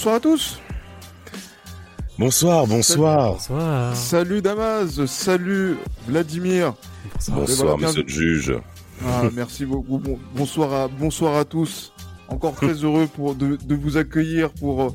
Bonsoir 0.00 0.14
à 0.14 0.20
tous. 0.20 0.58
Bonsoir, 2.18 2.66
bonsoir. 2.66 3.32
Bonsoir. 3.34 3.94
Salut 3.94 4.40
Damas, 4.40 5.04
salut 5.04 5.76
Vladimir. 6.08 6.72
Bonsoir, 7.28 7.76
voilà, 7.76 7.86
monsieur 7.86 8.02
le 8.04 8.08
juge. 8.08 8.54
Ah, 9.06 9.24
merci 9.34 9.66
beaucoup. 9.66 9.98
Bon- 9.98 10.18
bonsoir 10.34 10.72
à 10.72 10.88
bonsoir 10.88 11.36
à 11.36 11.44
tous. 11.44 11.92
Encore 12.28 12.54
très 12.54 12.72
heureux 12.82 13.08
pour 13.14 13.34
de, 13.34 13.56
de 13.62 13.74
vous 13.74 13.98
accueillir 13.98 14.48
pour 14.52 14.84
euh, 14.84 14.88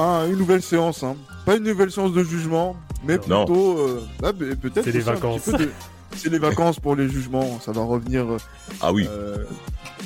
un- 0.00 0.28
une 0.28 0.36
nouvelle 0.38 0.62
séance. 0.62 1.02
hein. 1.02 1.16
Pas 1.44 1.56
une 1.56 1.64
nouvelle 1.64 1.90
séance 1.90 2.12
de 2.12 2.22
jugement, 2.22 2.76
mais 3.04 3.18
Non. 3.26 3.44
plutôt 3.46 3.78
euh, 3.80 4.00
ah, 4.22 4.32
peut-être 4.32 4.84
C'est 4.84 4.92
les 4.92 5.00
vacances. 5.00 5.48
de- 5.48 5.70
C'est 6.16 6.30
les 6.30 6.38
vacances 6.38 6.78
pour 6.78 6.94
les 6.94 7.08
jugements. 7.08 7.58
Ça 7.58 7.72
va 7.72 7.82
revenir 7.82 8.30
euh, 8.34 8.36
Ah 8.80 8.92
oui, 8.92 9.08
euh, 9.10 9.38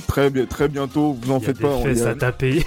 très 0.06 0.30
bien, 0.30 0.46
très 0.46 0.68
bientôt. 0.68 1.12
Vous 1.20 1.30
en 1.30 1.40
Il 1.40 1.42
y 1.42 1.44
a 1.44 1.46
faites 1.48 1.56
des 1.58 1.62
pas. 1.62 1.78
fesses 1.82 1.98
il 1.98 2.04
y 2.04 2.06
a- 2.06 2.08
à 2.08 2.14
taper. 2.14 2.66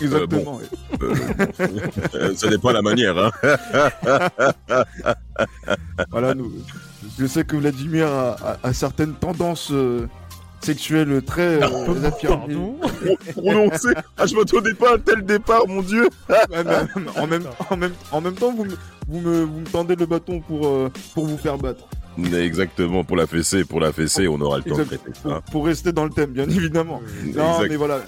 Exactement. 0.00 0.60
euh, 1.02 2.34
ça 2.34 2.48
dépend 2.48 2.70
la 2.70 2.82
manière. 2.82 3.16
Hein. 3.18 3.30
Voilà, 6.10 6.34
nous, 6.34 6.52
je 7.18 7.26
sais 7.26 7.44
que 7.44 7.56
Vladimir 7.56 8.06
a, 8.08 8.30
a- 8.32 8.58
a 8.62 8.72
certaines 8.72 9.14
tendances 9.14 9.70
euh, 9.72 10.06
sexuelles 10.60 11.22
très 11.24 11.62
euh, 11.62 12.04
affirmées. 12.04 12.54
Pardon 12.56 12.76
Prononcé. 13.36 13.88
Ah, 14.16 14.26
je 14.26 14.34
m'attendais 14.34 14.74
pas 14.74 14.92
à 14.92 14.94
un 14.94 14.98
tel 14.98 15.22
départ, 15.24 15.62
mon 15.68 15.82
dieu. 15.82 16.08
Ouais, 16.28 16.36
mais 16.64 16.74
en, 17.16 17.26
même, 17.26 17.44
en, 17.70 17.76
même, 17.76 17.92
en 18.10 18.20
même 18.20 18.34
temps, 18.34 18.52
vous 18.52 18.64
me, 18.64 18.74
vous 19.08 19.20
me, 19.20 19.40
vous 19.44 19.60
me 19.60 19.66
tendez 19.66 19.94
le 19.96 20.06
bâton 20.06 20.40
pour, 20.40 20.66
euh, 20.66 20.90
pour 21.14 21.26
vous 21.26 21.38
faire 21.38 21.56
battre. 21.58 21.84
Exactement, 22.34 23.04
pour 23.04 23.16
la 23.16 23.28
fessée, 23.28 23.64
pour 23.64 23.78
la 23.78 23.92
fessée, 23.92 24.26
on 24.26 24.40
aura 24.40 24.56
le 24.58 24.64
temps 24.64 24.76
de 24.78 24.82
traiter 24.84 25.10
Pour, 25.22 25.32
ça. 25.32 25.40
pour 25.52 25.66
rester 25.66 25.92
dans 25.92 26.02
le 26.04 26.10
thème, 26.10 26.30
bien 26.32 26.48
évidemment. 26.50 27.00
Non, 27.24 27.52
Exact. 27.54 27.68
mais 27.68 27.76
voilà. 27.76 28.00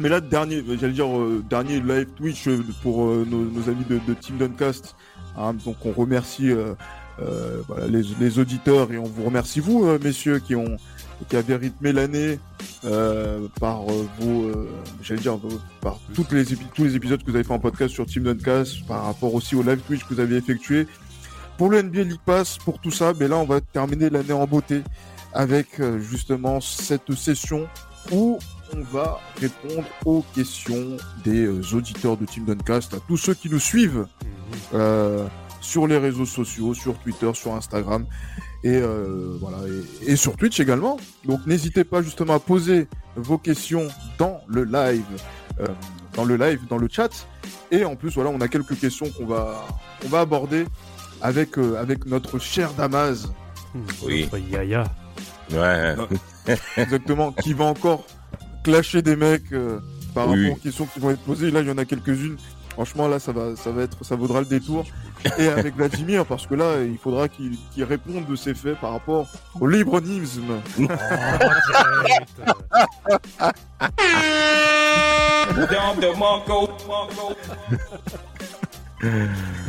Mais 0.00 0.08
là, 0.08 0.20
dernier, 0.20 0.62
j'allais 0.80 0.92
dire, 0.92 1.08
euh, 1.08 1.42
dernier 1.48 1.80
live 1.80 2.06
Twitch 2.16 2.46
euh, 2.46 2.64
pour 2.82 3.04
euh, 3.04 3.26
nos, 3.28 3.68
amis 3.68 3.84
de, 3.88 4.14
Team 4.14 4.38
Duncast. 4.38 4.94
Hein, 5.36 5.54
donc, 5.64 5.84
on 5.84 5.92
remercie 5.92 6.50
euh, 6.50 6.74
euh, 7.20 7.62
voilà, 7.66 7.88
les, 7.88 8.02
les 8.20 8.38
auditeurs 8.38 8.92
et 8.92 8.98
on 8.98 9.04
vous 9.04 9.24
remercie, 9.24 9.58
vous, 9.58 9.86
messieurs, 9.98 10.38
qui 10.38 10.54
ont 10.54 10.76
qui 11.28 11.34
avez 11.34 11.56
rythmé 11.56 11.92
l'année 11.92 12.38
par 13.58 13.82
vos, 14.20 14.52
j'allais 15.02 15.20
dire, 15.20 15.36
par 15.80 15.98
toutes 16.14 16.30
les 16.30 16.44
tous 16.44 16.84
les 16.84 16.94
épisodes 16.94 17.20
que 17.20 17.28
vous 17.28 17.34
avez 17.34 17.42
fait 17.42 17.52
en 17.52 17.58
podcast 17.58 17.92
sur 17.92 18.06
Team 18.06 18.22
Duncast, 18.22 18.86
par 18.86 19.02
rapport 19.04 19.34
aussi 19.34 19.56
au 19.56 19.64
live 19.64 19.80
Twitch 19.84 20.04
que 20.04 20.14
vous 20.14 20.20
avez 20.20 20.36
effectué. 20.36 20.86
Pour 21.56 21.70
le 21.70 21.82
NBA 21.82 22.02
League 22.02 22.20
Pass, 22.24 22.56
pour 22.58 22.78
tout 22.78 22.92
ça, 22.92 23.14
mais 23.18 23.26
là, 23.26 23.36
on 23.36 23.46
va 23.46 23.60
terminer 23.60 24.10
l'année 24.10 24.32
en 24.32 24.46
beauté 24.46 24.84
avec 25.34 25.82
justement 25.98 26.60
cette 26.60 27.12
session 27.14 27.66
où 28.12 28.38
on 28.76 28.80
va 28.82 29.18
répondre 29.40 29.86
aux 30.04 30.24
questions 30.34 30.96
des 31.24 31.46
euh, 31.46 31.60
auditeurs 31.74 32.16
de 32.16 32.24
Team 32.24 32.44
Duncast, 32.44 32.94
à 32.94 32.98
tous 33.06 33.16
ceux 33.16 33.34
qui 33.34 33.48
nous 33.48 33.60
suivent 33.60 34.06
euh, 34.74 35.26
sur 35.60 35.86
les 35.86 35.98
réseaux 35.98 36.26
sociaux, 36.26 36.74
sur 36.74 36.98
Twitter, 36.98 37.30
sur 37.34 37.54
Instagram 37.54 38.06
et 38.64 38.76
euh, 38.76 39.36
voilà 39.40 39.58
et, 40.06 40.12
et 40.12 40.16
sur 40.16 40.36
Twitch 40.36 40.58
également. 40.60 40.98
Donc 41.24 41.46
n'hésitez 41.46 41.84
pas 41.84 42.02
justement 42.02 42.34
à 42.34 42.40
poser 42.40 42.88
vos 43.16 43.38
questions 43.38 43.88
dans 44.18 44.40
le 44.48 44.64
live, 44.64 45.04
euh, 45.60 45.66
dans 46.14 46.24
le 46.24 46.36
live, 46.36 46.60
dans 46.68 46.78
le 46.78 46.88
chat. 46.90 47.26
Et 47.70 47.84
en 47.84 47.96
plus 47.96 48.10
voilà, 48.14 48.30
on 48.30 48.40
a 48.40 48.48
quelques 48.48 48.78
questions 48.78 49.10
qu'on 49.10 49.26
va 49.26 49.66
on 50.04 50.08
va 50.08 50.20
aborder 50.20 50.64
avec 51.20 51.58
euh, 51.58 51.76
avec 51.80 52.06
notre 52.06 52.38
cher 52.38 52.72
Damas, 52.74 53.28
Oui. 54.02 54.22
Notre 54.24 54.38
Yaya. 54.38 54.84
Ouais. 55.52 55.94
exactement, 56.76 57.32
qui 57.32 57.54
va 57.54 57.64
encore 57.64 58.04
clasher 58.62 59.02
des 59.02 59.16
mecs 59.16 59.52
euh, 59.52 59.78
par 60.14 60.28
Oui. 60.28 60.44
rapport 60.44 60.58
aux 60.58 60.60
questions 60.62 60.86
qui 60.86 61.00
vont 61.00 61.10
être 61.10 61.20
posées. 61.22 61.50
Là, 61.50 61.60
il 61.60 61.68
y 61.68 61.70
en 61.70 61.78
a 61.78 61.84
quelques-unes. 61.84 62.36
Franchement, 62.70 63.08
là, 63.08 63.18
ça 63.18 63.32
va, 63.32 63.56
ça 63.56 63.70
va 63.72 63.82
être, 63.82 64.04
ça 64.04 64.14
vaudra 64.14 64.38
le 64.40 64.46
détour. 64.46 64.84
Et 65.36 65.48
avec 65.48 65.74
Vladimir, 65.74 66.24
parce 66.24 66.46
que 66.46 66.54
là, 66.54 66.80
il 66.84 66.96
faudra 66.96 67.28
qu'il 67.28 67.56
réponde 67.82 68.24
de 68.26 68.36
ses 68.36 68.54
faits 68.54 68.78
par 68.80 68.92
rapport 68.92 69.26
au 69.60 69.66
libronisme. 69.66 70.60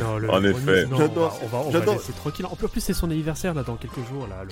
Non, 0.00 0.16
le- 0.18 0.30
En 0.30 0.42
effet. 0.42 0.86
J'adore 0.96 1.38
On 1.42 1.46
va, 1.46 1.58
on 1.58 1.62
va, 1.62 1.68
on 1.68 1.70
va 1.70 1.78
j'adore. 1.78 1.94
laisser 1.94 2.12
tranquille. 2.12 2.46
En 2.46 2.56
plus, 2.56 2.80
c'est 2.80 2.92
son 2.94 3.10
anniversaire 3.10 3.54
là 3.54 3.62
dans 3.62 3.76
quelques 3.76 4.04
jours 4.10 4.26
là, 4.28 4.42
le. 4.44 4.50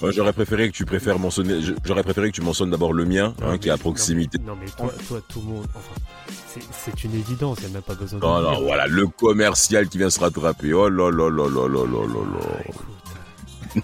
Moi, 0.00 0.10
j'aurais 0.10 0.32
préféré 0.32 0.68
que 0.70 0.74
tu 0.76 0.84
préfères 0.84 1.18
mentionner. 1.18 1.60
J'aurais 1.84 2.02
préféré 2.02 2.30
que 2.30 2.34
tu 2.36 2.42
mentionnes 2.42 2.70
d'abord 2.70 2.92
le 2.92 3.04
mien, 3.04 3.34
Non, 3.40 3.50
hein, 3.50 3.58
qui 3.58 3.68
est 3.68 3.72
à 3.72 3.76
proximité. 3.78 4.38
Non 4.38 4.56
mais, 4.60 4.66
non, 4.66 4.84
mais 4.86 4.90
toi, 4.90 4.92
toi, 5.08 5.20
tout 5.28 5.40
le 5.40 5.46
monde. 5.46 5.66
Enfin, 5.74 6.00
c'est- 6.84 7.04
une 7.04 7.14
évidence. 7.14 7.58
Il 7.60 7.66
n'y 7.66 7.70
a 7.72 7.74
même 7.74 7.82
pas 7.82 7.94
besoin 7.94 8.18
de. 8.18 8.24
Oh 8.24 8.36
le 8.38 8.42
non, 8.42 8.60
voilà, 8.62 8.86
le 8.86 9.06
commercial 9.06 9.88
qui 9.88 9.98
vient 9.98 10.10
se 10.10 10.18
rattraper. 10.20 10.72
Oh 10.72 10.88
là 10.88 11.10
là 11.10 11.28
là 11.30 11.48
là 11.48 11.68
là 11.68 11.84
là 11.84 12.00
là 12.04 12.40
Ah, 13.76 13.80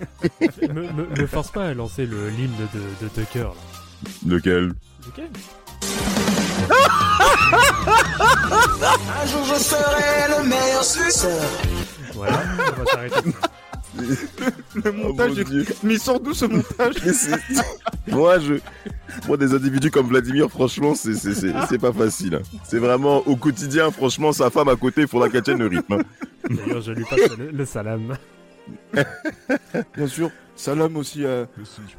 là. 0.61 0.69
me, 0.73 0.83
me, 0.93 1.21
me 1.21 1.27
force 1.27 1.51
pas 1.51 1.67
à 1.67 1.75
lancer 1.75 2.07
le 2.07 2.29
l'hymne 2.31 2.51
de, 2.75 3.05
de 3.07 3.09
Tucker 3.11 3.41
là. 3.41 3.53
Lequel? 4.27 4.73
Lequel? 5.07 5.31
Un 7.53 9.27
jour 9.27 9.45
je 9.45 9.55
serai 9.63 10.29
le 10.39 10.49
meilleur 10.49 10.85
suceur. 10.85 11.43
Voilà, 12.15 12.43
on 12.59 12.79
va 12.83 12.91
s'arrêter. 12.91 13.31
Le 13.95 14.91
montage, 14.93 15.33
Oh, 15.37 15.53
est... 15.53 15.85
mais 15.85 15.99
sort 15.99 16.19
d'où 16.21 16.33
ce 16.35 16.45
montage 16.47 16.95
Mais 17.05 17.13
c'est- 17.13 17.37
moi, 18.11 18.39
je, 18.39 18.55
moi, 19.29 19.37
des 19.37 19.53
individus 19.55 19.91
comme 19.91 20.07
Vladimir, 20.09 20.49
franchement, 20.49 20.95
c'est, 20.95 21.15
c'est, 21.15 21.35
c'est, 21.35 21.53
c'est 21.69 21.79
pas 21.79 21.93
facile. 21.93 22.37
hein. 22.37 22.43
C'est 22.65 22.79
vraiment 22.79 23.19
au 23.27 23.37
quotidien, 23.37 23.91
franchement, 23.91 24.33
sa 24.33 24.51
femme 24.51 24.69
à 24.69 24.77
côté, 24.77 25.03
il 25.03 25.09
faudra 25.09 25.29
qu'elle 25.29 25.43
tienne 25.43 25.59
le 25.59 25.67
rythme. 25.67 25.95
hein. 25.95 26.03
D'ailleurs, 26.49 26.81
je 26.81 26.93
lui 26.93 27.05
passe 27.05 27.37
le, 27.39 27.51
le 27.51 27.65
salam. 27.67 28.17
Bien 29.97 30.07
sûr. 30.07 30.31
Salam 30.55 30.97
aussi 30.97 31.25
à, 31.27 31.47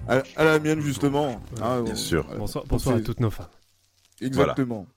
à, 0.08 0.24
à 0.36 0.44
la 0.44 0.60
mienne, 0.60 0.82
justement. 0.82 1.42
Ah, 1.62 1.80
Bien 1.84 1.94
on- 1.94 1.96
sûr. 1.96 2.26
Bonsoir, 2.38 2.64
bonsoir 2.68 2.96
à 2.96 3.02
toutes 3.02 3.20
nos 3.20 3.30
femmes. 3.32 3.48
Exactement. 4.22 4.88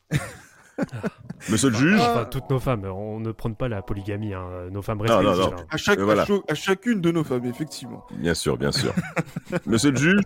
Monsieur 1.50 1.70
le 1.70 1.76
juge, 1.76 2.00
Enfin, 2.00 2.24
toutes 2.30 2.48
nos 2.50 2.58
femmes. 2.60 2.84
On 2.84 3.20
ne 3.20 3.32
prône 3.32 3.54
pas 3.54 3.68
la 3.68 3.82
polygamie. 3.82 4.34
Hein. 4.34 4.44
Nos 4.70 4.82
femmes 4.82 4.98
Non, 4.98 5.22
non, 5.22 5.30
respectives. 5.30 5.54
non. 5.56 5.60
hein. 5.62 5.66
À, 5.70 5.76
chaque, 5.76 5.98
voilà. 6.00 6.26
à, 6.48 6.54
chacune 6.54 7.00
de 7.00 7.10
nos 7.10 7.24
femmes, 7.24 7.44
effectivement. 7.46 8.04
bien 8.12 8.34
sûr, 8.34 8.56
bien 8.58 8.72
sûr. 8.72 8.92
Monsieur 9.66 9.90
le 9.90 9.96
juge, 9.96 10.20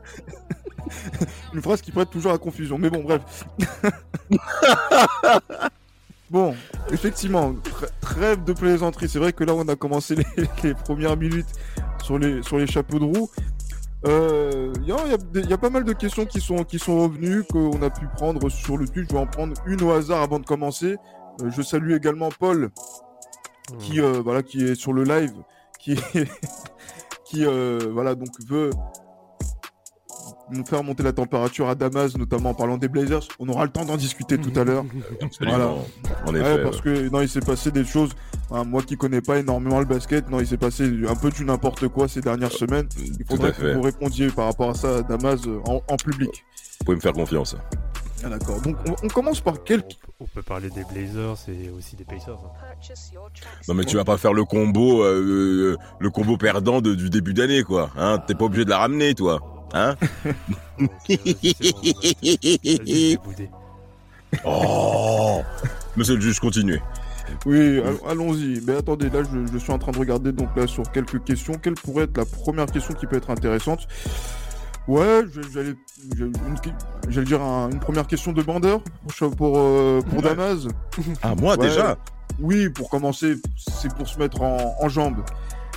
Une 1.54 1.62
phrase 1.62 1.80
qui 1.82 1.92
prête 1.92 2.10
toujours 2.10 2.32
à 2.32 2.38
confusion. 2.38 2.78
Mais 2.78 2.90
bon, 2.90 3.02
bref. 3.04 3.44
bon, 6.30 6.54
effectivement, 6.90 7.52
tr- 7.52 7.88
trêve 8.00 8.44
de 8.44 8.52
plaisanterie. 8.52 9.08
C'est 9.08 9.18
vrai 9.18 9.32
que 9.32 9.44
là, 9.44 9.54
on 9.54 9.66
a 9.68 9.76
commencé 9.76 10.14
les, 10.16 10.24
les 10.62 10.74
premières 10.74 11.16
minutes 11.16 11.48
sur 12.02 12.18
les, 12.18 12.42
sur 12.42 12.58
les 12.58 12.66
chapeaux 12.66 12.98
de 12.98 13.04
roue. 13.04 13.30
Euh, 14.06 14.72
Il 14.80 14.88
y, 14.88 14.92
a, 14.92 14.98
il 15.34 15.40
y 15.40 15.52
a 15.52 15.56
y 15.56 15.58
pas 15.58 15.70
mal 15.70 15.84
de 15.84 15.92
questions 15.92 16.24
qui 16.24 16.40
sont, 16.40 16.64
qui 16.64 16.78
sont 16.78 16.98
revenues, 17.00 17.44
qu'on 17.44 17.82
a 17.82 17.90
pu 17.90 18.06
prendre 18.16 18.48
sur 18.48 18.76
le 18.76 18.88
Twitch. 18.88 19.08
Je 19.08 19.14
vais 19.14 19.20
en 19.20 19.26
prendre 19.26 19.54
une 19.66 19.82
au 19.82 19.90
hasard 19.92 20.22
avant 20.22 20.38
de 20.38 20.46
commencer. 20.46 20.96
Euh, 21.42 21.50
je 21.50 21.62
salue 21.62 21.92
également 21.92 22.30
Paul, 22.30 22.70
qui, 23.78 24.00
euh, 24.00 24.20
voilà, 24.22 24.42
qui 24.42 24.64
est 24.64 24.74
sur 24.74 24.92
le 24.92 25.04
live, 25.04 25.34
qui, 25.78 25.96
qui 27.24 27.44
euh, 27.44 27.78
voilà, 27.92 28.14
donc 28.14 28.28
veut 28.46 28.70
faire 30.66 30.82
monter 30.84 31.02
la 31.02 31.12
température 31.12 31.68
à 31.68 31.74
Damas, 31.74 32.16
notamment 32.16 32.50
en 32.50 32.54
parlant 32.54 32.76
des 32.78 32.88
Blazers. 32.88 33.22
On 33.38 33.48
aura 33.48 33.64
le 33.64 33.70
temps 33.70 33.84
d'en 33.84 33.96
discuter 33.96 34.38
tout 34.38 34.52
à 34.58 34.64
l'heure. 34.64 34.84
Absolument. 35.22 35.84
En 36.26 36.32
Ouais, 36.34 36.40
effet. 36.40 36.62
parce 36.62 36.80
que 36.80 37.08
non, 37.08 37.20
il 37.20 37.28
s'est 37.28 37.40
passé 37.40 37.70
des 37.70 37.84
choses. 37.84 38.10
hein, 38.50 38.64
moi 38.64 38.82
qui 38.82 38.96
connais 38.96 39.20
pas 39.20 39.38
énormément 39.38 39.78
le 39.80 39.86
basket, 39.86 40.28
non, 40.30 40.40
il 40.40 40.46
s'est 40.46 40.56
passé 40.56 40.90
un 41.08 41.14
peu 41.16 41.30
du 41.30 41.44
n'importe 41.44 41.88
quoi 41.88 42.08
ces 42.08 42.20
dernières 42.20 42.52
semaines. 42.52 42.88
Il 42.98 43.24
faudrait 43.28 43.52
que 43.52 43.74
vous 43.74 43.82
répondiez 43.82 44.28
par 44.28 44.46
rapport 44.46 44.70
à 44.70 44.74
ça 44.74 44.98
à 44.98 45.02
Damas 45.02 45.40
euh, 45.46 45.60
en, 45.66 45.82
en 45.88 45.96
public. 45.96 46.44
Vous 46.80 46.84
pouvez 46.84 46.96
me 46.96 47.00
faire 47.00 47.12
confiance. 47.12 47.56
Ah, 48.22 48.28
d'accord. 48.28 48.60
Donc 48.60 48.76
on, 48.86 48.94
on 49.02 49.08
commence 49.08 49.40
par 49.40 49.64
quel 49.64 49.82
On 50.20 50.26
peut 50.26 50.42
parler 50.42 50.68
des 50.68 50.84
Blazers 50.84 51.36
et 51.48 51.70
aussi 51.70 51.96
des 51.96 52.04
Pacers. 52.04 52.34
hein. 52.34 52.92
Non 53.68 53.74
mais 53.74 53.84
tu 53.84 53.96
vas 53.96 54.04
pas 54.04 54.18
faire 54.18 54.34
le 54.34 54.44
combo, 54.44 55.02
euh, 55.02 55.76
le 55.98 56.10
combo 56.10 56.36
perdant 56.36 56.80
de- 56.82 56.94
du 56.94 57.08
début 57.08 57.32
d'année 57.32 57.62
quoi. 57.62 57.90
Hein, 57.96 58.18
t'es 58.26 58.34
pas 58.34 58.44
obligé 58.44 58.64
de 58.66 58.70
la 58.70 58.78
ramener 58.78 59.14
toi. 59.14 59.59
Hein 59.72 59.94
bon. 60.78 60.88
Oh 64.44 65.42
Monsieur 65.96 66.14
le 66.16 66.20
juge, 66.20 66.38
continuez. 66.40 66.80
Oui, 67.46 67.78
all- 67.80 68.10
allons-y. 68.10 68.60
Mais 68.66 68.76
attendez, 68.76 69.08
là, 69.10 69.20
je, 69.22 69.52
je 69.52 69.58
suis 69.58 69.72
en 69.72 69.78
train 69.78 69.92
de 69.92 69.98
regarder 69.98 70.32
donc 70.32 70.48
là 70.56 70.66
sur 70.66 70.90
quelques 70.92 71.22
questions. 71.24 71.54
Quelle 71.60 71.74
pourrait 71.74 72.04
être 72.04 72.16
la 72.16 72.24
première 72.24 72.66
question 72.66 72.94
qui 72.94 73.06
peut 73.06 73.16
être 73.16 73.30
intéressante? 73.30 73.86
Ouais, 74.88 75.22
je- 75.32 75.42
j'allais, 75.52 75.74
j'allais 76.16 76.30
une 77.08 77.24
dire 77.24 77.40
un- 77.42 77.70
une 77.70 77.80
première 77.80 78.06
question 78.06 78.32
de 78.32 78.42
bandeur 78.42 78.80
pour 79.18 79.30
pour, 79.36 79.58
euh, 79.58 80.00
pour 80.02 80.22
Damas? 80.22 80.66
Ah 81.22 81.34
moi 81.34 81.56
Ouais. 81.56 81.68
déjà? 81.68 81.96
Oui, 82.40 82.68
pour 82.70 82.88
commencer, 82.88 83.34
c'est 83.56 83.92
pour 83.94 84.08
se 84.08 84.18
mettre 84.18 84.40
en, 84.42 84.74
en 84.80 84.88
jambes. 84.88 85.22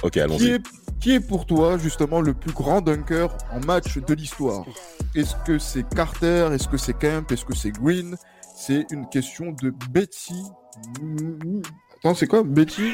Ok, 0.02 0.12
Qui 0.14 0.22
allons-y. 0.22 0.48
est, 0.50 0.62
qui 1.00 1.14
est 1.14 1.20
pour 1.20 1.46
toi 1.46 1.78
justement 1.78 2.22
le 2.22 2.34
plus 2.34 2.54
grand 2.54 2.82
dunker 2.82 3.36
en 3.52 3.60
match 3.66 3.98
de 3.98 4.14
l'histoire? 4.14 4.66
Est-ce 5.16 5.36
que 5.46 5.60
c'est 5.60 5.84
Carter? 5.90 6.50
Est-ce 6.54 6.68
que 6.68 6.78
c'est 6.78 6.98
Kemp? 6.98 7.32
Est-ce 7.32 7.46
que 7.46 7.56
c'est 7.56 7.72
Green? 7.72 8.16
C'est 8.56 8.86
une 8.92 9.08
question 9.10 9.52
de 9.52 9.74
Betty. 9.92 10.42
Attends, 12.00 12.16
c'est 12.16 12.28
quoi? 12.28 12.44
Betty 12.44 12.94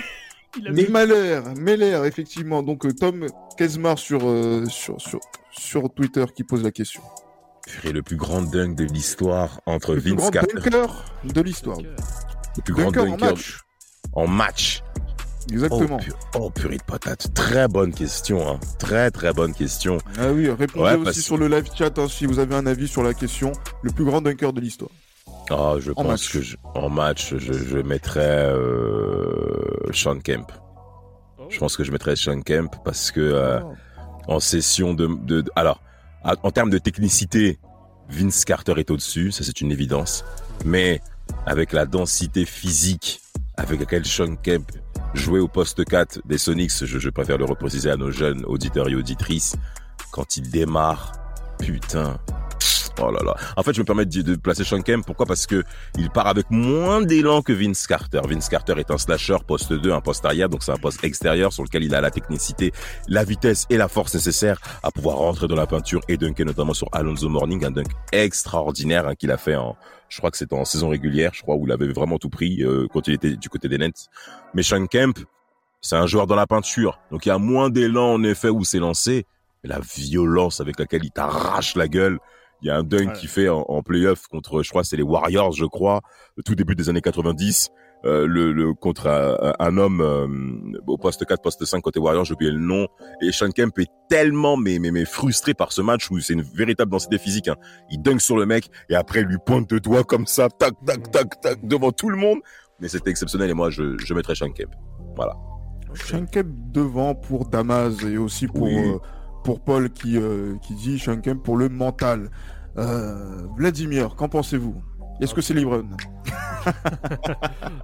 Meller, 0.89 1.41
Meller, 1.57 2.01
effectivement. 2.05 2.63
Donc 2.63 2.85
euh, 2.85 2.91
Tom 2.93 3.27
Kesmar 3.57 3.99
sur, 3.99 4.21
euh, 4.27 4.65
sur, 4.67 4.99
sur, 4.99 5.19
sur 5.51 5.93
Twitter 5.93 6.25
qui 6.35 6.43
pose 6.43 6.63
la 6.63 6.71
question. 6.71 7.01
Le 7.83 8.01
plus 8.01 8.15
grand 8.15 8.41
dunk 8.41 8.73
de 8.75 8.85
l'histoire 8.85 9.61
entre 9.67 9.93
Le 9.93 10.01
plus 10.01 10.11
Vince 10.11 10.21
grand 10.21 10.31
Carter. 10.31 10.53
dunker 10.55 11.05
de 11.23 11.41
l'histoire. 11.41 11.77
Le 11.79 12.61
plus 12.63 12.73
grand 12.73 12.85
Dunker 12.91 13.01
en 13.01 13.05
dunker 13.17 13.27
match. 13.29 13.59
en 14.13 14.27
match. 14.27 14.83
Oh, 15.47 15.53
Exactement. 15.53 15.97
pu- 15.97 16.11
oh, 16.37 16.49
purée 16.49 16.77
de 16.77 16.83
patate. 16.83 17.33
Très 17.33 17.67
bonne 17.67 17.93
question. 17.93 18.47
Hein. 18.47 18.59
Très 18.77 19.09
très 19.11 19.33
bonne 19.33 19.53
question. 19.53 19.97
Ah 20.19 20.31
oui, 20.31 20.49
répondez 20.49 20.83
Ouais, 20.85 20.95
aussi 20.95 21.03
parce- 21.05 21.19
sur 21.19 21.37
le 21.37 21.47
live 21.47 21.65
chat 21.75 21.97
hein, 21.97 22.07
si 22.09 22.25
vous 22.25 22.39
avez 22.39 22.55
un 22.55 22.65
avis 22.67 22.87
sur 22.87 23.01
la 23.03 23.13
question. 23.13 23.51
Le 23.81 23.91
plus 23.91 24.05
grand 24.05 24.21
dunker 24.21 24.53
de 24.53 24.61
l'histoire. 24.61 24.91
Ah, 25.49 25.75
je 25.79 25.91
pense 25.91 26.05
match. 26.05 26.31
que 26.33 26.41
je- 26.41 26.57
en 26.75 26.89
match, 26.89 27.33
je, 27.37 27.53
je 27.53 27.77
mettrais 27.79 28.49
euh, 28.51 29.91
Sean 29.91 30.19
Kemp. 30.19 30.51
Oh. 31.39 31.43
Je 31.49 31.57
pense 31.57 31.75
que 31.77 31.83
je 31.83 31.91
mettrais 31.91 32.15
Sean 32.15 32.41
Kemp 32.41 32.75
parce 32.83 33.11
que 33.11 33.19
euh, 33.19 33.59
en 34.27 34.39
session 34.39 34.93
de, 34.93 35.07
de, 35.07 35.41
de- 35.41 35.51
alors 35.55 35.81
à- 36.23 36.35
en 36.43 36.51
termes 36.51 36.69
de 36.69 36.77
technicité, 36.77 37.59
Vince 38.09 38.45
Carter 38.45 38.73
est 38.77 38.91
au-dessus, 38.91 39.31
ça 39.31 39.43
c'est 39.43 39.61
une 39.61 39.71
évidence. 39.71 40.23
Mais 40.65 41.01
avec 41.45 41.73
la 41.73 41.85
densité 41.85 42.45
physique 42.45 43.21
avec 43.57 43.79
laquelle 43.79 44.05
Sean 44.05 44.35
Kemp 44.35 44.71
jouait 45.13 45.39
au 45.39 45.47
poste 45.47 45.83
4 45.85 46.21
des 46.25 46.37
Sonics, 46.37 46.85
je, 46.85 47.09
préfère 47.09 47.37
le 47.37 47.45
repréciser 47.45 47.89
à 47.89 47.97
nos 47.97 48.11
jeunes 48.11 48.45
auditeurs 48.45 48.89
et 48.89 48.95
auditrices, 48.95 49.55
quand 50.11 50.37
il 50.37 50.49
démarre, 50.49 51.13
putain. 51.59 52.19
Oh. 53.01 53.11
En 53.57 53.63
fait, 53.63 53.73
je 53.73 53.81
me 53.81 53.85
permets 53.85 54.05
de, 54.05 54.21
de 54.21 54.35
placer 54.35 54.63
Sean 54.63 54.81
Kemp. 54.81 55.05
Pourquoi? 55.05 55.25
Parce 55.25 55.45
que 55.45 55.63
il 55.97 56.09
part 56.09 56.27
avec 56.27 56.49
moins 56.49 57.01
d'élan 57.01 57.41
que 57.41 57.53
Vince 57.53 57.87
Carter. 57.87 58.21
Vince 58.27 58.49
Carter 58.49 58.73
est 58.77 58.91
un 58.91 58.97
slasher 58.97 59.37
poste 59.45 59.73
2, 59.73 59.91
un 59.91 60.01
poste 60.01 60.25
arrière, 60.25 60.49
donc 60.49 60.63
c'est 60.63 60.71
un 60.71 60.77
poste 60.77 61.03
extérieur 61.03 61.53
sur 61.53 61.63
lequel 61.63 61.83
il 61.83 61.95
a 61.95 62.01
la 62.01 62.11
technicité, 62.11 62.71
la 63.07 63.23
vitesse 63.23 63.65
et 63.69 63.77
la 63.77 63.87
force 63.87 64.13
nécessaires 64.13 64.59
à 64.83 64.91
pouvoir 64.91 65.17
rentrer 65.17 65.47
dans 65.47 65.55
la 65.55 65.67
peinture 65.67 66.01
et 66.07 66.17
dunker 66.17 66.45
notamment 66.45 66.73
sur 66.73 66.87
Alonso 66.91 67.29
Morning, 67.29 67.65
un 67.65 67.71
dunk 67.71 67.89
extraordinaire 68.11 69.07
hein, 69.07 69.15
qu'il 69.15 69.31
a 69.31 69.37
fait 69.37 69.55
en, 69.55 69.75
je 70.09 70.17
crois 70.17 70.31
que 70.31 70.37
c'était 70.37 70.55
en 70.55 70.65
saison 70.65 70.89
régulière, 70.89 71.31
je 71.33 71.41
crois 71.41 71.55
où 71.55 71.65
il 71.65 71.71
avait 71.71 71.91
vraiment 71.91 72.17
tout 72.17 72.29
pris 72.29 72.63
euh, 72.63 72.87
quand 72.91 73.07
il 73.07 73.13
était 73.13 73.35
du 73.35 73.49
côté 73.49 73.67
des 73.67 73.77
Nets. 73.77 74.09
Mais 74.53 74.63
Sean 74.63 74.85
Kemp, 74.87 75.19
c'est 75.81 75.95
un 75.95 76.07
joueur 76.07 76.27
dans 76.27 76.35
la 76.35 76.47
peinture, 76.47 76.99
donc 77.11 77.25
il 77.25 77.29
y 77.29 77.31
a 77.31 77.37
moins 77.37 77.69
d'élan 77.69 78.13
en 78.13 78.23
effet 78.23 78.49
où 78.49 78.63
c'est 78.63 78.79
lancé, 78.79 79.25
mais 79.63 79.69
la 79.69 79.79
violence 79.79 80.59
avec 80.61 80.79
laquelle 80.79 81.03
il 81.03 81.11
t'arrache 81.11 81.75
la 81.75 81.87
gueule. 81.87 82.19
Il 82.61 82.67
y 82.67 82.71
a 82.71 82.77
un 82.77 82.83
dunk 82.83 83.07
Ouais. 83.07 83.13
qu'il 83.13 83.29
fait 83.29 83.49
en, 83.49 83.61
en 83.67 83.81
playoff 83.81 84.27
contre, 84.27 84.61
je 84.63 84.69
crois, 84.69 84.83
c'est 84.83 84.97
les 84.97 85.03
Warriors, 85.03 85.53
je 85.53 85.65
crois, 85.65 86.01
le 86.35 86.43
tout 86.43 86.55
début 86.55 86.75
des 86.75 86.89
années 86.89 87.01
90. 87.01 87.69
Euh, 88.05 88.25
le, 88.27 88.53
le 88.53 88.73
contre 88.73 89.07
un, 89.07 89.53
un 89.59 89.77
homme 89.77 89.99
euh, 89.99 90.25
au 90.87 90.97
poste 90.97 91.25
4, 91.25 91.41
poste 91.41 91.65
5 91.65 91.81
côté 91.81 91.99
Warriors, 91.99 92.23
j'ai 92.23 92.33
oublié 92.33 92.49
le 92.51 92.59
nom. 92.59 92.87
Et 93.21 93.33
Sean 93.33 93.49
Kemp 93.51 93.77
est 93.79 93.89
tellement 94.09 94.55
mais, 94.55 94.79
mais, 94.79 94.91
mais 94.91 95.03
frustré 95.03 95.53
par 95.53 95.73
ce 95.73 95.81
match 95.81 96.09
où 96.09 96.17
c'est 96.21 96.31
une 96.33 96.41
véritable 96.41 96.89
densité 96.91 97.17
physique. 97.17 97.49
Hein. 97.49 97.57
Il 97.91 98.01
dunk 98.01 98.19
sur 98.21 98.37
le 98.37 98.45
mec 98.45 98.69
et 98.89 98.95
après 98.95 99.19
il 99.19 99.25
lui 99.25 99.35
pointe 99.45 99.69
de 99.69 99.79
doigts 99.79 100.05
comme 100.05 100.27
ça, 100.27 100.47
tac, 100.47 100.75
tac, 100.85 101.11
tac, 101.11 101.41
tac, 101.41 101.67
devant 101.67 101.91
tout 101.91 102.07
le 102.09 102.15
monde. 102.15 102.39
Mais 102.79 102.87
c'était 102.87 103.09
exceptionnel 103.09 103.49
et 103.49 103.53
moi 103.53 103.69
je, 103.69 103.97
je 103.97 104.13
mettrais 104.13 104.35
Sean 104.35 104.51
Kemp. 104.51 104.71
Sean 105.95 106.25
Kemp 106.25 106.47
devant 106.71 107.15
pour 107.15 107.49
Damas 107.49 108.01
et 108.03 108.17
aussi 108.17 108.47
pour, 108.47 108.63
Oui. 108.63 108.77
euh, 108.77 108.97
pour 109.43 109.61
Paul 109.61 109.89
qui, 109.89 110.17
euh, 110.17 110.55
qui 110.61 110.75
dit 110.75 110.99
Sean 110.99 111.21
Kemp 111.21 111.43
pour 111.43 111.57
le 111.57 111.69
mental. 111.69 112.29
Euh, 112.77 113.41
Vladimir, 113.55 114.15
qu'en 114.15 114.29
pensez-vous? 114.29 114.81
Est-ce 115.19 115.33
que 115.33 115.41
c'est 115.41 115.53
LeBron 115.53 115.83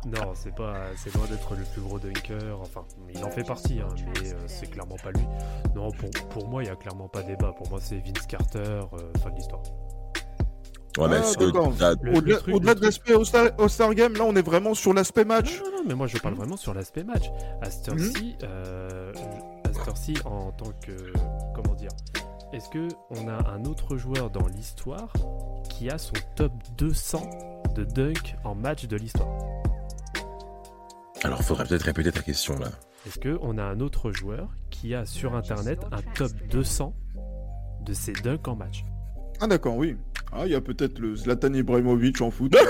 Non, 0.05 0.31
c'est 0.33 0.55
pas, 0.55 0.75
c'est 0.95 1.13
loin 1.13 1.25
d'être 1.27 1.53
le 1.53 1.63
plus 1.73 1.81
gros 1.81 1.99
dunker. 1.99 2.59
Enfin, 2.61 2.83
il 3.13 3.23
en 3.23 3.29
fait 3.29 3.43
partie, 3.43 3.81
hein, 3.81 3.89
mais 4.05 4.29
euh, 4.29 4.35
c'est 4.47 4.69
clairement 4.69 4.95
pas 5.03 5.11
lui. 5.11 5.25
Non, 5.75 5.91
pour, 5.91 6.09
pour 6.29 6.47
moi, 6.47 6.63
il 6.63 6.67
y 6.67 6.69
a 6.69 6.75
clairement 6.75 7.09
pas 7.09 7.23
débat. 7.23 7.51
Pour 7.51 7.69
moi, 7.69 7.79
c'est 7.81 7.97
Vince 7.97 8.25
Carter, 8.27 8.81
fin 9.21 9.31
de 9.31 9.35
l'histoire. 9.35 9.63
Ouais, 10.97 11.07
mais 11.09 11.15
Ah, 11.17 11.19
est-ce 11.19 11.37
que 11.37 11.43
d'accord. 11.45 11.73
t'as- 11.77 11.93
Le- 12.01 12.53
Au-delà 12.53 12.73
de 12.75 12.81
l'aspect 12.81 13.13
au 13.15 13.25
Star, 13.25 13.49
au 13.57 13.67
Star 13.67 13.93
Game, 13.93 14.13
là 14.13 14.23
on 14.23 14.35
est 14.35 14.41
vraiment 14.45 14.73
sur 14.73 14.93
l'aspect 14.93 15.25
match. 15.25 15.59
Non, 15.59 15.65
non, 15.71 15.77
non, 15.79 15.83
mais 15.87 15.93
moi 15.95 16.07
je 16.07 16.17
parle 16.17 16.35
vraiment 16.35 16.55
sur 16.57 16.73
l'aspect 16.73 17.03
match. 17.03 17.29
À 17.61 17.69
cette 17.69 17.89
heure-ci, 17.89 18.35
à 18.41 19.73
cette 19.73 19.87
heure-ci, 19.87 20.13
en 20.25 20.51
tant 20.51 20.71
que. 20.85 21.11
Comment 21.53 21.73
dire 21.75 21.91
Est-ce 22.53 22.69
que 22.69 22.87
on 23.09 23.27
a 23.27 23.49
un 23.51 23.65
autre 23.65 23.97
joueur 23.97 24.29
dans 24.29 24.47
l'histoire 24.47 25.11
qui 25.69 25.89
a 25.89 25.97
son 25.97 26.13
top 26.35 26.53
200 26.77 27.21
de 27.75 27.83
dunk 27.83 28.35
en 28.45 28.55
match 28.55 28.85
de 28.87 28.95
l'histoire? 28.95 29.27
Alors 31.23 31.41
faudrait 31.41 31.65
peut-être 31.65 31.83
répéter 31.83 32.11
ta 32.11 32.21
question 32.21 32.57
là. 32.57 32.67
Est-ce 33.07 33.19
que 33.19 33.37
on 33.41 33.57
a 33.57 33.63
un 33.63 33.79
autre 33.81 34.11
joueur 34.11 34.47
qui 34.69 34.95
a 34.95 35.05
sur 35.05 35.35
internet 35.35 35.79
un 35.91 36.01
top 36.13 36.31
200 36.49 36.93
de 37.81 37.93
ses 37.93 38.13
dunks 38.13 38.47
en 38.47 38.55
match? 38.55 38.83
Ah 39.41 39.47
d'accord, 39.47 39.75
oui. 39.75 39.97
Ah, 40.37 40.43
il 40.45 40.51
y 40.51 40.55
a 40.55 40.61
peut-être 40.61 40.99
le 40.99 41.15
Zlatan 41.15 41.53
Ibrahimovic 41.53 42.19
en 42.21 42.29
foot. 42.29 42.53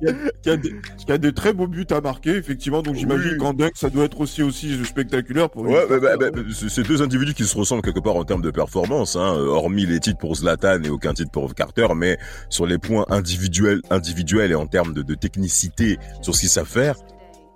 qui, 0.00 0.08
a, 0.08 0.12
qui 0.42 0.50
a 0.50 0.56
des, 0.56 0.74
qui 1.06 1.12
a 1.12 1.18
des 1.18 1.32
très 1.32 1.52
beaux 1.52 1.66
buts 1.66 1.86
à 1.90 2.00
marquer, 2.00 2.30
effectivement. 2.36 2.82
Donc 2.82 2.94
j'imagine 2.96 3.32
Oui. 3.32 3.38
qu'en 3.38 3.52
dunk, 3.52 3.72
ça 3.74 3.90
doit 3.90 4.04
être 4.04 4.20
aussi, 4.20 4.42
aussi 4.42 4.82
spectaculaire 4.84 5.50
pour 5.50 5.64
Ouais, 5.64 5.86
bah, 5.88 5.98
bah, 6.00 6.16
bah, 6.16 6.40
c'est 6.68 6.82
deux 6.86 7.02
individus 7.02 7.34
qui 7.34 7.44
se 7.44 7.56
ressemblent 7.56 7.82
quelque 7.82 8.00
part 8.00 8.16
en 8.16 8.24
termes 8.24 8.42
de 8.42 8.50
performance, 8.50 9.16
hein, 9.16 9.34
hormis 9.36 9.86
les 9.86 10.00
titres 10.00 10.18
pour 10.18 10.34
Zlatan 10.36 10.82
et 10.82 10.88
aucun 10.88 11.12
titre 11.12 11.30
pour 11.30 11.54
Carter, 11.54 11.88
mais 11.94 12.18
sur 12.48 12.66
les 12.66 12.78
points 12.78 13.04
individuels, 13.08 13.82
individuels 13.90 14.52
et 14.52 14.56
en 14.56 14.66
termes 14.66 14.94
de, 14.94 15.02
de 15.02 15.14
technicité 15.14 15.98
sur 16.22 16.34
ce 16.34 16.40
qu'ils 16.40 16.48
savent 16.48 16.66
faire, 16.66 16.96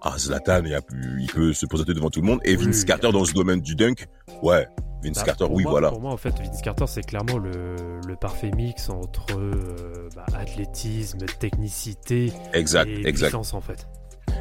ah 0.02 0.14
Zlatan, 0.18 0.62
il, 0.64 0.74
a 0.74 0.80
pu- 0.82 1.18
il 1.20 1.26
peut 1.30 1.52
se 1.52 1.66
présenter 1.66 1.94
devant 1.94 2.10
tout 2.10 2.20
le 2.20 2.26
monde. 2.26 2.40
Et 2.44 2.56
Vince 2.56 2.80
oui. 2.80 2.84
Carter 2.84 3.10
dans 3.12 3.24
ce 3.24 3.32
domaine 3.32 3.60
du 3.60 3.74
dunk, 3.74 4.06
ouais, 4.42 4.66
Vince 5.02 5.16
Bah, 5.16 5.22
Carter, 5.24 5.46
oui, 5.50 5.62
moi- 5.64 5.72
voilà. 5.72 5.90
Pour 5.90 6.00
moi, 6.00 6.12
en 6.12 6.16
fait, 6.16 6.30
Vince 6.38 6.60
Carter, 6.62 6.84
c'est 6.86 7.02
clairement 7.06 7.38
le, 7.38 7.76
le 8.06 8.16
parfait 8.16 8.50
mix 8.56 8.88
entre 8.90 9.26
euh, 9.38 10.08
bah, 10.16 10.24
athlétisme, 10.34 11.18
technicité 11.40 12.32
Exact, 12.52 12.88
et 12.88 13.06
exact. 13.06 13.28
puissance, 13.28 13.54
en 13.54 13.60
fait. 13.60 13.86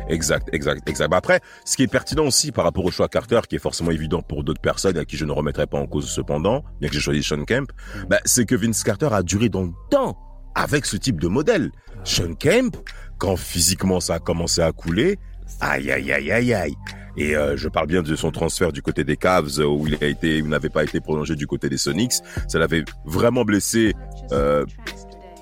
Exact, 0.09 0.47
exact, 0.53 0.87
exact. 0.87 1.09
Bah 1.11 1.17
après, 1.17 1.41
ce 1.65 1.75
qui 1.75 1.83
est 1.83 1.87
pertinent 1.87 2.25
aussi 2.25 2.51
par 2.53 2.63
rapport 2.63 2.85
au 2.85 2.91
choix 2.91 3.09
Carter, 3.09 3.41
qui 3.49 3.55
est 3.55 3.59
forcément 3.59 3.91
évident 3.91 4.21
pour 4.21 4.43
d'autres 4.43 4.61
personnes 4.61 4.97
à 4.97 5.03
qui 5.05 5.17
je 5.17 5.25
ne 5.25 5.31
remettrai 5.33 5.67
pas 5.67 5.77
en 5.79 5.85
cause 5.87 6.07
cependant, 6.09 6.63
bien 6.79 6.87
que 6.87 6.95
j'ai 6.95 7.01
choisi 7.01 7.21
Sean 7.23 7.43
Kemp, 7.43 7.71
bah, 8.07 8.19
c'est 8.23 8.45
que 8.45 8.55
Vince 8.55 8.83
Carter 8.83 9.09
a 9.11 9.21
duré 9.21 9.49
dans 9.49 9.63
le 9.63 9.71
temps 9.89 10.17
avec 10.55 10.85
ce 10.85 10.95
type 10.97 11.19
de 11.19 11.27
modèle. 11.27 11.71
Sean 12.05 12.35
Kemp, 12.35 12.77
quand 13.17 13.35
physiquement 13.35 13.99
ça 13.99 14.15
a 14.15 14.19
commencé 14.19 14.61
à 14.61 14.71
couler, 14.71 15.19
aïe 15.61 15.91
aïe 15.91 16.11
aïe 16.11 16.31
aïe 16.31 16.53
aïe. 16.53 16.75
Et 17.19 17.35
euh, 17.35 17.57
je 17.57 17.67
parle 17.67 17.87
bien 17.87 18.03
de 18.03 18.15
son 18.15 18.31
transfert 18.31 18.71
du 18.71 18.81
côté 18.83 19.03
des 19.03 19.17
Cavs 19.17 19.59
euh, 19.59 19.65
où 19.65 19.87
il 19.87 19.97
a 20.03 20.05
été, 20.07 20.41
où 20.41 20.47
n'avait 20.47 20.69
pas 20.69 20.83
été 20.83 20.99
prolongé 21.01 21.35
du 21.35 21.47
côté 21.47 21.67
des 21.67 21.77
Sonics. 21.77 22.13
Ça 22.47 22.59
l'avait 22.59 22.83
vraiment 23.05 23.43
blessé 23.43 23.93
euh, 24.31 24.65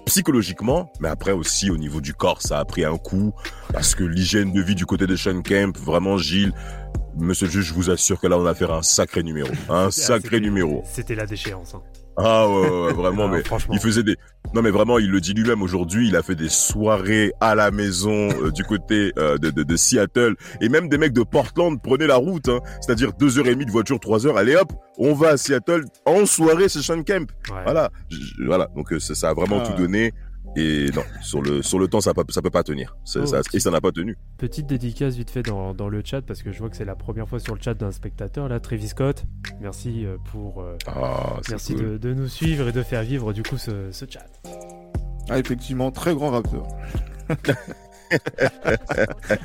psychologiquement, 0.05 0.91
mais 0.99 1.09
après 1.09 1.31
aussi 1.31 1.69
au 1.69 1.77
niveau 1.77 1.99
du 1.99 2.13
corps, 2.13 2.41
ça 2.41 2.59
a 2.59 2.65
pris 2.65 2.85
un 2.85 2.97
coup 2.97 3.33
parce 3.73 3.95
que 3.95 4.03
l'hygiène 4.03 4.53
de 4.53 4.61
vie 4.61 4.75
du 4.75 4.85
côté 4.85 5.07
de 5.07 5.15
Sean 5.15 5.41
Kemp, 5.41 5.77
vraiment 5.77 6.17
Gilles, 6.17 6.53
monsieur 7.17 7.47
le 7.47 7.51
juge, 7.51 7.65
je 7.65 7.73
vous 7.73 7.89
assure 7.89 8.19
que 8.19 8.27
là, 8.27 8.37
on 8.37 8.45
a 8.45 8.51
affaire 8.51 8.71
à 8.71 8.77
un 8.77 8.81
sacré 8.83 9.23
numéro. 9.23 9.49
Un 9.67 9.89
sacré 9.91 10.21
c'était- 10.35 10.39
numéro. 10.41 10.83
C'était 10.85 11.15
la 11.15 11.25
déchéance. 11.25 11.73
hein. 11.75 11.81
Ah 12.17 12.47
ouais, 12.47 12.69
ouais, 12.69 12.81
ouais, 12.85 12.93
vraiment, 12.93 13.25
Ah, 13.25 13.31
mais 13.33 13.43
franchement. 13.43 13.73
il 13.73 13.79
faisait 13.81 14.03
des... 14.03 14.15
Non 14.55 14.61
mais 14.61 14.71
vraiment, 14.71 14.99
il 14.99 15.11
le 15.11 15.19
dit 15.19 15.33
lui-même 15.33 15.61
aujourd'hui, 15.61 16.07
il 16.07 16.15
a 16.15 16.23
fait 16.23 16.33
des 16.35 16.47
soirées 16.47 17.33
à 17.41 17.55
la 17.55 17.71
maison 17.71 18.29
euh, 18.41 18.51
du 18.51 18.63
côté 18.63 19.11
euh, 19.19 19.37
de, 19.37 19.49
de, 19.51 19.63
de 19.63 19.75
Seattle. 19.75 20.35
Et 20.61 20.69
même 20.69 20.87
des 20.87 20.97
mecs 20.97 21.11
de 21.11 21.23
Portland 21.23 21.77
prenaient 21.81 22.07
la 22.07 22.15
route, 22.15 22.47
hein. 22.47 22.61
c'est-à-dire 22.79 23.11
deux 23.11 23.37
heures 23.37 23.47
et 23.47 23.53
demie 23.53 23.65
de 23.65 23.71
voiture, 23.71 23.99
trois 23.99 24.25
heures. 24.25 24.37
Allez 24.37 24.55
hop, 24.55 24.71
on 24.97 25.13
va 25.13 25.31
à 25.31 25.37
Seattle 25.37 25.83
en 26.05 26.25
soirée 26.25 26.69
chez 26.69 26.81
Sean 26.81 27.03
Kemp. 27.03 27.29
Ouais. 27.51 27.63
Voilà, 27.65 27.89
Je- 28.09 28.45
voilà. 28.45 28.69
Donc 28.77 28.93
euh, 28.93 28.99
ça, 28.99 29.13
ça 29.13 29.29
a 29.29 29.33
vraiment 29.33 29.61
Ah. 29.61 29.67
tout 29.67 29.77
donné. 29.81 30.13
Et 30.57 30.89
non, 30.95 31.03
sur 31.21 31.41
le 31.41 31.61
sur 31.61 31.79
le 31.79 31.87
temps, 31.87 31.99
ça 32.01 32.13
peut, 32.13 32.23
ça 32.29 32.41
peut 32.41 32.49
pas 32.49 32.63
tenir. 32.63 32.95
Ça- 33.03 33.19
Oh, 33.21 33.25
ça- 33.25 33.41
et 33.53 33.59
ça 33.59 33.71
n'a 33.71 33.81
pas 33.81 33.91
tenu. 33.91 34.17
Petite 34.37 34.67
dédicace 34.67 35.15
vite 35.15 35.29
fait 35.29 35.43
dans, 35.43 35.73
dans 35.73 35.89
le 35.89 36.01
chat 36.05 36.21
parce 36.21 36.43
que 36.43 36.51
je 36.51 36.59
vois 36.59 36.69
que 36.69 36.77
c'est 36.77 36.85
la 36.85 36.95
première 36.95 37.27
fois 37.27 37.39
sur 37.39 37.55
le 37.55 37.61
chat 37.61 37.73
d'un 37.73 37.91
spectateur 37.91 38.47
là, 38.47 38.59
Travis 38.61 38.87
Scott. 38.87 39.23
Merci 39.59 40.05
euh, 40.05 40.17
pour 40.31 40.61
euh, 40.61 40.77
Ah, 40.87 41.39
merci 41.49 41.73
cool. 41.75 41.83
de, 41.93 41.97
de 41.97 42.13
nous 42.13 42.27
suivre 42.29 42.69
et 42.69 42.71
de 42.71 42.83
faire 42.83 43.03
vivre 43.03 43.33
du 43.33 43.43
coup 43.43 43.57
ce, 43.57 43.91
ce 43.91 44.05
chat. 44.09 44.25
Ah, 45.29 45.39
effectivement, 45.39 45.91
très 45.91 46.13
grand 46.15 46.29
rappeur. 46.31 46.67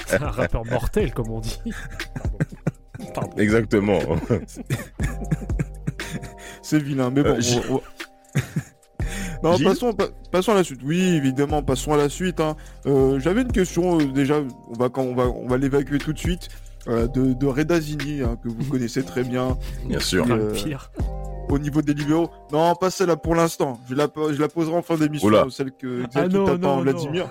C'est 0.06 0.22
un 0.22 0.30
rappeur 0.30 0.64
mortel 0.66 1.12
comme 1.14 1.30
on 1.30 1.40
dit. 1.40 1.58
Pardon. 2.14 2.38
Pardon. 3.14 3.32
Exactement. 3.38 3.98
C'est 6.62 6.78
vilain, 6.82 7.10
mais 7.10 7.22
bon. 7.22 7.30
Euh, 7.30 7.40
Gilles- 7.40 7.62
on- 7.70 7.76
on- 7.76 7.80
non, 9.42 9.56
passons, 9.58 9.92
pa- 9.92 10.08
passons 10.30 10.52
à 10.52 10.54
la 10.56 10.64
suite. 10.64 10.80
Oui, 10.84 11.00
évidemment, 11.00 11.62
passons 11.62 11.92
à 11.92 11.96
la 11.96 12.08
suite. 12.08 12.40
hein. 12.40 12.56
Euh, 12.86 13.18
J'avais 13.20 13.42
une 13.42 13.52
question 13.52 13.98
euh, 14.00 14.04
déjà. 14.04 14.36
On 14.68 14.74
va 14.78 14.88
quand 14.88 15.02
on 15.02 15.14
va 15.14 15.24
on 15.28 15.46
va 15.48 15.56
l'évacuer 15.58 15.98
tout 15.98 16.12
de 16.12 16.18
suite. 16.18 16.48
euh, 16.88 17.06
de, 17.08 17.34
de 17.34 17.46
Reda 17.46 17.78
Zini, 17.80 18.22
hein, 18.22 18.38
que 18.42 18.48
vous 18.48 18.64
connaissez 18.70 19.02
très 19.02 19.22
bien 19.22 19.58
Bien 19.86 20.00
sûr. 20.00 20.24
Euh, 20.30 20.54
au 21.50 21.58
niveau 21.58 21.82
des 21.82 21.92
libéraux. 21.94 22.30
Non, 22.52 22.74
pas 22.74 22.90
celle-là 22.90 23.16
pour 23.16 23.34
l'instant. 23.34 23.78
Je 23.88 23.94
la, 23.94 24.08
je 24.32 24.40
la 24.40 24.48
poserai 24.48 24.76
en 24.76 24.82
fin 24.82 24.96
d'émission, 24.96 25.50
celle 25.50 25.72
que 25.72 26.04
Ah 26.14 26.26
non, 26.28 26.56
non, 26.58 26.80
Vladimir. 26.80 27.28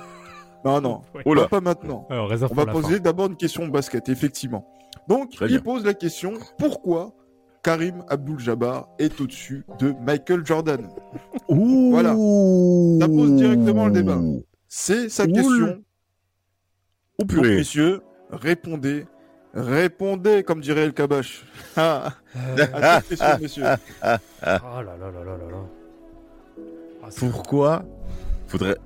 Non, 0.65 0.81
non, 0.81 1.01
Ouais. 1.15 1.21
Oula. 1.25 1.47
pas 1.47 1.61
maintenant. 1.61 2.05
Alors, 2.09 2.29
On 2.51 2.53
va 2.53 2.65
poser 2.65 2.99
d'abord 2.99 3.27
une 3.27 3.37
question 3.37 3.65
de 3.65 3.71
basket, 3.71 4.09
effectivement. 4.09 4.67
Donc, 5.07 5.31
Très 5.31 5.45
il 5.45 5.51
bien. 5.53 5.59
pose 5.61 5.85
la 5.85 5.93
question 5.93 6.33
pourquoi 6.57 7.13
Karim 7.63 8.03
Abdul-Jabbar 8.07 8.87
est 8.99 9.19
au-dessus 9.19 9.65
de 9.79 9.93
Michael 10.05 10.45
Jordan 10.45 10.87
Ouh. 11.49 11.89
Voilà. 11.91 12.09
Ça 12.11 13.07
pose 13.07 13.35
directement 13.35 13.87
le 13.87 13.91
débat. 13.93 14.19
C'est 14.67 15.09
sa 15.09 15.25
question. 15.27 15.79
Oh 17.17 17.23
Donc, 17.23 17.29
purée. 17.29 17.55
messieurs, 17.57 18.01
répondez. 18.31 19.05
Répondez, 19.53 20.43
comme 20.43 20.61
dirait 20.61 20.81
El 20.85 20.93
Kabash. 20.93 21.43
Ah, 21.75 22.13
Euh, 22.35 22.65
à 22.73 23.01
cette 23.01 23.09
question, 23.09 23.37
messieurs. 23.41 23.63
Oh 23.63 23.67
là 24.03 24.83
là 24.83 24.97
là 24.97 25.09
là 25.11 25.37
là 25.37 25.51
là. 25.51 25.57
Ah, 27.03 27.07
Pourquoi 27.17 27.83
Faudrait. 28.47 28.77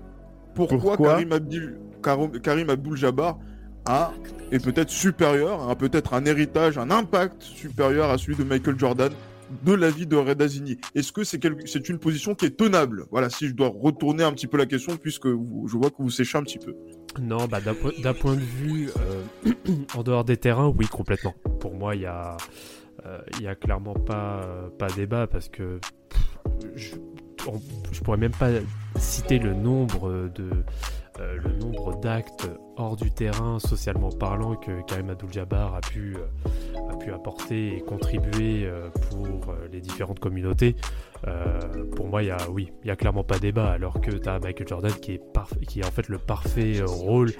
Pourquoi, 0.56 0.78
Pourquoi 0.80 1.08
Karim, 1.16 1.32
Abdul, 1.34 1.78
Karim, 2.02 2.32
Karim 2.40 2.70
Abdul-Jabbar 2.70 3.38
a 3.86 4.12
est 4.52 4.64
peut-être 4.64 4.90
supérieur, 4.90 5.70
a 5.70 5.76
peut-être 5.76 6.14
un 6.14 6.26
héritage, 6.26 6.78
un 6.78 6.92
impact 6.92 7.42
supérieur 7.42 8.10
à 8.10 8.18
celui 8.18 8.36
de 8.36 8.44
Michael 8.44 8.78
Jordan 8.80 9.12
de 9.66 9.74
la 9.74 9.90
vie 9.92 10.08
de 10.08 10.16
Reda 10.16 10.48
Zini. 10.48 10.78
Est-ce 10.96 11.12
que 11.12 11.24
c'est 11.24 11.40
c'est 11.68 11.90
une 11.90 12.00
position 12.00 12.34
qui 12.34 12.46
est 12.46 12.58
tenable? 12.58 13.06
Voilà, 13.12 13.30
si 13.30 13.48
je 13.48 13.54
dois 13.54 13.68
retourner 13.74 14.24
un 14.24 14.32
petit 14.32 14.48
peu 14.48 14.58
la 14.58 14.66
question, 14.66 14.98
puisque 14.98 15.28
je 15.28 15.78
vois 15.78 15.90
que 15.90 15.98
vous 16.00 16.10
séchez 16.10 16.38
un 16.38 16.44
petit 16.44 16.58
peu. 16.60 16.76
Non, 17.22 17.46
bah, 17.48 17.62
d'un 17.62 17.74
po- 17.76 17.92
d'un 18.02 18.14
point 18.14 18.34
de 18.36 18.40
vue 18.42 18.90
euh, 19.46 19.52
en 19.96 20.02
dehors 20.04 20.24
des 20.24 20.38
terrains, 20.38 20.74
oui, 20.76 20.88
complètement. 20.88 21.36
Pour 21.60 21.76
moi, 21.76 21.96
il 21.96 22.02
y 22.02 22.06
a, 22.08 22.38
euh, 23.06 23.20
a 23.48 23.56
clairement 23.56 23.94
pas, 23.94 24.42
pas 24.80 24.88
débat 24.88 25.28
parce 25.28 25.50
que 25.50 25.80
je, 26.76 26.96
on- 27.48 27.62
je 27.92 28.02
pourrais 28.02 28.18
même 28.18 28.32
pas 28.32 28.50
citer 28.98 29.38
le 29.38 29.54
nombre 29.54 30.30
de 30.34 30.50
euh, 31.20 31.38
le 31.44 31.54
nombre 31.54 32.00
d'actes 32.00 32.48
hors 32.76 32.96
du 32.96 33.12
terrain, 33.12 33.60
socialement 33.60 34.10
parlant, 34.10 34.56
que 34.56 34.82
Karim 34.88 35.10
Abdul-Jabbar 35.10 35.76
a 35.76 35.82
pu 35.82 36.16
euh, 36.16 36.90
a 36.92 36.98
pu 36.98 37.12
apporter 37.12 37.78
et 37.78 37.82
contribuer 37.82 38.66
euh, 38.66 38.90
pour 39.10 39.54
les 39.72 39.82
différentes 39.82 40.20
communautés. 40.20 40.76
Pour 41.96 42.08
moi, 42.08 42.22
il 42.22 42.28
y 42.28 42.32
a 42.32 42.50
oui, 42.50 42.72
il 42.84 42.88
y 42.88 42.92
a 42.92 42.96
clairement 42.96 43.24
pas 43.24 43.40
débat. 43.40 43.72
Alors 43.72 44.02
que 44.02 44.12
tu 44.12 44.28
as 44.28 44.40
Michael 44.40 44.68
Jordan 44.68 44.92
qui 44.92 45.14
est 45.14 45.22
qui 45.68 45.80
est 45.82 45.86
en 45.86 45.92
fait 45.92 46.10
le 46.10 46.18
parfait 46.18 46.82
rôle 46.86 47.32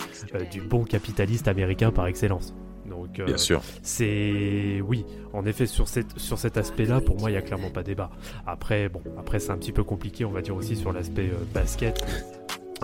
du 0.52 0.62
bon 0.62 0.84
capitaliste 0.84 1.48
américain 1.48 1.92
par 1.92 2.08
excellence. 2.08 2.54
Donc 2.86 3.20
euh, 3.20 3.26
Bien 3.26 3.38
sûr. 3.38 3.62
c'est 3.82 4.82
oui, 4.82 5.06
en 5.34 5.46
effet 5.46 5.66
sur 5.66 5.88
cette 5.88 6.18
sur 6.20 6.38
cet 6.38 6.58
aspect-là, 6.58 7.02
pour 7.02 7.20
moi, 7.20 7.32
il 7.32 7.34
y 7.34 7.38
a 7.38 7.42
clairement 7.42 7.70
pas 7.70 7.84
débat. 7.84 8.10
Après, 8.46 8.90
bon, 8.90 9.02
après 9.18 9.40
c'est 9.40 9.52
un 9.52 9.58
petit 9.58 9.72
peu 9.72 9.84
compliqué, 9.84 10.26
on 10.26 10.32
va 10.32 10.42
dire 10.42 10.56
aussi 10.56 10.76
sur 10.76 10.92
l'aspect 10.92 11.30
euh, 11.30 11.44
basket 11.54 12.04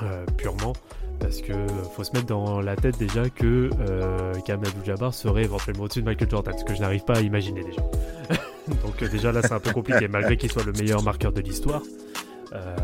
euh, 0.04 0.26
purement. 0.38 0.74
Parce 1.20 1.42
que 1.42 1.52
faut 1.96 2.04
se 2.06 2.12
mettre 2.14 2.28
dans 2.28 2.62
la 2.62 2.78
tête 2.78 2.98
déjà 2.98 3.30
que 3.30 3.70
euh, 3.82 4.34
Karim 4.46 4.64
Abdul-Jabbar 4.64 5.14
serait 5.14 5.44
éventuellement 5.44 5.84
au-dessus 5.84 6.00
de 6.02 6.06
Michael 6.06 6.30
Jordan, 6.30 6.58
ce 6.58 6.64
que 6.64 6.74
je 6.74 6.80
n'arrive 6.80 7.04
pas 7.04 7.18
à 7.18 7.22
imaginer 7.22 7.62
déjà. 7.64 7.82
Donc 8.84 9.02
euh, 9.02 9.10
déjà 9.10 9.32
là 9.34 9.42
c'est 9.42 9.52
un 9.54 9.60
peu 9.60 9.72
compliqué, 9.72 10.08
malgré 10.08 10.38
qu'il 10.38 10.50
soit 10.50 10.64
le 10.64 10.72
meilleur 10.72 11.04
marqueur 11.04 11.34
de 11.34 11.42
l'histoire. 11.42 11.82
Euh, 12.54 12.76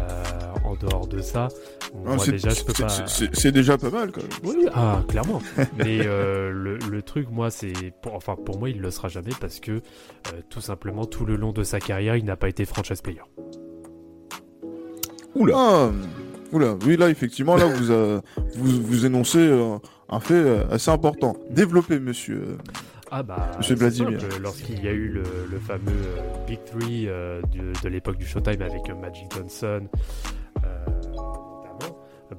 en 0.65 0.75
dehors 0.75 1.07
de 1.07 1.22
ça, 1.22 1.48
moi 1.95 2.15
Ah, 2.15 2.19
c'est- 2.19 2.31
déjà 2.34 2.50
je 2.50 2.63
peux 2.63 2.74
pas. 2.74 2.89
c'est- 2.89 3.51
déjà 3.51 3.77
pas 3.77 3.89
mal, 3.89 4.12
quand 4.12 4.22
même. 4.22 4.29
Oui, 4.43 4.67
ah, 4.74 5.01
clairement. 5.07 5.41
Mais 5.77 6.00
euh, 6.05 6.51
le, 6.51 6.77
le 6.77 7.01
truc, 7.01 7.29
moi, 7.31 7.50
c'est. 7.51 7.74
Pour, 8.01 8.15
enfin, 8.15 8.36
pour 8.36 8.60
moi, 8.60 8.69
il 8.69 8.79
le 8.81 8.91
sera 8.91 9.07
jamais 9.07 9.31
parce 9.39 9.60
que, 9.60 9.72
euh, 9.72 9.79
tout 10.50 10.62
simplement, 10.62 11.05
tout 11.05 11.25
le 11.25 11.36
long 11.36 11.51
de 11.51 11.63
sa 11.63 11.79
carrière, 11.79 12.15
il 12.15 12.25
n'a 12.25 12.36
pas 12.36 12.50
été 12.50 12.65
franchise 12.65 13.01
player. 13.01 13.22
Oula. 15.36 15.53
Ah, 15.57 15.91
oula, 16.55 16.75
oui, 16.85 16.97
là, 16.97 17.09
effectivement, 17.09 17.55
là, 17.55 17.65
vous, 17.65 17.91
euh, 17.91 18.21
vous, 18.55 18.81
vous 18.81 19.05
énoncez 19.05 19.39
euh, 19.39 19.77
un 20.09 20.19
fait 20.19 20.33
euh, 20.33 20.63
assez 20.71 20.89
important. 20.89 21.35
Développez, 21.50 22.00
monsieur. 22.00 22.57
Ah, 23.12 23.21
bah. 23.21 23.51
Monsieur 23.57 23.75
Vladimir. 23.75 24.19
Lorsqu'il 24.41 24.83
y 24.83 24.88
a 24.88 24.91
eu 24.91 25.09
le, 25.09 25.24
le 25.51 25.59
fameux 25.59 25.91
Big 26.47 26.59
Three 26.65 27.05
de, 27.05 27.83
de 27.83 27.89
l'époque 27.89 28.17
du 28.17 28.25
Showtime 28.25 28.62
avec 28.62 28.89
Magic 29.00 29.25
Johnson, 29.33 29.88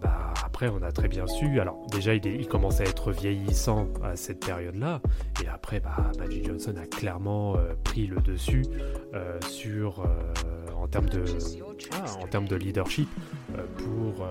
bah, 0.01 0.33
après, 0.45 0.69
on 0.69 0.83
a 0.83 0.91
très 0.93 1.09
bien 1.09 1.27
su. 1.27 1.61
Alors, 1.61 1.87
déjà, 1.93 2.15
il, 2.15 2.27
est- 2.27 2.35
il 2.35 2.49
commençait 2.49 2.85
à 2.85 2.89
être 2.89 3.13
vieillissant 3.13 3.89
à 4.03 4.17
cette 4.17 4.45
période-là. 4.45 5.01
Et 5.45 5.49
après, 5.49 5.81
bah, 5.81 5.97
Johnson 6.45 6.75
a 6.83 6.87
clairement 6.87 7.57
euh, 7.57 7.75
pris 7.85 8.07
le 8.07 8.17
dessus 8.21 8.65
euh, 9.15 9.39
sur. 9.49 10.01
euh, 10.01 10.07
en 10.77 10.89
termes 10.89 11.09
de, 11.09 11.25
ah, 11.93 12.05
en 12.23 12.27
termes 12.29 12.47
de 12.47 12.55
leadership 12.55 13.09
pour, 13.79 14.27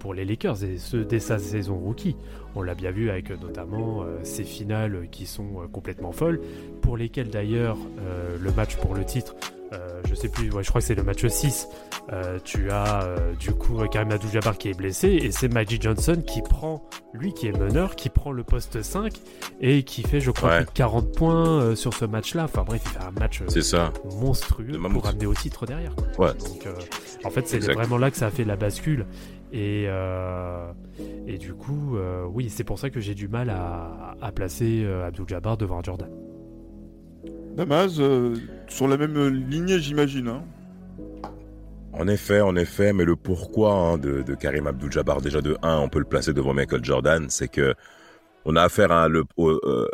pour 0.00 0.14
les 0.14 0.24
Lakers 0.24 0.64
et 0.64 0.78
ce 0.78 0.96
dès 0.96 1.20
sa 1.20 1.38
saison 1.38 1.76
rookie. 1.78 2.16
On 2.56 2.62
l'a 2.62 2.74
bien 2.74 2.90
vu 2.90 3.08
avec 3.08 3.30
notamment 3.30 4.04
ces 4.24 4.42
finales 4.42 5.06
qui 5.12 5.26
sont 5.26 5.68
complètement 5.70 6.10
folles, 6.10 6.40
pour 6.80 6.96
lesquelles 6.96 7.28
d'ailleurs 7.30 7.76
le 8.40 8.50
match 8.52 8.74
pour 8.78 8.94
le 8.94 9.04
titre, 9.04 9.36
euh, 9.72 10.00
je 10.08 10.14
sais 10.14 10.28
plus, 10.28 10.50
ouais, 10.52 10.62
je 10.62 10.68
crois 10.68 10.80
que 10.80 10.86
c'est 10.86 10.94
le 10.94 11.02
match 11.02 11.26
6, 11.26 11.68
euh, 12.12 12.38
tu 12.44 12.70
as 12.70 13.02
euh, 13.04 13.32
du 13.34 13.50
coup 13.52 13.76
Karim 13.90 14.10
Abdul-Jabbar 14.12 14.58
qui 14.58 14.68
est 14.70 14.74
blessé 14.76 15.08
et 15.08 15.32
c'est 15.32 15.48
Magic 15.52 15.82
Johnson 15.82 16.22
qui 16.26 16.40
prend, 16.42 16.82
lui 17.12 17.32
qui 17.34 17.48
est 17.48 17.58
meneur, 17.58 17.96
qui 17.96 18.08
prend 18.08 18.30
le 18.32 18.44
poste 18.44 18.82
5 18.82 19.12
et 19.60 19.82
qui 19.82 20.02
fait 20.02 20.20
je 20.20 20.30
crois 20.30 20.50
Ouais. 20.50 20.56
plus 20.58 20.66
de 20.66 20.70
40 20.70 21.12
points 21.16 21.48
euh, 21.60 21.74
sur 21.74 21.92
ce 21.94 22.04
match-là. 22.04 22.44
Enfin 22.44 22.62
bref, 22.64 22.80
il 22.84 22.90
fait 22.90 23.04
un 23.04 23.10
match 23.18 23.40
euh, 23.42 23.46
C'est 23.48 23.62
ça. 23.62 23.92
monstrueux 24.20 24.78
pour 24.92 25.06
amener 25.06 25.26
au 25.26 25.34
titre 25.34 25.66
derrière. 25.66 25.94
quoi. 25.96 26.26
Ouais. 26.28 26.34
Donc, 26.34 26.66
euh, 26.66 26.74
en 27.24 27.30
fait, 27.30 27.48
c'est 27.48 27.58
vraiment 27.58 27.98
là 27.98 28.10
que 28.10 28.16
ça 28.16 28.26
a 28.26 28.30
fait 28.30 28.44
la 28.44 28.56
bascule. 28.56 29.06
Et, 29.52 29.84
euh, 29.88 30.70
et 31.26 31.38
du 31.38 31.54
coup, 31.54 31.96
euh, 31.96 32.24
oui, 32.28 32.50
c'est 32.50 32.64
pour 32.64 32.78
ça 32.78 32.90
que 32.90 33.00
j'ai 33.00 33.14
du 33.14 33.26
mal 33.28 33.48
à, 33.50 34.14
à 34.20 34.32
placer 34.32 34.82
euh, 34.84 35.06
Abdul-Jabbar 35.06 35.56
devant 35.56 35.82
Jordan. 35.82 36.10
Damas, 37.56 37.98
euh, 37.98 38.36
sur 38.68 38.86
la 38.86 38.96
même 38.96 39.28
lignée, 39.28 39.78
j'imagine. 39.80 40.28
Hein. 40.28 40.44
En 41.92 42.06
effet, 42.08 42.42
en 42.42 42.54
effet, 42.56 42.92
mais 42.92 43.04
le 43.04 43.16
pourquoi 43.16 43.72
hein, 43.72 43.98
de, 43.98 44.22
Karim 44.34 44.66
Abdul-Jabbar, 44.66 45.22
déjà 45.22 45.40
de 45.40 45.56
1, 45.62 45.78
on 45.78 45.88
peut 45.88 45.98
le 45.98 46.04
placer 46.04 46.34
devant 46.34 46.52
Michael 46.52 46.84
Jordan, 46.84 47.30
c'est 47.30 47.48
que 47.48 47.74
on 48.44 48.54
a 48.54 48.62
affaire 48.62 49.08
le, 49.08 49.24
au, 49.36 49.48
euh, 49.48 49.88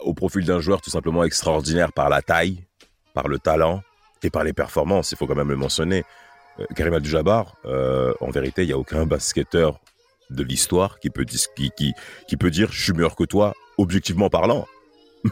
au 0.00 0.14
profil 0.14 0.44
d'un 0.44 0.60
joueur 0.60 0.80
tout 0.80 0.90
simplement 0.90 1.22
extraordinaire 1.22 1.92
par 1.92 2.08
la 2.08 2.22
taille, 2.22 2.64
par 3.12 3.28
le 3.28 3.38
talent 3.38 3.82
et 4.22 4.30
par 4.30 4.42
les 4.42 4.52
performances, 4.52 5.12
il 5.12 5.18
faut 5.18 5.26
quand 5.26 5.36
même 5.36 5.50
le 5.50 5.56
mentionner. 5.56 6.04
Euh, 6.58 6.64
Karim 6.74 6.94
Abdul-Jabbar, 6.94 7.54
euh, 7.66 8.14
en 8.20 8.30
vérité, 8.30 8.62
il 8.62 8.68
n'y 8.68 8.72
a 8.72 8.78
aucun 8.78 9.04
basketteur 9.06 9.78
de 10.30 10.42
l'histoire 10.42 10.98
qui 10.98 11.10
peut, 11.10 11.24
qui 11.24 12.36
peut 12.36 12.50
dire 12.50 12.68
«je 12.72 12.82
suis 12.82 12.92
meilleur 12.92 13.14
que 13.14 13.24
toi», 13.24 13.54
objectivement 13.78 14.30
parlant. 14.30 14.66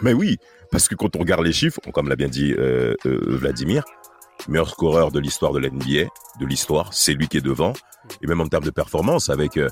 Mais 0.02 0.12
oui, 0.12 0.38
parce 0.74 0.88
que 0.88 0.96
quand 0.96 1.14
on 1.14 1.20
regarde 1.20 1.44
les 1.44 1.52
chiffres, 1.52 1.78
comme 1.92 2.08
l'a 2.08 2.16
bien 2.16 2.26
dit 2.26 2.52
euh, 2.52 2.96
euh, 3.06 3.20
Vladimir, 3.28 3.84
meilleur 4.48 4.68
scoreur 4.68 5.12
de 5.12 5.20
l'histoire 5.20 5.52
de 5.52 5.60
l'NBA, 5.60 6.10
de 6.40 6.46
l'histoire, 6.46 6.92
c'est 6.92 7.14
lui 7.14 7.28
qui 7.28 7.36
est 7.36 7.40
devant. 7.40 7.74
Et 8.20 8.26
même 8.26 8.40
en 8.40 8.48
termes 8.48 8.64
de 8.64 8.72
performance, 8.72 9.28
avec 9.28 9.56
euh, 9.56 9.68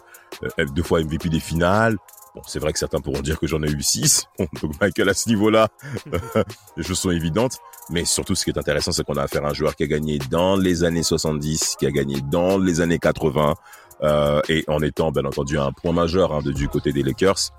euh, 0.60 0.64
deux 0.66 0.84
fois 0.84 1.02
MVP 1.02 1.28
des 1.28 1.40
finales, 1.40 1.96
Bon, 2.34 2.40
c'est 2.46 2.60
vrai 2.60 2.72
que 2.72 2.78
certains 2.78 3.00
pourront 3.00 3.20
dire 3.20 3.38
que 3.38 3.46
j'en 3.46 3.62
ai 3.62 3.70
eu 3.70 3.82
6. 3.82 4.24
donc 4.62 4.80
Michael, 4.80 5.10
à 5.10 5.12
ce 5.12 5.28
niveau-là, 5.28 5.68
les 6.78 6.82
choses 6.82 6.98
sont 6.98 7.10
évidentes. 7.10 7.58
Mais 7.90 8.06
surtout, 8.06 8.34
ce 8.34 8.44
qui 8.44 8.50
est 8.50 8.58
intéressant, 8.58 8.90
c'est 8.90 9.04
qu'on 9.04 9.16
a 9.16 9.24
affaire 9.24 9.44
à 9.44 9.50
un 9.50 9.52
joueur 9.52 9.76
qui 9.76 9.82
a 9.82 9.86
gagné 9.86 10.18
dans 10.30 10.56
les 10.56 10.82
années 10.82 11.02
70, 11.02 11.76
qui 11.78 11.84
a 11.84 11.90
gagné 11.90 12.22
dans 12.30 12.56
les 12.56 12.80
années 12.80 12.98
80, 12.98 13.54
euh, 14.02 14.40
et 14.48 14.64
en 14.68 14.80
étant, 14.80 15.12
bien 15.12 15.26
entendu, 15.26 15.58
un 15.58 15.72
point 15.72 15.92
majeur 15.92 16.32
hein, 16.32 16.40
de, 16.42 16.52
du 16.52 16.68
côté 16.68 16.92
des 16.92 17.02
Lakers. 17.02 17.50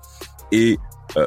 Et 0.50 0.80
euh, 1.16 1.26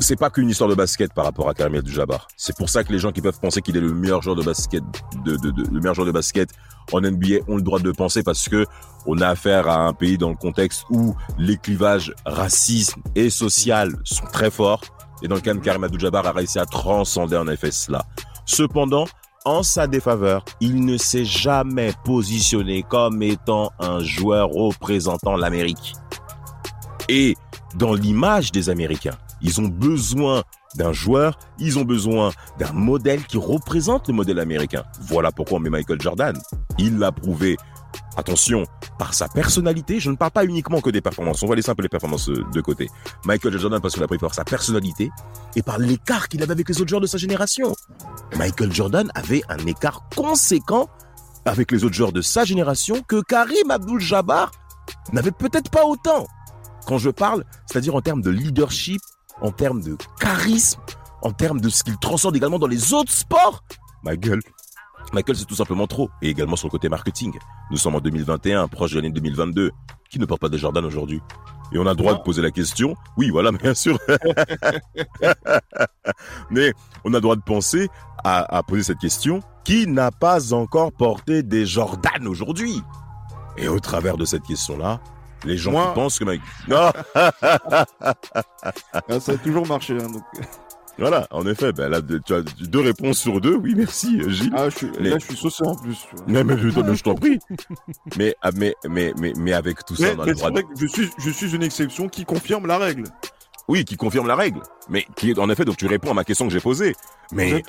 c'est 0.00 0.16
pas 0.16 0.30
qu'une 0.30 0.50
histoire 0.50 0.68
de 0.68 0.74
basket 0.74 1.12
par 1.12 1.24
rapport 1.24 1.48
à 1.48 1.54
Karim 1.54 1.74
Abdul-Jabbar. 1.76 2.28
C'est 2.36 2.56
pour 2.56 2.68
ça 2.68 2.84
que 2.84 2.92
les 2.92 2.98
gens 2.98 3.12
qui 3.12 3.20
peuvent 3.20 3.38
penser 3.40 3.60
qu'il 3.62 3.76
est 3.76 3.80
le 3.80 3.92
meilleur 3.94 4.22
joueur 4.22 4.36
de 4.36 4.42
basket, 4.42 4.82
de, 5.24 5.36
de, 5.36 5.50
de, 5.50 5.62
le 5.62 5.78
meilleur 5.80 5.94
joueur 5.94 6.06
de 6.06 6.12
basket 6.12 6.50
en 6.92 7.00
NBA 7.00 7.36
ont 7.48 7.56
le 7.56 7.62
droit 7.62 7.78
de 7.78 7.84
le 7.84 7.92
penser 7.92 8.22
parce 8.22 8.48
que 8.48 8.66
on 9.06 9.20
a 9.20 9.28
affaire 9.28 9.68
à 9.68 9.86
un 9.86 9.92
pays 9.92 10.18
dans 10.18 10.30
le 10.30 10.36
contexte 10.36 10.84
où 10.90 11.14
les 11.38 11.56
clivages 11.56 12.12
racisme 12.24 13.02
et 13.14 13.30
social 13.30 13.94
sont 14.04 14.26
très 14.32 14.50
forts. 14.50 14.80
Et 15.22 15.28
dans 15.28 15.36
le 15.36 15.40
cas 15.40 15.54
de 15.54 15.60
Karim 15.60 15.84
Abdul-Jabbar 15.84 16.26
a 16.26 16.32
réussi 16.32 16.58
à 16.58 16.66
transcender 16.66 17.36
en 17.36 17.48
effet 17.48 17.70
cela. 17.70 18.04
Cependant, 18.46 19.06
en 19.44 19.62
sa 19.62 19.86
défaveur, 19.86 20.44
il 20.60 20.84
ne 20.84 20.96
s'est 20.96 21.24
jamais 21.24 21.92
positionné 22.04 22.82
comme 22.82 23.22
étant 23.22 23.70
un 23.78 24.00
joueur 24.00 24.48
représentant 24.48 25.36
l'Amérique. 25.36 25.94
Et 27.08 27.36
dans 27.76 27.92
l'image 27.92 28.52
des 28.52 28.70
Américains, 28.70 29.16
ils 29.44 29.60
ont 29.60 29.68
besoin 29.68 30.42
d'un 30.74 30.92
joueur, 30.92 31.38
ils 31.58 31.78
ont 31.78 31.84
besoin 31.84 32.32
d'un 32.58 32.72
modèle 32.72 33.24
qui 33.24 33.36
représente 33.36 34.08
le 34.08 34.14
modèle 34.14 34.40
américain. 34.40 34.82
Voilà 35.02 35.30
pourquoi 35.30 35.58
on 35.58 35.60
met 35.60 35.70
Michael 35.70 36.00
Jordan. 36.00 36.36
Il 36.78 36.98
l'a 36.98 37.12
prouvé. 37.12 37.56
Attention, 38.16 38.64
par 38.98 39.14
sa 39.14 39.28
personnalité, 39.28 40.00
je 40.00 40.10
ne 40.10 40.16
parle 40.16 40.32
pas 40.32 40.44
uniquement 40.44 40.80
que 40.80 40.90
des 40.90 41.00
performances, 41.00 41.42
on 41.42 41.46
va 41.46 41.54
laisser 41.54 41.70
un 41.70 41.74
peu 41.76 41.82
les 41.82 41.88
performances 41.88 42.28
euh, 42.28 42.44
de 42.52 42.60
côté. 42.60 42.88
Michael 43.24 43.56
Jordan 43.58 43.80
parce 43.80 43.94
qu'il 43.94 44.02
a 44.02 44.08
pris 44.08 44.18
par 44.18 44.34
sa 44.34 44.44
personnalité 44.44 45.10
et 45.54 45.62
par 45.62 45.78
l'écart 45.78 46.28
qu'il 46.28 46.42
avait 46.42 46.52
avec 46.52 46.68
les 46.68 46.80
autres 46.80 46.88
joueurs 46.88 47.00
de 47.00 47.06
sa 47.06 47.18
génération. 47.18 47.76
Michael 48.36 48.72
Jordan 48.72 49.12
avait 49.14 49.42
un 49.48 49.64
écart 49.66 50.08
conséquent 50.16 50.88
avec 51.44 51.70
les 51.70 51.84
autres 51.84 51.94
joueurs 51.94 52.12
de 52.12 52.22
sa 52.22 52.44
génération 52.44 53.02
que 53.06 53.20
Karim 53.22 53.70
Abdul-Jabbar 53.70 54.50
n'avait 55.12 55.30
peut-être 55.30 55.70
pas 55.70 55.84
autant. 55.84 56.26
Quand 56.86 56.98
je 56.98 57.10
parle, 57.10 57.44
c'est-à-dire 57.66 57.94
en 57.94 58.00
termes 58.00 58.22
de 58.22 58.30
leadership, 58.30 59.00
en 59.40 59.50
termes 59.50 59.82
de 59.82 59.96
charisme, 60.20 60.80
en 61.22 61.32
termes 61.32 61.60
de 61.60 61.68
ce 61.68 61.84
qu'il 61.84 61.96
transcende 61.98 62.36
également 62.36 62.58
dans 62.58 62.66
les 62.66 62.92
autres 62.92 63.12
sports. 63.12 63.62
Michael, 64.02 64.40
Michael, 65.12 65.36
c'est 65.36 65.44
tout 65.44 65.54
simplement 65.54 65.86
trop. 65.86 66.10
Et 66.22 66.28
également 66.28 66.56
sur 66.56 66.68
le 66.68 66.72
côté 66.72 66.88
marketing. 66.88 67.38
Nous 67.70 67.76
sommes 67.76 67.94
en 67.94 68.00
2021, 68.00 68.68
proche 68.68 68.92
de 68.92 68.96
l'année 68.96 69.10
2022. 69.10 69.70
Qui 70.10 70.18
ne 70.18 70.26
porte 70.26 70.40
pas 70.40 70.48
de 70.48 70.56
Jordan 70.56 70.84
aujourd'hui? 70.84 71.20
Et 71.72 71.78
on 71.78 71.86
a 71.86 71.90
le 71.90 71.96
droit 71.96 72.14
de 72.14 72.22
poser 72.22 72.42
la 72.42 72.50
question. 72.50 72.94
Oui, 73.16 73.30
voilà, 73.30 73.52
bien 73.52 73.74
sûr. 73.74 73.98
Mais 76.50 76.72
on 77.04 77.12
a 77.12 77.16
le 77.16 77.20
droit 77.20 77.36
de 77.36 77.42
penser 77.42 77.88
à, 78.22 78.56
à 78.56 78.62
poser 78.62 78.82
cette 78.82 78.98
question. 78.98 79.40
Qui 79.64 79.86
n'a 79.86 80.10
pas 80.10 80.52
encore 80.52 80.92
porté 80.92 81.42
des 81.42 81.64
Jordan 81.64 82.26
aujourd'hui? 82.26 82.82
Et 83.56 83.68
au 83.68 83.80
travers 83.80 84.16
de 84.16 84.24
cette 84.24 84.42
question-là, 84.42 85.00
les 85.44 85.56
gens 85.56 85.72
Moi- 85.72 85.88
qui 85.88 85.94
pensent 85.94 86.18
que. 86.18 86.24
Non 86.68 86.90
Ah, 87.14 87.32
ça 89.20 89.32
a 89.32 89.36
toujours 89.36 89.66
marché. 89.66 89.94
hein, 90.00 90.08
donc. 90.10 90.22
Voilà, 90.96 91.26
en 91.32 91.44
effet, 91.48 91.72
ben 91.72 91.88
là, 91.88 92.00
tu 92.24 92.34
as 92.34 92.42
deux 92.42 92.78
réponses 92.80 93.18
sur 93.18 93.40
deux. 93.40 93.56
Oui, 93.56 93.74
merci, 93.76 94.20
euh, 94.20 94.30
Gilles. 94.30 94.54
Ah, 94.56 94.70
je 94.70 94.76
suis, 94.76 94.90
Les- 95.00 95.10
là, 95.10 95.18
je 95.18 95.24
suis 95.26 95.36
saucé 95.36 95.64
en 95.66 95.74
plus. 95.74 95.96
tu 96.08 96.14
vois. 96.16 96.24
Mais, 96.28 96.44
mais, 96.44 96.56
je, 96.56 96.68
mais 96.80 96.94
je 96.94 97.02
t'en 97.02 97.16
prie. 97.16 97.40
Mais, 98.16 98.36
ah, 98.42 98.50
mais, 98.54 98.74
mais, 98.88 99.12
mais, 99.18 99.32
mais 99.36 99.52
avec 99.54 99.84
tout 99.84 99.96
ça, 99.96 100.04
Mais, 100.04 100.14
on 100.16 100.20
a 100.22 100.26
mais 100.26 100.30
le 100.30 100.36
droit 100.36 100.50
de... 100.52 100.62
je 100.78 100.86
suis, 100.86 101.10
je 101.18 101.30
suis 101.30 101.52
une 101.52 101.64
exception 101.64 102.08
qui 102.08 102.24
confirme 102.24 102.68
la 102.68 102.78
règle. 102.78 103.04
Oui, 103.66 103.84
qui 103.84 103.96
confirme 103.96 104.28
la 104.28 104.36
règle. 104.36 104.60
Mais 104.88 105.04
qui 105.16 105.30
est, 105.30 105.38
en 105.40 105.50
effet, 105.50 105.64
donc 105.64 105.78
tu 105.78 105.86
réponds 105.86 106.12
à 106.12 106.14
ma 106.14 106.22
question 106.22 106.46
que 106.46 106.52
j'ai 106.52 106.60
posée. 106.60 106.94
Mais 107.32 107.60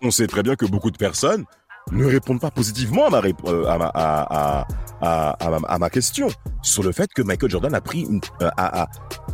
on 0.00 0.12
sait 0.12 0.28
très 0.28 0.44
bien 0.44 0.54
que 0.54 0.66
beaucoup 0.66 0.92
de 0.92 0.98
personnes 0.98 1.46
ne 1.92 2.04
répondent 2.06 2.40
pas 2.40 2.50
positivement 2.50 3.06
à 3.06 3.10
ma, 3.10 3.20
rép- 3.20 3.46
euh, 3.46 3.66
à 3.68 3.78
ma, 3.78 3.86
à, 3.94 4.60
à, 4.60 4.66
à, 5.00 5.30
à 5.46 5.50
ma, 5.60 5.68
à 5.68 5.78
ma 5.78 5.90
question 5.90 6.28
sur 6.62 6.82
le 6.82 6.92
fait 6.92 7.12
que 7.12 7.22
Michael 7.22 7.50
Jordan 7.50 7.74
a 7.74 7.80
pris 7.80 8.00
une, 8.02 8.20
euh, 8.42 8.50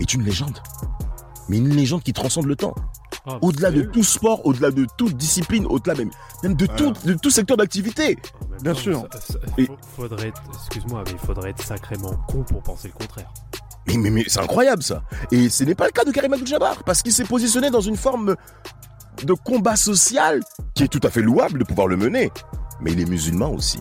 est 0.00 0.14
une 0.14 0.22
légende. 0.22 0.58
Mais 1.48 1.58
une 1.58 1.68
légende 1.68 2.02
qui 2.02 2.12
transcende 2.12 2.46
le 2.46 2.56
temps. 2.56 2.74
Ah, 3.28 3.38
Au-delà 3.42 3.70
de 3.70 3.82
tout 3.82 4.02
sport, 4.04 4.44
au-delà 4.46 4.70
de 4.70 4.86
toute 4.96 5.16
discipline, 5.16 5.66
au-delà 5.66 5.94
même, 5.96 6.10
même 6.42 6.54
de, 6.54 6.66
Voilà. 6.66 6.92
tout, 6.94 7.06
de 7.08 7.14
tout 7.14 7.30
secteur 7.30 7.56
d'activité. 7.56 8.16
Même 8.50 8.62
Bien 8.62 8.72
temps, 8.72 8.78
sûr. 8.78 9.08
ça- 9.12 9.20
ça- 9.20 9.38
Et- 9.58 9.66
faut- 9.66 9.76
faudrait 9.96 10.28
être, 10.28 10.42
excuse-moi, 10.54 11.02
mais 11.06 11.12
il 11.12 11.18
faudrait 11.18 11.50
être 11.50 11.62
sacrément 11.64 12.14
con 12.28 12.42
pour 12.44 12.62
penser 12.62 12.88
le 12.88 12.94
contraire. 12.94 13.32
Mais, 13.88 13.96
mais, 13.96 14.10
mais 14.10 14.24
c'est 14.28 14.40
incroyable 14.40 14.82
ça. 14.82 15.02
Et 15.30 15.48
ce 15.48 15.62
n'est 15.64 15.74
pas 15.76 15.86
le 15.86 15.92
cas 15.92 16.04
de 16.04 16.10
Karim 16.10 16.32
Abdul-Jabbar 16.32 16.82
parce 16.84 17.02
qu'il 17.02 17.12
s'est 17.12 17.24
positionné 17.24 17.70
dans 17.70 17.80
une 17.80 17.96
forme 17.96 18.34
de 19.24 19.32
combat 19.34 19.76
social 19.76 20.42
qui 20.74 20.84
est 20.84 20.88
tout 20.88 21.00
à 21.02 21.10
fait 21.10 21.22
louable 21.22 21.58
de 21.60 21.64
pouvoir 21.64 21.86
le 21.86 21.96
mener. 21.96 22.30
Mais 22.80 22.92
il 22.92 23.00
est 23.00 23.06
musulman 23.08 23.50
aussi. 23.50 23.80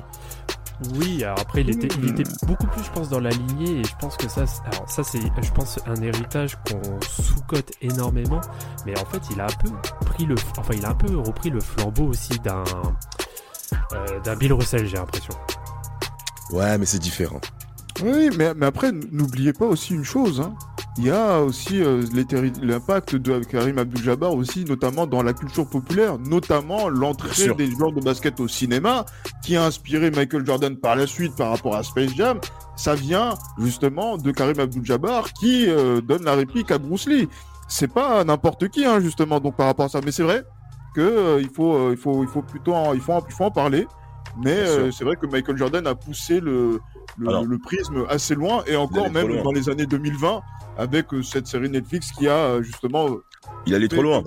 Oui, 0.95 1.23
alors 1.23 1.39
après, 1.39 1.61
il 1.61 1.69
était, 1.69 1.87
il 2.01 2.09
était 2.09 2.29
beaucoup 2.45 2.67
plus, 2.67 2.83
je 2.83 2.91
pense, 2.91 3.07
dans 3.09 3.21
la 3.21 3.29
lignée, 3.29 3.79
et 3.79 3.83
je 3.85 3.95
pense 3.97 4.17
que 4.17 4.27
ça, 4.27 4.45
c'est- 4.45 4.61
alors 4.73 4.89
ça, 4.89 5.03
c'est, 5.05 5.19
je 5.41 5.51
pense, 5.51 5.79
un 5.85 5.95
héritage 6.01 6.57
qu'on 6.67 6.99
sous-cote 7.01 7.71
énormément, 7.81 8.41
mais 8.85 8.93
en 8.99 9.05
fait, 9.05 9.21
il 9.31 9.39
a 9.39 9.45
un 9.45 9.55
peu 9.63 9.69
pris 10.05 10.25
le, 10.25 10.35
enfin, 10.57 10.73
il 10.75 10.85
a 10.85 10.89
un 10.89 10.95
peu 10.95 11.17
repris 11.17 11.49
le 11.49 11.61
flambeau 11.61 12.07
aussi 12.07 12.37
d'un, 12.39 12.63
euh, 13.93 14.19
d'un 14.19 14.35
Bill 14.35 14.51
Russell, 14.51 14.85
j'ai 14.85 14.97
l'impression. 14.97 15.33
Ouais, 16.51 16.77
mais 16.77 16.85
c'est 16.85 16.99
différent. 16.99 17.39
Oui, 18.03 18.29
mais, 18.37 18.53
mais 18.55 18.65
après, 18.65 18.91
n'oubliez 18.91 19.53
pas 19.53 19.65
aussi 19.65 19.93
une 19.93 20.03
chose. 20.03 20.41
hein. 20.41 20.53
Il 20.97 21.05
y 21.05 21.11
a 21.11 21.41
aussi 21.41 21.81
euh, 21.83 22.03
l'impact 22.61 23.15
de 23.15 23.39
Karim 23.39 23.77
Abdul-Jabbar 23.77 24.33
aussi, 24.33 24.63
notamment 24.65 25.05
dans 25.07 25.23
la 25.23 25.33
culture 25.33 25.67
populaire, 25.67 26.17
notamment 26.19 26.87
l'entrée 26.87 27.53
des 27.53 27.69
joueurs 27.71 27.91
de 27.91 28.01
basket 28.01 28.39
au 28.39 28.47
cinéma, 28.47 29.05
qui 29.43 29.57
a 29.57 29.65
inspiré 29.65 30.09
Michael 30.11 30.45
Jordan 30.45 30.75
par 30.77 30.95
la 30.95 31.05
suite 31.05 31.35
par 31.35 31.49
rapport 31.51 31.75
à 31.75 31.83
Space 31.83 32.13
Jam. 32.15 32.39
Ça 32.77 32.95
vient 32.95 33.33
justement 33.57 34.17
de 34.17 34.31
Karim 34.31 34.59
Abdul-Jabbar 34.59 35.33
qui 35.33 35.65
euh, 35.69 35.99
donne 36.01 36.23
la 36.23 36.35
réplique 36.35 36.71
à 36.71 36.77
Bruce 36.77 37.07
Lee. 37.07 37.27
C'est 37.67 37.91
pas 37.91 38.23
n'importe 38.23 38.69
qui, 38.69 38.85
hein, 38.85 38.99
justement, 39.01 39.39
donc 39.39 39.55
par 39.57 39.65
rapport 39.67 39.85
à 39.85 39.89
ça. 39.89 39.99
Mais 40.03 40.11
c'est 40.11 40.23
vrai 40.23 40.43
que 40.95 41.01
euh, 41.01 41.41
il 41.41 41.49
faut, 41.49 41.75
euh, 41.75 41.89
il 41.91 41.97
faut, 41.97 42.23
il 42.23 42.29
faut 42.29 42.41
plutôt, 42.41 42.73
en, 42.73 42.93
il 42.93 43.01
faut, 43.01 43.13
en, 43.13 43.23
il 43.27 43.33
faut 43.33 43.43
en 43.45 43.51
parler. 43.51 43.85
Mais 44.37 44.51
euh, 44.51 44.91
c'est 44.91 45.03
vrai 45.03 45.15
que 45.15 45.25
Michael 45.25 45.57
Jordan 45.57 45.85
a 45.87 45.95
poussé 45.95 46.39
le, 46.39 46.79
le, 47.17 47.29
Alors. 47.29 47.45
le 47.45 47.57
prisme 47.57 48.05
assez 48.09 48.35
loin 48.35 48.63
et 48.67 48.75
encore 48.75 49.09
même 49.09 49.27
loin. 49.27 49.43
dans 49.43 49.51
les 49.51 49.69
années 49.69 49.85
2020 49.85 50.41
avec 50.77 51.13
euh, 51.13 51.23
cette 51.23 51.47
série 51.47 51.69
Netflix 51.69 52.11
qui 52.11 52.27
a 52.27 52.35
euh, 52.35 52.61
justement 52.61 53.07
Il 53.65 53.75
allait 53.75 53.87
trop 53.87 54.01
loin. 54.01 54.23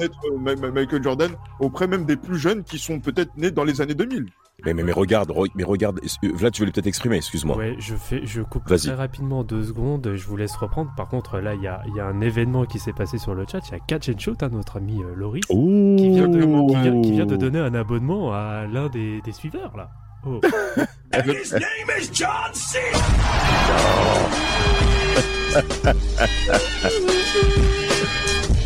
Michael 0.72 1.02
Jordan 1.02 1.32
auprès 1.60 1.86
même 1.86 2.04
des 2.04 2.16
plus 2.16 2.38
jeunes 2.38 2.64
qui 2.64 2.78
sont 2.78 3.00
peut-être 3.00 3.36
nés 3.36 3.50
dans 3.50 3.64
les 3.64 3.80
années 3.80 3.94
2000. 3.94 4.26
Mais, 4.64 4.74
mais, 4.74 4.82
mais 4.82 4.92
regarde, 4.92 5.30
re- 5.30 5.50
mais 5.54 5.62
regarde. 5.62 6.00
Vlad, 6.34 6.52
tu 6.52 6.62
voulais 6.62 6.72
peut-être 6.72 6.88
exprimer, 6.88 7.16
excuse-moi. 7.16 7.56
Ouais, 7.56 7.76
je 7.78 7.94
fais, 7.94 8.22
je 8.26 8.42
coupe 8.42 8.64
très 8.64 8.92
rapidement 8.92 9.44
deux 9.44 9.62
secondes, 9.62 10.12
je 10.16 10.26
vous 10.26 10.36
laisse 10.36 10.56
reprendre. 10.56 10.90
Par 10.96 11.08
contre, 11.08 11.38
là, 11.38 11.54
il 11.54 11.62
y 11.62 11.68
a, 11.68 11.80
il 11.86 11.94
y 11.94 12.00
a 12.00 12.06
un 12.06 12.20
événement 12.20 12.64
qui 12.64 12.80
s'est 12.80 12.92
passé 12.92 13.18
sur 13.18 13.34
le 13.34 13.44
chat, 13.50 13.60
il 13.68 13.72
y 13.72 13.74
a 13.76 13.78
Catch 13.78 14.08
and 14.08 14.18
Shoot, 14.18 14.42
hein, 14.42 14.48
notre 14.52 14.78
ami 14.78 15.00
euh, 15.00 15.14
Loris, 15.14 15.44
Oh 15.48 15.94
qui 15.96 16.10
vient, 16.10 16.26
de, 16.28 16.40
qui, 16.40 16.74
vient, 16.82 17.00
qui 17.02 17.12
vient 17.12 17.26
de 17.26 17.36
donner 17.36 17.60
un 17.60 17.74
abonnement 17.74 18.32
à 18.32 18.66
l'un 18.66 18.88
des, 18.88 19.20
des 19.20 19.32
suiveurs, 19.32 19.76
là. 19.76 19.90
Oh. 20.26 20.40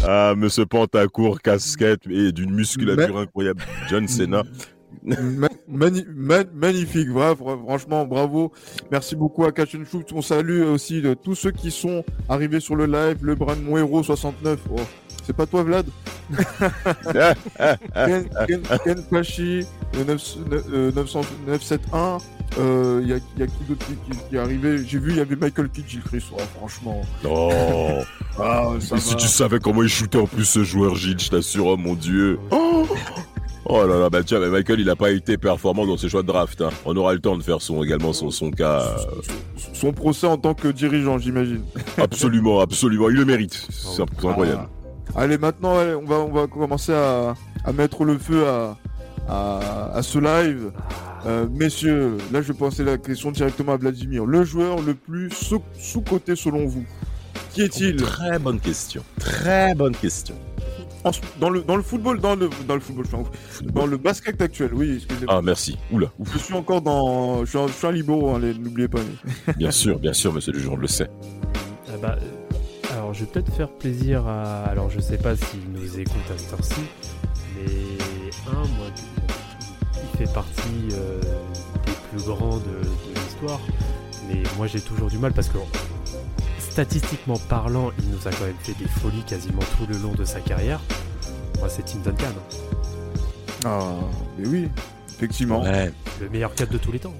Ah, 0.04 0.34
monsieur 0.36 0.66
Pantacourt, 0.66 1.40
casquette 1.40 2.06
et 2.10 2.32
d'une 2.32 2.52
musculature 2.52 3.18
incroyable. 3.18 3.62
John 3.88 4.08
Cena. 4.08 4.42
Ma- 5.04 5.48
mani- 5.68 6.04
ma- 6.14 6.44
magnifique, 6.54 7.08
fr- 7.08 7.34
franchement, 7.64 8.04
bravo. 8.06 8.52
Merci 8.90 9.16
beaucoup 9.16 9.44
à 9.44 9.52
Catch 9.52 9.74
and 9.74 9.84
Shoot. 9.90 10.12
On 10.14 10.22
salue 10.22 10.62
aussi 10.62 11.02
de 11.02 11.14
tous 11.14 11.34
ceux 11.34 11.50
qui 11.50 11.70
sont 11.70 12.04
arrivés 12.28 12.60
sur 12.60 12.76
le 12.76 12.86
live. 12.86 13.18
Le 13.22 13.34
Brand 13.34 13.60
Mon 13.62 13.76
Héros 13.78 14.02
69. 14.02 14.60
Oh, 14.70 14.76
c'est 15.24 15.34
pas 15.36 15.46
toi, 15.46 15.62
Vlad? 15.62 15.86
Ken, 17.12 18.24
Ken, 18.46 18.62
Ken 18.84 19.02
Pachi, 19.10 19.64
le 19.94 20.04
9, 20.04 20.22
euh, 20.72 20.92
900 20.92 21.20
971. 21.46 22.22
Euh, 22.58 23.00
Il 23.02 23.08
y, 23.08 23.12
a, 23.14 23.16
y 23.38 23.42
a 23.42 23.46
qui 23.46 23.64
d'autre 23.66 23.86
qui, 23.86 23.94
qui- 23.94 24.18
qui 24.28 24.36
est 24.36 24.38
arrivé? 24.38 24.78
J'ai 24.86 24.98
vu, 24.98 25.10
il 25.12 25.16
y 25.16 25.20
avait 25.20 25.36
Michael 25.36 25.70
Kidd, 25.70 25.88
Gilles 25.88 26.02
Chris. 26.02 26.22
Oh, 26.32 26.40
franchement. 26.58 27.00
Oh. 27.24 27.50
Ah, 28.38 28.68
ça 28.80 28.98
si 28.98 29.16
tu 29.16 29.26
savais 29.26 29.58
comment 29.58 29.82
il 29.82 29.88
shootait 29.88 30.18
en 30.18 30.26
plus 30.26 30.44
ce 30.44 30.62
joueur, 30.62 30.94
Gilles, 30.94 31.18
je 31.18 31.30
t'assure, 31.30 31.66
oh 31.66 31.76
mon 31.76 31.94
dieu. 31.94 32.38
Oh, 32.50 32.86
Oh 33.64 33.86
là 33.86 33.96
là, 33.98 34.10
bah 34.10 34.22
tiens, 34.24 34.40
mais 34.40 34.48
Michael, 34.48 34.80
il 34.80 34.90
a 34.90 34.96
pas 34.96 35.10
été 35.12 35.38
performant 35.38 35.86
dans 35.86 35.96
ses 35.96 36.08
choix 36.08 36.22
de 36.22 36.26
draft. 36.26 36.60
Hein. 36.62 36.70
On 36.84 36.96
aura 36.96 37.12
le 37.14 37.20
temps 37.20 37.36
de 37.36 37.42
faire 37.42 37.62
son 37.62 37.82
également 37.82 38.12
son, 38.12 38.30
son 38.30 38.50
cas. 38.50 38.82
Son 39.72 39.92
procès 39.92 40.26
en 40.26 40.36
tant 40.36 40.54
que 40.54 40.66
dirigeant, 40.68 41.18
j'imagine. 41.18 41.62
absolument, 41.98 42.60
absolument. 42.60 43.08
Il 43.08 43.16
le 43.16 43.24
mérite. 43.24 43.66
C'est 43.70 43.96
c'est 43.96 44.02
incroyable. 44.26 44.68
Ah. 45.14 45.20
Allez, 45.20 45.38
maintenant, 45.38 45.78
allez, 45.78 45.94
on, 45.94 46.04
va, 46.04 46.16
on 46.16 46.32
va 46.32 46.46
commencer 46.48 46.92
à, 46.92 47.34
à 47.64 47.72
mettre 47.72 48.04
le 48.04 48.18
feu 48.18 48.46
à, 48.48 48.76
à, 49.28 49.92
à 49.94 50.02
ce 50.02 50.18
live. 50.18 50.72
Euh, 51.26 51.46
messieurs, 51.48 52.16
là, 52.32 52.42
je 52.42 52.52
vais 52.52 52.58
passer 52.58 52.82
la 52.82 52.98
question 52.98 53.30
directement 53.30 53.72
à 53.72 53.76
Vladimir. 53.76 54.24
Le 54.26 54.42
joueur 54.42 54.80
le 54.82 54.94
plus 54.94 55.30
sous- 55.30 55.62
sous-coté 55.78 56.34
selon 56.34 56.66
vous 56.66 56.84
Qui 57.52 57.62
est-il? 57.62 57.94
Très 57.96 58.40
bonne 58.40 58.58
question. 58.58 59.04
Très 59.20 59.72
bonne 59.76 59.94
question. 59.94 60.34
Dans 61.40 61.50
le, 61.50 61.62
dans 61.62 61.76
le 61.76 61.82
football, 61.82 62.20
dans 62.20 62.36
le, 62.36 62.48
dans 62.68 62.74
le 62.74 62.80
football, 62.80 63.04
je 63.04 63.08
suis 63.08 63.16
en 63.16 63.22
ouf. 63.22 63.62
Dans 63.64 63.86
le 63.86 63.96
basket 63.96 64.40
actuel, 64.40 64.70
oui, 64.72 64.94
excusez-moi. 64.96 65.34
Ah, 65.36 65.42
merci. 65.42 65.76
Oula. 65.90 66.12
Ouf. 66.18 66.32
Je 66.32 66.38
suis 66.38 66.54
encore 66.54 66.80
dans. 66.80 67.44
Je 67.44 67.50
suis 67.50 67.58
un, 67.58 67.66
je 67.66 67.72
suis 67.72 67.86
un 67.86 67.92
libéraux, 67.92 68.30
hein, 68.30 68.38
n'oubliez 68.38 68.88
pas. 68.88 69.00
Bien 69.56 69.70
sûr, 69.72 69.98
bien 69.98 70.12
sûr, 70.12 70.32
monsieur 70.32 70.52
le 70.52 70.60
juge, 70.60 70.68
on 70.68 70.76
le 70.76 70.86
sait. 70.86 71.10
Ah 71.88 71.96
bah, 72.00 72.16
euh, 72.20 72.94
alors, 72.94 73.14
je 73.14 73.20
vais 73.24 73.30
peut-être 73.30 73.52
faire 73.52 73.68
plaisir 73.68 74.26
à. 74.26 74.64
Alors, 74.64 74.90
je 74.90 75.00
sais 75.00 75.18
pas 75.18 75.34
s'il 75.36 75.60
nous 75.72 75.98
écoute 75.98 76.22
à 76.32 76.38
cette 76.38 76.52
heure-ci, 76.52 76.82
mais 77.56 78.52
un, 78.52 78.60
moi, 78.60 78.86
il 79.96 80.18
fait 80.18 80.32
partie 80.32 80.88
euh, 80.92 81.20
des 81.20 81.92
plus 82.18 82.26
grands 82.26 82.58
de, 82.58 82.62
de 82.62 83.20
l'histoire. 83.20 83.60
Mais 84.28 84.42
moi, 84.56 84.68
j'ai 84.68 84.80
toujours 84.80 85.08
du 85.08 85.18
mal 85.18 85.32
parce 85.32 85.48
que, 85.48 85.58
statistiquement 86.72 87.36
parlant, 87.50 87.90
il 87.98 88.08
nous 88.08 88.26
a 88.26 88.30
quand 88.30 88.46
même 88.46 88.54
fait 88.62 88.72
des 88.78 88.88
folies 88.88 89.22
quasiment 89.26 89.60
tout 89.76 89.86
le 89.86 89.98
long 89.98 90.12
de 90.14 90.24
sa 90.24 90.40
carrière. 90.40 90.80
Moi, 91.58 91.68
c'est 91.68 91.84
Tim 91.84 91.98
Duncan, 92.02 92.32
Ah, 93.64 93.92
mais 94.38 94.48
oui, 94.48 94.68
effectivement. 95.10 95.62
Ouais, 95.62 95.92
le 96.20 96.30
meilleur 96.30 96.54
4 96.54 96.70
de 96.72 96.78
tous 96.78 96.90
les 96.92 96.98
temps. 96.98 97.12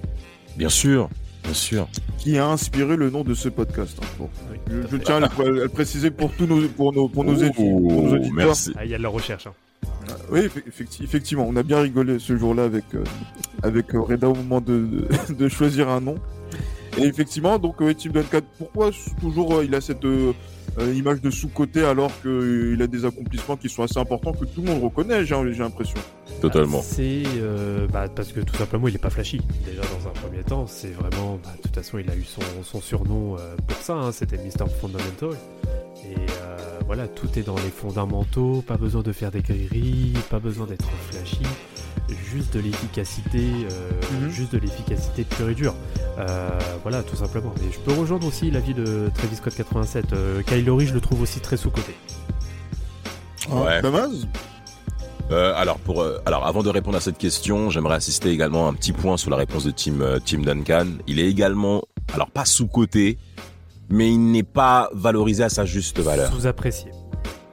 bien 0.57 0.71
sûr, 0.71 1.09
bien 1.45 1.53
sûr. 1.53 1.87
Qui 2.19 2.39
a 2.39 2.47
inspiré 2.49 2.97
le 2.97 3.11
nom 3.11 3.25
de 3.25 3.35
ce 3.35 3.49
podcast. 3.51 3.99
hein. 4.03 4.07
Bon. 4.19 4.31
Oui, 4.51 4.59
Je, 4.91 4.97
tiens 4.97 5.23
à 5.23 5.29
le, 5.45 5.69
préciser 5.69 6.11
pour 6.11 6.33
tous 6.33 6.47
nos, 6.47 6.67
pour 6.69 6.93
nos, 6.95 7.09
pour 7.09 7.25
nos, 7.25 7.35
Oh, 7.35 7.43
études- 7.45 7.55
pour 7.57 8.03
nos 8.03 8.13
auditeurs. 8.15 8.33
merci. 8.35 8.73
Ah, 8.77 8.85
il 8.87 8.91
y 8.91 8.95
a 8.95 8.99
de 8.99 9.03
la 9.03 9.09
recherche. 9.11 9.47
hein. 9.47 9.53
Oui, 10.31 10.41
effe- 10.41 10.63
effecti- 10.67 11.05
effectivement, 11.05 11.45
on 11.49 11.55
a 11.57 11.63
bien 11.63 11.81
rigolé 11.81 12.19
ce 12.19 12.37
jour-là 12.37 12.65
avec, 12.65 12.85
euh, 12.95 13.05
avec 13.63 13.95
euh, 13.95 14.01
Reda 14.01 14.29
au 14.29 14.35
moment 14.35 14.61
de, 14.61 14.87
de, 15.29 15.35
de 15.35 15.49
choisir 15.49 15.89
un 15.91 16.01
nom. 16.01 16.15
Et 16.99 17.05
effectivement, 17.05 17.59
donc 17.59 17.81
euh, 17.81 17.95
Tim 17.95 18.11
Duncan, 18.11 18.41
pourquoi 18.59 18.91
toujours 19.21 19.55
euh, 19.57 19.65
il 19.65 19.75
a 19.75 19.81
cette 19.81 20.05
euh, 20.05 20.33
image 20.95 21.21
de 21.23 21.31
sous-côté 21.31 21.83
alors 21.85 22.11
qu'il 22.23 22.81
a 22.83 22.87
des 22.87 23.05
accomplissements 23.05 23.57
qui 23.57 23.69
sont 23.69 23.83
assez 23.83 23.99
importants 23.99 24.33
que 24.33 24.45
tout 24.45 24.61
le 24.63 24.69
monde 24.71 24.83
reconnaît, 24.83 25.25
j'ai 25.25 25.35
j'ai 25.53 25.59
l'impression. 25.63 25.99
Totalement. 26.41 26.81
C'est 26.83 27.23
euh, 27.39 27.87
bah, 27.89 28.09
parce 28.15 28.33
que 28.33 28.41
tout 28.41 28.57
simplement 28.57 28.89
il 28.89 28.95
est 28.95 28.99
pas 28.99 29.11
flashy. 29.11 29.41
Déjà 29.65 29.81
dans 29.83 30.09
un 30.09 30.13
premier 30.13 30.43
temps, 30.43 30.67
c'est 30.67 30.91
vraiment. 30.93 31.39
bah, 31.43 31.51
de 31.57 31.63
toute 31.63 31.75
façon, 31.75 31.99
il 31.99 32.11
a 32.11 32.15
eu 32.17 32.25
son, 32.25 32.43
son 32.63 32.81
surnom 32.81 33.37
euh, 33.39 33.55
pour 33.67 33.77
ça. 33.79 33.95
hein, 33.95 34.13
C'était 34.13 34.37
Mr. 34.37 34.69
Fundamental. 34.81 35.31
Et 36.05 36.15
euh, 36.17 36.57
voilà, 36.87 37.07
tout 37.09 37.29
est 37.39 37.43
dans 37.43 37.55
les 37.57 37.71
fondamentaux. 37.71 38.63
Pas 38.67 38.77
besoin 38.77 39.03
de 39.03 39.13
faire 39.13 39.31
des 39.31 39.41
grilleries, 39.41 40.13
pas 40.31 40.41
besoin 40.41 40.67
d'être 40.67 40.89
flashy. 41.11 41.39
Juste 42.09 42.55
de 42.55 42.61
l'efficacité, 42.61 43.49
euh, 43.71 43.91
Mhm. 44.23 44.31
juste 44.31 44.53
de 44.53 44.59
l'efficacité 44.59 45.25
pure 45.25 45.49
et 45.49 45.55
dure. 45.55 45.75
Euh, 46.19 46.49
voilà, 46.83 47.03
tout 47.03 47.17
simplement. 47.17 47.55
Et 47.67 47.73
je 47.73 47.79
peux 47.81 47.93
rejoindre 47.99 48.27
aussi 48.27 48.51
l'avis 48.51 48.75
de 48.75 49.11
Travis 49.15 49.37
Scott 49.37 49.55
87. 49.55 50.13
Euh, 50.13 50.43
Kyle 50.43 50.65
Lowry, 50.65 50.87
je 50.87 50.95
le 50.95 51.01
trouve 51.01 51.23
aussi 51.23 51.41
très 51.41 51.57
sous-côté. 51.57 51.95
Ouais. 53.51 53.81
Damas 53.83 54.11
Euh, 55.31 55.55
alors, 55.57 55.79
pour, 55.79 56.03
euh, 56.03 56.19
alors, 56.27 56.47
avant 56.47 56.63
de 56.63 56.69
répondre 56.69 56.97
à 56.97 57.01
cette 57.01 57.17
question, 57.17 57.71
j'aimerais 57.71 57.95
assister 57.95 58.29
également 58.31 58.67
à 58.67 58.71
un 58.71 58.75
petit 58.75 58.93
point 58.93 59.17
sur 59.17 59.31
la 59.31 59.37
réponse 59.37 59.65
de 59.65 59.71
Tim, 59.71 60.01
euh, 60.03 60.19
Tim 60.23 60.41
Duncan. 60.41 60.87
Il 61.07 61.19
est 61.21 61.27
également, 61.29 61.83
alors 62.13 62.29
pas 62.31 62.45
sous-coté, 62.45 63.19
mais 63.89 64.11
il 64.13 64.19
n'est 64.31 64.43
pas 64.43 64.91
valorisé 64.93 65.43
à 65.45 65.49
sa 65.49 65.65
juste 65.65 66.01
valeur. 66.01 66.31
Sous-apprécié. 66.33 66.91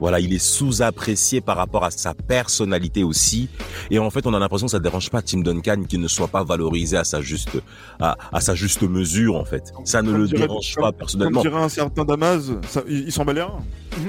Voilà, 0.00 0.18
il 0.18 0.32
est 0.32 0.38
sous-apprécié 0.38 1.40
par 1.42 1.56
rapport 1.58 1.84
à 1.84 1.90
sa 1.90 2.14
personnalité 2.14 3.04
aussi. 3.04 3.48
Et 3.90 3.98
en 3.98 4.08
fait, 4.10 4.26
on 4.26 4.32
a 4.32 4.38
l'impression 4.38 4.66
que 4.66 4.70
ça 4.72 4.78
dérange 4.78 5.10
pas 5.10 5.20
Tim 5.20 5.40
Duncan 5.40 5.82
qu'il 5.86 6.00
ne 6.00 6.08
soit 6.08 6.28
pas 6.28 6.42
valorisé 6.42 6.96
à 6.96 7.04
sa 7.04 7.20
juste, 7.20 7.58
à, 8.00 8.16
à 8.32 8.40
sa 8.40 8.54
juste 8.54 8.82
mesure, 8.82 9.36
en 9.36 9.44
fait. 9.44 9.72
Ça 9.84 10.00
ne 10.00 10.10
Comme 10.12 10.20
le 10.22 10.26
dirait- 10.28 10.40
dérange 10.46 10.74
comme- 10.74 10.82
pas 10.84 10.88
Comme 10.92 10.98
personnellement. 10.98 11.42
dirait 11.42 11.62
un 11.62 11.68
certain 11.68 12.04
Damas, 12.04 12.50
ça- 12.68 12.82
il, 12.88 13.00
il 13.08 13.12
s'en 13.12 13.24
bat 13.26 13.34
les 13.34 13.42
reins. 13.42 13.60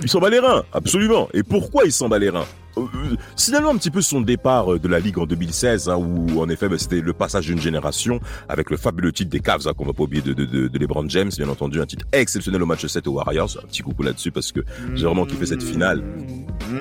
Il 0.01 0.09
s'en 0.09 0.19
bat 0.19 0.29
les 0.29 0.39
reins, 0.39 0.63
absolument. 0.71 1.27
Et 1.33 1.43
pourquoi 1.43 1.83
il 1.85 1.91
s'en 1.91 2.07
bat 2.07 2.19
les 2.19 2.29
reins? 2.29 2.45
Euh, 2.77 2.85
Signalement 3.35 3.71
un 3.71 3.77
petit 3.77 3.91
peu 3.91 4.01
son 4.01 4.21
départ 4.21 4.73
euh, 4.73 4.79
de 4.79 4.87
la 4.87 4.99
Ligue 4.99 5.17
en 5.19 5.25
2016, 5.25 5.89
hein, 5.89 5.95
où 5.97 6.39
en 6.41 6.49
effet 6.49 6.69
bah, 6.69 6.77
c'était 6.77 7.01
le 7.01 7.13
passage 7.13 7.45
d'une 7.47 7.59
génération, 7.59 8.19
avec 8.49 8.69
le 8.69 8.77
fabuleux 8.77 9.11
titre 9.11 9.29
des 9.29 9.39
Cavs, 9.39 9.67
hein, 9.67 9.73
qu'on 9.75 9.85
va 9.85 9.93
pas 9.93 10.03
oublier 10.03 10.21
de, 10.21 10.33
de, 10.33 10.45
de, 10.45 10.67
de 10.67 10.79
LeBron 10.79 11.07
James, 11.09 11.31
bien 11.35 11.49
entendu, 11.49 11.81
un 11.81 11.85
titre 11.85 12.05
exceptionnel 12.11 12.61
au 12.63 12.65
match 12.65 12.85
7 12.85 13.07
aux 13.07 13.13
Warriors. 13.13 13.57
Un 13.63 13.67
petit 13.67 13.81
coucou 13.81 14.03
là-dessus 14.03 14.31
parce 14.31 14.51
que 14.51 14.61
j'ai 14.95 15.05
vraiment 15.05 15.25
kiffé 15.25 15.45
cette 15.45 15.63
finale. 15.63 16.03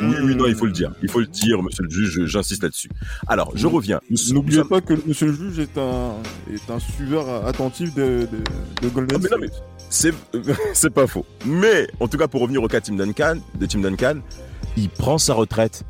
Oui, 0.02 0.16
oui, 0.22 0.34
non, 0.36 0.46
il 0.46 0.54
faut 0.54 0.66
le 0.66 0.72
dire. 0.72 0.92
Il 1.02 1.10
faut 1.10 1.20
le 1.20 1.26
dire, 1.26 1.62
monsieur 1.62 1.82
le 1.84 1.90
juge, 1.90 2.24
j'insiste 2.26 2.62
là-dessus. 2.62 2.90
Alors, 3.26 3.52
je 3.56 3.66
reviens. 3.66 4.00
N'oubliez 4.32 4.62
pas 4.64 4.80
que 4.80 4.94
monsieur 5.06 5.26
le 5.28 5.32
juge 5.34 5.58
est 5.58 5.76
un, 5.78 6.12
est 6.52 6.70
un 6.70 6.78
suiveur 6.78 7.46
attentif 7.46 7.94
de, 7.94 8.28
de, 8.30 8.86
de 8.86 8.88
Golden 8.92 9.18
Ah, 9.22 9.26
State. 9.26 9.62
C'est, 9.88 10.14
c'est 10.74 10.90
pas 10.90 11.06
faux. 11.06 11.26
Mais, 11.44 11.88
en 11.98 12.06
tout 12.06 12.16
cas, 12.18 12.28
pour 12.28 12.40
revenir 12.42 12.62
au 12.62 12.68
cas 12.68 12.80
Tim 12.80 12.94
Duncan, 12.94 13.36
de 13.58 13.66
Tim 13.66 13.80
Duncan, 13.80 14.18
il 14.76 14.88
prend 14.88 15.18
sa 15.18 15.34
retraite 15.34 15.84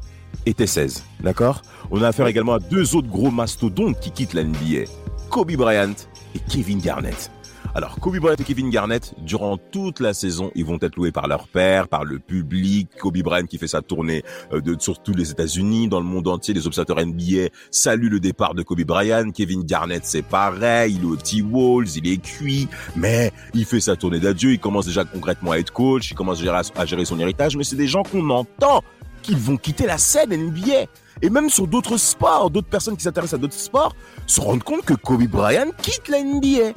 était 0.46 0.66
16. 0.66 1.04
D'accord? 1.20 1.62
On 1.90 2.02
a 2.02 2.08
affaire 2.08 2.26
également 2.26 2.54
à 2.54 2.58
deux 2.58 2.94
autres 2.96 3.08
gros 3.08 3.30
mastodontes 3.30 3.98
qui 4.00 4.10
quittent 4.10 4.34
la 4.34 4.44
NBA. 4.44 4.84
Kobe 5.28 5.52
Bryant 5.52 5.94
et 6.34 6.38
Kevin 6.48 6.80
Garnett. 6.80 7.30
Alors, 7.72 8.00
Kobe 8.00 8.18
Bryant 8.18 8.34
et 8.36 8.42
Kevin 8.42 8.68
Garnett, 8.68 9.14
durant 9.18 9.56
toute 9.56 10.00
la 10.00 10.12
saison, 10.12 10.50
ils 10.56 10.64
vont 10.64 10.78
être 10.80 10.96
loués 10.96 11.12
par 11.12 11.28
leur 11.28 11.46
père, 11.46 11.86
par 11.86 12.04
le 12.04 12.18
public. 12.18 12.88
Kobe 12.98 13.18
Bryant 13.18 13.46
qui 13.46 13.58
fait 13.58 13.68
sa 13.68 13.80
tournée 13.80 14.24
euh, 14.52 14.60
de, 14.60 14.76
sur 14.78 15.00
tous 15.00 15.12
les 15.12 15.30
États-Unis, 15.30 15.86
dans 15.86 16.00
le 16.00 16.06
monde 16.06 16.26
entier. 16.26 16.52
Les 16.52 16.66
observateurs 16.66 17.04
NBA 17.04 17.50
saluent 17.70 18.08
le 18.08 18.18
départ 18.18 18.54
de 18.54 18.62
Kobe 18.62 18.82
Bryant. 18.82 19.30
Kevin 19.30 19.62
Garnett, 19.62 20.04
c'est 20.04 20.22
pareil. 20.22 20.96
Il 20.98 21.02
est 21.02 21.12
au 21.12 21.16
T-Walls, 21.16 21.86
il 21.96 22.08
est 22.08 22.20
cuit. 22.20 22.66
Mais 22.96 23.30
il 23.54 23.64
fait 23.64 23.80
sa 23.80 23.94
tournée 23.94 24.18
d'adieu. 24.18 24.50
Il 24.50 24.58
commence 24.58 24.86
déjà 24.86 25.04
concrètement 25.04 25.52
à 25.52 25.58
être 25.58 25.72
coach. 25.72 26.10
Il 26.10 26.14
commence 26.14 26.42
à 26.74 26.86
gérer 26.86 27.04
son 27.04 27.20
héritage. 27.20 27.56
Mais 27.56 27.64
c'est 27.64 27.76
des 27.76 27.86
gens 27.86 28.02
qu'on 28.02 28.30
entend 28.30 28.82
qu'ils 29.22 29.36
vont 29.36 29.56
quitter 29.56 29.86
la 29.86 29.98
scène 29.98 30.34
NBA. 30.34 30.86
Et 31.22 31.30
même 31.30 31.50
sur 31.50 31.68
d'autres 31.68 31.98
sports, 31.98 32.50
d'autres 32.50 32.68
personnes 32.68 32.96
qui 32.96 33.04
s'intéressent 33.04 33.38
à 33.38 33.42
d'autres 33.42 33.54
sports 33.54 33.94
se 34.26 34.40
rendent 34.40 34.64
compte 34.64 34.82
que 34.84 34.94
Kobe 34.94 35.28
Bryant 35.28 35.70
quitte 35.82 36.08
la 36.08 36.22
NBA 36.22 36.72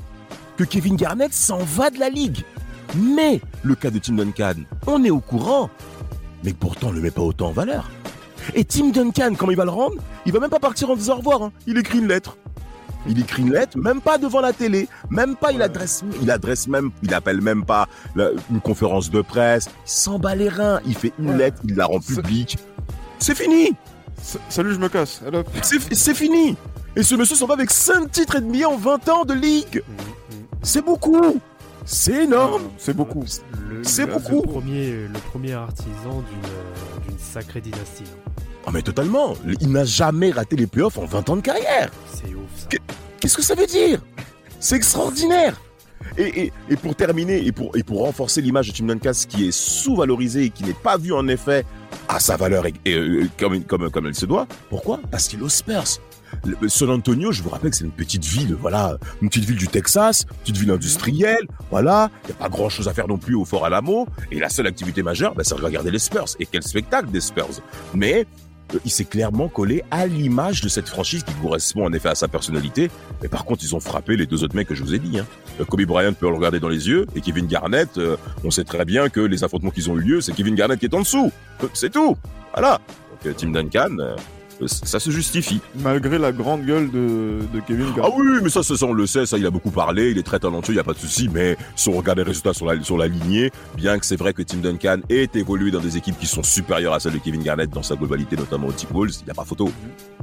que 0.57 0.63
Kevin 0.63 0.95
Garnett 0.95 1.33
s'en 1.33 1.57
va 1.59 1.89
de 1.89 1.99
la 1.99 2.09
ligue. 2.09 2.43
Mais 2.95 3.41
le 3.63 3.75
cas 3.75 3.89
de 3.89 3.99
Tim 3.99 4.13
Duncan, 4.13 4.53
on 4.87 5.03
est 5.03 5.09
au 5.09 5.19
courant, 5.19 5.69
mais 6.43 6.53
pourtant 6.53 6.87
on 6.89 6.91
le 6.91 7.01
met 7.01 7.11
pas 7.11 7.21
autant 7.23 7.47
en 7.47 7.51
valeur. 7.51 7.89
Et 8.53 8.65
Tim 8.65 8.89
Duncan, 8.89 9.33
comment 9.37 9.51
il 9.51 9.57
va 9.57 9.65
le 9.65 9.71
rendre? 9.71 9.95
Il 10.25 10.33
va 10.33 10.39
même 10.39 10.49
pas 10.49 10.59
partir 10.59 10.89
en 10.89 10.95
disant 10.95 11.13
au 11.15 11.17
revoir. 11.17 11.41
hein. 11.43 11.51
Il 11.65 11.77
écrit 11.77 11.99
une 11.99 12.07
lettre. 12.07 12.37
Il 13.07 13.19
écrit 13.19 13.41
une 13.41 13.51
lettre, 13.51 13.77
même 13.77 13.99
pas 13.99 14.17
devant 14.17 14.39
la 14.41 14.53
télé, 14.53 14.87
même 15.09 15.35
pas. 15.35 15.51
Il 15.51 15.61
adresse, 15.61 16.03
il 16.21 16.29
adresse 16.31 16.67
même, 16.69 16.91
il 17.01 17.13
appelle 17.13 17.41
même 17.41 17.65
pas 17.65 17.87
la- 18.15 18.29
une 18.51 18.61
conférence 18.61 19.09
de 19.09 19.21
presse. 19.21 19.65
Il 19.85 19.89
s'en 19.91 20.19
bat 20.19 20.35
les 20.35 20.47
reins. 20.49 20.79
Il 20.85 20.95
fait 20.95 21.11
une 21.19 21.35
lettre, 21.37 21.61
il 21.67 21.75
la 21.75 21.85
rend 21.85 21.99
publique. 21.99 22.57
C'est 23.19 23.35
fini. 23.35 23.73
Salut, 24.49 24.73
je 24.73 24.79
me 24.79 24.87
casse. 24.87 25.21
C'est 25.63 25.93
c'est 25.93 26.13
fini. 26.13 26.55
Et 26.95 27.03
ce 27.03 27.15
monsieur 27.15 27.35
s'en 27.35 27.47
va 27.47 27.55
avec 27.55 27.71
5 27.71 28.09
titres 28.11 28.35
et 28.37 28.41
demi 28.41 28.63
en 28.63 28.77
20 28.77 29.09
ans 29.09 29.25
de 29.25 29.33
ligue. 29.33 29.83
C'est 30.63 30.83
beaucoup. 30.83 31.39
C'est 31.85 32.23
énorme. 32.23 32.63
c'est 32.77 32.95
beaucoup. 32.95 33.25
Le- 33.69 33.83
C'est 33.83 34.05
beaucoup. 34.07 34.41
Le 34.41 34.47
premier, 34.49 34.91
le 35.07 35.19
premier 35.31 35.53
artisan 35.53 36.23
d'une 36.29 36.49
euh, 36.49 37.17
sacrée 37.19 37.59
dynastie. 37.61 38.03
hein. 38.05 38.31
Ah 38.65 38.69
mais 38.71 38.81
totalement. 38.81 39.33
Il 39.59 39.71
n'a 39.71 39.83
jamais 39.83 40.31
raté 40.31 40.55
les 40.55 40.67
playoffs 40.67 40.97
en 40.97 41.05
20 41.05 41.29
ans 41.29 41.35
de 41.35 41.41
carrière. 41.41 41.91
C'est 42.13 42.27
ouf 42.33 42.49
ça. 42.55 42.67
Que- 42.69 42.77
Qu'est-ce 43.19 43.35
que 43.35 43.41
ça 43.43 43.55
veut 43.55 43.65
dire? 43.67 44.01
C'est 44.61 44.77
extraordinaire. 44.77 45.59
Et, 46.17 46.43
et, 46.45 46.53
et 46.69 46.75
pour 46.77 46.95
terminer, 46.95 47.45
et 47.45 47.51
pour, 47.51 47.75
et 47.75 47.83
pour 47.83 47.99
renforcer 48.01 48.41
l'image 48.41 48.69
de 48.71 48.73
Tim 48.77 48.85
Duncan, 48.85 49.11
qui 49.27 49.47
est 49.47 49.51
sous-valorisé 49.51 50.43
et 50.45 50.49
qui 50.49 50.63
n'est 50.63 50.73
pas 50.73 50.97
vu 50.97 51.11
en 51.13 51.27
effet 51.27 51.65
à 52.07 52.19
sa 52.19 52.37
valeur 52.37 52.65
et, 52.65 52.73
et, 52.85 52.93
euh, 52.95 53.27
comme, 53.39 53.61
comme, 53.63 53.89
comme 53.89 54.07
elle 54.07 54.15
se 54.15 54.25
doit, 54.25 54.45
pourquoi? 54.69 54.99
Parce 55.11 55.27
qu'il 55.27 55.39
est 55.39 55.43
aux 55.43 55.49
Spurs. 55.49 55.83
San 56.67 56.89
Antonio, 56.89 57.31
je 57.31 57.41
vous 57.41 57.49
rappelle 57.49 57.71
que 57.71 57.77
c'est 57.77 57.85
une 57.85 57.91
petite 57.91 58.25
ville, 58.25 58.55
voilà, 58.55 58.97
une 59.21 59.29
petite 59.29 59.45
ville 59.45 59.57
du 59.57 59.67
Texas, 59.67 60.25
petite 60.43 60.57
ville 60.57 60.71
industrielle, 60.71 61.47
voilà, 61.71 62.09
il 62.23 62.27
n'y 62.27 62.33
a 62.33 62.35
pas 62.35 62.49
grand 62.49 62.69
chose 62.69 62.87
à 62.87 62.93
faire 62.93 63.07
non 63.07 63.17
plus 63.17 63.35
au 63.35 63.45
Fort 63.45 63.65
Alamo, 63.65 64.07
et 64.31 64.39
la 64.39 64.49
seule 64.49 64.67
activité 64.67 65.03
majeure, 65.03 65.35
ben, 65.35 65.43
c'est 65.43 65.55
de 65.55 65.61
regarder 65.61 65.91
les 65.91 65.99
Spurs. 65.99 66.25
Et 66.39 66.45
quel 66.45 66.63
spectacle 66.63 67.09
des 67.11 67.21
Spurs 67.21 67.61
Mais 67.93 68.25
euh, 68.73 68.79
il 68.85 68.91
s'est 68.91 69.05
clairement 69.05 69.47
collé 69.47 69.83
à 69.91 70.05
l'image 70.07 70.61
de 70.61 70.69
cette 70.69 70.89
franchise 70.89 71.23
qui 71.23 71.33
correspond 71.35 71.85
en 71.85 71.93
effet 71.93 72.09
à 72.09 72.15
sa 72.15 72.27
personnalité. 72.27 72.89
Mais 73.21 73.27
par 73.27 73.45
contre, 73.45 73.63
ils 73.63 73.75
ont 73.75 73.79
frappé 73.79 74.15
les 74.15 74.25
deux 74.25 74.43
autres 74.43 74.55
mecs 74.55 74.67
que 74.67 74.75
je 74.75 74.83
vous 74.83 74.93
ai 74.93 74.99
dit. 74.99 75.19
Hein. 75.19 75.25
Euh, 75.59 75.65
Kobe 75.65 75.83
Bryant 75.83 76.13
peut 76.13 76.27
le 76.27 76.35
regarder 76.35 76.59
dans 76.59 76.69
les 76.69 76.87
yeux 76.87 77.05
et 77.15 77.21
Kevin 77.21 77.47
Garnett, 77.47 77.97
euh, 77.97 78.17
on 78.43 78.51
sait 78.51 78.63
très 78.63 78.85
bien 78.85 79.09
que 79.09 79.21
les 79.21 79.43
affrontements 79.43 79.71
qu'ils 79.71 79.89
ont 79.89 79.97
eu 79.97 80.01
lieu, 80.01 80.21
c'est 80.21 80.33
Kevin 80.33 80.55
Garnett 80.55 80.79
qui 80.79 80.85
est 80.85 80.95
en 80.95 81.01
dessous. 81.01 81.31
C'est 81.73 81.91
tout. 81.91 82.17
Voilà. 82.53 82.79
Donc 83.23 83.35
Tim 83.37 83.51
Duncan, 83.51 83.97
ça 84.65 84.99
se 84.99 85.09
justifie. 85.11 85.59
Malgré 85.79 86.17
la 86.17 86.31
grande 86.31 86.65
gueule 86.65 86.89
de, 86.91 87.39
de 87.53 87.59
Kevin 87.67 87.87
Ah 87.91 87.97
Garnett. 87.97 88.13
oui, 88.17 88.25
mais 88.43 88.49
ça, 88.49 88.61
on 88.85 88.93
le 88.93 89.05
sait, 89.07 89.25
ça, 89.25 89.37
il 89.37 89.45
a 89.45 89.51
beaucoup 89.51 89.71
parlé, 89.71 90.11
il 90.11 90.17
est 90.17 90.23
très 90.23 90.39
talentueux, 90.39 90.73
il 90.73 90.75
n'y 90.75 90.81
a 90.81 90.83
pas 90.83 90.93
de 90.93 90.99
souci, 90.99 91.29
mais 91.31 91.57
si 91.75 91.89
on 91.89 91.93
regarde 91.93 92.17
les 92.19 92.23
résultats 92.23 92.53
sur 92.53 92.65
la, 92.65 92.81
sur 92.83 92.97
la 92.97 93.07
lignée, 93.07 93.51
bien 93.75 93.97
que 93.99 94.05
c'est 94.05 94.15
vrai 94.15 94.33
que 94.33 94.41
Tim 94.41 94.57
Duncan 94.57 94.97
ait 95.09 95.29
évolué 95.33 95.71
dans 95.71 95.79
des 95.79 95.97
équipes 95.97 96.17
qui 96.19 96.27
sont 96.27 96.43
supérieures 96.43 96.93
à 96.93 96.99
celles 96.99 97.13
de 97.13 97.17
Kevin 97.19 97.41
Garnett 97.43 97.69
dans 97.69 97.83
sa 97.83 97.95
globalité, 97.95 98.35
notamment 98.35 98.67
au 98.67 98.71
T-Balls, 98.71 99.11
il 99.21 99.25
n'y 99.25 99.31
a 99.31 99.33
pas 99.33 99.45
photo. 99.45 99.71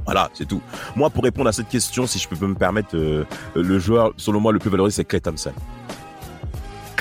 Voilà, 0.05 0.29
c'est 0.33 0.47
tout. 0.47 0.61
Moi, 0.95 1.09
pour 1.09 1.23
répondre 1.23 1.49
à 1.49 1.51
cette 1.53 1.69
question, 1.69 2.07
si 2.07 2.17
je 2.19 2.27
peux 2.27 2.47
me 2.47 2.55
permettre, 2.55 2.95
euh, 2.95 3.23
le 3.55 3.79
joueur, 3.79 4.13
selon 4.17 4.39
moi, 4.39 4.51
le 4.51 4.59
plus 4.59 4.69
valorisé, 4.69 4.97
c'est 4.97 5.05
Clay 5.05 5.19
Thompson. 5.19 5.51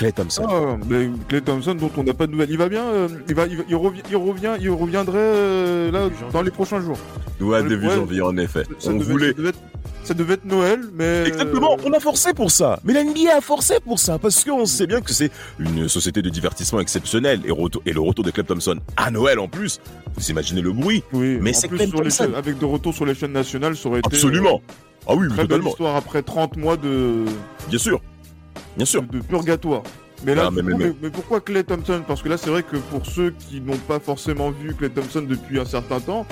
Clay 0.01 0.13
Thompson. 0.13 0.45
Ah, 0.49 0.77
mais 0.89 1.11
Clay 1.29 1.43
Thompson 1.43 1.75
dont 1.75 1.91
on 1.97 2.03
n'a 2.05 2.15
pas 2.15 2.27
de 2.27 2.33
nouvelles. 2.33 2.51
Il 2.51 2.57
va 2.59 2.69
bien, 2.71 2.85
euh, 2.85 3.09
il, 3.29 3.35
va, 3.35 3.47
il, 3.47 3.59
va- 3.59 3.65
il 3.69 3.77
revient, 3.77 4.01
il 4.11 4.17
revient, 4.17 4.53
il 4.61 4.71
reviendrait 4.71 5.19
euh, 5.19 5.91
là 5.93 6.05
Début 6.05 6.15
janvier. 6.15 6.33
dans 6.33 6.43
les 6.43 6.51
prochains 6.51 6.81
jours. 6.81 6.99
Ouais, 7.41 7.63
début 7.63 7.87
ouais. 7.87 7.95
janvier, 7.97 8.23
en 8.23 8.37
effet. 8.39 8.63
Ça 8.79 8.91
on 8.91 8.95
devait, 8.97 9.13
voulait. 9.13 9.27
ça 9.29 9.35
devait 9.35 9.49
être, 9.51 9.59
ça 10.05 10.15
devait 10.15 10.35
être 10.35 10.45
Noël, 10.47 10.81
mais 10.95 11.25
Exactement, 11.27 11.75
euh, 11.79 11.83
on 11.85 11.93
a 11.93 12.01
forcé 12.01 12.33
pour 12.33 12.51
ça. 12.51 12.81
Mais 12.85 12.95
la 12.95 13.05
NBA 13.05 13.37
a 13.37 13.41
forcé 13.43 13.75
pour 13.85 13.99
ça 13.99 14.19
parce 14.19 14.43
qu'on 14.43 14.65
sait 14.65 14.87
bien 14.87 15.03
que 15.03 15.13
c'est 15.13 15.31
une 15.59 15.87
société 15.89 16.23
de 16.23 16.31
divertissement 16.31 16.81
exceptionnelle 16.81 17.43
et, 17.45 17.51
retour- 17.51 17.83
et 17.85 17.93
le 17.93 18.01
retour 18.01 18.25
de 18.25 18.31
Clay 18.31 18.45
Thompson 18.45 18.77
à 18.97 19.11
Noël 19.11 19.39
en 19.39 19.49
plus. 19.49 19.81
Vous 20.17 20.31
imaginez 20.31 20.63
le 20.63 20.73
bruit 20.73 21.03
oui, 21.13 21.39
mais 21.43 21.53
c'est 21.53 21.69
Clay 21.69 21.89
Thompson. 21.89 22.31
avec 22.35 22.59
de 22.59 22.65
retour 22.65 22.95
sur 22.95 23.05
les 23.05 23.15
chaînes 23.15 23.33
nationales, 23.33 23.77
ça 23.77 23.89
aurait 23.91 23.99
été 24.01 24.07
Absolument. 24.09 24.63
Ah 25.07 25.15
oui, 25.15 25.29
très 25.29 25.37
belle 25.39 25.47
totalement. 25.49 25.71
histoire 25.71 25.97
après 25.97 26.23
30 26.23 26.57
mois 26.57 26.77
de, 26.77 27.25
Bien 27.69 27.79
sûr. 27.79 28.01
Bien 28.81 28.87
sûr. 28.87 29.03
de 29.03 29.21
purgatoire. 29.21 29.83
Mais 30.25 30.35
là, 30.35 30.45
Ah, 30.47 30.51
mais- 30.51 30.63
du 30.63 30.71
coup, 30.71 30.79
mais- 30.79 30.87
mais, 30.87 30.95
mais 31.03 31.11
pourquoi 31.11 31.41
Clay 31.43 31.65
Thompson? 31.65 32.03
Parce 32.07 32.23
que 32.23 32.29
là, 32.31 32.37
c'est 32.39 32.49
vrai 32.51 32.63
que 32.63 32.77
pour 32.77 33.05
ceux 33.05 33.31
qui 33.31 33.61
n'ont 33.61 33.77
pas 33.77 34.01
forcément 34.01 34.51
vu 34.51 34.75
Clay 34.75 34.89
Thompson 34.89 35.21
depuis 35.23 35.59
un 35.61 35.65
certain 35.67 36.01
temps, 36.01 36.27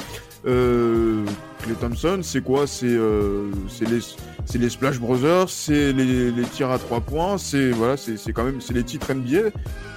euh, 0.46 1.24
Clay 1.62 1.74
Thompson, 1.80 2.20
c'est 2.22 2.42
quoi? 2.42 2.66
C'est 2.66 2.87
euh, 2.87 3.50
c'est 3.68 3.88
les, 3.88 4.00
c'est 4.46 4.58
les 4.58 4.70
Splash 4.70 4.98
Brothers, 4.98 5.48
c'est 5.50 5.92
les, 5.92 6.30
les 6.30 6.42
tirs 6.44 6.70
à 6.70 6.78
trois 6.78 7.00
points, 7.00 7.37
c'est 7.38 7.70
voilà, 7.70 7.96
c'est 7.96 8.16
c'est 8.16 8.32
quand 8.32 8.44
même 8.44 8.61
c'est 8.61 8.74
les 8.74 8.84
titres 8.84 9.11
NBA. 9.12 9.50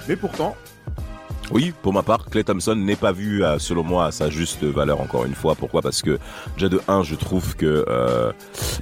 Mais 0.10 0.16
pourtant, 0.16 0.56
Oui, 1.54 1.74
pour 1.82 1.92
ma 1.92 2.02
part, 2.02 2.26
Clay 2.30 2.46
Thompson 2.46 2.76
n'est 2.76 2.96
pas 2.96 3.12
vu, 3.12 3.44
à, 3.44 3.60
selon 3.60 3.84
moi, 3.84 4.06
à 4.06 4.12
sa 4.12 4.30
juste 4.30 4.64
valeur 4.64 5.02
encore 5.02 5.26
une 5.26 5.36
fois. 5.36 5.56
Pourquoi? 5.56 5.82
Parce 5.82 6.02
que 6.02 6.18
déjà 6.56 6.70
de 6.70 6.80
1, 6.88 7.04
je 7.04 7.16
trouve 7.16 7.58
que 7.58 7.86
euh, 7.90 8.32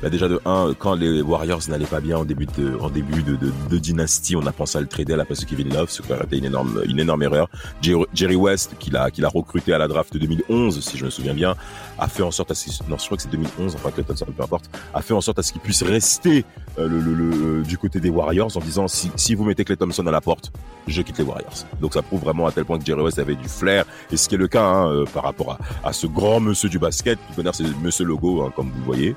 bah 0.04 0.10
déjà 0.10 0.28
de 0.28 0.40
1, 0.46 0.76
quand 0.78 0.94
les 0.94 1.22
Warriors 1.22 1.62
n'allaient 1.68 1.86
pas 1.86 2.00
bien 2.00 2.18
en 2.18 2.26
début 2.26 2.46
de, 2.46 2.78
en 2.80 2.90
début 2.90 3.24
de, 3.24 3.38
de, 3.38 3.78
dynastie, 3.78 4.36
on 4.36 4.46
a 4.46 4.52
pensé 4.52 4.78
à 4.78 4.82
le 4.82 4.88
trader 4.88 5.14
à 5.14 5.18
la 5.18 5.26
place 5.26 5.40
de 5.40 5.46
Kevin 5.46 5.74
Love, 5.74 5.90
ce 5.90 6.04
qui 6.04 6.12
aurait 6.12 6.24
été 6.24 6.38
une 6.38 6.46
énorme, 6.46 6.84
une 6.88 7.00
énorme 7.00 7.24
erreur. 7.24 7.50
Jerry, 7.82 8.36
West, 8.36 8.76
qu'il 8.78 8.96
a, 8.96 9.10
qu'il 9.10 9.26
a 9.26 9.30
recruté 9.30 9.74
à 9.74 9.80
la 9.80 9.88
draft 9.88 10.14
de 10.14 10.20
2011, 10.20 10.80
si 10.80 10.98
je 10.98 11.06
me 11.06 11.10
souviens 11.10 11.34
bien, 11.34 11.56
a 12.00 12.08
fait 12.08 12.24
en 12.24 12.32
sorte 12.32 12.52
à 12.52 12.56
ce 12.56 12.70
non, 12.88 12.98
je 12.98 13.06
crois 13.06 13.18
que 13.18 13.24
c'est 13.24 13.30
2011, 13.30 13.76
enfin 13.76 13.90
Thompson, 13.90 14.26
peu 14.36 14.44
importe, 14.44 14.70
a 14.94 15.02
fait 15.02 15.14
en 15.14 15.22
sorte 15.22 15.40
à 15.40 15.44
ce 15.44 15.52
qu'il 15.52 15.62
puisse 15.62 15.84
rester 15.84 16.46
euh, 16.78 16.88
le, 16.88 17.00
le, 17.00 17.60
euh, 17.60 17.62
du 17.62 17.78
côté 17.78 18.00
des 18.00 18.10
Warriors 18.10 18.56
en 18.56 18.60
disant 18.60 18.88
si, 18.88 19.12
si 19.16 19.36
vous 19.36 19.44
mettez 19.44 19.66
Clay 19.66 19.76
Thompson 19.76 20.06
à 20.08 20.12
la 20.12 20.22
porte, 20.22 20.52
je 20.88 21.02
quitte 21.02 21.18
les 21.18 21.24
Warriors. 21.24 21.66
Donc 21.82 21.94
ça 21.94 22.02
prouve 22.02 22.22
vraiment 22.22 22.48
à 22.48 22.52
tel 22.52 22.66
point 22.66 22.80
que 22.80 22.86
Jerry 22.86 23.02
West 23.02 23.20
avait 23.20 23.36
du 23.36 23.48
flair, 23.48 23.86
et 24.12 24.18
ce 24.18 24.30
qui 24.30 24.36
est 24.36 24.38
le 24.38 24.48
cas 24.48 24.64
hein, 24.64 24.92
euh, 24.92 25.06
par 25.06 25.24
rapport 25.24 25.58
à, 25.84 25.90
à 25.90 25.94
ce 25.94 26.08
grand 26.08 26.40
monsieur 26.40 26.70
du 26.70 26.80
basket, 26.80 27.20
peut 27.36 27.44
dire 27.44 27.56
c'est 27.56 27.66
monsieur 27.82 28.06
logo, 28.06 28.44
hein, 28.44 28.54
comme 28.56 28.70
vous 28.70 28.80
le 28.80 28.86
voyez. 28.86 29.16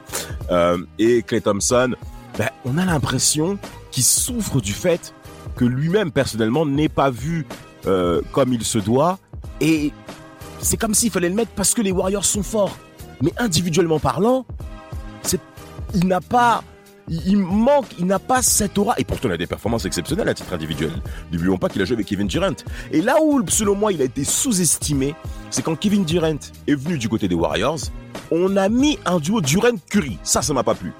Et 0.98 1.22
Clay 1.22 1.40
Thompson, 1.40 1.94
ben, 2.38 2.48
on 2.64 2.78
a 2.78 2.84
l'impression 2.84 3.58
qu'il 3.90 4.04
souffre 4.04 4.60
du 4.60 4.72
fait 4.72 5.14
que 5.56 5.64
lui-même 5.64 6.10
personnellement 6.10 6.66
n'est 6.66 6.88
pas 6.88 7.10
vu 7.10 7.46
comme 7.84 8.52
il 8.52 8.64
se 8.64 8.78
doit, 8.78 9.18
et 9.60 9.92
c'est 10.62 10.76
comme 10.76 10.94
s'il 10.94 11.10
fallait 11.10 11.28
le 11.28 11.34
mettre 11.34 11.50
parce 11.50 11.74
que 11.74 11.82
les 11.82 11.92
Warriors 11.92 12.24
sont 12.24 12.42
forts. 12.42 12.78
Mais 13.20 13.32
individuellement 13.36 13.98
parlant, 13.98 14.46
il 15.94 16.06
n'a 16.06 16.20
pas, 16.20 16.64
il, 17.08 17.20
il 17.26 17.38
manque, 17.38 17.86
il 17.98 18.06
n'a 18.06 18.18
pas 18.18 18.42
cette 18.42 18.78
aura. 18.78 18.94
Et 18.98 19.04
pourtant, 19.04 19.28
il 19.28 19.32
a 19.32 19.36
des 19.36 19.46
performances 19.46 19.84
exceptionnelles 19.84 20.28
à 20.28 20.34
titre 20.34 20.52
individuel. 20.52 20.92
N'oublions 21.30 21.58
pas 21.58 21.68
qu'il 21.68 21.82
a 21.82 21.84
joué 21.84 21.94
avec 21.94 22.06
Kevin 22.06 22.26
Durant. 22.26 22.54
Et 22.90 23.02
là 23.02 23.16
où, 23.22 23.42
selon 23.48 23.74
moi, 23.74 23.92
il 23.92 24.00
a 24.00 24.04
été 24.04 24.24
sous-estimé, 24.24 25.14
c'est 25.50 25.62
quand 25.62 25.76
Kevin 25.76 26.04
Durant 26.04 26.38
est 26.66 26.74
venu 26.74 26.98
du 26.98 27.08
côté 27.08 27.28
des 27.28 27.34
Warriors, 27.34 27.78
on 28.30 28.56
a 28.56 28.68
mis 28.68 28.98
un 29.04 29.18
duo 29.18 29.40
Durant-Curry. 29.40 30.18
Ça, 30.22 30.42
ça 30.42 30.54
m'a 30.54 30.62
pas 30.62 30.74
plu. 30.74 30.92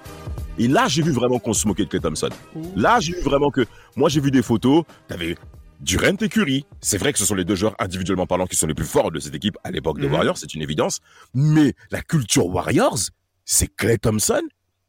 Et 0.59 0.69
là, 0.69 0.87
j'ai 0.87 1.03
vu 1.03 1.13
vraiment 1.13 1.39
qu'on 1.39 1.55
se 1.55 1.67
moquait 1.67 1.85
de 1.85 1.89
Clay 1.89 2.01
Thompson. 2.01 2.29
Là, 2.77 3.01
j'ai 3.01 3.15
vu 3.15 3.21
vraiment 3.23 3.51
que, 3.51 3.65
moi, 3.97 4.09
j'ai 4.11 4.21
vu 4.21 4.31
des 4.31 4.43
photos, 4.43 4.85
t'avais 5.09 5.37
Durant 5.83 6.17
et 6.21 6.29
Curry. 6.29 6.65
C'est 6.81 6.97
vrai 6.97 7.13
que 7.13 7.19
ce 7.19 7.25
sont 7.25 7.35
les 7.35 7.45
deux 7.45 7.57
joueurs 7.57 7.75
individuellement 7.79 8.27
parlant 8.27 8.47
qui 8.47 8.57
sont 8.57 8.67
les 8.69 8.75
plus 8.75 8.87
forts 8.87 9.11
de 9.11 9.19
cette 9.19 9.35
équipe 9.35 9.59
à 9.65 9.71
l'époque 9.71 9.99
des 10.01 10.07
Mhm. 10.07 10.13
Warriors, 10.15 10.39
c'est 10.39 10.55
une 10.55 10.63
évidence. 10.63 11.01
Mais 11.35 11.75
la 11.91 12.01
culture 12.03 12.47
Warriors, 12.47 12.99
c'est 13.45 13.67
Clay 13.77 13.99
Thompson 13.99 14.43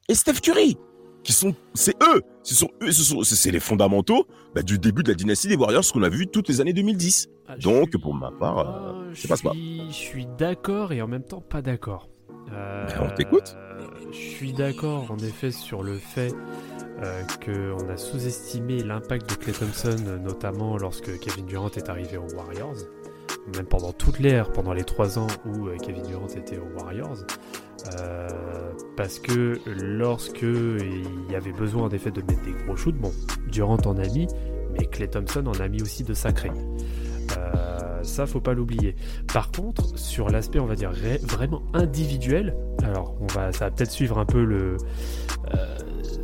et 0.07 0.13
Steph 0.15 0.39
Curry. 0.41 0.77
Qui 1.23 1.31
sont, 1.33 1.55
c'est 1.73 1.95
eux, 2.03 2.21
ce 2.43 2.53
sont 2.53 2.69
eux, 2.81 2.91
ce 2.91 3.01
sont, 3.01 3.23
c'est 3.23 3.49
les 3.51 3.61
fondamentaux 3.61 4.27
bah, 4.53 4.61
du 4.61 4.77
début 4.77 5.03
de 5.03 5.09
la 5.09 5.15
dynastie 5.15 5.47
des 5.47 5.55
Warriors 5.55 5.83
qu'on 5.91 6.03
a 6.03 6.09
vu 6.09 6.27
toutes 6.27 6.49
les 6.49 6.59
années 6.59 6.73
2010. 6.73 7.27
Ah, 7.47 7.55
Donc, 7.57 7.89
suis- 7.91 7.97
pour 7.99 8.13
ma 8.13 8.29
part, 8.31 8.59
euh, 8.59 9.09
je 9.13 9.21
je 9.21 9.27
passe 9.27 9.41
pas. 9.41 9.51
suis- 9.53 9.87
Je 9.87 9.93
suis 9.93 10.25
d'accord 10.37 10.91
et 10.91 11.01
en 11.01 11.07
même 11.07 11.23
temps 11.23 11.39
pas 11.41 11.61
d'accord. 11.61 12.09
Euh, 12.51 12.87
Ben, 12.87 13.09
on 13.11 13.15
t'écoute. 13.15 13.55
Je 14.11 14.17
suis 14.17 14.53
d'accord 14.53 15.09
en 15.09 15.17
effet 15.17 15.51
sur 15.51 15.83
le 15.83 15.97
fait 15.97 16.33
euh, 17.01 17.23
qu'on 17.43 17.89
a 17.89 17.97
sous-estimé 17.97 18.83
l'impact 18.83 19.29
de 19.29 19.35
Clay 19.35 19.53
Thompson, 19.53 19.95
notamment 20.23 20.77
lorsque 20.77 21.19
Kevin 21.19 21.45
Durant 21.45 21.71
est 21.71 21.89
arrivé 21.89 22.17
aux 22.17 22.31
Warriors, 22.35 22.75
même 23.55 23.65
pendant 23.65 23.91
toute 23.91 24.19
l'ère, 24.19 24.51
pendant 24.51 24.73
les 24.73 24.83
trois 24.83 25.17
ans 25.17 25.27
où 25.45 25.67
euh, 25.67 25.77
Kevin 25.77 26.03
Durant 26.03 26.27
était 26.27 26.57
aux 26.57 26.79
Warriors. 26.79 27.25
Parce 28.95 29.19
que 29.19 29.59
lorsque 29.65 30.43
il 30.43 31.31
y 31.31 31.35
avait 31.35 31.51
besoin 31.51 31.83
en 31.83 31.89
effet 31.89 32.11
de 32.11 32.21
mettre 32.21 32.41
des 32.43 32.53
gros 32.63 32.77
shoots, 32.77 32.95
bon, 32.95 33.11
Durant 33.47 33.77
en 33.85 33.97
a 33.97 34.07
mis, 34.07 34.27
mais 34.71 34.85
Clay 34.85 35.09
Thompson 35.09 35.45
en 35.47 35.59
a 35.59 35.67
mis 35.67 35.81
aussi 35.81 36.03
de 36.03 36.13
sacrés. 36.13 36.51
Euh, 37.37 38.03
ça, 38.03 38.25
faut 38.25 38.41
pas 38.41 38.53
l'oublier. 38.53 38.95
Par 39.33 39.51
contre, 39.51 39.97
sur 39.97 40.29
l'aspect, 40.29 40.59
on 40.59 40.65
va 40.65 40.75
dire 40.75 40.91
vraiment 41.23 41.63
individuel, 41.73 42.55
alors 42.83 43.15
on 43.21 43.27
va, 43.27 43.51
ça 43.51 43.65
va 43.65 43.71
peut-être 43.71 43.91
suivre 43.91 44.19
un 44.19 44.25
peu 44.25 44.43
le, 44.43 44.77
euh, 45.53 45.77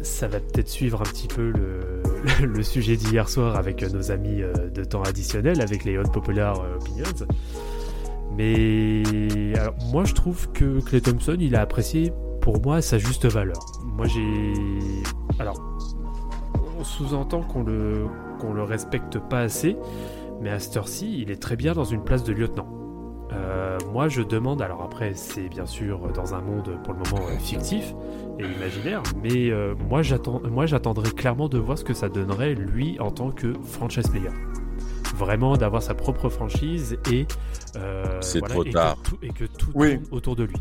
ça 0.03 0.27
va 0.27 0.39
peut-être 0.39 0.69
suivre 0.69 1.01
un 1.01 1.05
petit 1.05 1.27
peu 1.27 1.51
le, 1.51 2.63
sujet 2.63 2.95
d'hier 2.95 3.29
soir 3.29 3.55
avec 3.55 3.81
nos 3.81 4.11
amis 4.11 4.41
euh, 4.41 4.69
de 4.69 4.83
temps 4.83 5.01
additionnel, 5.03 5.61
avec 5.61 5.83
les 5.83 5.97
Unpopular 5.97 6.59
euh, 6.59 6.75
Opinions. 6.75 7.27
Mais 8.37 9.03
moi, 9.91 10.05
je 10.05 10.13
trouve 10.13 10.49
que 10.51 10.79
Clay 10.81 11.01
Thompson, 11.01 11.35
il 11.39 11.55
a 11.55 11.61
apprécié 11.61 12.13
pour 12.41 12.61
moi 12.61 12.81
sa 12.81 12.97
juste 12.97 13.25
valeur. 13.25 13.59
Moi, 13.83 14.05
j'ai, 14.07 14.53
alors, 15.39 15.59
on 16.79 16.83
sous-entend 16.83 17.41
qu'on 17.41 17.63
le 17.63 18.05
qu'on 18.39 18.53
le 18.53 18.63
respecte 18.63 19.19
pas 19.19 19.41
assez, 19.41 19.75
mais 20.41 20.49
à 20.49 20.59
cette 20.59 20.75
heure-ci, 20.77 21.21
il 21.21 21.31
est 21.31 21.41
très 21.41 21.55
bien 21.55 21.73
dans 21.73 21.83
une 21.83 22.03
place 22.03 22.23
de 22.23 22.33
lieutenant. 22.33 22.67
Euh, 23.31 23.77
moi, 23.93 24.07
je 24.07 24.21
demande, 24.23 24.61
alors 24.61 24.81
après, 24.81 25.13
c'est 25.13 25.49
bien 25.49 25.65
sûr 25.67 25.99
dans 26.13 26.33
un 26.33 26.41
monde 26.41 26.79
pour 26.83 26.93
le 26.93 26.99
moment 26.99 27.27
euh, 27.27 27.37
fictif 27.37 27.93
et 28.39 28.43
imaginaire, 28.43 29.03
mais 29.23 29.51
euh, 29.51 29.75
moi, 29.87 30.01
j'attends, 30.01 30.41
moi, 30.49 30.65
j'attendrais 30.65 31.11
clairement 31.11 31.47
de 31.47 31.59
voir 31.59 31.77
ce 31.77 31.83
que 31.83 31.93
ça 31.93 32.09
donnerait 32.09 32.55
lui 32.55 32.99
en 32.99 33.11
tant 33.11 33.29
que 33.31 33.53
franchise 33.63 34.07
player. 34.07 34.29
Vraiment 35.15 35.57
d'avoir 35.57 35.83
sa 35.83 35.93
propre 35.93 36.29
franchise 36.29 36.97
et 37.11 37.27
euh, 37.75 38.03
C'est 38.21 38.39
voilà, 38.39 38.53
trop 38.55 38.63
et 38.63 38.69
tard. 38.71 38.95
Que 39.03 39.09
tout, 39.09 39.17
et 39.21 39.29
que 39.29 39.45
tout 39.45 39.71
Oui. 39.75 39.95
tourne 39.99 40.07
autour 40.17 40.35
de 40.35 40.43
lui. 40.45 40.55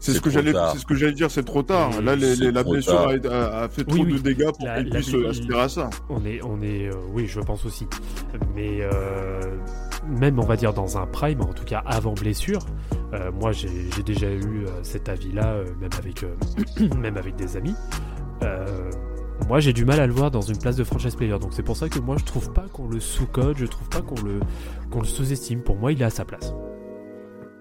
C'est 0.00 0.12
ce 0.12 0.20
que 0.20 0.30
j'allais, 0.30 0.52
tard. 0.52 0.72
c'est 0.72 0.78
ce 0.78 0.86
que 0.86 0.94
j'allais 0.94 1.12
dire, 1.12 1.30
c'est 1.30 1.42
trop 1.44 1.62
tard. 1.62 1.90
Et 1.98 2.02
Là, 2.02 2.14
les- 2.16 2.34
c'est 2.36 2.44
les- 2.44 2.52
la 2.52 2.62
blessure 2.64 3.00
a, 3.00 3.12
a- 3.12 3.62
a 3.64 3.68
fait 3.68 3.84
Oui, 3.88 3.94
trop 3.94 4.04
oui. 4.04 4.12
de 4.14 4.18
dégâts 4.18 4.46
pour 4.46 4.58
qu'il 4.74 4.90
puisse 4.90 5.12
la- 5.12 5.28
aspirer 5.30 5.60
à 5.60 5.68
ça. 5.68 5.90
On 6.08 6.24
est, 6.24 6.40
on 6.42 6.60
est, 6.62 6.88
euh, 6.88 6.94
oui, 7.12 7.26
je 7.26 7.40
pense 7.40 7.64
aussi. 7.64 7.86
Mais 8.54 8.78
euh, 8.82 9.40
même, 10.08 10.38
on 10.38 10.44
va 10.46 10.56
dire 10.56 10.72
dans 10.74 10.98
un 10.98 11.06
prime, 11.06 11.40
en 11.40 11.52
tout 11.52 11.64
cas 11.64 11.82
avant 11.86 12.12
blessure, 12.14 12.64
euh, 13.14 13.30
moi 13.32 13.52
j'ai 13.52 13.68
j'ai 13.96 14.02
déjà 14.02 14.30
eu 14.30 14.66
euh, 14.66 14.70
cet 14.82 15.08
avis-là, 15.08 15.46
euh, 15.54 15.64
même 15.80 15.90
avec, 15.98 16.22
euh, 16.24 16.94
même 17.00 17.16
avec 17.16 17.36
des 17.36 17.56
amis. 17.56 17.74
Euh, 18.42 18.90
moi, 19.48 19.60
j'ai 19.60 19.72
du 19.74 19.84
mal 19.84 20.00
à 20.00 20.06
le 20.06 20.12
voir 20.14 20.30
dans 20.30 20.40
une 20.40 20.56
place 20.58 20.76
de 20.76 20.84
franchise 20.84 21.14
player. 21.14 21.38
Donc 21.38 21.50
c'est 21.52 21.62
pour 21.62 21.76
ça 21.76 21.88
que 21.90 21.98
moi, 21.98 22.16
je 22.18 22.24
trouve 22.24 22.52
pas 22.52 22.64
qu'on 22.72 22.88
le 22.88 23.00
sous-code, 23.00 23.56
je 23.58 23.66
trouve 23.66 23.88
pas 23.90 24.00
qu'on 24.00 24.20
le, 24.24 24.40
qu'on 24.90 25.00
le 25.00 25.06
sous-estime. 25.06 25.60
Pour 25.60 25.76
moi, 25.76 25.92
il 25.92 26.00
est 26.00 26.04
à 26.06 26.10
sa 26.10 26.24
place. 26.24 26.52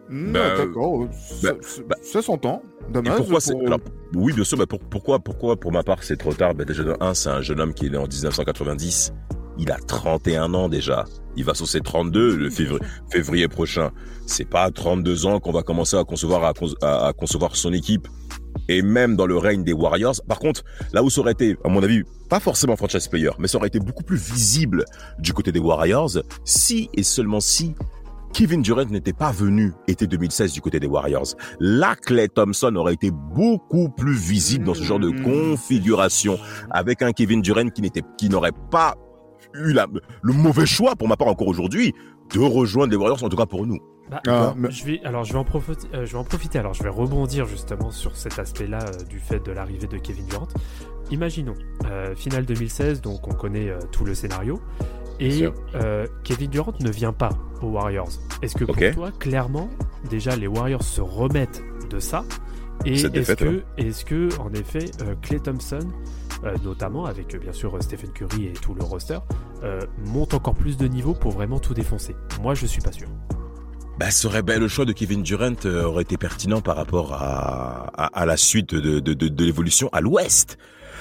Hmm, 0.09 0.33
Bah, 0.33 0.57
d'accord, 0.57 0.99
bah, 0.99 1.07
ça, 1.11 1.49
ça- 1.61 1.81
bah. 1.87 1.95
ça 2.01 2.21
s'entend. 2.21 2.61
Dommage. 2.91 3.17
pourquoi 3.17 3.39
pour- 3.39 3.61
alors, 3.65 3.79
oui 4.13 4.31
bien 4.33 4.43
sûr 4.43 4.57
mais 4.59 4.67
pour- 4.67 4.79
pourquoi 4.79 5.17
pourquoi 5.19 5.55
pour 5.59 5.71
ma 5.71 5.81
part 5.81 6.03
c'est 6.03 6.17
trop 6.17 6.33
tard? 6.33 6.53
Ben 6.53 6.63
déjà 6.65 6.83
de 6.83 6.95
1 6.99 7.13
c'est 7.15 7.29
un 7.29 7.41
jeune 7.41 7.59
homme 7.59 7.73
qui 7.73 7.87
est 7.87 7.89
né 7.89 7.97
en 7.97 8.05
1990 8.07 9.11
il 9.57 9.71
a 9.71 9.77
31 9.77 10.53
ans 10.53 10.69
déjà 10.69 11.05
il 11.35 11.43
va 11.45 11.55
sur 11.55 11.67
ses 11.67 11.81
32 11.81 12.35
le 12.35 12.49
février, 12.51 12.79
février 13.11 13.47
prochain 13.47 13.89
c'est 14.27 14.45
pas 14.47 14.63
à 14.63 14.71
32 14.71 15.25
ans 15.25 15.39
qu'on 15.39 15.51
va 15.51 15.63
commencer 15.63 15.97
à 15.97 16.03
concevoir 16.03 16.43
à, 16.45 16.53
con- 16.53 16.75
à- 16.83 17.07
à 17.07 17.13
concevoir 17.13 17.55
son 17.55 17.73
équipe 17.73 18.07
et 18.69 18.83
même 18.83 19.15
dans 19.15 19.25
le 19.25 19.37
règne 19.37 19.63
des 19.63 19.73
Warriors 19.73 20.21
par 20.27 20.37
contre 20.37 20.63
là 20.93 21.01
où 21.01 21.09
ça 21.09 21.21
aurait 21.21 21.31
été 21.31 21.57
à 21.63 21.69
mon 21.69 21.81
avis 21.81 22.03
pas 22.29 22.39
forcément 22.39 22.75
franchise 22.75 23.07
player 23.07 23.31
mais 23.39 23.47
ça 23.47 23.57
aurait 23.57 23.67
été 23.69 23.79
beaucoup 23.79 24.03
plus 24.03 24.17
visible 24.17 24.85
du 25.17 25.33
côté 25.33 25.51
des 25.51 25.59
Warriors 25.59 26.11
si 26.43 26.89
et 26.93 27.01
seulement 27.03 27.39
si 27.39 27.73
Kevin 28.35 28.61
Durant 28.61 28.83
n'était 28.85 29.13
pas 29.13 29.31
venu 29.31 29.71
été 29.87 30.07
2016 30.07 30.51
du 30.51 30.59
côté 30.59 30.77
des 30.81 30.87
Warriors. 30.87 31.35
Là, 31.61 31.95
Clay 31.95 32.27
Thompson 32.27 32.75
aurait 32.75 32.95
été 32.95 33.09
beaucoup 33.09 33.87
plus 33.87 34.13
visible 34.13 34.65
dans 34.65 34.73
ce 34.73 34.83
genre 34.83 34.99
de 34.99 35.07
Mhm. 35.09 35.23
configuration 35.23 36.37
avec 36.69 37.01
un 37.01 37.13
Kevin 37.13 37.41
Durant 37.41 37.69
qui 37.69 37.81
n'était, 37.81 38.01
qui 38.17 38.27
n'aurait 38.27 38.51
pas 38.71 38.95
eu 39.53 39.71
la- 39.71 39.87
le 40.21 40.33
mauvais 40.33 40.65
choix 40.65 40.97
pour 40.97 41.07
ma 41.07 41.15
part 41.15 41.29
encore 41.29 41.47
aujourd'hui 41.47 41.93
de 42.33 42.39
rejoindre 42.41 42.91
les 42.91 42.97
Warriors, 42.97 43.23
en 43.23 43.29
tout 43.29 43.37
cas 43.37 43.45
pour 43.45 43.65
nous. 43.65 43.79
Bah, 44.11 44.21
Ah, 44.27 44.53
mais- 44.57 44.69
je 44.69 44.83
vais, 44.85 45.01
alors 45.05 45.23
je 45.23 45.31
vais 45.31 45.39
en 45.39 45.45
profiter. 45.45 45.87
euh, 45.93 46.05
je 46.05 46.11
vais 46.11 46.17
en 46.17 46.25
profiter. 46.25 46.59
Alors 46.59 46.73
je 46.73 46.83
vais 46.83 46.89
rebondir 46.89 47.45
justement 47.45 47.89
sur 47.89 48.17
cet 48.17 48.37
aspect-là 48.37 48.79
euh, 48.85 49.03
du 49.05 49.19
fait 49.19 49.43
de 49.45 49.51
l'arrivée 49.53 49.87
de 49.87 49.97
Kevin 49.97 50.25
Durant. 50.25 50.47
Imaginons 51.09 51.53
euh, 51.89 52.13
finale 52.15 52.45
2016, 52.45 52.99
donc 53.01 53.27
on 53.29 53.33
connaît 53.33 53.69
euh, 53.69 53.79
tout 53.93 54.03
le 54.03 54.13
scénario, 54.13 54.59
et 55.19 55.47
euh, 55.75 56.05
Kevin 56.23 56.49
Durant 56.49 56.73
ne 56.79 56.89
vient 56.89 57.13
pas 57.13 57.29
aux 57.61 57.67
Warriors. 57.67 58.09
Est-ce 58.41 58.55
que 58.55 58.65
pour 58.65 58.75
toi, 58.93 59.11
clairement, 59.17 59.69
déjà 60.09 60.35
les 60.35 60.47
Warriors 60.47 60.83
se 60.83 61.01
remettent 61.01 61.63
de 61.89 61.99
ça 61.99 62.23
Et 62.85 62.93
est-ce 62.93 63.33
que, 63.33 63.63
est-ce 63.77 64.05
que, 64.05 64.29
en 64.39 64.53
effet, 64.53 64.85
euh, 65.01 65.15
Clay 65.21 65.39
Thompson, 65.39 65.79
euh, 66.43 66.53
notamment 66.63 67.05
avec 67.05 67.33
euh, 67.33 67.39
bien 67.39 67.53
sûr 67.53 67.75
euh, 67.75 67.81
Stephen 67.81 68.11
Curry 68.11 68.47
et 68.47 68.53
tout 68.53 68.73
le 68.73 68.83
roster, 68.83 69.19
euh, 69.63 69.79
monte 70.05 70.33
encore 70.33 70.55
plus 70.55 70.77
de 70.77 70.87
niveau 70.87 71.13
pour 71.13 71.31
vraiment 71.31 71.59
tout 71.59 71.73
défoncer? 71.73 72.15
Moi, 72.41 72.53
je 72.53 72.65
suis 72.65 72.81
pas 72.81 72.91
sûr. 72.91 73.07
Bah, 73.97 74.11
serait, 74.11 74.41
ben, 74.41 74.59
le 74.59 74.67
choix 74.67 74.83
de 74.83 74.91
Kevin 74.91 75.23
Durant 75.23 75.55
euh, 75.65 75.85
aurait 75.85 76.03
été 76.03 76.17
pertinent 76.17 76.59
par 76.59 76.75
rapport 76.75 77.13
à, 77.13 77.87
à, 77.95 78.05
à 78.07 78.25
la 78.25 78.35
suite 78.35 78.75
de, 78.75 78.99
de, 78.99 79.13
de, 79.13 79.27
de 79.29 79.43
l'évolution 79.45 79.89
à 79.93 80.01
l'Ouest. 80.01 80.57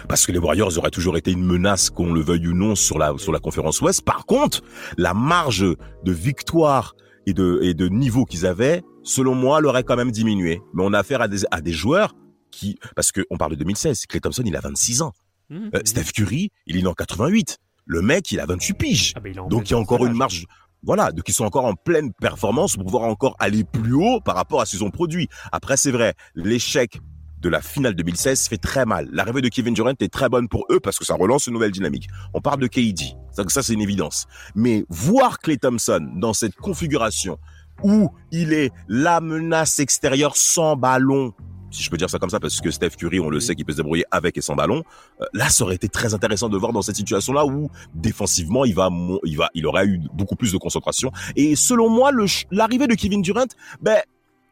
Parce 0.09 0.27
que 0.27 0.33
les 0.33 0.39
Warriors 0.39 0.77
auraient 0.79 0.91
toujours 0.91 1.17
été 1.17 1.33
une 1.33 1.45
menace, 1.45 1.91
qu'on 1.91 2.13
le 2.13 2.21
veuille 2.21 2.49
ou 2.49 2.55
non, 2.55 2.75
sur 2.75 2.99
la, 2.99 3.15
sur 3.17 3.33
la 3.33 3.39
conférence 3.39 3.81
Ouest. 3.81 4.03
Par 4.03 4.27
contre, 4.27 4.63
la 4.99 5.15
marge 5.15 5.65
de 6.05 6.13
victoire 6.13 6.95
et 7.27 7.33
de, 7.33 7.61
et 7.63 7.75
de 7.75 7.89
niveau 7.89 8.25
qu'ils 8.25 8.47
avaient, 8.47 8.83
selon 9.03 9.35
moi, 9.35 9.61
l'aurait 9.61 9.85
quand 9.85 9.97
même 9.97 10.11
diminué. 10.11 10.61
Mais 10.75 10.83
on 10.85 10.93
a 10.93 10.99
affaire 10.99 11.21
à 11.21 11.29
des, 11.29 11.41
à 11.51 11.61
des 11.61 11.73
joueurs 11.73 12.15
qui, 12.51 12.79
parce 12.95 13.13
que 13.13 13.23
on 13.31 13.37
parle 13.37 13.53
de 13.53 13.57
2016, 13.57 14.07
Clay 14.07 14.21
Thompson, 14.21 14.43
il 14.45 14.57
a 14.57 14.61
26 14.61 15.03
ans. 15.03 15.13
Mhm. 15.51 15.71
Euh, 15.75 15.81
Steph 15.85 16.13
Curry, 16.15 16.51
il 16.67 16.77
est 16.77 16.87
en 16.87 16.95
88. 16.95 17.59
Le 17.87 18.01
mec, 18.01 18.31
il 18.33 18.41
a 18.41 18.47
28 18.47 18.75
piges. 18.75 19.13
Ah, 19.17 19.21
bah, 19.21 19.29
il 19.29 19.37
Donc 19.49 19.69
il 19.69 19.73
y 19.73 19.75
a 19.75 19.79
encore 19.79 20.07
une 20.07 20.15
marge, 20.15 20.47
voilà, 20.83 21.13
donc 21.13 21.29
ils 21.29 21.33
sont 21.33 21.45
encore 21.45 21.65
en 21.65 21.75
pleine 21.75 22.13
performance 22.13 22.77
pour 22.77 22.85
pouvoir 22.85 23.05
encore 23.05 23.37
aller 23.39 23.65
plus 23.65 23.95
haut 23.95 24.21
par 24.21 24.35
rapport 24.35 24.61
à 24.61 24.67
ce 24.67 24.73
qu'ils 24.73 24.85
ont 24.85 24.91
produit. 24.91 25.29
Après 25.51 25.77
c'est 25.77 25.91
vrai, 25.91 26.15
l'échec 26.35 26.99
de 27.45 27.51
la 27.51 27.61
finale 27.61 27.95
2016 27.95 28.49
fait 28.49 28.57
très 28.57 28.87
mal. 28.87 29.07
L'arrivée 29.13 29.43
de 29.43 29.49
Kevin 29.49 29.75
Durant 29.75 29.93
est 30.01 30.13
très 30.13 30.31
bonne 30.31 30.49
pour 30.49 30.65
eux 30.71 30.81
parce 30.81 30.99
que 30.99 31.05
ça 31.05 31.15
relance 31.15 31.47
une 31.47 31.53
nouvelle 31.53 31.73
dynamique. 31.73 32.09
On 32.33 32.41
parle 32.41 32.59
de 32.59 32.67
KD, 32.67 33.17
ça, 33.33 33.45
ça 33.49 33.63
c'est 33.63 33.75
une 33.75 33.83
évidence. 33.83 34.27
Mais 34.55 34.85
voir 34.89 35.39
Clay 35.39 35.59
Thompson 35.59 36.01
dans 36.17 36.33
cette 36.33 36.57
configuration 36.57 37.39
où 37.83 38.11
il 38.33 38.55
est 38.55 38.71
la 38.89 39.21
menace 39.21 39.79
extérieure 39.79 40.37
sans 40.37 40.75
ballon, 40.75 41.35
si 41.71 41.83
je 41.83 41.91
peux 41.91 41.99
dire 41.99 42.09
ça 42.09 42.19
comme 42.19 42.31
ça, 42.31 42.41
parce 42.41 42.61
que 42.61 42.71
Steph 42.71 42.91
Curry, 42.91 43.21
on 43.21 43.29
le 43.29 43.41
sait 43.41 43.55
qu'il 43.55 43.67
peut 43.67 43.73
se 43.73 43.79
débrouiller 43.79 44.05
avec 44.11 44.39
et 44.39 44.41
sans 44.41 44.55
ballon. 44.55 44.83
euh, 45.21 45.27
là, 45.35 45.51
ça 45.51 45.65
aurait 45.65 45.75
été 45.75 45.89
très 45.89 46.15
intéressant 46.15 46.49
de 46.49 46.57
voir 46.57 46.73
dans 46.73 46.83
cette 46.83 46.97
situation-là 46.97 47.45
où 47.45 47.69
défensivement, 47.95 48.65
il 48.65 48.75
va, 48.75 48.89
il 49.25 49.37
va, 49.37 49.51
il 49.55 49.67
aurait 49.67 49.87
eu 49.87 50.01
beaucoup 50.15 50.37
plus 50.37 50.53
de 50.53 50.57
concentration. 50.57 51.13
Et 51.37 51.57
selon 51.57 51.91
moi, 51.91 52.11
l'arrivée 52.51 52.87
de 52.87 52.95
Kevin 52.95 53.21
Durant, 53.21 53.49
ben, 53.83 54.01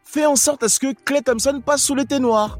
fait 0.05 0.27
en 0.27 0.37
sorte 0.37 0.63
à 0.63 0.69
ce 0.69 0.79
que 0.79 0.93
Clay 1.05 1.23
Thompson 1.23 1.63
passe 1.65 1.85
sous 1.85 1.95
l'été 1.95 2.19
noir. 2.19 2.59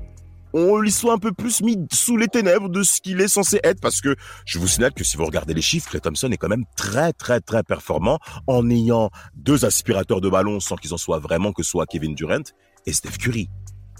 On 0.53 0.77
lui 0.79 0.91
soit 0.91 1.15
un 1.15 1.19
peu 1.19 1.33
plus 1.33 1.63
mis 1.63 1.77
sous 1.93 2.17
les 2.17 2.29
ténèbres 2.29 2.69
de 2.69 2.83
ce 2.83 3.01
qu'il 3.01 3.21
est 3.21 3.29
censé 3.29 3.61
être 3.65 3.81
parce 3.81 4.01
que 4.01 4.15
je 4.45 4.59
vous 4.59 4.69
signale 4.69 4.93
que 4.93 5.05
si 5.05 5.17
vous 5.17 5.25
regardez 5.25 5.55
les 5.55 5.63
chiffres, 5.63 5.91
Clay 5.91 6.01
Thompson 6.01 6.31
est 6.31 6.37
quand 6.37 6.49
même 6.49 6.65
très 6.77 7.13
très 7.13 7.41
très 7.41 7.63
performant 7.63 8.19
en 8.47 8.69
ayant 8.71 9.11
deux 9.35 9.65
aspirateurs 9.65 10.21
de 10.21 10.29
ballon 10.29 10.61
sans 10.61 10.77
qu'ils 10.77 10.93
en 10.95 10.99
soient 10.99 11.19
vraiment 11.19 11.53
que 11.53 11.63
soit 11.63 11.87
Kevin 11.87 12.15
Durant 12.15 12.43
et 12.87 12.93
Steph 12.93 13.19
Curry. 13.19 13.49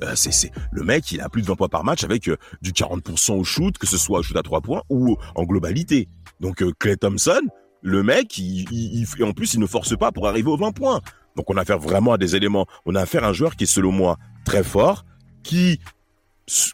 Euh, 0.03 0.13
c'est, 0.17 0.51
le 0.73 0.83
mec, 0.83 1.13
il 1.13 1.21
a 1.21 1.29
plus 1.29 1.43
de 1.43 1.47
20 1.47 1.55
points 1.57 1.69
par 1.69 1.85
match 1.85 2.03
avec 2.03 2.29
euh, 2.29 2.37
du 2.61 2.73
40% 2.73 3.35
au 3.39 3.45
shoot, 3.45 3.77
que 3.79 3.87
ce 3.87 3.97
soit 3.97 4.19
au 4.19 4.23
shoot 4.23 4.37
à 4.37 4.43
3 4.43 4.61
points 4.61 4.83
ou 4.89 5.17
en 5.37 5.45
globalité. 5.45 6.09
Donc 6.41 6.63
euh, 6.63 6.73
Clay 6.79 6.97
Thompson, 6.97 7.41
le 7.83 8.03
mec, 8.03 8.37
il, 8.39 8.67
il, 8.73 9.07
il- 9.19 9.25
en 9.25 9.33
plus, 9.33 9.55
il 9.55 9.61
ne 9.61 9.67
force 9.67 9.97
pas 9.97 10.11
pour 10.11 10.27
arriver 10.29 10.51
aux 10.51 10.57
20 10.57 10.73
points. 10.73 11.01
Donc 11.37 11.49
on 11.51 11.57
a 11.57 11.61
affaire 11.61 11.79
vraiment 11.79 12.13
à 12.15 12.19
des 12.19 12.35
éléments. 12.37 12.67
On 12.85 12.95
a 12.95 13.01
affaire 13.03 13.23
à 13.25 13.29
un 13.29 13.33
joueur 13.33 13.55
qui 13.55 13.65
est 13.65 13.67
selon 13.69 13.93
moi 13.93 14.19
très 14.45 14.65
fort, 14.65 15.05
qui, 15.45 15.79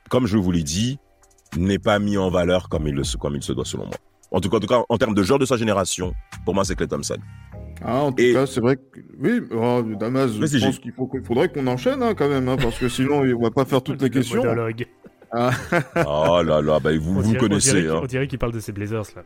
comme 0.09 0.27
je 0.27 0.37
vous 0.37 0.51
l'ai 0.51 0.62
dit, 0.62 0.99
n'est 1.57 1.79
pas 1.79 1.99
mis 1.99 2.17
en 2.19 2.31
valeur 2.31 2.69
comme 2.69 2.87
il, 2.87 2.95
le, 2.95 3.03
comme 3.19 3.37
il 3.37 3.43
se 3.43 3.53
doit 3.53 3.64
selon 3.64 3.87
moi. 3.87 3.95
En 4.31 4.41
tout 4.41 4.51
cas, 4.51 4.59
en, 4.59 4.61
tout 4.61 4.67
cas, 4.67 4.83
en 4.88 4.99
termes 4.99 5.14
de 5.14 5.23
joueur 5.23 5.38
de 5.38 5.47
sa 5.47 5.57
génération, 5.57 6.12
pour 6.45 6.55
moi, 6.55 6.64
c'est 6.64 6.75
Clay 6.77 6.87
Thompson. 6.87 7.17
Ah, 7.83 8.03
en 8.03 8.12
tout 8.12 8.23
Et- 8.23 8.33
cas, 8.35 8.45
c'est 8.47 8.61
vrai 8.61 8.77
que 8.77 9.01
oui, 9.21 9.41
oh, 9.53 9.83
Damas, 9.99 10.29
je 10.33 10.59
pense 10.64 10.79
qu'il 10.81 10.93
faudrait 11.25 11.49
qu'on 11.49 11.67
enchaîne 11.67 12.03
hein, 12.03 12.12
quand 12.14 12.29
même, 12.29 12.49
hein, 12.49 12.57
parce 12.61 12.79
que 12.79 12.88
sinon 12.88 13.21
on 13.23 13.41
va 13.43 13.51
pas 13.51 13.64
faire 13.64 13.83
toutes 13.83 14.03
les 14.03 14.09
Le 14.09 14.14
questions. 14.14 14.43
monologue. 14.43 14.87
Oh 15.33 16.43
là 16.43 16.62
là, 16.62 16.81
bah, 16.81 16.91
vous 16.99 17.19
On 17.19 17.21
vous 17.21 17.35
on 17.35 17.38
connaissez. 17.38 17.83
dirait 17.83 17.95
hein. 17.95 18.01
On 18.03 18.07
dirait 18.07 18.27
qu'il 18.27 18.38
parle 18.38 18.53
de 18.53 18.61
ses 18.61 18.73
Blazers 18.73 19.05
là. 19.14 19.23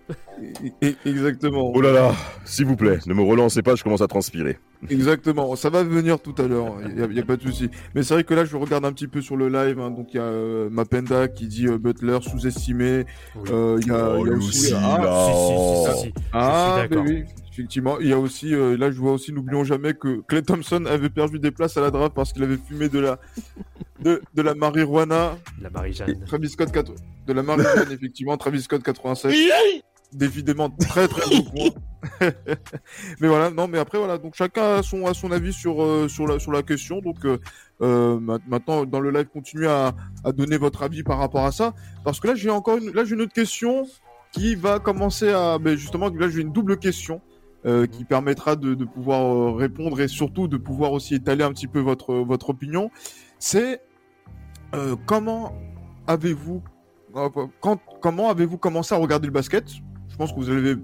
Exactement. 1.07 1.73
Oh 1.75 1.81
là 1.81 1.93
là, 1.93 2.13
s'il 2.45 2.67
vous 2.67 2.77
plaît, 2.77 2.99
ne 3.07 3.15
me 3.15 3.23
relancez 3.23 3.63
pas, 3.63 3.75
je 3.77 3.85
commence 3.85 4.01
à 4.01 4.09
transpirer. 4.09 4.59
Exactement, 4.91 5.55
ça 5.55 5.71
va 5.71 5.85
venir 5.85 6.19
tout 6.21 6.35
à 6.39 6.43
l'heure, 6.49 6.75
il 6.89 6.97
n'y 6.97 7.03
a, 7.03 7.07
y 7.07 7.21
a 7.21 7.25
pas 7.25 7.37
de 7.37 7.43
souci. 7.43 7.71
Mais 7.95 8.03
c'est 8.03 8.15
vrai 8.15 8.25
que 8.25 8.35
là, 8.35 8.45
je 8.45 8.57
regarde 8.57 8.85
un 8.85 8.93
petit 8.93 9.07
peu 9.07 9.21
sur 9.21 9.37
le 9.37 9.49
live, 9.49 9.79
hein, 9.79 9.91
donc 9.93 10.09
il 10.13 10.17
y 10.17 10.21
a 10.21 10.25
euh, 10.25 10.69
Mapenda 10.71 11.29
qui 11.29 11.47
dit 11.47 11.69
euh, 11.69 11.79
Butler 11.79 12.19
sous-estimé, 12.23 13.05
Oui. 13.37 13.49
euh, 13.53 13.79
il 13.81 13.87
y 13.87 13.91
a, 13.93 14.11
Oh, 14.19 14.27
y 14.27 14.31
a 14.31 14.33
aussi... 14.33 14.73
aussi, 14.73 14.75
ah, 14.77 14.99
là. 15.01 15.27
Si, 15.27 15.33
si, 15.33 15.95
si, 15.95 16.01
si, 16.01 16.07
si. 16.09 16.15
ah, 16.33 16.79
Je 16.79 16.81
suis 16.81 16.89
d'accord. 16.89 17.42
Mais 17.53 17.63
effectivement. 17.63 17.99
Il 18.01 18.09
y 18.09 18.13
a 18.13 18.19
aussi, 18.19 18.55
euh, 18.55 18.77
là, 18.77 18.91
je 18.91 18.99
vois 18.99 19.13
aussi, 19.13 19.33
n'oublions 19.33 19.65
jamais 19.65 19.95
que 19.95 20.23
Clay 20.29 20.43
Thompson 20.43 20.85
avait 20.87 21.11
perdu 21.11 21.39
des 21.39 21.51
places 21.51 21.77
à 21.77 21.81
la 21.81 21.91
draft 21.91 22.15
parce 22.15 22.33
qu'il 22.33 22.43
avait 22.43 22.57
fumé 22.57 22.89
de 22.89 22.99
la, 22.99 23.19
de, 24.01 24.23
de 24.35 24.43
la 24.43 24.55
marijuana. 24.55 25.39
La 25.61 25.71
Marie-Jeanne. 25.71 26.25
Travis 26.27 26.51
Scott, 26.51 26.73
4 26.73 26.93
de 27.27 27.33
la 27.33 27.43
marijuana, 27.43 27.83
effectivement, 27.91 28.37
Travis 28.37 28.63
Scott 28.63 28.83
87. 28.83 29.33
Décidément 30.13 30.69
très 30.69 31.09
très 31.09 31.23
bon 31.31 31.43
point. 31.45 31.71
mais 33.21 33.29
voilà, 33.29 33.51
non, 33.51 33.67
mais 33.67 33.79
après 33.79 33.97
voilà, 33.97 34.19
donc 34.19 34.35
chacun 34.35 34.77
a 34.77 34.83
son, 34.83 35.07
a 35.07 35.15
son 35.15 35.33
avis 35.33 35.55
sur, 35.55 35.83
euh, 35.83 36.07
sur, 36.07 36.27
la, 36.27 36.39
sur 36.39 36.53
la 36.53 36.63
question. 36.63 36.99
Donc 37.01 37.25
euh, 37.25 37.39
euh, 37.81 38.21
ma- 38.21 38.39
maintenant 38.47 38.85
dans 38.85 39.01
le 39.01 39.11
live, 39.11 39.29
continuez 39.33 39.69
à, 39.69 39.95
à 40.23 40.33
donner 40.33 40.59
votre 40.59 40.83
avis 40.83 41.03
par 41.03 41.17
rapport 41.17 41.47
à 41.47 41.51
ça, 41.53 41.73
parce 42.05 42.21
que 42.21 42.29
là 42.29 42.35
j'ai 42.35 42.51
encore 42.51 42.77
une, 42.77 42.93
là 42.93 43.07
j'ai 43.07 43.15
une 43.15 43.23
autre 43.23 43.33
question 43.33 43.87
qui 44.33 44.55
va 44.55 44.79
commencer 44.81 45.31
à, 45.31 45.57
ben 45.59 45.79
justement 45.79 46.11
là 46.11 46.29
j'ai 46.29 46.43
une 46.43 46.53
double 46.53 46.77
question. 46.77 47.23
Euh, 47.67 47.87
qui 47.87 48.05
permettra 48.05 48.57
de, 48.57 48.75
de 48.75 48.85
pouvoir 48.85 49.21
euh, 49.25 49.53
répondre 49.53 50.01
et 50.01 50.09
surtout 50.09 50.49
de 50.49 50.57
pouvoir 50.57 50.93
aussi 50.93 51.15
étaler 51.15 51.45
un 51.45 51.53
petit 51.53 51.69
peu 51.69 51.81
votre, 51.81 52.15
votre 52.15 52.51
opinion. 52.51 52.91
C'est 53.39 53.81
euh, 54.75 54.97
comment 55.07 55.53
avez-vous 56.07 56.63
quand, 57.61 57.79
comment 58.01 58.31
avez-vous 58.31 58.57
commencé 58.59 58.95
à 58.95 58.99
regarder 58.99 59.27
le 59.27 59.33
basket? 59.33 59.69
Je 60.09 60.17
pense 60.17 60.33
que 60.33 60.37
vous 60.37 60.49
avez, 60.51 60.77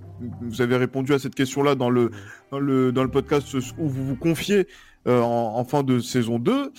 vous 0.43 0.61
avez 0.63 0.77
répondu 0.77 1.13
à 1.15 1.19
cette 1.19 1.35
question-là 1.35 1.75
dans 1.75 1.91
le, 1.91 2.11
dans 2.51 2.59
le, 2.61 2.93
dans 2.93 3.03
le 3.03 3.11
podcast 3.11 3.53
où 3.55 3.89
vous 3.89 4.05
vous 4.07 4.17
confiez 4.17 4.67
euh, 5.07 5.21
en, 5.23 5.57
en 5.59 5.65
fin 5.65 5.83
de 5.83 5.99
saison 6.01 6.39
2. 6.39 6.73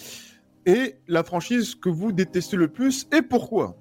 Et 0.65 0.95
la 1.07 1.23
franchise 1.23 1.73
que 1.75 1.89
vous 1.89 2.11
détestez 2.11 2.57
le 2.57 2.67
plus 2.67 3.07
et 3.11 3.21
pourquoi? 3.21 3.75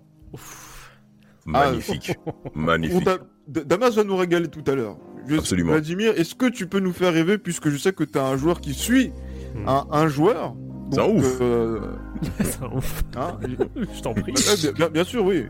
Magnifique. 1.46 2.12
On 2.54 2.58
Magnifique. 2.60 3.08
D- 3.46 3.64
Damas 3.64 3.90
va 3.94 4.04
nous 4.04 4.16
régaler 4.16 4.48
tout 4.48 4.64
à 4.66 4.74
l'heure. 4.74 4.96
Absolument. 5.36 5.72
Vladimir, 5.72 6.12
est-ce 6.16 6.34
que 6.34 6.46
tu 6.48 6.66
peux 6.66 6.80
nous 6.80 6.92
faire 6.92 7.12
rêver 7.12 7.36
puisque 7.38 7.68
je 7.68 7.76
sais 7.76 7.92
que 7.92 8.04
tu 8.04 8.18
as 8.18 8.24
un 8.26 8.36
joueur 8.36 8.60
qui 8.60 8.72
suit 8.74 9.12
Hmm. 9.54 9.68
un, 9.68 9.86
un 9.92 10.08
joueur? 10.08 10.54
C'est 10.92 11.00
un 11.00 11.06
ouf. 11.08 11.38
euh, 11.40 11.80
un 12.62 12.76
ouf. 12.76 13.02
hein, 13.16 13.38
Je 13.96 14.00
t'en 14.02 14.12
prie. 14.14 14.32
Bien, 14.32 14.72
bien- 14.72 14.88
bien 14.88 15.04
sûr, 15.04 15.24
oui. 15.24 15.46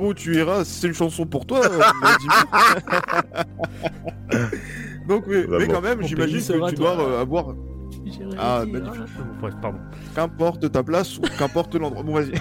Où 0.00 0.14
tu 0.14 0.36
iras, 0.36 0.64
c'est 0.64 0.86
une 0.88 0.94
chanson 0.94 1.24
pour 1.26 1.46
toi. 1.46 1.60
Vladimir. 1.68 2.46
Donc, 5.08 5.24
mais, 5.28 5.46
mais 5.48 5.68
quand 5.68 5.80
même, 5.80 6.02
j'imagine 6.02 6.40
que 6.40 6.68
tu 6.70 6.74
dois 6.76 6.98
euh, 7.00 7.20
avoir, 7.20 7.54
Ah, 8.38 8.60
Ah, 8.62 8.64
magnifique. 8.66 9.02
Bref, 9.40 9.54
pardon. 9.62 9.78
qu'importe 10.14 10.70
ta 10.72 10.82
place 10.82 11.18
ou 11.18 11.22
qu'importe 11.38 11.74
l'endroit. 11.76 12.02
Bon, 12.02 12.14
vas-y. 12.14 12.32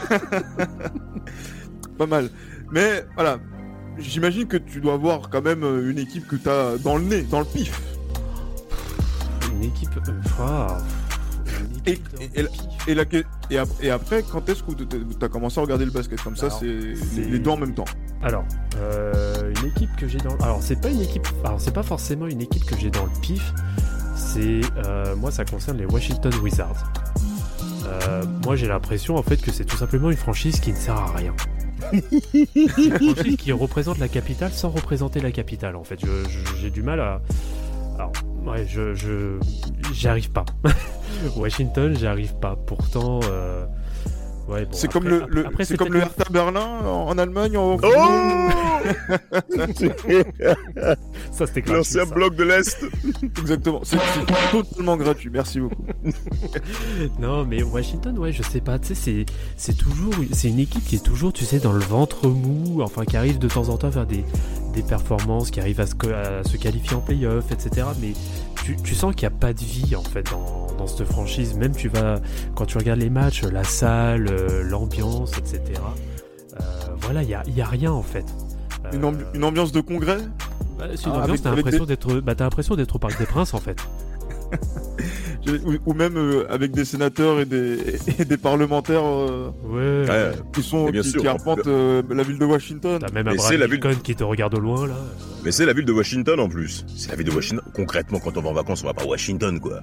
Pas 1.97 2.05
mal. 2.07 2.29
Mais 2.71 3.05
voilà, 3.15 3.37
j'imagine 3.97 4.47
que 4.47 4.57
tu 4.57 4.79
dois 4.81 4.93
avoir 4.93 5.29
quand 5.29 5.41
même 5.41 5.63
euh, 5.63 5.89
une 5.91 5.97
équipe 5.99 6.27
que 6.27 6.35
tu 6.35 6.49
as 6.49 6.77
dans 6.77 6.97
le 6.97 7.03
nez, 7.03 7.21
dans 7.23 7.39
le 7.39 7.45
pif. 7.45 7.81
Une 9.51 9.63
équipe. 9.63 9.89
ah, 10.39 10.77
une 11.59 11.77
Et- 11.85 11.91
équipe 11.91 12.15
dans 12.15 12.21
et- 12.21 12.27
le 12.27 12.33
et 12.33 12.43
la- 12.43 12.49
pif. 12.49 12.61
Et, 12.87 12.93
la, 12.93 13.03
et, 13.51 13.57
ap- 13.57 13.69
et 13.83 13.89
après, 13.89 14.23
quand 14.23 14.47
est-ce 14.49 14.61
que 14.63 14.73
tu 14.73 14.85
as 15.25 15.29
commencé 15.29 15.59
à 15.59 15.63
regarder 15.63 15.85
le 15.85 15.91
basket 15.91 16.21
Comme 16.21 16.35
ça, 16.35 16.47
Alors, 16.47 16.59
c'est 16.59 16.65
les, 16.67 16.95
c'est- 16.95 17.21
les 17.21 17.39
deux 17.39 17.49
en 17.49 17.57
même 17.57 17.73
temps. 17.73 17.85
Alors, 18.21 18.43
euh, 18.77 19.51
une 19.61 19.69
équipe 19.69 19.95
que 19.95 20.07
j'ai 20.07 20.17
dans. 20.19 20.35
Alors, 20.37 20.61
c'est 20.61 20.79
pas 20.79 20.89
une 20.89 21.01
équipe. 21.01 21.27
Alors, 21.43 21.59
c'est 21.61 21.73
pas 21.73 21.83
forcément 21.83 22.27
une 22.27 22.41
équipe 22.41 22.65
que 22.65 22.77
j'ai 22.77 22.89
dans 22.91 23.05
le 23.05 23.11
pif. 23.21 23.53
C'est 24.15 24.61
euh, 24.85 25.15
moi, 25.15 25.31
ça 25.31 25.45
concerne 25.45 25.77
les 25.77 25.85
Washington 25.85 26.33
Wizards. 26.43 26.83
Euh, 27.87 28.23
moi, 28.43 28.55
j'ai 28.55 28.67
l'impression 28.67 29.15
en 29.15 29.23
fait 29.23 29.37
que 29.37 29.51
c'est 29.51 29.65
tout 29.65 29.77
simplement 29.77 30.09
une 30.09 30.17
franchise 30.17 30.59
qui 30.59 30.71
ne 30.71 30.77
sert 30.77 30.95
à 30.95 31.11
rien. 31.15 31.33
qui 33.37 33.51
représente 33.51 33.97
la 33.99 34.07
capitale 34.07 34.51
sans 34.51 34.69
représenter 34.69 35.19
la 35.19 35.31
capitale. 35.31 35.75
En 35.75 35.83
fait, 35.83 35.99
j'ai 36.59 36.69
du 36.69 36.83
mal 36.83 36.99
à. 36.99 37.21
Alors, 37.95 38.11
ouais, 38.45 38.65
je, 38.67 38.93
je, 38.93 39.39
j'y 39.93 40.07
arrive 40.07 40.31
pas. 40.31 40.45
Washington, 41.37 41.95
j'y 41.95 42.07
arrive 42.07 42.35
pas. 42.35 42.55
Pourtant, 42.55 43.19
euh, 43.23 43.65
Ouais, 44.47 44.63
bon, 44.65 44.71
c'est 44.73 44.91
comme 44.91 45.07
le, 45.07 45.23
le- 45.27 45.47
après, 45.47 45.65
c'est 45.65 45.75
comme 45.75 45.91
le 45.91 46.01
peut-être 46.01 46.19
Hertha 46.19 46.31
Berlin 46.31 46.79
en, 46.85 47.07
en 47.07 47.17
Allemagne. 47.17 47.57
En... 47.57 47.77
Oh 47.77 47.79
Ça, 51.31 51.47
c'était 51.47 51.61
gratuit. 51.61 51.73
L'ancien 51.77 52.05
bloc 52.05 52.35
de 52.35 52.43
l'Est. 52.43 52.77
Exactement. 53.39 53.81
C'est 53.83 53.97
c'est 53.97 54.51
totalement 54.51 54.97
gratuit. 54.97 55.29
Merci 55.31 55.59
beaucoup. 55.59 55.85
Non, 57.19 57.45
mais 57.45 57.63
Washington, 57.63 58.17
ouais, 58.19 58.31
je 58.31 58.43
sais 58.43 58.61
pas. 58.61 58.77
Tu 58.79 58.89
sais, 58.89 58.95
c'est, 58.95 59.25
c'est 59.57 59.75
toujours, 59.77 60.13
c'est 60.31 60.49
une 60.49 60.59
équipe 60.59 60.83
qui 60.85 60.95
est 60.97 61.03
toujours, 61.03 61.33
tu 61.33 61.43
sais, 61.45 61.59
dans 61.59 61.71
le 61.73 61.79
ventre 61.79 62.27
mou. 62.27 62.81
Enfin, 62.81 63.05
qui 63.05 63.17
arrive 63.17 63.39
de 63.39 63.47
temps 63.47 63.69
en 63.69 63.77
temps 63.77 63.87
à 63.87 63.91
faire 63.91 64.05
des, 64.05 64.23
des 64.73 64.83
performances, 64.83 65.49
qui 65.51 65.59
arrive 65.59 65.79
à 65.81 65.87
se, 65.87 65.93
à 66.13 66.43
se 66.43 66.57
qualifier 66.57 66.95
en 66.95 67.01
playoff, 67.01 67.51
etc. 67.51 67.87
Mais 67.99 68.13
tu, 68.63 68.75
tu 68.77 68.93
sens 68.95 69.15
qu'il 69.15 69.27
n'y 69.27 69.33
a 69.33 69.37
pas 69.37 69.53
de 69.53 69.59
vie 69.61 69.95
en 69.95 70.03
fait 70.03 70.23
dans, 70.31 70.64
dans 70.85 70.97
cette 70.97 71.07
franchise. 71.07 71.55
Même 71.55 71.75
tu 71.75 71.89
vas, 71.89 72.19
quand 72.55 72.65
tu 72.65 72.77
regardes 72.77 72.99
les 72.99 73.09
matchs, 73.09 73.43
la 73.43 73.63
salle, 73.63 74.27
euh, 74.29 74.63
l'ambiance, 74.63 75.31
etc. 75.37 75.61
Euh, 76.59 76.63
voilà, 77.01 77.23
il 77.23 77.29
y 77.29 77.33
a, 77.33 77.43
y 77.55 77.61
a 77.61 77.65
rien 77.67 77.91
en 77.91 78.03
fait. 78.03 78.25
Euh, 78.85 78.91
Une, 78.93 79.01
ambi- 79.03 79.25
une 79.33 79.43
ambiance 79.43 79.71
de 79.71 79.81
congrès? 79.81 80.17
bah, 80.77 80.85
c'est 80.95 81.05
une 81.05 81.11
Ah, 81.13 81.23
ambiance, 81.23 81.29
avec- 81.29 81.41
t'as 81.41 81.49
avec 81.51 81.65
l'impression 81.65 81.85
d'être, 81.85 82.19
bah, 82.21 82.35
t'as 82.35 82.43
l'impression 82.43 82.75
d'être 82.75 82.95
au 82.95 82.99
Parc 82.99 83.17
des 83.19 83.25
Princes 83.25 83.53
en 83.53 83.59
fait. 83.59 83.77
Ou, 85.47 85.73
ou 85.91 85.93
même 85.93 86.17
euh, 86.17 86.51
avec 86.51 86.71
des 86.71 86.85
sénateurs 86.85 87.39
et 87.39 87.45
des, 87.45 87.77
et 88.19 88.25
des 88.25 88.37
parlementaires 88.37 89.03
Ouais. 89.03 90.05
Ouais. 90.07 90.31
qui 90.53 90.63
sont 90.63 90.89
bien 90.89 91.03
qui, 91.03 91.09
sûr. 91.11 91.21
qui 91.21 91.27
arpentent 91.27 91.67
euh, 91.67 92.01
la 92.09 92.23
ville 92.23 92.39
de 92.39 92.45
Washington. 92.45 92.97
T'as 92.99 93.11
même 93.11 93.25
Mais 93.25 93.31
Abraham 93.33 93.51
c'est 93.51 93.57
la 93.57 93.67
ville- 93.67 93.79
qui 94.03 94.15
te 94.15 94.23
regarde 94.23 94.55
au 94.55 94.59
loin 94.59 94.87
là. 94.87 94.95
Mais 95.43 95.51
c'est 95.51 95.67
la 95.67 95.73
ville 95.73 95.85
de 95.85 95.91
Washington 95.93 96.39
en 96.39 96.49
plus. 96.49 96.83
C'est 96.97 97.09
la 97.11 97.15
ville 97.15 97.27
de 97.27 97.31
Washington. 97.31 97.63
Concrètement, 97.75 98.17
quand 98.19 98.35
on 98.37 98.41
va 98.41 98.49
en 98.49 98.53
vacances, 98.53 98.81
on 98.83 98.87
va 98.87 98.95
pas 98.95 99.03
à 99.03 99.07
Washington, 99.07 99.59
quoi. 99.59 99.81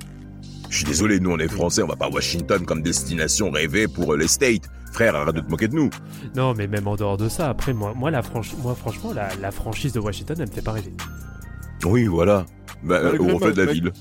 Je 0.73 0.79
suis 0.79 0.87
désolé, 0.87 1.20
nous 1.20 1.31
on 1.31 1.39
est 1.39 1.49
français, 1.53 1.83
on 1.83 1.87
va 1.87 1.97
pas 1.97 2.07
à 2.07 2.09
Washington 2.09 2.64
comme 2.64 2.81
destination 2.81 3.51
rêvée 3.51 3.87
pour 3.89 4.14
euh, 4.14 4.16
les 4.16 4.27
States. 4.27 4.70
Frère, 4.95 5.14
arrête 5.14 5.35
de 5.35 5.41
te 5.41 5.51
moquer 5.51 5.68
de 5.68 5.75
nous. 5.75 5.91
Non, 6.35 6.55
mais 6.55 6.66
même 6.66 6.89
en 6.89 6.97
dehors 6.97 7.18
de 7.18 7.29
ça, 7.29 7.51
après, 7.51 7.75
moi, 7.75 7.93
moi, 7.95 8.11
la 8.11 8.23
franchi- 8.23 8.57
moi 8.62 8.75
franchement, 8.75 9.12
la, 9.12 9.29
la 9.41 9.51
franchise 9.51 9.93
de 9.93 10.01
Washington, 10.01 10.37
elle 10.41 10.49
me 10.49 10.53
fait 10.53 10.62
pas 10.62 10.73
rêver. 10.73 10.95
Oui, 11.85 12.07
voilà. 12.07 12.47
Bah, 12.83 12.97
euh, 12.97 13.11
Malgré 13.12 13.33
on 13.35 13.39
fait 13.39 13.53
de 13.53 13.62
la 13.62 13.73
ville. 13.73 13.93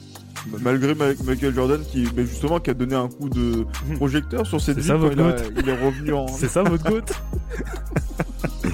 Malgré 0.62 0.96
Ma- 0.96 1.14
Michael 1.26 1.54
Jordan 1.54 1.82
qui, 1.92 2.08
mais 2.16 2.26
justement, 2.26 2.60
qui 2.62 2.70
a 2.70 2.74
donné 2.74 2.96
un 2.96 3.10
coup 3.10 3.28
de 3.30 3.66
projecteur 3.96 4.48
sur 4.48 4.62
cette 4.62 4.76
C'est 4.82 4.82
ville 4.82 4.88
ça, 4.88 4.94
quand 4.94 5.02
votre 5.02 5.44
il, 5.52 5.60
a- 5.60 5.62
il 5.62 5.70
est 5.70 5.86
revenu 5.86 6.14
en. 6.14 6.28
C'est 6.30 6.48
ça 6.48 6.64
votre 6.64 6.84
goût 6.90 7.02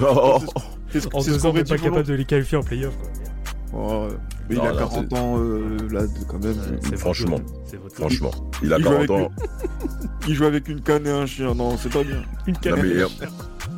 Oh, 0.00 0.38
C'est 0.90 1.00
ce 1.00 1.08
pas 1.68 1.76
capable 1.78 2.04
de 2.06 2.14
les 2.14 2.24
qualifier 2.24 2.56
en 2.58 2.62
playoff, 2.62 2.96
quoi. 2.96 3.10
Oh, 3.74 4.08
mais 4.48 4.56
Non, 4.56 4.62
il 4.64 4.66
a 4.68 4.72
non, 4.72 4.78
40 4.78 5.12
ans 5.12 5.38
euh, 5.38 5.76
là, 5.90 6.00
quand 6.26 6.42
même. 6.42 6.56
Ouais, 6.90 6.96
franchement. 6.96 7.38
votre 7.82 7.94
franchement, 7.96 8.30
il 8.62 8.72
a 8.72 8.78
Il 8.78 8.84
joue 8.84 8.90
40 8.90 8.98
avec 8.98 9.10
ans. 9.10 9.32
Il 10.28 10.34
joue 10.34 10.44
avec 10.44 10.68
une 10.68 10.80
canne 10.80 11.06
et 11.06 11.10
un 11.10 11.26
chien. 11.26 11.54
Non, 11.54 11.76
c'est 11.78 11.92
pas 11.92 12.02
bien. 12.02 12.22
Une 12.46 12.54
Non, 12.54 12.60
canne. 12.60 12.74
mais, 12.82 12.96
euh, 13.02 13.06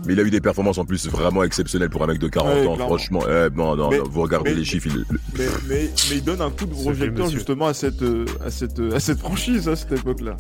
mais 0.07 0.13
il 0.15 0.21
a 0.21 0.23
eu 0.23 0.31
des 0.31 0.41
performances 0.41 0.79
en 0.79 0.85
plus 0.85 1.09
vraiment 1.09 1.43
exceptionnelles 1.45 1.91
pour 1.91 2.03
un 2.03 2.07
mec 2.09 2.19
de 2.19 2.29
40 2.29 2.53
Ouais, 2.55 2.61
ans. 2.67 2.75
clairement. 2.75 2.87
Franchement, 2.97 3.21
eh, 3.29 3.49
non, 3.55 3.77
non, 3.77 3.91
Mais- 3.91 3.99
vous 3.99 4.23
regardez 4.23 4.51
mais- 4.51 4.57
les 4.57 4.65
chiffres. 4.65 4.89
il- 4.89 5.05
Mais, 5.39 5.47
mais, 5.69 5.91
mais 6.11 6.17
il 6.17 6.25
donne 6.25 6.41
un 6.41 6.51
coup 6.51 6.67
de 6.67 6.73
projecteur 6.73 7.29
justement 7.29 7.67
à 7.67 7.75
cette, 7.75 8.03
euh, 8.03 8.25
à 8.45 8.51
cette, 8.51 8.79
euh, 8.81 8.95
à 8.97 9.01
cette 9.01 9.19
franchise 9.19 9.69
à 9.69 9.77
cette 9.77 9.93
époque-là. 9.93 10.37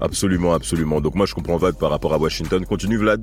Absolument, 0.00 0.52
absolument. 0.54 1.00
Donc 1.00 1.14
moi, 1.14 1.26
je 1.26 1.34
comprends 1.34 1.56
Vlad 1.56 1.76
par 1.78 1.90
rapport 1.90 2.14
à 2.14 2.18
Washington. 2.18 2.64
Continue, 2.64 2.96
Vlad. 2.98 3.22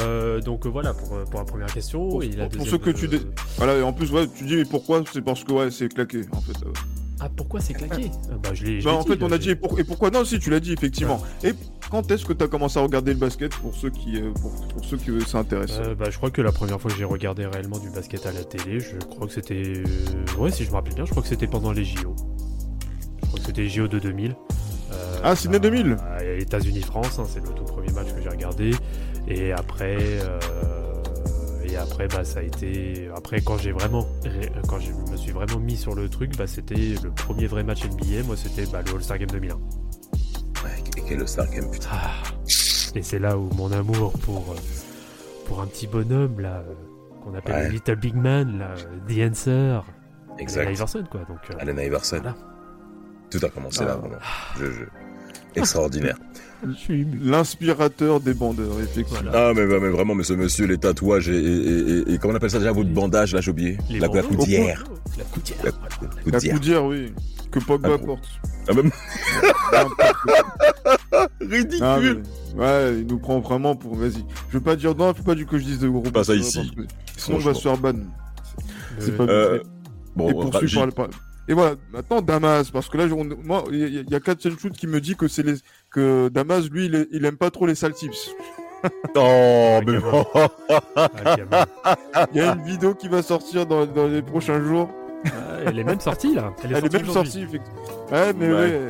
Euh, 0.00 0.40
donc 0.40 0.66
euh, 0.66 0.68
voilà 0.68 0.92
pour, 0.94 1.14
euh, 1.14 1.24
pour 1.24 1.38
la 1.40 1.46
première 1.46 1.72
question. 1.72 2.08
Pour- 2.08 2.22
et 2.24 2.28
la 2.30 2.44
pour 2.44 2.52
deuxième, 2.58 2.70
ceux 2.70 2.78
que 2.78 2.90
tu 2.90 3.06
dé- 3.08 3.20
Voilà, 3.56 3.76
et 3.76 3.82
en 3.82 3.92
plus, 3.92 4.10
ouais, 4.12 4.26
tu 4.26 4.44
dis 4.44 4.56
mais 4.56 4.64
pourquoi? 4.64 5.02
C'est 5.12 5.22
parce 5.22 5.44
que 5.44 5.52
ouais, 5.52 5.70
c'est 5.70 5.88
claqué 5.88 6.22
en 6.32 6.40
fait. 6.40 6.56
euh. 6.66 6.72
Ah, 7.20 7.30
pourquoi 7.34 7.60
c'est 7.60 7.72
claqué? 7.72 8.10
Ah, 8.30 8.34
Bah, 8.42 8.50
je 8.52 8.64
l'ai. 8.64 8.82
Bah, 8.82 8.94
en 8.94 9.02
dit, 9.02 9.08
fait, 9.08 9.22
on 9.22 9.30
a 9.32 9.38
dit 9.38 9.50
et, 9.50 9.54
pour- 9.54 9.78
et 9.78 9.84
pourquoi? 9.84 10.10
Non, 10.10 10.24
si 10.24 10.38
tu 10.40 10.50
l'as 10.50 10.60
dit 10.60 10.72
effectivement. 10.72 11.22
Et 11.44 11.52
quand 11.90 12.10
est-ce 12.10 12.24
que 12.24 12.32
tu 12.32 12.44
as 12.44 12.48
commencé 12.48 12.78
à 12.78 12.82
regarder 12.82 13.12
le 13.14 13.18
basket 13.20 13.54
pour 13.54 13.74
ceux 13.74 13.90
qui, 13.90 14.20
pour, 14.42 14.50
pour 14.68 14.84
ceux 14.84 14.96
qui 14.96 15.10
s'intéressent? 15.24 15.80
Euh, 15.82 15.94
bah, 15.94 16.06
je 16.10 16.16
crois 16.16 16.30
que 16.30 16.42
la 16.42 16.52
première 16.52 16.80
fois 16.80 16.90
que 16.90 16.96
j'ai 16.96 17.04
regardé 17.04 17.46
réellement 17.46 17.78
du 17.78 17.88
basket 17.90 18.26
à 18.26 18.32
la 18.32 18.42
télé, 18.44 18.80
je 18.80 18.96
crois 18.98 19.28
que 19.28 19.32
c'était. 19.32 19.82
Ouais, 20.36 20.50
si 20.50 20.64
je 20.64 20.70
me 20.70 20.74
rappelle 20.74 20.94
bien, 20.94 21.04
je 21.04 21.10
crois 21.12 21.22
que 21.22 21.28
c'était 21.28 21.46
pendant 21.46 21.70
les 21.72 21.84
JO. 21.84 22.14
Je 23.22 23.26
crois 23.28 23.38
que 23.38 23.46
c'était 23.46 23.62
les 23.62 23.68
JO 23.68 23.86
de 23.88 23.98
2000. 24.00 24.34
Euh, 24.92 25.20
Ah, 25.24 25.34
Sydney 25.34 25.58
2000. 25.58 25.96
à 26.06 26.22
États-Unis-France, 26.24 27.18
hein, 27.18 27.24
c'est 27.26 27.40
le 27.40 27.48
tout 27.54 27.64
premier 27.64 27.90
match 27.92 28.12
que 28.14 28.20
j'ai 28.22 28.28
regardé. 28.28 28.70
Et 29.28 29.52
après. 29.52 29.96
euh, 30.00 30.38
Et 31.68 31.76
après, 31.76 32.06
bah, 32.08 32.24
ça 32.24 32.38
a 32.38 32.42
été. 32.42 33.08
Après, 33.14 33.40
quand 33.40 33.58
j'ai 33.58 33.72
vraiment. 33.72 34.06
Quand 34.68 34.78
je 34.78 34.92
me 35.10 35.16
suis 35.16 35.32
vraiment 35.32 35.58
mis 35.58 35.76
sur 35.76 35.94
le 35.96 36.08
truc, 36.08 36.36
bah, 36.38 36.46
c'était 36.46 36.94
le 37.02 37.10
premier 37.10 37.46
vrai 37.48 37.64
match 37.64 37.84
NBA. 37.84 38.22
Moi, 38.24 38.36
c'était 38.36 38.66
bah, 38.66 38.82
le 38.86 38.94
All-Star 38.94 39.18
Game 39.18 39.30
2001. 39.30 39.54
Ouais, 40.64 40.82
quel 41.08 41.26
Star 41.28 41.50
Game, 41.50 41.68
putain. 41.70 41.88
Ah. 41.92 42.10
Et 42.94 43.02
c'est 43.02 43.18
là 43.18 43.36
où 43.36 43.50
mon 43.54 43.70
amour 43.72 44.12
pour, 44.20 44.52
euh, 44.52 44.56
pour 45.46 45.60
un 45.60 45.66
petit 45.66 45.86
bonhomme 45.86 46.40
là, 46.40 46.62
euh, 46.66 46.74
qu'on 47.22 47.34
appelle 47.34 47.54
Ouais. 47.56 47.64
le 47.68 47.72
Little 47.74 47.96
Big 47.96 48.14
Man, 48.14 48.58
là, 48.58 48.74
The 49.08 49.30
Answer, 49.30 49.80
Allen. 50.38 50.72
Iverson 50.72 51.04
quoi. 51.10 51.20
Donc, 51.28 51.38
euh, 51.50 51.54
Allen 51.58 51.78
Iverson. 51.78 52.18
Voilà. 52.22 52.36
Tout 53.30 53.40
a 53.42 53.48
commencé 53.50 53.84
là, 53.84 53.94
Ah. 53.94 54.00
vraiment. 54.00 54.16
Je- 54.58 54.70
je- 54.70 55.60
Extraordinaire. 55.60 56.16
Je. 56.64 56.92
L'inspirateur 57.22 58.20
des 58.20 58.34
bandeurs, 58.34 58.80
effectivement. 58.80 59.20
Voilà. 59.30 59.48
Ah, 59.48 59.52
mais, 59.54 59.66
mais 59.66 59.88
vraiment, 59.88 60.14
mais 60.14 60.24
ce 60.24 60.32
monsieur, 60.32 60.66
les 60.66 60.78
tatouages 60.78 61.28
et, 61.28 61.36
et, 61.36 61.38
et, 61.38 61.98
et- 62.10 62.12
et 62.14 62.18
comment 62.18 62.34
on 62.34 62.36
appelle 62.36 62.50
ça 62.50 62.58
déjà, 62.58 62.72
votre 62.72 62.90
bandage, 62.90 63.34
là, 63.34 63.40
j'ai 63.40 63.50
oublié 63.50 63.78
la, 63.90 64.06
la 64.08 64.22
coudière. 64.22 64.84
La 65.18 65.24
coudière. 65.24 65.58
La 65.64 65.70
La 66.24 66.32
coudière. 66.32 66.54
coudière, 66.54 66.84
oui. 66.84 67.12
Que 67.50 67.58
Pogba 67.60 67.90
Ah, 67.94 67.98
porte. 67.98 68.28
Ah, 68.68 68.74
même... 68.74 68.90
Ah, 71.12 71.28
Ridicule. 71.40 72.22
mais- 72.56 72.62
ouais, 72.62 72.98
il 73.00 73.06
nous 73.06 73.18
prend 73.18 73.40
vraiment 73.40 73.74
pour. 73.76 73.94
Vas-y. 73.96 74.24
Je 74.50 74.58
veux 74.58 74.62
pas 74.62 74.76
dire. 74.76 74.94
Non, 74.94 75.12
faut 75.14 75.22
pas 75.22 75.34
du 75.34 75.46
que 75.46 75.58
je 75.58 75.64
dise 75.64 75.78
de 75.80 75.88
gros. 75.88 76.02
Pas 76.02 76.24
ça 76.24 76.34
ici. 76.34 76.70
que 76.76 76.82
Sinon, 77.16 77.38
on 77.38 77.40
va 77.40 77.54
se 77.54 77.62
faire 77.62 77.76
ban. 77.78 77.92
C'est 78.98 79.12
Euh, 79.12 79.16
pas 79.16 79.24
Euh, 79.24 79.58
et 79.58 79.62
bon, 80.16 80.50
J- 80.62 80.76
par, 80.76 80.86
le- 80.86 80.92
par- 80.92 81.08
Et 81.48 81.54
voilà, 81.54 81.76
maintenant 81.92 82.20
Damas, 82.22 82.70
parce 82.70 82.88
que 82.88 82.98
là, 82.98 83.04
on- 83.14 83.28
moi, 83.44 83.64
il 83.70 83.78
y, 83.78 83.84
a- 83.84 83.86
il 83.88 84.10
y 84.10 84.14
a 84.14 84.20
Captain 84.20 84.50
Shoot 84.58 84.72
qui 84.72 84.86
me 84.86 85.00
dit 85.00 85.14
que 85.14 85.28
c'est 85.28 85.42
les 85.44 85.54
que 85.90 86.28
Damas, 86.28 86.68
lui, 86.70 86.86
il, 86.86 86.94
est- 86.94 87.08
il 87.12 87.24
aime 87.24 87.36
pas 87.36 87.50
trop 87.50 87.66
les 87.66 87.74
sales 87.74 87.94
tips. 87.94 88.30
Oh, 89.16 89.80
mais 89.86 89.94
gamin. 91.36 91.64
ah. 91.84 91.96
Il 92.32 92.38
y 92.38 92.44
a 92.44 92.52
une 92.52 92.62
vidéo 92.62 92.94
qui 92.94 93.08
va 93.08 93.22
sortir 93.22 93.66
dans, 93.66 93.84
dans 93.86 94.06
les 94.06 94.22
prochains 94.22 94.62
jours. 94.62 94.88
Ah, 95.26 95.30
elle 95.66 95.78
est 95.78 95.84
même 95.84 95.98
sortie 96.00 96.34
là. 96.34 96.52
Elle 96.62 96.72
est, 96.72 96.76
Elle 96.78 96.78
est 96.78 96.80
sortie 96.82 96.96
même 96.98 97.08
aujourd'hui. 97.10 97.32
sortie, 97.32 97.46
effectivement. 97.48 97.80
Ouais, 98.12 98.32
mais 98.34 98.48
Ouais. 98.48 98.54
ouais. 98.54 98.86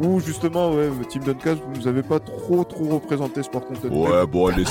Ou 0.00 0.18
justement, 0.18 0.72
ouais, 0.72 0.88
Team 1.08 1.22
Duncast, 1.22 1.60
vous 1.66 1.80
nous 1.80 1.86
avez 1.88 2.02
pas 2.02 2.18
trop 2.18 2.64
trop 2.64 2.84
représenté 2.88 3.42
Sport 3.42 3.66
Content. 3.66 3.88
Ouais, 3.88 4.26
bon, 4.26 4.48
les. 4.48 4.64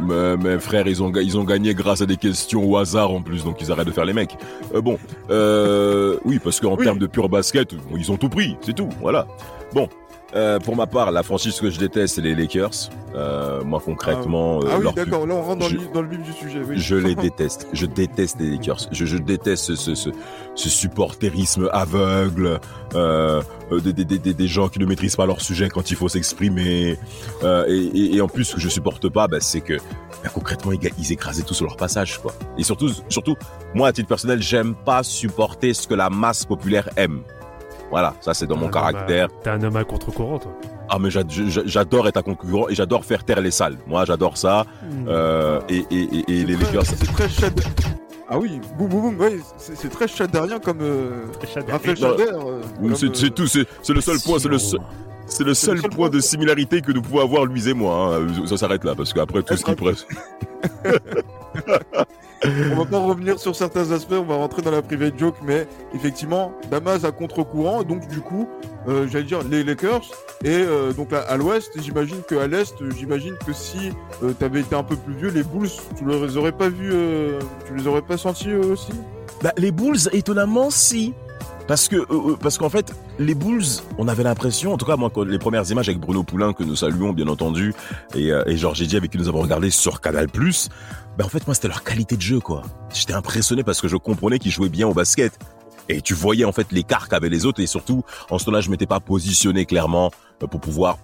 Mais, 0.00 0.36
mais 0.36 0.58
frère, 0.58 0.86
ils 0.86 1.02
ont, 1.02 1.12
ils 1.12 1.36
ont 1.38 1.44
gagné 1.44 1.74
grâce 1.74 2.00
à 2.00 2.06
des 2.06 2.16
questions 2.16 2.64
au 2.64 2.76
hasard 2.76 3.10
en 3.10 3.20
plus, 3.20 3.44
donc 3.44 3.60
ils 3.60 3.70
arrêtent 3.70 3.86
de 3.88 3.92
faire 3.92 4.04
les 4.04 4.12
mecs. 4.12 4.36
Euh, 4.74 4.80
bon, 4.80 4.98
euh, 5.30 6.16
oui, 6.24 6.38
parce 6.42 6.60
qu'en 6.60 6.76
Oui. 6.76 6.84
termes 6.84 6.98
de 6.98 7.06
pur 7.06 7.28
basket, 7.28 7.74
ils 7.94 8.10
ont 8.12 8.16
tout 8.16 8.28
pris, 8.28 8.56
c'est 8.62 8.74
tout, 8.74 8.88
voilà. 9.00 9.26
Bon, 9.74 9.88
euh, 10.34 10.58
pour 10.58 10.76
ma 10.76 10.86
part, 10.86 11.10
la 11.10 11.22
franchise 11.22 11.58
que 11.60 11.70
je 11.70 11.78
déteste, 11.78 12.16
c'est 12.16 12.20
les 12.20 12.34
Lakers. 12.34 12.90
Euh, 13.14 13.62
moi, 13.64 13.80
concrètement, 13.82 14.60
euh, 14.62 14.66
Ah 14.70 14.76
oui, 14.76 14.82
leur 14.84 14.92
d'accord, 14.92 15.26
là 15.26 15.34
on 15.34 15.42
rentre 15.42 15.60
dans, 15.60 15.68
je- 15.68 15.76
le, 15.76 15.80
dans 15.94 16.02
le 16.02 16.08
vif 16.08 16.22
du 16.22 16.32
sujet. 16.32 16.60
Oui. 16.68 16.78
Je 16.78 16.96
les 16.96 17.14
déteste. 17.26 17.66
Je 17.72 17.86
déteste 17.86 18.36
les 18.38 18.50
Lakers. 18.50 18.88
Je, 18.92 19.06
je 19.06 19.16
déteste 19.16 19.64
ce, 19.64 19.74
ce, 19.76 19.94
ce, 19.94 20.10
ce 20.54 20.68
supporterisme 20.68 21.70
aveugle, 21.72 22.60
euh, 22.94 23.40
euh, 23.72 23.80
des, 23.80 23.92
des, 23.92 24.04
des, 24.18 24.34
des 24.34 24.46
gens 24.48 24.68
qui 24.68 24.78
ne 24.78 24.84
maîtrisent 24.86 25.16
pas 25.16 25.24
leur 25.26 25.40
sujet 25.40 25.68
quand 25.70 25.90
il 25.90 25.96
faut 25.96 26.08
s'exprimer. 26.08 26.98
Euh, 27.42 27.64
et, 27.68 27.76
et, 27.98 28.16
et 28.16 28.20
en 28.20 28.28
plus, 28.28 28.44
ce 28.44 28.54
que 28.56 28.60
je 28.60 28.68
supporte 28.68 29.08
pas, 29.08 29.28
bah, 29.28 29.38
c'est 29.40 29.60
que 29.62 29.78
bah, 30.22 30.30
concrètement, 30.34 30.72
ils, 30.72 30.90
ils 30.98 31.12
écrasaient 31.12 31.42
tout 31.42 31.54
sur 31.54 31.64
leur 31.64 31.76
passage. 31.76 32.18
quoi. 32.20 32.34
Et 32.58 32.62
surtout, 32.64 32.90
surtout, 33.08 33.36
moi, 33.74 33.88
à 33.88 33.92
titre 33.92 34.08
personnel, 34.08 34.42
j'aime 34.42 34.74
pas 34.74 35.02
supporter 35.02 35.72
ce 35.72 35.88
que 35.88 35.94
la 35.94 36.10
masse 36.10 36.44
populaire 36.44 36.90
aime. 36.96 37.22
Voilà, 37.90 38.14
ça 38.20 38.34
c'est 38.34 38.46
dans 38.46 38.56
mon 38.56 38.68
à- 38.68 38.72
caractère. 38.72 39.28
T'es 39.42 39.50
un 39.50 39.62
homme 39.62 39.76
à 39.76 39.84
contre-courant, 39.84 40.38
toi. 40.38 40.52
Ah 40.90 40.98
mais 41.00 41.10
j'ad- 41.10 41.30
j'a- 41.30 41.62
j'adore 41.66 42.06
être 42.08 42.16
un 42.18 42.22
concurrent 42.22 42.68
et 42.68 42.74
j'adore 42.74 43.04
faire 43.04 43.24
taire 43.24 43.40
les 43.40 43.50
salles. 43.50 43.76
Moi 43.86 44.04
j'adore 44.04 44.36
ça. 44.36 44.64
Euh, 45.06 45.60
et, 45.68 45.84
et, 45.90 46.02
et, 46.18 46.24
et 46.40 46.44
les 46.44 46.56
Lakers, 46.56 46.84
C'est 46.86 46.96
très 47.12 47.28
chad... 47.28 47.58
Ah 48.30 48.38
oui, 48.38 48.60
boum 48.76 48.88
boum 48.88 49.00
boum, 49.00 49.20
ouais, 49.20 49.38
c'est 49.56 49.88
très 49.88 50.06
chadarien 50.06 50.58
comme 50.58 50.80
euh, 50.82 51.24
Raphaël 51.70 51.96
Chader. 51.96 52.26
euh, 52.30 52.60
C'est 52.94 53.06
euh, 53.24 53.30
tout, 53.30 53.46
c'est 53.46 53.66
le 53.88 54.00
seul 54.02 54.18
point, 54.20 54.38
c'est 54.38 54.48
le 54.48 54.58
seul, 54.58 54.80
c'est 55.26 55.44
le 55.44 55.54
seul 55.54 55.78
seul 55.80 55.88
point 55.90 55.96
point. 55.96 56.10
de 56.10 56.20
similarité 56.20 56.82
que 56.82 56.92
nous 56.92 57.00
pouvons 57.00 57.20
avoir 57.22 57.46
lui 57.46 57.66
et 57.70 57.72
moi. 57.72 58.16
hein. 58.18 58.26
Ça 58.46 58.58
s'arrête 58.58 58.84
là 58.84 58.94
parce 58.94 59.14
qu'après 59.14 59.42
tout 59.42 59.56
ce 59.56 59.64
qui 59.64 59.74
pourrait. 59.74 59.94
On 62.44 62.76
va 62.76 62.84
pas 62.84 62.98
revenir 62.98 63.38
sur 63.38 63.56
certains 63.56 63.90
aspects, 63.90 64.14
on 64.16 64.22
va 64.22 64.36
rentrer 64.36 64.62
dans 64.62 64.70
la 64.70 64.82
private 64.82 65.18
joke, 65.18 65.36
mais 65.42 65.66
effectivement, 65.92 66.52
Damas 66.70 67.04
à 67.04 67.10
contre-courant, 67.10 67.82
donc 67.82 68.06
du 68.08 68.20
coup, 68.20 68.48
euh, 68.86 69.08
j'allais 69.10 69.24
dire 69.24 69.40
les 69.42 69.64
Lakers, 69.64 70.04
et 70.44 70.50
euh, 70.50 70.92
donc 70.92 71.12
à, 71.12 71.20
à 71.22 71.36
l'ouest, 71.36 71.72
j'imagine 71.80 72.18
qu'à 72.28 72.46
l'est, 72.46 72.74
j'imagine 72.96 73.34
que 73.44 73.52
si 73.52 73.90
euh, 74.22 74.32
t'avais 74.38 74.60
été 74.60 74.76
un 74.76 74.84
peu 74.84 74.94
plus 74.94 75.14
vieux, 75.14 75.30
les 75.30 75.42
Bulls, 75.42 75.68
tu 75.96 76.04
les 76.04 76.36
aurais 76.36 76.52
pas 76.52 76.68
vus, 76.68 76.90
euh, 76.92 77.40
tu 77.66 77.74
les 77.74 77.88
aurais 77.88 78.02
pas 78.02 78.16
sentis 78.16 78.54
aussi? 78.54 78.92
Bah, 79.42 79.52
les 79.56 79.72
Bulls, 79.72 80.08
étonnamment, 80.12 80.70
si. 80.70 81.14
Parce 81.66 81.86
que 81.86 81.96
parce 82.36 82.56
qu'en 82.56 82.70
fait, 82.70 82.94
les 83.18 83.34
Bulls, 83.34 83.82
on 83.98 84.08
avait 84.08 84.22
l'impression, 84.22 84.72
en 84.72 84.78
tout 84.78 84.86
cas 84.86 84.96
moi, 84.96 85.10
les 85.26 85.38
premières 85.38 85.70
images 85.70 85.90
avec 85.90 86.00
Bruno 86.00 86.22
Poulain 86.22 86.54
que 86.54 86.62
nous 86.62 86.76
saluons 86.76 87.12
bien 87.12 87.28
entendu 87.28 87.74
et, 88.14 88.28
et 88.46 88.56
Georges 88.56 88.80
Eddy 88.80 88.96
avec 88.96 89.10
qui 89.10 89.18
nous 89.18 89.28
avons 89.28 89.42
regardé 89.42 89.68
sur 89.68 90.00
Canal+, 90.00 90.28
ben 91.18 91.24
en 91.24 91.28
fait 91.28 91.44
moi 91.48 91.54
c'était 91.54 91.66
leur 91.66 91.82
qualité 91.82 92.16
de 92.16 92.22
jeu 92.22 92.38
quoi. 92.38 92.62
J'étais 92.94 93.12
impressionné 93.12 93.64
parce 93.64 93.80
que 93.80 93.88
je 93.88 93.96
comprenais 93.96 94.38
qu'ils 94.38 94.52
jouaient 94.52 94.68
bien 94.68 94.86
au 94.86 94.94
basket. 94.94 95.36
Et 95.88 96.00
tu 96.00 96.14
voyais 96.14 96.44
en 96.44 96.52
fait 96.52 96.70
l'écart 96.70 97.08
qu'avaient 97.08 97.28
les 97.28 97.44
autres 97.44 97.60
et 97.60 97.66
surtout 97.66 98.04
en 98.30 98.38
ce 98.38 98.44
temps-là 98.44 98.60
je 98.60 98.70
m'étais 98.70 98.86
pas 98.86 99.00
positionné 99.00 99.66
clairement 99.66 100.12
pour 100.38 100.60
pouvoir 100.60 100.98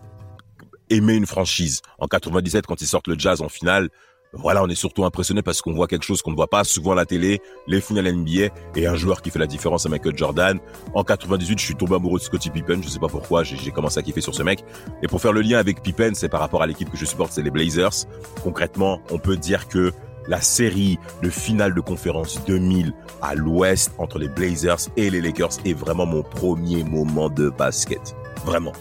aimer 0.89 1.15
une 1.15 1.27
franchise. 1.27 1.83
En 1.99 2.07
97 2.07 2.65
quand 2.65 2.81
ils 2.81 2.87
sortent 2.87 3.09
le 3.09 3.19
Jazz 3.19 3.43
en 3.43 3.49
finale, 3.49 3.89
voilà, 4.37 4.63
on 4.63 4.69
est 4.69 4.75
surtout 4.75 5.05
impressionné 5.05 5.43
parce 5.43 5.63
qu'on 5.63 5.75
voit 5.75 5.87
quelque 5.87 6.05
chose 6.05 6.23
qu'on 6.23 6.31
ne 6.31 6.37
voit 6.37 6.49
pas 6.49 6.65
souvent 6.65 6.93
à 6.93 6.95
la 6.95 7.07
télé, 7.07 7.41
les 7.67 7.81
finales 7.81 8.13
NBA 8.13 8.53
et 8.77 8.87
un 8.87 8.97
joueur 8.97 9.23
qui 9.23 9.31
fait 9.31 9.39
la 9.39 9.47
différence 9.47 9.87
à 9.87 9.89
Michael 9.89 10.17
Jordan. 10.17 10.59
En 10.95 11.05
98, 11.05 11.59
je 11.59 11.65
suis 11.65 11.75
tombé 11.75 11.95
amoureux 11.95 12.19
de 12.19 12.25
Scottie 12.25 12.51
Pippen, 12.51 12.83
je 12.83 12.89
sais 12.89 12.99
pas 12.99 13.09
pourquoi, 13.09 13.43
j'ai 13.45 13.71
commencé 13.71 13.99
à 13.99 14.03
kiffer 14.03 14.21
sur 14.21 14.35
ce 14.35 14.43
mec. 14.43 14.65
Et 15.03 15.07
pour 15.07 15.21
faire 15.21 15.33
le 15.33 15.41
lien 15.41 15.59
avec 15.59 15.83
Pippen, 15.83 16.13
c'est 16.15 16.29
par 16.29 16.41
rapport 16.41 16.63
à 16.63 16.67
l'équipe 16.67 16.91
que 16.91 16.97
je 16.97 17.05
supporte, 17.05 17.33
c'est 17.33 17.43
les 17.43 17.51
Blazers. 17.51 18.07
Concrètement, 18.43 19.01
on 19.11 19.19
peut 19.19 19.37
dire 19.37 19.69
que 19.69 19.93
la 20.27 20.41
série 20.41 20.99
de 21.23 21.29
finale 21.29 21.75
de 21.75 21.81
conférence 21.81 22.43
2000 22.47 22.93
à 23.21 23.35
l'ouest 23.35 23.93
entre 23.99 24.19
les 24.19 24.29
Blazers 24.29 24.79
et 24.97 25.11
les 25.11 25.21
Lakers 25.21 25.59
est 25.65 25.75
vraiment 25.75 26.07
mon 26.07 26.23
premier 26.23 26.83
moment 26.83 27.29
de 27.29 27.51
basket. 27.51 28.17
Vraiment. 28.45 28.73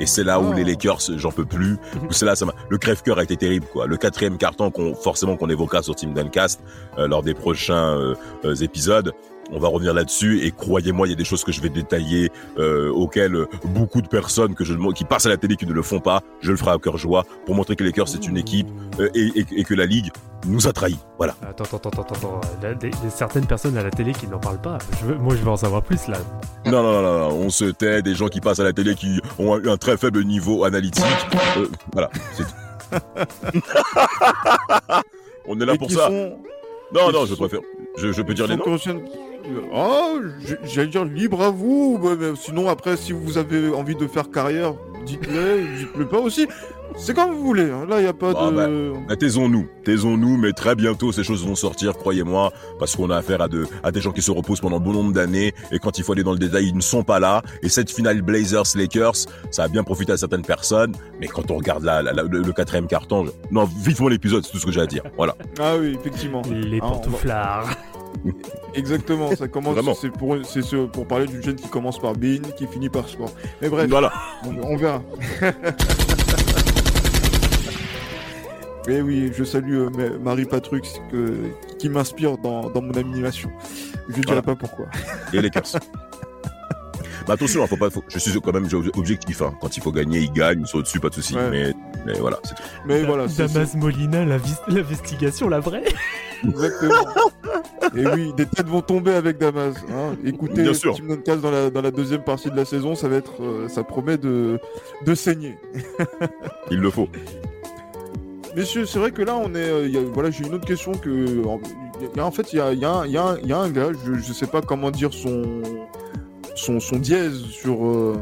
Et 0.00 0.06
c'est 0.06 0.24
là 0.24 0.40
où 0.40 0.46
Oh. 0.50 0.52
les 0.54 0.64
Lakers, 0.64 0.98
j'en 1.16 1.30
peux 1.30 1.44
plus. 1.44 1.74
Où 2.08 2.12
c'est 2.12 2.24
là, 2.26 2.34
ça 2.34 2.46
m'a- 2.46 2.54
le 2.68 2.78
crève-cœur 2.78 3.18
a 3.18 3.22
été 3.22 3.36
terrible, 3.36 3.66
quoi. 3.72 3.86
Le 3.86 3.96
quatrième 3.96 4.38
carton 4.38 4.70
qu'on, 4.70 4.94
forcément, 4.94 5.36
qu'on 5.36 5.48
évoquera 5.50 5.82
sur 5.82 5.94
Team 5.94 6.14
Duncast, 6.14 6.60
euh, 6.98 7.06
lors 7.06 7.22
des 7.22 7.34
prochains 7.34 7.96
euh, 7.96 8.14
euh, 8.44 8.54
épisodes. 8.56 9.12
On 9.52 9.58
va 9.58 9.68
revenir 9.68 9.94
là-dessus 9.94 10.44
et 10.44 10.50
croyez-moi, 10.52 11.06
il 11.06 11.10
y 11.10 11.12
a 11.12 11.16
des 11.16 11.24
choses 11.24 11.44
que 11.44 11.52
je 11.52 11.60
vais 11.60 11.68
détailler 11.70 12.30
euh, 12.58 12.90
auxquelles 12.90 13.34
euh, 13.34 13.46
beaucoup 13.64 14.00
de 14.02 14.08
personnes 14.08 14.54
que 14.54 14.64
je 14.64 14.74
qui 14.92 15.04
passent 15.04 15.26
à 15.26 15.28
la 15.28 15.36
télé 15.36 15.56
qui 15.56 15.66
ne 15.66 15.72
le 15.72 15.82
font 15.82 16.00
pas, 16.00 16.20
je 16.40 16.50
le 16.52 16.56
ferai 16.56 16.70
à 16.72 16.78
cœur 16.78 16.96
joie 16.98 17.24
pour 17.46 17.54
montrer 17.54 17.76
que 17.76 17.82
les 17.84 17.90
Lakers 17.90 18.08
c'est 18.08 18.26
une 18.26 18.36
équipe 18.36 18.68
euh, 19.00 19.08
et, 19.14 19.40
et- 19.40 19.46
et 19.60 19.64
que 19.64 19.74
la 19.74 19.86
ligue 19.86 20.10
nous 20.46 20.66
a 20.68 20.72
trahis. 20.72 20.98
Voilà. 21.18 21.34
Attends, 21.42 21.64
attends, 21.64 21.76
attends, 21.88 22.02
attends, 22.02 22.14
attends. 22.14 22.40
Là, 22.62 22.74
des- 22.74 22.90
des- 22.90 22.96
certaines 23.14 23.46
personnes 23.46 23.76
à 23.76 23.82
la 23.82 23.90
télé 23.90 24.12
qui 24.12 24.26
n'en 24.26 24.38
parlent 24.38 24.60
pas. 24.62 24.78
Je 25.00 25.06
veux- 25.06 25.16
moi, 25.16 25.34
je 25.36 25.42
veux 25.42 25.50
en 25.50 25.56
savoir 25.56 25.82
plus 25.82 26.06
là. 26.08 26.16
Non, 26.66 26.82
non, 26.82 26.92
non, 26.92 27.02
non, 27.02 27.18
non, 27.30 27.36
on 27.46 27.50
se 27.50 27.64
tait, 27.66 28.00
des 28.02 28.14
gens 28.14 28.28
qui 28.28 28.40
passent 28.40 28.60
à 28.60 28.64
la 28.64 28.72
télé 28.72 28.94
qui 28.94 29.20
ont 29.38 29.54
un, 29.54 29.64
un 29.66 29.76
très 29.76 29.96
faible 29.98 30.24
niveau 30.24 30.64
analytique. 30.64 31.04
Euh, 31.58 31.66
voilà, 31.92 32.08
c'est 32.34 32.44
tout. 32.44 32.50
on 35.46 35.60
est 35.60 35.66
là 35.66 35.74
Et 35.74 35.78
pour 35.78 35.90
ça. 35.90 36.06
sont- 36.06 36.38
Non, 36.94 37.12
non, 37.12 37.26
je 37.26 37.34
sont- 37.34 37.46
préfère. 37.46 37.60
Je, 37.96 38.12
je 38.12 38.22
peux 38.22 38.34
dire 38.34 38.46
les 38.46 38.56
noms 38.56 38.64
Oh, 39.72 40.18
je- 40.44 40.54
j'allais 40.64 40.88
dire 40.88 41.04
libre 41.04 41.42
à 41.42 41.50
vous. 41.50 41.98
sinon, 42.36 42.68
après, 42.68 42.96
si 42.96 43.12
vous 43.12 43.38
avez 43.38 43.68
envie 43.74 43.96
de 43.96 44.06
faire 44.06 44.30
carrière, 44.30 44.74
dites-le, 45.06 45.62
dites-le 45.78 46.06
pas 46.06 46.18
aussi. 46.18 46.46
C'est 46.96 47.14
comme 47.14 47.30
vous 47.32 47.44
voulez. 47.44 47.70
hein. 47.70 47.86
Là, 47.88 47.98
il 47.98 48.02
n'y 48.02 48.08
a 48.08 48.12
pas 48.12 48.32
Ah, 48.36 48.50
de. 48.50 48.92
Bah, 49.08 49.16
taisons-nous, 49.16 49.66
taisons-nous, 49.84 50.36
mais 50.36 50.52
très 50.52 50.74
bientôt 50.74 51.12
ces 51.12 51.24
choses 51.24 51.46
vont 51.46 51.54
sortir, 51.54 51.96
croyez-moi, 51.96 52.52
parce 52.78 52.94
qu'on 52.96 53.08
a 53.10 53.16
affaire 53.16 53.40
à, 53.40 53.48
de, 53.48 53.66
à 53.82 53.90
des 53.90 54.00
gens 54.00 54.12
qui 54.12 54.20
se 54.22 54.30
reposent 54.30 54.60
pendant 54.60 54.80
bon 54.80 54.92
nombre 54.92 55.12
d'années, 55.12 55.54
et 55.72 55.78
quand 55.78 55.98
il 55.98 56.04
faut 56.04 56.12
aller 56.12 56.22
dans 56.24 56.32
le 56.32 56.38
détail, 56.38 56.66
ils 56.68 56.76
ne 56.76 56.80
sont 56.82 57.02
pas 57.02 57.18
là. 57.18 57.42
Et 57.62 57.68
cette 57.68 57.90
finale 57.90 58.20
Blazers-Lakers, 58.22 59.14
ça 59.50 59.64
a 59.64 59.68
bien 59.68 59.82
profité 59.82 60.12
à 60.12 60.16
certaines 60.16 60.42
personnes, 60.44 60.92
mais 61.20 61.26
quand 61.26 61.50
on 61.50 61.56
regarde 61.56 61.84
la, 61.84 62.02
la- 62.02 62.12
la- 62.12 62.22
le, 62.24 62.42
le 62.42 62.52
quatrième 62.52 62.86
carton, 62.86 63.24
je- 63.26 63.30
non, 63.50 63.64
vivement 63.64 64.08
l'épisode, 64.08 64.44
c'est 64.44 64.52
tout 64.52 64.58
ce 64.58 64.66
que 64.66 64.72
j'ai 64.72 64.80
à 64.82 64.86
dire. 64.86 65.02
Voilà. 65.16 65.34
Ah 65.60 65.76
oui, 65.78 65.96
effectivement. 65.98 66.42
Les 66.50 66.78
Ah, 66.82 66.88
pantouflards. 66.88 67.68
Exactement, 68.74 69.34
ça 69.36 69.48
commence. 69.48 69.76
C'est 70.00 70.10
pour, 70.10 70.36
c'est 70.44 70.62
ce- 70.62 70.86
pour 70.86 71.06
parler 71.06 71.26
d'une 71.26 71.42
chaîne 71.42 71.56
qui 71.56 71.68
commence 71.68 71.98
par 71.98 72.12
Bean, 72.14 72.42
qui 72.56 72.66
finit 72.66 72.88
par 72.88 73.08
sport. 73.08 73.30
Mais 73.62 73.68
bref, 73.68 73.88
Voilà. 73.88 74.12
on, 74.44 74.72
on 74.72 74.76
verra. 74.76 75.02
Mais 78.86 79.00
oui, 79.02 79.30
je 79.36 79.44
salue 79.44 79.74
euh, 79.74 79.90
Ma- 79.90 80.18
Marie 80.18 80.46
Patrux 80.46 80.80
que, 81.10 81.34
qui 81.78 81.88
m'inspire 81.88 82.38
dans, 82.38 82.70
dans 82.70 82.82
mon 82.82 82.92
animation. 82.92 83.50
Je 84.08 84.16
ne 84.16 84.22
dirai 84.22 84.24
Voilà. 84.26 84.42
pas 84.42 84.56
pourquoi. 84.56 84.86
Et 85.32 85.36
les 85.36 85.42
Lakers. 85.42 85.64
Mais 87.28 87.34
attention, 87.34 87.62
hein, 87.62 87.66
faut 87.66 87.76
pas, 87.76 87.90
faut- 87.90 88.02
je 88.08 88.18
suis 88.18 88.40
quand 88.40 88.52
même 88.52 88.66
objectif. 88.96 89.42
Hein. 89.42 89.54
Quand 89.60 89.76
il 89.76 89.82
faut 89.82 89.92
gagner, 89.92 90.20
il 90.20 90.32
gagne, 90.32 90.62
ils 90.62 90.66
sont 90.66 90.78
au-dessus, 90.78 90.98
pas 90.98 91.10
de 91.10 91.14
souci. 91.14 91.36
Ouais. 91.36 91.50
Mais, 91.50 91.74
mais 92.06 92.14
voilà, 92.14 92.38
c'est 92.42 92.54
tout. 92.54 92.62
Mais 92.86 93.02
voilà, 93.04 93.26
Damas 93.26 93.74
Molina, 93.74 94.24
l'investigation, 94.68 95.48
la 95.48 95.60
vraie. 95.60 95.84
exactement. 96.44 96.94
Et 97.94 98.06
oui, 98.06 98.32
des 98.36 98.46
têtes 98.46 98.66
vont 98.66 98.80
tomber 98.80 99.12
avec 99.12 99.36
Damas. 99.38 99.74
Hein. 99.92 100.16
Écoutez, 100.24 100.62
Bien 100.62 100.72
sûr. 100.74 100.96
Dans 101.42 101.50
la, 101.50 101.70
dans 101.70 101.82
la 101.82 101.90
deuxième 101.90 102.24
partie 102.24 102.50
de 102.50 102.56
la 102.56 102.64
saison, 102.64 102.94
ça 102.94 103.06
va 103.08 103.16
être, 103.16 103.42
euh, 103.42 103.68
ça 103.68 103.84
promet 103.84 104.16
de, 104.16 104.58
de 105.04 105.14
saigner. 105.14 105.58
Il 106.70 106.78
le 106.80 106.90
faut. 106.90 107.08
Messieurs, 108.56 108.84
c'est 108.86 108.98
vrai 108.98 109.10
que 109.12 109.22
là, 109.22 109.36
on 109.36 109.54
est. 109.54 109.58
euh, 109.58 109.88
y 109.88 109.96
a- 109.96 110.00
voilà, 110.02 110.30
j'ai 110.30 110.44
une 110.46 110.54
autre 110.54 110.66
question 110.66 110.92
que. 110.92 111.44
En, 111.46 111.60
y 112.16 112.18
a- 112.20 112.24
en 112.26 112.30
fait, 112.30 112.52
il 112.52 112.56
y 112.56 112.60
a, 112.60 112.72
y 112.72 112.84
a 112.84 112.90
un- 112.90 113.06
y 113.06 113.16
a 113.16 113.22
un- 113.24 113.38
y 113.40 113.52
a 113.52 113.58
un 113.58 113.70
gars, 113.70 113.90
je, 114.04 114.14
je 114.14 114.32
sais 114.32 114.46
pas 114.46 114.60
comment 114.62 114.90
dire 114.90 115.12
son. 115.12 115.42
Son, 116.56 116.80
son 116.80 116.96
dièse 116.96 117.40
sur. 117.44 117.86
euh, 117.86 118.16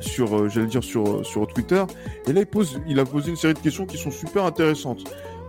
sur, 0.00 0.36
euh, 0.36 0.48
j'allais 0.48 0.66
dire 0.66 0.82
sur, 0.84 1.24
sur 1.24 1.46
Twitter. 1.46 1.82
Et 2.26 2.32
là, 2.32 2.40
il, 2.40 2.46
pose, 2.46 2.80
il 2.88 2.98
a 2.98 3.04
posé 3.04 3.30
une 3.30 3.36
série 3.36 3.54
de 3.54 3.58
questions 3.60 3.86
qui 3.86 3.96
sont 3.96 4.10
super 4.10 4.44
intéressantes. 4.44 5.04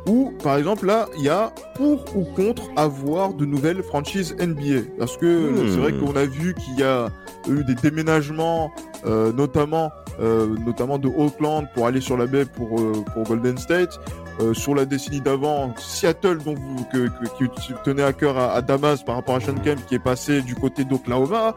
Où, 0.08 0.32
par 0.44 0.58
exemple, 0.58 0.86
là, 0.86 1.08
il 1.18 1.24
y 1.24 1.30
a 1.30 1.52
pour 1.76 2.06
ou 2.16 2.24
contre 2.24 2.64
avoir 2.76 3.34
de 3.34 3.46
nouvelles 3.46 3.82
franchises 3.82 4.36
NBA. 4.40 4.82
Parce 5.00 5.18
que 5.18 5.26
Hmm. 5.26 5.70
c'est 5.70 5.80
vrai 5.80 5.94
qu'on 5.94 6.16
a 6.16 6.26
vu 6.26 6.54
qu'il 6.56 6.78
y 6.80 6.84
a 6.84 7.10
eu 7.50 7.64
des 7.64 7.76
déménagements, 7.76 8.72
notamment, 9.06 9.92
notamment 10.20 10.98
de 10.98 11.08
Oakland 11.08 11.68
pour 11.74 11.88
aller 11.88 12.02
sur 12.02 12.18
la 12.18 12.26
baie 12.28 12.46
pour, 12.46 12.80
euh, 12.80 13.04
pour 13.14 13.24
Golden 13.24 13.58
State. 13.58 14.00
Euh, 14.42 14.56
sur 14.56 14.74
la 14.74 14.86
décennie 14.86 15.22
d'avant, 15.22 15.76
Seattle, 15.78 16.40
donc 16.40 16.58
vous, 16.58 16.84
que, 16.92 17.08
que- 17.38 17.46
qui 17.62 17.72
tenait 17.84 18.02
à 18.02 18.14
cœur 18.14 18.36
à, 18.36 18.54
à 18.54 18.64
Damas 18.64 19.04
par 19.04 19.14
rapport 19.14 19.36
à 19.36 19.40
Sean 19.40 19.54
Kemp, 19.64 19.86
qui 19.86 19.94
est 19.94 20.00
passé 20.04 20.42
du 20.42 20.56
côté 20.56 20.86
d'Oklahoma. 20.86 21.54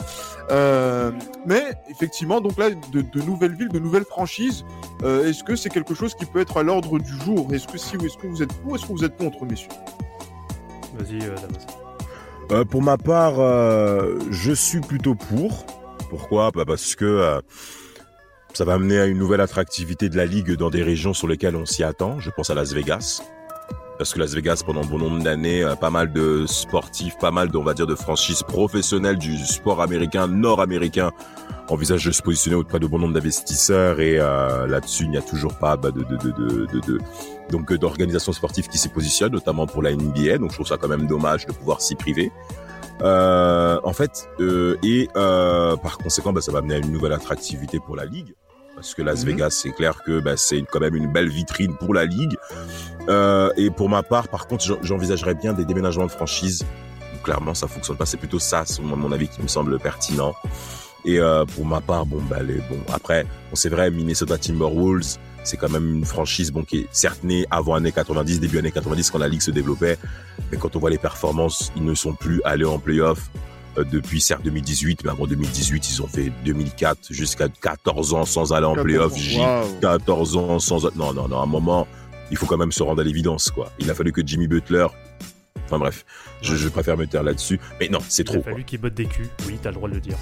Euh, 0.51 1.11
mais 1.47 1.63
effectivement, 1.89 2.43
donc 2.43 2.59
là, 2.59 2.69
de, 2.93 3.01
de 3.01 3.23
nouvelles 3.23 3.55
villes, 3.55 3.71
de 3.71 3.79
nouvelles 3.79 4.05
franchises, 4.05 4.63
euh, 5.05 5.27
est-ce 5.27 5.43
que 5.43 5.57
c'est 5.57 5.71
quelque 5.71 5.95
chose 5.95 6.15
qui 6.15 6.27
peut 6.27 6.39
être 6.41 6.59
à 6.59 6.63
l'ordre 6.63 6.99
du 6.99 7.13
jour? 7.25 7.49
Est-ce 7.51 7.67
que 7.67 7.79
si 7.79 7.97
ou 7.97 8.05
est-ce 8.05 8.19
que 8.19 8.27
vous 8.27 8.43
êtes 8.43 8.53
pour, 8.53 8.77
est-ce 8.77 8.85
que 8.85 8.93
vous 8.93 9.05
êtes 9.05 9.17
contre, 9.17 9.43
messieurs? 9.47 9.71
Vas-y, 10.99 11.23
euh, 11.25 11.35
Damas. 11.35 11.67
Euh, 12.53 12.65
pour 12.67 12.83
ma 12.83 12.99
part, 12.99 13.41
euh, 13.41 14.19
je 14.31 14.53
suis 14.53 14.81
plutôt 14.81 15.15
pour. 15.15 15.65
Pourquoi? 16.11 16.51
Bah 16.53 16.65
Parce 16.67 16.95
que 16.95 17.05
euh, 17.07 17.41
ça 18.57 18.65
va 18.65 18.73
amener 18.73 18.99
à 18.99 19.05
une 19.05 19.19
nouvelle 19.19 19.43
attractivité 19.43 20.09
de 20.09 20.17
la 20.17 20.25
ligue 20.25 20.53
dans 20.57 20.71
des 20.71 20.83
régions 20.83 21.13
sur 21.13 21.29
lesquelles 21.29 21.57
on 21.57 21.67
s'y 21.67 21.85
attend. 21.85 22.21
Je 22.21 22.31
pense 22.31 22.49
à 22.49 22.55
Las 22.55 22.73
Vegas. 22.73 23.21
Parce 23.99 24.15
que 24.15 24.19
Las 24.19 24.33
Vegas, 24.33 24.63
pendant 24.65 24.83
bon 24.83 24.97
nombre 24.97 25.23
d'années, 25.23 25.63
pas 25.79 25.91
mal 25.91 26.11
de 26.11 26.47
sportifs, 26.47 27.19
pas 27.19 27.31
mal, 27.31 27.51
de, 27.51 27.57
on 27.59 27.63
va 27.63 27.75
dire, 27.75 27.87
de 27.87 27.95
franchises 27.95 28.43
professionnelles 28.43 29.19
du 29.19 29.37
sport 29.45 29.83
américain, 29.83 30.27
nord-américain, 30.27 31.11
envisagent 31.69 32.07
de 32.07 32.13
se 32.13 32.23
positionner 32.23 32.57
auprès 32.57 32.79
de 32.79 32.87
bon 32.87 32.99
nombre 32.99 33.13
d'investisseurs. 33.13 34.01
Et 34.01 34.19
euh, 34.19 34.67
là-dessus, 34.67 35.05
il 35.05 35.11
n'y 35.11 35.19
a 35.19 35.23
toujours 35.23 35.53
pas 35.59 35.77
bah, 35.77 35.91
de, 35.91 36.03
de, 36.03 36.17
de, 36.17 36.31
de, 36.31 36.67
de, 36.67 36.81
de- 36.81 36.99
donc 37.51 37.71
euh, 37.71 37.77
d'organisations 37.77 38.33
sportives 38.33 38.69
qui 38.69 38.79
s'y 38.79 38.89
positionnent, 38.89 39.33
notamment 39.33 39.67
pour 39.67 39.83
la 39.83 39.95
NBA. 39.95 40.39
Donc 40.39 40.49
je 40.53 40.55
trouve 40.57 40.67
ça 40.67 40.79
quand 40.79 40.89
même 40.89 41.07
dommage 41.07 41.45
de 41.45 41.53
pouvoir 41.53 41.83
s'y 41.83 41.95
priver. 41.95 42.33
Euh, 43.03 43.79
en 43.85 43.93
fait, 43.93 44.31
euh, 44.41 44.79
et 44.83 45.09
euh, 45.15 45.77
par 45.77 45.99
conséquent, 45.99 46.33
bah, 46.33 46.41
ça 46.41 46.53
va 46.53 46.61
amener 46.61 46.77
à 46.77 46.79
une 46.79 46.91
nouvelle 46.91 47.13
attractivité 47.13 47.81
pour 47.81 47.97
la 47.97 48.07
ligue. 48.07 48.35
Parce 48.77 48.95
que 48.95 49.01
Las 49.03 49.21
Mhm. 49.25 49.31
Vegas, 49.31 49.51
c'est 49.51 49.73
clair 49.73 50.03
que 50.05 50.21
bah, 50.21 50.37
c'est 50.37 50.63
quand 50.71 50.81
même 50.81 50.95
une 50.95 51.11
belle 51.11 51.31
vitrine 51.31 51.75
pour 51.77 51.95
la 51.95 52.05
ligue. 52.05 52.37
Euh, 53.09 53.51
et 53.57 53.71
pour 53.71 53.89
ma 53.89 54.03
part, 54.03 54.29
par 54.29 54.47
contre, 54.47 54.65
j'en- 54.65 54.79
j'envisagerais 54.83 55.35
bien 55.35 55.55
des 55.55 55.65
déménagements 55.65 56.05
de 56.07 56.11
franchise. 56.11 56.63
Clairement, 57.25 57.55
ça 57.55 57.69
fonctionne 57.69 57.97
pas. 57.97 58.05
C'est 58.07 58.19
plutôt 58.19 58.39
ça, 58.39 58.61
à 58.61 58.83
mon 58.83 59.11
avis, 59.13 59.29
qui 59.29 59.41
me 59.43 59.49
semble 59.49 59.79
pertinent. 59.79 60.35
Et 61.07 61.19
euh, 61.19 61.47
pour 61.47 61.65
ma 61.65 61.81
part, 61.81 62.05
bon, 62.05 62.21
bah, 62.29 62.43
les, 62.43 62.57
bon, 62.57 62.79
après, 62.93 63.25
bon, 63.25 63.55
c'est 63.55 63.71
vrai, 63.71 63.91
Minnesota 63.91 64.37
Timberwolves, 64.37 65.17
c'est 65.43 65.57
quand 65.57 65.71
même 65.71 65.97
une 65.99 66.05
franchise, 66.05 66.53
bon, 66.53 66.63
qui 66.65 66.81
est 66.81 66.87
certes 66.91 67.23
née 67.25 67.47
avant 67.51 67.75
années 67.77 67.93
90, 67.93 68.41
début 68.41 68.59
années 68.59 68.73
90, 68.73 69.11
quand 69.11 69.19
la 69.19 69.29
ligue 69.29 69.41
se 69.41 69.53
développait. 69.53 69.97
Mais 70.53 70.59
quand 70.59 70.77
on 70.77 70.81
voit 70.81 70.91
les 70.91 70.99
performances, 70.99 71.73
ils 71.77 71.85
ne 71.85 71.95
sont 71.95 72.13
plus 72.15 72.43
allés 72.45 72.65
en 72.67 72.79
playoff 72.79 73.31
depuis 73.85 74.21
certes 74.21 74.43
2018, 74.45 75.05
mais 75.05 75.11
avant 75.11 75.27
2018, 75.27 75.91
ils 75.91 76.03
ont 76.03 76.07
fait 76.07 76.33
2004 76.45 77.13
jusqu'à 77.13 77.49
14 77.49 78.15
ans 78.15 78.25
sans 78.25 78.53
aller 78.53 78.67
en 78.67 78.75
playoff. 78.75 79.17
J- 79.17 79.39
Waouh. 79.39 79.81
14 79.81 80.37
ans 80.37 80.59
sans... 80.59 80.85
Non, 80.97 81.13
non, 81.13 81.29
non, 81.29 81.41
à 81.41 81.43
un 81.43 81.47
moment, 81.47 81.87
il 82.31 82.37
faut 82.37 82.47
quand 82.47 82.57
même 82.59 82.73
se 82.73 82.83
rendre 82.83 83.01
à 83.01 83.05
l'évidence, 83.05 83.51
quoi. 83.51 83.71
Il 83.79 83.91
a 83.91 83.95
fallu 83.95 84.13
que 84.13 84.23
Jimmy 84.27 84.47
Butler... 84.49 84.87
Enfin 85.67 85.79
bref, 85.79 86.05
je, 86.43 86.55
je 86.55 86.69
préfère 86.69 86.97
me 86.97 87.07
taire 87.09 87.25
là-dessus. 87.25 87.59
Mais 87.81 87.89
non, 87.89 87.99
c'est 88.09 88.23
Il 88.23 88.31
a 88.31 88.41
trop, 88.41 88.43
fallu 88.51 88.63
qu'il 88.65 88.81
botte 88.81 88.95
des 88.95 89.07
culs. 89.07 89.29
Oui, 89.49 89.59
t'as 89.61 89.71
le 89.71 89.75
droit 89.75 89.89
de 89.89 89.95
le 89.95 90.01
dire. 90.01 90.17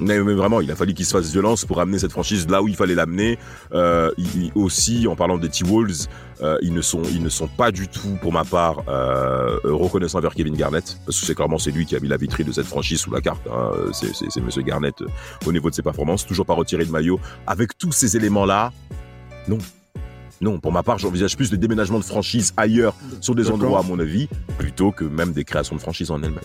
Mais, 0.00 0.18
mais 0.20 0.34
vraiment, 0.34 0.60
il 0.60 0.70
a 0.70 0.76
fallu 0.76 0.92
qu'il 0.92 1.06
se 1.06 1.12
fasse 1.12 1.30
violence 1.30 1.64
pour 1.64 1.80
amener 1.80 1.98
cette 2.00 2.10
franchise 2.10 2.48
là 2.48 2.62
où 2.62 2.68
il 2.68 2.74
fallait 2.74 2.94
l'amener. 2.96 3.38
Euh, 3.72 4.10
il- 4.18 4.50
aussi, 4.54 5.06
en 5.06 5.14
parlant 5.14 5.38
des 5.38 5.48
T-Wolves, 5.48 6.08
euh, 6.42 6.58
ils 6.62 6.74
ne 6.74 6.82
sont 6.82 7.02
ils 7.04 7.22
ne 7.22 7.28
sont 7.28 7.46
pas 7.46 7.70
du 7.70 7.86
tout, 7.86 8.18
pour 8.20 8.32
ma 8.32 8.44
part, 8.44 8.82
euh, 8.88 9.58
reconnaissants 9.64 10.18
envers 10.18 10.34
Kevin 10.34 10.56
Garnett, 10.56 10.98
parce 11.06 11.20
que 11.20 11.26
c'est 11.26 11.34
clairement 11.34 11.58
c'est 11.58 11.70
lui 11.70 11.86
qui 11.86 11.94
a 11.94 12.00
mis 12.00 12.08
la 12.08 12.16
vitrine 12.16 12.46
de 12.46 12.52
cette 12.52 12.66
franchise 12.66 12.98
sous 13.00 13.12
la 13.12 13.20
carte. 13.20 13.42
Hein. 13.50 13.70
C'est 13.92 14.40
Monsieur 14.40 14.62
Garnett 14.62 14.94
au 15.46 15.52
niveau 15.52 15.70
de 15.70 15.74
ses 15.74 15.82
performances, 15.82 16.26
toujours 16.26 16.46
pas 16.46 16.54
retiré 16.54 16.84
de 16.84 16.90
maillot. 16.90 17.20
Avec 17.46 17.78
tous 17.78 17.92
ces 17.92 18.16
éléments 18.16 18.46
là, 18.46 18.72
non. 19.48 19.58
Non, 20.40 20.58
pour 20.58 20.72
ma 20.72 20.82
part, 20.82 20.98
j'envisage 20.98 21.36
plus 21.36 21.52
le 21.52 21.56
déménagement 21.56 22.00
de 22.00 22.04
franchise 22.04 22.52
ailleurs, 22.56 22.94
sur 23.20 23.34
des 23.36 23.50
endroits, 23.50 23.78
à 23.78 23.82
mon 23.82 23.98
avis, 24.00 24.28
plutôt 24.58 24.90
que 24.90 25.04
même 25.04 25.32
des 25.32 25.44
créations 25.44 25.76
de 25.76 25.80
franchise 25.80 26.10
en 26.10 26.20
elles-mêmes. 26.22 26.40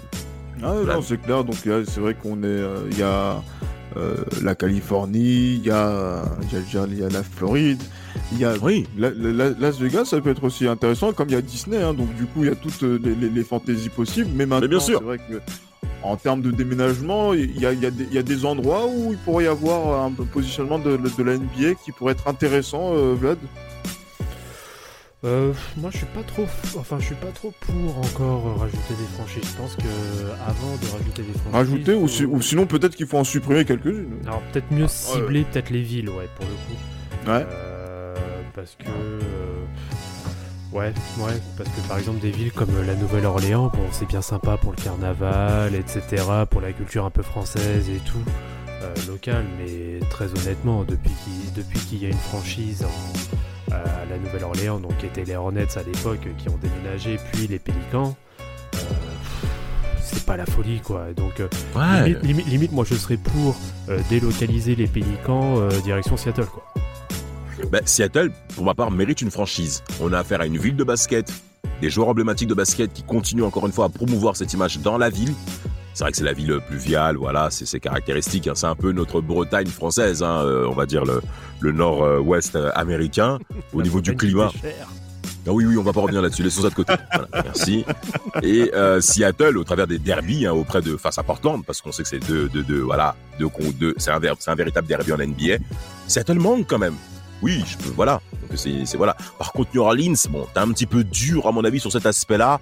Ah, 0.64 0.74
Voilà. 0.74 0.96
non, 0.96 1.02
c'est 1.02 1.22
clair. 1.22 1.44
Donc, 1.44 1.56
c'est 1.64 2.00
vrai 2.00 2.14
qu'on 2.16 2.38
est. 2.44 2.46
euh, 2.48 2.88
Il 2.92 2.98
y 2.98 3.04
a 3.04 3.42
euh, 3.98 4.16
la 4.44 4.54
Californie, 4.56 5.56
il 5.56 5.66
y 5.66 5.72
a, 5.72 6.22
il 6.44 6.54
y 6.54 6.78
a- 6.78 6.86
y 6.86 7.04
a- 7.04 7.10
la 7.10 7.24
Floride, 7.24 7.82
il 8.32 8.38
y 8.40 8.46
a. 8.46 8.54
Oui. 8.62 8.86
La- 8.98 9.10
la- 9.10 9.32
la- 9.32 9.50
Las 9.60 9.80
Vegas, 9.80 10.06
ça 10.06 10.22
peut 10.22 10.30
être 10.30 10.44
aussi 10.44 10.68
intéressant, 10.68 11.12
comme 11.12 11.30
il 11.30 11.34
y 11.34 11.38
a 11.38 11.42
Disney, 11.42 11.82
hein, 11.82 11.94
donc 11.94 12.14
du 12.16 12.26
coup, 12.26 12.44
il 12.44 12.48
y 12.48 12.52
a 12.52 12.56
toutes 12.56 12.84
euh, 12.84 13.00
les, 13.04 13.16
les- 13.16 13.30
les 13.30 13.44
fantaisies 13.44 13.90
possibles. 13.90 14.30
Mais 14.36 14.46
maintenant, 14.46 14.68
c'est 14.80 14.94
vrai 15.04 15.18
que 15.18 15.42
en 16.04 16.16
termes 16.18 16.42
de 16.42 16.52
déménagement, 16.52 17.34
il 17.34 17.60
y 17.60 17.66
a, 17.66 17.74
y 17.74 17.86
a 17.86 17.90
y 18.12 18.18
a 18.18 18.24
des 18.24 18.46
endroits 18.46 18.86
où 18.88 19.12
il 19.12 19.18
pourrait 19.18 19.46
y 19.46 19.48
avoir 19.48 20.06
un 20.06 20.12
positionnement 20.12 20.78
de, 20.80 20.96
de 20.98 21.24
la 21.24 21.34
NBA 21.38 21.74
qui 21.84 21.92
pourrait 21.92 22.14
être 22.14 22.28
intéressant, 22.28 22.94
euh, 22.94 23.16
Vlad. 23.20 23.38
Euh, 25.26 25.52
moi, 25.76 25.90
je 25.92 25.98
suis 25.98 26.06
pas 26.06 26.24
trop, 26.24 26.44
enfin, 26.78 26.98
je 27.00 27.06
suis 27.08 27.16
pas 27.16 27.28
trop 27.36 27.52
pour 27.60 27.98
encore 27.98 28.58
rajouter 28.58 28.94
des 28.98 29.16
franchises. 29.18 29.44
Je 29.52 29.58
pense 29.62 29.76
que 29.76 29.82
avant 30.48 30.76
de 30.82 30.86
rajouter 30.92 31.24
des 31.24 31.34
franchises, 31.34 31.52
Rajouter, 31.54 31.94
ou, 31.96 32.08
si- 32.08 32.24
ou 32.26 32.42
sinon 32.42 32.66
peut-être 32.66 32.96
qu'il 32.96 33.06
faut 33.06 33.18
en 33.18 33.26
supprimer 33.26 33.66
quelques-unes. 33.66 34.20
alors 34.26 34.42
peut-être 34.54 34.72
mieux 34.72 34.88
cibler 34.88 35.44
peut-être 35.44 35.72
les 35.72 35.82
villes, 35.82 36.10
ouais, 36.10 36.30
pour 36.38 36.46
le 36.46 36.54
coup. 36.54 37.30
Ouais. 37.32 37.46
Euh, 37.52 38.16
parce 38.56 38.76
que 38.80 38.86
euh, 38.88 39.66
ouais, 40.72 40.94
ouais, 41.18 41.42
parce 41.58 41.70
que 41.70 41.82
par 41.90 41.98
exemple 41.98 42.20
des 42.22 42.32
villes 42.32 42.54
comme 42.54 42.70
la 42.88 42.96
Nouvelle-Orléans, 42.96 43.72
bon, 43.74 43.88
c'est 43.92 44.08
bien 44.08 44.22
sympa 44.22 44.56
pour 44.56 44.72
le 44.72 44.82
carnaval, 44.82 45.76
etc., 45.76 46.24
pour 46.50 46.62
la 46.62 46.72
culture 46.72 47.04
un 47.04 47.10
peu 47.12 47.24
française 47.24 47.90
et 47.90 48.00
tout. 48.06 48.24
euh, 48.82 48.94
locale, 49.10 49.44
mais 49.60 50.00
très 50.10 50.28
honnêtement, 50.40 50.86
depuis 50.86 51.12
qu'il 51.26 51.54
depuis 51.62 51.80
qu'il 51.80 52.02
y 52.02 52.06
a 52.06 52.10
une 52.10 52.14
franchise 52.18 52.86
en- 52.86 53.36
à 53.72 54.06
la 54.10 54.18
Nouvelle-Orléans, 54.18 54.80
donc 54.80 54.98
qui 54.98 55.06
étaient 55.06 55.24
les 55.26 55.36
Hornets 55.36 55.78
à 55.78 55.84
l'époque, 55.84 56.28
qui 56.38 56.50
ont 56.50 56.58
déménagé, 56.62 57.18
puis 57.32 57.48
les 57.48 57.60
Pélicans, 57.60 58.16
euh, 58.76 58.78
c'est 60.02 60.26
pas 60.26 60.38
la 60.38 60.46
folie 60.46 60.80
quoi. 60.82 61.08
Donc 61.16 61.40
euh, 61.40 61.48
limite, 62.06 62.24
limite- 62.24 62.48
limite, 62.48 62.72
moi 62.72 62.86
je 62.88 62.96
serais 62.96 63.18
pour 63.18 63.56
euh, 63.90 64.00
délocaliser 64.10 64.76
les 64.76 64.88
Pélicans 64.88 65.58
euh, 65.60 65.70
direction 65.82 66.18
Seattle 66.18 66.46
quoi. 66.46 66.64
Ben, 67.72 67.82
Seattle, 67.86 68.32
pour 68.56 68.64
ma 68.64 68.74
part, 68.74 68.90
mérite 68.90 69.22
une 69.22 69.32
franchise. 69.32 69.84
On 70.02 70.14
a 70.14 70.20
affaire 70.20 70.40
à 70.40 70.46
une 70.46 70.58
ville 70.58 70.78
de 70.78 70.84
basket, 70.86 71.30
des 71.82 71.90
joueurs 71.90 72.08
emblématiques 72.08 72.48
de 72.48 72.54
basket 72.54 72.94
qui 72.94 73.04
continuent 73.04 73.44
encore 73.44 73.66
une 73.66 73.74
fois 73.74 73.86
à 73.86 73.90
promouvoir 73.90 74.38
cette 74.38 74.54
image 74.54 74.80
dans 74.80 74.98
la 74.98 75.10
ville. 75.10 75.34
C'est 75.94 76.04
vrai 76.04 76.12
que 76.12 76.18
c'est 76.18 76.24
la 76.24 76.34
ville 76.34 76.60
pluviale, 76.68 77.18
voilà, 77.18 77.50
c'est 77.50 77.66
ses 77.66 77.80
caractéristiques. 77.80 78.48
hein. 78.48 78.54
C'est 78.56 78.68
un 78.68 78.76
peu 78.76 78.92
notre 78.92 79.22
Bretagne 79.22 79.68
française, 79.68 80.24
hein, 80.24 80.44
euh, 80.46 80.68
on 80.70 80.74
va 80.74 80.86
dire 80.86 81.04
le, 81.04 81.22
le 81.60 81.72
nord-ouest 81.72 82.56
euh, 82.56 82.72
américain, 82.76 83.40
au 83.74 83.82
niveau 83.82 84.00
du 84.02 84.16
climat. 84.16 84.52
Ah 85.48 85.52
oui, 85.52 85.66
oui, 85.66 85.78
on 85.78 85.84
va 85.84 85.94
pas 85.94 86.02
revenir 86.02 86.22
là-dessus, 86.22 86.44
laissons 86.44 86.62
ça 86.62 86.70
de 86.70 86.76
côté. 86.76 86.94
Voilà, 87.12 87.28
merci. 87.44 87.84
Et 88.44 88.72
euh, 88.76 89.02
Seattle, 89.02 89.58
au 89.58 89.64
travers 89.64 89.88
des 89.88 89.98
derbies, 89.98 90.46
hein, 90.46 90.52
auprès 90.52 90.82
de 90.82 90.96
face 90.96 91.18
à 91.18 91.24
Portland, 91.24 91.66
parce 91.66 91.82
qu'on 91.82 91.92
sait 91.92 92.04
que 92.04 92.10
c'est 92.10 92.20
deux, 92.20 92.50
deux, 92.50 92.62
deux, 92.64 92.82
voilà, 92.82 93.16
deux, 93.40 93.50
deux, 93.74 93.96
c'est 93.98 94.12
un, 94.12 94.20
véritable 94.20 94.88
derby 94.88 95.12
en 95.12 95.18
NBA. 95.18 95.58
Seattle 96.08 96.40
manque 96.40 96.68
quand 96.68 96.78
même. 96.78 96.96
Oui, 97.42 97.64
je 97.66 97.78
peux, 97.78 97.90
voilà. 97.96 98.22
Donc 98.50 98.60
c'est 98.60 98.96
voilà. 98.98 99.16
Par 99.38 99.52
contre, 99.54 99.72
New 99.74 99.82
Orleans, 99.82 100.14
bon, 100.30 100.46
t'es 100.54 100.60
un 100.60 100.72
petit 100.72 100.86
peu 100.86 101.04
dur 101.04 101.48
à 101.48 101.52
mon 101.52 101.64
avis 101.64 101.80
sur 101.80 101.92
cet 101.92 102.06
aspect-là. 102.06 102.60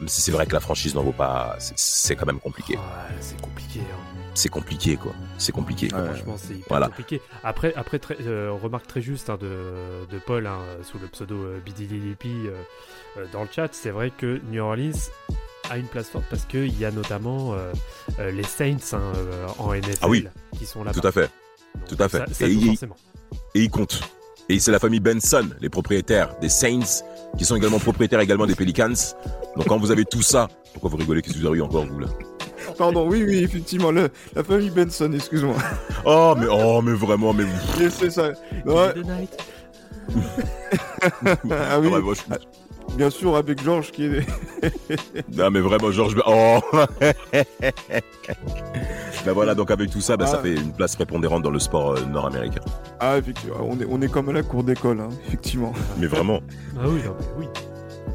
Même 0.00 0.08
si 0.08 0.20
c'est 0.22 0.32
vrai 0.32 0.46
que 0.46 0.52
la 0.54 0.60
franchise 0.60 0.94
n'en 0.94 1.02
vaut 1.02 1.12
pas, 1.12 1.56
c'est, 1.76 2.16
quand 2.16 2.26
même 2.26 2.40
compliqué. 2.40 2.74
Ouais, 2.76 2.82
c'est 3.20 3.40
compliqué. 3.40 3.80
hein. 3.80 4.16
C'est 4.34 4.48
compliqué, 4.48 4.96
quoi. 4.96 5.12
C'est 5.38 5.52
compliqué. 5.52 5.92
Ouais. 5.92 6.04
Franchement, 6.06 6.36
c'est 6.38 6.54
hyper 6.54 6.66
Voilà. 6.68 6.86
compliqué. 6.86 7.20
Après, 7.44 7.74
après 7.76 7.98
très- 7.98 8.16
euh, 8.22 8.52
remarque 8.52 8.86
très 8.86 9.02
juste 9.02 9.28
hein, 9.28 9.36
de, 9.40 10.06
de 10.10 10.18
Paul, 10.18 10.46
hein, 10.46 10.60
sous 10.90 10.98
le 10.98 11.06
pseudo 11.08 11.34
euh, 11.36 11.60
Bidililipi 11.64 12.46
euh, 12.46 12.52
euh, 13.18 13.26
dans 13.32 13.42
le 13.42 13.48
chat, 13.54 13.68
c'est 13.72 13.90
vrai 13.90 14.10
que 14.16 14.40
New 14.50 14.62
Orleans 14.62 14.92
a 15.68 15.76
une 15.76 15.86
place 15.86 16.08
forte 16.08 16.24
parce 16.30 16.44
qu'il 16.46 16.78
y 16.78 16.84
a 16.84 16.90
notamment 16.90 17.54
les 18.18 18.42
Saints 18.42 18.76
hein, 18.94 19.00
en 19.58 19.72
NFL 19.74 19.98
Ah 20.02 20.08
oui. 20.08 20.26
qui 20.58 20.66
sont 20.66 20.82
là. 20.82 20.92
Tout 20.92 21.06
à 21.06 21.12
fait. 21.12 21.30
tout 21.88 21.96
à 22.02 22.08
fait. 22.08 22.18
Ça, 22.18 22.26
ça 22.34 22.46
Et 22.48 22.52
il- 22.52 22.72
et 23.54 23.60
ils 23.62 23.70
comptent. 23.70 24.00
Et 24.48 24.58
c'est 24.58 24.72
la 24.72 24.80
famille 24.80 24.98
Benson, 24.98 25.48
les 25.60 25.68
propriétaires 25.68 26.36
des 26.40 26.48
Saints, 26.48 27.04
qui 27.38 27.44
sont 27.44 27.54
également 27.54 27.78
propriétaires 27.78 28.18
également 28.18 28.46
des 28.46 28.56
Pelicans. 28.56 28.94
Donc 29.56 29.66
quand 29.66 29.78
vous 29.78 29.90
avez 29.90 30.04
tout 30.04 30.22
ça, 30.22 30.48
pourquoi 30.72 30.90
vous 30.90 30.96
rigolez? 30.98 31.22
Qu'est-ce 31.22 31.34
que 31.34 31.40
vous 31.40 31.46
avez 31.46 31.58
eu 31.58 31.62
encore 31.62 31.84
vous 31.86 31.98
là? 32.00 32.06
Pardon, 32.78 33.08
oui, 33.08 33.24
oui, 33.26 33.38
effectivement, 33.42 33.90
le- 33.90 34.10
la 34.34 34.44
famille 34.44 34.70
Benson, 34.70 35.10
excuse-moi. 35.12 35.56
Oh 36.04 36.34
mais 36.38 36.46
oh 36.50 36.80
mais 36.82 36.92
vraiment 36.92 37.32
mais 37.32 37.44
vous. 37.44 37.90
C'est 37.90 38.10
ça. 38.10 38.28
Ouais, 38.64 38.94
ah 40.10 40.10
oui, 40.12 40.18
Ah 41.50 41.80
ouais, 41.80 42.00
moi, 42.00 42.14
je- 42.14 42.96
bien 42.96 43.10
sûr, 43.10 43.36
avec 43.36 43.62
Georges 43.62 43.90
qui 43.90 44.04
est. 44.04 44.26
Non 45.36 45.50
mais 45.50 45.60
vraiment 45.60 45.90
Georges. 45.90 46.16
Oh. 46.26 46.58
ben 49.24 49.32
voilà 49.32 49.54
donc 49.54 49.70
avec 49.70 49.90
tout 49.90 50.00
ça, 50.00 50.16
ben, 50.16 50.26
ça 50.26 50.36
Ah. 50.40 50.42
fait 50.42 50.54
une 50.54 50.72
place 50.72 50.96
prépondérante 50.96 51.42
dans 51.42 51.50
le 51.50 51.58
sport 51.58 51.92
euh, 51.96 52.04
nord-américain. 52.06 52.60
Ah, 53.00 53.18
effectivement, 53.18 53.56
on 53.62 53.78
est, 53.80 53.86
on 53.88 54.00
est 54.02 54.08
comme 54.08 54.28
à 54.28 54.32
la 54.32 54.42
cour 54.42 54.62
d'école, 54.64 55.00
hein, 55.00 55.08
effectivement. 55.26 55.72
Mais 55.98 56.06
vraiment. 56.06 56.40
Ah 56.76 56.82
oui, 56.86 57.00
non, 57.04 57.16
mais 57.18 57.26
oui. 57.38 57.46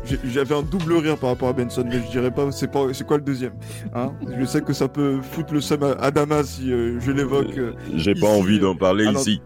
J'ai- 0.06 0.20
J'avais 0.26 0.56
un 0.56 0.62
double 0.62 0.94
rire 0.98 1.18
par 1.18 1.30
rapport 1.32 1.50
à 1.50 1.54
Benson, 1.54 1.84
mais 1.86 2.00
je 2.06 2.12
dirais 2.12 2.32
pas, 2.32 2.52
c'est 2.52 2.68
pas, 2.72 2.94
c'est 2.94 3.06
quoi 3.06 3.18
le 3.18 3.24
deuxième 3.24 3.54
hein? 3.94 4.14
Je 4.40 4.46
sais 4.46 4.62
que 4.62 4.72
ça 4.74 4.88
peut 4.88 5.20
foutre 5.22 5.54
le 5.54 5.62
seum 5.62 5.84
à, 6.00 6.12
Damas 6.12 6.44
si 6.48 6.72
euh, 6.72 7.00
je 7.00 7.12
l'évoque. 7.12 7.58
euh, 7.58 7.74
J'ai 7.96 8.14
pas 8.16 8.28
envie 8.28 8.60
d'en 8.60 8.76
parler 8.76 9.08
alors- 9.08 9.22
ici. 9.22 9.42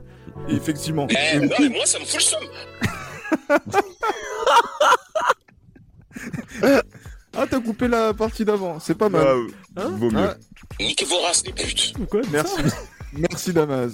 effectivement. 0.49 1.07
Eh, 1.09 1.39
non, 1.39 1.47
mais 1.59 1.69
moi, 1.69 1.85
ça 1.85 1.99
me 1.99 2.05
fout 2.05 2.15
le 2.15 2.21
seum. 2.21 2.41
Ah, 7.37 7.45
t'as 7.49 7.59
coupé 7.59 7.87
la 7.87 8.13
partie 8.13 8.43
d'avant, 8.43 8.79
c'est 8.79 8.97
pas 8.97 9.07
mal. 9.09 9.25
Ah, 9.77 9.81
Hein? 9.83 9.89
vaut 9.97 10.11
mieux. 10.11 10.17
Ah, 10.29 10.35
Niquez 10.79 11.05
vos 11.05 11.19
races, 11.21 11.43
les 11.45 11.53
putes. 11.53 11.93
Quoi 12.09 12.21
merci, 12.31 12.55
merci 13.17 13.53
Damas. 13.53 13.93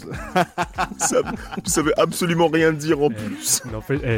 Ça, 0.98 1.18
ça 1.66 1.82
veut 1.82 1.94
absolument 2.00 2.48
rien 2.48 2.72
dire 2.74 3.02
en 3.02 3.10
Eh, 3.10 3.14
plus. 3.14 3.62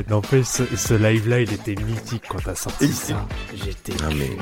N'empêche, 0.10 0.44
eh, 0.48 0.66
ce, 0.66 0.76
ce 0.76 0.94
live-là, 0.94 1.42
il 1.42 1.54
était 1.54 1.76
mythique 1.76 2.24
quand 2.30 2.40
t'as 2.44 2.56
sorti 2.56 2.86
Et- 2.86 2.92
ça. 2.92 3.26
J'étais. 3.56 3.94
Ah, 4.04 4.10
mais- 4.18 4.38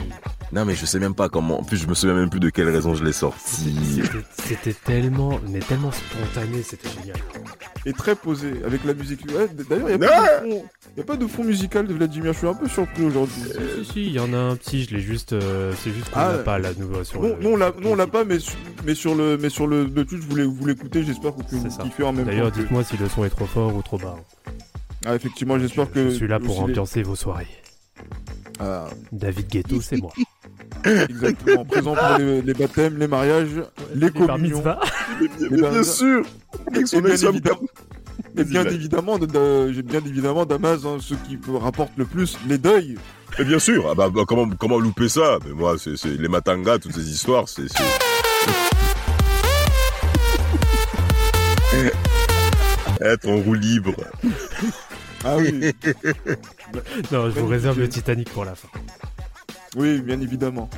Non 0.52 0.64
mais 0.64 0.76
je 0.76 0.86
sais 0.86 1.00
même 1.00 1.16
pas 1.16 1.28
comment. 1.28 1.60
En 1.60 1.64
plus 1.64 1.78
je 1.78 1.88
me 1.88 1.94
souviens 1.96 2.16
même 2.16 2.30
plus 2.30 2.40
de 2.40 2.50
quelle 2.50 2.70
raison 2.70 2.94
je 2.96 3.04
l'ai 3.04 3.12
sorti. 3.14 3.76
C'était- 3.96 4.26
C'était 4.44 4.74
tellement, 4.74 5.40
mais 5.50 5.60
tellement 5.60 5.92
spontané, 5.92 6.62
c'était 6.64 6.88
génial. 6.90 7.18
Et 7.86 7.94
très 7.94 8.16
posé, 8.16 8.52
avec 8.66 8.84
la 8.86 8.94
musique. 8.94 9.22
Ouais, 9.28 9.48
D'ailleurs, 9.70 9.90
il 9.90 9.98
n'y 9.98 10.06
a, 10.06 10.08
pas 10.08 10.40
de 10.46 10.50
fond- 10.50 10.66
y 10.98 11.02
a 11.02 11.04
pas 11.04 11.16
de 11.18 11.28
fond 11.28 11.44
musical 11.44 11.88
de 11.88 11.94
Vladimir, 11.94 12.34
je 12.34 12.38
suis 12.40 12.48
un 12.48 12.54
peu 12.54 12.68
surpris 12.68 13.04
aujourd'hui. 13.04 13.42
Si, 13.44 13.86
si, 13.86 13.92
si, 13.92 14.06
il 14.08 14.12
y 14.14 14.20
en 14.20 14.34
a 14.34 14.38
un 14.38 14.56
petit, 14.56 14.84
je 14.86 14.96
l'ai 14.96 15.02
juste. 15.02 15.34
euh, 15.34 15.74
c'est 15.84 15.92
juste 15.92 16.10
qu'on 16.12 16.20
Ah, 16.20 16.32
l'a 16.34 16.38
pas 16.40 16.60
là, 16.60 16.70
nouveau 16.78 17.04
sur 17.04 17.22
Non, 17.22 17.36
le- 17.38 17.44
non, 17.44 17.54
on 17.54 17.58
l'a- 17.58 17.74
le 17.78 17.84
non, 17.84 17.96
l'a 17.96 18.08
pas, 18.08 18.24
mais, 18.24 18.38
mais 18.86 18.96
sur 18.96 19.14
le, 19.16 19.38
mais 19.38 19.50
sur 19.50 19.68
le, 19.68 19.86
le 19.86 20.06
Twitch, 20.06 20.22
vous 20.22 20.30
voulez- 20.30 20.45
vous 20.46 20.66
l'écoutez, 20.66 21.04
j'espère 21.04 21.36
que 21.36 21.42
C'est 21.50 21.56
vous 21.58 21.70
ça. 21.70 21.84
kiffez 21.84 22.04
en 22.04 22.14
même 22.14 22.26
D'ailleurs, 22.26 22.50
temps. 22.52 22.56
que- 22.58 22.62
dites-moi 22.62 22.84
si 22.84 22.98
le 22.98 23.08
son 23.10 23.24
est 23.26 23.30
trop 23.30 23.46
fort 23.46 23.76
ou 23.76 23.82
trop 23.82 23.98
bas. 23.98 24.16
Ah, 25.06 25.16
effectivement, 25.16 25.60
j'espère 25.60 25.86
Je- 25.88 25.92
que. 25.92 26.10
Je 26.10 26.16
suis 26.16 26.28
là 26.28 26.40
pour 26.40 26.50
aussi 26.52 26.60
les- 26.68 26.72
ambiancer 26.72 27.04
vos 27.04 27.16
soirées. 27.16 27.48
Ah, 28.60 28.86
David 29.12 29.48
Ghetto, 29.50 29.82
c'est 29.82 29.98
moi. 29.98 30.12
exactement. 31.10 31.66
Présent 31.66 31.96
pour 31.96 32.18
les, 32.20 32.42
les 32.42 32.54
baptêmes, 32.54 32.98
les 32.98 33.08
mariages, 33.08 33.50
les 33.94 34.10
bar 34.10 34.28
communions. 34.28 34.64
Mais 35.22 35.28
Mais 35.52 35.70
bien 35.70 35.84
sûr. 35.84 36.26
Avec 36.74 36.88
son 36.88 36.98
Et 36.98 37.02
bien 37.02 37.16
évidemment- 37.30 37.60
Et 38.38 38.44
bien 38.44 38.64
évidemment, 38.66 39.18
de- 39.20 39.26
de- 39.26 39.72
j'ai 39.74 39.82
bien 39.82 40.00
évidemment 40.06 40.46
Damas, 40.46 40.86
hein, 40.86 40.98
ce 41.00 41.14
qui 41.14 41.38
rapporte 41.48 41.92
le 41.98 42.06
plus, 42.06 42.38
les 42.48 42.58
deuils. 42.58 42.98
Mais 43.38 43.46
bien 43.46 43.60
sûr, 43.60 43.88
ah 43.92 43.96
bah, 43.96 44.10
bah, 44.10 44.22
comment, 44.28 44.48
comment 44.58 44.80
louper 44.80 45.10
ça? 45.10 45.38
Mais 45.46 45.52
moi, 45.54 45.76
c'est 45.78 45.98
c'est 45.98 46.10
les 46.18 46.28
matangas, 46.30 46.80
toutes 46.80 46.94
ces 46.94 47.10
histoires, 47.10 47.48
c'est... 47.50 47.64
Être 53.02 53.28
en 53.30 53.38
roue 53.38 53.54
libre. 53.54 53.94
Ah 55.24 55.38
oui, 55.38 55.52
Non, 57.12 57.30
je 57.30 57.40
vous 57.40 57.48
réserve 57.48 57.80
le 57.80 57.90
Titanic 57.90 58.30
pour 58.30 58.46
la 58.46 58.56
fin. 58.56 58.68
oui, 59.76 60.02
bien 60.02 60.20
évidemment. 60.22 60.70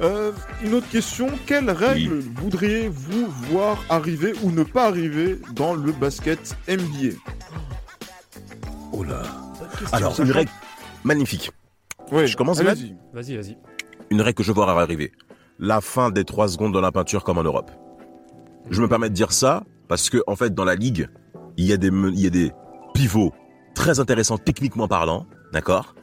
Euh, 0.00 0.30
une 0.62 0.74
autre 0.74 0.88
question, 0.88 1.28
quelles 1.46 1.70
règles 1.70 2.20
voudriez-vous 2.36 3.26
voir 3.50 3.84
arriver 3.88 4.32
ou 4.44 4.52
ne 4.52 4.62
pas 4.62 4.86
arriver 4.86 5.40
dans 5.54 5.74
le 5.74 5.90
basket 5.90 6.56
NBA 6.68 7.16
Oh 8.92 9.02
là. 9.02 9.22
Alors, 9.92 10.18
une 10.20 10.30
règle 10.30 10.50
magnifique. 11.02 11.50
Ouais, 12.12 12.26
Je 12.28 12.36
commence. 12.36 12.60
Vas-y, 12.60 12.94
vas-y. 13.12 13.58
Une 14.10 14.20
règle 14.20 14.36
que 14.36 14.42
je 14.44 14.52
vois 14.52 14.70
arriver. 14.80 15.12
La 15.58 15.80
fin 15.80 16.10
des 16.10 16.24
3 16.24 16.48
secondes 16.48 16.72
dans 16.72 16.80
la 16.80 16.92
peinture 16.92 17.24
comme 17.24 17.38
en 17.38 17.42
Europe. 17.42 17.70
Je 18.70 18.80
me 18.80 18.88
permets 18.88 19.08
de 19.08 19.14
dire 19.14 19.32
ça 19.32 19.64
parce 19.88 20.08
que 20.10 20.18
en 20.26 20.36
fait 20.36 20.54
dans 20.54 20.64
la 20.64 20.76
ligue, 20.76 21.08
il 21.58 21.66
y 21.66 21.72
a 21.72 21.76
des 21.76 22.52
pivots 22.94 23.32
très 23.74 24.00
intéressants 24.00 24.38
techniquement 24.38 24.88
parlant, 24.88 25.26
d'accord, 25.52 25.94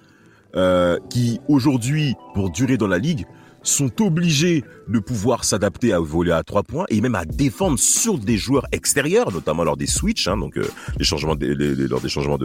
euh, 0.56 0.98
qui 1.10 1.42
aujourd'hui 1.50 2.16
pour 2.34 2.50
durer 2.50 2.78
dans 2.78 2.88
la 2.88 2.98
ligue 2.98 3.26
sont 3.64 4.02
obligés 4.02 4.64
de 4.88 5.00
pouvoir 5.00 5.44
s'adapter 5.44 5.92
à 5.92 6.00
voler 6.00 6.32
à 6.32 6.44
trois 6.44 6.64
points 6.64 6.86
et 6.90 7.02
même 7.02 7.16
à 7.16 7.26
défendre 7.26 7.80
sur 7.80 8.20
des 8.20 8.38
joueurs 8.38 8.66
extérieurs, 8.72 9.32
notamment 9.32 9.64
lors 9.64 9.76
des 9.76 9.88
switches, 9.88 10.28
hein, 10.28 10.38
donc 10.38 10.58
euh, 10.58 10.68
changements 11.02 11.36
lors 11.40 12.02
des 12.02 12.10
changements 12.10 12.38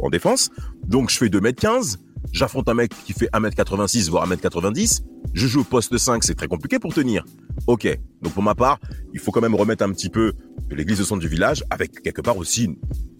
en 0.00 0.10
défense. 0.10 0.50
Donc 0.86 1.10
je 1.10 1.16
fais 1.16 1.26
2m15, 1.26 1.96
j'affronte 2.32 2.68
un 2.68 2.74
mec 2.74 2.92
qui 3.04 3.12
fait 3.12 3.28
1m86 3.32 4.10
voire 4.10 4.28
1m90, 4.28 5.02
je 5.32 5.46
joue 5.46 5.60
au 5.60 5.64
poste 5.64 5.96
5, 5.96 6.24
c'est 6.24 6.34
très 6.34 6.48
compliqué 6.48 6.78
pour 6.78 6.94
tenir. 6.94 7.24
Ok, 7.66 7.86
donc 8.22 8.32
pour 8.32 8.42
ma 8.42 8.54
part, 8.54 8.78
il 9.12 9.20
faut 9.20 9.30
quand 9.30 9.40
même 9.40 9.54
remettre 9.54 9.84
un 9.84 9.92
petit 9.92 10.08
peu 10.08 10.32
l'église 10.70 11.00
au 11.00 11.04
centre 11.04 11.20
du 11.20 11.28
village 11.28 11.64
avec 11.70 12.02
quelque 12.02 12.20
part 12.20 12.36
aussi 12.36 12.64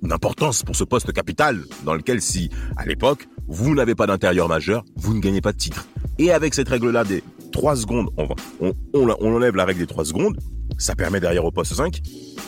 une, 0.03 0.13
importance 0.13 0.63
pour 0.63 0.77
ce 0.77 0.85
poste 0.85 1.13
capital 1.13 1.61
dans 1.85 1.95
lequel 1.95 2.23
si 2.23 2.51
à 2.77 2.87
l'époque 2.87 3.29
vous 3.49 3.75
n'avez 3.75 3.95
pas 3.95 4.07
d'intérieur 4.07 4.49
majeur, 4.49 4.85
vous 4.97 5.15
ne 5.15 5.21
gagnez 5.21 5.41
pas 5.41 5.53
de 5.53 5.59
titre. 5.59 5.87
Et 6.19 6.33
avec 6.33 6.55
cette 6.55 6.69
règle-là 6.69 7.05
des 7.05 7.23
3 7.53 7.77
secondes, 7.77 8.09
on, 8.17 8.73
on, 8.95 9.35
enlève 9.35 9.57
la 9.57 9.65
règle 9.65 9.81
des 9.81 9.87
3 9.87 10.05
secondes, 10.07 10.39
ça 10.79 10.95
permet 10.95 11.21
derrière 11.21 11.45
au 11.45 11.51
poste 11.51 11.75
5 11.75 12.01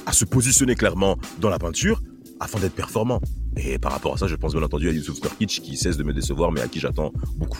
à 0.06 0.12
se 0.12 0.24
positionner 0.24 0.74
clairement 0.74 1.18
dans 1.40 1.50
la 1.50 1.58
peinture 1.58 2.00
afin 2.42 2.58
d'être 2.58 2.74
performant. 2.74 3.20
Et 3.56 3.78
par 3.78 3.92
rapport 3.92 4.14
à 4.14 4.16
ça, 4.16 4.26
je 4.26 4.34
pense 4.34 4.54
bien 4.54 4.62
entendu 4.62 4.88
à 4.88 4.92
Yusuf 4.92 5.22
Nurkic 5.22 5.60
qui 5.62 5.76
cesse 5.76 5.96
de 5.96 6.04
me 6.04 6.12
décevoir, 6.12 6.52
mais 6.52 6.60
à 6.60 6.68
qui 6.68 6.80
j'attends 6.80 7.12
beaucoup. 7.36 7.58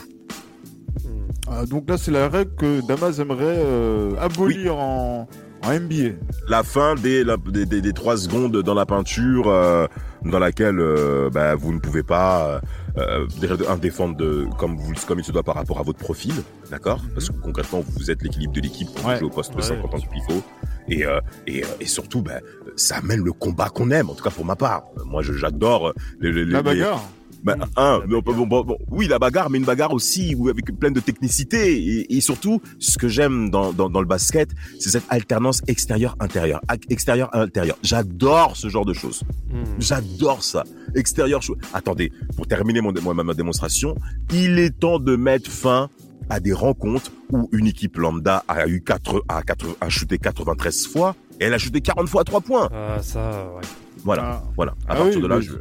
Ah, 1.49 1.67
donc 1.67 1.89
là, 1.89 1.99
c'est 1.99 2.11
la 2.11 2.29
règle 2.29 2.55
que 2.55 2.87
Damas 2.87 3.19
aimerait 3.19 3.59
euh, 3.59 4.15
abolir 4.19 4.75
oui. 4.75 4.81
en, 4.81 5.29
en, 5.65 5.73
NBA. 5.81 6.17
La 6.49 6.63
fin 6.63 6.95
des, 6.95 7.25
la, 7.25 7.37
des, 7.37 7.67
des, 7.67 7.83
des, 7.83 7.93
3 7.93 8.17
secondes 8.17 8.57
dans 8.57 8.75
la 8.75 8.87
peinture, 8.87 9.49
euh, 9.49 9.87
dans 10.25 10.39
laquelle 10.39 10.79
euh, 10.79 11.31
bah, 11.31 11.55
vous 11.55 11.73
ne 11.73 11.79
pouvez 11.79 12.03
pas 12.03 12.61
euh, 12.99 13.27
déjà 13.41 13.55
un 13.69 13.77
défendre 13.77 14.17
de, 14.17 14.47
comme, 14.59 14.77
vous, 14.77 14.93
comme 15.07 15.19
il 15.19 15.25
se 15.25 15.33
doit 15.33 15.43
par 15.43 15.55
rapport 15.55 15.79
à 15.81 15.83
votre 15.83 15.99
profil, 15.99 16.35
d'accord 16.71 17.01
-hmm. 17.01 17.15
Parce 17.15 17.29
que 17.31 17.35
concrètement, 17.43 17.81
vous 17.97 18.11
êtes 18.11 18.23
l'équilibre 18.23 18.53
de 18.53 18.61
l'équipe 18.61 18.89
quand 18.97 19.09
ouais. 19.09 19.19
jouez 19.19 19.27
au 19.27 19.31
poste 19.31 19.57
de 19.57 19.63
5 19.63 19.85
en 19.85 19.89
tant 19.89 20.01
que 20.01 20.11
pivot. 20.11 20.43
Et, 20.89 21.07
euh, 21.07 21.21
et, 21.47 21.63
et, 21.81 21.87
surtout, 21.87 22.23
bah, 22.23 22.41
ça 22.77 22.97
amène 22.97 23.23
le 23.25 23.33
combat 23.33 23.69
qu'on 23.69 23.91
aime, 23.91 24.11
en 24.11 24.15
tout 24.15 24.25
cas 24.25 24.31
pour 24.31 24.45
ma 24.45 24.57
part. 24.57 24.83
Moi, 25.07 25.23
j'adore 25.23 25.93
les, 26.21 26.33
les, 26.33 26.45
La 26.45 26.63
bagarre 26.63 27.03
bah, 27.43 27.57
oui, 27.59 27.67
un, 27.77 28.01
mais 28.07 28.21
bon, 28.21 28.47
bon, 28.47 28.63
bon, 28.63 28.79
oui, 28.91 29.09
la 29.09 29.19
bagarre, 29.19 29.51
mais 29.51 29.59
une 29.59 29.65
bagarre 29.65 29.93
aussi 29.93 30.37
avec 30.49 30.79
pleine 30.79 30.93
de 30.93 31.01
technicité 31.01 31.77
et, 31.77 32.17
et 32.17 32.21
surtout, 32.21 32.61
ce 32.79 32.99
que 32.99 33.09
j'aime 33.09 33.51
dans, 33.51 33.73
dans, 33.73 33.91
dans, 33.91 34.01
le 34.01 34.07
basket, 34.07 34.51
c'est 34.79 34.91
cette 34.91 35.05
alternance 35.09 35.63
extérieur-intérieur, 35.67 36.61
extérieur-intérieur. 36.89 37.77
J'adore 37.83 38.57
ce 38.57 38.69
genre 38.69 38.85
de 38.85 38.93
choses. 38.93 39.23
Mmh. 39.51 39.63
J'adore 39.79 40.45
ça. 40.45 40.65
Extérieur. 40.95 41.41
Attendez, 41.73 42.13
pour 42.37 42.47
terminer 42.47 42.81
mon, 42.81 42.93
ma, 42.93 43.25
ma 43.25 43.35
démonstration, 43.35 43.97
il 44.33 44.59
est 44.59 44.79
temps 44.79 44.99
de 44.99 45.17
mettre 45.17 45.51
fin 45.51 45.89
à 46.31 46.41
des 46.41 46.53
rencontres 46.53 47.11
où 47.31 47.49
une 47.53 47.67
équipe 47.67 47.97
lambda 47.97 48.45
a 48.49 48.67
eu 48.69 48.83
4, 48.83 49.25
a, 49.29 49.43
4, 49.43 49.77
a 49.81 49.89
shooté 49.89 50.19
93 50.19 50.87
fois 50.87 51.17
et 51.41 51.45
elle 51.45 51.55
a 51.55 51.59
shooté 51.59 51.81
40 51.81 52.09
fois 52.09 52.23
à 52.23 52.25
3 52.25 52.41
points. 52.41 52.69
Ah, 52.73 53.03
ça, 53.03 53.53
ouais. 53.57 53.63
Voilà, 54.05 54.23
ah. 54.25 54.43
voilà. 54.57 54.73
À 54.87 54.93
ah 54.93 54.97
partir 54.97 55.17
oui, 55.17 55.23
de 55.23 55.27
là, 55.27 55.41
je... 55.41 55.53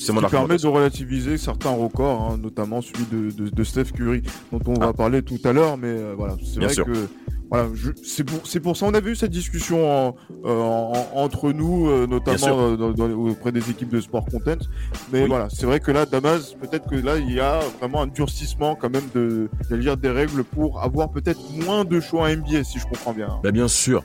C'est 0.00 0.12
mon 0.12 0.22
qui 0.22 0.30
permet 0.30 0.56
de 0.56 0.66
relativiser 0.66 1.36
certains 1.36 1.70
records, 1.70 2.22
hein, 2.22 2.38
notamment 2.42 2.80
celui 2.80 3.04
de, 3.06 3.30
de, 3.30 3.50
de, 3.50 3.64
Steph 3.64 3.92
Curry, 3.94 4.22
dont 4.50 4.60
on 4.66 4.74
ah. 4.80 4.86
va 4.86 4.92
parler 4.92 5.22
tout 5.22 5.38
à 5.44 5.52
l'heure. 5.52 5.76
Mais 5.76 5.88
euh, 5.88 6.14
voilà, 6.16 6.36
c'est 6.42 6.60
vrai 6.60 6.72
sûr. 6.72 6.86
que 6.86 7.08
voilà, 7.50 7.68
c'est 8.04 8.60
pour 8.60 8.76
ça 8.76 8.86
on 8.86 8.94
a 8.94 9.00
vu 9.00 9.16
cette 9.16 9.32
discussion 9.32 9.84
en, 9.90 10.16
euh, 10.44 10.60
en, 10.62 10.92
entre 11.14 11.50
nous, 11.50 11.90
euh, 11.90 12.06
notamment 12.06 12.60
euh, 12.60 12.76
dans, 12.76 12.92
dans, 12.92 13.10
auprès 13.10 13.50
des 13.50 13.70
équipes 13.70 13.88
de 13.88 14.00
sport 14.00 14.24
content. 14.24 14.64
Mais 15.12 15.22
oui. 15.22 15.28
voilà, 15.28 15.48
c'est 15.50 15.66
vrai 15.66 15.80
que 15.80 15.90
là, 15.90 16.06
Damas, 16.06 16.54
peut-être 16.60 16.88
que 16.88 16.94
là 16.94 17.18
il 17.18 17.32
y 17.32 17.40
a 17.40 17.58
vraiment 17.80 18.02
un 18.02 18.06
durcissement 18.06 18.76
quand 18.76 18.90
même 18.90 19.08
de, 19.16 19.48
dire 19.76 19.96
des 19.96 20.10
règles 20.10 20.44
pour 20.44 20.80
avoir 20.80 21.10
peut-être 21.10 21.40
moins 21.64 21.84
de 21.84 21.98
choix 21.98 22.28
en 22.28 22.36
NBA, 22.36 22.62
si 22.62 22.78
je 22.78 22.84
comprends 22.84 23.12
bien. 23.12 23.40
Bah 23.42 23.50
bien 23.50 23.66
sûr, 23.66 24.04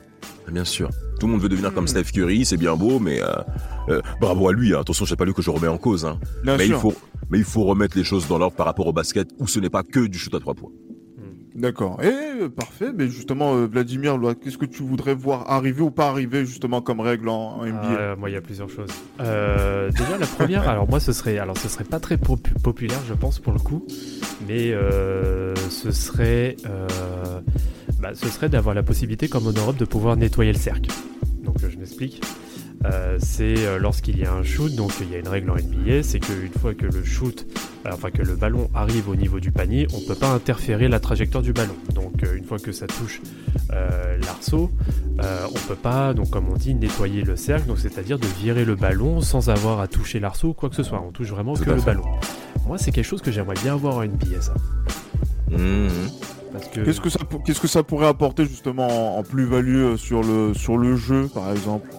bien 0.52 0.66
sûr. 0.66 0.90
Tout 1.20 1.28
le 1.28 1.34
monde 1.34 1.42
veut 1.42 1.50
devenir 1.50 1.74
comme 1.74 1.88
Steph 1.88 2.12
Curry, 2.14 2.46
c'est 2.46 2.58
bien 2.58 2.76
beau, 2.76 3.00
mais 3.00 3.22
euh, 3.22 3.28
euh, 3.90 4.02
bravo 4.20 4.50
à 4.50 4.54
lui. 4.54 4.74
Hein. 4.74 4.82
Attention, 4.82 5.06
c'est 5.06 5.16
pas 5.16 5.26
lui 5.26 5.34
que 5.34 5.42
je 5.42 5.50
remets 5.50 5.68
en 5.68 5.78
cause. 5.78 6.06
Hein. 6.06 6.20
mais 6.44 6.66
sûr. 6.66 6.76
il 6.76 6.80
faut, 6.80 6.94
mais 7.30 7.38
il 7.38 7.44
faut 7.44 7.64
remettre 7.64 7.98
les 7.98 8.04
choses 8.04 8.28
dans 8.28 8.38
l'ordre 8.38 8.56
par 8.56 8.66
rapport 8.66 8.88
au 8.88 8.94
basket, 8.94 9.30
où 9.40 9.48
ce 9.48 9.60
n'est 9.60 9.70
pas 9.70 9.84
que 9.84 10.08
du 10.08 10.18
shoot 10.18 10.34
à 10.34 10.40
trois 10.40 10.54
points. 10.54 10.72
D'accord. 11.56 12.04
Et 12.04 12.08
euh, 12.08 12.50
parfait. 12.50 12.92
Mais 12.94 13.08
justement, 13.08 13.56
euh, 13.56 13.66
Vladimir, 13.66 14.20
qu'est-ce 14.44 14.58
que 14.58 14.66
tu 14.66 14.84
voudrais 14.84 15.16
voir 15.16 15.50
arriver 15.50 15.82
ou 15.82 15.90
pas 15.90 16.10
arriver 16.10 16.46
justement 16.46 16.82
comme 16.82 17.00
règle 17.00 17.30
en, 17.30 17.66
NBA 17.66 17.98
ah, 17.98 18.16
Moi, 18.18 18.30
il 18.30 18.34
y 18.34 18.36
a 18.36 18.42
plusieurs 18.42 18.70
choses. 18.70 18.90
Euh, 19.22 19.90
déjà, 19.92 20.18
la 20.18 20.28
première, 20.28 20.68
alors 20.68 20.90
moi, 20.90 21.00
ce 21.00 21.14
serait, 21.14 21.38
alors 21.38 21.58
ce 21.58 21.70
serait 21.70 21.86
pas 21.86 22.00
très 22.00 22.18
pop 22.18 22.46
populaire, 22.62 23.00
je 23.08 23.14
pense 23.14 23.40
pour 23.40 23.54
le 23.54 23.60
coup, 23.60 23.86
mais 24.48 24.74
euh, 24.74 25.56
ce 25.70 25.92
serait, 25.92 26.58
bah, 28.02 28.12
ce 28.14 28.28
serait 28.28 28.50
d'avoir 28.50 28.76
la 28.76 28.84
possibilité, 28.84 29.30
comme 29.30 29.48
en 29.48 29.54
Europe, 29.54 29.78
de 29.78 29.86
pouvoir 29.86 30.18
nettoyer 30.18 30.52
le 30.52 30.60
cercle. 30.60 30.92
Donc, 31.44 31.56
je 31.60 31.78
m'explique. 31.78 32.22
Euh, 32.92 33.18
c'est 33.20 33.66
euh, 33.66 33.80
lorsqu'il 33.80 34.20
y 34.20 34.26
a 34.26 34.34
un 34.34 34.44
shoot, 34.44 34.74
donc 34.76 34.92
il 35.02 35.12
y 35.12 35.16
a 35.16 35.20
une 35.20 35.28
règle 35.28 35.50
en 35.50 35.56
NBA, 35.56 36.04
c'est 36.04 36.20
qu'une 36.20 36.52
fois 36.60 36.74
que 36.74 36.86
le 36.86 37.04
shoot, 37.04 37.46
euh, 37.86 37.90
enfin 37.94 38.12
que 38.12 38.22
le 38.22 38.36
ballon 38.36 38.70
arrive 38.74 39.10
au 39.10 39.16
niveau 39.16 39.40
du 39.40 39.52
panier, 39.52 39.88
on 39.94 40.00
ne 40.00 40.06
peut 40.06 40.16
pas 40.16 40.30
interférer 40.30 40.88
la 40.88 41.00
trajectoire 41.00 41.44
du 41.44 41.54
ballon. 41.54 41.76
Donc 41.94 42.14
une 42.36 42.44
fois 42.44 42.60
que 42.60 42.72
ça 42.72 42.88
touche 42.88 43.22
l'arceau, 44.22 44.72
on 45.20 45.68
peut 45.68 45.76
pas, 45.76 46.14
donc 46.14 46.30
comme 46.30 46.50
on 46.50 46.56
dit, 46.56 46.74
nettoyer 46.76 47.24
le 47.24 47.36
cercle, 47.36 47.68
donc 47.68 47.80
c'est-à-dire 47.80 48.20
de 48.20 48.28
virer 48.42 48.66
le 48.66 48.76
ballon 48.76 49.22
sans 49.22 49.50
avoir 49.50 49.80
à 49.80 49.88
toucher 49.88 50.20
l'arceau 50.20 50.50
ou 50.50 50.54
quoi 50.54 50.70
que 50.70 50.76
ce 50.76 50.84
soit. 50.84 51.02
On 51.06 51.12
touche 51.12 51.30
vraiment 51.30 51.56
que 51.56 51.70
le 51.70 51.82
ballon. 51.82 52.04
Moi, 52.68 52.78
c'est 52.78 52.92
quelque 52.92 53.06
chose 53.06 53.22
que 53.22 53.32
j'aimerais 53.32 53.56
bien 53.62 53.76
voir 53.76 53.98
en 53.98 54.06
NBA, 54.06 54.42
ça. 54.42 54.54
Mmh. 55.52 55.88
Que... 56.74 56.82
Qu'est-ce 56.82 57.02
que 57.02 57.10
ça 57.10 57.20
qu'est-ce 57.46 57.60
que 57.62 57.68
ça 57.68 57.84
pourrait 57.84 58.08
apporter 58.08 58.46
justement 58.46 58.88
en, 58.88 59.20
en 59.20 59.24
plus-value 59.24 59.96
sur 59.96 60.22
le 60.24 60.54
sur 60.54 60.78
le 60.78 60.96
jeu 60.96 61.30
par 61.34 61.52
exemple? 61.52 61.90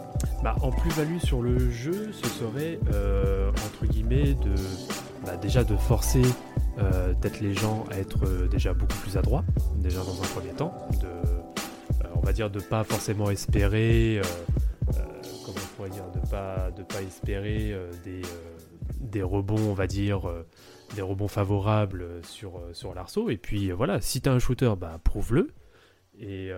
Bah, 0.43 0.55
en 0.63 0.71
plus-value 0.71 1.19
sur 1.19 1.43
le 1.43 1.71
jeu, 1.71 2.11
ce 2.13 2.29
serait 2.29 2.79
euh, 2.93 3.51
entre 3.51 3.87
guillemets 3.91 4.35
de 4.35 4.55
bah, 5.25 5.37
déjà 5.37 5.65
de 5.65 5.77
forcer 5.77 6.23
euh, 6.79 7.15
peut-être 7.15 7.41
les 7.41 7.55
gens 7.55 7.85
à 7.91 7.99
être 7.99 8.27
euh, 8.27 8.49
déjà 8.49 8.75
beaucoup 8.75 8.97
plus 8.99 9.17
adroits, 9.17 9.45
déjà 9.77 9.99
dans 10.01 10.23
un 10.23 10.27
premier 10.27 10.53
temps, 10.53 10.75
de 11.01 11.07
euh, 11.07 12.09
on 12.15 12.21
va 12.21 12.33
dire 12.33 12.51
de 12.51 12.61
pas 12.61 12.85
forcément 12.85 13.31
espérer 13.31 14.21
comment 15.45 15.59
on 15.59 15.77
pourrait 15.77 15.91
dire 15.91 16.05
de 16.15 16.29
pas 16.29 16.71
de 16.77 16.83
pas 16.83 17.03
espérer 17.03 17.75
des, 18.05 18.23
des 19.01 19.23
rebonds 19.23 19.71
on 19.71 19.75
va 19.75 19.87
dire 19.87 20.23
des 20.95 21.03
rebonds 21.03 21.29
favorables 21.29 22.07
sur, 22.23 22.61
sur 22.73 22.95
l'arceau 22.95 23.29
et 23.31 23.37
puis 23.37 23.71
voilà 23.73 24.01
si 24.01 24.21
tu 24.21 24.29
as 24.29 24.33
un 24.33 24.39
shooter 24.39 24.73
bah 24.79 24.99
prouve-le 25.03 25.51
et, 26.21 26.51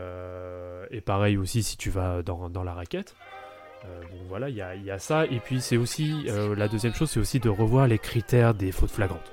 et 0.90 1.00
pareil 1.00 1.36
aussi 1.36 1.62
si 1.62 1.76
tu 1.76 1.90
vas 1.90 2.22
dans, 2.22 2.50
dans 2.50 2.62
la 2.62 2.74
raquette 2.74 3.14
euh, 3.84 4.00
bon 4.10 4.18
voilà, 4.28 4.48
il 4.48 4.56
y 4.56 4.62
a, 4.62 4.74
y 4.74 4.90
a, 4.90 4.98
ça. 4.98 5.26
Et 5.26 5.40
puis 5.40 5.60
c'est 5.60 5.76
aussi, 5.76 6.26
euh, 6.28 6.54
la 6.56 6.68
deuxième 6.68 6.94
chose, 6.94 7.10
c'est 7.10 7.20
aussi 7.20 7.40
de 7.40 7.48
revoir 7.48 7.86
les 7.86 7.98
critères 7.98 8.54
des 8.54 8.72
fautes 8.72 8.90
flagrantes. 8.90 9.32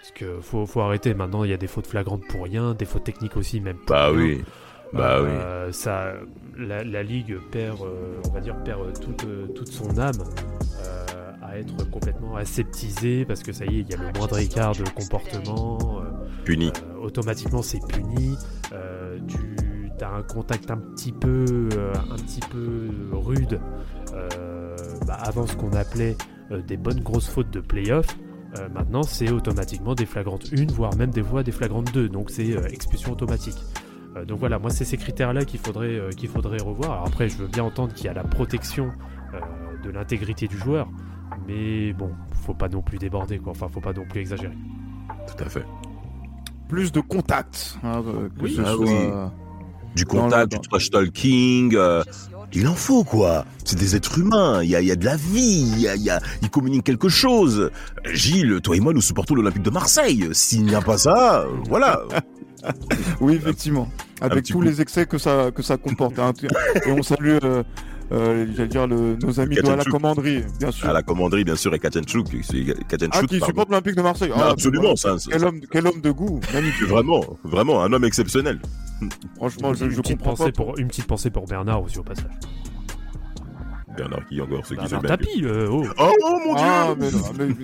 Parce 0.00 0.12
que 0.12 0.40
faut, 0.40 0.66
faut 0.66 0.80
arrêter, 0.80 1.14
maintenant 1.14 1.44
il 1.44 1.50
y 1.50 1.54
a 1.54 1.56
des 1.56 1.66
fautes 1.66 1.86
flagrantes 1.86 2.26
pour 2.28 2.44
rien, 2.44 2.74
des 2.74 2.84
fautes 2.84 3.04
techniques 3.04 3.36
aussi 3.36 3.60
même. 3.60 3.78
Bah 3.86 4.08
rien. 4.08 4.16
oui. 4.16 4.44
Bah 4.92 5.18
euh, 5.18 5.66
oui. 5.66 5.74
Ça, 5.74 6.14
la, 6.56 6.84
la, 6.84 7.02
ligue 7.02 7.38
perd, 7.50 7.80
euh, 7.82 8.20
on 8.28 8.32
va 8.32 8.40
dire, 8.40 8.54
perd 8.62 8.98
toute, 9.00 9.26
toute 9.54 9.68
son 9.68 9.98
âme 9.98 10.22
à 11.54 11.58
être 11.58 11.90
complètement 11.90 12.36
aseptisée 12.36 13.24
parce 13.24 13.42
que 13.42 13.52
ça 13.52 13.64
y 13.64 13.78
est, 13.78 13.80
il 13.80 13.90
y 13.90 13.94
a 13.94 13.96
le 13.96 14.18
moindre 14.18 14.38
écart 14.38 14.74
de 14.74 14.84
comportement. 14.90 15.78
puni. 16.44 16.70
automatiquement, 17.00 17.62
c'est 17.62 17.80
puni. 17.86 18.36
tu 19.26 19.56
tu 19.98 20.04
as 20.04 20.10
un 20.10 20.22
contact 20.22 20.70
un 20.70 20.78
petit 20.78 21.12
peu, 21.12 21.68
euh, 21.74 21.92
un 22.10 22.16
petit 22.16 22.40
peu 22.50 22.90
rude 23.12 23.60
euh, 24.12 24.76
bah, 25.06 25.18
avant 25.20 25.46
ce 25.46 25.56
qu'on 25.56 25.72
appelait 25.72 26.16
euh, 26.50 26.60
des 26.62 26.76
bonnes 26.76 27.00
grosses 27.00 27.28
fautes 27.28 27.50
de 27.50 27.60
playoff. 27.60 28.06
maintenant, 28.72 29.02
c'est 29.02 29.30
automatiquement 29.30 29.94
des 29.94 30.06
flagrantes 30.06 30.46
1, 30.56 30.72
voire 30.72 30.94
même 30.96 31.10
des 31.10 31.24
fois 31.24 31.42
des 31.42 31.52
flagrantes 31.52 31.92
2. 31.92 32.08
Donc, 32.08 32.30
c'est 32.30 32.50
expulsion 32.72 33.12
automatique. 33.12 33.58
donc 34.28 34.38
voilà, 34.38 34.60
moi, 34.60 34.70
c'est 34.70 34.84
ces 34.84 34.96
critères-là 34.96 35.44
qu'il 35.44 35.58
faudrait, 35.58 35.98
qu'il 36.16 36.28
faudrait 36.28 36.62
revoir. 36.62 36.92
Alors 36.92 37.06
après, 37.08 37.28
je 37.28 37.36
veux 37.38 37.48
bien 37.48 37.64
entendre 37.64 37.92
qu'il 37.94 38.06
y 38.06 38.08
a 38.08 38.12
la 38.12 38.22
protection 38.22 38.92
de 39.82 39.90
l'intégrité 39.90 40.46
du 40.46 40.56
joueur. 40.56 40.88
Mais 41.46 41.92
bon, 41.92 42.10
faut 42.44 42.54
pas 42.54 42.68
non 42.68 42.82
plus 42.82 42.98
déborder, 42.98 43.38
quoi. 43.38 43.52
Enfin, 43.52 43.68
faut 43.68 43.80
pas 43.80 43.92
non 43.92 44.04
plus 44.08 44.20
exagérer. 44.20 44.56
Tout 45.26 45.44
à 45.44 45.48
fait. 45.48 45.64
Plus 46.68 46.92
de 46.92 47.00
contact. 47.00 47.78
Hein, 47.82 48.02
que 48.36 48.42
oui, 48.42 48.54
ce 48.54 48.62
ah, 48.62 48.72
soit... 48.72 48.86
oui 48.86 49.30
du 49.94 50.04
contact, 50.04 50.52
du 50.52 50.58
trash 50.58 50.90
talking. 50.90 51.74
Euh, 51.76 52.02
il 52.52 52.68
en 52.68 52.74
faut 52.74 53.04
quoi. 53.04 53.44
C'est 53.64 53.78
des 53.78 53.96
êtres 53.96 54.18
humains. 54.18 54.62
Il 54.62 54.70
y 54.70 54.76
a, 54.76 54.80
il 54.80 54.86
y 54.86 54.92
a 54.92 54.96
de 54.96 55.04
la 55.04 55.16
vie. 55.16 55.72
Il 55.72 55.80
y 55.80 55.88
a, 55.88 55.96
il 55.96 56.02
y 56.02 56.10
a, 56.10 56.20
ils 56.42 56.50
communiquent 56.50 56.84
quelque 56.84 57.08
chose. 57.08 57.70
Gilles, 58.12 58.60
toi 58.62 58.76
et 58.76 58.80
moi, 58.80 58.92
nous 58.92 59.00
supportons 59.00 59.34
l'Olympique 59.34 59.62
de 59.62 59.70
Marseille. 59.70 60.28
S'il 60.32 60.64
n'y 60.64 60.74
a 60.74 60.80
pas 60.80 60.98
ça, 60.98 61.46
voilà. 61.68 62.02
oui, 63.20 63.34
effectivement. 63.34 63.88
avec 64.20 64.44
tous 64.44 64.54
coup. 64.54 64.62
les 64.62 64.80
excès 64.80 65.06
que 65.06 65.18
ça 65.18 65.50
que 65.50 65.62
ça 65.62 65.76
comporte. 65.76 66.18
hein. 66.18 66.32
Et 66.86 66.92
on 66.92 67.02
salue, 67.02 67.38
euh, 67.42 67.62
euh, 68.12 68.46
j'allais 68.54 68.68
dire 68.68 68.86
le- 68.86 69.16
nos 69.16 69.40
amis 69.40 69.56
de 69.56 69.66
à 69.68 69.76
la 69.76 69.84
commanderie, 69.84 70.42
bien 70.60 70.70
sûr. 70.70 70.88
À 70.88 70.92
la 70.92 71.02
commanderie, 71.02 71.44
bien 71.44 71.56
sûr, 71.56 71.74
et 71.74 71.78
Kachanchuk, 71.78 72.28
Ah, 73.10 73.22
qui 73.26 73.40
supporte 73.40 73.68
l'Olympique 73.70 73.96
de 73.96 74.02
Marseille. 74.02 74.28
Non, 74.30 74.36
Ah, 74.38 74.50
absolument, 74.50 74.94
voilà. 74.94 74.96
ça, 74.96 75.18
ça- 75.18 75.30
Quel 75.30 75.44
homme, 75.44 75.60
quel 75.70 75.86
homme 75.86 76.00
de 76.00 76.10
goût, 76.10 76.40
magnifique. 76.54 76.88
Vraiment, 76.88 77.24
vraiment, 77.44 77.82
un 77.82 77.92
homme 77.92 78.04
exceptionnel. 78.04 78.60
Franchement, 79.36 79.74
je, 79.74 79.84
une, 79.86 79.90
je 79.90 80.00
petite 80.00 80.18
comprends 80.18 80.30
pensée 80.36 80.52
pas. 80.52 80.64
pour, 80.64 80.78
une 80.78 80.88
petite 80.88 81.06
pensée 81.06 81.30
pour 81.30 81.46
Bernard 81.46 81.82
aussi 81.82 81.98
au 81.98 82.02
passage. 82.02 82.26
Bernard 83.96 84.26
qui 84.26 84.40
encore 84.40 84.66
ceux 84.66 84.74
qui 84.74 84.80
Bernard 84.88 85.02
se 85.02 85.06
Tapie, 85.06 85.44
euh, 85.44 85.68
oh. 85.70 85.84
Oh, 86.00 86.10
oh, 86.24 86.38
mon 86.44 86.54
dieu 86.56 86.64
Ah, 86.66 86.94
mais, 86.98 87.08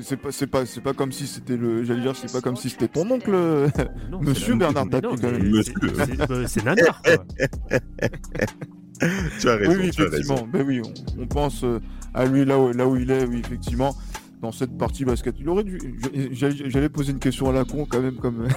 c'est 0.03 0.17
pas, 0.17 0.31
c'est 0.31 0.47
pas, 0.47 0.65
c'est 0.65 0.81
pas 0.81 0.93
comme 0.93 1.11
si 1.11 1.27
c'était 1.27 1.57
le, 1.57 1.83
j'allais 1.83 2.03
dire, 2.03 2.15
c'est 2.15 2.31
pas 2.33 2.41
comme 2.41 2.55
si 2.57 2.71
c'était 2.71 2.87
ton 2.87 3.11
oncle. 3.11 3.33
euh, 3.35 3.69
Non, 4.13 4.21
Monsieur 4.21 4.55
Bernard 4.55 4.89
Tapie, 4.89 5.09
c'est- 6.47 6.65
nanar, 6.65 7.03
quoi. 7.03 7.15
Tu 9.41 9.49
as 9.49 9.57
raison, 9.57 9.71
oui, 9.73 9.77
raison. 9.77 10.05
effectivement. 10.05 10.49
Ben 10.53 10.63
oui, 10.67 10.83
on, 10.85 11.23
on 11.23 11.27
pense 11.27 11.65
euh, 11.65 11.81
à 12.15 12.27
lui 12.27 12.45
là 12.45 12.59
où, 12.59 12.73
là 12.73 12.87
où 12.87 12.97
il 12.97 13.11
est, 13.11 13.25
oui, 13.25 13.41
effectivement. 13.45 13.97
Dans 14.41 14.53
cette 14.53 14.79
partie 14.79 15.05
basket, 15.05 15.35
il 15.39 15.49
aurait 15.51 15.65
dû. 15.65 15.79
J'allais 16.33 16.71
j'allais 16.71 16.89
poser 16.89 17.13
une 17.13 17.19
question 17.19 17.51
à 17.51 17.53
la 17.53 17.65
con 17.65 17.87
quand 17.89 18.01
même, 18.01 18.17
comme 18.17 18.49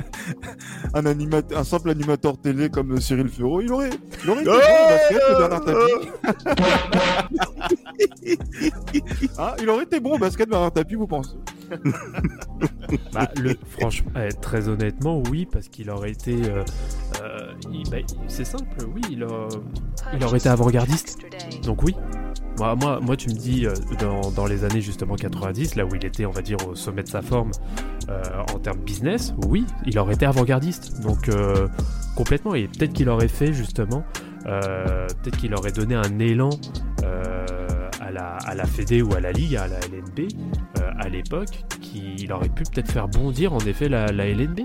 un 0.94 1.04
animateur, 1.06 1.58
un 1.58 1.64
simple 1.64 1.90
animateur 1.90 2.38
télé 2.40 2.70
comme 2.70 2.98
Cyril 2.98 3.28
Ferraud. 3.28 3.60
Il 3.60 3.70
aurait, 3.70 3.90
il 4.24 4.30
aurait 4.30 4.40
été 4.42 4.50
bon 4.50 4.84
au 4.84 4.88
basket, 4.88 5.20
le 5.28 5.36
Bernard 5.38 5.64
Tapie. 5.64 6.08
Ah, 9.38 9.54
il 9.60 9.68
aurait 9.68 9.84
été 9.84 10.00
bon 10.00 10.14
au 10.14 10.18
basket, 10.18 10.48
Bernard 10.48 10.72
Tapie, 10.72 10.94
vous 10.94 11.06
pensez? 11.06 11.36
Bah, 13.14 13.26
le, 13.40 13.56
franchement, 13.78 14.10
eh, 14.16 14.28
très 14.32 14.68
honnêtement, 14.68 15.22
oui, 15.30 15.46
parce 15.50 15.68
qu'il 15.68 15.88
aurait 15.90 16.10
été. 16.10 16.34
euh, 16.44 16.62
euh, 17.22 17.52
bah, 17.90 17.96
c'est 18.28 18.44
simple, 18.44 18.66
oui, 18.94 19.00
il, 19.10 19.22
a- 19.22 19.48
il 20.14 20.22
aurait 20.24 20.36
été 20.38 20.48
avant-gardiste. 20.50 21.18
Donc 21.64 21.82
oui. 21.82 21.94
Moi, 22.58 23.16
tu 23.16 23.28
me 23.28 23.34
dis, 23.34 23.66
euh, 23.66 23.74
dans, 24.36 24.46
les 24.46 24.64
années 24.64 24.80
justement 24.80 25.16
90, 25.16 25.76
là 25.76 25.84
où 25.84 25.94
il 25.94 26.04
était, 26.04 26.26
on 26.26 26.30
va 26.30 26.42
dire, 26.42 26.58
au 26.68 26.74
sommet 26.74 27.02
de 27.02 27.08
sa 27.08 27.22
forme 27.22 27.50
euh, 28.08 28.22
en 28.54 28.58
termes 28.58 28.78
business, 28.80 29.34
oui, 29.48 29.64
il 29.86 29.98
aurait 29.98 30.14
été 30.14 30.26
avant-gardiste. 30.26 31.00
Donc 31.02 31.28
euh, 31.28 31.68
complètement, 32.16 32.54
et 32.54 32.68
peut-être 32.68 32.92
qu'il 32.92 33.08
aurait 33.08 33.28
fait 33.28 33.52
justement, 33.52 34.04
peut-être 34.44 35.36
qu'il 35.36 35.54
aurait 35.54 35.72
donné 35.72 35.94
un 35.94 36.18
élan 36.18 36.50
à, 38.00 38.10
la, 38.10 38.36
à 38.36 38.66
Fédé 38.66 39.02
ou 39.02 39.14
à 39.14 39.20
la 39.20 39.32
Ligue, 39.32 39.56
à 39.56 39.66
la 39.66 39.78
LNB, 39.78 40.28
à 40.98 41.08
l'époque, 41.08 41.64
qui 41.80 42.16
il 42.18 42.32
aurait 42.32 42.48
pu 42.48 42.64
peut-être 42.64 42.90
faire 42.90 43.08
bondir 43.08 43.54
en 43.54 43.60
effet 43.60 43.88
la, 43.88 44.06
LNB. 44.06 44.60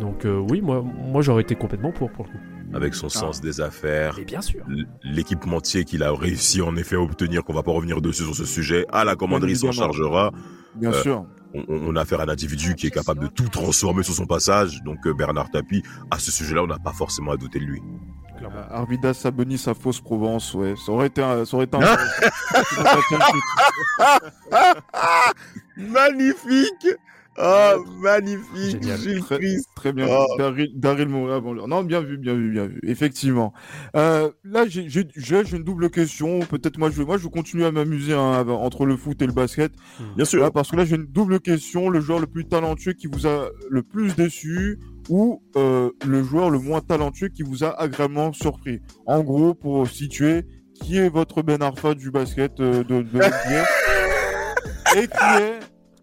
Donc 0.00 0.26
oui, 0.50 0.60
moi, 0.62 0.82
moi 0.82 1.22
j'aurais 1.22 1.42
été 1.42 1.54
complètement 1.54 1.92
pour 1.92 2.10
pour 2.10 2.24
le 2.24 2.30
coup. 2.30 2.49
Avec 2.72 2.94
son 2.94 3.08
sens 3.08 3.40
des 3.40 3.60
affaires, 3.60 4.18
Et 4.18 4.24
bien 4.24 4.40
sûr. 4.40 4.64
l'équipementier 5.02 5.84
qu'il 5.84 6.02
a 6.02 6.12
réussi 6.12 6.62
en 6.62 6.76
effet 6.76 6.96
à 6.96 7.00
obtenir, 7.00 7.42
qu'on 7.44 7.52
va 7.52 7.62
pas 7.62 7.72
revenir 7.72 8.00
dessus 8.00 8.22
sur 8.24 8.34
ce 8.36 8.44
sujet, 8.44 8.86
à 8.92 9.04
la 9.04 9.16
commanderie 9.16 9.56
s'en 9.56 9.72
chargera. 9.72 10.30
Bien 10.76 10.90
Euh, 10.92 11.02
sûr. 11.02 11.26
On, 11.52 11.96
a 11.96 12.02
affaire 12.02 12.20
à 12.20 12.22
un 12.24 12.28
individu 12.28 12.76
qui 12.76 12.86
est 12.86 12.90
capable 12.92 13.22
de 13.22 13.26
tout 13.26 13.48
transformer 13.48 14.04
sur 14.04 14.14
son 14.14 14.24
passage. 14.26 14.82
Donc 14.84 15.04
euh, 15.06 15.12
Bernard 15.14 15.50
Tapie, 15.50 15.82
à 16.10 16.20
ce 16.20 16.30
sujet-là, 16.30 16.62
on 16.62 16.68
n'a 16.68 16.78
pas 16.78 16.92
forcément 16.92 17.32
à 17.32 17.36
douter 17.36 17.58
de 17.58 17.64
lui. 17.64 17.82
Euh, 18.40 18.46
Arvidas 18.70 19.14
Saboni, 19.14 19.58
sa 19.58 19.74
fausse 19.74 20.00
Provence, 20.00 20.54
ouais. 20.54 20.74
Ça 20.86 20.92
aurait 20.92 21.08
été 21.08 21.22
un. 21.22 21.44
Ça 21.44 21.56
aurait 21.56 21.66
été 21.66 21.76
un... 21.76 21.80
Magnifique 25.76 26.86
Ah, 27.38 27.74
magnifique 28.02 28.82
Génial. 28.82 28.98
Gilles 28.98 29.20
Très- 29.20 29.38
Christ. 29.38 29.66
Très 29.76 29.92
bien, 29.92 30.06
Oh. 30.10 30.26
Daryl. 30.38 31.08
Non, 31.68 31.82
bien 31.84 32.00
vu, 32.00 32.18
bien 32.18 32.34
vu, 32.34 32.50
bien 32.50 32.66
vu. 32.66 32.80
Effectivement. 32.82 33.52
Euh, 33.96 34.30
là, 34.44 34.66
j'ai 34.66 34.88
j'ai- 34.88 35.06
j'ai- 35.16 35.44
j'ai 35.44 35.56
une 35.56 35.62
double 35.64 35.90
question. 35.90 36.40
Peut-être 36.40 36.76
moi, 36.78 36.90
je 36.90 36.98
vais, 36.98 37.04
moi, 37.04 37.16
je 37.18 37.24
vais 37.24 37.30
continuer 37.30 37.64
à 37.64 37.72
m'amuser 37.72 38.12
hein, 38.14 38.44
entre 38.48 38.84
le 38.84 38.96
foot 38.96 39.22
et 39.22 39.26
le 39.26 39.32
basket. 39.32 39.72
Bien 40.16 40.24
sûr. 40.24 40.42
Là, 40.42 40.50
parce 40.50 40.70
que 40.70 40.76
là, 40.76 40.84
j'ai 40.84 40.96
une 40.96 41.06
double 41.06 41.40
question. 41.40 41.88
Le 41.88 42.00
joueur 42.00 42.18
le 42.18 42.26
plus 42.26 42.46
talentueux 42.46 42.92
qui 42.92 43.06
vous 43.06 43.26
a 43.26 43.48
le 43.70 43.82
plus 43.82 44.14
déçu 44.16 44.78
ou 45.08 45.42
euh, 45.56 45.90
le 46.06 46.22
joueur 46.22 46.50
le 46.50 46.58
moins 46.58 46.80
talentueux 46.80 47.28
qui 47.28 47.42
vous 47.42 47.64
a 47.64 47.80
agréablement 47.80 48.32
surpris? 48.32 48.80
En 49.06 49.22
gros, 49.22 49.54
pour 49.54 49.88
situer, 49.88 50.44
qui 50.74 50.98
est 50.98 51.08
votre 51.08 51.42
Ben 51.42 51.62
Arfa 51.62 51.94
du 51.94 52.10
basket 52.10 52.58
euh, 52.60 52.84
de, 52.84 53.02
de 53.02 53.18
l'NBA 53.18 53.64
et 54.96 55.06
qui 55.06 55.42
est 55.42 55.60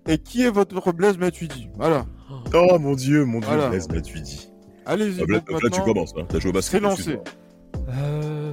et 0.08 0.18
qui 0.18 0.44
est 0.44 0.50
votre 0.50 0.92
Blaise 0.92 1.18
Matuidi. 1.18 1.70
Voilà. 1.76 2.06
Oh 2.54 2.78
mon 2.80 2.94
dieu, 2.96 3.26
mon 3.26 3.40
dieu, 3.40 3.48
Voilà. 3.48 3.70
Blaise 3.70 3.90
Matuidi. 3.90 4.50
Allez-y. 4.86 5.22
Ah, 5.22 5.26
Blaise, 5.26 5.44
donc, 5.46 5.62
là, 5.64 5.70
tu 5.70 5.82
commences. 5.82 6.14
Hein. 6.18 6.26
T'as 6.30 6.40
joué 6.40 6.50
au 6.50 6.54
basket. 6.54 6.80
C'est 6.80 6.84
lancé. 6.88 7.20
Euh... 7.90 8.52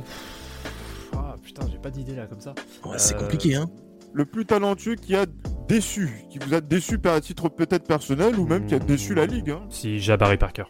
Ah 1.17 1.35
putain, 1.43 1.67
j'ai 1.71 1.79
pas 1.79 1.91
d'idée 1.91 2.15
là 2.15 2.27
comme 2.27 2.41
ça. 2.41 2.55
Ouais, 2.85 2.99
c'est 2.99 3.15
Euh, 3.15 3.19
compliqué, 3.19 3.55
hein. 3.57 3.67
Le 4.13 4.25
plus 4.25 4.47
talentueux 4.47 4.95
qui 4.95 5.17
a 5.17 5.27
déçu, 5.69 6.25
qui 6.31 6.39
vous 6.39 6.55
a 6.55 6.61
déçu 6.61 6.99
à 7.05 7.21
titre 7.21 7.49
peut-être 7.49 7.85
personnel 7.87 8.39
ou 8.39 8.47
même 8.47 8.67
qui 8.67 8.75
a 8.75 8.79
déçu 8.79 9.15
la 9.15 9.27
ligue. 9.27 9.51
hein. 9.51 9.63
Si 9.71 9.99
Jabari 9.99 10.37
Parker. 10.37 10.65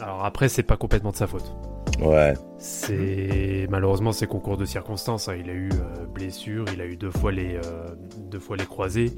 Alors 0.00 0.24
après, 0.24 0.48
c'est 0.48 0.62
pas 0.62 0.76
complètement 0.76 1.10
de 1.10 1.16
sa 1.16 1.26
faute. 1.26 1.52
Ouais. 2.00 2.34
C'est 2.58 3.66
malheureusement 3.70 4.12
c'est 4.12 4.26
concours 4.26 4.56
de 4.56 4.64
circonstances. 4.64 5.28
hein. 5.28 5.34
Il 5.38 5.50
a 5.50 5.54
eu 5.54 5.70
euh, 5.72 6.06
blessure, 6.06 6.64
il 6.72 6.80
a 6.80 6.86
eu 6.86 6.96
deux 6.96 7.10
fois 7.10 7.32
les 7.32 7.56
euh, 7.56 7.86
deux 8.30 8.38
fois 8.38 8.56
les 8.56 8.64
croisés. 8.66 9.12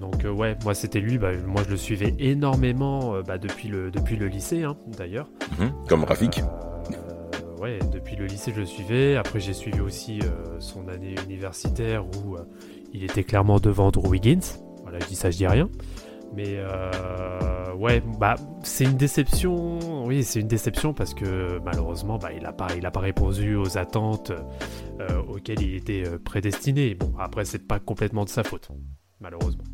Donc 0.00 0.24
euh, 0.24 0.30
ouais, 0.30 0.56
moi 0.64 0.74
c'était 0.74 1.00
lui. 1.00 1.18
Bah, 1.18 1.30
moi 1.46 1.62
je 1.64 1.70
le 1.70 1.76
suivais 1.76 2.14
énormément 2.18 3.14
euh, 3.14 3.22
bah, 3.22 3.38
depuis 3.38 3.68
le 3.68 3.90
depuis 3.90 4.16
le 4.16 4.28
lycée 4.28 4.62
hein, 4.64 4.76
d'ailleurs. 4.96 5.28
Mhm. 5.58 5.72
Comme 5.88 6.04
Rafik. 6.04 6.40
Euh, 6.40 7.60
ouais, 7.60 7.78
depuis 7.92 8.16
le 8.16 8.26
lycée 8.26 8.52
je 8.54 8.60
le 8.60 8.66
suivais. 8.66 9.16
Après 9.16 9.40
j'ai 9.40 9.52
suivi 9.52 9.80
aussi 9.80 10.20
son 10.58 10.88
année 10.88 11.14
universitaire 11.24 12.04
où 12.06 12.36
il 12.92 13.04
était 13.04 13.24
clairement 13.24 13.58
devant 13.58 13.90
Drew 13.90 14.08
Wiggins. 14.08 14.58
Voilà, 14.82 14.98
je 15.00 15.06
dis 15.06 15.16
ça, 15.16 15.30
je 15.30 15.36
dis 15.36 15.46
rien. 15.46 15.68
Mais 16.34 16.58
ouais, 17.78 18.02
bah 18.18 18.36
c'est 18.62 18.84
une 18.84 18.96
déception. 18.96 20.06
Oui, 20.06 20.24
c'est 20.24 20.40
une 20.40 20.48
déception 20.48 20.94
parce 20.94 21.14
que 21.14 21.60
malheureusement, 21.64 22.18
bah, 22.18 22.30
il 22.36 22.44
a 22.46 22.52
pas, 22.52 22.68
il 22.76 22.84
a 22.86 22.90
pas 22.90 23.00
répondu 23.00 23.54
aux 23.54 23.78
attentes 23.78 24.32
auxquelles 25.28 25.62
il 25.62 25.74
était 25.74 26.04
prédestiné. 26.24 26.94
Bon, 26.94 27.12
après 27.18 27.44
c'est 27.44 27.66
pas 27.66 27.78
complètement 27.78 28.24
de 28.24 28.30
sa 28.30 28.44
faute, 28.44 28.70
malheureusement. 29.22 29.64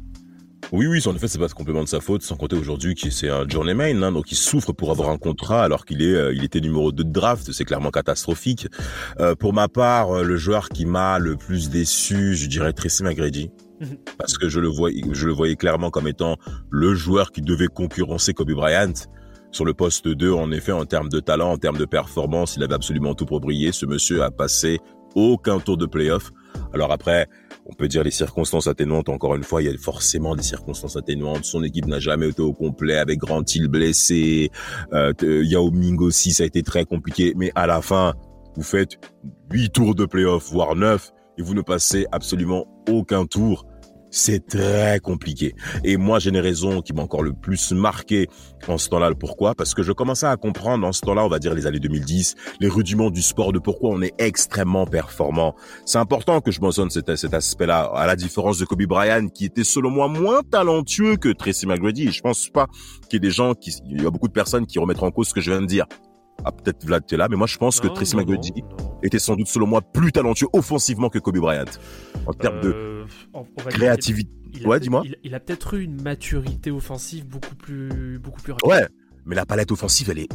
Oui, 0.70 0.86
oui, 0.86 1.02
en 1.06 1.16
effet, 1.16 1.28
c'est 1.28 1.38
pas 1.38 1.48
complètement 1.48 1.82
de 1.82 1.88
sa 1.88 2.00
faute, 2.00 2.22
sans 2.22 2.36
compter 2.36 2.54
aujourd'hui 2.54 2.94
qu'il 2.94 3.10
c'est 3.10 3.30
un 3.30 3.48
journeyman, 3.48 4.04
hein, 4.04 4.12
donc 4.12 4.30
il 4.30 4.34
souffre 4.34 4.72
pour 4.74 4.90
avoir 4.90 5.08
un 5.08 5.16
contrat 5.16 5.64
alors 5.64 5.86
qu'il 5.86 6.02
est, 6.02 6.14
euh, 6.14 6.34
il 6.34 6.44
était 6.44 6.60
numéro 6.60 6.92
2 6.92 7.04
de 7.04 7.10
draft, 7.10 7.50
c'est 7.52 7.64
clairement 7.64 7.90
catastrophique. 7.90 8.68
Euh, 9.18 9.34
pour 9.34 9.54
ma 9.54 9.68
part, 9.68 10.10
euh, 10.10 10.22
le 10.22 10.36
joueur 10.36 10.68
qui 10.68 10.84
m'a 10.84 11.18
le 11.18 11.36
plus 11.36 11.70
déçu, 11.70 12.34
je 12.34 12.46
dirais 12.48 12.74
Tracy 12.74 13.02
McGrady. 13.02 13.50
Parce 14.18 14.36
que 14.36 14.50
je 14.50 14.60
le 14.60 14.68
voyais, 14.68 15.02
je 15.12 15.26
le 15.26 15.32
voyais 15.32 15.56
clairement 15.56 15.88
comme 15.90 16.06
étant 16.06 16.36
le 16.68 16.94
joueur 16.94 17.32
qui 17.32 17.40
devait 17.40 17.68
concurrencer 17.68 18.34
Kobe 18.34 18.52
Bryant 18.52 18.92
sur 19.52 19.64
le 19.64 19.72
poste 19.72 20.06
2. 20.06 20.32
En 20.32 20.50
effet, 20.52 20.72
en 20.72 20.84
termes 20.84 21.08
de 21.08 21.20
talent, 21.20 21.52
en 21.52 21.58
termes 21.58 21.78
de 21.78 21.86
performance, 21.86 22.56
il 22.56 22.62
avait 22.62 22.74
absolument 22.74 23.14
tout 23.14 23.24
pour 23.24 23.40
briller. 23.40 23.72
Ce 23.72 23.86
monsieur 23.86 24.22
a 24.22 24.30
passé 24.30 24.80
aucun 25.14 25.60
tour 25.60 25.78
de 25.78 25.86
playoff. 25.86 26.30
Alors 26.74 26.92
après, 26.92 27.26
on 27.68 27.74
peut 27.74 27.88
dire 27.88 28.02
les 28.02 28.10
circonstances 28.10 28.66
atténuantes. 28.66 29.08
Encore 29.08 29.34
une 29.34 29.44
fois, 29.44 29.62
il 29.62 29.70
y 29.70 29.74
a 29.74 29.78
forcément 29.78 30.34
des 30.34 30.42
circonstances 30.42 30.96
atténuantes. 30.96 31.44
Son 31.44 31.62
équipe 31.62 31.86
n'a 31.86 32.00
jamais 32.00 32.28
été 32.30 32.42
au 32.42 32.52
complet 32.52 32.96
avec 32.96 33.18
Grant 33.18 33.44
Hill 33.44 33.68
blessé. 33.68 34.50
Euh, 34.92 35.12
t- 35.12 35.44
Yao 35.44 35.70
Ming 35.70 36.00
aussi, 36.00 36.32
ça 36.32 36.44
a 36.44 36.46
été 36.46 36.62
très 36.62 36.84
compliqué. 36.84 37.34
Mais 37.36 37.52
à 37.54 37.66
la 37.66 37.82
fin, 37.82 38.14
vous 38.56 38.62
faites 38.62 38.98
huit 39.52 39.70
tours 39.70 39.94
de 39.94 40.06
playoff, 40.06 40.50
voire 40.50 40.74
neuf, 40.74 41.12
et 41.36 41.42
vous 41.42 41.54
ne 41.54 41.62
passez 41.62 42.06
absolument 42.10 42.66
aucun 42.88 43.26
tour. 43.26 43.66
C'est 44.10 44.46
très 44.46 45.00
compliqué. 45.00 45.54
Et 45.84 45.96
moi, 45.96 46.18
j'ai 46.18 46.30
une 46.30 46.38
raison 46.38 46.80
qui 46.80 46.92
m'a 46.92 47.02
encore 47.02 47.22
le 47.22 47.32
plus 47.34 47.72
marqué 47.72 48.28
en 48.66 48.78
ce 48.78 48.88
temps-là. 48.88 49.12
Pourquoi? 49.14 49.54
Parce 49.54 49.74
que 49.74 49.82
je 49.82 49.92
commençais 49.92 50.26
à 50.26 50.36
comprendre 50.36 50.86
en 50.86 50.92
ce 50.92 51.00
temps-là, 51.02 51.24
on 51.24 51.28
va 51.28 51.38
dire 51.38 51.54
les 51.54 51.66
années 51.66 51.78
2010, 51.78 52.34
les 52.60 52.68
rudiments 52.68 53.10
du 53.10 53.20
sport, 53.20 53.52
de 53.52 53.58
pourquoi 53.58 53.90
on 53.90 54.00
est 54.00 54.14
extrêmement 54.18 54.86
performant. 54.86 55.54
C'est 55.84 55.98
important 55.98 56.40
que 56.40 56.50
je 56.50 56.60
mentionne 56.60 56.90
cet, 56.90 57.14
cet 57.16 57.34
aspect-là, 57.34 57.90
à 57.94 58.06
la 58.06 58.16
différence 58.16 58.58
de 58.58 58.64
Kobe 58.64 58.84
Bryant, 58.84 59.28
qui 59.28 59.44
était 59.44 59.64
selon 59.64 59.90
moi 59.90 60.08
moins 60.08 60.40
talentueux 60.42 61.16
que 61.16 61.28
Tracy 61.28 61.66
McGrady. 61.66 62.08
Et 62.08 62.12
je 62.12 62.22
pense 62.22 62.48
pas 62.48 62.66
qu'il 63.08 63.14
y 63.14 63.16
ait 63.16 63.28
des 63.28 63.30
gens 63.30 63.54
qui, 63.54 63.74
il 63.90 64.02
y 64.02 64.06
a 64.06 64.10
beaucoup 64.10 64.28
de 64.28 64.32
personnes 64.32 64.66
qui 64.66 64.78
remettront 64.78 65.06
en 65.06 65.10
cause 65.10 65.28
ce 65.28 65.34
que 65.34 65.40
je 65.40 65.50
viens 65.50 65.60
de 65.60 65.66
dire. 65.66 65.84
Ah, 66.44 66.52
peut-être 66.52 66.84
Vlad, 66.84 67.04
t'es 67.06 67.16
là, 67.16 67.26
mais 67.28 67.36
moi, 67.36 67.46
je 67.48 67.56
pense 67.58 67.80
que 67.80 67.88
Tracy 67.88 68.14
McGrady 68.16 68.52
était 69.02 69.18
sans 69.18 69.34
doute, 69.34 69.48
selon 69.48 69.66
moi, 69.66 69.82
plus 69.82 70.12
talentueux 70.12 70.46
offensivement 70.52 71.08
que 71.08 71.18
Kobe 71.18 71.38
Bryant. 71.38 71.64
En 72.26 72.32
termes 72.32 72.60
de 72.60 72.68
Euh, 72.74 73.04
créativité. 73.68 74.30
qu'il- 74.52 74.60
il 74.62 74.66
a 74.66 74.68
Ouais, 74.68 74.80
dis-moi. 74.80 75.02
Il, 75.04 75.16
il 75.24 75.34
a 75.34 75.40
peut-être 75.40 75.74
eu 75.74 75.82
une 75.82 76.00
maturité 76.00 76.70
offensive 76.70 77.26
beaucoup 77.26 77.54
plus, 77.56 78.18
beaucoup 78.22 78.40
plus 78.40 78.52
rapide. 78.52 78.68
Ouais, 78.70 78.86
mais 79.26 79.34
la 79.34 79.46
palette 79.46 79.72
offensive, 79.72 80.10
elle 80.10 80.20
est. 80.20 80.28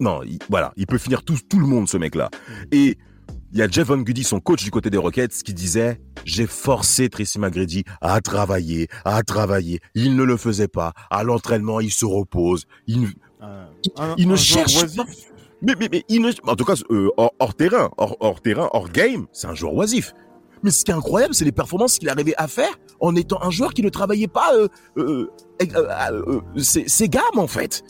Non, 0.00 0.22
il- 0.24 0.38
voilà, 0.48 0.72
il 0.76 0.86
peut 0.86 0.98
finir 0.98 1.22
tout, 1.22 1.36
tout 1.48 1.58
le 1.60 1.66
monde, 1.66 1.86
ce 1.88 1.96
mec-là. 1.98 2.30
Et 2.72 2.96
il 3.52 3.58
y 3.58 3.62
a 3.62 3.68
Jeff 3.68 3.86
Van 3.88 3.98
Gundy, 3.98 4.24
son 4.24 4.40
coach 4.40 4.64
du 4.64 4.70
côté 4.70 4.88
des 4.90 4.98
Rockets, 4.98 5.42
qui 5.44 5.52
disait 5.54 6.00
J'ai 6.24 6.46
forcé 6.46 7.08
Tracy 7.08 7.38
McGrady 7.40 7.84
à 8.00 8.20
travailler, 8.20 8.88
à 9.04 9.22
travailler. 9.22 9.80
Il 9.94 10.14
ne 10.16 10.22
le 10.22 10.36
faisait 10.36 10.68
pas. 10.68 10.92
À 11.10 11.24
l'entraînement, 11.24 11.80
il 11.80 11.90
se 11.92 12.04
repose. 12.04 12.64
Il... 12.86 13.08
Un- 13.40 14.14
il 14.18 14.28
ne 14.28 14.36
cherche 14.36 14.82
oisif. 14.82 14.96
pas. 14.96 15.04
Mais, 15.62 15.74
mais, 15.78 15.88
mais 16.10 16.30
en 16.46 16.56
tout 16.56 16.64
cas, 16.64 16.74
euh, 16.90 17.08
hors, 17.16 17.54
terrain, 17.54 17.90
hors, 17.96 18.16
hors 18.20 18.40
terrain, 18.40 18.68
hors 18.72 18.88
game, 18.88 19.26
c'est 19.32 19.46
un 19.46 19.54
joueur 19.54 19.74
oisif. 19.74 20.12
Mais 20.64 20.70
ce 20.70 20.84
qui 20.84 20.90
est 20.90 20.94
incroyable, 20.94 21.34
c'est 21.34 21.44
les 21.44 21.52
performances 21.52 21.98
qu'il 21.98 22.08
arrivait 22.08 22.34
à 22.36 22.46
faire 22.48 22.72
en 23.00 23.14
étant 23.16 23.42
un 23.42 23.50
joueur 23.50 23.72
qui 23.74 23.82
ne 23.82 23.88
travaillait 23.88 24.28
pas 24.28 24.52
euh, 24.54 24.68
euh, 24.98 25.30
euh, 25.60 25.66
euh, 25.74 26.22
euh, 26.56 26.60
ses, 26.62 26.86
ses 26.88 27.08
gammes 27.08 27.22
en 27.38 27.46
fait. 27.48 27.82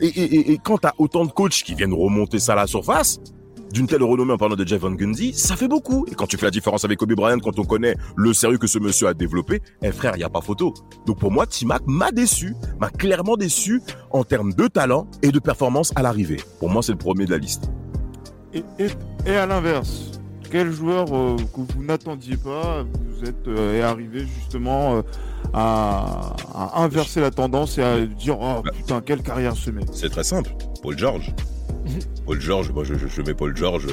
Et, 0.00 0.06
et, 0.06 0.52
et- 0.52 0.58
quand 0.64 0.78
t'as 0.78 0.92
autant 0.98 1.26
de 1.26 1.32
coachs 1.32 1.62
qui 1.62 1.74
viennent 1.74 1.92
remonter 1.92 2.38
ça 2.38 2.52
à 2.52 2.56
la 2.56 2.66
surface, 2.66 3.18
d'une 3.74 3.88
telle 3.88 4.04
renommée 4.04 4.32
en 4.32 4.38
parlant 4.38 4.54
de 4.54 4.66
Jeff 4.66 4.80
Van 4.80 4.92
Gundy, 4.92 5.34
ça 5.34 5.56
fait 5.56 5.66
beaucoup. 5.66 6.06
Et 6.08 6.14
quand 6.14 6.28
tu 6.28 6.36
fais 6.36 6.46
la 6.46 6.52
différence 6.52 6.84
avec 6.84 6.96
Kobe 6.96 7.12
Bryant, 7.14 7.40
quand 7.40 7.58
on 7.58 7.64
connaît 7.64 7.96
le 8.16 8.32
sérieux 8.32 8.56
que 8.56 8.68
ce 8.68 8.78
monsieur 8.78 9.08
a 9.08 9.14
développé, 9.14 9.60
eh 9.82 9.90
frère, 9.90 10.12
il 10.16 10.20
y 10.20 10.24
a 10.24 10.30
pas 10.30 10.40
photo. 10.40 10.72
Donc 11.06 11.18
pour 11.18 11.32
moi, 11.32 11.44
Timac 11.44 11.82
m'a 11.86 12.12
déçu, 12.12 12.54
m'a 12.78 12.88
clairement 12.88 13.36
déçu 13.36 13.82
en 14.12 14.22
termes 14.22 14.52
de 14.54 14.68
talent 14.68 15.08
et 15.22 15.32
de 15.32 15.38
performance 15.40 15.92
à 15.96 16.02
l'arrivée. 16.02 16.40
Pour 16.60 16.70
moi, 16.70 16.82
c'est 16.82 16.92
le 16.92 16.98
premier 16.98 17.26
de 17.26 17.32
la 17.32 17.38
liste. 17.38 17.68
Et, 18.52 18.62
et 19.26 19.36
à 19.36 19.44
l'inverse, 19.46 20.12
quel 20.54 20.70
joueur 20.70 21.06
euh, 21.12 21.34
que 21.36 21.72
vous 21.72 21.82
n'attendiez 21.82 22.36
pas, 22.36 22.84
vous 22.84 23.28
êtes 23.28 23.48
euh, 23.48 23.76
est 23.76 23.82
arrivé 23.82 24.24
justement 24.38 24.98
euh, 24.98 25.02
à, 25.52 26.36
à 26.54 26.80
inverser 26.84 27.20
la 27.20 27.32
tendance 27.32 27.76
et 27.76 27.82
à 27.82 28.06
dire 28.06 28.38
oh 28.40 28.62
Bah. 28.64 28.70
putain 28.72 29.00
quelle 29.00 29.20
carrière 29.20 29.56
ce 29.56 29.72
mec. 29.72 29.86
C'est 29.90 30.10
très 30.10 30.22
simple. 30.22 30.52
Paul 30.80 30.96
George. 30.96 31.34
Paul 32.24 32.40
George, 32.40 32.70
moi 32.70 32.84
je, 32.84 32.94
je, 32.94 33.08
je 33.08 33.22
mets 33.22 33.34
Paul 33.34 33.56
George, 33.56 33.88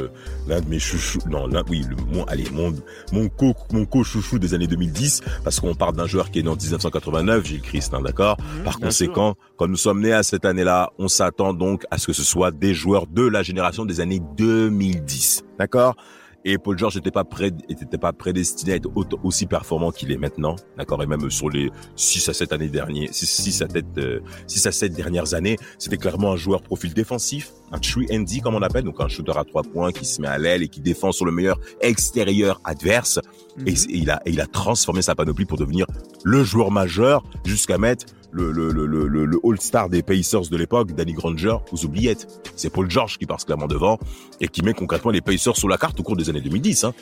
l'un 0.47 0.61
de 0.61 0.69
mes 0.69 0.77
chouchous, 0.77 1.17
non, 1.27 1.47
l'un, 1.47 1.63
oui, 1.67 1.83
le, 1.89 1.95
mon, 2.15 2.25
allez, 2.25 2.47
mon, 2.51 2.75
mon 3.11 3.27
co, 3.27 3.55
mon 3.73 3.85
co-chouchou 3.85 4.37
des 4.37 4.53
années 4.53 4.67
2010, 4.67 5.21
parce 5.43 5.59
qu'on 5.59 5.73
parle 5.73 5.95
d'un 5.95 6.05
joueur 6.05 6.29
qui 6.29 6.39
est 6.39 6.43
né 6.43 6.49
en 6.49 6.55
1989, 6.55 7.43
Gilles 7.43 7.61
Christ, 7.61 7.95
hein, 7.95 8.01
d'accord? 8.05 8.37
Par 8.63 8.77
Bien 8.77 8.87
conséquent, 8.87 9.35
quand 9.57 9.67
nous 9.67 9.77
sommes 9.77 10.01
nés 10.01 10.13
à 10.13 10.21
cette 10.21 10.45
année-là, 10.45 10.91
on 10.99 11.07
s'attend 11.07 11.55
donc 11.55 11.85
à 11.89 11.97
ce 11.97 12.05
que 12.05 12.13
ce 12.13 12.23
soit 12.23 12.51
des 12.51 12.75
joueurs 12.75 13.07
de 13.07 13.23
la 13.23 13.41
génération 13.41 13.83
des 13.83 13.99
années 13.99 14.21
2010. 14.37 15.43
D'accord? 15.57 15.95
Et 16.43 16.57
Paul 16.57 16.77
George 16.77 16.95
n'était 16.95 17.11
pas 17.11 17.23
prêt, 17.23 17.51
était 17.69 17.97
pas 17.97 18.13
prédestiné 18.13 18.73
à 18.73 18.75
être 18.77 18.89
aussi 19.23 19.45
performant 19.45 19.91
qu'il 19.91 20.11
est 20.11 20.17
maintenant. 20.17 20.55
D'accord 20.77 21.03
Et 21.03 21.05
même 21.05 21.29
sur 21.29 21.49
les 21.49 21.69
6 21.95 22.29
à 22.29 22.33
7 22.33 22.53
années 22.53 22.67
dernières, 22.69 23.09
6, 23.11 23.61
à 23.61 23.69
7, 23.69 23.85
euh, 23.97 24.19
6 24.47 24.67
à 24.67 24.71
7 24.71 24.93
dernières 24.93 25.33
années, 25.33 25.57
c'était 25.77 25.97
clairement 25.97 26.31
un 26.31 26.35
joueur 26.37 26.61
profil 26.63 26.93
défensif, 26.93 27.51
un 27.71 27.77
true 27.79 28.07
handy 28.11 28.41
comme 28.41 28.55
on 28.55 28.61
appelle, 28.61 28.83
donc 28.83 28.99
un 28.99 29.07
shooter 29.07 29.37
à 29.37 29.43
trois 29.43 29.63
points 29.63 29.91
qui 29.91 30.05
se 30.05 30.21
met 30.21 30.27
à 30.27 30.37
l'aile 30.37 30.63
et 30.63 30.67
qui 30.67 30.81
défend 30.81 31.11
sur 31.11 31.25
le 31.25 31.31
meilleur 31.31 31.59
extérieur 31.81 32.59
adverse. 32.63 33.19
Et, 33.65 33.71
Mhm. 33.71 33.77
et 33.77 33.97
il 33.97 34.09
a, 34.09 34.21
et 34.25 34.31
il 34.31 34.41
a 34.41 34.47
transformé 34.47 35.01
sa 35.01 35.13
panoplie 35.13 35.45
pour 35.45 35.57
devenir 35.57 35.85
le 36.23 36.43
joueur 36.43 36.71
majeur 36.71 37.23
jusqu'à 37.45 37.77
mettre 37.77 38.05
le, 38.31 38.51
le, 38.51 38.71
le, 38.71 38.85
le, 38.85 39.25
le- 39.25 39.39
All-Star 39.43 39.89
des 39.89 40.01
Pacers 40.03 40.49
de 40.49 40.57
l'époque, 40.57 40.93
Danny 40.93 41.13
Granger, 41.13 41.55
aux 41.71 41.85
oubliettes. 41.85 42.27
C'est 42.55 42.69
Paul 42.71 42.89
George 42.89 43.17
qui 43.17 43.25
passe 43.25 43.43
clairement 43.45 43.67
devant 43.67 43.99
et 44.39 44.47
qui 44.47 44.61
met 44.63 44.73
concrètement 44.73 45.11
les 45.11 45.21
Pacers 45.21 45.57
sur 45.57 45.67
la 45.67 45.77
carte 45.77 45.99
au 45.99 46.03
cours 46.03 46.15
des 46.15 46.29
années 46.29 46.41
2010. 46.41 46.83
Hein. 46.85 46.93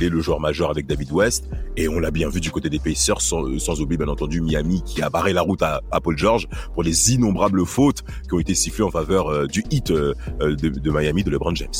Est 0.00 0.08
le 0.08 0.20
joueur 0.20 0.40
majeur 0.40 0.70
avec 0.70 0.86
David 0.86 1.12
West 1.12 1.44
et 1.76 1.88
on 1.88 1.98
l'a 2.00 2.10
bien 2.10 2.28
vu 2.28 2.40
du 2.40 2.50
côté 2.50 2.68
des 2.68 2.78
Pacers, 2.78 3.20
sans, 3.20 3.58
sans 3.58 3.80
oublier 3.80 3.98
bien 3.98 4.08
entendu 4.08 4.40
Miami 4.40 4.82
qui 4.84 5.02
a 5.02 5.10
barré 5.10 5.32
la 5.32 5.42
route 5.42 5.62
à, 5.62 5.80
à 5.90 6.00
Paul 6.00 6.18
George 6.18 6.48
pour 6.74 6.82
les 6.82 7.12
innombrables 7.14 7.64
fautes 7.66 8.02
qui 8.28 8.34
ont 8.34 8.40
été 8.40 8.54
sifflées 8.54 8.84
en 8.84 8.90
faveur 8.90 9.28
euh, 9.28 9.46
du 9.46 9.64
hit 9.70 9.90
euh, 9.90 10.14
euh, 10.40 10.56
de, 10.56 10.68
de 10.68 10.90
Miami 10.90 11.22
de 11.22 11.30
LeBron 11.30 11.54
James. 11.54 11.70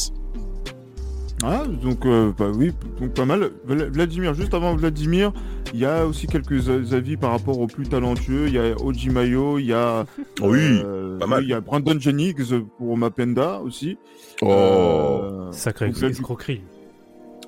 Ah, 1.45 1.65
donc 1.67 2.07
euh, 2.07 2.33
bah 2.39 2.51
oui, 2.55 2.73
donc 3.01 3.15
pas 3.15 3.25
mal. 3.25 3.51
Vla- 3.67 3.89
Vladimir, 3.91 4.33
juste 4.35 4.55
avant 4.55 4.77
Vladimir, 4.77 5.33
il 5.75 5.81
y 5.81 5.85
a 5.85 6.07
aussi 6.07 6.27
quelques 6.29 6.69
avis 6.93 7.17
par 7.17 7.33
rapport 7.33 7.59
aux 7.59 7.67
plus 7.67 7.89
talentueux. 7.89 8.45
Il 8.47 8.55
y 8.55 8.59
a 8.59 8.77
Oji 8.81 9.11
Mayo, 9.11 9.59
il 9.59 9.67
y 9.67 9.73
a 9.73 10.05
Oui, 10.41 10.61
euh, 10.85 11.19
pas 11.19 11.27
mal. 11.27 11.43
Il 11.43 11.49
y 11.49 11.53
a 11.55 11.61
Brandon 11.61 11.99
Jennings 11.99 12.63
pour 12.79 12.97
Mapenda 12.97 13.61
aussi. 13.61 13.99
Oh, 14.41 14.49
Euh, 14.51 15.53
Sacré 15.53 15.89
donc 15.91 16.03
escroquerie. 16.03 16.63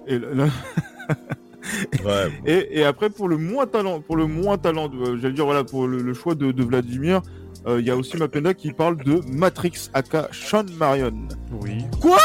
et, 0.08 0.18
là- 0.18 0.48
ouais. 2.04 2.32
et, 2.46 2.80
et 2.80 2.84
après 2.84 3.10
pour 3.10 3.28
le 3.28 3.36
moins 3.36 3.66
talent, 3.66 4.00
pour 4.00 4.16
le 4.16 4.26
moins 4.26 4.58
talent, 4.58 4.88
de- 4.88 5.16
j'allais 5.18 5.34
dire 5.34 5.44
voilà 5.44 5.62
pour 5.64 5.86
le, 5.86 6.02
le 6.02 6.14
choix 6.14 6.34
de, 6.34 6.50
de 6.52 6.62
Vladimir, 6.64 7.22
euh, 7.66 7.80
il 7.80 7.86
y 7.86 7.90
a 7.90 7.96
aussi 7.96 8.16
Mapenda 8.16 8.54
qui 8.54 8.72
parle 8.72 8.96
de 9.04 9.20
Matrix 9.32 9.88
aka 9.94 10.28
Sean 10.32 10.64
Marion. 10.78 11.14
Oui. 11.62 11.78
Quoi? 12.00 12.18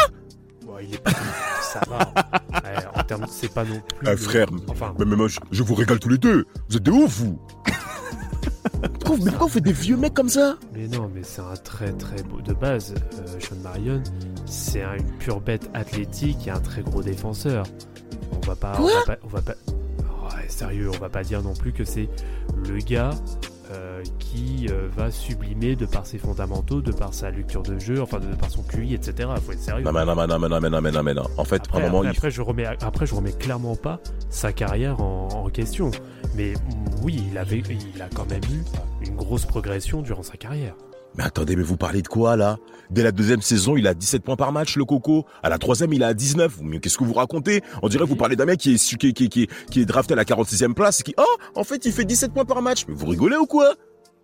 Il 0.81 0.95
est 0.95 0.97
pas... 1.03 1.11
Ça 1.61 1.81
va. 1.89 1.97
Ouais, 2.63 2.75
en 2.95 3.03
termes, 3.03 3.25
c'est 3.29 3.53
pas 3.53 3.63
non 3.63 3.81
plus. 3.97 4.07
Le- 4.07 4.17
frère, 4.17 4.47
Enfin, 4.67 4.93
Mais, 4.99 5.05
mais 5.05 5.15
moi, 5.15 5.27
je, 5.27 5.39
je 5.51 5.63
vous 5.63 5.75
régale 5.75 5.99
tous 5.99 6.09
les 6.09 6.17
deux. 6.17 6.45
Vous 6.69 6.77
êtes 6.77 6.83
des 6.83 6.91
ouf, 6.91 7.17
vous. 7.19 7.39
pourquoi, 8.99 9.17
mais 9.17 9.31
pourquoi 9.31 9.47
vous 9.47 9.53
faites 9.53 9.63
des 9.63 9.73
vieux 9.73 9.97
mecs 9.97 10.13
comme 10.13 10.29
ça? 10.29 10.57
Mais 10.73 10.87
non, 10.87 11.09
mais 11.13 11.21
c'est 11.23 11.41
un 11.41 11.55
très 11.55 11.91
très 11.93 12.21
beau 12.23 12.41
de 12.41 12.53
base. 12.53 12.93
Euh, 12.95 13.39
Sean 13.39 13.55
Marion, 13.63 14.01
c'est 14.45 14.83
un- 14.83 14.95
une 14.95 15.11
pure 15.17 15.41
bête 15.41 15.69
athlétique 15.73 16.47
et 16.47 16.51
un 16.51 16.59
très 16.59 16.81
gros 16.81 17.01
défenseur. 17.01 17.65
On 18.31 18.45
va 18.47 18.55
pas. 18.55 18.73
on 18.79 18.83
va 18.87 19.03
pas. 19.05 19.17
On 19.23 19.27
va 19.27 19.41
pas... 19.41 19.53
Ouais, 20.35 20.45
sérieux, 20.47 20.89
on 20.93 20.97
va 20.99 21.09
pas 21.09 21.23
dire 21.23 21.41
non 21.41 21.53
plus 21.53 21.73
que 21.73 21.83
c'est 21.83 22.07
le 22.67 22.77
gars 22.79 23.09
euh, 23.71 24.01
qui 24.17 24.67
euh, 24.69 24.87
va 24.95 25.11
sublimer 25.11 25.75
de 25.75 25.85
par 25.85 26.05
ses 26.05 26.17
fondamentaux, 26.17 26.81
de 26.81 26.91
par 26.91 27.13
sa 27.13 27.29
lecture 27.29 27.61
de 27.61 27.77
jeu, 27.77 28.01
enfin 28.01 28.19
de 28.19 28.35
par 28.35 28.49
son 28.49 28.63
QI, 28.63 28.93
etc. 28.95 29.29
Faut 29.45 29.51
être 29.51 29.59
sérieux. 29.59 29.83
Non, 29.83 29.91
mais 29.91 30.05
non, 30.05 30.15
mais 30.15 30.27
non, 30.27 30.39
mais 30.39 30.49
non, 30.49 30.59
mais 30.59 30.69
non, 30.69 30.81
mais 30.81 30.91
non, 30.91 31.03
mais 31.03 31.13
non. 31.13 31.27
En 31.37 31.43
fait, 31.43 31.61
Après, 31.67 31.79
un 31.79 31.89
moment, 31.89 31.99
après, 31.99 32.11
il 32.11 32.17
après, 32.17 32.31
je 32.31 32.41
remets, 32.41 32.65
après, 32.65 33.05
je 33.05 33.15
remets 33.15 33.33
clairement 33.33 33.75
pas 33.75 33.99
sa 34.29 34.53
carrière 34.53 35.01
en, 35.01 35.27
en 35.27 35.49
question. 35.49 35.91
Mais 36.35 36.53
oui, 37.03 37.23
il, 37.31 37.37
avait, 37.37 37.59
il 37.59 38.01
a 38.01 38.09
quand 38.13 38.29
même 38.29 38.41
eu 38.51 39.05
une 39.07 39.15
grosse 39.15 39.45
progression 39.45 40.01
durant 40.01 40.23
sa 40.23 40.37
carrière. 40.37 40.75
Mais 41.19 41.25
attendez, 41.25 41.57
mais 41.57 41.63
vous 41.63 41.75
parlez 41.75 42.01
de 42.01 42.07
quoi, 42.07 42.37
là? 42.37 42.59
Dès 42.91 43.03
la 43.03 43.11
deuxième 43.11 43.41
saison, 43.41 43.75
il 43.75 43.85
a 43.87 43.93
17 43.93 44.23
points 44.23 44.37
par 44.37 44.53
match, 44.53 44.77
le 44.77 44.85
Coco. 44.85 45.25
À 45.43 45.49
la 45.49 45.57
troisième, 45.57 45.91
il 45.91 46.01
a 46.01 46.13
19. 46.13 46.59
Mais 46.61 46.79
qu'est-ce 46.79 46.97
que 46.97 47.03
vous 47.03 47.11
racontez? 47.11 47.61
On 47.83 47.89
dirait 47.89 48.05
que 48.05 48.09
vous 48.09 48.15
parlez 48.15 48.37
d'un 48.37 48.45
mec 48.45 48.57
qui 48.57 48.75
est, 48.75 48.97
qui, 48.97 49.13
qui, 49.13 49.27
qui, 49.27 49.49
qui 49.69 49.81
est 49.81 49.85
drafté 49.85 50.13
à 50.13 50.15
la 50.15 50.23
46e 50.23 50.73
place 50.73 51.01
et 51.01 51.03
qui, 51.03 51.15
oh, 51.17 51.35
en 51.55 51.65
fait, 51.65 51.85
il 51.85 51.91
fait 51.91 52.05
17 52.05 52.31
points 52.31 52.45
par 52.45 52.61
match. 52.61 52.85
Mais 52.87 52.95
vous 52.95 53.07
rigolez 53.07 53.35
ou 53.35 53.47
quoi? 53.47 53.75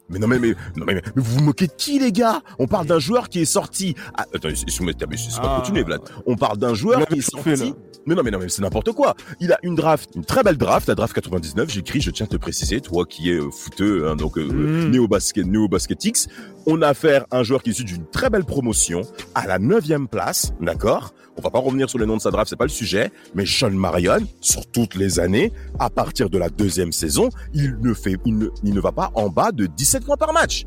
Mais 0.10 0.20
non 0.20 0.28
mais, 0.28 0.40
mais, 0.40 0.54
non, 0.76 0.86
mais, 0.86 0.94
mais 0.96 1.02
vous 1.16 1.40
vous 1.40 1.44
moquez 1.44 1.68
de 1.68 1.74
qui 1.74 2.00
les 2.00 2.12
gars? 2.12 2.42
On 2.60 2.68
parle 2.68 2.86
d'un 2.86 3.00
joueur 3.00 3.30
qui 3.30 3.40
est 3.42 3.46
sorti. 3.46 3.96
Ah, 4.16 4.26
attends, 4.34 4.50
excuse-moi, 4.50 4.94
mais 5.10 5.18
c'est 5.18 5.42
pas 5.42 5.56
Ah. 5.56 5.60
continuer 5.60 5.84
Vlad. 5.84 6.02
On 6.26 6.36
parle 6.36 6.58
d'un 6.58 6.74
joueur 6.74 7.06
qui 7.08 7.20
est 7.20 7.22
sorti. 7.22 7.74
Mais 8.08 8.14
non 8.14 8.22
mais 8.24 8.30
non 8.30 8.38
mais 8.40 8.50
c'est 8.50 8.62
n'importe 8.62 8.92
quoi. 8.92 9.16
Il 9.40 9.52
a 9.52 9.58
une 9.64 9.74
draft, 9.74 10.12
une 10.16 10.24
très 10.26 10.44
belle 10.44 10.58
draft, 10.58 10.88
la 10.88 10.94
draft 10.94 11.14
99. 11.14 11.72
J'écris, 11.72 12.02
je 12.02 12.12
tiens 12.12 12.28
à 12.28 12.30
te 12.30 12.38
préciser, 12.38 12.80
toi 12.80 13.04
qui 13.06 13.32
es 13.32 13.34
euh, 13.40 13.50
footeux, 13.50 14.08
hein, 14.08 14.16
donc 14.16 14.38
euh, 14.38 14.46
Mm. 14.46 14.92
néo 14.92 15.08
basket, 15.08 15.46
néo 15.48 15.68
basketix. 15.68 16.28
On 16.68 16.82
a 16.84 16.90
affaire 16.90 17.26
à 17.32 17.40
un 17.40 17.44
joueur 17.44 17.64
qui 17.64 17.70
est 17.70 17.74
issu 17.74 17.84
d'une 17.84 18.06
très 18.06 18.30
belle 18.30 18.46
promotion 18.46 19.02
à 19.34 19.48
la 19.48 19.58
neuvième 19.58 20.08
place, 20.08 20.54
d'accord? 20.62 21.14
On 21.38 21.42
va 21.42 21.50
pas 21.50 21.60
revenir 21.60 21.90
sur 21.90 22.00
le 22.00 22.06
nom 22.06 22.16
de 22.18 22.22
sa 22.22 22.32
draft, 22.32 22.50
c'est 22.50 22.56
pas 22.56 22.66
le 22.66 22.70
sujet. 22.70 23.12
Mais 23.34 23.46
Sean 23.46 23.72
Marion, 23.72 24.20
sur 24.42 24.66
toutes 24.68 24.96
les 24.96 25.20
années, 25.20 25.52
à 25.80 25.90
partir 25.90 26.30
de 26.30 26.38
la 26.38 26.50
deuxième 26.50 26.92
saison, 26.92 27.30
il 27.54 27.78
ne 27.82 27.94
fait, 27.94 28.16
il 28.26 28.38
ne, 28.38 28.48
il 28.64 28.74
ne 28.74 28.80
va 28.80 28.92
pas 28.94 29.12
en 29.16 29.30
bas 29.30 29.52
de 29.52 29.66
17 29.66 30.06
points 30.06 30.18
par 30.18 30.32
match. 30.34 30.66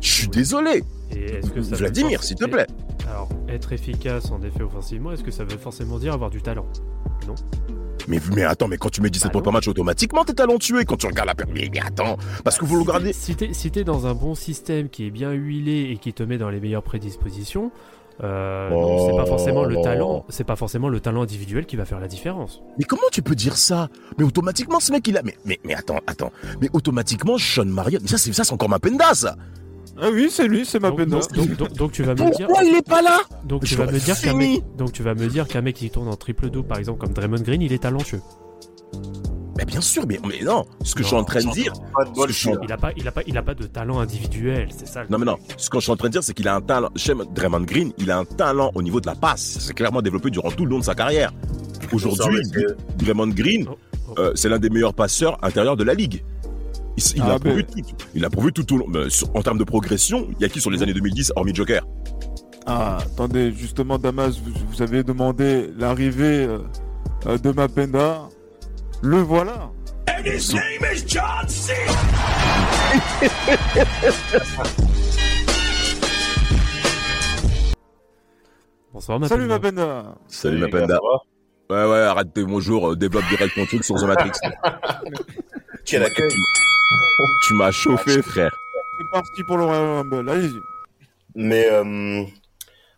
Je 0.00 0.10
suis 0.12 0.28
désolé. 0.28 0.82
Et 1.12 1.24
est-ce 1.36 1.50
que 1.50 1.62
ça 1.62 1.70
veut 1.70 1.76
Vladimir, 1.76 2.22
s'il 2.24 2.36
te 2.36 2.44
plaît. 2.46 2.66
Alors, 3.08 3.28
être 3.48 3.72
efficace 3.72 4.30
en 4.30 4.42
effet 4.42 4.62
offensivement, 4.62 5.12
est-ce 5.12 5.22
que 5.22 5.30
ça 5.30 5.44
veut 5.44 5.58
forcément 5.58 5.98
dire 5.98 6.12
avoir 6.14 6.30
du 6.30 6.42
talent? 6.42 6.66
Mais, 8.08 8.20
mais 8.34 8.44
attends, 8.44 8.68
mais 8.68 8.76
quand 8.76 8.88
tu 8.90 9.00
mets 9.00 9.10
17 9.10 9.26
Bah 9.28 9.32
points 9.32 9.40
non. 9.40 9.44
par 9.44 9.52
match, 9.54 9.68
automatiquement, 9.68 10.24
t'es 10.24 10.32
talentueux. 10.34 10.80
Et 10.80 10.84
quand 10.84 10.96
tu 10.96 11.06
regardes 11.06 11.26
la 11.28 11.34
per- 11.34 11.44
mais, 11.52 11.68
mais 11.72 11.80
attends, 11.80 12.16
parce 12.44 12.56
que 12.56 12.64
vous 12.64 12.76
le 12.76 12.82
regardez. 12.82 13.06
t'es- 13.08 13.12
Si 13.12 13.34
t'es 13.34 13.52
si 13.52 13.70
t'es 13.70 13.82
dans 13.84 14.06
un 14.06 14.14
bon 14.14 14.34
système 14.34 14.88
qui 14.88 15.06
est 15.06 15.10
bien 15.10 15.32
huilé 15.32 15.90
et 15.92 15.96
qui 15.98 16.12
te 16.12 16.22
met 16.22 16.38
dans 16.38 16.50
les 16.50 16.60
meilleures 16.60 16.84
prédispositions, 16.84 17.72
euh, 18.24 18.70
non, 18.70 19.06
c'est 19.06 19.16
pas 19.16 19.26
forcément 19.26 19.64
le 19.64 19.76
Oh. 19.78 19.82
talent, 19.82 20.24
c'est 20.28 20.44
pas 20.44 20.56
forcément 20.56 20.88
le 20.88 21.00
talent 21.00 21.22
individuel 21.22 21.66
qui 21.66 21.76
va 21.76 21.84
faire 21.84 22.00
la 22.00 22.08
différence. 22.08 22.62
Mais 22.78 22.84
comment 22.84 23.02
tu 23.12 23.20
peux 23.22 23.34
dire 23.34 23.56
ça? 23.56 23.88
Mais 24.18 24.24
automatiquement, 24.24 24.80
ce 24.80 24.90
mec, 24.92 25.06
il 25.08 25.16
a. 25.18 25.22
Mais, 25.22 25.36
mais, 25.44 25.58
mais 25.64 25.74
attends, 25.74 26.00
attends. 26.06 26.32
Mais 26.60 26.68
automatiquement, 26.72 27.36
Sean 27.38 27.66
Marion. 27.66 27.98
Mais 28.02 28.08
ça, 28.08 28.18
c'est 28.18 28.32
ça, 28.32 28.44
c'est 28.44 28.52
encore 28.54 28.68
ma 28.70 28.78
penda, 28.78 29.12
ça. 29.14 29.36
Ah 29.98 30.08
oui, 30.12 30.28
c'est 30.30 30.46
lui, 30.46 30.66
c'est 30.66 30.78
Mapenda. 30.78 31.18
donc, 31.20 31.32
donc- 31.32 31.56
donc- 31.56 31.72
donc 31.72 31.92
tu 31.92 32.02
vas 32.02 32.12
me 32.14 32.30
dire, 32.30 32.46
Pourquoi 32.46 32.64
il 32.64 32.74
est 32.76 32.86
pas 32.86 33.00
là? 33.00 33.18
Donc 33.44 33.64
tu 33.64 33.76
vas 33.76 33.86
me 33.86 33.98
dire 33.98 34.20
qu'un 34.20 34.34
mec, 34.34 34.62
donc 34.76 34.92
tu 34.92 35.02
vas 35.02 35.14
me 35.14 35.26
dire 35.26 35.48
qu'un 35.48 35.62
mec 35.62 35.76
qui 35.76 35.88
tourne 35.88 36.08
en 36.08 36.16
triple 36.16 36.50
double 36.50 36.68
par 36.68 36.76
exemple 36.78 37.00
comme 37.00 37.14
Draymond 37.14 37.40
Green, 37.42 37.62
il 37.62 37.72
est 37.72 37.82
talentueux. 37.82 38.20
Mais 39.56 39.64
bien 39.64 39.80
sûr, 39.80 40.04
mais, 40.06 40.18
mais 40.28 40.40
non. 40.44 40.64
Ce 40.84 40.94
que 40.94 41.02
je 41.02 41.08
suis 41.08 41.16
en 41.16 41.24
train 41.24 41.40
de 41.40 41.50
dire. 41.52 41.72
De 41.72 42.32
je 42.32 42.50
Il 42.62 42.72
a 42.72 42.76
pas, 42.76 42.90
il 42.96 43.08
a 43.08 43.12
pas, 43.12 43.22
il 43.26 43.38
a 43.38 43.42
pas 43.42 43.54
de 43.54 43.64
talent 43.66 43.98
individuel, 44.00 44.68
c'est 44.76 44.86
ça. 44.86 45.02
le 45.02 45.08
Non 45.10 45.18
mais 45.18 45.24
non, 45.24 45.36
ce 45.56 45.70
que 45.70 45.78
je 45.78 45.82
suis 45.84 45.92
en 45.92 45.96
train 45.96 46.08
de 46.08 46.12
dire, 46.12 46.22
c'est 46.22 46.34
qu'il 46.34 46.48
a 46.48 46.54
un 46.54 46.60
talent. 46.60 46.90
Chez 46.96 47.14
Draymond 47.34 47.60
Green, 47.62 47.92
il 47.98 48.10
a 48.10 48.18
un 48.18 48.24
talent 48.24 48.70
au 48.74 48.82
niveau 48.82 49.00
de 49.00 49.06
la 49.06 49.14
passe. 49.14 49.56
C'est 49.60 49.74
clairement 49.74 50.02
développé 50.02 50.30
durant 50.30 50.50
tout 50.50 50.64
le 50.64 50.70
long 50.70 50.78
de 50.80 50.84
sa 50.84 50.94
carrière. 50.94 51.32
Aujourd'hui, 51.92 52.40
Draymond 52.98 53.28
Green, 53.28 53.66
Oh, 53.68 53.76
oh. 54.08 54.14
euh, 54.20 54.32
c'est 54.34 54.48
l'un 54.48 54.58
des 54.58 54.70
meilleurs 54.70 54.94
passeurs 54.94 55.38
intérieurs 55.42 55.76
de 55.76 55.84
la 55.84 55.94
ligue. 55.94 56.22
Il, 57.14 57.20
Ah, 57.22 57.32
a 57.34 57.38
prouvé 57.38 57.64
tout. 57.64 57.80
Il 58.14 58.24
a 58.24 58.30
prouvé 58.30 58.52
tout 58.52 58.72
au 58.74 58.78
long. 58.78 58.86
mais 58.88 59.10
sur- 59.10 59.34
en 59.34 59.42
termes 59.42 59.58
de 59.58 59.64
progression, 59.64 60.28
il 60.38 60.42
y 60.42 60.44
a 60.44 60.48
qui 60.48 60.60
sur 60.60 60.70
les 60.70 60.82
années 60.82 60.94
2010 60.94 61.32
hormis 61.36 61.54
Joker? 61.54 61.84
Ah, 62.66 62.98
attendez, 63.00 63.52
justement, 63.52 63.98
Damas, 63.98 64.38
vous, 64.42 64.52
vous 64.70 64.82
avez 64.82 65.02
demandé 65.04 65.70
l'arrivée 65.78 66.46
euh, 66.46 66.58
euh, 67.26 67.38
de 67.38 67.50
Mapenda. 67.52 68.28
Le 69.02 69.18
voilà. 69.18 69.70
Bonsoir, 78.92 79.20
ma 79.20 79.28
Salut 79.28 79.48
Penda. 79.48 79.58
Mapenda. 79.58 80.14
Salut 80.28 80.70
ça 80.70 80.86
va 80.86 80.96
Ouais, 81.68 81.90
ouais, 81.90 81.98
arrête 81.98 82.32
tes 82.32 82.44
bonjours, 82.44 82.92
euh, 82.92 82.96
développe 82.96 83.24
direct 83.28 83.54
ton 83.54 83.66
truc 83.66 83.84
sur 83.84 83.96
The 83.96 84.04
Matrix. 84.04 84.30
Quel 85.84 86.04
accueil 86.04 86.30
tu 87.46 87.54
m'as 87.54 87.70
chauffé, 87.70 88.22
frère. 88.22 88.56
C'est 88.98 89.10
parti 89.10 89.42
pour 89.44 89.56
le 89.56 89.64
Royal 89.64 89.84
Rumble. 89.98 90.30
Allez-y. 90.30 90.60
Mais 91.34 91.68
euh, 91.70 92.24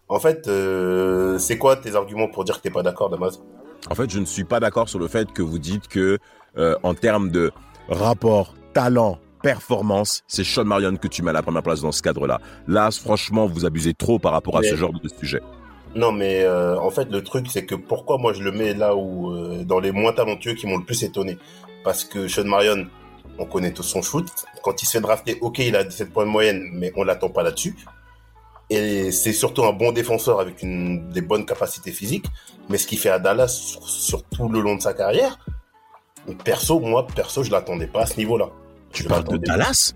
en 0.08 0.20
fait, 0.20 0.48
euh, 0.48 1.38
c'est 1.38 1.58
quoi 1.58 1.76
tes 1.76 1.94
arguments 1.96 2.28
pour 2.28 2.44
dire 2.44 2.58
que 2.58 2.62
t'es 2.62 2.70
pas 2.70 2.82
d'accord, 2.82 3.08
Damas? 3.10 3.40
En 3.90 3.94
fait, 3.94 4.10
je 4.10 4.18
ne 4.18 4.24
suis 4.24 4.44
pas 4.44 4.60
d'accord 4.60 4.88
sur 4.88 4.98
le 4.98 5.08
fait 5.08 5.32
que 5.32 5.42
vous 5.42 5.58
dites 5.58 5.88
que, 5.88 6.18
euh, 6.56 6.74
en 6.82 6.94
termes 6.94 7.30
de 7.30 7.50
rapport, 7.88 8.54
talent, 8.74 9.18
performance, 9.42 10.22
c'est 10.26 10.44
Sean 10.44 10.64
Marion 10.64 10.96
que 10.96 11.08
tu 11.08 11.22
mets 11.22 11.30
à 11.30 11.34
la 11.34 11.42
première 11.42 11.62
place 11.62 11.80
dans 11.80 11.92
ce 11.92 12.02
cadre-là. 12.02 12.40
Là, 12.66 12.90
franchement, 12.90 13.46
vous 13.46 13.64
abusez 13.64 13.94
trop 13.94 14.18
par 14.18 14.32
rapport 14.32 14.56
à 14.56 14.60
Mais- 14.60 14.70
ce 14.70 14.76
genre 14.76 14.92
de 14.92 15.08
sujet. 15.08 15.40
Non, 15.94 16.12
mais 16.12 16.42
euh, 16.44 16.78
en 16.78 16.90
fait, 16.90 17.10
le 17.10 17.22
truc, 17.24 17.46
c'est 17.50 17.64
que 17.64 17.74
pourquoi 17.74 18.18
moi 18.18 18.34
je 18.34 18.42
le 18.42 18.52
mets 18.52 18.74
là 18.74 18.94
où 18.94 19.32
euh, 19.32 19.64
dans 19.64 19.80
les 19.80 19.90
moins 19.90 20.12
talentueux 20.12 20.52
qui 20.54 20.66
m'ont 20.66 20.76
le 20.76 20.84
plus 20.84 21.02
étonné? 21.02 21.38
Parce 21.82 22.04
que 22.04 22.28
Sean 22.28 22.44
Marion, 22.44 22.86
on 23.38 23.46
connaît 23.46 23.72
tous 23.72 23.84
son 23.84 24.02
shoot. 24.02 24.26
Quand 24.62 24.82
il 24.82 24.86
se 24.86 24.92
fait 24.92 25.00
drafter, 25.00 25.38
ok, 25.40 25.60
il 25.60 25.76
a 25.76 25.84
17 25.84 26.12
points 26.12 26.26
de 26.26 26.30
moyenne, 26.30 26.68
mais 26.74 26.92
on 26.96 27.04
l'attend 27.04 27.30
pas 27.30 27.42
là-dessus. 27.42 27.74
Et 28.70 29.10
c'est 29.12 29.32
surtout 29.32 29.64
un 29.64 29.72
bon 29.72 29.92
défenseur 29.92 30.40
avec 30.40 30.62
une, 30.62 31.08
des 31.08 31.22
bonnes 31.22 31.46
capacités 31.46 31.92
physiques. 31.92 32.26
Mais 32.68 32.76
ce 32.76 32.86
qu'il 32.86 32.98
fait 32.98 33.10
à 33.10 33.18
Dallas 33.18 33.48
sur, 33.48 33.88
sur 33.88 34.22
tout 34.24 34.48
le 34.48 34.60
long 34.60 34.76
de 34.76 34.82
sa 34.82 34.92
carrière, 34.92 35.38
perso, 36.44 36.78
moi, 36.80 37.06
perso, 37.06 37.42
je 37.42 37.50
l'attendais 37.50 37.86
pas 37.86 38.02
à 38.02 38.06
ce 38.06 38.16
niveau-là. 38.18 38.50
Tu 38.92 39.04
parles 39.04 39.24
de 39.24 39.36
Dallas? 39.38 39.94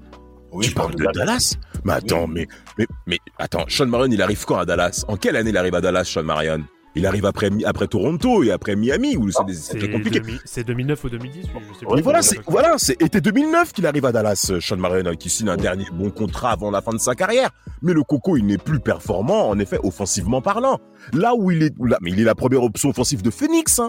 Oui, 0.52 0.66
Tu 0.66 0.74
parles 0.74 0.94
de 0.94 1.04
Dallas. 1.12 1.56
Mais 1.84 1.94
attends, 1.94 2.26
mais, 2.26 2.46
mais, 2.78 2.86
mais, 3.06 3.18
attends, 3.38 3.64
Sean 3.68 3.86
Marion, 3.86 4.10
il 4.10 4.20
arrive 4.20 4.44
quand 4.44 4.58
à 4.58 4.66
Dallas? 4.66 5.04
En 5.08 5.16
quelle 5.16 5.36
année 5.36 5.50
il 5.50 5.56
arrive 5.56 5.74
à 5.74 5.80
Dallas, 5.80 6.04
Sean 6.04 6.22
Marion? 6.22 6.62
Il 6.94 7.06
arrive 7.06 7.24
après, 7.24 7.48
Toronto 7.88 8.42
et 8.42 8.50
après 8.50 8.76
Miami, 8.76 9.16
où 9.16 9.30
c'est 9.30 9.42
C'est 9.54 9.78
très 9.78 9.90
compliqué. 9.90 10.20
c'est 10.44 10.64
2009 10.64 11.04
ou 11.04 11.08
2010, 11.08 11.36
oui, 11.54 11.60
je 11.72 11.78
sais 11.78 11.86
plus. 11.86 12.02
voilà, 12.02 12.20
2009, 12.20 12.22
c'est 12.22 12.50
voilà, 12.50 12.74
c'est 12.76 13.00
été 13.02 13.20
2009 13.20 13.72
qu'il 13.72 13.86
arrive 13.86 14.04
à 14.04 14.12
Dallas, 14.12 14.48
euh, 14.50 14.60
Sean 14.60 14.76
Marion, 14.76 15.14
qui 15.16 15.30
signe 15.30 15.48
un 15.48 15.56
Ouais. 15.56 15.62
dernier 15.62 15.86
bon 15.92 16.10
contrat 16.10 16.50
avant 16.52 16.70
la 16.70 16.82
fin 16.82 16.92
de 16.92 16.98
sa 16.98 17.14
carrière. 17.14 17.50
Mais 17.80 17.92
le 17.94 18.02
Coco, 18.02 18.36
il 18.36 18.44
n'est 18.46 18.58
plus 18.58 18.78
performant, 18.80 19.48
en 19.48 19.58
effet, 19.58 19.78
offensivement 19.82 20.42
parlant. 20.42 20.78
Là 21.14 21.32
où 21.36 21.50
il 21.50 21.62
est, 21.62 21.74
là, 21.82 21.96
mais 22.02 22.10
il 22.10 22.20
est 22.20 22.24
la 22.24 22.34
première 22.34 22.62
option 22.62 22.90
offensive 22.90 23.22
de 23.22 23.30
Phoenix, 23.30 23.78
hein. 23.78 23.88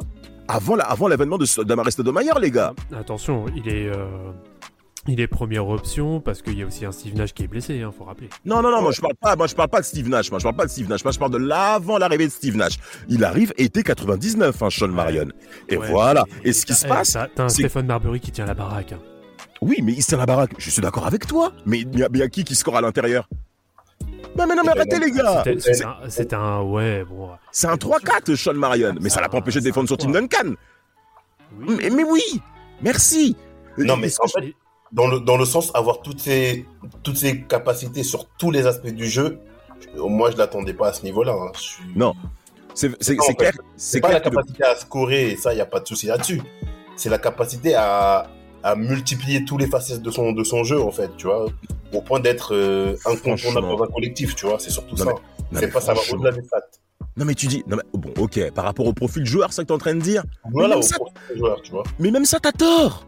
Avant 0.50 0.76
la, 0.76 0.84
avant 0.84 1.08
l'avènement 1.08 1.38
de 1.38 1.46
d'Amaris 1.64 1.92
Stoudemire, 1.94 2.38
les 2.40 2.52
gars. 2.52 2.74
Attention, 2.98 3.46
il 3.56 3.68
est, 3.70 3.88
euh, 3.88 4.06
il 5.08 5.20
est 5.20 5.28
première 5.28 5.68
option 5.68 6.20
parce 6.22 6.42
qu'il 6.42 6.58
y 6.58 6.64
a 6.64 6.66
aussi 6.66 6.86
un 6.86 6.92
Steve 6.92 7.16
Nash 7.16 7.34
qui 7.34 7.44
est 7.44 7.48
blessé, 7.48 7.82
hein, 7.82 7.92
faut 7.98 8.06
rappeler. 8.06 8.30
Non, 8.46 8.62
non, 8.62 8.72
non, 8.72 8.82
moi 8.82 8.92
je 8.92 9.02
parle 9.02 9.16
pas, 9.16 9.36
moi 9.36 9.48
je 9.48 9.56
parle 9.56 9.70
pas 9.70 9.82
de 9.82 9.86
Steve 9.86 10.08
Nash, 10.10 10.30
moi 10.32 10.40
je 10.40 10.44
parle 10.44 10.56
pas 10.56 10.66
de 10.66 10.72
Steve 10.72 10.90
Nash, 10.90 11.04
moi 11.04 11.12
je 11.12 11.20
parle 11.20 11.32
de 11.32 11.38
l'avant 11.38 11.98
l'arrivée 11.98 12.28
de 12.28 12.32
Steve 12.32 12.56
Nash. 12.56 12.74
Il 13.10 13.24
arrive 13.24 13.54
été 13.58 13.84
99, 13.84 14.62
hein, 14.64 14.70
Sean 14.70 14.88
Marion. 14.88 15.28
Et 15.70 15.78
Ouais, 15.78 15.88
voilà. 15.90 16.24
Et 16.44 16.54
ce 16.54 16.66
qui 16.66 16.74
se 16.74 16.86
eh, 16.86 16.90
passe, 16.90 17.14
t'as- 17.36 17.44
un 17.44 17.50
c'est- 17.50 17.68
Stephen 17.68 17.86
Marbury 17.88 18.20
qui 18.20 18.32
tient 18.32 18.46
la 18.46 18.54
baraque. 18.54 18.94
hein. 18.94 19.00
oui, 19.62 19.78
mais 19.84 19.94
il 19.94 20.06
tient 20.06 20.18
la 20.18 20.26
baraque. 20.26 20.52
Je 20.58 20.70
suis 20.70 20.82
d'accord 20.82 21.06
avec 21.08 21.26
toi. 21.28 21.52
Mais 21.66 21.80
il 21.82 21.98
y, 22.00 22.04
a- 22.04 22.10
il 22.14 22.20
y 22.20 22.22
a 22.24 22.28
qui 22.30 22.44
qui 22.44 22.56
score 22.56 22.76
à 22.78 22.82
l'intérieur? 22.82 23.28
Non, 24.38 24.48
mais 24.48 24.56
non, 24.56 24.64
mais 24.66 24.72
arrêtez 24.72 25.00
les 25.00 25.12
gars. 25.12 25.44
C'était 26.10 26.36
un, 26.36 26.62
ouais, 26.62 27.04
bon. 27.04 27.30
C'est 27.52 27.68
un 27.68 27.76
3-4, 27.76 28.36
Sean 28.36 28.54
Marion. 28.56 28.96
Mais 29.00 29.10
ça 29.10 29.22
l'a 29.22 29.30
pas 29.30 29.38
empêché 29.38 29.60
de 29.60 29.64
défendre 29.66 29.88
sur 29.88 29.98
Tim 29.98 30.10
Duncan. 30.12 30.54
Oui. 31.60 31.76
Mais, 31.78 31.90
mais 31.92 32.04
oui, 32.04 32.42
merci. 32.82 33.36
Non, 33.78 33.96
mais 33.96 34.08
en 34.20 34.24
que 34.26 34.30
je- 34.30 34.46
fait, 34.48 34.54
dans 34.94 35.08
le, 35.08 35.20
dans 35.20 35.38
le 35.38 35.46
sens 35.46 35.72
avoir 35.74 36.02
toutes 36.02 36.20
ces, 36.22 36.66
toutes 37.04 37.18
ces 37.18 37.42
capacités 37.42 38.04
sur 38.04 38.28
tous 38.38 38.52
les 38.52 38.66
aspects 38.68 38.88
du 38.94 39.08
jeu, 39.10 39.40
je- 39.82 40.00
moi 40.00 40.32
je 40.32 40.38
l'attendais 40.38 40.74
pas 40.74 40.88
à 40.90 40.94
ce 40.94 41.04
niveau-là. 41.04 41.34
hein. 41.34 41.52
Suis- 41.58 41.84
Non, 41.96 42.14
c'est 42.74 42.90
clair. 43.36 43.52
C'est 43.76 44.00
pas 44.02 44.10
la 44.12 44.20
le- 44.20 44.24
capacité 44.24 44.64
à 44.64 44.76
scorer, 44.76 45.32
et 45.32 45.36
ça, 45.36 45.52
il 45.52 45.56
n'y 45.56 45.62
a 45.62 45.66
pas 45.66 45.80
de 45.80 45.88
souci 45.88 46.06
là-dessus. 46.08 46.42
C'est 46.96 47.10
la 47.10 47.18
capacité 47.18 47.76
à, 47.76 48.28
à 48.64 48.76
multiplier 48.76 49.46
tous 49.46 49.58
les 49.58 49.68
facettes 49.68 50.02
de 50.02 50.12
son, 50.12 50.32
de 50.32 50.44
son 50.44 50.64
jeu, 50.64 50.80
en 50.82 50.92
fait, 50.92 51.10
tu 51.18 51.26
vois, 51.28 51.48
au 51.92 52.02
point 52.02 52.20
d'être 52.20 52.54
euh, 52.56 52.96
incontournable 53.06 53.68
dans 53.68 53.84
un 53.84 53.88
collectif, 53.88 54.36
tu 54.36 54.46
vois, 54.46 54.58
c'est 54.60 54.70
surtout 54.72 54.96
Non, 54.96 55.06
ça. 55.06 55.12
C'est 55.54 55.62
mais 55.62 55.68
pas, 55.68 55.82
ça 55.82 55.94
va 55.94 56.02
au-delà 56.12 56.32
des 56.32 56.44
stats. 56.44 56.62
Non, 57.18 57.26
mais 57.26 57.36
tu 57.36 57.46
dis. 57.48 57.64
Non, 57.68 57.78
mais 57.78 57.84
bon, 58.00 58.12
ok, 58.18 58.52
par 58.52 58.66
rapport 58.66 58.88
au 58.88 58.94
profil 58.94 59.24
joueur, 59.26 59.50
c'est 59.52 59.58
ça 59.58 59.62
que 59.64 59.68
t'es 59.68 59.74
en 59.74 59.78
train 59.78 59.94
de 59.94 60.00
dire. 60.02 60.24
Voilà, 60.52 60.70
même 60.70 60.80
au 60.80 60.82
ça- 60.82 60.96
profil 60.96 61.14
des 61.32 61.38
joueurs, 61.38 61.62
tu 61.62 61.72
vois. 61.72 61.84
Mais 62.00 62.10
même 62.10 62.26
ça, 62.26 62.40
t'as 62.40 62.52
tort. 62.52 63.06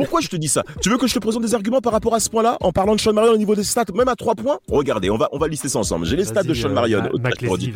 Pourquoi 0.00 0.20
je 0.20 0.28
te 0.28 0.36
dis 0.36 0.48
ça? 0.48 0.62
Tu 0.80 0.88
veux 0.90 0.98
que 0.98 1.06
je 1.06 1.14
te 1.14 1.18
présente 1.18 1.42
des 1.42 1.54
arguments 1.54 1.80
par 1.80 1.92
rapport 1.92 2.14
à 2.14 2.20
ce 2.20 2.30
point-là 2.30 2.56
En 2.60 2.72
parlant 2.72 2.94
de 2.96 3.00
Sean 3.00 3.12
Marion 3.12 3.32
au 3.32 3.36
niveau 3.36 3.54
des 3.54 3.64
stats, 3.64 3.84
même 3.94 4.08
à 4.08 4.16
3 4.16 4.34
points? 4.34 4.58
Regardez, 4.68 5.10
on 5.10 5.16
va, 5.16 5.28
on 5.32 5.38
va 5.38 5.46
lister 5.48 5.68
ça 5.68 5.78
ensemble. 5.78 6.06
J'ai 6.06 6.16
les 6.16 6.24
stats 6.24 6.42
de 6.42 6.54
Sean 6.54 6.68
euh, 6.70 6.72
Marion. 6.74 7.02
Ma- 7.02 7.08
Oh, 7.12 7.18
Mac 7.18 7.40
Leslie. 7.40 7.72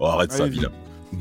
Oh, 0.00 0.06
arrête 0.06 0.32
ça, 0.32 0.46
vilain. 0.46 0.70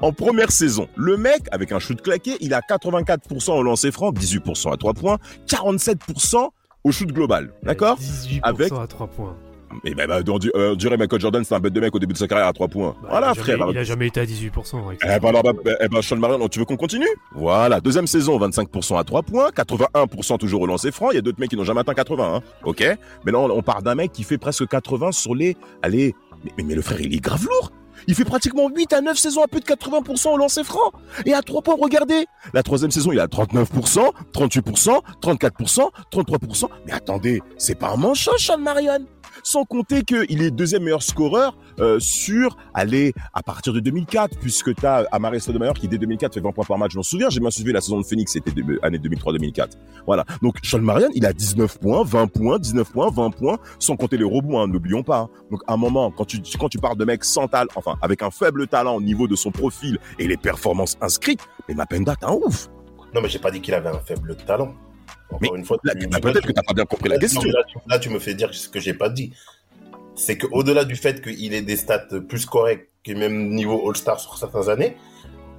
En 0.00 0.12
première 0.12 0.52
saison, 0.52 0.86
le 0.96 1.16
mec, 1.16 1.42
avec 1.50 1.72
un 1.72 1.80
shoot 1.80 2.00
claqué, 2.00 2.36
il 2.40 2.54
a 2.54 2.60
84% 2.60 3.50
au 3.58 3.62
lancer 3.64 3.90
franc, 3.90 4.12
18% 4.12 4.72
à 4.72 4.76
3 4.76 4.94
points, 4.94 5.18
47% 5.48 6.50
au 6.84 6.92
shoot 6.92 7.08
global. 7.12 7.52
D'accord? 7.64 7.98
18% 7.98 8.40
Avec- 8.44 8.72
à 8.72 8.86
3 8.86 9.08
points. 9.08 9.36
Et 9.84 9.94
ben, 9.94 10.06
bah, 10.06 10.20
on, 10.28 10.38
euh, 10.56 10.74
dirait 10.74 10.96
Michael 10.96 11.20
Jordan, 11.20 11.44
c'est 11.44 11.54
un 11.54 11.60
bête 11.60 11.72
de 11.72 11.80
mec 11.80 11.94
au 11.94 11.98
début 11.98 12.12
de 12.12 12.18
sa 12.18 12.26
carrière 12.26 12.48
à 12.48 12.52
3 12.52 12.68
points. 12.68 12.94
Bah, 13.02 13.08
voilà, 13.10 13.32
il 13.34 13.40
frère. 13.40 13.58
jamais- 13.58 13.72
Il 13.72 13.78
a 13.78 13.84
jamais 13.84 14.06
été 14.08 14.20
à 14.20 14.26
18%. 14.26 14.86
avec 14.86 15.00
Eh 15.04 15.20
ben, 15.20 15.28
alors, 15.28 15.42
bah, 15.42 15.52
bah, 15.64 15.72
eh 15.80 15.88
ben, 15.88 16.02
Sean 16.02 16.16
Marion, 16.16 16.48
tu 16.48 16.58
veux 16.58 16.64
qu'on 16.64 16.76
continue? 16.76 17.08
Voilà, 17.34 17.80
deuxième 17.80 18.06
saison, 18.06 18.38
25% 18.38 18.98
à 18.98 19.04
3 19.04 19.22
points, 19.22 19.50
81% 19.50 20.38
toujours 20.38 20.62
au 20.62 20.66
lancer 20.66 20.90
franc. 20.90 21.10
Il 21.10 21.16
y 21.16 21.18
a 21.18 21.22
d'autres 21.22 21.40
mecs 21.40 21.50
qui 21.50 21.56
n'ont 21.56 21.64
jamais 21.64 21.80
atteint 21.80 21.94
80, 21.94 22.34
hein. 22.36 22.40
ok? 22.64 22.84
Mais 23.24 23.32
là, 23.32 23.38
on, 23.38 23.50
on 23.50 23.62
part 23.62 23.82
d'un 23.82 23.94
mec 23.94 24.12
qui 24.12 24.24
fait 24.24 24.38
presque 24.38 24.66
80 24.66 25.12
sur 25.12 25.34
les... 25.34 25.56
Allez, 25.82 26.14
mais, 26.44 26.52
mais, 26.58 26.64
mais 26.64 26.74
le 26.74 26.82
frère, 26.82 27.00
il 27.00 27.14
est 27.14 27.20
grave 27.20 27.44
lourd 27.44 27.72
il 28.06 28.14
fait 28.14 28.24
pratiquement 28.24 28.68
8 28.68 28.92
à 28.92 29.00
9 29.00 29.18
saisons 29.18 29.42
à 29.42 29.48
plus 29.48 29.60
de 29.60 29.66
80% 29.66 30.28
au 30.32 30.36
lancer 30.36 30.62
franc. 30.64 30.92
Et 31.26 31.34
à 31.34 31.42
3 31.42 31.62
points, 31.62 31.76
regardez. 31.80 32.26
La 32.54 32.62
troisième 32.62 32.90
saison, 32.90 33.10
il 33.12 33.18
a 33.20 33.26
39%, 33.26 34.12
38%, 34.32 35.00
34%, 35.20 35.90
33%. 36.12 36.68
Mais 36.86 36.92
attendez, 36.92 37.42
c'est 37.56 37.74
pas 37.74 37.90
un 37.90 37.96
manchot, 37.96 38.38
Sean 38.38 38.58
Marion. 38.58 39.04
Sans 39.42 39.64
compter 39.64 40.02
qu'il 40.02 40.42
est 40.42 40.50
deuxième 40.50 40.82
meilleur 40.82 41.02
scoreur 41.02 41.56
euh, 41.80 41.98
sur, 42.00 42.56
allez, 42.74 43.12
à 43.32 43.42
partir 43.42 43.72
de 43.72 43.80
2004, 43.80 44.38
puisque 44.38 44.74
tu 44.74 44.86
as 44.86 45.06
Amaris 45.12 45.40
Stoudemire 45.40 45.74
qui, 45.74 45.88
dès 45.88 45.98
2004, 45.98 46.34
fait 46.34 46.40
20 46.40 46.52
points 46.52 46.64
par 46.64 46.78
match. 46.78 46.92
Je 46.92 46.96
m'en 46.98 47.02
souviens, 47.02 47.28
j'ai 47.30 47.40
bien 47.40 47.50
suivi 47.50 47.72
la 47.72 47.80
saison 47.80 47.98
de 48.00 48.04
Phoenix, 48.06 48.32
c'était 48.32 48.52
année 48.82 48.98
2003-2004. 48.98 49.70
Voilà. 50.06 50.24
Donc, 50.42 50.56
Sean 50.62 50.80
Marion, 50.80 51.08
il 51.14 51.24
a 51.26 51.32
19 51.32 51.78
points, 51.78 52.02
20 52.04 52.26
points, 52.28 52.58
19 52.58 52.90
points, 52.92 53.10
20 53.10 53.30
points, 53.30 53.58
sans 53.78 53.96
compter 53.96 54.16
les 54.16 54.24
rebonds, 54.24 54.60
hein, 54.60 54.66
n'oublions 54.66 55.02
pas. 55.02 55.18
hein. 55.18 55.28
Donc, 55.50 55.60
à 55.66 55.74
un 55.74 55.76
moment, 55.76 56.10
quand 56.10 56.24
tu, 56.24 56.38
quand 56.58 56.68
tu 56.68 56.78
parles 56.78 56.96
de 56.98 57.04
mec 57.04 57.24
sans 57.24 57.48
talent, 57.48 57.68
enfin, 57.76 57.96
avec 58.02 58.22
un 58.22 58.30
faible 58.30 58.66
talent 58.66 58.96
au 58.96 59.00
niveau 59.02 59.28
de 59.28 59.36
son 59.36 59.50
profil 59.50 59.98
et 60.18 60.26
les 60.26 60.36
performances 60.36 60.96
inscrites, 61.00 61.40
mais 61.68 61.74
Mapenda, 61.74 62.16
t'es 62.16 62.26
un 62.26 62.32
ouf. 62.32 62.68
Non, 63.14 63.20
mais 63.22 63.28
j'ai 63.28 63.38
pas 63.38 63.50
dit 63.50 63.60
qu'il 63.60 63.74
avait 63.74 63.88
un 63.88 64.00
faible 64.00 64.36
talent. 64.46 64.74
Encore 65.30 65.38
Mais 65.52 65.58
une 65.58 65.64
fois, 65.64 65.76
Là, 65.84 65.94
tu- 65.94 66.08
peut-être 66.08 66.46
que 66.46 66.52
t'as 66.52 66.62
pas 66.62 66.72
bien 66.74 66.84
compris 66.84 67.08
la 67.08 67.18
question. 67.18 67.40
là, 67.42 67.62
tu, 67.68 67.78
là, 67.86 67.98
tu 67.98 68.08
me 68.10 68.18
fais 68.18 68.34
dire 68.34 68.52
ce 68.54 68.68
que 68.68 68.80
j'ai 68.80 68.94
pas 68.94 69.08
dit. 69.08 69.32
C'est 70.14 70.36
qu'au-delà 70.38 70.84
du 70.84 70.96
fait 70.96 71.20
qu'il 71.22 71.52
ait 71.54 71.62
des 71.62 71.76
stats 71.76 72.06
plus 72.28 72.46
corrects 72.46 72.88
que 73.04 73.12
même 73.12 73.50
niveau 73.50 73.88
All-Star 73.88 74.18
sur 74.18 74.36
certaines 74.36 74.68
années, 74.68 74.96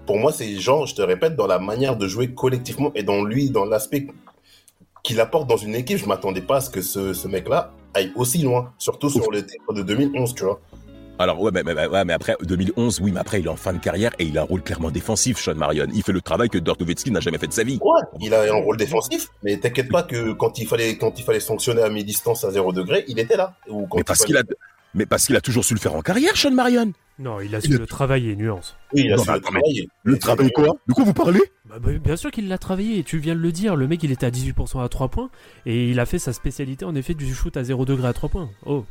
pour 0.05 0.17
moi, 0.17 0.31
c'est 0.31 0.55
genre, 0.59 0.85
je 0.85 0.95
te 0.95 1.01
répète, 1.01 1.35
dans 1.35 1.47
la 1.47 1.59
manière 1.59 1.95
de 1.95 2.07
jouer 2.07 2.33
collectivement 2.33 2.91
et 2.95 3.03
dans 3.03 3.23
lui, 3.23 3.51
dans 3.51 3.65
l'aspect 3.65 4.07
qu'il 5.03 5.19
apporte 5.21 5.47
dans 5.47 5.55
une 5.57 5.75
équipe, 5.75 5.97
je 5.97 6.05
m'attendais 6.07 6.41
pas 6.41 6.57
à 6.57 6.61
ce 6.61 6.69
que 6.69 6.81
ce, 6.81 7.13
ce 7.13 7.27
mec-là 7.27 7.71
aille 7.93 8.11
aussi 8.15 8.39
loin. 8.41 8.73
Surtout 8.77 9.09
sur 9.09 9.31
le 9.31 9.45
titre 9.45 9.71
de 9.73 9.81
2011, 9.83 10.35
tu 10.35 10.43
vois. 10.43 10.59
Alors, 11.19 11.41
ouais 11.41 11.51
mais, 11.53 11.63
mais- 11.63 11.85
ouais, 11.87 12.05
mais 12.05 12.13
après, 12.13 12.35
2011, 12.41 13.01
oui, 13.01 13.11
mais 13.11 13.19
après, 13.19 13.41
il 13.41 13.45
est 13.45 13.49
en 13.49 13.55
fin 13.57 13.73
de 13.73 13.77
carrière 13.79 14.11
et 14.19 14.23
il 14.23 14.37
a 14.37 14.41
un 14.41 14.45
rôle 14.45 14.61
clairement 14.63 14.89
défensif, 14.89 15.37
Sean 15.37 15.53
Marion. 15.55 15.87
Il 15.93 16.01
fait 16.01 16.13
le 16.13 16.21
travail 16.21 16.49
que 16.49 16.57
Dirk 16.57 16.79
Nowitzki 16.79 17.11
n'a 17.11 17.19
jamais 17.19 17.37
fait 17.37 17.47
de 17.47 17.53
sa 17.53 17.63
vie. 17.63 17.77
Ouais, 17.81 18.01
il 18.21 18.33
a 18.33 18.41
un 18.43 18.55
rôle 18.63 18.77
défensif, 18.77 19.27
mais 19.43 19.57
t'inquiète 19.57 19.89
pas 19.91 20.03
que 20.03 20.31
quand 20.31 20.57
il 20.59 20.65
fallait, 20.65 20.97
quand 20.97 21.19
il 21.19 21.23
fallait 21.25 21.41
sanctionner 21.41 21.81
à 21.81 21.89
mi-distance 21.89 22.45
à 22.45 22.51
0 22.51 22.71
degré, 22.71 23.03
il 23.09 23.19
était 23.19 23.35
là. 23.37 23.53
Ou 23.67 23.85
quand 23.87 23.97
Mais 23.97 24.03
parce 24.05 24.19
fallait- 24.19 24.27
qu'il 24.27 24.37
a, 24.37 24.43
mais 24.93 25.05
parce 25.05 25.25
qu'il 25.27 25.35
a 25.35 25.41
toujours 25.41 25.65
su 25.65 25.73
le 25.73 25.79
faire 25.81 25.93
en 25.93 26.01
carrière, 26.01 26.35
Sean 26.37 26.51
Marion. 26.51 26.93
Non, 27.19 27.41
il 27.41 27.53
a 27.53 27.57
Il 27.59 27.65
su 27.69 27.75
a- 27.75 27.79
le 27.79 27.85
travailler, 27.85 28.37
nuance. 28.37 28.77
Oui, 28.93 29.01
il 29.05 29.11
a 29.11 29.17
Non, 29.17 29.23
su 29.25 29.31
le 29.33 29.41
travailler. 29.41 29.89
Le 30.03 30.17
travail 30.19 30.51
quoi? 30.53 30.67
De 30.87 30.93
quoi 30.93 31.03
vous 31.03 31.13
parlez? 31.13 31.41
Bah, 31.65 31.79
bah, 31.81 31.91
bien 32.01 32.15
sûr 32.15 32.31
qu'il 32.31 32.47
l'a 32.47 32.57
travaillé, 32.57 33.03
tu 33.03 33.17
viens 33.17 33.35
de 33.35 33.41
le 33.41 33.51
dire. 33.51 33.75
Le 33.75 33.87
mec, 33.89 34.01
il 34.03 34.11
était 34.13 34.25
à 34.25 34.31
18% 34.31 34.79
à 34.81 34.87
3 34.87 35.09
points 35.09 35.29
et 35.65 35.89
il 35.89 35.99
a 35.99 36.05
fait 36.05 36.17
sa 36.17 36.31
spécialité 36.31 36.85
en 36.85 36.95
effet 36.95 37.13
du 37.13 37.33
shoot 37.35 37.57
à 37.57 37.63
0 37.65 37.83
degré 37.83 38.07
à 38.07 38.13
3 38.13 38.29
points. 38.29 38.49
Oh, 38.65 38.85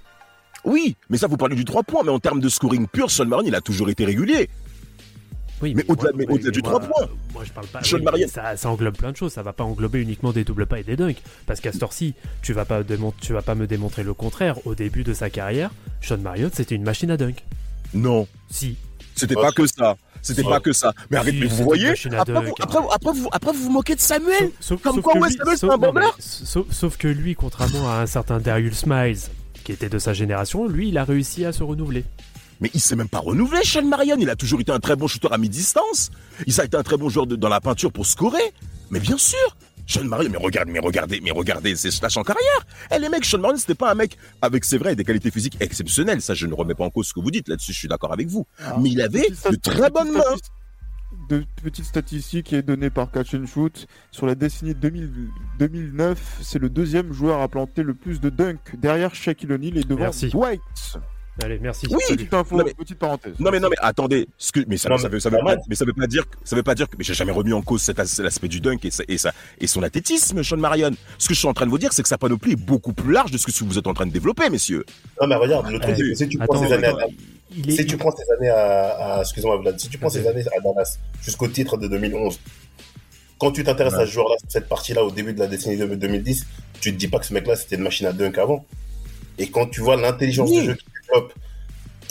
Oui, 0.65 0.97
mais 1.09 1.19
ça, 1.19 1.27
vous 1.27 1.37
parlez 1.37 1.57
du 1.57 1.65
3 1.65 1.83
points, 1.83 2.03
mais 2.05 2.11
en 2.11 2.19
termes 2.19 2.41
de 2.41 2.49
scoring 2.49 2.87
pur, 2.87 3.11
Sean 3.11 3.27
Marion, 3.27 3.47
il 3.49 3.55
a 3.55 3.61
toujours 3.61 3.89
été 3.91 4.05
régulier. 4.05 4.49
oui. 5.63 5.73
Mais 5.75 5.85
au-delà- 5.89 6.13
du 6.13 6.61
moi- 6.61 6.63
trois 6.63 6.81
points. 6.81 7.09
Moi, 7.35 7.43
je 7.45 7.51
parle 7.53 7.67
pas. 7.67 7.83
Sean 7.83 7.97
oui, 7.99 8.03
Marion- 8.05 8.29
Ça, 8.29 8.57
ça 8.57 8.69
englobe 8.71 8.97
plein 8.97 9.11
de 9.13 9.17
choses. 9.17 9.33
Ça 9.33 9.43
va 9.43 9.53
pas 9.53 9.65
englober 9.65 10.01
uniquement 10.01 10.33
des 10.33 10.45
doubles 10.45 10.67
pas 10.67 10.79
et 10.79 10.85
des 10.85 10.97
dunks. 10.97 11.21
Parce 11.47 11.61
qu'à 11.61 11.73
cette 11.73 11.83
heure-ci, 11.83 12.15
tu 12.43 12.53
vas 12.53 12.65
pas 12.65 12.83
tu 13.21 13.33
vas 13.33 13.43
pas 13.43 13.55
me 13.57 13.67
démontrer 13.67 14.03
le 14.05 14.15
contraire. 14.15 14.65
Au 14.67 14.75
début 14.75 15.03
de 15.05 15.13
sa 15.15 15.31
carrière, 15.31 15.71
Sean 16.01 16.19
Marion, 16.19 16.51
c'était 16.53 16.75
une 16.77 16.85
machine 16.85 17.11
à 17.11 17.17
dunk. 17.17 17.45
Non, 17.95 18.29
Si. 18.51 18.77
c'était 19.17 19.35
pas 19.35 19.51
que 19.53 19.67
ça. 19.67 19.97
C'était 20.21 20.43
pas 20.43 20.61
que 20.61 20.73
ça. 20.73 20.93
Mais 21.11 21.17
arrête, 21.17 21.35
mais 21.39 21.47
vous 21.47 21.65
voyez 21.65 21.91
après, 21.91 22.33
vous, 22.35 22.51
hein. 22.51 22.55
après, 22.61 22.81
vous- 22.81 22.89
après, 22.91 23.13
vous, 23.13 23.29
après, 23.33 23.53
vous 23.53 23.63
vous 23.65 23.71
moquez 23.71 23.95
de 23.95 24.01
Samuel 24.01 24.51
Sauf, 24.61 24.83
Comme 24.83 25.01
quoi, 25.01 25.15
Samuel, 25.15 25.31
c'est 25.33 25.39
sauf- 25.57 25.71
un 25.71 25.77
que 26.99 27.09
lui, 27.09 27.35
contrairement 27.37 27.89
à 27.89 28.01
un 28.01 28.07
certain 28.07 28.39
Darius 28.41 28.85
Miles, 28.87 29.19
qui 29.69 29.73
était 29.73 29.91
de 29.91 29.99
sa 29.99 30.15
génération, 30.15 30.67
lui, 30.67 30.89
il 30.89 30.97
a 30.97 31.05
réussi 31.05 31.45
à 31.45 31.53
se 31.53 31.63
renouveler. 31.63 32.03
Mais 32.63 32.71
il 32.73 32.81
s'est 32.81 32.97
même 32.97 33.07
pas 33.11 33.19
renouvelé, 33.19 33.61
Sean 33.65 33.85
Marion. 33.85 34.17
Il 34.19 34.31
a 34.31 34.35
toujours 34.35 34.63
été 34.63 34.73
un 34.73 34.81
très 34.81 34.97
bon 34.97 35.07
shooter 35.07 35.29
à 35.31 35.37
mi-distance. 35.37 36.11
Il 36.47 36.59
a 36.59 36.65
été 36.65 36.75
un 36.79 36.83
très 36.83 36.97
bon 36.97 37.11
joueur 37.11 37.27
de- 37.27 37.37
dans 37.37 37.51
la 37.51 37.61
peinture 37.61 37.93
pour 37.93 38.07
scorer. 38.07 38.41
Mais 38.91 38.99
bien 38.99 39.19
sûr. 39.19 39.37
Sean 39.87 40.05
Marion, 40.05 40.31
mais 40.31 40.39
regarde, 40.39 40.71
mais 40.71 40.79
regardez, 40.79 41.21
mais 41.23 41.31
regardez 41.33 41.77
ses 41.77 41.91
slash 41.91 42.17
en 42.17 42.23
carrière. 42.23 42.67
Eh 42.91 42.99
les 42.99 43.11
mecs, 43.11 43.27
Sean 43.27 43.41
Marion, 43.41 43.59
c'était 43.59 43.75
pas 43.75 43.91
un 43.91 43.95
mec 43.95 44.17
avec, 44.41 44.65
c'est 44.65 44.79
vrai, 44.79 44.97
des 44.97 45.05
qualités 45.05 45.31
physiques 45.31 45.59
exceptionnelles. 45.61 46.23
Ça, 46.23 46.33
je 46.33 46.47
ne 46.47 46.55
remets 46.55 46.75
pas 46.75 46.85
en 46.85 46.91
cause 46.91 47.09
ce 47.09 47.13
que 47.13 47.21
vous 47.21 47.31
dites. 47.31 47.47
Là-dessus, 47.49 47.75
je 47.75 47.79
suis 47.79 47.89
d'accord 47.89 48.15
avec 48.15 48.27
vous. 48.29 48.47
Mais 48.81 48.89
il 48.89 49.03
avait 49.03 49.29
de 49.51 49.57
très 49.57 49.91
bonnes 49.91 50.13
mains. 50.13 50.37
De 51.29 51.45
petites 51.63 51.85
statistiques 51.85 52.47
qui 52.47 52.55
est 52.55 52.63
donnée 52.63 52.89
par 52.89 53.11
Catch 53.11 53.35
and 53.35 53.47
Shoot 53.47 53.87
sur 54.11 54.27
la 54.27 54.35
décennie 54.35 54.75
2000 54.75 55.29
2009, 55.59 56.39
c'est 56.43 56.59
le 56.59 56.71
deuxième 56.71 57.13
joueur 57.13 57.41
à 57.41 57.49
planter 57.49 57.83
le 57.83 57.95
plus 57.95 58.21
de 58.21 58.31
dunks 58.31 58.77
derrière 58.79 59.15
Shaquille 59.15 59.53
O'Neal 59.53 59.77
et 59.77 59.85
devant 59.85 60.01
Merci. 60.01 60.29
Dwight. 60.31 60.61
Allez, 61.43 61.59
merci. 61.61 61.87
Oui. 61.91 61.99
Petite 62.09 62.35
info, 62.35 62.57
Non, 62.57 62.65
mais- 62.65 62.75
petite 62.75 62.99
parenthèse. 62.99 63.35
Non 63.39 63.51
mais 63.51 63.61
non 63.61 63.69
mais 63.71 63.77
attendez, 63.81 64.29
ce 64.39 64.51
que, 64.51 64.61
mais 64.67 64.77
ça, 64.77 64.89
Non, 64.89 64.99
ça 64.99 65.05
mais 65.09 65.15
veut, 65.15 65.21
ça 65.21 65.31
veut 65.31 65.37
pas 65.39 65.45
pas, 65.45 65.51
mal. 65.57 65.61
mais 65.69 65.75
ça 65.77 65.85
veut 65.85 65.93
pas 65.93 66.07
dire, 66.07 66.29
que- 66.29 66.37
ça 66.45 66.57
veut 66.57 66.63
pas 66.65 66.75
dire 66.75 66.89
que, 66.89 66.97
mais 66.99 67.05
j'ai 67.05 67.15
jamais 67.15 67.31
remis 67.33 67.53
en 67.53 67.63
cause 67.63 67.81
cet 67.83 67.99
as- 68.01 68.19
l'aspect 68.19 68.49
du 68.49 68.61
dunk 68.61 68.85
et, 68.85 68.91
sa- 68.91 69.05
et, 69.07 69.19
sa- 69.19 69.33
et 69.61 69.67
son 69.67 69.83
athlétisme, 69.83 70.43
Sean 70.43 70.57
Marion. 70.57 70.91
Ce 71.19 71.29
que 71.29 71.35
je 71.35 71.39
suis 71.39 71.49
en 71.49 71.55
train 71.55 71.67
de 71.67 71.71
vous 71.71 71.79
dire, 71.79 71.93
c'est 71.93 72.03
que 72.03 72.09
sa 72.09 72.19
panoplie 72.19 72.53
est 72.53 72.57
beaucoup 72.57 72.93
plus 72.93 73.13
large 73.13 73.31
de 73.31 73.39
ce 73.39 73.47
que 73.47 73.65
vous 73.65 73.79
êtes 73.79 73.87
en 73.87 73.95
train 73.95 74.07
de 74.07 74.13
développer, 74.13 74.51
messieurs. 74.51 74.85
Non, 75.21 75.29
mais 75.29 75.37
regarde, 75.37 75.71
le 75.71 75.79
truc, 75.79 75.93
Euh, 75.93 75.97
c'est 75.97 76.09
que 76.11 76.15
si 76.17 76.29
tu 76.29 76.39
prends 76.39 76.61
ces 76.67 76.73
années 76.73 76.87
à 76.87 76.91
est- 76.91 77.71
Si 77.71 77.87
tu 77.87 77.97
prends 77.97 78.11
ces 78.15 78.31
années 78.37 78.51
à, 78.51 78.89
à- 79.17 79.21
excuse-moi 79.21 79.57
Vlad, 79.59 79.79
si 79.79 79.89
tu 79.89 79.97
prends 79.99 80.11
ces 80.11 80.27
années 80.27 80.43
à 80.57 80.61
Dallas 80.61 80.99
jusqu'au 81.23 81.49
titre 81.49 81.77
de 81.79 81.89
2011, 81.89 82.39
quand 83.39 83.53
tu 83.53 83.63
t'intéresses 83.65 83.95
à 83.95 84.07
ce 84.07 84.11
joueur-là, 84.11 84.35
cette 84.49 84.69
partie-là 84.69 85.05
au 85.05 85.11
début 85.11 85.33
de 85.33 85.39
la 85.39 85.47
décennie 85.47 85.77
de 85.77 85.87
2010, 85.87 86.45
tu 86.81 86.93
te 86.93 86.99
dis 86.99 87.09
pas 87.09 87.19
que 87.21 87.27
ce 87.27 87.33
mec-là 87.33 87.55
c'était 87.57 87.77
une 87.77 87.83
machine 87.83 88.07
à 88.07 88.13
dunk 88.13 88.37
avant. 88.39 88.67
Et 89.39 89.49
quand 89.51 89.67
tu 89.67 89.81
vois 89.81 89.97
l'intelligence 89.97 90.51
Oui. 90.51 90.61
du 90.61 90.67
jeu 90.67 90.75
qui 90.75 90.85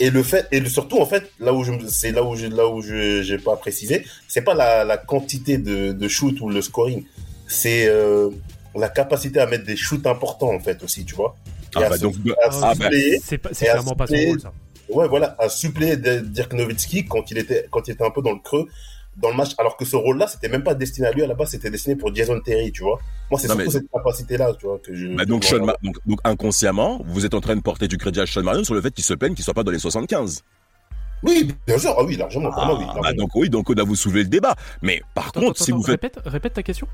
et 0.00 0.10
le 0.10 0.22
fait 0.22 0.46
et 0.52 0.60
le, 0.60 0.68
surtout 0.68 0.98
en 0.98 1.06
fait 1.06 1.30
là 1.40 1.52
où 1.52 1.64
je 1.64 1.72
c'est 1.88 2.12
là 2.12 2.22
où 2.22 2.36
je 2.36 2.46
là 2.46 2.68
où 2.68 2.80
je 2.82 3.22
j'ai 3.22 3.38
pas 3.38 3.56
précisé, 3.56 4.04
c'est 4.28 4.42
pas 4.42 4.54
la, 4.54 4.84
la 4.84 4.96
quantité 4.96 5.58
de, 5.58 5.92
de 5.92 6.08
shoot 6.08 6.40
ou 6.40 6.48
le 6.48 6.62
scoring, 6.62 7.04
c'est 7.48 7.88
euh, 7.88 8.30
la 8.76 8.88
capacité 8.88 9.40
à 9.40 9.46
mettre 9.46 9.64
des 9.64 9.76
shoots 9.76 10.06
importants 10.06 10.54
en 10.54 10.60
fait 10.60 10.82
aussi, 10.84 11.04
tu 11.04 11.14
vois. 11.16 11.36
Ah 11.74 11.80
à 11.80 11.88
bah 11.90 11.96
se- 11.96 12.02
donc, 12.02 12.14
à 12.28 12.48
ah 12.50 12.50
bah, 12.60 12.72
suppléer- 12.74 13.20
C'est 13.24 13.38
pas- 13.38 13.50
c'est 13.52 13.64
clairement 13.66 13.94
pas 13.96 14.06
son 14.06 14.14
rôle, 14.14 14.40
ça. 14.40 14.52
Ouais, 14.88 15.06
voilà, 15.08 15.36
à 15.38 15.48
suppléer 15.48 15.96
Dirk 15.98 16.52
Nowitzki 16.54 17.04
quand 17.06 17.30
il 17.30 17.38
était, 17.38 17.66
quand 17.70 17.86
il 17.88 17.90
était 17.92 18.04
un 18.04 18.10
peu 18.10 18.22
dans 18.22 18.32
le 18.32 18.38
creux 18.38 18.68
dans 19.20 19.30
le 19.30 19.36
match, 19.36 19.50
alors 19.58 19.76
que 19.76 19.84
ce 19.84 19.96
rôle-là, 19.96 20.26
c'était 20.28 20.48
même 20.48 20.62
pas 20.62 20.74
destiné 20.74 21.06
à 21.08 21.12
lui 21.12 21.22
à 21.22 21.26
la 21.26 21.34
base, 21.34 21.50
c'était 21.50 21.70
destiné 21.70 21.96
pour 21.96 22.14
Jason 22.14 22.38
Terry, 22.40 22.70
tu 22.72 22.82
vois. 22.82 22.98
Moi, 23.30 23.40
c'est 23.40 23.48
surtout 23.48 23.62
mais- 23.64 23.70
cette 23.70 23.90
capacité-là, 23.92 24.52
tu 24.58 24.66
vois, 24.66 24.78
que 24.78 24.94
je. 24.94 25.08
bah 25.08 25.24
donc, 25.24 25.44
Sean 25.44 25.64
Ma- 25.64 25.74
donc, 25.82 25.96
donc 26.06 26.20
inconsciemment, 26.24 27.00
vous 27.04 27.26
êtes 27.26 27.34
en 27.34 27.40
train 27.40 27.56
de 27.56 27.60
porter 27.60 27.88
du 27.88 27.98
crédit 27.98 28.20
à 28.20 28.26
Sean 28.26 28.42
Marion 28.42 28.62
sur 28.64 28.74
le 28.74 28.80
fait 28.80 28.92
qu'il 28.92 29.04
se 29.04 29.14
plaigne 29.14 29.34
qu'il 29.34 29.44
soit 29.44 29.54
pas 29.54 29.64
dans 29.64 29.72
les 29.72 29.78
75. 29.78 30.42
Oui, 31.24 31.52
bien 31.66 31.78
sûr, 31.78 31.94
ah 31.98 32.04
oui, 32.04 32.16
largement, 32.16 32.50
Ah, 32.56 32.64
moi, 32.66 32.78
oui. 32.78 32.84
bah 32.86 32.94
largement. 32.94 33.12
donc 33.24 33.30
oui, 33.34 33.50
donc 33.50 33.68
on 33.70 33.74
a 33.74 33.82
vous 33.82 33.96
soulever 33.96 34.22
le 34.22 34.28
débat. 34.28 34.54
Mais 34.82 35.02
par 35.14 35.28
Attends, 35.28 35.40
contre, 35.40 35.52
attends, 35.56 35.64
si 35.64 35.72
vous 35.72 35.82
faites, 35.82 36.00
répète, 36.02 36.20
répète 36.24 36.52
ta 36.54 36.62
question. 36.62 36.86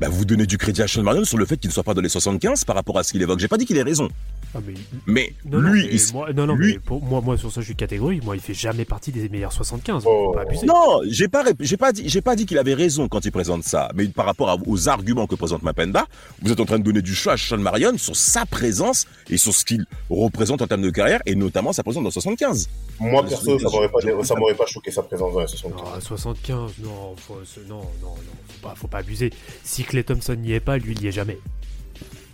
bah 0.00 0.08
vous 0.08 0.24
donnez 0.24 0.46
du 0.46 0.56
crédit 0.58 0.82
à 0.82 0.86
Sean 0.86 1.02
Marion 1.02 1.24
sur 1.24 1.36
le 1.36 1.46
fait 1.46 1.56
qu'il 1.56 1.68
ne 1.68 1.72
soit 1.74 1.82
pas 1.82 1.94
dans 1.94 2.00
les 2.00 2.08
75 2.08 2.64
par 2.64 2.76
rapport 2.76 2.96
à 2.98 3.02
ce 3.02 3.10
qu'il 3.12 3.20
évoque. 3.22 3.40
J'ai 3.40 3.48
pas 3.48 3.58
dit 3.58 3.66
qu'il 3.66 3.76
ait 3.76 3.82
raison, 3.82 4.08
Ah, 4.54 4.58
mais, 4.66 4.74
mais 5.06 5.32
non, 5.46 5.60
non, 5.62 5.70
lui, 5.70 5.82
mais 5.84 5.88
il 5.92 5.94
s- 5.94 6.12
moi, 6.12 6.30
non, 6.34 6.46
non, 6.46 6.54
lui- 6.54 6.74
mais 6.74 6.78
pour 6.78 7.02
moi, 7.02 7.20
moi, 7.22 7.38
sur 7.38 7.50
ça, 7.50 7.60
je 7.62 7.66
suis 7.66 7.74
catégorique. 7.76 8.22
Moi, 8.22 8.36
il 8.36 8.42
fait 8.42 8.52
jamais 8.52 8.84
partie 8.84 9.10
des 9.10 9.28
meilleurs 9.30 9.52
75. 9.52 10.02
Oh. 10.06 10.26
Faut 10.26 10.32
pas 10.32 10.42
abuser. 10.42 10.66
Non, 10.66 11.00
j'ai 11.08 11.28
pas, 11.28 11.42
j'ai 11.58 11.76
pas 11.78 11.92
dit, 11.92 12.02
j'ai 12.06 12.20
pas 12.20 12.36
dit 12.36 12.44
qu'il 12.44 12.58
avait 12.58 12.74
raison 12.74 13.08
quand 13.08 13.24
il 13.24 13.32
présente 13.32 13.64
ça. 13.64 13.90
Mais 13.94 14.06
par 14.08 14.26
rapport 14.26 14.50
à- 14.50 14.56
aux 14.66 14.88
arguments 14.90 15.26
que 15.26 15.34
présente 15.36 15.62
Mapenda, 15.62 16.06
vous 16.42 16.52
êtes 16.52 16.60
en 16.60 16.66
train 16.66 16.78
de 16.78 16.84
donner 16.84 17.00
du 17.00 17.14
choix 17.14 17.32
à 17.32 17.36
Sean 17.38 17.56
Marion 17.58 17.96
sur 17.96 18.14
sa 18.14 18.44
présence 18.44 19.06
et 19.30 19.38
sur 19.38 19.54
ce 19.54 19.64
qu'il 19.64 19.86
représente 20.10 20.60
en 20.60 20.66
termes 20.66 20.82
de 20.82 20.90
carrière 20.90 21.20
et 21.24 21.34
notamment 21.34 21.72
sa 21.72 21.82
présence 21.82 22.04
dans 22.04 22.10
75. 22.10 22.68
Moi, 23.00 23.24
perso, 23.26 23.58
ça 23.58 23.68
m'aurait 23.70 23.88
pas, 23.88 24.00
ça 24.24 24.34
m'aurait 24.34 24.54
pas 24.54 24.66
choqué 24.66 24.90
sa 24.90 25.02
présence 25.02 25.32
dans 25.32 25.40
les 25.40 25.46
75. 25.48 25.88
Ah, 25.96 26.00
75, 26.00 26.72
non, 26.82 27.14
faut, 27.16 27.38
non, 27.68 27.76
non, 27.76 27.80
non, 28.02 28.14
faut 28.48 28.68
pas, 28.68 28.74
faut 28.76 28.86
pas 28.88 28.98
abuser. 28.98 29.30
Si 29.64 29.82
Clay 29.84 30.04
Thompson 30.04 30.34
n'y 30.34 30.52
est 30.52 30.60
pas, 30.60 30.76
lui, 30.76 30.92
il 30.94 31.02
y 31.02 31.06
est 31.08 31.12
jamais. 31.12 31.38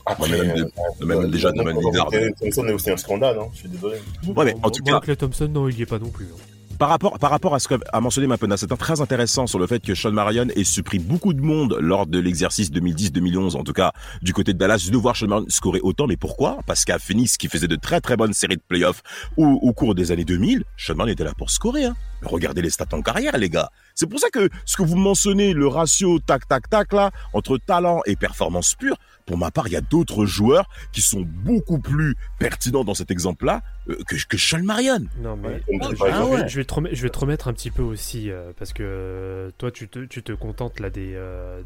Après, 0.09 0.31
Ouais, 0.31 0.47
même- 0.47 0.69
euh, 1.03 1.05
même 1.07 1.19
euh, 1.25 1.29
déjà, 1.29 1.53
non, 1.53 1.65
Lillard. 1.67 2.09
Terry 2.09 2.33
Thompson 2.35 2.67
est 2.67 2.73
aussi 2.73 2.91
un 2.91 2.97
scandale, 2.97 3.39
hein, 3.39 3.49
je 3.53 3.59
suis 3.61 3.69
désolé. 3.69 3.97
Ouais, 4.35 4.45
mais 4.47 4.55
en 4.63 4.71
tout 4.71 4.83
cas, 4.83 5.01
Clay 5.01 5.17
Thompson, 5.17 5.49
non, 5.53 5.69
il 5.69 5.79
y 5.79 5.83
est 5.83 5.87
pas 5.87 5.99
non 5.99 6.11
plus. 6.11 6.27
hein. 6.27 6.37
Par 6.79 6.91
rapport, 6.91 7.19
par 7.19 7.31
rapport 7.31 7.57
à 7.57 7.59
ce 7.59 7.67
qu'a 7.67 8.01
mentionné 8.01 8.29
Mapenda, 8.29 8.57
c'est 8.57 8.71
un 8.71 8.77
très 8.77 9.01
intéressant 9.01 9.49
sur 9.49 9.59
le 9.59 9.67
fait 9.67 9.81
que 9.85 9.97
Sean 9.97 10.13
Marion 10.13 10.47
ait 10.55 10.63
surpris 10.63 11.01
beaucoup 11.01 11.33
de 11.35 11.41
monde 11.41 11.77
lors 11.81 12.07
de 12.07 12.21
l'exercice 12.21 12.71
2010-2011, 12.71 13.57
en 13.57 13.65
tout 13.65 13.73
cas 13.73 13.91
du 14.23 14.33
côté 14.33 14.53
de 14.53 14.59
Dallas, 14.59 14.89
de 14.89 14.97
voir 14.97 15.17
Sean 15.17 15.27
Marion 15.27 15.47
scorer 15.49 15.81
autant. 15.83 16.07
Mais 16.07 16.17
pourquoi? 16.17 16.59
Parce 16.69 16.85
qu'à 16.85 17.01
Phoenix, 17.01 17.37
qui 17.37 17.49
faisait 17.49 17.67
de 17.67 17.75
très 17.75 18.01
très 18.01 18.17
bonnes 18.17 18.33
séries 18.33 18.59
de 18.59 18.63
playoffs 18.69 19.03
au, 19.37 19.45
au 19.45 19.73
cours 19.73 19.97
des 19.97 20.13
années 20.13 20.25
2000, 20.25 20.63
Sean 20.77 20.95
Marion 20.95 21.15
était 21.15 21.25
là 21.25 21.33
pour 21.37 21.51
scorer. 21.51 21.85
Hein. 21.87 21.97
Mais 22.23 22.29
regardez 22.29 22.63
les 22.63 22.71
stats 22.71 22.87
en 22.93 23.03
carrière, 23.03 23.37
les 23.39 23.51
gars. 23.51 23.71
C'est 23.97 24.07
pour 24.09 24.21
ça 24.21 24.29
que 24.31 24.49
ce 24.65 24.77
que 24.77 24.85
vous 24.85 24.95
mentionnez, 24.97 25.55
le 25.55 25.67
ratio 25.67 26.21
tac 26.21 26.47
tac 26.47 26.71
tac 26.71 26.93
là, 26.93 27.11
entre 27.33 27.59
talent 27.59 28.03
et 28.07 28.15
performance 28.15 28.77
pure, 28.79 28.97
pour 29.29 29.39
ma 29.39 29.51
part, 29.53 29.69
il 29.69 29.73
y 29.73 29.77
a 29.77 29.81
d'autres 29.81 30.27
joueurs 30.27 30.69
qui 30.93 31.01
sont 31.03 31.21
beaucoup 31.21 31.79
plus 31.79 32.17
pertinents 32.41 32.83
dans 32.83 32.95
cet 32.95 33.11
exemple-là 33.13 33.63
euh, 33.89 33.97
que, 34.09 34.17
que 34.27 34.37
Sean 34.37 34.63
Marion. 34.65 35.07
Non, 35.21 35.37
mais 35.37 35.49
Ouais, 35.49 35.63
comme 35.67 35.79
Ah, 35.83 35.87
tu 35.91 35.97
je, 35.97 35.99
je 35.99 36.05
vais- 36.43 36.49
je 36.49 36.61
te 36.63 36.75
remettre, 36.75 36.97
je 36.97 37.03
vais 37.03 37.11
te 37.11 37.19
remettre 37.19 37.49
un 37.49 37.53
petit 37.53 37.71
peu 37.71 37.83
aussi, 37.83 38.31
euh, 38.31 38.53
parce 38.59 38.73
que 38.73 38.83
euh, 38.83 39.51
toi, 39.59 39.71
tu 39.71 39.89
te, 39.89 40.05
tu 40.07 40.23
te 40.23 40.33
contentes 40.33 40.81
là 40.81 40.91
des, 40.91 41.17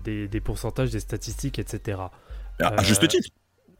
des, 0.05 0.28
des 0.28 0.40
pourcentages, 0.40 0.90
des 0.90 1.01
statistiques, 1.01 1.59
etc. 1.59 1.98
À, 2.60 2.66
à 2.80 2.82
juste 2.82 3.06
titre. 3.09 3.28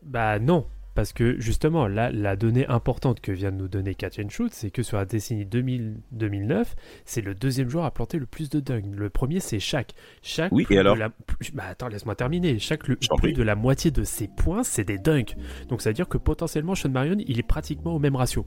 Bah 0.03 0.39
non, 0.39 0.67
parce 0.95 1.13
que 1.13 1.41
justement, 1.41 1.87
là, 1.87 2.11
la 2.13 2.37
donnée 2.37 2.67
importante 2.67 3.21
que 3.21 3.33
vient 3.33 3.51
de 3.53 3.57
nous 3.57 3.69
donner 3.69 3.95
Catch 3.95 4.19
and 4.19 4.29
Shoot, 4.29 4.53
c'est 4.53 4.71
que 4.71 4.83
sur 4.83 4.97
la 4.99 5.05
décennie 5.05 5.45
2000-2009, 5.47 6.65
c'est 7.05 7.21
le 7.23 7.35
deuxième 7.35 7.69
joueur 7.69 7.85
à 7.85 7.91
planter 7.91 8.19
le 8.19 8.27
plus 8.27 8.51
de 8.51 8.61
dunks. 8.61 8.85
Le 8.95 9.11
premier, 9.11 9.41
c'est 9.41 9.59
Shaq. 9.61 9.93
Shaq, 10.23 10.53
Oui, 10.53 10.65
plus 10.65 10.75
et 10.75 10.77
de 10.77 10.81
alors 10.81 10.97
la- 10.97 11.11
plus- 11.11 11.53
Bah 11.53 11.65
attends, 11.69 11.89
laisse-moi 11.89 12.15
terminer. 12.15 12.59
Shaq, 12.59 12.89
le, 12.89 12.97
plus 12.97 13.09
prie. 13.17 13.33
de 13.33 13.43
la 13.43 13.55
moitié 13.55 13.91
de 13.91 14.05
ses 14.05 14.29
points, 14.29 14.63
c'est 14.65 14.85
des 14.85 14.99
dunks. 14.99 15.35
Donc 15.69 15.81
ça 15.83 15.91
veut 15.91 15.95
dire 15.95 16.09
que 16.09 16.19
potentiellement, 16.19 16.75
Sean 16.75 16.91
Marion, 16.91 17.17
il 17.27 17.39
est 17.39 17.43
pratiquement 17.47 17.95
au 17.95 17.99
même 17.99 18.17
ratio. 18.17 18.47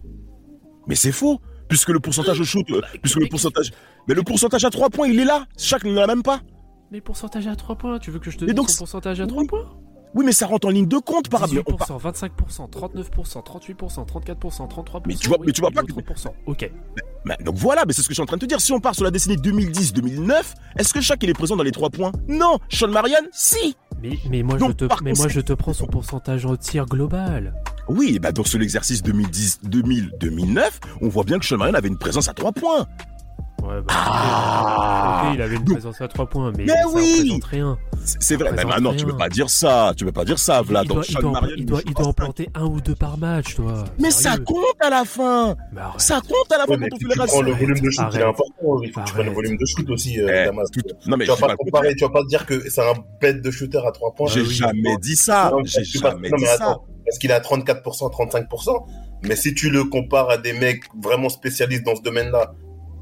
Mais 0.87 0.95
c'est 0.95 1.11
faux, 1.11 1.41
puisque 1.67 1.89
le 1.89 1.99
pourcentage 1.99 2.37
de 2.37 2.43
shoot, 2.43 2.69
euh, 2.69 2.81
puisque 3.01 3.19
le 3.19 3.25
pourcentage, 3.27 3.71
mais 4.07 4.13
le 4.13 4.21
pourcentage 4.21 4.63
à 4.65 4.69
3 4.69 4.89
points, 4.91 5.07
il 5.07 5.19
est 5.19 5.25
là. 5.25 5.47
Chaque 5.57 5.83
ne 5.83 5.93
l'a 5.93 6.05
même 6.05 6.21
pas. 6.21 6.41
Mais 6.91 7.01
pourcentage 7.01 7.47
à 7.47 7.55
3 7.55 7.75
points, 7.75 7.97
tu 7.97 8.11
veux 8.11 8.19
que 8.19 8.29
je 8.29 8.37
te 8.37 8.45
dise 8.45 8.53
donc, 8.53 8.69
son 8.69 8.77
pourcentage 8.77 9.19
à 9.19 9.25
3 9.25 9.41
oui. 9.41 9.47
points? 9.47 9.67
Oui, 10.15 10.23
mais 10.25 10.31
ça 10.31 10.47
rentre 10.47 10.67
en 10.67 10.71
ligne 10.71 10.87
de 10.87 10.97
compte 10.97 11.29
par 11.29 11.41
rapport. 11.41 11.55
on 11.67 11.73
18%, 11.75 11.99
25%, 11.99 12.69
39%, 12.69 13.43
38%, 13.43 14.05
34%, 14.05 14.67
33%. 14.67 15.01
Mais 15.07 15.15
tu 15.15 15.27
vois- 15.27 15.37
mais 15.45 15.51
tu 15.51 15.61
vois 15.61 15.71
pas 15.71 15.81
que- 15.83 15.91
30%. 15.91 16.33
Ok. 16.47 16.71
Donc 17.43 17.55
voilà, 17.55 17.83
mais 17.85 17.93
c'est 17.93 18.01
ce 18.01 18.07
que 18.07 18.13
je 18.13 18.15
suis 18.15 18.23
en 18.23 18.25
train 18.25 18.37
de 18.37 18.41
te 18.41 18.45
dire. 18.45 18.61
Si 18.61 18.71
on 18.71 18.79
part 18.79 18.95
sur 18.95 19.03
la 19.03 19.11
décennie 19.11 19.35
2010-2009, 19.37 20.53
est-ce 20.77 20.93
que 20.93 21.01
chaque 21.01 21.21
il 21.23 21.29
est 21.29 21.33
présent 21.33 21.55
dans 21.55 21.63
les 21.63 21.71
3 21.71 21.89
points? 21.89 22.11
Non. 22.27 22.59
Sean 22.69 22.87
Marion, 22.87 23.17
si. 23.31 23.75
Mais, 24.01 24.17
mais, 24.29 24.43
moi, 24.43 24.57
Donc, 24.57 24.71
je 24.79 24.85
te, 24.85 25.03
mais 25.03 25.13
moi, 25.13 25.27
je 25.27 25.39
te 25.41 25.53
prends 25.53 25.73
son 25.73 25.87
pourcentage 25.87 26.45
en 26.45 26.55
tir 26.55 26.85
global. 26.85 27.53
Oui, 27.87 28.19
bah 28.19 28.31
donc 28.31 28.47
sur 28.47 28.57
l'exercice 28.59 29.01
2010-2000-2009, 29.03 30.79
on 31.01 31.07
voit 31.09 31.23
bien 31.23 31.39
que 31.39 31.45
Sean 31.45 31.57
Marion 31.57 31.73
avait 31.75 31.87
une 31.87 31.97
présence 31.97 32.27
à 32.29 32.33
3 32.33 32.51
points. 32.51 32.87
Ouais, 33.67 33.81
bah, 33.81 33.93
Ah 33.95 35.31
il 35.33 35.41
avait 35.41 35.55
une 35.55 35.63
Donc- 35.63 35.75
présence 35.77 35.99
à 36.01 36.07
3 36.07 36.27
points, 36.27 36.51
mais, 36.55 36.65
Mais 36.65 36.73
ça 36.73 36.87
oui 36.93 37.15
représente 37.19 37.43
rien. 37.45 37.77
C'est 38.19 38.35
vrai. 38.35 38.51
Mais 38.53 38.61
représente 38.61 38.81
non, 38.83 38.91
tu 38.91 38.97
rien. 39.05 39.05
peux 39.13 39.17
pas 39.17 39.29
dire 39.29 39.49
ça. 39.49 39.93
Tu 39.97 40.05
peux 40.05 40.11
pas 40.11 40.25
dire 40.25 40.37
ça, 40.39 40.61
Vlad. 40.61 40.83
il 40.85 40.87
Donc 40.89 40.97
doit, 40.97 41.05
il, 41.09 41.13
Sean 41.13 41.21
doit, 41.21 41.31
Marion, 41.31 41.55
il, 41.57 41.65
doit, 41.65 41.81
il 41.85 41.93
doit 41.93 42.07
en 42.07 42.13
planter 42.13 42.49
un 42.53 42.65
ou 42.65 42.79
deux 42.81 42.95
par 42.95 43.17
match, 43.17 43.55
toi. 43.55 43.83
Mais 43.99 44.11
ça 44.11 44.37
compte 44.37 44.63
à 44.79 44.89
la 44.89 45.03
fin. 45.05 45.55
Arrête. 45.77 45.99
Ça 46.01 46.21
compte 46.21 46.51
à 46.51 46.57
la 46.59 46.65
fin 46.65 46.67
quand 46.67 46.73
on 46.73 46.77
fait 46.77 47.05
les 47.05 47.13
tu 47.15 47.27
prends 47.27 47.41
le 47.41 47.51
volume 47.53 47.79
de 47.79 47.89
shoot, 47.89 48.05
il 48.13 48.19
est 48.19 48.23
important. 48.23 48.81
Il 48.83 48.91
faut 48.91 49.01
que 49.01 49.05
tu 49.07 49.13
prennes 49.13 49.25
le 49.25 49.31
volume 49.33 49.57
de 49.57 49.65
shoot 49.65 49.89
aussi, 49.89 50.15
Eh, 50.17 50.21
euh, 50.21 50.45
Damas. 50.45 50.69
Non 51.07 51.17
mais 51.17 51.25
Tu 51.25 51.31
vas 51.31 51.47
pas 51.47 51.55
comparer, 51.55 51.95
tu 51.95 52.03
vas 52.03 52.11
pas 52.11 52.23
dire 52.25 52.45
que 52.45 52.69
c'est 52.69 52.81
un 52.81 52.93
bête 53.19 53.41
de 53.41 53.51
shooter 53.51 53.81
à 53.85 53.91
3 53.91 54.13
points. 54.13 54.27
J'ai 54.27 54.41
Ah 54.41 54.69
jamais 54.69 54.97
dit 55.01 55.15
ça. 55.15 55.49
Non, 55.51 55.63
J'ai 55.63 55.81
tu 55.83 55.97
jamais 55.99 56.29
dit 56.29 56.35
mais 56.39 56.45
ça. 56.47 56.53
attends, 56.55 56.85
Parce 57.05 57.17
qu'il 57.17 57.31
est 57.31 57.33
à 57.33 57.39
34%, 57.39 58.09
35%. 58.11 58.85
Mais 59.23 59.35
si 59.35 59.55
tu 59.55 59.69
le 59.71 59.85
compares 59.85 60.29
à 60.29 60.37
des 60.37 60.53
mecs 60.53 60.83
vraiment 61.01 61.29
spécialistes 61.29 61.83
dans 61.83 61.95
ce 61.95 62.01
domaine-là, 62.03 62.53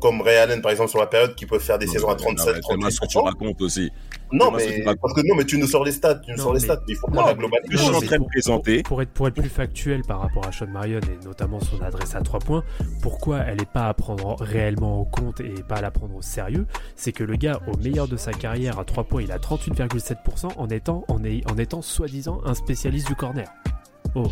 comme 0.04 0.22
Ray 0.22 0.36
Allen, 0.38 0.62
par 0.62 0.72
exemple, 0.72 0.90
sur 0.90 1.00
la 1.00 1.08
période, 1.08 1.34
qui 1.34 1.46
peuvent 1.46 1.62
faire 1.62 1.80
des 1.80 1.88
saisons 1.88 2.10
à 2.10 2.16
37, 2.16 2.56
C'est 2.68 2.76
moi 2.78 2.92
ce 2.92 3.00
que 3.00 3.06
tu 3.08 3.18
38%. 3.18 3.24
racontes 3.24 3.62
aussi. 3.62 3.90
Non, 4.34 4.52
que 4.52 4.58
mais, 4.58 4.84
racontes. 4.84 5.00
parce 5.02 5.14
que 5.14 5.22
non, 5.28 5.36
mais 5.36 5.46
tu 5.46 5.58
nous 5.58 5.68
sors 5.68 5.84
les 5.86 5.92
stats, 5.94 6.16
tu 6.16 6.32
nous 6.32 6.38
Non, 6.38 6.44
sors 6.44 6.54
les 6.54 6.60
stats, 6.60 6.76
mais 6.88 6.94
il 6.94 6.96
faut 6.98 7.08
Non, 7.08 7.14
prendre 7.14 7.28
la 7.30 7.34
globalité. 7.36 7.70
je 7.72 7.78
suis 7.78 7.88
en 7.96 8.02
train 8.02 8.16
de 8.16 8.18
pour- 8.18 8.28
présenter. 8.28 8.78
Pour, 8.84 8.88
pour 8.90 9.02
être, 9.02 9.10
pour 9.12 9.28
être 9.30 9.36
plus 9.36 9.50
factuel 9.50 10.02
par 10.08 10.20
rapport 10.22 10.46
à 10.46 10.52
Sean 10.52 10.68
Marion 10.68 11.00
et 11.00 11.26
notamment 11.26 11.60
son 11.62 11.82
adresse 11.82 12.14
à 12.16 12.22
3 12.22 12.40
points, 12.40 12.64
pourquoi 13.02 13.40
elle 13.40 13.58
n'est 13.60 13.66
pas 13.66 13.88
à 13.88 13.94
prendre 13.94 14.36
réellement 14.42 15.00
en 15.02 15.06
compte 15.06 15.40
et 15.40 15.64
pas 15.68 15.76
à 15.76 15.82
la 15.82 15.92
prendre 15.92 16.16
au 16.16 16.22
sérieux 16.22 16.66
C'est 16.96 17.12
que 17.14 17.24
le 17.24 17.36
gars, 17.38 17.60
au 17.72 17.78
meilleur 17.78 18.08
de 18.08 18.18
sa 18.18 18.32
carrière 18.34 18.80
à 18.80 18.86
3 18.86 19.06
points, 19.06 19.22
il 19.22 19.32
a 19.32 19.38
38,7% 19.40 20.50
en 20.58 20.68
étant, 20.70 21.06
en, 21.08 21.24
est- 21.24 21.50
en 21.50 21.58
étant 21.58 21.82
soi-disant 21.82 22.42
un 22.46 22.56
spécialiste 22.56 23.08
du 23.08 23.16
corner. 23.16 23.48
Oh, 24.16 24.28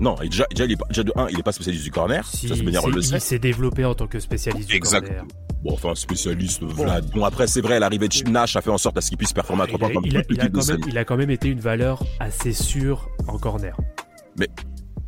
Non, 0.00 0.14
et 0.20 0.28
déjà, 0.28 0.44
déjà, 0.50 0.64
il 0.66 0.72
est 0.72 0.76
pas, 0.76 0.86
déjà 0.88 1.02
de 1.04 1.12
1, 1.16 1.28
il 1.30 1.38
est 1.38 1.42
pas 1.42 1.52
spécialiste 1.52 1.84
du 1.84 1.90
corner. 1.90 2.26
si, 2.26 2.48
ça, 2.48 2.54
c'est 2.54 2.62
manière, 2.62 2.86
le 2.86 3.00
il 3.02 3.20
s'est 3.20 3.38
développé 3.38 3.84
en 3.84 3.94
tant 3.94 4.06
que 4.06 4.18
spécialiste 4.20 4.68
du 4.68 4.76
Exact. 4.76 5.06
corner. 5.06 5.24
Bon, 5.64 5.72
enfin, 5.72 5.94
spécialiste, 5.94 6.62
Vlad. 6.62 7.10
Bon, 7.12 7.24
après, 7.24 7.46
c'est 7.46 7.60
vrai, 7.62 7.80
l'arrivée 7.80 8.08
de 8.08 8.30
Nash 8.30 8.56
a 8.56 8.60
fait 8.60 8.70
en 8.70 8.78
sorte 8.78 8.98
à 8.98 9.00
ce 9.00 9.08
qu'il 9.08 9.16
puisse 9.18 9.32
performer 9.32 9.62
à 9.62 9.66
Il 9.66 9.74
3 9.74 9.88
a, 9.88 9.92
points 9.92 10.02
comme 10.02 10.10
il 10.10 10.16
a- 10.18 10.22
il 10.30 10.40
a 10.40 10.48
quand 10.48 10.68
même, 10.68 10.80
il 10.86 10.98
a 10.98 11.04
quand 11.04 11.16
même 11.16 11.30
été 11.30 11.48
une 11.48 11.60
valeur 11.60 12.04
assez 12.20 12.52
sûre 12.52 13.08
en 13.26 13.38
corner. 13.38 13.76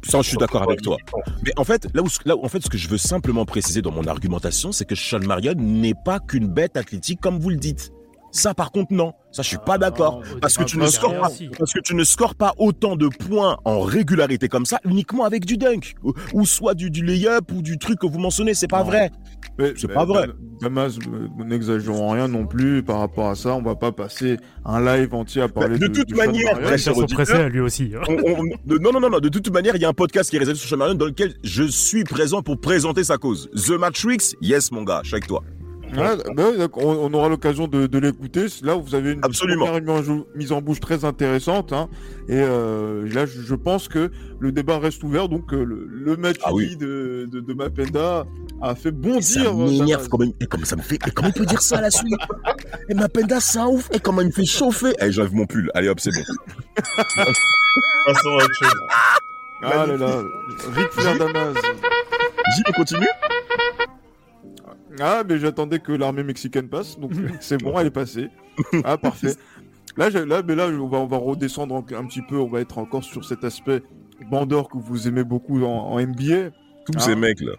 Ça, 0.04 0.22
je 0.22 0.28
suis 0.28 0.36
d'accord 0.38 0.62
avec 0.62 0.80
toi. 0.80 0.96
Mais 1.44 1.52
en 1.56 1.64
fait, 1.64 1.88
là 1.92 2.02
où, 2.02 2.06
là 2.24 2.36
où- 2.36 2.44
en 2.44 2.48
fait, 2.48 2.62
ce 2.62 2.70
que 2.70 2.78
je 2.78 2.88
veux 2.88 2.96
simplement 2.98 3.44
préciser 3.44 3.82
dans 3.82 3.90
mon 3.90 4.04
argumentation, 4.06 4.72
c'est 4.72 4.84
que 4.86 4.94
Sean 4.94 5.18
Marion 5.20 5.54
n'est 5.56 5.94
pas 6.04 6.18
qu'une 6.20 6.46
bête 6.48 6.76
athlétique 6.76 7.20
comme 7.20 7.38
vous 7.38 7.50
le 7.50 7.56
dites. 7.56 7.92
Ça, 8.30 8.54
par 8.54 8.70
contre, 8.72 8.92
non. 8.92 9.12
Ça, 9.32 9.42
je 9.42 9.48
suis 9.48 9.58
pas 9.64 9.76
d'accord. 9.78 10.20
non, 10.20 10.38
Parce 10.40 10.56
que 10.56 10.64
tu 10.64 10.78
ne 10.78 10.86
scores 10.86 11.12
pas, 11.18 11.28
parce 11.58 11.72
que 11.72 11.80
tu 11.80 11.94
ne 11.94 12.02
scores 12.04 12.34
pas 12.34 12.54
autant 12.56 12.96
de 12.96 13.08
points 13.08 13.58
en 13.64 13.80
régularité 13.80 14.48
comme 14.48 14.64
ça 14.66 14.78
uniquement 14.84 15.24
avec 15.24 15.44
du 15.44 15.56
dunk 15.58 15.94
ou, 16.02 16.14
ou 16.32 16.46
soit 16.46 16.74
du, 16.74 16.90
du 16.90 17.04
lay-up 17.04 17.50
ou 17.52 17.60
du 17.62 17.78
truc 17.78 17.98
que 18.00 18.06
vous 18.06 18.18
mentionnez. 18.18 18.54
C'est 18.54 18.68
pas 18.68 18.80
Non. 18.80 18.86
vrai. 18.90 19.10
Mais- 19.58 19.72
C'est 19.76 19.88
pas 19.92 20.04
vrai. 20.06 20.26
Dam- 20.28 20.36
Damas, 20.60 20.98
euh, 21.06 21.44
n'exagérons 21.44 22.10
rien 22.10 22.26
non 22.28 22.46
plus 22.46 22.82
par 22.82 23.00
rapport 23.00 23.28
à 23.28 23.34
ça. 23.34 23.54
On 23.54 23.62
va 23.62 23.76
pas 23.76 23.92
passer 23.92 24.38
un 24.64 24.80
live 24.82 25.14
entier 25.14 25.42
à 25.42 25.48
parler 25.48 25.78
de 25.78 25.86
de, 25.86 25.92
toute 25.94 26.16
manière, 26.16 26.58
lui 27.50 27.60
aussi. 27.60 27.92
hein. 27.96 28.02
On- 28.08 28.40
on- 28.40 28.44
de- 28.66 28.78
non, 28.78 28.92
non, 28.92 29.00
non, 29.00 29.10
non. 29.10 29.18
De 29.20 29.28
toute 29.28 29.50
manière, 29.52 29.76
il 29.76 29.82
y 29.82 29.84
a 29.84 29.88
un 29.88 29.92
podcast 29.94 30.30
qui 30.30 30.36
est 30.36 30.40
réservé 30.40 30.58
sur 30.58 30.68
Sean 30.68 30.76
Marion 30.78 30.94
dans 30.94 31.06
lequel 31.06 31.34
je 31.44 31.64
suis 31.64 32.04
présent 32.04 32.42
pour 32.42 32.60
présenter 32.60 33.04
sa 33.04 33.18
cause. 33.18 33.50
The 33.54 33.70
Matrix, 33.78 34.34
yes, 34.40 34.70
mon 34.72 34.82
gars, 34.84 35.02
avec 35.12 35.26
toi. 35.26 35.42
Ouais, 35.96 36.16
bah 36.34 36.44
on, 36.76 36.86
on 36.86 37.14
aura 37.14 37.28
l'occasion 37.28 37.66
de, 37.66 37.86
de 37.86 37.98
l'écouter. 37.98 38.46
Là, 38.62 38.74
vous 38.74 38.94
avez 38.94 39.12
une 39.12 39.24
Absolument. 39.24 39.66
première 39.66 40.02
mise 40.34 40.52
en, 40.52 40.60
bouche 40.60 40.80
très 40.80 41.04
intéressante. 41.04 41.72
Hein, 41.72 41.88
et 42.28 42.36
euh, 42.36 43.08
là, 43.12 43.24
je, 43.26 43.40
je 43.40 43.54
pense 43.54 43.88
que 43.88 44.10
le 44.38 44.52
débat 44.52 44.78
reste 44.78 45.02
ouvert. 45.02 45.28
Donc, 45.28 45.52
euh, 45.52 45.64
le, 45.64 45.86
le 45.90 46.16
match 46.16 46.36
Ah 46.44 46.52
oui. 46.52 46.76
de, 46.76 47.26
de, 47.32 47.40
de 47.40 47.54
Mapenda 47.54 48.26
a 48.60 48.74
fait 48.74 48.90
Ça 48.90 48.90
bondir. 48.90 49.50
euh, 49.52 49.64
m'énerve 49.70 49.88
Damas. 50.02 50.08
comment, 50.08 50.32
et 50.40 50.46
comment 50.46 50.64
ça 50.64 50.76
me 50.76 50.82
fait. 50.82 50.96
Et 51.06 51.10
comment 51.10 51.28
il 51.28 51.34
peut 51.34 51.46
dire 51.46 51.62
ça 51.62 51.78
à 51.78 51.80
la 51.80 51.90
suite? 51.90 52.14
Et 52.90 52.94
ma 52.94 53.08
penda, 53.08 53.40
ça 53.40 53.66
ouf. 53.68 53.88
Et 53.92 53.98
comment 54.00 54.20
il 54.20 54.26
me 54.28 54.32
fait 54.32 54.44
chauffer? 54.44 54.92
Eh, 55.00 55.10
j'enlève 55.10 55.34
mon 55.34 55.46
pull. 55.46 55.70
Allez 55.74 55.88
hop, 55.88 56.00
c'est 56.00 56.10
bon. 56.12 56.22
Passons 58.06 58.28
à 58.30 58.34
autre 58.36 58.54
chose. 58.62 58.80
Ah 59.62 59.86
là 59.86 59.96
là, 59.96 60.22
Ric 60.76 60.88
Flair 60.92 61.18
Damas. 61.18 61.54
J'y 62.54 62.62
on 62.68 62.72
continue? 62.72 63.06
Ah, 65.00 65.22
mais 65.28 65.38
j'attendais 65.38 65.78
que 65.78 65.92
l'armée 65.92 66.22
mexicaine 66.22 66.68
passe, 66.68 66.98
donc 66.98 67.12
c'est 67.40 67.58
bon, 67.62 67.78
elle 67.78 67.86
est 67.88 67.90
passée. 67.90 68.28
Ah, 68.84 68.96
parfait. 68.98 69.34
Là, 69.96 70.10
là, 70.10 70.42
mais 70.46 70.54
là, 70.54 70.68
on 70.68 70.86
va, 70.88 70.98
on 70.98 71.06
va 71.06 71.16
redescendre 71.16 71.74
un, 71.74 71.96
un 71.96 72.06
petit 72.06 72.22
peu, 72.22 72.36
on 72.36 72.46
va 72.48 72.60
être 72.60 72.78
encore 72.78 73.02
sur 73.04 73.24
cet 73.24 73.42
aspect 73.44 73.82
bandeur 74.30 74.68
que 74.68 74.78
vous 74.78 75.08
aimez 75.08 75.24
beaucoup 75.24 75.62
en, 75.64 75.68
en 75.92 76.00
NBA, 76.00 76.50
Tous 76.86 76.92
Ah. 76.96 77.00
ces 77.00 77.14
mecs 77.16 77.40
là. 77.40 77.52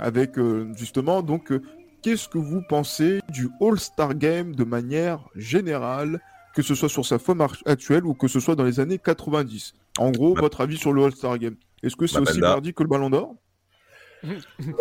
avec 0.00 0.38
euh, 0.38 0.72
justement, 0.76 1.22
donc, 1.22 1.52
euh, 1.52 1.62
qu'est-ce 2.02 2.28
que 2.28 2.38
vous 2.38 2.62
pensez 2.68 3.20
du 3.28 3.48
All-Star 3.60 4.14
Game 4.14 4.54
de 4.54 4.64
manière 4.64 5.20
générale, 5.36 6.20
que 6.54 6.62
ce 6.62 6.74
soit 6.74 6.88
sur 6.88 7.04
sa 7.06 7.18
forme 7.18 7.46
actuelle 7.66 8.04
ou 8.06 8.14
que 8.14 8.26
ce 8.28 8.40
soit 8.40 8.54
dans 8.56 8.64
les 8.64 8.80
années 8.80 8.98
90 8.98 9.74
En 9.98 10.10
gros, 10.10 10.34
Bah- 10.34 10.40
votre 10.42 10.60
avis 10.60 10.76
sur 10.78 10.92
le 10.92 11.04
All-Star 11.04 11.38
Game 11.38 11.54
Est-ce 11.82 11.94
que 11.96 12.06
c'est 12.06 12.16
Bah, 12.20 12.30
aussi 12.30 12.40
mardi 12.40 12.74
que 12.74 12.82
le 12.82 12.88
Ballon 12.88 13.10
d'Or? 13.10 13.34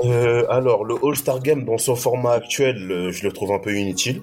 Euh, 0.03 0.45
alors, 0.49 0.84
le 0.84 0.95
All-Star 1.03 1.39
Game, 1.41 1.64
dans 1.65 1.77
son 1.77 1.95
format 1.95 2.34
actuel, 2.34 2.91
euh, 2.91 3.11
je 3.11 3.23
le 3.26 3.31
trouve 3.31 3.51
un 3.51 3.59
peu 3.59 3.73
inutile. 3.76 4.22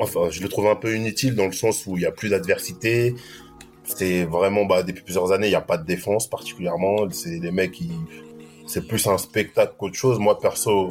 Enfin, 0.00 0.28
je 0.30 0.42
le 0.42 0.48
trouve 0.48 0.66
un 0.66 0.74
peu 0.76 0.94
inutile 0.96 1.34
dans 1.34 1.46
le 1.46 1.52
sens 1.52 1.86
où 1.86 1.96
il 1.96 2.00
n'y 2.00 2.06
a 2.06 2.10
plus 2.12 2.28
d'adversité. 2.28 3.14
C'est 3.84 4.24
vraiment, 4.24 4.64
bah, 4.64 4.82
depuis 4.82 5.02
plusieurs 5.04 5.32
années, 5.32 5.46
il 5.46 5.50
n'y 5.50 5.56
a 5.56 5.60
pas 5.60 5.78
de 5.78 5.86
défense 5.86 6.28
particulièrement. 6.28 7.08
C'est 7.10 7.38
les 7.38 7.52
mecs 7.52 7.72
qui, 7.72 7.90
c'est 8.66 8.86
plus 8.86 9.06
un 9.06 9.16
spectacle 9.18 9.74
qu'autre 9.78 9.94
chose. 9.94 10.18
Moi, 10.18 10.38
perso, 10.40 10.88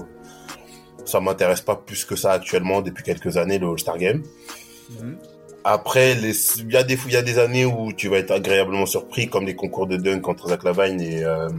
ça 1.03 1.19
m'intéresse 1.19 1.61
pas 1.61 1.75
plus 1.75 2.05
que 2.05 2.15
ça 2.15 2.31
actuellement 2.31 2.81
depuis 2.81 3.03
quelques 3.03 3.37
années, 3.37 3.59
le 3.59 3.67
All-Star 3.67 3.97
Game. 3.97 4.23
Après, 5.63 6.15
les- 6.15 6.35
il 6.59 6.71
y 6.71 6.77
a 6.77 6.83
des, 6.83 6.97
il 7.07 7.11
y 7.11 7.17
a 7.17 7.21
des 7.21 7.37
années 7.39 7.65
où 7.65 7.91
tu 7.91 8.07
vas 8.07 8.17
être 8.19 8.31
agréablement 8.31 8.85
surpris, 8.85 9.27
comme 9.27 9.45
les 9.45 9.55
concours 9.55 9.87
de 9.87 9.97
dunk 9.97 10.27
entre 10.29 10.47
Zach 10.49 10.63
Lavine 10.63 11.01
et, 11.01 11.23
euh, 11.23 11.49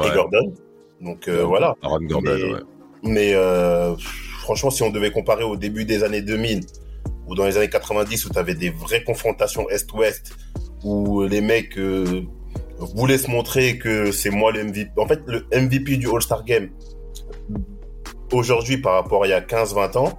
et 0.00 0.14
Gordon. 0.14 0.52
Donc, 1.00 1.28
euh, 1.28 1.44
voilà. 1.44 1.74
Aaron 1.82 2.00
Gordon, 2.02 2.30
Mais- 2.36 2.52
ouais. 2.52 2.60
Mais 3.04 3.34
euh, 3.34 3.96
franchement, 4.40 4.70
si 4.70 4.82
on 4.82 4.90
devait 4.90 5.10
comparer 5.10 5.42
au 5.42 5.56
début 5.56 5.84
des 5.84 6.04
années 6.04 6.22
2000 6.22 6.60
ou 7.26 7.34
dans 7.34 7.44
les 7.46 7.56
années 7.56 7.68
90 7.68 8.26
où 8.26 8.30
tu 8.30 8.38
avais 8.38 8.54
des 8.54 8.70
vraies 8.70 9.02
confrontations 9.02 9.68
Est-Ouest, 9.68 10.36
où 10.84 11.22
les 11.22 11.40
mecs 11.40 11.76
euh, 11.78 12.22
voulaient 12.78 13.18
se 13.18 13.30
montrer 13.30 13.78
que 13.78 14.12
c'est 14.12 14.30
moi 14.30 14.52
le 14.52 14.64
MVP. 14.64 14.90
En 14.98 15.06
fait, 15.06 15.20
le 15.26 15.46
MVP 15.52 15.96
du 15.96 16.08
All-Star 16.08 16.44
Game, 16.44 16.70
aujourd'hui 18.32 18.78
par 18.78 18.94
rapport 18.94 19.24
à 19.24 19.26
il 19.26 19.30
y 19.30 19.34
a 19.34 19.40
15-20 19.40 19.98
ans, 19.98 20.18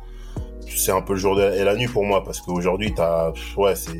c'est 0.67 0.91
un 0.91 1.01
peu 1.01 1.13
le 1.13 1.19
jour 1.19 1.39
et 1.41 1.63
la 1.63 1.75
nuit 1.75 1.87
pour 1.87 2.03
moi 2.05 2.23
parce 2.23 2.41
qu'aujourd'hui, 2.41 2.93
t'as, 2.93 3.31
ouais, 3.57 3.75
c'est, 3.75 3.91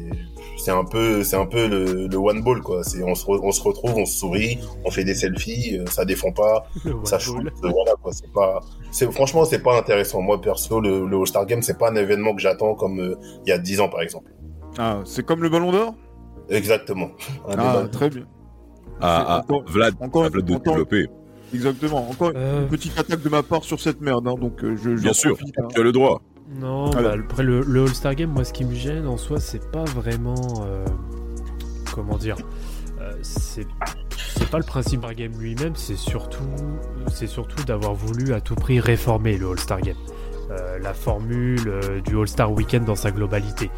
c'est 0.63 0.71
un 0.71 0.85
peu, 0.85 1.23
c'est 1.23 1.35
un 1.35 1.45
peu 1.45 1.67
le, 1.67 2.07
le 2.07 2.17
one 2.17 2.41
ball 2.41 2.61
quoi. 2.61 2.83
C'est, 2.83 3.03
on 3.03 3.15
se, 3.15 3.25
re- 3.25 3.39
on 3.43 3.51
se 3.51 3.61
retrouve, 3.61 3.95
on 3.97 4.05
se 4.05 4.17
sourit, 4.19 4.59
on 4.85 4.91
fait 4.91 5.03
des 5.03 5.15
selfies, 5.15 5.77
euh, 5.79 5.85
ça 5.87 6.05
défend 6.05 6.31
pas, 6.31 6.65
ça 7.03 7.19
shoot, 7.19 7.45
euh, 7.45 7.69
voilà 7.69 7.93
quoi. 8.01 8.11
C'est 8.13 8.31
pas, 8.31 8.59
c'est 8.91 9.11
franchement 9.11 9.43
c'est 9.45 9.59
pas 9.63 9.77
intéressant. 9.77 10.21
Moi 10.21 10.39
perso, 10.41 10.79
le, 10.79 11.05
le 11.05 11.17
All-Star 11.17 11.45
Game 11.45 11.61
c'est 11.61 11.77
pas 11.77 11.89
un 11.91 11.95
événement 11.95 12.33
que 12.35 12.41
j'attends 12.41 12.75
comme 12.75 12.99
euh, 12.99 13.15
il 13.45 13.49
y 13.49 13.51
a 13.51 13.57
10 13.57 13.81
ans 13.81 13.89
par 13.89 14.01
exemple. 14.01 14.31
Ah, 14.77 15.01
c'est 15.05 15.25
comme 15.25 15.43
le 15.43 15.49
Ballon 15.49 15.71
d'Or? 15.71 15.93
Exactement. 16.49 17.09
Un 17.47 17.55
Ah, 17.57 17.73
débat. 17.77 17.87
très 17.91 18.09
bien. 18.09 18.23
Ah, 19.01 19.25
ah, 19.27 19.39
Encore- 19.39 19.63
Vlad, 19.67 19.93
encore- 19.99 20.23
à 20.25 20.29
Vlad 20.29 20.45
de 20.45 20.53
encore- 20.55 20.73
développer. 20.73 21.07
Exactement. 21.53 22.09
Encore 22.09 22.31
Euh, 22.35 22.63
une 22.63 22.67
petite 22.69 22.97
attaque 22.97 23.21
de 23.21 23.29
ma 23.29 23.43
part 23.43 23.63
sur 23.63 23.79
cette 23.79 24.01
merde, 24.01 24.27
hein, 24.27 24.35
donc 24.39 24.63
euh, 24.63 24.75
je, 24.81 24.89
Bien 24.91 25.13
sûr, 25.13 25.35
profite, 25.37 25.53
hein. 25.59 25.67
tu 25.73 25.79
as 25.79 25.83
le 25.83 25.91
droit. 25.91 26.21
Non, 26.49 26.91
Alors. 26.91 27.15
bah, 27.15 27.21
après 27.23 27.43
le, 27.43 27.61
le 27.61 27.83
All-Star 27.83 28.15
Game, 28.15 28.29
moi 28.31 28.43
ce 28.43 28.53
qui 28.53 28.65
me 28.65 28.73
gêne 28.73 29.07
en 29.07 29.17
soi, 29.17 29.39
c'est 29.39 29.71
pas 29.71 29.83
vraiment. 29.85 30.35
euh, 30.65 30.85
comment 31.93 32.17
dire 32.17 32.37
euh, 33.01 33.13
C'est 33.21 33.67
pas 34.51 34.57
le 34.57 34.63
principe 34.63 35.01
par 35.01 35.13
game 35.13 35.31
lui-même, 35.39 35.75
c'est 35.75 35.95
surtout, 35.95 36.43
surtout 37.25 37.63
d'avoir 37.65 37.93
voulu 37.93 38.33
à 38.33 38.41
tout 38.41 38.55
prix 38.55 38.79
réformer 38.79 39.37
le 39.37 39.49
All-Star 39.51 39.81
Game. 39.81 39.95
Euh, 40.51 40.77
la 40.79 40.93
formule 40.93 41.71
du 42.05 42.17
All-Star 42.19 42.51
Weekend 42.51 42.85
dans 42.85 42.95
sa 42.95 43.11
globalité. 43.11 43.71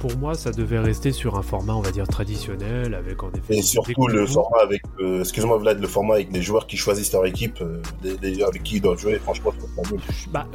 Pour 0.00 0.16
moi, 0.16 0.34
ça 0.34 0.50
devait 0.50 0.78
rester 0.78 1.12
sur 1.12 1.36
un 1.38 1.42
format, 1.42 1.74
on 1.74 1.80
va 1.82 1.90
dire, 1.90 2.08
traditionnel, 2.08 2.94
avec 2.94 3.22
en 3.22 3.28
effet. 3.32 3.52
Et 3.52 3.56
des 3.56 3.62
surtout 3.62 4.06
le 4.08 4.26
format 4.26 4.62
avec, 4.62 4.82
euh, 4.98 5.20
excuse-moi 5.20 5.58
Vlad, 5.58 5.78
le 5.78 5.86
format 5.86 6.14
avec 6.14 6.32
les 6.32 6.40
joueurs 6.42 6.66
qui 6.66 6.76
choisissent 6.78 7.12
leur 7.12 7.26
équipe, 7.26 7.60
euh, 7.60 7.82
les- 8.22 8.42
avec 8.42 8.62
qui 8.62 8.76
ils 8.76 8.80
doivent 8.80 8.98
jouer. 8.98 9.18
Franchement, 9.18 9.52
nul. 9.92 10.00
Bah, 10.32 10.46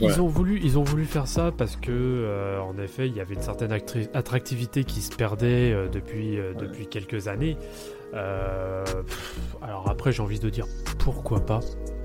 ils 0.00 0.20
ont 0.20 0.28
voulu, 0.28 0.60
ils 0.62 0.78
ont 0.78 0.84
voulu 0.84 1.04
faire 1.04 1.26
ça 1.26 1.50
parce 1.56 1.74
que, 1.76 1.90
euh, 1.90 2.60
en 2.60 2.78
effet, 2.78 3.08
il 3.08 3.16
y 3.16 3.20
avait 3.20 3.34
une 3.34 3.42
certaine 3.42 3.72
attractivité 4.14 4.84
qui 4.84 5.00
se 5.00 5.14
perdait 5.14 5.72
euh, 5.72 5.88
depuis 5.88 6.38
euh, 6.38 6.54
depuis 6.54 6.86
quelques 6.86 7.26
années. 7.28 7.56
Euh, 8.14 8.84
pff, 8.84 9.56
alors 9.62 9.88
après, 9.90 10.12
j'ai 10.12 10.22
envie 10.22 10.38
de 10.38 10.48
dire 10.50 10.66
pourquoi 10.98 11.40
pas, 11.40 11.60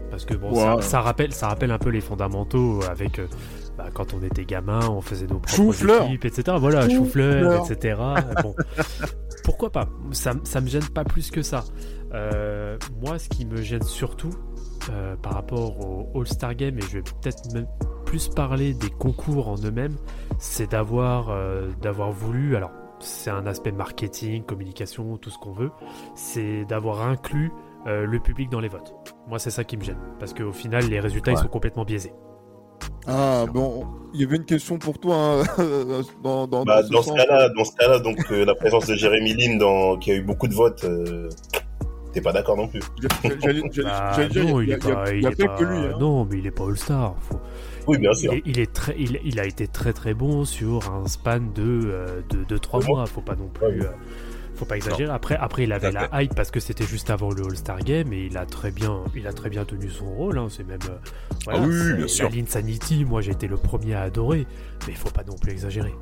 parce 0.09 0.25
que 0.25 0.33
bon, 0.33 0.51
ça 0.81 1.01
rappelle, 1.01 1.33
ça 1.33 1.47
rappelle 1.47 1.71
un 1.71 1.77
peu 1.79 1.89
les 1.89 2.01
fondamentaux 2.01 2.79
avec. 2.89 3.19
Bah, 3.77 3.89
quand 3.93 4.13
on 4.13 4.23
était 4.23 4.45
gamin, 4.45 4.79
on 4.89 5.01
faisait 5.01 5.27
nos 5.27 5.39
propres 5.39 5.55
Chou-fleur. 5.55 6.05
équipes, 6.05 6.25
etc. 6.25 6.57
Voilà, 6.59 6.89
chou-fleur, 6.89 7.63
etc. 7.69 8.01
Bon, 8.41 8.55
pourquoi 9.43 9.71
pas? 9.71 9.87
Ça, 10.11 10.33
ça 10.43 10.61
me 10.61 10.67
gêne 10.67 10.87
pas 10.89 11.03
plus 11.03 11.29
que 11.29 11.43
ça. 11.43 11.63
Euh, 12.13 12.77
moi, 13.01 13.19
ce 13.19 13.29
qui 13.29 13.45
me 13.45 13.57
gêne 13.61 13.83
surtout, 13.83 14.31
euh, 14.89 15.15
par 15.17 15.33
rapport 15.33 15.79
au 15.79 16.19
All-Star 16.19 16.55
Game, 16.55 16.77
et 16.79 16.81
je 16.81 16.97
vais 16.97 17.01
peut-être 17.03 17.53
même 17.53 17.67
plus 18.05 18.29
parler 18.29 18.73
des 18.73 18.89
concours 18.89 19.47
en 19.49 19.57
eux-mêmes, 19.57 19.95
c'est 20.39 20.71
d'avoir 20.71 21.29
euh, 21.29 21.69
d'avoir 21.81 22.11
voulu, 22.11 22.55
alors 22.55 22.71
c'est 22.99 23.29
un 23.29 23.45
aspect 23.45 23.71
marketing, 23.71 24.43
communication, 24.43 25.17
tout 25.17 25.29
ce 25.29 25.37
qu'on 25.37 25.51
veut, 25.51 25.71
c'est 26.15 26.65
d'avoir 26.65 27.01
inclus 27.01 27.51
le 27.85 28.19
public 28.19 28.49
dans 28.49 28.59
les 28.59 28.67
votes. 28.67 28.93
Moi, 29.29 29.39
c'est 29.39 29.51
ça 29.51 29.63
qui 29.63 29.77
me 29.77 29.81
gêne, 29.81 29.99
parce 30.19 30.33
qu'au 30.33 30.51
final, 30.51 30.83
les 30.89 30.99
résultats, 30.99 31.31
ils 31.31 31.37
sont 31.37 31.47
complètement 31.47 31.85
biaisés. 31.85 32.11
Ah, 33.07 33.45
bon, 33.53 33.85
il 34.13 34.21
y 34.21 34.23
avait 34.25 34.35
une 34.37 34.45
question 34.45 34.77
pour 34.77 34.99
toi 34.99 35.15
hein, 35.41 35.43
dans, 36.23 36.47
dans, 36.47 36.63
Bah, 36.65 36.81
dans 36.81 36.87
ce 36.87 36.91
dans 36.93 37.01
ce 37.01 37.07
sens. 37.09 37.17
cas-là, 37.17 37.49
dans 37.49 37.63
ce 37.63 37.71
cas-là, 37.77 37.99
donc 37.99 38.19
euh, 38.31 38.45
la 38.45 38.55
présence 38.55 38.85
de 38.87 38.95
Jérémy 38.95 39.33
Lin 39.33 39.57
dans, 39.57 39.97
qui 39.97 40.11
a 40.11 40.15
eu 40.15 40.21
beaucoup 40.21 40.47
de 40.47 40.53
votes, 40.53 40.83
euh, 40.83 41.29
t'es 42.13 42.21
pas 42.21 42.33
d'accord 42.33 42.57
non 42.57 42.67
plus. 42.67 42.81
J'allais- 43.41 43.61
dire, 43.69 44.45
non, 44.45 44.61
il 44.61 44.71
est 44.71 44.77
pas, 44.77 45.05
il 45.11 45.17
il 45.17 45.23
y 45.23 45.27
a 45.27 45.29
est 45.31 45.35
pas 45.35 45.47
pas- 45.47 45.55
que 45.57 45.63
lui. 45.63 45.77
hein. 45.77 45.97
Non, 45.99 46.25
mais 46.29 46.37
il 46.39 46.47
est 46.47 46.51
pas 46.51 46.65
All-Star. 46.65 47.15
Faut- 47.21 47.39
Oui, 47.87 47.97
bien 47.97 48.11
Il 48.11 48.17
sûr. 48.17 48.33
est, 48.33 48.41
il 48.45 48.59
est 48.59 48.73
très, 48.73 48.95
il, 48.99 49.19
il 49.23 49.39
a 49.39 49.45
été 49.45 49.67
très 49.67 49.93
très 49.93 50.13
bon 50.13 50.43
sur 50.43 50.91
un 50.91 51.07
span 51.07 51.39
de 51.39 51.81
euh, 51.85 52.21
de, 52.29 52.43
de 52.43 52.57
3 52.57 52.81
Ouais. 52.81 52.87
mois. 52.87 53.05
Faut 53.05 53.21
pas 53.21 53.35
non 53.35 53.47
plus, 53.53 53.65
Ouais. 53.65 53.85
euh, 53.85 53.91
faut 54.57 54.65
pas 54.65 54.75
exagérer. 54.77 55.11
Après, 55.11 55.35
après, 55.37 55.63
il 55.63 55.71
avait 55.71 55.91
la 55.91 56.09
hype 56.21 56.35
parce 56.35 56.51
que 56.51 56.59
c'était 56.59 56.83
juste 56.85 57.09
avant 57.09 57.29
le 57.31 57.43
All-Star 57.45 57.79
Game 57.79 58.11
et 58.13 58.25
il 58.25 58.37
a 58.37 58.45
très 58.45 58.71
bien, 58.71 59.03
il 59.15 59.27
a 59.27 59.33
très 59.33 59.49
bien 59.49 59.63
tenu 59.65 59.89
son 59.89 60.05
rôle. 60.13 60.37
hein. 60.37 60.47
C'est 60.49 60.63
même, 60.65 60.79
euh, 60.89 60.97
voilà, 61.45 61.59
Ah 61.61 61.67
oui, 61.67 61.73
c'est- 61.77 61.93
bien 61.93 62.01
la 62.01 62.07
sûr. 62.07 62.29
Linsanity, 62.29 63.05
moi 63.05 63.21
j'ai 63.21 63.31
été 63.31 63.47
le 63.47 63.57
premier 63.57 63.93
à 63.95 64.01
adorer, 64.01 64.47
mais 64.87 64.93
il 64.93 64.97
faut 64.97 65.09
pas 65.11 65.23
non 65.23 65.35
plus 65.35 65.51
exagérer. 65.51 65.93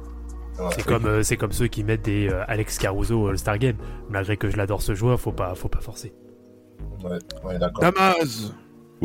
Ouais. 0.58 0.66
C'est 0.74 0.86
comme, 0.86 1.06
euh, 1.06 1.22
c'est 1.22 1.36
comme 1.38 1.52
ceux 1.52 1.68
qui 1.68 1.84
mettent 1.84 2.06
des 2.06 2.30
euh, 2.30 2.44
Alex 2.48 2.78
Caruso 2.78 3.22
au 3.24 3.28
All-Star 3.28 3.58
Game. 3.58 3.76
Malgré 4.10 4.38
que 4.38 4.50
je 4.50 4.56
l'adore 4.56 4.82
ce 4.82 4.96
joueur, 4.96 5.20
faut 5.20 5.34
pas, 5.34 5.54
faut 5.54 5.68
pas 5.68 5.82
forcer. 5.82 6.14
Ouais, 7.04 7.20
ouais, 7.44 7.60
d'accord. 7.60 7.82
Damas, 7.82 8.54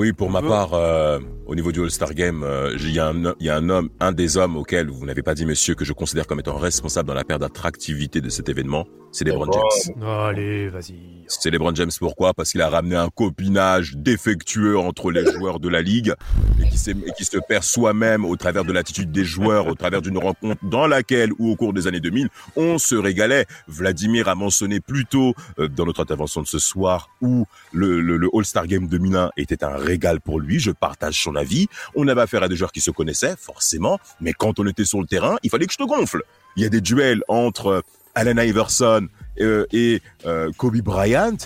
Oui, 0.00 0.14
pour 0.14 0.30
ma 0.30 0.40
part, 0.40 0.72
euh, 0.72 1.18
au 1.44 1.54
niveau 1.54 1.72
du 1.72 1.82
All-Star 1.82 2.14
Game, 2.14 2.42
euh, 2.42 2.74
il 2.80 2.90
y, 2.90 2.98
a 2.98 3.08
un- 3.08 3.34
il 3.38 3.44
y 3.44 3.50
a 3.50 3.56
un 3.56 3.68
homme, 3.68 3.90
un 4.00 4.12
des 4.12 4.38
hommes 4.38 4.56
auxquels 4.56 4.88
vous 4.88 5.04
n'avez 5.04 5.22
pas 5.22 5.34
dit, 5.34 5.44
monsieur, 5.44 5.74
que 5.74 5.84
je 5.84 5.92
considère 5.92 6.26
comme 6.26 6.40
étant 6.40 6.56
responsable 6.56 7.06
dans 7.08 7.12
la 7.14 7.22
perte 7.24 7.42
d'attractivité 7.42 8.22
de 8.22 8.30
cet 8.30 8.48
événement, 8.48 8.86
c'est 9.12 9.26
LeBron. 9.26 9.50
James. 9.52 10.02
Allez, 10.02 10.70
vas-y. 10.70 10.94
C'est 11.28 11.50
LeBron 11.50 11.74
James 11.74 11.90
pourquoi? 11.98 12.32
Parce 12.32 12.52
qu'il 12.52 12.62
a 12.62 12.68
ramené 12.70 12.96
un 12.96 13.08
copinage 13.08 13.94
défectueux 13.96 14.78
entre 14.78 15.10
les 15.10 15.22
joueurs 15.32 15.60
de 15.60 15.68
la 15.68 15.82
ligue 15.82 16.14
et 16.62 16.68
qui, 16.70 16.78
s'est- 16.78 16.92
et 16.92 17.12
qui 17.16 17.24
se 17.26 17.36
perd 17.46 17.62
soi-même 17.62 18.24
au 18.24 18.36
travers 18.36 18.64
de 18.64 18.72
l'attitude 18.72 19.12
des 19.12 19.24
joueurs, 19.24 19.66
au 19.66 19.74
travers 19.74 20.00
d'une 20.00 20.16
rencontre 20.16 20.64
dans 20.64 20.86
laquelle, 20.86 21.30
ou 21.38 21.50
au 21.50 21.56
cours 21.56 21.72
des 21.74 21.86
années 21.88 22.00
2000, 22.00 22.28
on 22.56 22.78
se 22.78 22.94
régalait. 22.94 23.44
Vladimir 23.68 24.28
a 24.28 24.34
mentionné 24.34 24.80
plus 24.80 25.04
tôt 25.04 25.34
euh, 25.58 25.68
dans 25.68 25.84
notre 25.84 26.00
intervention 26.00 26.40
de 26.40 26.46
ce 26.46 26.58
soir 26.58 27.10
où 27.20 27.44
le, 27.72 28.00
le, 28.00 28.16
le 28.16 28.28
All-Star 28.32 28.66
Game 28.66 28.86
2001 28.88 29.30
était 29.36 29.62
un 29.62 29.76
régal 29.90 30.20
pour 30.20 30.40
lui. 30.40 30.58
Je 30.58 30.70
partage 30.70 31.22
son 31.22 31.36
avis. 31.36 31.66
On 31.94 32.08
avait 32.08 32.22
affaire 32.22 32.42
à 32.42 32.48
des 32.48 32.56
joueurs 32.56 32.72
qui 32.72 32.80
se 32.80 32.90
connaissaient, 32.90 33.34
forcément, 33.36 33.98
mais 34.20 34.32
quand 34.32 34.58
on 34.60 34.66
était 34.66 34.84
sur 34.84 35.00
le 35.00 35.06
terrain, 35.06 35.36
il 35.42 35.50
fallait 35.50 35.66
que 35.66 35.72
je 35.72 35.78
te 35.78 35.84
gonfle. 35.84 36.22
Il 36.56 36.62
y 36.62 36.66
a 36.66 36.68
des 36.68 36.80
duels 36.80 37.22
entre 37.28 37.66
euh, 37.66 37.80
Allen 38.14 38.38
Iverson 38.38 39.06
euh, 39.40 39.66
et 39.72 40.02
euh, 40.26 40.50
Kobe 40.56 40.78
Bryant, 40.78 41.36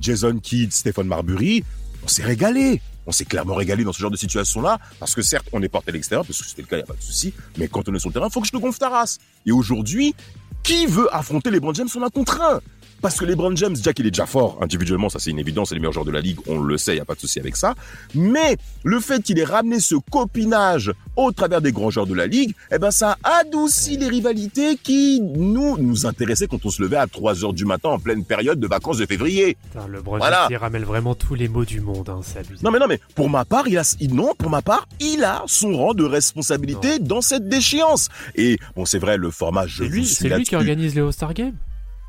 Jason 0.00 0.38
Kidd, 0.38 0.72
Stephen 0.72 1.06
Marbury. 1.06 1.64
On 2.04 2.08
s'est 2.08 2.24
régalé. 2.24 2.80
On 3.04 3.12
s'est 3.12 3.24
clairement 3.24 3.56
régalé 3.56 3.82
dans 3.82 3.92
ce 3.92 3.98
genre 3.98 4.12
de 4.12 4.16
situation-là, 4.16 4.78
parce 5.00 5.16
que 5.16 5.22
certes, 5.22 5.48
on 5.52 5.60
est 5.60 5.68
porté 5.68 5.90
à 5.90 5.92
l'extérieur, 5.92 6.24
parce 6.24 6.40
que 6.40 6.46
c'était 6.46 6.62
le 6.62 6.68
cas, 6.68 6.76
il 6.76 6.80
n'y 6.80 6.84
a 6.84 6.86
pas 6.86 6.94
de 6.94 7.02
souci, 7.02 7.34
mais 7.58 7.66
quand 7.66 7.88
on 7.88 7.94
est 7.96 7.98
sur 7.98 8.10
le 8.10 8.12
terrain, 8.12 8.30
faut 8.30 8.40
que 8.40 8.46
je 8.46 8.52
te 8.52 8.58
gonfle 8.58 8.78
ta 8.78 8.90
race. 8.90 9.18
Et 9.44 9.50
aujourd'hui, 9.50 10.14
qui 10.62 10.86
veut 10.86 11.12
affronter 11.12 11.50
les 11.50 11.58
James 11.74 11.88
On 11.96 12.02
a 12.02 12.10
contre 12.10 12.40
un? 12.40 12.60
Parce 13.02 13.18
que 13.18 13.24
les 13.24 13.34
James, 13.56 13.74
Jack, 13.82 13.98
il 13.98 14.06
est 14.06 14.12
déjà 14.12 14.26
fort 14.26 14.58
individuellement, 14.62 15.08
ça 15.08 15.18
c'est 15.18 15.30
une 15.30 15.40
évidence, 15.40 15.70
c'est 15.70 15.74
le 15.74 15.80
meilleur 15.80 15.92
joueur 15.92 16.04
de 16.04 16.12
la 16.12 16.20
ligue, 16.20 16.38
on 16.46 16.60
le 16.60 16.78
sait, 16.78 16.92
il 16.92 16.94
n'y 16.94 17.00
a 17.00 17.04
pas 17.04 17.16
de 17.16 17.20
souci 17.20 17.40
avec 17.40 17.56
ça. 17.56 17.74
Mais 18.14 18.56
le 18.84 19.00
fait 19.00 19.20
qu'il 19.20 19.40
ait 19.40 19.44
ramené 19.44 19.80
ce 19.80 19.96
copinage 19.96 20.92
au 21.16 21.32
travers 21.32 21.60
des 21.60 21.72
grands 21.72 21.90
joueurs 21.90 22.06
de 22.06 22.14
la 22.14 22.28
ligue, 22.28 22.54
eh 22.70 22.78
ben 22.78 22.92
ça 22.92 23.18
adoucit 23.24 23.96
les 23.96 24.06
rivalités 24.06 24.76
qui 24.76 25.20
nous 25.20 25.76
nous 25.78 26.06
intéressaient 26.06 26.46
quand 26.46 26.64
on 26.64 26.70
se 26.70 26.80
levait 26.80 26.96
à 26.96 27.08
3 27.08 27.44
heures 27.44 27.52
du 27.52 27.64
matin 27.64 27.88
en 27.88 27.98
pleine 27.98 28.24
période 28.24 28.60
de 28.60 28.66
vacances 28.68 28.98
de 28.98 29.06
février. 29.06 29.56
Putain, 29.72 29.88
le 29.88 30.00
Bron 30.00 30.18
Voilà. 30.18 30.42
James, 30.42 30.52
il 30.52 30.56
ramène 30.58 30.84
vraiment 30.84 31.16
tous 31.16 31.34
les 31.34 31.48
mots 31.48 31.64
du 31.64 31.80
monde, 31.80 32.08
hein, 32.08 32.20
c'est 32.22 32.38
abusé. 32.38 32.62
Non 32.62 32.70
mais 32.70 32.78
non 32.78 32.86
mais 32.88 33.00
pour 33.16 33.28
ma 33.28 33.44
part, 33.44 33.66
il 33.66 33.78
a 33.78 33.82
non, 34.12 34.30
pour 34.38 34.50
ma 34.50 34.62
part, 34.62 34.86
il 35.00 35.24
a 35.24 35.42
son 35.46 35.76
rang 35.76 35.92
de 35.92 36.04
responsabilité 36.04 37.00
dans 37.00 37.20
cette 37.20 37.48
déchéance. 37.48 38.10
Et 38.36 38.58
bon, 38.76 38.84
c'est 38.84 39.00
vrai 39.00 39.16
le 39.16 39.32
format 39.32 39.66
je 39.66 39.82
lui, 39.82 40.06
c'est 40.06 40.28
lui 40.28 40.44
qui 40.44 40.54
organise 40.54 40.94
les 40.94 41.00
All-Star 41.00 41.34
Games? 41.34 41.56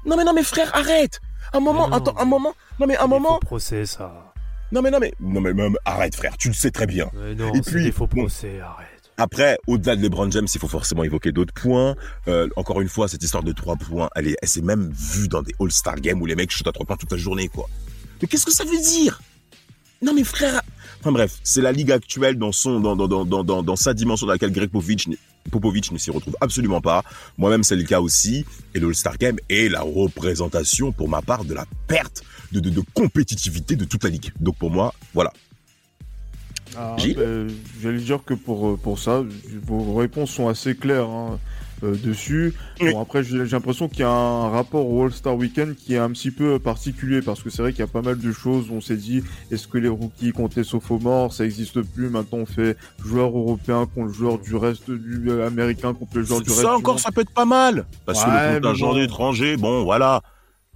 Non 0.06 0.18
mais 0.18 0.24
non 0.24 0.34
mais 0.34 0.44
frère, 0.44 0.76
arrête. 0.76 1.20
Un 1.54 1.60
moment, 1.60 1.88
non, 1.88 1.96
attends, 1.96 2.18
un 2.18 2.26
moment. 2.26 2.54
Non 2.80 2.88
mais 2.88 2.98
un 2.98 3.08
moment. 3.08 3.34
faux 3.36 3.40
procès, 3.40 3.86
ça. 3.86 4.34
Non 4.72 4.82
mais 4.82 4.90
non 4.92 5.00
mais 5.00 5.14
non 5.20 5.40
mais 5.42 5.54
même 5.54 5.76
arrête 5.86 6.16
frère, 6.16 6.36
tu 6.38 6.48
le 6.48 6.54
sais 6.54 6.72
très 6.72 6.88
bien. 6.88 7.10
Mais 7.14 7.36
non, 7.36 7.54
Et 7.54 7.62
puis, 7.62 7.84
des 7.84 7.92
faux 7.92 8.08
bon. 8.08 8.22
procès, 8.22 8.60
arrête. 8.60 8.88
Après, 9.18 9.60
au-delà 9.68 9.96
de 9.96 10.02
LeBron 10.02 10.32
James, 10.32 10.48
il 10.52 10.60
faut 10.60 10.68
forcément 10.68 11.04
évoquer 11.04 11.32
d'autres 11.32 11.54
points. 11.54 11.96
Euh, 12.28 12.48
encore 12.56 12.82
une 12.82 12.90
fois, 12.90 13.08
cette 13.08 13.22
histoire 13.22 13.44
de 13.44 13.52
trois 13.52 13.76
points, 13.76 14.10
elle 14.16 14.30
est, 14.30 14.36
elle 14.42 14.48
s'est 14.50 14.64
même 14.64 14.92
vue 14.92 15.28
dans 15.28 15.44
des 15.44 15.54
All-Star 15.60 15.98
Games 15.98 16.20
où 16.20 16.26
les 16.26 16.36
mecs 16.36 16.50
chutent 16.50 16.66
à 16.68 16.72
trois 16.72 16.86
points 16.88 16.98
toute 16.98 17.12
la 17.12 17.18
journée, 17.20 17.48
quoi. 17.48 17.70
Mais 18.22 18.28
qu'est-ce 18.28 18.46
que 18.46 18.52
ça 18.52 18.64
veut 18.64 18.82
dire? 18.82 19.22
Non 20.02 20.14
mais 20.16 20.24
frère. 20.24 20.62
Enfin 21.00 21.12
bref, 21.12 21.36
c'est 21.44 21.62
la 21.62 21.72
ligue 21.72 21.92
actuelle 21.92 22.38
dans 22.38 22.52
son, 22.52 22.80
dans, 22.80 22.96
dans, 22.96 23.08
dans, 23.08 23.24
dans, 23.24 23.44
dans, 23.44 23.62
dans 23.62 23.76
sa 23.76 23.94
dimension 23.94 24.26
dans 24.26 24.34
laquelle 24.34 24.52
Greg 24.52 24.70
Popovich, 24.72 25.08
Popovich 25.54 25.92
ne 25.92 25.98
s'y 25.98 26.12
retrouve 26.12 26.36
absolument 26.42 26.82
pas. 26.82 27.04
Moi-même, 27.38 27.64
c'est 27.64 27.76
le 27.76 27.84
cas 27.84 28.02
aussi. 28.02 28.46
Et 28.74 28.80
le 28.80 28.88
All-Star 28.88 29.18
Game 29.18 29.38
est 29.50 29.70
la 29.70 29.82
représentation, 29.82 30.92
pour 30.92 31.08
ma 31.08 31.22
part, 31.22 31.46
de 31.46 31.54
la 31.54 31.66
perte 31.88 32.24
de, 32.52 32.60
de, 32.60 32.70
de 32.70 32.82
compétitivité 32.94 33.76
de 33.76 33.86
toute 33.86 34.04
la 34.04 34.10
ligue. 34.10 34.32
Donc 34.40 34.58
pour 34.58 34.72
moi, 34.72 34.94
voilà. 35.14 35.32
Ah, 36.76 36.96
Gilles 36.98 37.16
ben, 37.16 37.48
J'allais 37.82 38.00
dire 38.00 38.24
que 38.26 38.34
pour, 38.34 38.70
euh, 38.70 38.78
pour 38.78 38.98
ça, 38.98 39.24
vos 39.66 39.96
réponses 39.96 40.32
sont 40.32 40.48
assez 40.48 40.76
claires 40.76 41.10
hein, 41.10 41.40
euh, 41.84 41.96
dessus. 41.96 42.54
Oui. 42.82 42.92
Bon, 42.92 43.02
après, 43.02 43.24
j'ai 43.24 43.46
j'ai 43.46 43.52
l'impression 43.52 43.88
qu'il 43.90 44.00
y 44.00 44.04
a 44.04 44.10
un 44.10 44.50
rapport 44.50 44.88
au 44.90 45.04
All-Star 45.06 45.36
Weekend 45.36 45.76
qui 45.76 45.94
est 45.96 45.98
un 45.98 46.10
petit 46.12 46.32
peu 46.32 46.60
particulier 46.60 47.22
parce 47.22 47.42
que 47.42 47.50
c'est 47.50 47.62
vrai 47.62 47.72
qu'il 47.72 47.80
y 47.80 47.84
a 47.84 47.88
pas 47.88 48.02
mal 48.02 48.18
de 48.20 48.32
choses. 48.32 48.68
On 48.72 48.82
s'est 48.82 48.96
dit, 48.98 49.24
est-ce 49.52 49.68
que 49.68 49.78
les 49.78 49.90
rookies 49.90 50.32
comptent 50.32 50.56
les 50.56 50.64
sophomores 50.64 51.34
Ça 51.34 51.46
existe 51.46 51.82
plus. 51.82 52.10
Maintenant, 52.10 52.40
on 52.40 52.46
fait 52.46 52.78
joueur 53.04 53.30
européen 53.38 53.88
contre 53.94 54.08
le 54.08 54.14
joueur 54.14 54.38
du 54.40 54.56
reste 54.56 54.90
du 54.92 55.30
euh, 55.30 55.48
américain 55.48 55.94
contre 55.94 56.18
le 56.18 56.24
joueur 56.24 56.42
du 56.42 56.50
reste. 56.50 56.62
Ça 56.62 56.70
du 56.70 56.76
encore, 56.76 56.94
monde. 56.96 57.02
ça 57.02 57.12
peut 57.12 57.22
être 57.22 57.34
pas 57.34 57.46
mal. 57.46 57.86
Parce 58.06 58.20
Ouais, 58.24 58.30
que 58.30 58.54
le 58.56 58.62
contingent 58.62 58.90
bon. 58.90 58.96
d'étrangers, 58.96 59.58
bon, 59.58 59.84
voilà. 59.84 60.22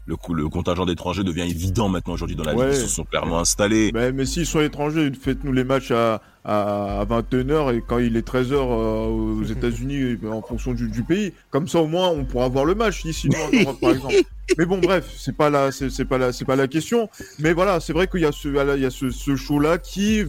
Le, 0.07 0.15
coup- 0.15 0.33
le 0.33 0.47
contingent 0.47 0.85
d'étrangers 0.85 1.23
devient 1.25 1.41
évident 1.41 1.89
maintenant 1.89 2.13
aujourd'hui 2.13 2.37
dans 2.37 2.45
la 2.45 2.55
Ouais. 2.55 2.67
ligue. 2.71 2.75
Ils 2.79 2.81
se 2.83 2.87
sont 2.87 3.03
clairement 3.03 3.39
installés. 3.39 3.91
Ben, 3.91 4.15
mais 4.15 4.25
s'ils 4.25 4.45
sont 4.45 4.61
étrangers, 4.61 5.11
faites-nous 5.21 5.51
les 5.51 5.65
matchs 5.65 5.91
à, 5.91 6.21
à, 6.45 7.03
21h 7.05 7.75
et 7.75 7.83
quand 7.85 7.97
il 7.97 8.15
est 8.15 8.25
13h 8.25 8.55
aux 8.55 9.43
États-Unis 9.51 10.17
en 10.31 10.41
fonction 10.41 10.73
du, 10.73 10.89
du 10.89 11.03
pays. 11.03 11.33
Comme 11.51 11.67
ça, 11.67 11.79
au 11.79 11.87
moins, 11.87 12.07
on 12.07 12.23
pourra 12.23 12.47
voir 12.47 12.63
le 12.63 12.73
match 12.73 13.03
ici, 13.03 13.27
en 13.35 13.55
Europe, 13.63 13.79
par 13.81 13.91
exemple. 13.91 14.15
Mais 14.57 14.65
bon, 14.65 14.77
bref, 14.77 15.13
c'est 15.17 15.35
pas 15.35 15.49
la, 15.49 15.73
c'est 15.73 15.89
c'est 15.89 16.05
pas 16.05 16.17
la, 16.17 16.31
c'est 16.31 16.45
pas 16.45 16.55
la 16.55 16.69
question. 16.69 17.09
Mais 17.39 17.51
voilà, 17.51 17.81
c'est 17.81 17.91
vrai 17.91 18.07
qu'il 18.07 18.21
y 18.21 18.25
a 18.25 18.31
ce, 18.31 18.47
voilà, 18.47 18.77
il 18.77 18.83
y 18.83 18.85
a 18.85 18.89
ce, 18.89 19.09
ce 19.09 19.35
show-là 19.35 19.77
qui, 19.77 20.23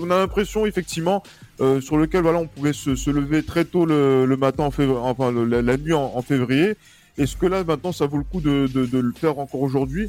on 0.00 0.08
a 0.12 0.18
l'impression, 0.18 0.66
effectivement, 0.66 1.24
euh, 1.60 1.80
sur 1.80 1.96
lequel, 1.96 2.22
voilà, 2.22 2.38
on 2.38 2.46
pouvait 2.46 2.72
se, 2.72 2.94
se 2.94 3.10
lever 3.10 3.42
très 3.42 3.64
tôt 3.64 3.84
le, 3.86 4.24
le 4.24 4.36
matin 4.36 4.62
en 4.62 4.70
février, 4.70 5.00
enfin, 5.02 5.32
le- 5.32 5.44
la, 5.46 5.62
la 5.62 5.76
nuit 5.76 5.94
en, 5.94 6.12
en 6.14 6.22
février. 6.22 6.76
Est-ce 7.18 7.36
que 7.36 7.46
là, 7.46 7.64
maintenant, 7.64 7.92
ça 7.92 8.06
vaut 8.06 8.18
le 8.18 8.24
coup 8.24 8.40
de, 8.40 8.68
le 8.74 9.12
faire 9.12 9.38
encore 9.38 9.62
aujourd'hui? 9.62 10.08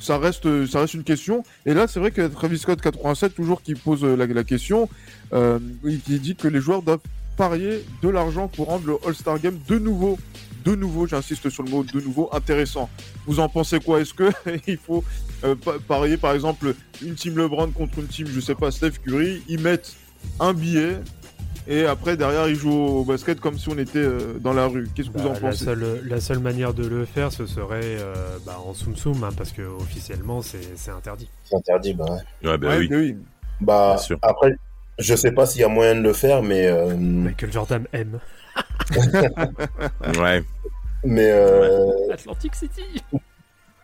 Ça 0.00 0.18
reste, 0.18 0.44
une 0.44 1.04
question. 1.04 1.42
Et 1.66 1.74
là, 1.74 1.86
c'est 1.88 1.98
vrai 1.98 2.10
que 2.10 2.26
Travis 2.28 2.58
Scott 2.58 2.80
87, 2.80 3.34
toujours 3.34 3.62
qui 3.62 3.74
pose 3.74 4.04
la, 4.04 4.44
question, 4.44 4.88
euh, 5.32 5.58
il 5.84 6.00
dit 6.00 6.36
que 6.36 6.48
les 6.48 6.60
joueurs 6.60 6.82
doivent 6.82 7.00
parier 7.36 7.84
de 8.02 8.08
l'argent 8.08 8.48
pour 8.48 8.66
rendre 8.66 8.86
le 8.86 8.96
All-Star 9.06 9.38
Game 9.40 9.58
de 9.68 9.78
nouveau, 9.78 10.18
de 10.64 10.74
nouveau, 10.74 11.06
j'insiste 11.06 11.48
sur 11.48 11.62
le 11.62 11.70
mot 11.70 11.84
de 11.84 12.00
nouveau, 12.00 12.28
intéressant. 12.32 12.90
Vous 13.26 13.40
en 13.40 13.48
pensez 13.48 13.78
quoi? 13.80 14.00
Est-ce 14.00 14.12
que 14.12 14.30
il 14.66 14.76
faut 14.76 15.04
euh, 15.44 15.54
pa- 15.54 15.78
parier, 15.86 16.16
par 16.16 16.32
exemple, 16.32 16.74
une 17.02 17.14
team 17.14 17.38
LeBron 17.38 17.70
contre 17.70 18.00
une 18.00 18.06
team, 18.06 18.26
je 18.26 18.40
sais 18.40 18.54
pas, 18.54 18.70
Steph 18.70 18.98
Curry, 19.04 19.42
ils 19.48 19.60
mettent 19.60 19.94
un 20.40 20.52
billet 20.52 20.98
et 21.68 21.84
après 21.86 22.16
derrière 22.16 22.48
ils 22.48 22.56
jouent 22.56 22.72
au 22.72 23.04
basket 23.04 23.38
comme 23.40 23.58
si 23.58 23.68
on 23.68 23.78
était 23.78 23.98
euh, 23.98 24.38
dans 24.40 24.52
la 24.54 24.66
rue. 24.66 24.88
Qu'est-ce 24.94 25.10
que 25.10 25.18
vous 25.18 25.24
Bah, 25.24 25.30
en 25.30 25.34
la, 25.34 25.40
pensez 25.40 25.64
seule, 25.64 26.02
la 26.04 26.20
seule 26.20 26.38
manière 26.40 26.74
de 26.74 26.86
le 26.86 27.04
faire, 27.04 27.30
ce 27.30 27.46
serait 27.46 27.80
euh, 27.84 28.14
bah, 28.44 28.58
en 28.66 28.74
soum 28.74 28.96
soum, 28.96 29.22
hein, 29.22 29.30
parce 29.36 29.52
que 29.52 29.62
officiellement 29.62 30.42
c'est 30.42 30.76
c'est 30.76 30.90
interdit. 30.90 31.28
C'est 31.44 31.56
interdit, 31.56 31.94
bah 31.94 32.04
ouais. 32.42 32.48
Ouais, 32.50 32.58
ben 32.58 32.68
Ouais, 32.68 32.78
oui. 32.78 32.88
oui. 32.90 33.16
Bah, 33.60 33.94
Bien 33.94 33.98
sûr. 34.02 34.18
après, 34.22 34.56
je 34.98 35.14
sais 35.14 35.32
pas 35.32 35.46
s'il 35.46 35.60
y 35.60 35.64
a 35.64 35.68
moyen 35.68 35.94
de 35.96 36.00
le 36.00 36.12
faire, 36.12 36.42
mais, 36.42 36.66
euh, 36.66 36.96
Michael 36.96 37.52
Jordan 37.52 37.86
aime. 37.92 38.18
Ouais. 40.18 40.42
mais 41.04 41.30
euh, 41.30 42.12
Atlantic 42.12 42.54
City 42.54 42.82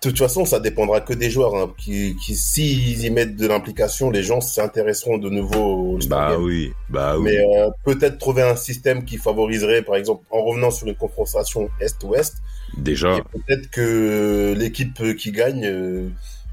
de 0.08 0.16
toute 0.16 0.26
façon, 0.26 0.44
ça 0.44 0.60
dépendra 0.60 1.00
que 1.00 1.12
des 1.12 1.30
joueurs. 1.30 1.54
Hein, 1.54 1.72
qui, 1.78 2.16
qui 2.24 2.34
s'ils 2.34 3.04
y 3.04 3.10
mettent 3.10 3.36
de 3.36 3.46
l'implication, 3.46 4.10
les 4.10 4.22
gens 4.22 4.40
s'intéresseront 4.40 5.18
de 5.18 5.30
nouveau 5.30 5.94
au 5.94 5.98
Bah 6.08 6.36
oui. 6.38 6.72
Bah 6.88 7.16
oui. 7.18 7.24
Mais 7.24 7.38
euh, 7.38 7.70
peut-être 7.84 8.18
trouver 8.18 8.42
un 8.42 8.56
système 8.56 9.04
qui 9.04 9.16
favoriserait, 9.18 9.82
par 9.82 9.96
exemple, 9.96 10.24
en 10.30 10.42
revenant 10.42 10.70
sur 10.70 10.86
une 10.86 10.94
confrontation 10.94 11.68
Est-Ouest, 11.80 12.36
Déjà. 12.76 13.18
peut-être 13.32 13.70
que 13.70 14.54
l'équipe 14.56 15.16
qui 15.16 15.30
gagne 15.32 15.64
euh, 15.64 16.08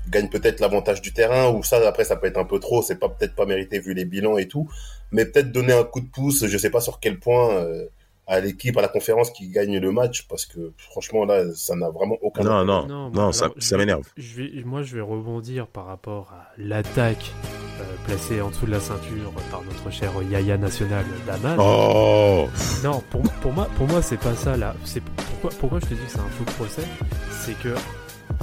gagne 0.09 0.29
peut-être 0.29 0.59
l'avantage 0.59 1.01
du 1.01 1.13
terrain, 1.13 1.49
ou 1.51 1.63
ça, 1.63 1.87
après, 1.87 2.03
ça 2.03 2.15
peut 2.15 2.27
être 2.27 2.37
un 2.37 2.45
peu 2.45 2.59
trop, 2.59 2.81
c'est 2.81 2.99
pas 2.99 3.09
peut-être 3.09 3.35
pas 3.35 3.45
mérité 3.45 3.79
vu 3.79 3.93
les 3.93 4.05
bilans 4.05 4.37
et 4.37 4.47
tout, 4.47 4.69
mais 5.11 5.25
peut-être 5.25 5.51
donner 5.51 5.73
un 5.73 5.83
coup 5.83 6.01
de 6.01 6.07
pouce, 6.07 6.45
je 6.47 6.57
sais 6.57 6.69
pas 6.69 6.81
sur 6.81 6.99
quel 6.99 7.19
point, 7.19 7.55
euh, 7.55 7.85
à 8.31 8.39
l'équipe, 8.39 8.77
à 8.77 8.81
la 8.81 8.87
conférence 8.87 9.29
qui 9.31 9.49
gagne 9.49 9.77
le 9.77 9.91
match, 9.91 10.25
parce 10.29 10.45
que 10.45 10.71
franchement, 10.77 11.25
là, 11.25 11.43
ça 11.53 11.75
n'a 11.75 11.89
vraiment 11.89 12.17
aucun 12.21 12.43
Non, 12.43 12.63
non, 12.63 12.87
Non, 12.87 13.09
non, 13.09 13.31
ça, 13.33 13.49
ça 13.59 13.77
m'énerve. 13.77 14.03
je 14.15 14.35
vais, 14.41 14.63
Moi 14.63 14.83
je 14.83 14.95
vais 14.95 15.01
rebondir 15.01 15.67
par 15.67 15.85
rapport 15.85 16.31
à 16.33 16.47
l'attaque 16.57 17.31
euh, 17.79 17.83
placée 18.05 18.39
en 18.41 18.49
dessous 18.49 18.65
de 18.67 18.71
la 18.71 18.79
ceinture 18.79 19.31
par 19.51 19.61
notre 19.63 19.91
cher 19.91 20.11
Yaya 20.29 20.57
National 20.57 21.03
Daman. 21.27 21.57
Oh 21.59 22.47
Non, 22.83 23.03
pour, 23.09 23.21
pour 23.41 23.51
moi, 23.51 23.67
pour 23.75 23.87
moi 23.87 24.01
c'est 24.01 24.19
pas 24.19 24.33
ça 24.35 24.55
là. 24.55 24.75
C'est 24.85 25.03
pourquoi, 25.03 25.49
pourquoi 25.59 25.79
je 25.81 25.87
te 25.87 25.93
dis 25.93 25.99
que 26.05 26.11
c'est 26.11 26.19
un 26.19 26.29
faux 26.29 26.45
procès, 26.57 26.83
c'est 27.31 27.57
que 27.59 27.75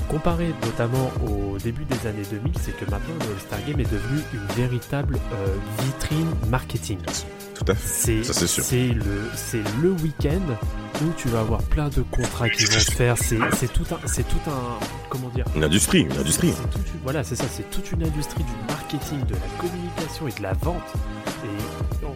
comparé 0.09 0.55
notamment 0.65 1.11
au 1.27 1.57
début 1.59 1.85
des 1.85 2.07
années 2.07 2.23
2000, 2.31 2.53
c'est 2.61 2.77
que 2.77 2.91
maintenant 2.91 3.15
le 3.21 3.35
All-Star 3.35 3.59
Game 3.67 3.81
est 3.81 3.91
devenu 3.93 4.21
une 4.33 4.55
véritable 4.57 5.17
euh, 5.33 5.57
vitrine 5.85 6.29
marketing. 6.49 6.99
Tout 7.55 7.65
à 7.73 7.75
fait. 7.75 8.23
C'est 8.23 8.25
Ça, 8.25 8.33
c'est 8.33 8.47
sûr. 8.47 8.63
c'est 8.65 8.89
le 8.89 9.31
c'est 9.35 9.63
le 9.83 9.91
week-end 9.91 10.41
où 11.03 11.07
tu 11.17 11.29
vas 11.29 11.41
avoir 11.41 11.61
plein 11.63 11.89
de 11.89 12.03
contrats 12.03 12.49
qui 12.49 12.65
vont 12.67 12.79
se 12.79 12.91
faire. 12.93 13.17
C'est 13.19 13.39
c'est 13.57 13.73
tout 13.73 13.85
un 13.93 14.07
c'est 14.07 14.27
tout 14.29 14.39
un 14.49 14.79
comment 15.09 15.29
dire? 15.31 15.45
Une 15.57 15.65
industrie, 15.65 16.03
une 16.03 16.13
industrie. 16.19 16.53
c'est 16.57 16.71
toute 16.71 16.87
une- 16.95 17.01
voilà, 17.03 17.25
c'est 17.25 17.37
ça, 17.37 17.45
c'est 17.51 17.69
toute 17.71 17.91
une 17.93 18.05
industrie 18.05 18.45
du 18.45 18.53
marketing, 18.69 19.25
de 19.27 19.35
la 19.35 19.41
communication 19.59 20.29
et 20.29 20.33
de 20.33 20.43
la 20.43 20.53
vente. 20.53 20.83
Et 21.45 22.05
on- 22.07 22.15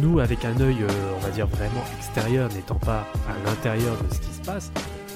nous, 0.00 0.20
avec 0.20 0.44
un 0.44 0.60
œil, 0.60 0.76
euh, 0.82 0.88
on 1.16 1.20
va 1.20 1.30
dire 1.30 1.48
vraiment 1.48 1.82
extérieur, 1.98 2.48
n'étant 2.54 2.76
pas 2.76 3.04
à 3.28 3.34
l'intérieur 3.48 3.96
de 4.08 4.14
ce 4.14 4.20
qui 4.20 4.32
se 4.34 4.40
passe, 4.42 4.70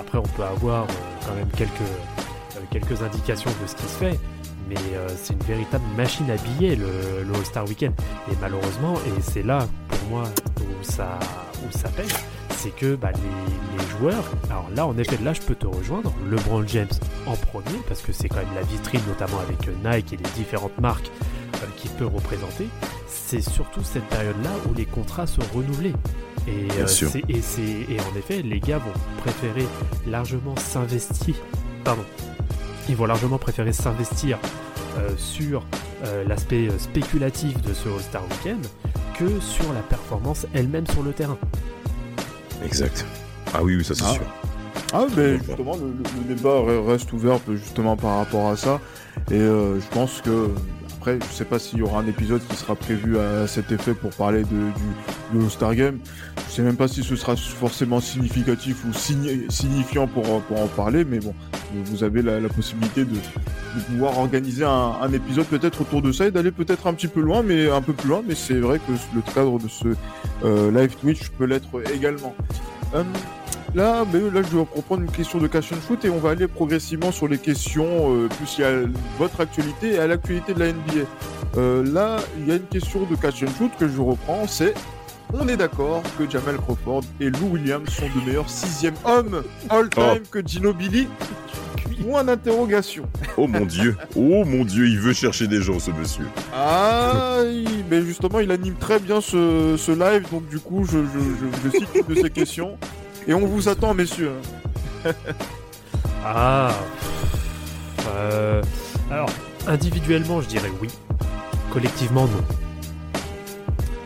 après 0.06 0.18
on 0.18 0.36
peut 0.36 0.44
avoir 0.44 0.84
euh, 0.84 0.86
quand 1.26 1.34
même 1.34 1.48
quelques, 1.56 1.80
euh, 1.80 2.60
quelques 2.70 3.02
indications 3.02 3.50
de 3.62 3.66
ce 3.66 3.74
qui 3.74 3.82
se 3.82 3.98
fait, 3.98 4.20
mais 4.68 4.76
euh, 4.94 5.08
c'est 5.20 5.34
une 5.34 5.42
véritable 5.42 5.84
machine 5.96 6.30
à 6.30 6.36
billets 6.36 6.76
le, 6.76 7.24
le 7.26 7.34
All-Star 7.34 7.66
Weekend. 7.66 7.92
Et 8.30 8.34
malheureusement, 8.40 8.94
et 8.94 9.20
c'est 9.20 9.42
là 9.42 9.66
pour 9.88 10.08
moi 10.08 10.24
où 10.60 10.84
ça, 10.84 11.18
où 11.66 11.76
ça 11.76 11.88
pèse, 11.88 12.14
c'est 12.50 12.74
que 12.74 12.94
bah, 12.94 13.10
les, 13.12 13.78
les 13.78 13.90
joueurs, 13.98 14.24
alors 14.48 14.68
là 14.74 14.86
en 14.86 14.96
effet, 14.96 15.18
là 15.22 15.32
je 15.32 15.40
peux 15.40 15.56
te 15.56 15.66
rejoindre, 15.66 16.12
LeBron 16.30 16.64
James 16.68 16.88
en 17.26 17.34
premier, 17.34 17.80
parce 17.88 18.00
que 18.00 18.12
c'est 18.12 18.28
quand 18.28 18.36
même 18.36 18.54
la 18.54 18.62
vitrine, 18.62 19.00
notamment 19.08 19.40
avec 19.40 19.68
Nike 19.84 20.12
et 20.12 20.16
les 20.16 20.30
différentes 20.36 20.78
marques 20.80 21.10
qu'il 21.76 21.90
peut 21.92 22.06
représenter. 22.06 22.68
C'est 23.08 23.40
surtout 23.40 23.82
cette 23.82 24.04
période-là 24.04 24.50
où 24.70 24.74
les 24.74 24.84
contrats 24.84 25.26
sont 25.26 25.42
renouvelés. 25.54 25.94
Et, 26.48 26.64
Bien 26.74 26.85
euh, 26.85 26.86
sûr. 26.86 27.09
c'est- 27.10 27.24
et, 27.28 27.40
c'est- 27.43 27.62
et 27.62 27.98
en 28.01 28.16
effet, 28.18 28.43
les 28.43 28.60
gars 28.60 28.78
vont 28.78 28.93
préférer 29.18 29.66
largement 30.06 30.55
s'investir. 30.56 31.35
Pardon. 31.85 32.05
Ils 32.89 32.97
vont 32.97 33.06
largement 33.06 33.39
préférer 33.39 33.73
s'investir 33.73 34.39
euh, 34.98 35.10
sur 35.16 35.64
euh, 36.05 36.24
l'aspect 36.27 36.68
spéculatif 36.78 37.60
de 37.62 37.74
ce 37.74 37.89
All-Star 37.89 38.23
Weekend 38.31 38.64
que 39.18 39.40
sur 39.40 39.73
la 39.73 39.81
performance 39.81 40.47
elle-même 40.55 40.86
sur 40.89 41.02
le 41.02 41.12
terrain. 41.12 41.39
Exact. 42.64 43.05
Ah 43.55 43.62
oui, 43.62 43.77
oui, 43.77 43.85
ça 43.85 43.94
c'est 43.94 44.05
Ah. 44.06 44.12
sûr. 44.12 44.23
Ah, 44.93 45.06
mais 45.16 45.36
Bon, 45.39 45.44
justement, 45.47 45.77
le, 45.77 46.28
le- 46.28 46.35
débat 46.35 46.51
re- 46.60 46.86
reste 46.86 47.12
ouvert 47.12 47.39
justement 47.48 47.97
par 47.97 48.18
rapport 48.18 48.48
à 48.51 48.56
ça. 48.56 48.81
Et 49.31 49.35
euh, 49.35 49.81
je 49.81 49.86
pense 49.89 50.20
que, 50.20 50.51
je 51.14 51.34
sais 51.34 51.44
pas 51.44 51.58
s'il 51.58 51.78
y 51.78 51.82
aura 51.82 52.00
un 52.00 52.06
épisode 52.06 52.40
qui 52.48 52.56
sera 52.56 52.74
prévu 52.74 53.18
à 53.18 53.46
cet 53.46 53.70
effet 53.72 53.94
pour 53.94 54.10
parler 54.10 54.40
de, 54.42 54.46
du, 54.48 55.38
du 55.38 55.44
All-Star 55.44 55.74
Game. 55.74 55.98
Je 56.48 56.54
sais 56.54 56.62
même 56.62 56.76
pas 56.76 56.88
si 56.88 57.02
ce 57.02 57.16
sera 57.16 57.36
forcément 57.36 58.00
significatif 58.00 58.84
ou 58.84 58.92
signi- 58.92 59.50
signifiant 59.50 60.06
pour, 60.06 60.30
en- 60.32 60.40
parler, 60.68 61.04
mais 61.04 61.18
bon, 61.18 61.34
vous- 61.84 62.04
avez 62.04 62.22
la, 62.22 62.40
possibilité 62.48 63.04
de, 63.04 63.14
de 63.14 63.80
pouvoir 63.88 64.18
organiser 64.18 64.64
un, 64.64 64.94
un 65.00 65.12
épisode 65.12 65.46
peut-être 65.46 65.80
autour 65.82 66.02
de 66.02 66.12
ça 66.12 66.26
et 66.26 66.30
d'aller 66.30 66.50
peut-être 66.52 66.86
un 66.86 66.94
petit 66.94 67.08
peu 67.08 67.20
loin, 67.20 67.42
mais 67.42 67.70
un 67.70 67.82
peu 67.82 67.92
plus 67.92 68.08
loin. 68.08 68.22
Mais 68.26 68.34
c'est 68.34 68.58
vrai 68.58 68.78
que 68.78 68.92
le 69.14 69.22
cadre 69.34 69.58
de 69.58 69.68
ce 69.68 69.88
euh, 70.44 70.70
live 70.70 70.94
Twitch 71.00 71.28
peut 71.30 71.44
l'être 71.44 71.68
également. 71.94 72.34
Euh, 72.94 73.02
Là, 73.76 74.06
mais 74.10 74.20
là, 74.20 74.40
je 74.42 74.56
vais 74.56 74.60
reprendre 74.74 75.02
une 75.02 75.10
question 75.10 75.38
de 75.38 75.46
cash 75.46 75.70
and 75.70 75.76
shoot 75.86 76.02
et 76.06 76.08
on 76.08 76.16
va 76.18 76.30
aller 76.30 76.48
progressivement 76.48 77.12
sur 77.12 77.28
les 77.28 77.36
questions 77.36 77.84
euh, 78.14 78.26
plus 78.28 78.64
à 78.64 78.70
votre 79.18 79.38
actualité 79.42 79.92
et 79.94 79.98
à 79.98 80.06
l'actualité 80.06 80.54
de 80.54 80.60
la 80.60 80.72
NBA. 80.72 81.04
Euh, 81.58 81.84
là, 81.92 82.16
il 82.38 82.48
y 82.48 82.52
a 82.52 82.56
une 82.56 82.62
question 82.66 83.00
de 83.04 83.14
cash 83.16 83.42
and 83.42 83.48
shoot 83.58 83.70
que 83.78 83.86
je 83.86 84.00
reprends, 84.00 84.46
c'est 84.46 84.72
on 85.34 85.46
est 85.46 85.58
d'accord 85.58 86.02
que 86.18 86.28
Jamal 86.30 86.56
Crawford 86.56 87.02
et 87.20 87.28
Lou 87.28 87.48
Williams 87.52 87.86
sont 87.90 88.06
de 88.18 88.24
meilleurs 88.26 88.48
sixième 88.48 88.94
hommes 89.04 89.42
all-time 89.68 90.22
que 90.30 90.38
Ginobili 90.46 91.06
Point 92.02 92.24
d'interrogation. 92.24 93.04
Oh 93.36 93.46
mon 93.46 93.64
dieu. 93.66 93.96
Oh 94.14 94.44
mon 94.44 94.64
dieu, 94.64 94.86
il 94.86 94.98
veut 94.98 95.12
chercher 95.14 95.46
des 95.48 95.60
gens, 95.62 95.78
ce 95.78 95.90
monsieur. 95.90 96.26
Ah, 96.54 97.38
il- 97.44 97.84
mais 97.90 98.02
justement, 98.02 98.40
il 98.40 98.50
anime 98.50 98.74
très 98.74 98.98
bien 99.00 99.20
ce, 99.20 99.76
ce 99.78 99.92
live, 99.92 100.26
donc 100.30 100.46
du 100.48 100.58
coup, 100.60 100.84
je, 100.84 100.98
je, 100.98 101.18
je, 101.18 101.70
je 101.70 101.78
cite 101.78 101.88
une 102.08 102.14
de 102.14 102.20
ces 102.22 102.30
questions. 102.30 102.76
Et 103.28 103.34
on 103.34 103.46
vous 103.46 103.68
attend, 103.68 103.94
messieurs. 103.94 104.32
Ah 106.28 106.72
euh, 108.08 108.60
Alors, 109.12 109.30
individuellement, 109.68 110.40
je 110.40 110.48
dirais 110.48 110.72
oui. 110.82 110.88
Collectivement, 111.72 112.26
non. 112.26 112.44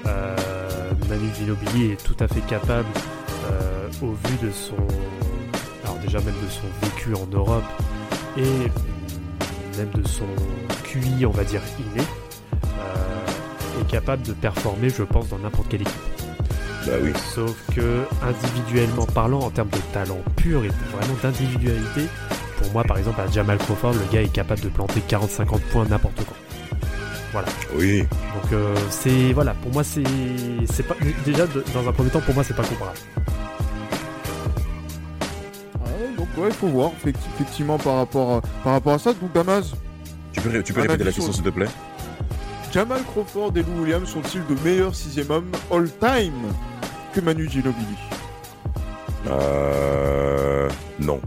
Euh, 0.04 0.36
Manu 1.08 1.30
Ginobili 1.34 1.92
est 1.92 2.04
tout 2.04 2.16
à 2.20 2.28
fait 2.28 2.42
capable, 2.42 2.88
euh, 3.50 3.88
au 4.02 4.08
vu 4.08 4.36
de 4.46 4.52
son. 4.52 4.76
Alors, 5.82 5.96
déjà, 6.00 6.18
même 6.18 6.34
de 6.44 6.50
son 6.50 6.66
vécu 6.82 7.14
en 7.14 7.26
Europe 7.34 7.64
et 8.36 8.68
même 9.78 9.90
de 9.94 10.06
son 10.06 10.26
QI, 10.84 11.24
on 11.24 11.30
va 11.30 11.44
dire, 11.44 11.62
inné, 11.78 12.04
euh, 12.64 13.80
est 13.80 13.86
capable 13.90 14.22
de 14.24 14.34
performer, 14.34 14.90
je 14.90 15.04
pense, 15.04 15.28
dans 15.28 15.38
n'importe 15.38 15.68
quelle 15.70 15.82
équipe. 15.82 16.19
Bah 16.86 16.92
oui. 17.02 17.12
Sauf 17.34 17.54
que 17.74 18.04
individuellement 18.22 19.06
parlant, 19.06 19.40
en 19.40 19.50
termes 19.50 19.68
de 19.70 19.78
talent 19.92 20.18
pur 20.36 20.64
et 20.64 20.68
vraiment 20.92 21.14
d'individualité, 21.22 22.08
pour 22.58 22.72
moi 22.72 22.84
par 22.84 22.98
exemple 22.98 23.20
à 23.20 23.30
Jamal 23.30 23.58
Crawford, 23.58 23.92
le 23.94 24.12
gars 24.12 24.22
est 24.22 24.32
capable 24.32 24.60
de 24.62 24.68
planter 24.68 25.00
40-50 25.08 25.58
points 25.72 25.84
n'importe 25.86 26.16
quand. 26.26 26.34
Oui. 27.76 28.00
Donc 28.00 28.52
euh, 28.52 28.74
c'est 28.90 29.32
voilà, 29.32 29.54
pour 29.54 29.72
moi 29.72 29.84
c'est 29.84 30.02
c'est 30.72 30.82
pas 30.82 30.96
déjà 31.24 31.46
de- 31.46 31.64
dans 31.74 31.88
un 31.88 31.92
premier 31.92 32.10
temps 32.10 32.20
pour 32.20 32.34
moi 32.34 32.42
c'est 32.42 32.56
pas 32.56 32.64
comparable. 32.64 32.98
Ah, 35.74 35.88
donc 36.16 36.28
ouais, 36.36 36.48
il 36.48 36.54
faut 36.54 36.66
voir 36.68 36.90
effecti- 36.92 37.28
effectivement 37.34 37.78
par 37.78 37.96
rapport 37.96 38.36
à, 38.38 38.40
par 38.64 38.72
rapport 38.72 38.94
à 38.94 38.98
ça. 38.98 39.12
Donc 39.12 39.32
Damas, 39.32 39.72
Tu 40.32 40.40
peux, 40.40 40.62
tu 40.62 40.72
peux 40.72 40.80
répéter 40.80 41.04
la 41.04 41.12
question, 41.12 41.32
s'il 41.32 41.42
te 41.44 41.50
plaît? 41.50 41.68
Jamal 42.72 43.02
Crawford 43.12 43.52
et 43.56 43.62
Lou 43.62 43.82
Williams 43.82 44.08
sont-ils 44.08 44.44
de 44.46 44.60
meilleurs 44.62 44.94
sixième 44.94 45.30
hommes 45.30 45.50
all-time 45.72 46.52
que 47.12 47.20
Manu 47.20 47.48
Ginobili? 47.50 47.96
Euh. 49.26 50.68
Non. 51.00 51.20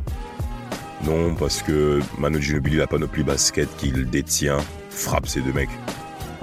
Non, 1.03 1.35
parce 1.35 1.61
que 1.61 1.99
Manu 2.17 2.41
Ginobili, 2.41 2.77
la 2.77 2.87
panoplie 2.87 3.23
basket 3.23 3.67
qu'il 3.77 4.09
détient, 4.09 4.59
frappe 4.89 5.27
ces 5.27 5.41
deux 5.41 5.51
mecs. 5.51 5.69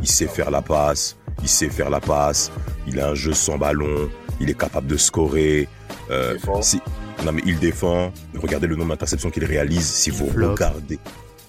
Il 0.02 0.08
sait 0.08 0.26
faire 0.26 0.50
la 0.50 0.60
passe, 0.60 1.16
il 1.42 1.48
sait 1.48 1.70
faire 1.70 1.88
la 1.88 2.00
passe, 2.00 2.50
il 2.86 3.00
a 3.00 3.08
un 3.08 3.14
jeu 3.14 3.32
sans 3.32 3.56
ballon, 3.56 4.10
il 4.38 4.50
est 4.50 4.58
capable 4.58 4.86
de 4.86 4.96
scorer. 4.98 5.68
euh, 6.10 6.34
Défend. 6.34 6.60
si- 6.62 6.82
Non 7.24 7.32
mais 7.32 7.42
il 7.46 7.58
défend. 7.58 8.12
Regardez 8.34 8.66
le 8.66 8.76
nombre 8.76 8.90
d'interceptions 8.90 9.30
qu'il 9.30 9.44
réalise. 9.44 9.86
Si 9.86 10.10
vous 10.10 10.28
flotte. 10.30 10.52
regardez, 10.58 10.98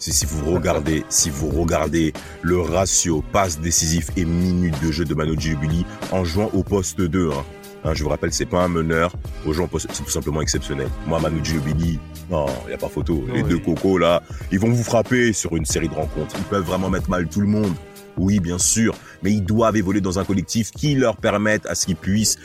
si, 0.02 0.12
si 0.12 0.26
vous 0.26 0.52
regardez, 0.52 1.06
si 1.10 1.30
vous 1.30 1.48
regardez 1.50 2.12
le 2.42 2.60
ratio 2.60 3.24
passe 3.32 3.60
décisif 3.60 4.08
et 4.18 4.26
minutes 4.26 4.82
de 4.84 4.92
jeu 4.92 5.06
de 5.06 5.14
Manu 5.14 5.40
Ginobili 5.40 5.86
en 6.12 6.24
jouant 6.26 6.50
au 6.54 6.64
poste 6.64 7.00
2. 7.00 7.30
Hein. 7.32 7.46
Hein, 7.84 7.94
je 7.94 8.04
vous 8.04 8.10
rappelle, 8.10 8.34
c'est 8.34 8.48
pas 8.48 8.64
un 8.64 8.68
meneur. 8.68 9.14
Aux 9.46 9.54
gens, 9.54 9.70
c'est 9.78 10.04
tout 10.04 10.10
simplement 10.10 10.42
exceptionnel. 10.42 10.88
Moi, 11.06 11.20
Manu 11.20 11.40
Ginobili, 11.44 12.00
non, 12.32 12.48
il 12.66 12.70
n'y 12.70 12.74
a 12.74 12.78
pas 12.78 12.90
photo. 12.90 13.24
Les 13.32 13.44
Oui. 13.44 13.50
deux 13.50 13.60
cocos, 13.60 14.00
là, 14.00 14.24
ils 14.52 14.60
vont 14.60 14.72
vous 14.72 14.84
frapper 14.84 15.34
sur 15.34 15.56
une 15.56 15.66
série 15.66 15.88
de 15.88 15.94
rencontres. 15.94 16.36
Ils 16.38 16.44
peuvent 16.46 16.66
vraiment 16.66 16.90
mettre 16.90 17.10
mal 17.10 17.28
tout 17.28 17.42
le 17.42 17.48
monde. 17.48 17.74
Oui, 18.18 18.40
bien 18.40 18.58
sûr. 18.58 18.96
Mais 19.22 19.32
ils 19.32 19.44
doivent 19.44 19.78
évoluer 19.78 20.02
dans 20.02 20.18
un 20.18 20.26
collectif 20.26 20.72
qui 20.72 20.96
leur 20.96 21.18
permette 21.18 21.66
à 21.68 21.76
ce 21.76 21.86
qu'ils 21.86 21.96
puissent 21.96 22.38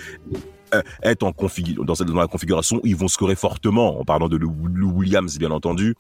euh, 0.75 0.83
être 1.03 1.23
en 1.23 1.31
configu- 1.31 1.75
dans, 1.85 1.95
la 2.21 2.27
configuration 2.27 2.79
où 2.79 2.87
ils 2.87 2.97
vont 2.97 3.09
scorer 3.09 3.35
fortement, 3.37 4.01
en 4.01 4.05
parlant 4.05 4.29
de 4.29 4.37
Lou 4.37 4.53
Williams, 4.95 5.39
bien 5.39 5.51
entendu. 5.51 5.95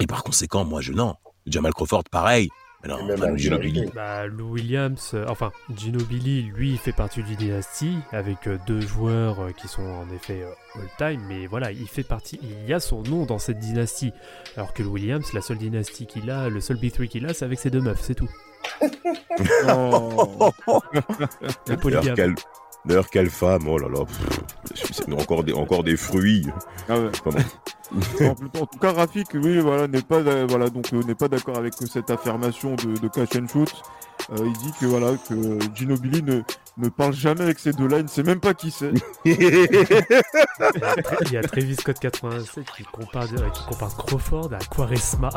Et 0.00 0.06
par 0.06 0.22
conséquent, 0.22 0.64
moi, 0.64 0.80
je 0.80 0.92
non. 0.92 1.14
Jamal 1.46 1.72
Crawford, 1.72 2.04
pareil. 2.10 2.48
Mais 2.82 2.90
non, 2.90 3.04
même 3.04 3.36
Ginobili. 3.36 3.86
Bah, 3.92 4.26
Lou 4.26 4.52
Williams, 4.52 5.10
euh, 5.14 5.26
enfin 5.28 5.50
Ginobili, 5.76 6.42
lui, 6.42 6.70
il 6.70 6.78
fait 6.78 6.92
partie 6.92 7.24
d'une 7.24 7.34
dynastie 7.34 7.98
avec 8.12 8.46
euh, 8.46 8.56
deux 8.68 8.80
joueurs 8.80 9.40
euh, 9.40 9.50
qui 9.50 9.66
sont 9.66 9.82
en 9.82 10.08
effet 10.14 10.42
euh, 10.44 10.80
all-time, 10.80 11.20
mais 11.26 11.48
voilà, 11.48 11.72
il 11.72 11.88
fait 11.88 12.04
partie, 12.04 12.38
il 12.40 12.68
y 12.68 12.72
a 12.72 12.78
son 12.78 13.02
nom 13.02 13.26
dans 13.26 13.40
cette 13.40 13.58
dynastie. 13.58 14.12
Alors 14.56 14.72
que 14.74 14.84
Lou 14.84 14.92
Williams, 14.92 15.32
la 15.32 15.40
seule 15.40 15.58
dynastie 15.58 16.06
qu'il 16.06 16.30
a, 16.30 16.48
le 16.48 16.60
seul 16.60 16.76
B3 16.76 17.08
qu'il 17.08 17.26
a, 17.26 17.34
c'est 17.34 17.44
avec 17.44 17.58
ses 17.58 17.70
deux 17.70 17.80
meufs, 17.80 18.00
c'est 18.00 18.14
tout. 18.14 18.30
Non. 19.66 20.52
Le 21.66 21.76
polygame. 21.76 22.34
Quelle, 22.88 22.96
d'ailleurs, 22.96 23.10
quelle 23.10 23.30
femme, 23.30 23.68
oh 23.68 23.78
là 23.78 23.88
là, 23.88 24.04
pff, 24.04 25.08
encore 25.12 25.44
des, 25.44 25.52
encore 25.52 25.84
des 25.84 25.96
fruits. 25.96 26.46
Ah 26.88 26.98
ouais. 26.98 27.10
Enfin 27.90 28.34
bon. 28.52 28.60
en, 28.60 28.66
tout 28.66 28.78
cas, 28.78 28.92
Rafik, 28.92 29.28
oui, 29.32 29.58
voilà, 29.60 29.88
n'est 29.88 30.02
pas, 30.02 30.22
d'a- 30.22 30.44
voilà, 30.44 30.68
donc 30.68 30.92
euh, 30.92 31.02
n'est 31.04 31.14
pas 31.14 31.28
d'accord 31.28 31.56
avec 31.56 31.72
cette 31.74 32.10
affirmation 32.10 32.74
de, 32.74 32.98
de 32.98 33.08
catch 33.08 33.36
and 33.36 33.48
shoot. 33.48 33.72
Euh, 34.30 34.44
il 34.44 34.52
dit 34.58 34.72
que 34.78 34.84
voilà 34.86 35.12
que 35.28 35.58
Ginobili 35.74 36.22
ne, 36.22 36.42
ne 36.76 36.88
parle 36.90 37.14
jamais 37.14 37.40
avec 37.42 37.58
ces 37.58 37.72
deux-là, 37.72 37.98
il 37.98 38.04
ne 38.04 38.08
sait 38.08 38.22
même 38.22 38.40
pas 38.40 38.52
qui 38.52 38.70
c'est. 38.70 38.92
Il 39.24 39.32
y 41.32 41.36
a 41.36 41.42
Travis 41.42 41.76
Scott 41.76 41.98
87 41.98 42.64
qui 42.76 42.82
compare, 42.84 43.24
euh, 43.32 43.48
qui 43.50 43.64
compare 43.64 43.96
Crawford 43.96 44.50
à 44.52 44.58
Quaresma. 44.58 45.30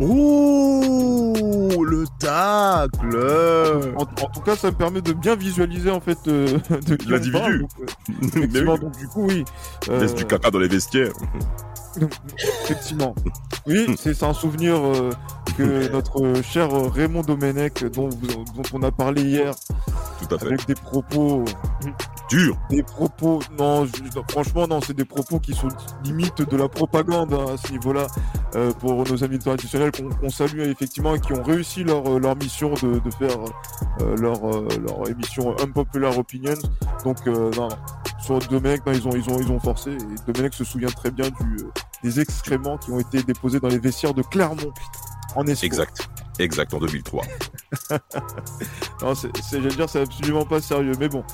Oh, 0.00 1.84
le 1.84 2.04
tacle 2.18 3.94
En, 3.96 4.02
en 4.02 4.28
tout 4.28 4.40
cas, 4.40 4.56
ça 4.56 4.70
me 4.70 4.76
permet 4.76 5.00
de 5.00 5.12
bien 5.12 5.34
visualiser 5.34 5.90
en 5.90 6.00
fait 6.00 6.18
euh, 6.28 6.58
de 6.86 6.96
qui 6.96 7.08
on 7.08 7.10
L'individu. 7.12 7.58
donc, 7.60 7.70
euh, 7.80 8.22
effectivement, 8.22 8.74
oui, 8.74 8.80
donc 8.80 8.96
du 8.98 9.08
coup, 9.08 9.26
oui. 9.28 9.44
euh, 9.88 10.00
laisse 10.00 10.14
du 10.14 10.24
caca 10.26 10.50
dans 10.50 10.58
les 10.58 10.68
vestiaires. 10.68 11.12
Effectivement. 12.64 13.14
Oui, 13.66 13.94
c'est 13.98 14.14
c'est 14.14 14.24
un 14.24 14.32
souvenir 14.34 14.74
euh, 14.76 15.10
que 15.56 15.88
notre 15.92 16.42
cher 16.42 16.68
Raymond 16.92 17.22
Domenech, 17.22 17.84
dont, 17.92 18.08
on 18.72 18.82
a 18.82 18.90
parlé 18.90 19.22
hier, 19.22 19.54
Tout 20.20 20.34
à 20.34 20.38
fait. 20.38 20.46
avec 20.46 20.66
des 20.66 20.74
propos, 20.74 21.44
Dur. 22.28 22.56
des 22.70 22.82
propos, 22.82 23.40
non, 23.58 23.84
je- 23.86 23.92
franchement, 24.30 24.66
non, 24.68 24.80
c'est 24.80 24.94
des 24.94 25.04
propos 25.04 25.38
qui 25.40 25.54
sont 25.54 25.68
limite 26.04 26.42
de 26.42 26.56
la 26.56 26.68
propagande 26.68 27.32
hein, 27.34 27.54
à 27.54 27.56
ce 27.56 27.72
niveau-là, 27.72 28.06
euh, 28.56 28.72
pour 28.72 29.04
nos 29.08 29.24
amis 29.24 29.38
traditionnels 29.38 29.90
qu'on 30.20 30.30
salue 30.30 30.60
effectivement 30.60 31.14
et 31.14 31.20
qui 31.20 31.32
ont 31.32 31.42
réussi 31.42 31.84
leur, 31.84 32.06
euh, 32.08 32.18
leur 32.18 32.36
mission 32.36 32.74
de, 32.82 32.98
de 32.98 33.10
faire 33.10 33.36
euh, 34.00 34.16
leur, 34.16 34.40
leur 34.42 35.08
émission 35.08 35.54
Unpopular 35.60 36.16
Opinions. 36.18 36.54
Donc, 37.04 37.18
euh, 37.26 37.50
non, 37.56 37.68
sur 38.20 38.38
Domenech, 38.38 38.84
non, 38.86 38.92
ils 38.92 39.08
ont, 39.08 39.12
ils 39.12 39.30
ont, 39.30 39.40
ils 39.40 39.50
ont 39.50 39.60
forcé. 39.60 39.90
Et 39.92 40.32
Domenech 40.32 40.54
se 40.54 40.64
souvient 40.64 40.88
très 40.88 41.10
bien 41.10 41.26
du, 41.28 41.56
des 42.02 42.20
excréments 42.20 42.76
qui 42.78 42.90
ont 42.92 43.00
été 43.00 43.22
déposés 43.22 43.60
dans 43.60 43.68
les 43.68 43.78
vestiaires 43.78 44.14
de 44.14 44.22
Clermont. 44.22 44.72
En. 45.36 45.46
Exact. 45.46 46.08
Exact, 46.38 46.72
en 46.74 46.78
2003. 46.78 47.24
Non, 49.02 49.14
c'est, 49.14 49.30
c'est, 49.42 49.62
j'allais 49.62 49.74
dire, 49.74 49.88
c'est 49.88 50.02
absolument 50.02 50.44
pas 50.44 50.60
sérieux, 50.60 50.92
mais 50.98 51.08
bon. 51.08 51.24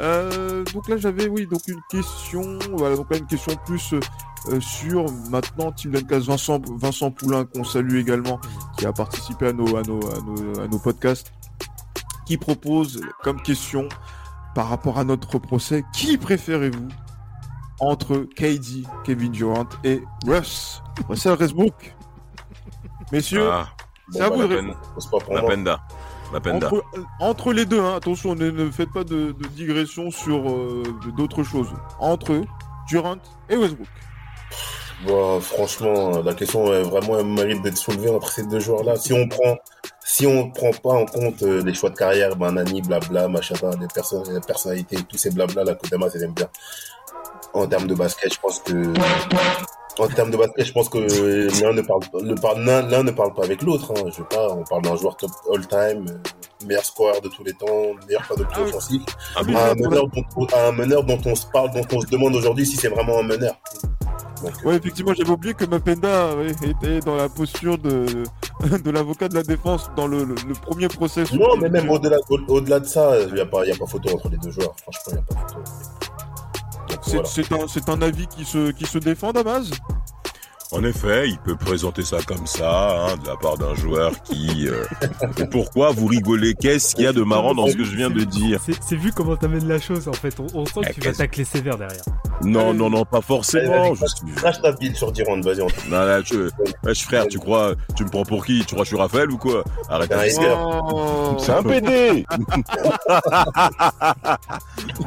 Euh, 0.00 0.64
donc 0.72 0.88
là, 0.88 0.96
j'avais, 0.96 1.28
oui, 1.28 1.46
donc 1.46 1.60
une 1.68 1.80
question, 1.88 2.58
voilà, 2.72 2.96
donc 2.96 3.08
là, 3.10 3.18
une 3.18 3.26
question 3.26 3.54
plus 3.64 3.94
euh, 4.48 4.60
sur 4.60 5.06
maintenant 5.30 5.70
Team 5.70 5.92
Duncast 5.92 6.26
Vincent, 6.26 6.60
Vincent 6.76 7.10
Poulain, 7.12 7.44
qu'on 7.44 7.62
salue 7.62 7.96
également, 7.96 8.40
qui 8.76 8.86
a 8.86 8.92
participé 8.92 9.48
à 9.48 9.52
nos, 9.52 9.76
à 9.76 9.82
nos, 9.82 10.00
à 10.10 10.20
nos, 10.20 10.60
à 10.60 10.66
nos 10.66 10.78
podcasts, 10.78 11.32
qui 12.26 12.36
propose 12.36 13.00
comme 13.22 13.40
question 13.42 13.88
par 14.54 14.68
rapport 14.68 14.98
à 14.98 15.04
notre 15.04 15.38
procès, 15.38 15.84
qui 15.94 16.18
préférez-vous 16.18 16.88
entre 17.80 18.26
KD, 18.36 18.86
Kevin 19.04 19.32
Durant 19.32 19.68
et 19.84 20.02
Russ, 20.26 20.82
Russell 21.08 21.36
Westbrook 21.38 21.94
Messieurs, 23.12 23.48
Ah, 23.50 23.68
c'est 24.10 24.20
à 24.20 24.28
Bon, 24.30 24.36
vous 24.36 24.42
bah, 24.42 24.48
de 24.48 24.54
la 24.54 24.60
répondre. 24.60 24.74
peine, 24.74 24.90
c'est 24.98 25.10
pas 25.10 25.18
pour 25.18 25.34
la 25.34 25.40
moi. 25.42 25.50
penda. 25.50 25.80
La 26.32 26.40
penda. 26.40 26.66
Entre, 26.66 26.84
entre 27.20 27.52
les 27.52 27.64
deux, 27.66 27.80
hein, 27.80 27.94
attention, 27.96 28.34
ne, 28.34 28.50
ne 28.50 28.70
faites 28.70 28.92
pas 28.92 29.04
de, 29.04 29.32
de 29.32 29.46
digression 29.54 30.10
sur 30.10 30.50
euh, 30.50 30.82
d'autres 31.16 31.42
choses. 31.42 31.68
Entre 32.00 32.42
Durant 32.88 33.16
et 33.48 33.56
Westbrook. 33.56 33.88
Bon, 35.06 35.40
franchement, 35.40 36.22
la 36.22 36.34
question 36.34 36.72
est 36.72 36.82
vraiment 36.82 37.18
elle 37.18 37.26
mérite 37.26 37.62
d'être 37.62 37.76
soulevée 37.76 38.08
entre 38.10 38.30
ces 38.30 38.44
deux 38.46 38.60
joueurs-là. 38.60 38.96
Si 38.96 39.12
on 39.12 39.28
prend, 39.28 39.56
si 40.04 40.26
on 40.26 40.50
prend 40.50 40.70
pas 40.70 40.90
en 40.92 41.04
compte 41.04 41.42
euh, 41.42 41.62
les 41.62 41.74
choix 41.74 41.90
de 41.90 41.96
carrière, 41.96 42.36
Banani, 42.36 42.80
blabla, 42.82 43.28
machin, 43.28 43.54
les, 43.80 43.86
personnes, 43.88 44.32
les 44.32 44.40
personnalités, 44.40 44.96
tous 45.08 45.18
ces 45.18 45.30
blabla, 45.30 45.64
la 45.64 45.74
Kodama, 45.74 46.06
aime 46.22 46.32
bien. 46.32 46.48
En 47.52 47.66
termes 47.66 47.86
de 47.86 47.94
basket, 47.94 48.32
je 48.34 48.40
pense 48.40 48.60
que, 48.60 48.72
en 49.98 50.08
termes 50.08 50.30
de 50.30 50.36
basket, 50.36 50.66
je 50.66 50.72
pense 50.72 50.88
que 50.88 50.98
l'un 51.62 51.72
ne 51.72 51.82
parle, 51.82 52.00
pas- 52.12 52.20
le 52.20 52.34
par- 52.34 52.58
l'un 52.58 52.82
l'un 52.88 53.02
ne 53.02 53.10
parle 53.12 53.32
pas 53.34 53.44
avec 53.44 53.62
l'autre. 53.62 53.92
Hein. 53.96 54.02
Je 54.08 54.14
sais 54.16 54.22
pas, 54.28 54.48
on 54.52 54.64
parle 54.64 54.82
d'un 54.82 54.96
joueur 54.96 55.16
top 55.16 55.30
all-time, 55.52 56.06
euh, 56.08 56.66
meilleur 56.66 56.84
scoreur 56.84 57.20
de 57.20 57.28
tous 57.28 57.44
les 57.44 57.52
temps, 57.52 57.94
meilleur 58.06 58.22
pas 58.26 58.34
de 58.36 58.44
Ah 58.54 58.60
offensif, 58.62 59.02
Ah 59.36 59.42
bon 59.44 59.56
à 59.56 59.70
un 59.70 59.74
meneur 59.74 60.06
dont, 60.08 60.46
à 60.52 60.68
un 60.68 60.72
meneur 60.72 61.04
dont 61.04 61.18
on 61.26 61.34
se 61.34 61.46
parle, 61.46 61.70
dont 61.72 61.86
on 61.92 62.00
se 62.00 62.06
demande 62.08 62.34
aujourd'hui 62.34 62.66
si 62.66 62.76
c'est 62.76 62.88
vraiment 62.88 63.18
un 63.20 63.22
meneur. 63.22 63.54
Donc, 64.42 64.52
euh, 64.64 64.68
Ouais, 64.68 64.76
effectivement, 64.76 65.14
j'avais 65.14 65.30
oublié 65.30 65.54
que 65.54 65.64
Mapenda 65.64 66.34
ouais, 66.36 66.50
était 66.50 67.00
dans 67.00 67.14
la 67.16 67.28
posture 67.28 67.78
de, 67.78 68.04
de 68.84 68.90
l'avocat 68.90 69.28
de 69.28 69.34
la 69.36 69.42
défense 69.42 69.90
dans 69.96 70.06
le, 70.06 70.24
le, 70.24 70.34
le 70.46 70.54
premier 70.54 70.88
procès. 70.88 71.24
Non, 71.32 71.56
mais 71.56 71.68
même 71.70 71.88
au-delà 71.88 72.16
au 72.28 72.38
au-delà 72.48 72.80
de 72.80 72.84
ça, 72.86 73.12
il 73.28 73.32
n'y 73.34 73.40
a, 73.40 73.46
pas- 73.46 73.64
y 73.64 73.70
a 73.72 73.76
pas 73.76 73.86
photo 73.86 74.10
entre 74.14 74.28
les 74.28 74.36
deux 74.38 74.50
joueurs. 74.50 74.74
Franchement, 74.82 75.02
il 75.08 75.12
n'y 75.14 75.18
a 75.20 75.22
pas 75.22 75.34
photo. 75.48 75.60
C'est 77.06 77.48
voilà. 77.48 77.64
un, 77.64 77.92
un 77.92 78.02
avis 78.02 78.26
qui 78.26 78.44
se, 78.44 78.70
qui 78.70 78.86
se 78.86 78.98
défend, 78.98 79.32
Damas 79.32 79.70
En 80.72 80.82
effet, 80.82 81.28
il 81.28 81.38
peut 81.38 81.54
présenter 81.56 82.02
ça 82.02 82.16
comme 82.26 82.46
ça, 82.46 83.06
hein, 83.06 83.16
de 83.22 83.28
la 83.28 83.36
part 83.36 83.56
d'un 83.58 83.74
joueur 83.74 84.10
qui... 84.24 84.66
euh, 84.68 84.84
Et 85.38 85.46
pourquoi 85.46 85.92
vous 85.92 86.06
rigolez? 86.06 86.54
Qu'est-ce 86.54 86.94
qu'il 86.96 87.04
y 87.04 87.06
a 87.06 87.12
de 87.12 87.22
marrant 87.22 87.54
dans 87.54 87.68
ce 87.68 87.76
que 87.76 87.84
je 87.84 87.94
viens 87.94 88.10
de 88.10 88.24
dire? 88.24 88.60
C'est 88.80 88.96
vu 88.96 89.12
comment 89.12 89.36
t'amènes 89.36 89.68
la 89.68 89.78
chose 89.78 90.08
en 90.08 90.12
fait. 90.12 90.34
On, 90.40 90.46
on 90.54 90.66
sent 90.66 90.80
que 90.80 90.86
Eh, 90.90 90.94
tu 90.94 91.00
vas 91.02 91.12
tacler 91.12 91.44
sévère 91.44 91.78
derrière. 91.78 92.02
Non, 92.42 92.74
non, 92.74 92.90
non, 92.90 93.04
pas 93.04 93.20
forcément. 93.20 93.94
Je 93.94 94.04
suis... 94.06 94.34
Crash 94.34 94.60
ta 94.60 94.72
bille 94.72 94.96
sur 94.96 95.12
Durant, 95.12 95.40
vas-y, 95.40 95.60
on 95.62 95.68
Non, 95.88 96.00
là, 96.04 96.20
tu... 96.22 96.48
Wesh, 96.82 97.04
frère, 97.04 97.28
tu 97.28 97.38
crois... 97.38 97.74
Tu 97.94 98.04
me 98.04 98.08
prends 98.10 98.24
pour 98.24 98.44
qui? 98.44 98.60
Tu 98.60 98.74
crois 98.74 98.78
que 98.80 98.84
je 98.90 98.94
suis 98.94 99.00
Raphaël 99.00 99.30
ou 99.30 99.36
quoi? 99.38 99.62
Arrête 99.88 100.10
Un. 100.12 100.80
Oh, 100.92 101.36
C'est 101.38 101.52
un 101.52 101.62
PD 101.62 102.26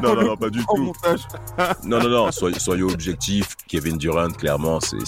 Non, 0.02 0.16
non, 0.16 0.24
non, 0.24 0.38
pas 0.38 0.50
du 0.50 0.64
tout. 0.66 0.94
Non, 1.84 2.00
non, 2.00 2.10
non, 2.10 2.32
soyez, 2.32 2.60
soyez 2.60 2.84
objectifs. 2.84 3.56
Kevin 3.68 3.98
Durant, 3.98 4.30
clairement, 4.32 4.80
c'est, 4.80 5.06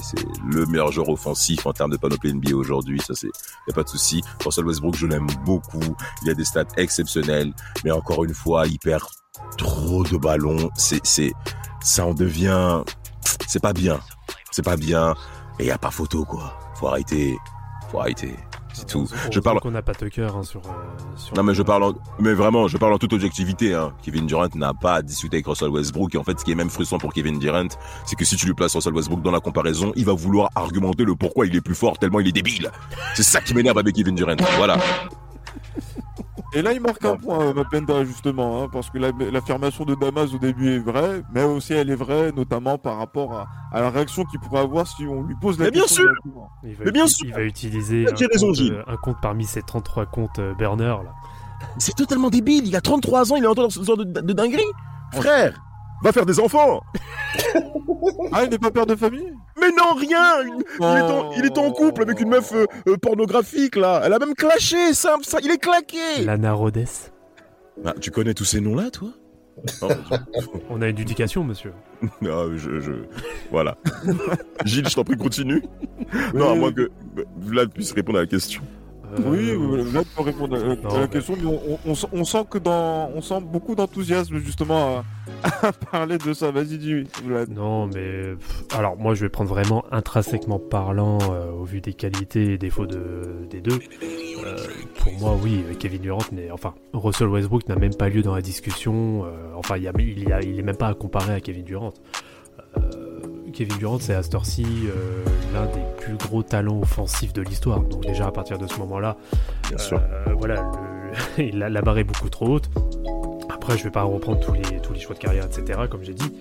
c'est, 0.00 0.18
le 0.44 0.66
meilleur 0.66 0.92
joueur 0.92 1.08
offensif 1.08 1.66
en 1.66 1.72
termes 1.72 1.90
de 1.90 1.96
panoplie 1.96 2.34
NBA 2.34 2.54
aujourd'hui. 2.54 3.00
Ça, 3.00 3.14
c'est, 3.14 3.28
a 3.68 3.72
pas 3.72 3.82
de 3.82 3.88
souci. 3.88 4.22
Russell 4.44 4.66
Westbrook, 4.66 4.96
je 4.96 5.06
l'aime 5.06 5.26
beaucoup. 5.44 5.96
Il 6.22 6.30
a 6.30 6.34
des 6.34 6.44
stats 6.44 6.64
exceptionnelles. 6.76 7.52
Mais 7.84 7.90
encore 7.90 8.24
une 8.24 8.34
fois, 8.34 8.66
il 8.66 8.78
perd 8.78 9.04
trop 9.56 10.04
de 10.04 10.16
ballons. 10.16 10.70
C'est, 10.76 11.04
c'est, 11.04 11.32
ça 11.82 12.06
en 12.06 12.14
devient, 12.14 12.82
c'est 13.46 13.62
pas 13.62 13.72
bien. 13.72 14.00
C'est 14.50 14.64
pas 14.64 14.76
bien. 14.76 15.14
Et 15.58 15.66
y 15.66 15.70
a 15.70 15.78
pas 15.78 15.90
photo, 15.90 16.24
quoi. 16.24 16.58
Faut 16.74 16.88
arrêter. 16.88 17.36
Faut 17.90 18.00
arrêter. 18.00 18.34
C'est 18.80 18.86
tout. 18.86 19.06
Je 19.30 19.40
parle, 19.40 19.60
qu'on 19.60 19.72
n'a 19.72 19.82
pas 19.82 19.94
Tucker 19.94 20.28
hein, 20.34 20.42
sur, 20.42 20.60
euh, 20.60 20.72
sur. 21.14 21.36
non 21.36 21.42
mais 21.42 21.52
je 21.52 21.62
parle 21.62 21.82
en... 21.82 21.92
mais 22.18 22.32
vraiment 22.32 22.66
je 22.66 22.78
parle 22.78 22.94
en 22.94 22.98
toute 22.98 23.12
objectivité 23.12 23.74
hein. 23.74 23.92
Kevin 24.02 24.26
Durant 24.26 24.48
n'a 24.54 24.72
pas 24.72 24.94
à 24.94 25.02
discuter 25.02 25.36
avec 25.36 25.46
Russell 25.46 25.68
Westbrook 25.68 26.14
et 26.14 26.18
en 26.18 26.24
fait 26.24 26.40
ce 26.40 26.44
qui 26.46 26.52
est 26.52 26.54
même 26.54 26.70
frustrant 26.70 26.96
pour 26.96 27.12
Kevin 27.12 27.38
Durant 27.38 27.68
c'est 28.06 28.16
que 28.16 28.24
si 28.24 28.36
tu 28.36 28.46
lui 28.46 28.54
places 28.54 28.74
Russell 28.74 28.94
Westbrook 28.94 29.20
dans 29.20 29.32
la 29.32 29.40
comparaison 29.40 29.92
il 29.96 30.06
va 30.06 30.14
vouloir 30.14 30.48
argumenter 30.54 31.04
le 31.04 31.14
pourquoi 31.14 31.46
il 31.46 31.54
est 31.54 31.60
plus 31.60 31.74
fort 31.74 31.98
tellement 31.98 32.20
il 32.20 32.28
est 32.28 32.32
débile 32.32 32.70
c'est 33.14 33.22
ça 33.22 33.42
qui 33.42 33.52
m'énerve 33.52 33.76
avec 33.76 33.94
Kevin 33.94 34.14
Durant 34.14 34.36
voilà 34.56 34.78
Et 36.52 36.62
là, 36.62 36.72
il 36.72 36.80
marque 36.80 37.04
un 37.04 37.16
point, 37.16 37.40
euh, 37.40 37.54
Mapenda, 37.54 38.04
justement, 38.04 38.62
hein, 38.64 38.68
parce 38.72 38.90
que 38.90 38.98
la- 38.98 39.12
l'affirmation 39.30 39.84
de 39.84 39.94
Damas 39.94 40.34
au 40.34 40.38
début 40.38 40.74
est 40.74 40.78
vraie, 40.80 41.22
mais 41.32 41.44
aussi 41.44 41.74
elle 41.74 41.90
est 41.90 41.94
vraie, 41.94 42.32
notamment 42.32 42.76
par 42.76 42.98
rapport 42.98 43.32
à, 43.34 43.46
à 43.72 43.80
la 43.80 43.90
réaction 43.90 44.24
qu'il 44.24 44.40
pourrait 44.40 44.62
avoir 44.62 44.86
si 44.86 45.04
on 45.06 45.22
lui 45.22 45.36
pose 45.40 45.58
la 45.60 45.66
Mais 45.66 45.70
bien 45.70 45.82
question. 45.82 46.02
sûr. 46.02 46.48
Il 46.64 46.74
va, 46.74 46.84
Mais 46.86 46.90
bien 46.92 47.06
sûr. 47.06 47.26
il 47.28 47.34
va 47.34 47.42
utiliser 47.42 48.06
un 48.10 48.16
j'ai 48.16 48.26
raison, 48.26 48.46
compte, 48.48 48.56
Gilles. 48.56 48.72
euh, 48.74 48.92
un 48.92 48.96
compte 48.96 49.16
parmi 49.22 49.44
ses 49.44 49.62
33 49.62 50.06
comptes 50.06 50.38
euh, 50.40 50.52
burner 50.54 50.84
là. 51.04 51.12
c'est 51.78 51.94
totalement 51.94 52.30
débile 52.30 52.66
il 52.66 52.74
a 52.74 52.80
33 52.80 53.32
ans 53.32 53.36
il 53.36 53.44
est 53.44 53.46
encore 53.46 53.64
dans 53.64 53.70
ce 53.70 53.82
genre 53.84 53.96
de, 53.96 54.04
de 54.04 54.32
dinguerie 54.32 54.62
frère 55.12 55.60
va 56.02 56.12
faire 56.12 56.26
des 56.26 56.40
enfants 56.40 56.80
Ah, 58.32 58.44
il 58.44 58.50
n'est 58.50 58.58
pas 58.58 58.70
père 58.70 58.86
de 58.86 58.94
famille? 58.96 59.32
Mais 59.60 59.70
non 59.70 59.94
rien 59.94 60.42
il, 60.42 60.64
il 60.80 60.84
est 60.84 61.02
en, 61.02 61.32
il 61.32 61.44
est 61.44 61.58
en 61.58 61.70
couple 61.70 62.02
avec 62.02 62.20
une 62.20 62.28
meuf 62.28 62.52
euh, 62.52 62.66
euh, 62.88 62.96
pornographique 62.96 63.76
là 63.76 64.02
elle 64.04 64.12
a 64.12 64.18
même 64.18 64.34
clashé 64.34 64.94
simple 64.94 65.24
ça 65.24 65.38
il 65.42 65.50
est 65.50 65.58
claqué 65.58 66.24
Lana 66.24 66.52
Rhodes. 66.52 66.84
Ah, 67.84 67.94
tu 68.00 68.10
connais 68.10 68.34
tous 68.34 68.44
ces 68.44 68.60
noms 68.60 68.74
là 68.74 68.90
toi? 68.90 69.08
Oh, 69.82 69.88
On 70.70 70.82
a 70.82 70.88
une 70.88 70.98
éducation, 70.98 71.44
monsieur. 71.44 71.72
Non, 72.22 72.56
je, 72.56 72.80
je... 72.80 72.92
Voilà. 73.50 73.76
Gilles, 74.64 74.88
je 74.88 74.94
t'en 74.94 75.04
prie, 75.04 75.16
continue. 75.16 75.62
Non, 76.34 76.52
à 76.52 76.54
moins 76.54 76.72
que 76.72 76.90
Vlad 77.38 77.70
puisse 77.72 77.92
répondre 77.92 78.18
à 78.18 78.22
la 78.22 78.26
question. 78.26 78.62
Euh, 79.12 79.16
Oui, 79.26 79.50
euh, 79.50 79.92
là, 79.92 80.04
tu 80.04 80.10
peux 80.16 80.22
répondre 80.22 80.56
à, 80.56 80.58
à 80.60 80.62
Non, 80.76 80.94
la 80.94 81.00
mais- 81.00 81.08
question, 81.08 81.34
mais 81.40 81.46
on, 81.46 81.78
on- 81.90 81.94
on 82.12 82.24
sent- 82.24 82.44
que 82.50 82.58
dans, 82.58 83.10
on 83.14 83.20
sent 83.20 83.40
beaucoup 83.42 83.74
d'enthousiasme 83.74 84.38
justement 84.38 85.02
à, 85.42 85.48
à 85.68 85.72
parler 85.72 86.18
de 86.18 86.32
ça. 86.32 86.50
Vas-y, 86.50 86.78
dis 86.78 87.04
Vlad. 87.24 87.50
Non, 87.50 87.86
mais 87.88 88.34
alors 88.76 88.96
moi 88.96 89.14
je 89.14 89.22
vais 89.22 89.28
prendre 89.28 89.50
vraiment 89.50 89.84
intrinsèquement 89.90 90.58
parlant 90.58 91.18
euh, 91.32 91.50
au 91.50 91.64
vu 91.64 91.80
des 91.80 91.92
qualités 91.94 92.52
et 92.52 92.58
défauts 92.58 92.86
de, 92.86 93.22
des 93.50 93.60
deux. 93.60 93.78
Euh, 94.44 94.56
pour 94.98 95.12
moi, 95.18 95.36
oui, 95.42 95.64
Kevin 95.78 96.02
Durant 96.02 96.20
n'est 96.32 96.50
enfin 96.50 96.74
Russell 96.92 97.28
Westbrook 97.28 97.68
n'a 97.68 97.76
même 97.76 97.94
pas 97.94 98.08
lieu 98.08 98.22
dans 98.22 98.34
la 98.34 98.42
discussion. 98.42 99.24
euh, 99.24 99.52
enfin, 99.56 99.76
il 99.76 99.82
y 99.84 99.88
a, 99.88 99.92
il 99.98 100.28
y 100.28 100.32
a, 100.32 100.40
il 100.42 100.58
est 100.58 100.62
même 100.62 100.76
pas 100.76 100.88
à 100.88 100.94
comparer 100.94 101.34
à 101.34 101.40
Kevin 101.40 101.64
Durant. 101.64 101.92
Kevin 103.60 103.76
Durant, 103.76 103.98
c'est 103.98 104.14
à 104.14 104.22
cette 104.22 104.34
heure-ci 104.34 104.64
euh, 104.64 105.22
l'un 105.52 105.66
des 105.66 105.82
plus 106.00 106.14
gros 106.16 106.42
talents 106.42 106.80
offensifs 106.80 107.34
de 107.34 107.42
l'histoire. 107.42 107.80
Donc 107.80 108.06
déjà 108.06 108.26
à 108.26 108.32
partir 108.32 108.56
de 108.56 108.66
ce 108.66 108.78
moment-là, 108.78 109.18
Bien 109.68 109.76
euh, 109.98 110.32
voilà, 110.38 110.72
le- 111.36 111.62
a- 111.62 111.68
la 111.68 111.82
barre 111.82 111.98
est 111.98 112.04
beaucoup 112.04 112.30
trop 112.30 112.46
haute. 112.54 112.70
Après, 113.52 113.76
je 113.76 113.84
vais 113.84 113.90
pas 113.90 114.02
reprendre 114.04 114.40
tous 114.40 114.54
les, 114.54 114.80
tous 114.80 114.94
les 114.94 115.00
choix 115.00 115.14
de 115.14 115.20
carrière, 115.20 115.44
etc., 115.44 115.78
comme 115.90 116.02
j'ai 116.02 116.14
dit. 116.14 116.32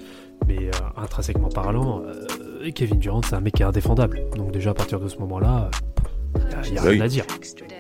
Mais 0.47 0.67
euh, 0.69 0.71
intrinsèquement 0.95 1.49
parlant, 1.49 2.03
euh, 2.05 2.71
Kevin 2.73 2.99
Durant, 2.99 3.21
c'est 3.21 3.35
un 3.35 3.41
mec 3.41 3.55
qui 3.55 3.63
est 3.63 3.65
indéfendable. 3.65 4.21
Donc 4.37 4.53
déjà, 4.53 4.69
à 4.69 4.73
partir 4.73 5.01
de 5.01 5.09
ce 5.09 5.17
moment-là, 5.17 5.69
il 6.67 6.71
n'y 6.71 6.77
a, 6.77 6.83
Oui. 6.83 6.89
rien 6.91 7.01
à 7.01 7.07
dire. 7.09 7.25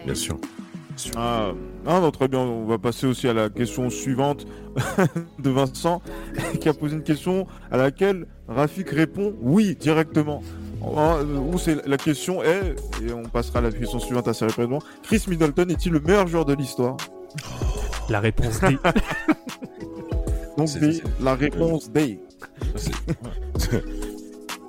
Bien 0.03 0.15
sûr. 0.15 0.35
Ah, 1.15 1.51
ah 1.91 1.99
non, 1.99 2.11
très 2.11 2.27
bien. 2.27 2.39
On 2.39 2.65
va 2.65 2.77
passer 2.77 3.07
aussi 3.07 3.27
à 3.27 3.33
la 3.33 3.49
question 3.49 3.89
suivante 3.89 4.45
de 5.39 5.49
Vincent, 5.49 6.01
qui 6.61 6.69
a 6.69 6.73
posé 6.73 6.95
une 6.95 7.01
question 7.03 7.47
à 7.71 7.77
laquelle 7.77 8.27
Rafik 8.47 8.89
répond 8.91 9.33
oui 9.41 9.75
directement. 9.75 10.43
Ah, 10.95 11.17
Où 11.51 11.57
c'est 11.57 11.85
la 11.87 11.97
question 11.97 12.43
est, 12.43 12.75
et 13.03 13.11
on 13.11 13.23
passera 13.23 13.57
à 13.59 13.63
la 13.63 13.71
question 13.71 13.99
suivante 13.99 14.27
assez 14.27 14.45
rapidement. 14.45 14.79
Chris 15.03 15.23
Middleton 15.27 15.67
est-il 15.69 15.91
le 15.91 15.99
meilleur 15.99 16.27
joueur 16.27 16.45
de 16.45 16.53
l'histoire? 16.53 16.95
La 18.07 18.19
réponse 18.19 18.59
D. 18.61 18.77
Donc 20.57 20.69
C'est- 20.69 20.79
D, 20.79 21.03
la 21.21 21.33
réponse 21.35 21.91
D. 21.91 22.19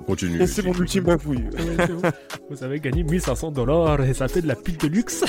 Continue. 0.07 0.41
Et 0.43 0.47
c'est 0.47 0.63
mon 0.65 0.73
ultime 0.73 1.05
bafouille. 1.05 1.45
Vous 2.51 2.65
avez 2.65 2.81
gagné 2.81 3.05
1500 3.05 3.51
dollars 3.53 4.01
et 4.03 4.15
ça 4.15 4.27
fait 4.27 4.41
de 4.41 4.49
la 4.49 4.57
pile 4.57 4.79
de 4.79 4.89
luxe. 4.89 5.23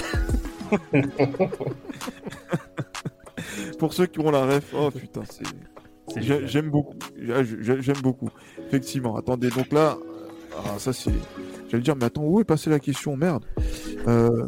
Pour 3.80 3.94
ceux 3.94 4.06
qui 4.06 4.20
ont 4.20 4.32
la 4.32 4.46
ref, 4.46 4.74
oh 4.78 4.90
putain, 4.92 5.22
c'est. 5.30 5.46
J'aime 6.48 6.70
beaucoup. 6.70 6.96
J'ai- 7.20 7.46
j'ai- 7.64 7.82
J'aime 7.82 8.02
beaucoup. 8.04 8.30
Effectivement. 8.68 9.16
Attendez, 9.16 9.50
donc 9.50 9.72
là, 9.72 9.98
ah, 10.58 10.78
ça 10.78 10.94
c'est. 10.94 11.12
J'allais 11.70 11.84
dire, 11.84 11.96
mais 11.96 12.06
attends, 12.06 12.24
où 12.24 12.40
est 12.42 12.44
passée 12.44 12.70
la 12.70 12.80
question? 12.80 13.16
Merde. 13.16 13.46
Euh, 14.08 14.48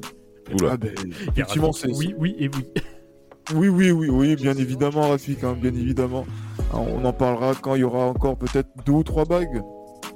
Oula. 0.53 0.71
ah, 0.73 0.77
ben, 0.77 0.93
effectivement, 1.29 1.71
c'est. 1.71 1.89
Oui, 1.89 2.13
oui 2.17 2.35
et 2.39 2.49
oui. 2.49 2.65
Oui, 3.53 3.67
oui, 3.67 3.91
oui, 3.91 4.07
oui, 4.09 4.35
bien 4.37 4.55
évidemment, 4.55 5.09
Rafik, 5.09 5.43
hein, 5.43 5.57
bien 5.61 5.73
évidemment. 5.73 6.25
Ah, 6.71 6.77
On 6.79 7.03
en 7.03 7.11
parlera 7.11 7.53
quand 7.55 7.75
il 7.75 7.81
y 7.81 7.83
aura 7.83 8.05
encore 8.05 8.37
peut-être 8.37 8.69
deux 8.85 8.93
ou 8.93 9.03
trois 9.03 9.25
bagues. 9.25 9.61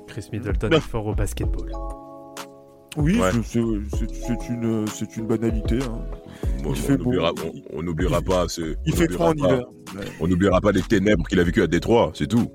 Chris 0.08 0.30
Middleton 0.32 0.70
est 0.72 0.80
fort 0.80 1.08
au 1.08 1.14
basketball. 1.14 1.70
Oui, 2.98 3.20
Ouais. 3.20 3.30
c'est- 3.44 3.60
une, 4.50 4.88
c'est 4.88 5.18
une 5.18 5.28
banalité. 5.28 5.78
hein. 5.84 6.02
Bon, 6.64 6.70
Il 6.70 6.72
on 6.72 6.74
fait 6.74 6.98
beau. 6.98 7.04
n'oubliera- 7.06 7.32
on- 7.46 7.78
on 7.80 7.84
n'oubliera 7.84 8.22
pas 8.22 8.48
ce. 8.48 8.76
Il 8.86 8.94
on 8.94 8.96
fait 8.98 9.12
froid 9.12 9.30
en 9.30 9.34
hiver. 9.34 9.66
Ouais. 9.96 10.06
On 10.20 10.28
n'oubliera 10.28 10.60
pas 10.62 10.72
les 10.72 10.82
ténèbres 10.82 11.26
qu'il 11.28 11.40
a 11.40 11.44
vécu 11.44 11.62
à 11.62 11.68
Détroit, 11.68 12.12
c'est 12.14 12.28
tout. 12.28 12.48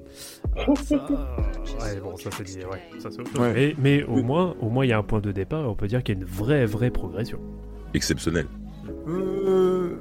Ça, 0.84 0.96
ouais, 0.96 2.00
bon, 2.02 2.16
ça 2.16 2.30
c'est 2.36 2.44
dit, 2.44 2.58
ouais, 2.58 2.80
ça 3.00 3.08
c'est 3.10 3.20
autre 3.20 3.30
chose. 3.32 3.40
Ouais. 3.40 3.52
Mais, 3.54 3.74
mais 3.78 4.04
au 4.04 4.22
moins, 4.22 4.54
au 4.60 4.68
moins, 4.68 4.84
il 4.84 4.88
y 4.88 4.92
a 4.92 4.98
un 4.98 5.02
point 5.02 5.20
de 5.20 5.32
départ 5.32 5.62
et 5.62 5.66
on 5.66 5.74
peut 5.74 5.86
dire 5.88 6.02
qu'il 6.02 6.14
y 6.16 6.18
a 6.18 6.20
une 6.20 6.26
vraie, 6.26 6.66
vraie 6.66 6.90
progression. 6.90 7.38
Exceptionnel. 7.94 8.46
Euh, 9.08 9.96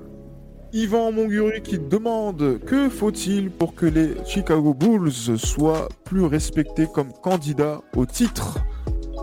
Yvan 0.73 1.11
Monguru 1.11 1.61
qui 1.61 1.79
demande 1.79 2.59
que 2.65 2.89
faut-il 2.89 3.49
pour 3.51 3.75
que 3.75 3.85
les 3.85 4.13
Chicago 4.25 4.73
Bulls 4.73 5.37
soient 5.37 5.87
plus 6.05 6.23
respectés 6.23 6.87
comme 6.93 7.11
candidats 7.21 7.81
au 7.95 8.05
titre? 8.05 8.59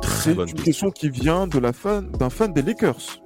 C'est 0.04 0.34
bonne 0.34 0.48
une 0.48 0.54
question. 0.54 0.64
question 0.64 0.90
qui 0.90 1.10
vient 1.10 1.46
de 1.46 1.58
la 1.58 1.72
fan 1.72 2.10
d'un 2.18 2.30
fan 2.30 2.52
des 2.52 2.62
Lakers. 2.62 3.20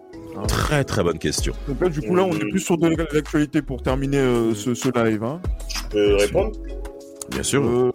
Très 0.49 0.83
très 0.85 1.03
bonne 1.03 1.19
question. 1.19 1.53
Donc 1.69 1.81
là, 1.81 1.89
du 1.89 2.01
coup, 2.01 2.15
là, 2.15 2.25
on 2.25 2.33
est 2.33 2.49
plus 2.51 2.61
sur 2.61 2.79
de 2.79 2.89
l'actualité 2.89 3.61
pour 3.61 3.83
terminer 3.83 4.19
euh, 4.19 4.55
ce, 4.55 4.75
ce 4.75 4.89
live. 5.05 5.23
Hein. 5.23 5.41
Je 5.69 5.89
peux 5.91 6.15
répondre? 6.17 6.53
Bien 7.31 7.43
sûr. 7.43 7.63
Euh, 7.65 7.91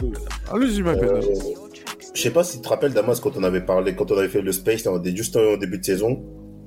Allez-y, 0.52 0.82
ma 0.84 0.92
Euh, 0.92 1.20
Je 2.14 2.22
sais 2.22 2.30
pas 2.30 2.44
si 2.44 2.58
tu 2.58 2.64
te 2.64 2.70
rappelles, 2.70 2.94
Damas, 2.94 3.20
quand 3.20 3.36
on 3.38 3.44
avait 3.44 3.62
parlé, 3.62 3.96
quand 3.96 4.12
on 4.12 4.18
avait 4.18 4.28
fait 4.30 4.42
le 4.42 4.52
Space, 4.52 4.86
là, 4.86 4.92
juste 5.04 5.36
en 5.36 5.58
début 5.58 5.80
de 5.80 5.84
saison, 5.86 6.24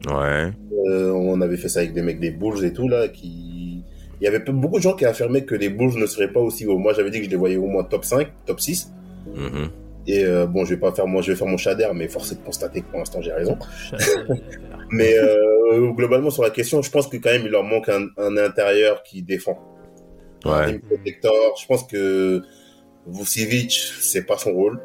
Ouais. 0.08 0.50
euh, 0.88 1.12
on 1.12 1.40
avait 1.40 1.56
fait 1.56 1.68
ça 1.68 1.80
avec 1.80 1.92
des 1.94 2.02
mecs 2.02 2.20
des 2.20 2.30
Bulls 2.30 2.64
et 2.64 2.72
tout, 2.72 2.88
là, 2.88 3.08
qui... 3.08 3.84
Il 4.20 4.24
y 4.24 4.26
avait 4.26 4.40
beaucoup 4.40 4.76
de 4.76 4.82
gens 4.82 4.94
qui 4.94 5.06
affirmaient 5.06 5.44
que 5.44 5.54
les 5.54 5.70
Bulls 5.70 5.98
ne 5.98 6.06
seraient 6.06 6.30
pas 6.32 6.40
aussi 6.40 6.66
hauts. 6.66 6.76
Moi, 6.78 6.92
j'avais 6.94 7.10
dit 7.10 7.18
que 7.20 7.24
je 7.24 7.30
les 7.30 7.36
voyais 7.36 7.56
au 7.56 7.66
moins 7.66 7.84
top 7.84 8.04
5, 8.04 8.28
top 8.44 8.60
6. 8.60 8.92
Mhm. 9.34 9.70
Et 10.06 10.24
euh, 10.24 10.46
bon, 10.46 10.64
je 10.64 10.74
vais 10.74 10.80
pas 10.80 10.92
faire 10.92 11.06
moi, 11.06 11.22
je 11.22 11.32
vais 11.32 11.36
faire 11.36 11.46
mon 11.46 11.56
shader, 11.56 11.88
mais 11.94 12.08
force 12.08 12.32
est 12.32 12.36
de 12.36 12.44
constater 12.44 12.80
que 12.80 12.86
pour 12.86 12.98
l'instant 12.98 13.20
j'ai 13.20 13.32
raison. 13.32 13.58
Mais 14.92 15.14
euh, 15.16 15.92
globalement 15.92 16.30
sur 16.30 16.42
la 16.42 16.50
question, 16.50 16.82
je 16.82 16.90
pense 16.90 17.06
que 17.06 17.16
quand 17.16 17.30
même 17.30 17.42
il 17.44 17.50
leur 17.50 17.62
manque 17.62 17.88
un, 17.88 18.08
un 18.16 18.36
intérieur 18.36 19.02
qui 19.04 19.22
défend. 19.22 19.58
Ouais. 20.44 20.80
Je 21.04 21.66
pense 21.66 21.84
que 21.84 22.42
Vucevic, 23.06 23.72
c'est 24.00 24.26
pas 24.26 24.36
son 24.36 24.52
rôle. 24.52 24.80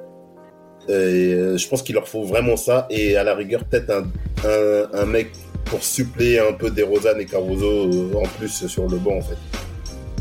Et 0.87 0.91
euh, 0.91 1.57
je 1.57 1.67
pense 1.67 1.81
qu'il 1.81 1.95
leur 1.95 2.07
faut 2.07 2.23
vraiment 2.23 2.57
ça 2.57 2.85
et 2.91 3.17
à 3.17 3.23
la 3.23 3.33
rigueur 3.33 3.63
peut-être 3.65 3.89
un, 3.89 4.03
un, 4.47 5.01
un 5.01 5.05
mec 5.05 5.31
pour 5.65 5.83
suppléer 5.83 6.39
un 6.39 6.53
peu 6.53 6.69
des 6.69 6.83
Rosanne 6.83 7.19
et 7.19 7.25
Caruso 7.25 7.65
euh, 7.65 8.13
en 8.13 8.27
plus 8.37 8.67
sur 8.67 8.87
le 8.87 8.97
banc 8.97 9.17
en 9.17 9.21
fait. 9.21 9.37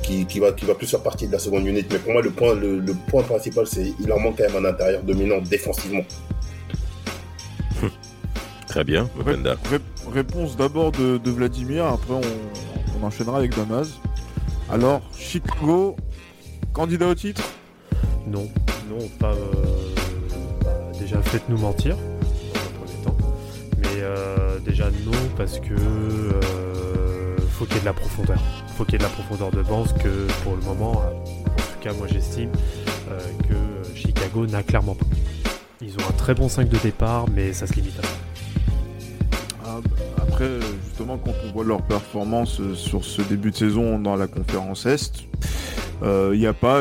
Qui, 0.04 0.26
qui 0.26 0.38
va 0.38 0.52
qui 0.52 0.66
va 0.66 0.74
plus 0.74 0.86
faire 0.86 1.02
partie 1.02 1.26
de 1.26 1.32
la 1.32 1.38
seconde 1.38 1.66
unité. 1.66 1.86
Mais 1.92 1.98
pour 1.98 2.12
moi 2.12 2.20
le 2.20 2.30
point 2.30 2.54
le, 2.54 2.78
le 2.78 2.92
point 3.08 3.22
principal 3.22 3.66
c'est 3.66 3.94
il 3.98 4.06
leur 4.06 4.20
manque 4.20 4.36
quand 4.36 4.52
même 4.52 4.62
un 4.62 4.68
intérieur 4.68 5.02
dominant 5.02 5.40
défensivement. 5.40 6.04
Très 8.66 8.84
bien, 8.84 9.08
Openda. 9.18 9.56
Ré- 9.70 10.12
réponse 10.12 10.56
d'abord 10.56 10.92
de, 10.92 11.16
de 11.16 11.30
Vladimir, 11.30 11.86
après 11.86 12.12
on, 12.12 12.20
on 13.00 13.06
enchaînera 13.06 13.38
avec 13.38 13.56
Damas. 13.56 13.88
Alors, 14.70 15.00
Chicago, 15.16 15.96
candidat 16.72 17.06
au 17.08 17.14
titre? 17.14 17.42
Non, 18.26 18.48
non, 18.90 19.08
pas. 19.18 19.32
euh, 19.32 19.52
bah, 20.64 20.70
déjà, 20.98 21.22
faites-nous 21.22 21.58
mentir, 21.58 21.96
dans 21.96 22.60
un 22.60 22.84
premier 22.84 23.04
temps. 23.04 23.16
Mais 23.78 24.02
euh, 24.02 24.58
déjà, 24.58 24.90
non, 25.06 25.12
parce 25.36 25.60
que. 25.60 25.74
euh, 25.74 26.40
faut 27.54 27.66
qu'il 27.66 27.76
y 27.76 27.78
ait 27.78 27.80
de 27.80 27.86
la 27.86 27.92
profondeur. 27.92 28.38
Faut 28.76 28.84
qu'il 28.84 28.94
y 28.94 28.96
ait 28.96 28.98
de 28.98 29.04
la 29.04 29.08
profondeur 29.08 29.50
de 29.52 29.62
banc, 29.62 29.84
que 30.02 30.26
pour 30.42 30.56
le 30.56 30.62
moment, 30.62 31.02
euh, 31.04 31.12
en 31.12 31.54
tout 31.54 31.80
cas, 31.80 31.92
moi 31.92 32.08
j'estime 32.10 32.50
euh, 33.10 33.18
que 33.48 33.96
Chicago 33.96 34.46
n'a 34.46 34.62
clairement 34.62 34.96
pas. 34.96 35.06
Ils 35.80 35.92
ont 35.94 36.08
un 36.08 36.12
très 36.12 36.34
bon 36.34 36.48
5 36.48 36.68
de 36.68 36.78
départ, 36.78 37.26
mais 37.32 37.52
ça 37.52 37.66
se 37.66 37.74
limite 37.74 37.98
à 38.00 38.02
ça. 38.02 38.08
Ah, 39.64 39.80
bah, 39.82 39.96
Après, 40.22 40.48
justement, 40.84 41.16
quand 41.16 41.32
on 41.46 41.52
voit 41.52 41.64
leur 41.64 41.82
performance 41.82 42.58
euh, 42.60 42.74
sur 42.74 43.04
ce 43.04 43.22
début 43.22 43.52
de 43.52 43.56
saison 43.56 44.00
dans 44.00 44.16
la 44.16 44.26
conférence 44.26 44.86
Est, 44.86 45.24
il 46.02 46.38
n'y 46.38 46.46
a 46.46 46.52
pas 46.52 46.80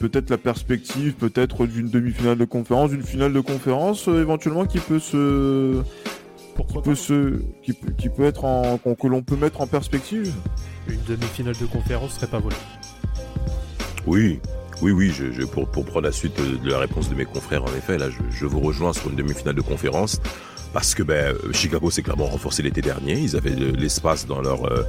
peut-être 0.00 0.30
la 0.30 0.38
perspective 0.38 1.14
peut-être 1.14 1.66
d'une 1.66 1.90
demi-finale 1.90 2.38
de 2.38 2.44
conférence, 2.44 2.90
d'une 2.90 3.04
finale 3.04 3.32
de 3.32 3.40
conférence 3.40 4.08
euh, 4.08 4.20
éventuellement 4.20 4.64
qui 4.64 4.80
peut 4.80 4.98
se 4.98 5.80
Pourquoi 6.58 6.82
peut 6.82 6.94
se 6.94 7.40
qui, 7.62 7.72
peut- 7.72 7.92
qui 7.96 8.08
peut 8.10 8.24
être 8.24 8.44
en 8.44 8.78
que 8.78 9.06
l'on 9.06 9.22
peut 9.22 9.36
mettre 9.36 9.60
en 9.62 9.66
perspective. 9.66 10.34
Une 10.88 11.02
demi-finale 11.06 11.54
de 11.58 11.66
conférence 11.66 12.12
serait 12.14 12.26
pas 12.26 12.38
volée. 12.40 12.56
Oui, 14.06 14.40
oui, 14.82 14.90
oui, 14.92 15.10
je, 15.10 15.32
je- 15.32 15.42
pour, 15.44 15.70
pour 15.70 15.84
prendre 15.84 16.06
la 16.06 16.12
suite 16.12 16.36
de, 16.38 16.56
de 16.56 16.70
la 16.70 16.78
réponse 16.78 17.08
de 17.10 17.14
mes 17.14 17.24
confrères, 17.24 17.62
en 17.64 17.74
effet, 17.76 17.96
là, 17.98 18.10
je, 18.10 18.18
je 18.30 18.44
vous 18.46 18.60
rejoins 18.60 18.92
sur 18.92 19.08
une 19.10 19.16
demi-finale 19.16 19.54
de 19.54 19.60
conférence. 19.60 20.20
Parce 20.72 20.94
que 20.94 21.02
ben, 21.02 21.34
Chicago 21.52 21.90
s'est 21.90 22.02
clairement 22.02 22.26
renforcé 22.26 22.62
l'été 22.62 22.82
dernier. 22.82 23.14
Ils 23.18 23.36
avaient 23.36 23.50
de 23.54 23.74
l'espace 23.74 24.26
dans 24.26 24.42
leur 24.42 24.64
euh, 24.70 24.82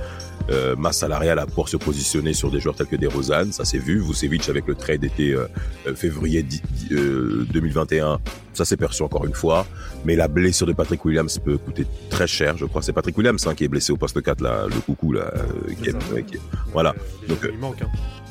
euh, 0.49 0.75
masse 0.75 0.97
salariale 0.99 1.39
à 1.39 1.45
pouvoir 1.45 1.69
se 1.69 1.77
positionner 1.77 2.33
sur 2.33 2.51
des 2.51 2.59
joueurs 2.59 2.75
tels 2.75 2.87
que 2.87 2.97
des 2.97 3.07
Rosanne. 3.07 3.53
Ça 3.53 3.63
s'est 3.63 3.77
vu. 3.77 3.99
Vucevic 4.01 4.49
avec 4.49 4.67
le 4.67 4.75
trade 4.75 4.99
d'été 4.99 5.31
euh, 5.33 5.47
euh, 5.87 5.95
février 5.95 6.43
di- 6.43 6.61
di- 6.69 6.93
euh, 6.93 7.47
2021, 7.53 8.19
ça 8.53 8.65
s'est 8.65 8.75
perçu 8.77 9.03
encore 9.03 9.25
une 9.25 9.33
fois. 9.33 9.65
Mais 10.03 10.15
la 10.17 10.27
blessure 10.27 10.67
de 10.67 10.73
Patrick 10.73 11.03
Williams 11.05 11.39
peut 11.39 11.57
coûter 11.57 11.85
très 12.09 12.27
cher, 12.27 12.57
je 12.57 12.65
crois. 12.65 12.81
C'est 12.81 12.93
Patrick 12.93 13.17
Williams 13.17 13.47
hein, 13.47 13.55
qui 13.55 13.63
est 13.63 13.67
blessé 13.69 13.93
au 13.93 13.97
poste 13.97 14.21
4, 14.21 14.41
là, 14.41 14.65
le 14.67 14.79
coucou, 14.81 15.13
là. 15.13 15.31
euh, 15.33 15.73
qui 15.81 15.89
est- 15.89 15.93
C'est 15.93 16.01
ça. 16.07 16.13
ouais, 16.13 16.23
qui 16.23 16.35
est- 16.35 16.41
voilà. 16.73 16.89
Euh, 16.89 17.27
Donc, 17.29 17.43
euh, 17.45 17.51
il 17.53 17.57
manque. 17.59 17.81
Hein. 17.81 17.87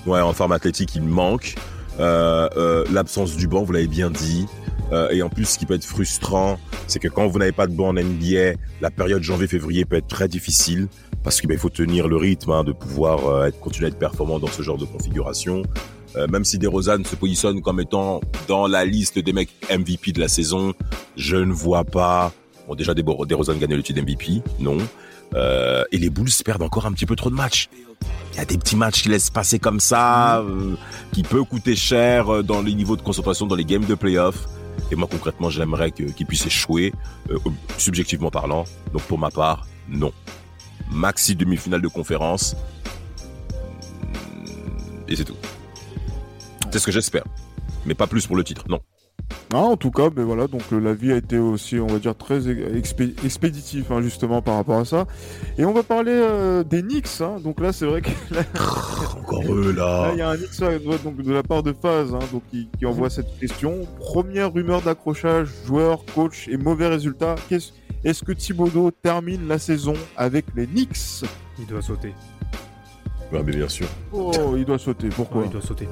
Ouais, 0.06 0.20
en 0.20 0.32
forme 0.34 0.52
athlétique, 0.52 0.94
il 0.96 1.02
manque. 1.02 1.54
Euh, 2.00 2.48
euh, 2.56 2.84
L'absence 2.92 3.36
du 3.36 3.48
banc, 3.48 3.62
vous 3.62 3.72
l'avez 3.72 3.88
bien 3.88 4.10
dit. 4.10 4.46
Euh, 4.92 5.10
et 5.10 5.22
en 5.22 5.28
plus, 5.28 5.44
ce 5.44 5.58
qui 5.58 5.66
peut 5.66 5.74
être 5.74 5.84
frustrant, 5.84 6.58
c'est 6.86 6.98
que 6.98 7.08
quand 7.08 7.26
vous 7.26 7.38
n'avez 7.38 7.52
pas 7.52 7.66
de 7.66 7.74
banc 7.74 7.88
en 7.88 7.94
NBA, 7.94 8.54
la 8.80 8.90
période 8.90 9.22
janvier-février 9.22 9.84
peut 9.84 9.96
être 9.96 10.08
très 10.08 10.28
difficile 10.28 10.88
parce 11.22 11.40
qu'il 11.40 11.58
faut 11.58 11.68
tenir 11.68 12.08
le 12.08 12.16
rythme 12.16 12.50
hein, 12.52 12.64
de 12.64 12.72
pouvoir 12.72 13.26
euh, 13.26 13.46
être, 13.46 13.60
continuer 13.60 13.86
à 13.86 13.88
être 13.88 13.98
performant 13.98 14.38
dans 14.38 14.46
ce 14.46 14.62
genre 14.62 14.78
de 14.78 14.86
configuration. 14.86 15.62
Euh, 16.16 16.26
même 16.26 16.44
si 16.44 16.58
DeRozan 16.58 17.04
se 17.04 17.16
positionne 17.16 17.60
comme 17.60 17.80
étant 17.80 18.20
dans 18.46 18.66
la 18.66 18.84
liste 18.86 19.18
des 19.18 19.32
mecs 19.34 19.50
MVP 19.70 20.12
de 20.12 20.20
la 20.20 20.28
saison, 20.28 20.72
je 21.16 21.36
ne 21.36 21.52
vois 21.52 21.84
pas. 21.84 22.32
Bon, 22.66 22.74
déjà, 22.74 22.94
DeRozan 22.94 23.56
gagne 23.56 23.74
le 23.74 23.82
titre 23.82 24.00
MVP, 24.00 24.42
non. 24.58 24.78
Euh, 25.34 25.84
et 25.92 25.98
les 25.98 26.10
Bulls 26.10 26.30
perdent 26.44 26.62
encore 26.62 26.86
un 26.86 26.92
petit 26.92 27.06
peu 27.06 27.16
trop 27.16 27.30
de 27.30 27.34
matchs. 27.34 27.68
Il 28.32 28.38
y 28.38 28.40
a 28.40 28.44
des 28.44 28.58
petits 28.58 28.76
matchs 28.76 29.02
qui 29.02 29.08
laissent 29.08 29.30
passer 29.30 29.58
comme 29.58 29.80
ça, 29.80 30.38
euh, 30.38 30.76
qui 31.12 31.22
peut 31.22 31.44
coûter 31.44 31.76
cher 31.76 32.32
euh, 32.32 32.42
dans 32.42 32.62
les 32.62 32.74
niveaux 32.74 32.96
de 32.96 33.02
concentration 33.02 33.46
dans 33.46 33.56
les 33.56 33.64
games 33.64 33.84
de 33.84 33.94
playoff. 33.94 34.46
Et 34.90 34.94
moi 34.94 35.08
concrètement, 35.10 35.50
j'aimerais 35.50 35.90
qu'ils 35.90 36.26
puissent 36.26 36.46
échouer, 36.46 36.92
subjectivement 37.78 38.30
parlant. 38.30 38.64
Donc 38.92 39.02
pour 39.02 39.18
ma 39.18 39.30
part, 39.30 39.66
non. 39.88 40.12
Maxi 40.90 41.34
demi-finale 41.34 41.82
de 41.82 41.88
conférence. 41.88 42.56
Et 45.08 45.16
c'est 45.16 45.24
tout. 45.24 45.36
C'est 46.70 46.78
ce 46.78 46.86
que 46.86 46.92
j'espère. 46.92 47.24
Mais 47.86 47.94
pas 47.94 48.06
plus 48.06 48.26
pour 48.26 48.36
le 48.36 48.44
titre, 48.44 48.64
non. 48.68 48.80
Ah, 49.54 49.58
en 49.60 49.76
tout 49.78 49.90
cas, 49.90 50.10
ben 50.10 50.24
voilà, 50.24 50.46
donc 50.46 50.60
euh, 50.72 50.78
la 50.78 50.92
vie 50.92 51.10
a 51.10 51.16
été 51.16 51.38
aussi, 51.38 51.78
on 51.80 51.86
va 51.86 51.98
dire, 51.98 52.14
très 52.14 52.40
expé- 52.40 53.14
expéditif 53.24 53.90
hein, 53.90 54.02
justement 54.02 54.42
par 54.42 54.56
rapport 54.56 54.78
à 54.78 54.84
ça. 54.84 55.06
Et 55.56 55.64
on 55.64 55.72
va 55.72 55.82
parler 55.82 56.12
euh, 56.12 56.62
des 56.64 56.82
Knicks. 56.82 57.08
hein. 57.22 57.36
Donc 57.42 57.60
là, 57.60 57.72
c'est 57.72 57.86
vrai 57.86 58.02
que 58.02 58.10
là, 58.30 58.42
Encore 59.18 59.42
eux 59.50 59.72
là, 59.72 60.10
il 60.12 60.18
y 60.18 60.22
a 60.22 60.28
un 60.30 60.36
Knicks 60.36 60.60
donc 61.02 61.16
de 61.22 61.32
la 61.32 61.42
part 61.42 61.62
de 61.62 61.72
Faz, 61.72 62.12
hein, 62.14 62.18
donc 62.30 62.42
qui, 62.50 62.68
qui 62.78 62.84
envoie 62.84 63.08
cette 63.08 63.38
question. 63.40 63.86
Première 63.98 64.52
rumeur 64.52 64.82
d'accrochage, 64.82 65.48
joueur, 65.66 66.04
coach 66.14 66.46
et 66.48 66.58
mauvais 66.58 66.88
résultat. 66.88 67.36
Est-ce 68.04 68.22
que 68.24 68.32
Thibodeau 68.32 68.90
termine 68.90 69.48
la 69.48 69.58
saison 69.58 69.94
avec 70.16 70.44
les 70.56 70.66
Knicks? 70.66 71.24
Il 71.58 71.66
doit 71.66 71.82
sauter. 71.82 72.12
Mais 73.32 73.42
bien 73.42 73.68
sûr. 73.68 73.86
Oh, 74.12 74.32
il 74.56 74.64
doit 74.64 74.78
sauter. 74.78 75.08
Pourquoi 75.08 75.42
Ouais, 75.42 75.46
il 75.48 75.52
doit 75.52 75.62
sauter. 75.62 75.88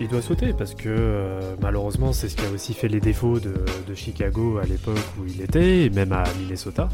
Il 0.00 0.08
doit 0.08 0.22
sauter 0.22 0.52
parce 0.52 0.74
que 0.74 0.88
euh, 0.88 1.56
malheureusement 1.60 2.12
c'est 2.12 2.28
ce 2.28 2.36
qui 2.36 2.44
a 2.44 2.50
aussi 2.50 2.72
fait 2.72 2.86
les 2.86 3.00
défauts 3.00 3.40
de, 3.40 3.54
de 3.86 3.94
Chicago 3.94 4.58
à 4.58 4.64
l'époque 4.64 4.98
où 5.18 5.24
il 5.26 5.40
était, 5.40 5.84
et 5.86 5.90
même 5.90 6.12
à 6.12 6.22
Minnesota. 6.40 6.88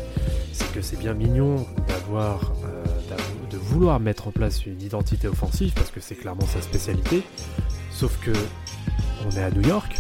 C'est 0.53 0.73
que 0.73 0.81
c'est 0.81 0.99
bien 0.99 1.13
mignon 1.13 1.67
d'avoir, 1.89 2.53
euh, 2.65 2.85
de 3.51 3.59
vouloir 3.59 4.01
mettre 4.01 4.29
en 4.29 4.31
place 4.31 4.65
une 4.65 4.81
identité 4.81 5.29
offensive 5.29 5.73
parce 5.75 5.91
que 5.91 6.01
c'est 6.01 6.15
clairement 6.15 6.47
sa 6.47 6.63
spécialité. 6.63 7.23
Sauf 7.91 8.19
que 8.21 8.33
on 9.27 9.31
est 9.37 9.43
à 9.43 9.51
New 9.51 9.67
York. 9.67 9.97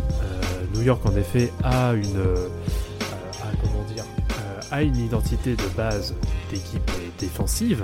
Euh, 0.00 0.40
New 0.74 0.82
York 0.82 1.04
en 1.06 1.16
effet 1.16 1.52
a 1.62 1.92
une, 1.92 2.16
euh, 2.16 2.48
a, 3.42 3.56
comment 3.62 3.84
dire, 3.94 4.04
euh, 4.40 4.60
a 4.70 4.82
une 4.82 4.96
identité 4.96 5.54
de 5.56 5.76
base 5.76 6.14
d'équipe 6.50 6.90
défensive. 7.18 7.82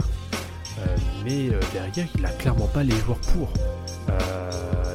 Euh, 0.81 0.97
mais 1.24 1.51
euh, 1.51 1.61
derrière, 1.73 2.07
il 2.19 2.24
a 2.24 2.31
clairement 2.31 2.66
pas 2.66 2.82
les 2.82 2.94
joueurs 2.97 3.19
pour. 3.35 3.52
Euh, 4.09 4.51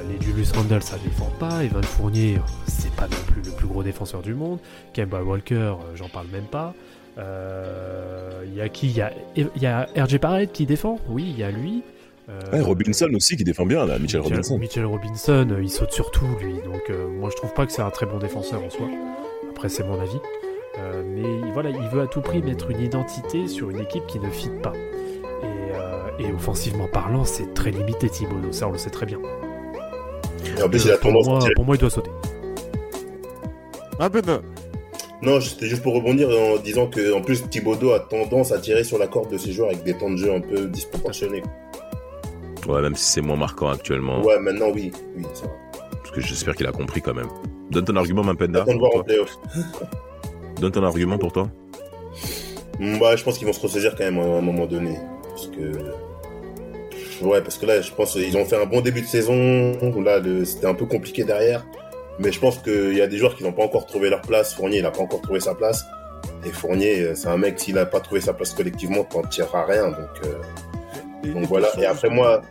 les 0.09 0.23
Julius 0.25 0.51
Randle, 0.51 0.81
ça 0.81 0.97
défend 1.03 1.31
pas. 1.39 1.63
Evan 1.63 1.83
Fournier, 1.83 2.39
c'est 2.67 2.91
pas 2.95 3.07
non 3.07 3.17
plus 3.27 3.41
le 3.41 3.51
plus 3.51 3.67
gros 3.67 3.83
défenseur 3.83 4.21
du 4.21 4.33
monde. 4.33 4.59
Kemba 4.93 5.21
Walker, 5.23 5.73
j'en 5.95 6.09
parle 6.09 6.27
même 6.27 6.45
pas. 6.45 6.73
Euh, 7.17 8.43
Il 8.45 8.55
y 8.55 8.61
a 8.61 8.69
qui? 8.69 8.87
Il 9.35 9.49
y 9.61 9.65
a, 9.65 9.87
a 9.95 10.03
RJ 10.03 10.19
Barrett 10.19 10.51
qui 10.51 10.65
défend? 10.65 10.99
Oui, 11.07 11.25
il 11.29 11.39
y 11.39 11.43
a 11.43 11.51
lui. 11.51 11.83
Euh, 12.29 12.39
Ouais, 12.51 12.61
Robinson 12.61 13.07
aussi 13.13 13.37
qui 13.37 13.43
défend 13.43 13.65
bien 13.65 13.85
là, 13.85 13.99
Mitchell 13.99 14.21
Mitchell 14.21 14.33
Robinson. 14.35 14.57
Mitchell 14.57 14.85
Robinson, 14.85 15.57
il 15.61 15.69
saute 15.69 15.91
sur 15.91 16.09
tout 16.11 16.25
lui. 16.41 16.53
Donc 16.55 16.89
euh, 16.89 17.07
moi 17.07 17.29
je 17.31 17.35
trouve 17.35 17.53
pas 17.53 17.65
que 17.65 17.71
c'est 17.71 17.83
un 17.83 17.91
très 17.91 18.05
bon 18.07 18.17
défenseur 18.17 18.63
en 18.63 18.69
soi. 18.69 18.87
Après 19.51 19.69
c'est 19.69 19.83
mon 19.83 19.99
avis. 19.99 20.19
Mais 21.05 21.51
voilà, 21.53 21.69
il 21.69 21.87
veut 21.89 22.01
à 22.01 22.07
tout 22.07 22.19
prix 22.21 22.41
mettre 22.41 22.69
une 22.69 22.81
identité 22.81 23.47
sur 23.47 23.69
une 23.69 23.79
équipe 23.79 24.05
qui 24.07 24.19
ne 24.19 24.29
fit 24.29 24.49
pas. 24.61 24.73
Et, 26.19 26.25
euh, 26.25 26.35
offensivement 26.35 26.87
parlant, 26.87 27.25
c'est 27.25 27.53
très 27.53 27.71
limité 27.71 28.09
Thibaut, 28.09 28.35
ça 28.51 28.67
on 28.67 28.71
le 28.71 28.77
sait 28.77 28.89
très 28.89 29.05
bien. 29.05 29.19
Et 30.57 30.61
en 30.61 30.69
plus, 30.69 30.85
il 30.85 30.91
a 30.91 30.97
pour, 30.97 31.11
tendance 31.11 31.27
à 31.27 31.29
moi, 31.29 31.49
pour 31.55 31.65
moi, 31.65 31.75
il 31.75 31.79
doit 31.79 31.89
sauter. 31.89 32.11
Un 33.99 34.09
peu 34.09 34.21
de... 34.21 34.39
Non, 35.21 35.39
c'était 35.39 35.67
juste 35.67 35.81
pour 35.81 35.95
rebondir 35.95 36.29
en 36.29 36.57
disant 36.57 36.87
que 36.87 37.13
en 37.13 37.21
plus 37.21 37.49
Thibodeau 37.49 37.93
a 37.93 37.99
tendance 37.99 38.51
à 38.51 38.59
tirer 38.59 38.83
sur 38.83 38.97
la 38.97 39.07
corde 39.07 39.31
de 39.31 39.37
ses 39.37 39.53
joueurs 39.53 39.69
avec 39.69 39.83
des 39.83 39.97
temps 39.97 40.11
de 40.11 40.17
jeu 40.17 40.33
un 40.33 40.41
peu 40.41 40.67
disproportionnés. 40.67 41.41
Ouais, 42.67 42.81
même 42.81 42.95
si 42.95 43.05
c'est 43.05 43.21
moins 43.21 43.37
marquant 43.37 43.69
actuellement. 43.69 44.21
Ouais, 44.21 44.39
maintenant 44.39 44.69
oui, 44.73 44.91
oui, 45.15 45.23
c'est 45.33 45.45
vrai. 45.45 45.55
Parce 45.91 46.11
que 46.11 46.21
j'espère 46.21 46.55
qu'il 46.55 46.67
a 46.67 46.71
compris 46.71 47.01
quand 47.01 47.13
même. 47.13 47.29
Donne 47.71 47.85
ton 47.85 47.95
argument, 47.95 48.23
Mampenda. 48.23 48.61
Attends 48.61 48.73
de 48.73 48.79
voir 48.79 48.95
en 48.95 49.03
playoff. 49.03 49.37
Donne 50.59 50.71
ton 50.71 50.83
argument 50.83 51.17
pour 51.17 51.31
toi. 51.31 51.49
Bah, 52.99 53.15
je 53.15 53.23
pense 53.23 53.37
qu'ils 53.37 53.47
vont 53.47 53.53
se 53.53 53.61
ressaisir 53.61 53.95
quand 53.95 54.03
même 54.03 54.19
à 54.19 54.37
un 54.37 54.41
moment 54.41 54.65
donné. 54.65 54.97
Parce 55.29 55.47
que. 55.47 55.71
Ouais, 57.21 57.41
parce 57.41 57.57
que 57.57 57.65
là, 57.65 57.81
je 57.81 57.91
pense 57.91 58.13
qu'ils 58.13 58.35
ont 58.37 58.45
fait 58.45 58.61
un 58.61 58.65
bon 58.65 58.81
début 58.81 59.01
de 59.01 59.07
saison. 59.07 59.71
Là, 60.03 60.19
le- 60.19 60.45
c'était 60.45 60.67
un 60.67 60.73
peu 60.73 60.85
compliqué 60.85 61.23
derrière. 61.23 61.65
Mais 62.19 62.31
je 62.31 62.39
pense 62.39 62.57
qu'il 62.59 62.93
y 62.95 63.01
a 63.01 63.07
des 63.07 63.17
joueurs 63.17 63.35
qui 63.35 63.43
n'ont 63.43 63.51
pas 63.53 63.63
encore 63.63 63.85
trouvé 63.85 64.09
leur 64.09 64.21
place. 64.21 64.53
Fournier, 64.53 64.77
il 64.77 64.83
n'a 64.83 64.91
pas 64.91 65.01
encore 65.01 65.21
trouvé 65.21 65.39
sa 65.39 65.53
place. 65.55 65.83
Et 66.45 66.49
Fournier, 66.49 67.01
euh, 67.01 67.15
c'est 67.15 67.27
un 67.27 67.37
mec, 67.37 67.59
s'il 67.59 67.75
n'a 67.75 67.85
pas 67.85 67.99
trouvé 67.99 68.21
sa 68.21 68.33
place 68.33 68.53
collectivement, 68.53 69.03
t'en 69.03 69.21
tireras 69.23 69.65
rien. 69.65 69.87
Donc, 69.89 69.97
euh, 70.25 71.33
donc 71.33 71.43
voilà. 71.45 71.67
Et 71.79 71.85
après, 71.85 72.09
moi, 72.09 72.41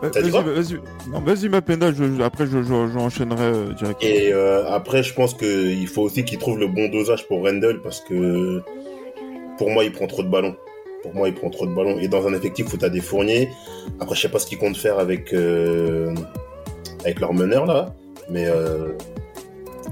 Vas-y, 0.00 0.30
vas-y. 0.30 0.74
Non, 1.10 1.20
vas-y, 1.20 1.48
Mapenda, 1.48 1.92
je, 1.92 2.04
je- 2.16 2.22
après, 2.22 2.46
je, 2.46 2.62
je, 2.62 2.88
j'enchaînerai 2.92 3.42
euh, 3.46 3.72
directement. 3.72 4.12
Et 4.12 4.32
euh, 4.32 4.64
après, 4.70 5.02
je 5.02 5.12
pense 5.12 5.34
qu'il 5.34 5.88
faut 5.88 6.02
aussi 6.02 6.24
qu'il 6.24 6.38
trouve 6.38 6.56
le 6.58 6.68
bon 6.68 6.88
dosage 6.88 7.26
pour 7.26 7.42
Rendell 7.44 7.80
parce 7.82 8.00
que 8.02 8.62
pour 9.58 9.70
moi, 9.70 9.82
il 9.82 9.90
prend 9.92 10.06
trop 10.06 10.22
de 10.22 10.28
ballons. 10.28 10.54
Pour 11.02 11.14
moi, 11.14 11.28
il 11.28 11.34
prend 11.34 11.50
trop 11.50 11.66
de 11.66 11.74
ballons. 11.74 11.98
Et 11.98 12.08
dans 12.08 12.26
un 12.26 12.34
effectif 12.34 12.72
où 12.72 12.76
tu 12.76 12.84
as 12.84 12.88
des 12.88 13.00
fourniers, 13.00 13.50
après, 14.00 14.16
je 14.16 14.22
sais 14.22 14.28
pas 14.28 14.38
ce 14.38 14.46
qu'ils 14.46 14.58
comptent 14.58 14.76
faire 14.76 14.98
avec, 14.98 15.32
euh, 15.32 16.14
avec 17.04 17.20
leur 17.20 17.32
meneur 17.32 17.66
là. 17.66 17.94
Mais, 18.30 18.46
euh, 18.46 18.92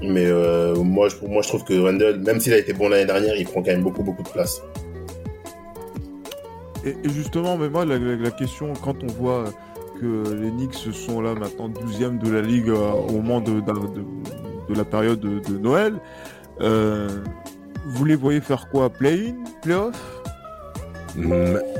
mais 0.01 0.25
euh, 0.25 0.75
moi, 0.75 1.07
je, 1.09 1.15
moi, 1.25 1.41
je 1.41 1.47
trouve 1.47 1.63
que 1.63 1.79
Rendell, 1.79 2.19
même 2.19 2.39
s'il 2.39 2.53
a 2.53 2.57
été 2.57 2.73
bon 2.73 2.89
l'année 2.89 3.05
dernière, 3.05 3.35
il 3.35 3.45
prend 3.45 3.61
quand 3.61 3.71
même 3.71 3.83
beaucoup, 3.83 4.03
beaucoup 4.03 4.23
de 4.23 4.29
place. 4.29 4.61
Et, 6.85 6.93
justement, 7.09 7.57
mais 7.57 7.69
moi, 7.69 7.85
la, 7.85 8.31
question, 8.31 8.73
quand 8.83 9.03
on 9.03 9.07
voit 9.07 9.45
que 9.99 10.33
les 10.33 10.51
Knicks 10.51 10.93
sont 10.93 11.21
là 11.21 11.33
maintenant 11.33 11.69
12e 11.69 12.19
de 12.19 12.29
la 12.29 12.41
ligue 12.41 12.69
au 12.69 13.11
moment 13.11 13.41
de, 13.41 13.59
de, 13.61 13.71
de- 13.71 14.75
la 14.75 14.85
période 14.85 15.19
de, 15.19 15.57
Noël, 15.57 15.95
vous 17.87 18.05
les 18.05 18.15
voyez 18.15 18.41
faire 18.41 18.69
quoi? 18.69 18.89
Play-in? 18.89 19.35
Play-off? 19.61 20.16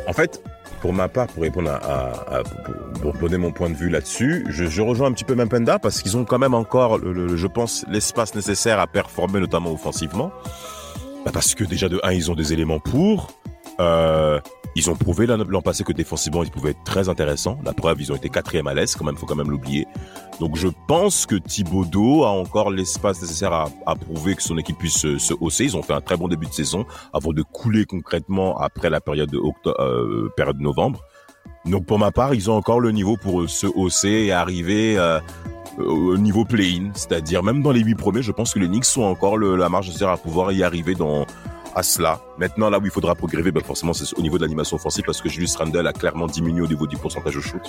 En 0.08 0.14
fait, 0.14 0.42
pour 0.82 0.94
ma 0.94 1.08
part, 1.08 1.28
pour 1.28 1.44
répondre 1.44 1.70
à, 1.70 1.76
à- 2.40 2.44
pour, 3.02 3.14
donner 3.14 3.38
mon 3.38 3.52
point 3.52 3.70
de 3.70 3.76
vue 3.76 3.90
là-dessus, 3.90 4.46
je, 4.50 4.82
rejoins 4.82 5.08
un 5.08 5.12
petit 5.12 5.24
peu 5.24 5.36
Mampenda 5.36 5.80
parce 5.80 6.02
qu'ils 6.02 6.18
ont 6.18 6.26
quand 6.26 6.40
même 6.40 6.54
encore, 6.54 6.98
le, 6.98 7.14
le- 7.14 7.36
je 7.38 7.48
pense, 7.48 7.86
l'espace 7.90 8.34
nécessaire 8.36 8.80
à 8.80 8.88
performer, 8.88 9.40
notamment 9.40 9.72
offensivement. 9.72 10.32
Bah, 11.26 11.32
parce 11.34 11.56
que 11.56 11.64
déjà 11.64 11.90
de 11.90 12.00
1, 12.04 12.12
ils 12.14 12.32
ont 12.32 12.36
des 12.36 12.54
éléments 12.54 12.80
pour. 12.80 13.30
Euh, 13.80 14.40
ils 14.78 14.92
ont 14.92 14.96
prouvé 14.96 15.26
l'an 15.26 15.62
passé 15.64 15.84
que 15.84 15.92
défensivement, 15.92 16.44
ils 16.44 16.52
pouvaient 16.52 16.70
être 16.70 16.84
très 16.84 17.10
intéressants. 17.10 17.58
La 17.66 17.74
preuve, 17.74 18.00
ils 18.00 18.12
ont 18.12 18.16
été 18.16 18.30
quatrième 18.30 18.68
à 18.68 18.76
l'Est, 18.76 18.96
quand 18.96 19.06
même, 19.06 19.18
faut 19.18 19.26
quand 19.26 19.36
même 19.36 19.50
l'oublier. 19.50 19.88
Donc 20.40 20.56
je 20.56 20.68
pense 20.88 21.26
que 21.26 21.36
Thibodeau 21.36 22.24
a 22.24 22.30
encore 22.30 22.70
l'espace 22.70 23.20
nécessaire 23.20 23.54
à, 23.54 23.96
prouver 23.96 24.36
que 24.36 24.44
son 24.44 24.56
équipe 24.60 24.78
puisse 24.78 24.98
se, 24.98 25.18
se 25.18 25.34
hausser. 25.42 25.64
Ils 25.64 25.78
ont 25.78 25.82
fait 25.82 25.94
un 25.94 26.02
très 26.02 26.16
bon 26.16 26.28
début 26.28 26.46
de 26.46 26.54
saison 26.54 26.86
avant 27.12 27.34
de 27.34 27.42
couler 27.42 27.86
concrètement 27.86 28.56
après 28.60 28.92
la 28.92 29.02
période 29.02 29.32
de 29.32 29.40
euh, 29.68 30.54
novembre. 30.60 31.02
Donc 31.66 31.88
pour 31.88 31.98
ma 31.98 32.12
part, 32.12 32.36
ils 32.36 32.52
ont 32.52 32.56
encore 32.56 32.80
le 32.80 32.92
niveau 32.92 33.18
pour 33.18 33.42
euh, 33.42 33.48
se 33.48 33.66
hausser 33.66 34.10
et 34.10 34.32
arriver 34.32 34.96
euh, 35.00 35.20
au 35.80 36.18
niveau 36.18 36.46
play-in, 36.46 36.92
c'est-à-dire 36.94 37.42
même 37.42 37.64
dans 37.64 37.72
les 37.72 37.82
huit 37.82 37.96
premiers, 37.96 38.22
je 38.22 38.32
pense 38.32 38.54
que 38.54 38.60
les 38.60 38.68
Knicks 38.68 38.86
ont 38.98 39.06
encore 39.06 39.40
la 39.40 39.70
marge 39.70 39.88
nécessaire 39.88 40.10
à 40.10 40.18
pouvoir 40.18 40.52
y 40.52 40.64
arriver 40.64 40.94
dans 40.94 41.26
à 41.78 41.84
cela. 41.84 42.20
Maintenant, 42.40 42.72
là 42.72 42.80
où 42.80 42.86
il 42.86 42.90
faudra 42.90 43.14
progresser, 43.14 43.52
ben 43.52 43.64
forcément, 43.64 43.94
c'est 43.94 44.18
au 44.18 44.22
niveau 44.24 44.38
de 44.38 44.42
l'animation 44.42 44.78
offensive 44.78 45.04
parce 45.06 45.22
que 45.22 45.30
Julius 45.30 45.56
Randle 45.58 45.86
a 45.86 45.94
clairement 45.94 46.26
diminué 46.26 46.62
au 46.62 46.68
niveau 46.68 46.88
du 46.88 46.98
pourcentage 46.98 47.38
au 47.38 47.42
shoot. 47.42 47.62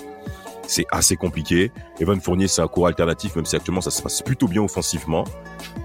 C'est 0.66 0.86
assez 0.90 1.14
compliqué. 1.16 1.70
Evan 2.00 2.18
Fournier, 2.18 2.48
c'est 2.48 2.62
un 2.62 2.68
cours 2.68 2.86
alternatif, 2.86 3.36
même 3.36 3.44
si 3.44 3.54
actuellement 3.54 3.82
ça 3.82 3.90
se 3.90 4.00
passe 4.00 4.22
plutôt 4.22 4.48
bien 4.48 4.62
offensivement. 4.62 5.24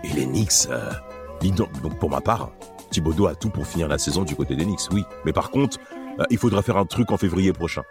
Et 0.06 0.14
les 0.14 0.26
Knicks, 0.26 0.70
euh, 0.70 0.90
donc 1.42 2.00
pour 2.00 2.10
ma 2.10 2.22
part, 2.22 2.52
Thibodeau 2.92 3.28
a 3.28 3.36
tout 3.36 3.50
pour 3.50 3.68
finir 3.68 3.90
la 3.90 3.98
saison 3.98 4.24
du 4.24 4.38
côté 4.38 4.56
des 4.56 4.64
Knicks, 4.64 4.90
oui. 4.94 5.04
Mais 5.26 5.34
par 5.34 5.52
contre, 5.52 5.78
euh, 6.20 6.24
il 6.30 6.38
faudra 6.38 6.62
faire 6.62 6.78
un 6.78 6.86
truc 6.86 7.12
en 7.12 7.18
février 7.18 7.52
prochain. 7.52 7.84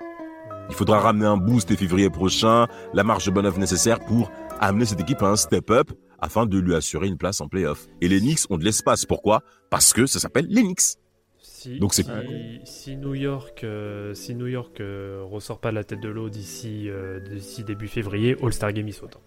Il 0.71 0.75
faudra 0.75 0.99
ramener 0.99 1.27
un 1.27 1.37
boost 1.37 1.71
et 1.71 1.77
février 1.77 2.09
prochain, 2.09 2.69
la 2.95 3.05
marge 3.05 3.27
de 3.27 3.33
manœuvre 3.33 3.59
nécessaire 3.59 4.01
pour 4.01 4.31
amener 4.61 4.87
cette 4.87 5.01
équipe 5.01 5.23
à 5.23 5.27
un 5.27 5.37
step-up 5.37 5.91
afin 6.23 6.47
de 6.47 6.59
lui 6.59 6.75
assurer 6.75 7.09
une 7.09 7.19
place 7.19 7.43
en 7.43 7.49
playoff. 7.49 7.87
Et 8.01 8.09
les 8.09 8.21
Knicks 8.21 8.41
ont 8.49 8.57
de 8.57 8.65
l'espace. 8.65 9.05
Pourquoi? 9.05 9.43
Parce 9.69 9.93
que 9.93 10.07
ça 10.07 10.19
s'appelle 10.21 10.47
les 10.49 10.63
Knicks. 10.63 10.97
Si, 11.43 11.79
Donc 11.79 11.93
c'est- 11.95 12.05
si, 12.05 12.61
si 12.65 12.97
New 12.97 13.15
York, 13.15 13.63
euh, 13.65 14.15
si 14.15 14.35
New 14.35 14.47
York 14.47 14.81
euh, 14.81 15.23
ressort 15.25 15.61
pas 15.61 15.71
de 15.71 15.77
la 15.77 15.85
tête 15.85 16.01
de 16.01 16.09
l'eau 16.09 16.29
d'ici 16.31 16.89
euh, 16.89 17.21
début 17.67 17.89
février, 17.89 18.37
All 18.43 18.53
Star 18.53 18.73
Game 18.73 18.89
il 18.89 18.95
saute. 18.95 19.19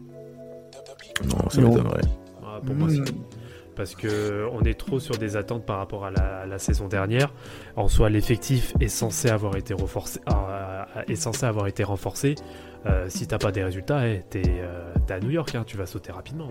Non, 0.00 1.48
ça 1.50 1.60
m'étonnerait. 1.60 2.00
Ah, 2.44 2.60
pour 2.64 2.74
moi, 2.74 2.88
c'est 2.90 3.02
parce 3.76 3.94
que 3.96 4.46
on 4.52 4.62
est 4.62 4.74
trop 4.78 5.00
sur 5.00 5.16
des 5.18 5.36
attentes 5.36 5.64
par 5.66 5.78
rapport 5.78 6.04
à 6.04 6.10
la, 6.10 6.38
à 6.40 6.46
la 6.46 6.58
saison 6.58 6.86
dernière. 6.88 7.32
En 7.76 7.88
soi, 7.88 8.10
l'effectif 8.10 8.72
est 8.80 8.88
censé 8.88 9.28
avoir 9.28 9.56
été 9.56 9.74
renforcé, 9.74 10.20
euh, 10.28 10.84
est 11.08 11.16
censé 11.16 11.46
avoir 11.46 11.66
été 11.66 11.82
renforcé. 11.84 12.34
Euh, 12.86 13.06
si 13.08 13.26
t'as 13.26 13.38
pas 13.38 13.50
des 13.52 13.64
résultats, 13.64 14.06
eh, 14.08 14.22
t'es 14.28 14.42
euh, 14.46 14.92
t'es 15.06 15.14
à 15.14 15.20
New 15.20 15.30
York, 15.30 15.54
hein, 15.54 15.64
tu 15.66 15.76
vas 15.76 15.86
sauter 15.86 16.12
rapidement. 16.12 16.48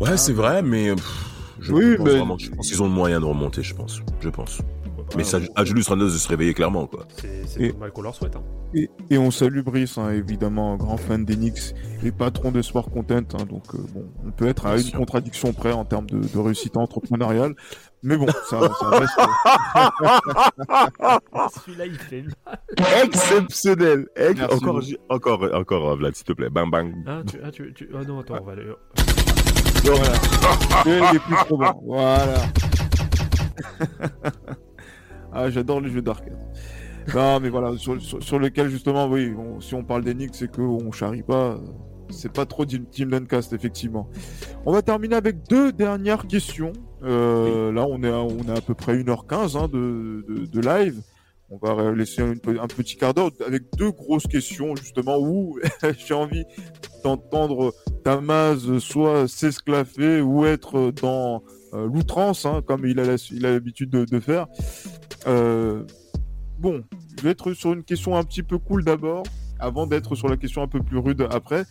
Ouais, 0.00 0.16
c'est 0.16 0.32
vrai, 0.32 0.62
mais 0.62 0.94
pff, 0.94 1.26
je, 1.60 1.72
Oui, 1.72 1.96
pense 1.96 2.06
mais- 2.06 2.16
vraiment 2.16 2.36
que- 2.36 2.42
je 2.42 2.50
pense 2.50 2.68
qu'ils 2.68 2.82
ont 2.82 2.86
le 2.86 2.92
moyen 2.92 3.20
de 3.20 3.24
remonter, 3.26 3.62
je 3.62 3.74
pense. 3.74 4.00
Je 4.20 4.28
pense. 4.28 4.60
Mais 5.16 5.22
Ah, 5.22 5.24
ça, 5.24 5.38
à 5.56 5.64
Julius 5.64 5.88
Randle 5.88 6.04
de 6.04 6.10
se 6.10 6.28
réveiller 6.28 6.54
clairement, 6.54 6.86
quoi. 6.86 7.06
c'est 7.16 7.60
Et- 7.60 7.72
pas 7.72 7.78
mal 7.80 7.90
qu'on 7.92 8.02
leur 8.02 8.14
souhaite. 8.14 8.36
hein. 8.36 8.42
et, 8.74 8.88
et 9.10 9.18
on 9.18 9.30
salue 9.32 9.60
Brice, 9.62 9.98
hein, 9.98 10.10
évidemment, 10.10 10.76
grand 10.76 10.96
fan 10.96 11.24
des 11.24 11.34
Knicks 11.34 11.74
et 12.04 12.12
patron 12.12 12.52
de 12.52 12.62
Sport 12.62 12.88
Content. 12.90 13.16
hein, 13.34 13.44
donc, 13.50 13.64
euh, 13.74 13.78
bon, 13.92 14.04
on 14.24 14.30
peut 14.30 14.46
être 14.46 14.66
à 14.66 14.74
Bien 14.74 14.82
une 14.84 14.88
sûr. 14.90 14.98
contradiction 14.98 15.52
près 15.52 15.72
en 15.72 15.84
termes 15.84 16.06
de, 16.08 16.20
de 16.20 16.38
réussite 16.38 16.76
entrepreneuriale. 16.76 17.54
Mais 18.02 18.16
bon, 18.16 18.26
ça, 18.48 18.60
ça 18.60 18.88
reste 18.88 19.18
Celui-là, 21.64 21.86
il 21.86 21.98
fait 21.98 22.22
mal. 22.22 22.34
Exceptionnel. 23.04 24.06
Ex- 24.16 24.40
encore, 24.50 24.80
encore, 25.10 25.42
encore, 25.54 25.90
euh, 25.90 25.96
Vlad, 25.96 26.14
s'il 26.14 26.24
te 26.24 26.32
plaît. 26.32 26.48
Bang, 26.50 26.70
bang. 26.70 26.94
Ah, 27.06 27.20
tu, 27.26 27.38
ah, 27.44 27.50
tu, 27.50 27.72
tu- 27.74 27.90
ah 27.94 28.02
non, 28.06 28.20
attends, 28.20 28.38
on 28.40 28.44
va 28.44 28.52
aller. 28.52 28.72
Voilà. 29.84 30.12
Et 30.86 31.12
les 31.12 31.18
plus 31.18 31.34
probants. 31.36 31.80
Voilà. 31.84 32.34
ah, 35.32 35.50
j'adore 35.50 35.80
les 35.80 35.90
jeux 35.90 36.02
d'arcade. 36.02 36.38
Non, 37.14 37.40
mais 37.40 37.48
voilà, 37.50 37.76
sur, 37.76 38.00
sur, 38.00 38.22
sur 38.22 38.38
lequel 38.38 38.68
justement, 38.70 39.06
oui, 39.08 39.34
on- 39.36 39.60
si 39.60 39.74
on 39.74 39.84
parle 39.84 40.04
des 40.04 40.14
Knicks, 40.14 40.34
c'est 40.34 40.50
qu'on 40.54 40.90
charrie 40.92 41.22
pas. 41.22 41.58
C'est 42.10 42.32
pas 42.32 42.46
trop 42.46 42.64
Team 42.64 42.84
Team 42.86 43.10
Duncast, 43.10 43.52
effectivement. 43.52 44.08
On 44.66 44.72
va 44.72 44.82
terminer 44.82 45.16
avec 45.16 45.46
deux 45.48 45.72
dernières 45.72 46.26
questions. 46.26 46.72
Euh, 47.02 47.72
Là, 47.72 47.86
on 47.88 48.02
est, 48.02 48.10
à, 48.10 48.18
on 48.20 48.38
est 48.38 48.56
à 48.56 48.60
peu 48.60 48.74
près 48.74 48.96
1h15 48.98 49.56
hein, 49.58 49.68
de, 49.68 50.24
de, 50.28 50.46
de 50.46 50.60
live. 50.60 51.00
On 51.52 51.56
va 51.58 51.90
laisser 51.92 52.22
une 52.22 52.58
un 52.60 52.66
petit 52.68 52.96
quart 52.96 53.12
d'heure 53.12 53.30
avec 53.44 53.64
deux 53.76 53.90
grosses 53.90 54.26
questions, 54.28 54.76
justement, 54.76 55.18
où 55.18 55.58
j'ai 56.06 56.14
envie 56.14 56.44
d'entendre 57.02 57.74
Tamaz 58.04 58.78
soit 58.78 59.26
s'esclaffer 59.26 60.20
ou 60.20 60.44
être 60.46 60.92
dans 61.02 61.42
euh, 61.74 61.86
l'outrance, 61.92 62.46
hein, 62.46 62.62
comme 62.64 62.86
il 62.86 63.00
a 63.00 63.04
la- 63.04 63.16
il 63.32 63.46
a 63.46 63.50
l'habitude 63.52 63.90
de, 63.90 64.04
de 64.04 64.20
faire. 64.20 64.46
Euh, 65.26 65.82
bon, 66.58 66.82
je 67.18 67.22
vais 67.22 67.30
être 67.30 67.52
sur 67.52 67.72
une 67.72 67.82
question 67.84 68.16
un 68.16 68.22
petit 68.22 68.42
peu 68.42 68.58
cool 68.58 68.84
d'abord, 68.84 69.24
avant 69.58 69.86
d'être 69.86 70.14
sur 70.14 70.28
la 70.28 70.36
question 70.36 70.62
un 70.62 70.68
peu 70.68 70.80
plus 70.82 70.98
rude 70.98 71.26
après, 71.32 71.64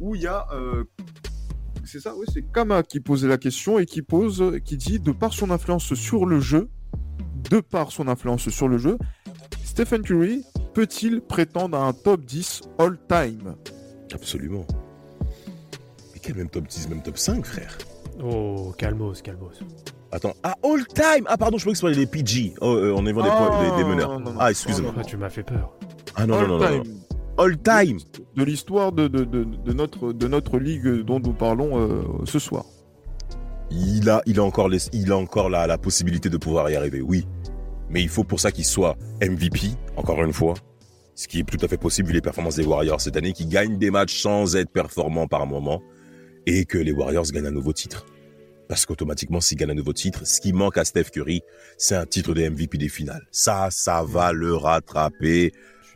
où 0.00 0.14
il 0.14 0.22
y 0.22 0.26
a... 0.26 0.46
euh, 0.52 0.84
c'est 1.84 2.00
ça, 2.00 2.14
oui, 2.16 2.26
c'est 2.32 2.42
Kama 2.52 2.82
qui 2.82 3.00
posait 3.00 3.28
la 3.28 3.38
question 3.38 3.78
et 3.78 3.86
qui 3.86 4.02
pose, 4.02 4.42
qui 4.64 4.76
dit, 4.76 4.98
de 4.98 5.12
par 5.12 5.32
son 5.32 5.50
influence 5.50 5.94
sur 5.94 6.26
le 6.26 6.40
jeu, 6.40 6.68
de 7.50 7.60
par 7.60 7.92
son 7.92 8.08
influence 8.08 8.48
sur 8.48 8.66
le 8.68 8.76
jeu, 8.78 8.98
Stephen 9.64 10.02
Curry 10.02 10.42
peut-il 10.74 11.20
prétendre 11.20 11.78
à 11.78 11.86
un 11.86 11.92
top 11.92 12.24
10 12.24 12.62
all-time 12.78 13.54
Absolument. 14.12 14.66
Mais 16.12 16.20
quel 16.20 16.36
même 16.36 16.48
top 16.50 16.66
10, 16.66 16.88
même 16.88 17.02
top 17.02 17.18
5, 17.18 17.44
frère? 17.46 17.78
Oh, 18.22 18.74
calmos, 18.76 19.22
calmos. 19.22 19.60
Attends, 20.12 20.34
ah, 20.42 20.54
all 20.64 20.86
time 20.88 21.24
Ah, 21.26 21.36
pardon, 21.36 21.58
je 21.58 21.62
croyais 21.64 21.74
que 21.74 21.78
ce 21.78 21.80
soit 21.80 21.90
les 21.90 22.06
PG. 22.06 22.54
Oh, 22.60 22.74
euh, 22.74 22.94
on 22.96 23.04
est 23.06 23.12
des, 23.12 23.20
Ah, 23.22 23.70
des, 23.76 23.82
des 23.82 23.88
meneurs. 23.88 24.12
non, 24.18 24.20
non, 24.20 24.32
non. 24.32 24.38
Ah, 24.40 24.50
excusez-moi. 24.50 24.94
Ah, 24.98 25.04
tu 25.04 25.16
m'as 25.16 25.28
fait 25.30 25.42
peur. 25.42 25.72
Ah, 26.14 26.26
non, 26.26 26.40
non, 26.40 26.48
non, 26.48 26.58
non, 26.58 26.76
non. 26.78 26.82
All-time. 27.38 27.38
All 27.38 27.58
time 27.58 27.98
de 28.36 28.44
l'histoire 28.44 28.92
de, 28.92 29.08
de, 29.08 29.24
de, 29.24 29.44
de 29.44 29.72
notre, 29.72 30.12
de 30.12 30.28
notre 30.28 30.58
ligue 30.58 31.02
dont 31.02 31.20
nous 31.20 31.32
parlons 31.32 31.78
euh, 31.78 32.02
ce 32.24 32.38
soir. 32.38 32.64
il 33.70 34.08
a, 34.08 34.22
il 34.26 34.38
a 34.38 34.44
encore, 34.44 34.68
les, 34.68 34.78
il 34.92 35.12
a 35.12 35.16
encore 35.16 35.48
la, 35.48 35.66
la 35.66 35.78
possibilité 35.78 36.28
de 36.28 36.36
pouvoir 36.36 36.70
y 36.70 36.76
arriver, 36.76 37.00
oui. 37.00 37.26
Mais 37.88 38.02
il 38.02 38.08
faut 38.08 38.24
pour 38.24 38.40
ça 38.40 38.50
qu'il 38.52 38.64
soit 38.64 38.96
MVP, 39.20 39.70
encore 39.96 40.22
une 40.24 40.32
fois. 40.32 40.54
Ce 41.14 41.28
qui 41.28 41.40
est 41.40 41.44
tout 41.44 41.64
à 41.64 41.68
fait 41.68 41.78
possible 41.78 42.08
vu 42.08 42.14
les 42.14 42.20
performances 42.20 42.56
des 42.56 42.64
Warriors 42.64 43.00
cette 43.00 43.16
année, 43.16 43.32
qui 43.32 43.46
gagnent 43.46 43.78
des 43.78 43.90
matchs 43.90 44.20
sans 44.20 44.56
être 44.56 44.70
performants 44.70 45.26
par 45.26 45.46
moment. 45.46 45.82
Et 46.46 46.64
que 46.64 46.78
les 46.78 46.92
Warriors 46.92 47.24
gagnent 47.32 47.46
un 47.46 47.52
nouveau 47.52 47.72
titre. 47.72 48.06
Parce 48.68 48.86
qu'automatiquement, 48.86 49.40
s'ils 49.40 49.56
gagnent 49.56 49.70
un 49.70 49.74
nouveau 49.74 49.92
titre, 49.92 50.26
ce 50.26 50.40
qui 50.40 50.52
manque 50.52 50.78
à 50.78 50.84
Steph 50.84 51.10
Curry, 51.12 51.42
c'est 51.78 51.96
un 51.96 52.06
titre 52.06 52.34
de 52.34 52.48
MVP 52.48 52.78
des 52.78 52.88
finales. 52.88 53.26
Ça, 53.30 53.68
ça 53.70 54.04
va 54.04 54.32
le 54.32 54.54
rattraper 54.54 55.52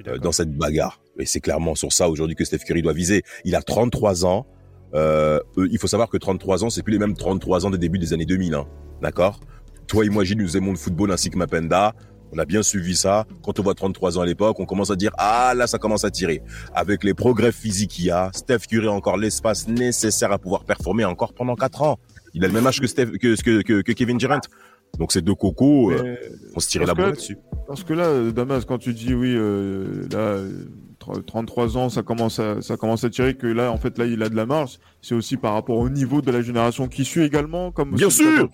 euh, 0.06 0.18
dans 0.18 0.32
cette 0.32 0.56
bagarre. 0.56 1.00
Et 1.20 1.26
c'est 1.26 1.40
clairement 1.40 1.74
sur 1.74 1.92
ça 1.92 2.08
aujourd'hui 2.08 2.36
que 2.36 2.44
Steph 2.44 2.58
Curry 2.58 2.82
doit 2.82 2.92
viser. 2.92 3.22
Il 3.44 3.54
a 3.54 3.62
33 3.62 4.24
ans. 4.24 4.46
Euh, 4.94 5.38
il 5.56 5.78
faut 5.78 5.86
savoir 5.86 6.08
que 6.08 6.16
33 6.16 6.64
ans, 6.64 6.70
c'est 6.70 6.82
plus 6.82 6.92
les 6.92 6.98
mêmes 6.98 7.14
33 7.14 7.66
ans 7.66 7.70
des 7.70 7.78
débuts 7.78 7.98
des 7.98 8.12
années 8.12 8.26
2000. 8.26 8.54
Hein. 8.54 8.66
D'accord? 9.02 9.40
Toi 9.86 10.04
et 10.04 10.08
moi, 10.08 10.24
Gilles, 10.24 10.38
nous 10.38 10.56
aimons 10.56 10.72
le 10.72 10.76
football 10.76 11.12
ainsi 11.12 11.30
que 11.30 11.38
Mapenda. 11.38 11.94
On 12.32 12.38
a 12.38 12.44
bien 12.44 12.62
suivi 12.62 12.94
ça. 12.94 13.26
Quand 13.42 13.58
on 13.58 13.62
voit 13.62 13.74
33 13.74 14.18
ans 14.18 14.20
à 14.20 14.26
l'époque, 14.26 14.60
on 14.60 14.64
commence 14.64 14.90
à 14.90 14.96
dire 14.96 15.10
ah 15.18 15.52
là 15.56 15.66
ça 15.66 15.78
commence 15.78 16.04
à 16.04 16.12
tirer. 16.12 16.42
Avec 16.74 17.02
les 17.02 17.12
progrès 17.12 17.50
physiques 17.50 17.90
qu'il 17.90 18.04
y 18.04 18.10
a, 18.10 18.30
Steph 18.32 18.60
Curry 18.68 18.86
a 18.86 18.92
encore 18.92 19.16
l'espace 19.16 19.66
nécessaire 19.66 20.30
à 20.30 20.38
pouvoir 20.38 20.64
performer 20.64 21.04
encore 21.04 21.34
pendant 21.34 21.56
4 21.56 21.82
ans. 21.82 21.98
Il 22.34 22.44
a 22.44 22.46
le 22.46 22.54
même 22.54 22.66
âge 22.66 22.80
que 22.80 22.86
Steph, 22.86 23.06
que, 23.20 23.34
que, 23.42 23.62
que, 23.62 23.82
que 23.82 23.92
Kevin 23.92 24.16
Durant. 24.16 24.40
Donc 24.98 25.12
ces 25.12 25.22
deux 25.22 25.34
cocos, 25.34 25.92
euh, 25.92 26.16
on 26.54 26.60
se 26.60 26.68
tirait 26.68 26.86
la 26.86 26.94
boule 26.94 27.06
là-dessus. 27.06 27.38
Parce 27.66 27.84
que 27.84 27.94
là, 27.94 28.30
Damas, 28.30 28.64
quand 28.64 28.78
tu 28.78 28.92
dis 28.92 29.14
oui, 29.14 29.34
euh, 29.36 30.06
là, 30.10 30.18
euh, 30.18 30.64
33 31.00 31.76
ans, 31.78 31.88
ça 31.88 32.02
commence 32.02 32.38
à, 32.38 32.60
ça 32.60 32.76
commence 32.76 33.04
à 33.04 33.10
tirer 33.10 33.34
que 33.34 33.46
là, 33.46 33.72
en 33.72 33.78
fait, 33.78 33.96
là, 33.98 34.04
il 34.04 34.22
a 34.22 34.28
de 34.28 34.36
la 34.36 34.46
marge. 34.46 34.78
C'est 35.00 35.14
aussi 35.14 35.36
par 35.36 35.54
rapport 35.54 35.78
au 35.78 35.88
niveau 35.88 36.20
de 36.20 36.30
la 36.30 36.42
génération 36.42 36.88
qui 36.88 37.04
suit 37.04 37.22
également, 37.22 37.72
comme 37.72 37.94
Bien 37.94 38.10
sûr. 38.10 38.48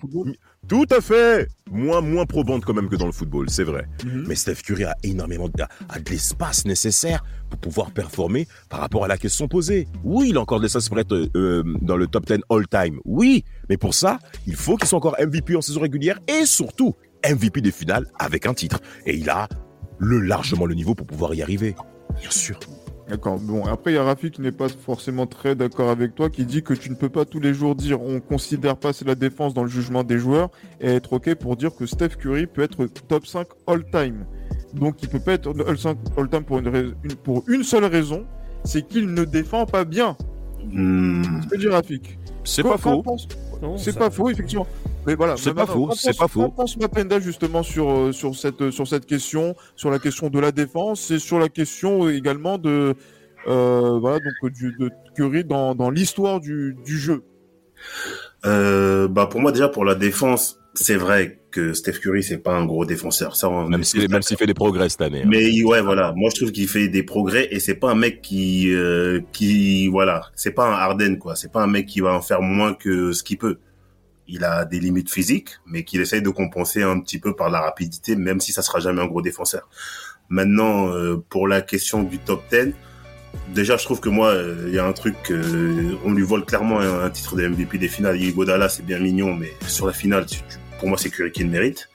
Tout 0.67 0.85
à 0.89 1.01
fait. 1.01 1.47
Moins 1.71 2.01
moins 2.01 2.25
probante 2.25 2.65
quand 2.65 2.73
même 2.73 2.89
que 2.89 2.95
dans 2.95 3.05
le 3.05 3.11
football, 3.11 3.49
c'est 3.49 3.63
vrai. 3.63 3.87
Mhm. 4.05 4.25
Mais 4.27 4.35
Steph 4.35 4.55
Curry 4.65 4.85
a 4.85 4.95
énormément 5.03 5.47
de, 5.47 5.61
a 5.61 5.99
de 5.99 6.09
l'espace 6.09 6.65
nécessaire 6.65 7.23
pour 7.49 7.59
pouvoir 7.59 7.91
performer 7.91 8.47
par 8.69 8.79
rapport 8.79 9.05
à 9.05 9.07
la 9.07 9.17
question 9.17 9.47
posée. 9.47 9.87
Oui, 10.03 10.29
il 10.29 10.37
a 10.37 10.41
encore 10.41 10.59
de 10.59 10.63
l'espace 10.63 10.89
pour 10.89 10.99
être 10.99 11.13
euh, 11.13 11.29
euh, 11.35 11.63
dans 11.81 11.95
le 11.95 12.07
top 12.07 12.25
10 12.25 12.39
all-time. 12.49 12.99
Oui, 13.05 13.45
mais 13.69 13.77
pour 13.77 13.93
ça, 13.93 14.19
il 14.45 14.55
faut 14.55 14.75
qu'il 14.77 14.87
soit 14.87 14.97
encore 14.97 15.15
MVP 15.19 15.55
en 15.55 15.61
saison 15.61 15.81
régulière 15.81 16.19
et 16.27 16.45
surtout 16.45 16.95
MVP 17.29 17.61
des 17.61 17.71
finales 17.71 18.05
avec 18.19 18.45
un 18.45 18.53
titre. 18.53 18.81
Et 19.05 19.15
il 19.15 19.29
a 19.29 19.47
le 19.99 20.19
largement 20.19 20.65
le 20.65 20.75
niveau 20.75 20.95
pour 20.95 21.07
pouvoir 21.07 21.33
y 21.33 21.41
arriver. 21.41 21.75
Bien 22.19 22.31
sûr. 22.31 22.59
D'accord. 23.09 23.39
Bon, 23.39 23.65
après, 23.65 23.91
il 23.91 23.95
y 23.95 23.97
a 23.97 24.03
Rafi 24.03 24.31
qui 24.31 24.41
n'est 24.41 24.51
pas 24.51 24.67
forcément 24.67 25.27
très 25.27 25.55
d'accord 25.55 25.89
avec 25.89 26.13
toi, 26.13 26.29
qui 26.29 26.43
dit 26.45 26.61
que 26.61 26.73
tu 26.73 26.89
ne 26.89 26.95
peux 26.95 27.07
pas 27.09 27.23
tous 27.23 27.39
les 27.39 27.53
jours 27.53 27.73
dire 27.73 28.01
on 28.01 28.19
considère 28.19 28.75
pas 28.75 28.91
c'est 28.91 29.07
la 29.07 29.15
défense 29.15 29.53
dans 29.53 29.63
le 29.63 29.69
jugement 29.69 30.03
des 30.03 30.17
joueurs 30.17 30.49
et 30.81 30.87
être 30.95 31.13
OK 31.13 31.33
pour 31.35 31.55
dire 31.55 31.73
que 31.73 31.85
Steph 31.85 32.17
Curry 32.19 32.47
peut 32.47 32.63
être 32.63 32.85
top 33.07 33.25
5 33.25 33.47
all-time. 33.65 34.25
Donc, 34.73 35.01
il 35.01 35.07
peut 35.09 35.19
pas 35.21 35.33
être 35.33 35.47
all 35.67 35.77
5 35.77 35.97
all-time 36.17 36.43
pour 36.43 36.59
une, 36.59 36.91
pour 37.23 37.43
une 37.47 37.63
seule 37.63 37.85
raison, 37.85 38.25
c'est 38.65 38.85
qu'il 38.85 39.13
ne 39.13 39.23
défend 39.23 39.65
pas 39.65 39.85
bien. 39.85 40.17
Hmm. 40.65 41.23
C'est 41.23 41.43
ce 41.43 41.47
que 41.47 41.55
dit 41.57 41.67
Rafik. 41.69 42.19
C'est 42.43 42.63
pas 42.63 42.77
faux. 42.77 43.01
pense- 43.03 43.27
Non, 43.61 43.77
C'est 43.77 43.91
ça- 43.91 43.99
pas 43.99 44.09
faux, 44.09 44.29
effectivement. 44.29 44.67
Mais 45.05 45.15
voilà. 45.15 45.35
C'est 45.37 45.53
pas 45.53 45.65
faux, 45.65 45.89
c'est 45.93 46.09
pense- 46.09 46.17
pas 46.17 46.27
faux. 46.27 46.41
qu'en 46.41 46.49
pense 46.49 46.77
Mapenda 46.77 47.19
justement 47.19 47.63
sur, 47.63 47.89
euh, 47.89 48.11
sur, 48.11 48.35
cette, 48.35 48.61
euh, 48.61 48.71
sur 48.71 48.87
cette 48.87 49.05
question, 49.05 49.55
sur 49.75 49.89
la 49.89 49.99
question 49.99 50.29
de 50.29 50.39
la 50.39 50.51
défense 50.51 51.09
et 51.11 51.19
sur 51.19 51.39
la 51.39 51.49
question 51.49 52.09
également 52.09 52.57
de, 52.57 52.93
euh, 53.47 53.97
voilà, 53.99 54.19
donc, 54.19 54.51
du, 54.51 54.75
de 54.79 54.91
Curry 55.15 55.43
dans, 55.45 55.75
dans 55.75 55.89
l'histoire 55.89 56.39
du, 56.39 56.75
du 56.85 56.97
jeu. 56.97 57.23
Euh, 58.45 59.07
bah 59.07 59.27
pour 59.27 59.39
moi 59.41 59.51
déjà 59.51 59.67
pour 59.69 59.85
la 59.85 59.95
défense, 59.95 60.59
c'est 60.79 60.95
vrai 60.95 61.39
que 61.51 61.73
Steph 61.73 61.93
Curry 62.01 62.21
c'est 62.23 62.37
pas 62.37 62.53
un 62.53 62.65
gros 62.65 62.85
défenseur. 62.85 63.35
Ça, 63.35 63.49
on 63.49 63.67
Même 63.67 63.83
s'il 63.83 64.01
fait 64.37 64.45
des 64.45 64.53
progrès 64.53 64.89
cette 64.89 65.01
année. 65.01 65.21
hein. 65.23 65.27
Mais 65.27 65.63
ouais, 65.63 65.81
voilà. 65.81 66.13
Moi, 66.15 66.29
je 66.33 66.39
trouve 66.41 66.51
qu'il 66.51 66.67
fait 66.67 66.87
des 66.87 67.03
progrès 67.03 67.47
et 67.51 67.59
c'est 67.59 67.75
pas 67.75 67.89
un 67.91 67.95
mec 67.95 68.21
qui, 68.21 68.71
euh, 68.73 69.21
qui, 69.33 69.87
voilà, 69.87 70.27
c'est 70.35 70.51
pas 70.51 70.67
un 70.67 70.73
Harden 70.73 71.17
quoi. 71.17 71.35
C'est 71.35 71.51
pas 71.51 71.61
un 71.63 71.67
mec 71.67 71.87
qui 71.87 71.99
va 72.01 72.13
en 72.13 72.21
faire 72.21 72.41
moins 72.41 72.73
que 72.73 73.11
ce 73.11 73.23
qu'il 73.23 73.37
peut. 73.37 73.57
Il 74.27 74.43
a 74.43 74.65
des 74.65 74.79
limites 74.79 75.09
physiques, 75.09 75.51
mais 75.65 75.83
qu'il 75.83 76.01
essaye 76.01 76.21
de 76.21 76.29
compenser 76.29 76.83
un 76.83 76.99
petit 76.99 77.17
peu 77.17 77.35
par 77.35 77.49
la 77.49 77.61
rapidité, 77.61 78.15
même 78.15 78.39
si 78.41 78.51
ça 78.51 78.61
sera 78.61 78.79
jamais 78.79 79.01
un 79.01 79.07
gros 79.07 79.21
défenseur. 79.21 79.69
Maintenant, 80.29 80.89
euh, 80.93 81.17
pour 81.29 81.47
la 81.47 81.61
question 81.61 82.03
du 82.03 82.19
top 82.19 82.43
10, 82.51 82.73
déjà, 83.55 83.77
je 83.77 83.85
trouve 83.85 84.01
que 84.01 84.09
moi, 84.09 84.27
euh, 84.31 84.65
il 84.67 84.75
y 84.75 84.79
a 84.79 84.85
un 84.85 84.91
truc, 84.91 85.15
euh, 85.31 85.93
on 86.03 86.11
lui 86.11 86.23
vole 86.23 86.43
clairement 86.43 86.81
un, 86.81 87.05
un 87.05 87.09
titre 87.09 87.37
de 87.37 87.47
MVP 87.47 87.77
des 87.77 87.87
finales. 87.87 88.21
Iguodala, 88.21 88.67
c'est 88.67 88.85
bien 88.85 88.99
mignon, 88.99 89.33
mais 89.33 89.53
sur 89.65 89.87
la 89.87 89.93
finale, 89.93 90.25
tu- 90.25 90.39
tu- 90.39 90.57
pour 90.79 90.87
moi, 90.89 90.97
c'est 90.97 91.09
Curry 91.09 91.31
qui 91.31 91.43
le 91.43 91.49
mérite. 91.49 91.89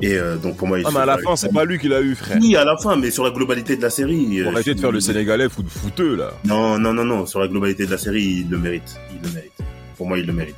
Et 0.00 0.14
euh, 0.14 0.36
donc 0.36 0.56
pour 0.56 0.66
moi, 0.66 0.78
il 0.78 0.84
Ah, 0.86 0.90
mais 0.92 1.00
à 1.00 1.06
la 1.06 1.18
fin, 1.18 1.36
c'est 1.36 1.52
pas 1.52 1.64
lui 1.64 1.78
qui 1.78 1.88
l'a 1.88 2.00
eu, 2.00 2.14
frère. 2.14 2.38
oui, 2.40 2.56
à 2.56 2.64
la 2.64 2.76
fin, 2.76 2.96
mais 2.96 3.10
sur 3.10 3.24
la 3.24 3.30
globalité 3.30 3.76
de 3.76 3.82
la 3.82 3.90
série. 3.90 4.40
Faut 4.42 4.48
euh, 4.48 4.52
arrêter 4.52 4.74
de 4.74 4.80
faire 4.80 4.92
le 4.92 5.00
Sénégalais 5.00 5.48
foot 5.48 5.66
fouteux, 5.68 6.16
là. 6.16 6.32
Non, 6.44 6.78
non, 6.78 6.92
non, 6.92 7.04
non. 7.04 7.26
Sur 7.26 7.40
la 7.40 7.48
globalité 7.48 7.86
de 7.86 7.90
la 7.92 7.98
série, 7.98 8.42
il 8.44 8.50
le 8.50 8.58
mérite. 8.58 8.96
Il 9.12 9.26
le 9.26 9.32
mérite. 9.34 9.52
Pour 9.96 10.06
moi, 10.08 10.18
il 10.18 10.26
le 10.26 10.32
mérite. 10.32 10.56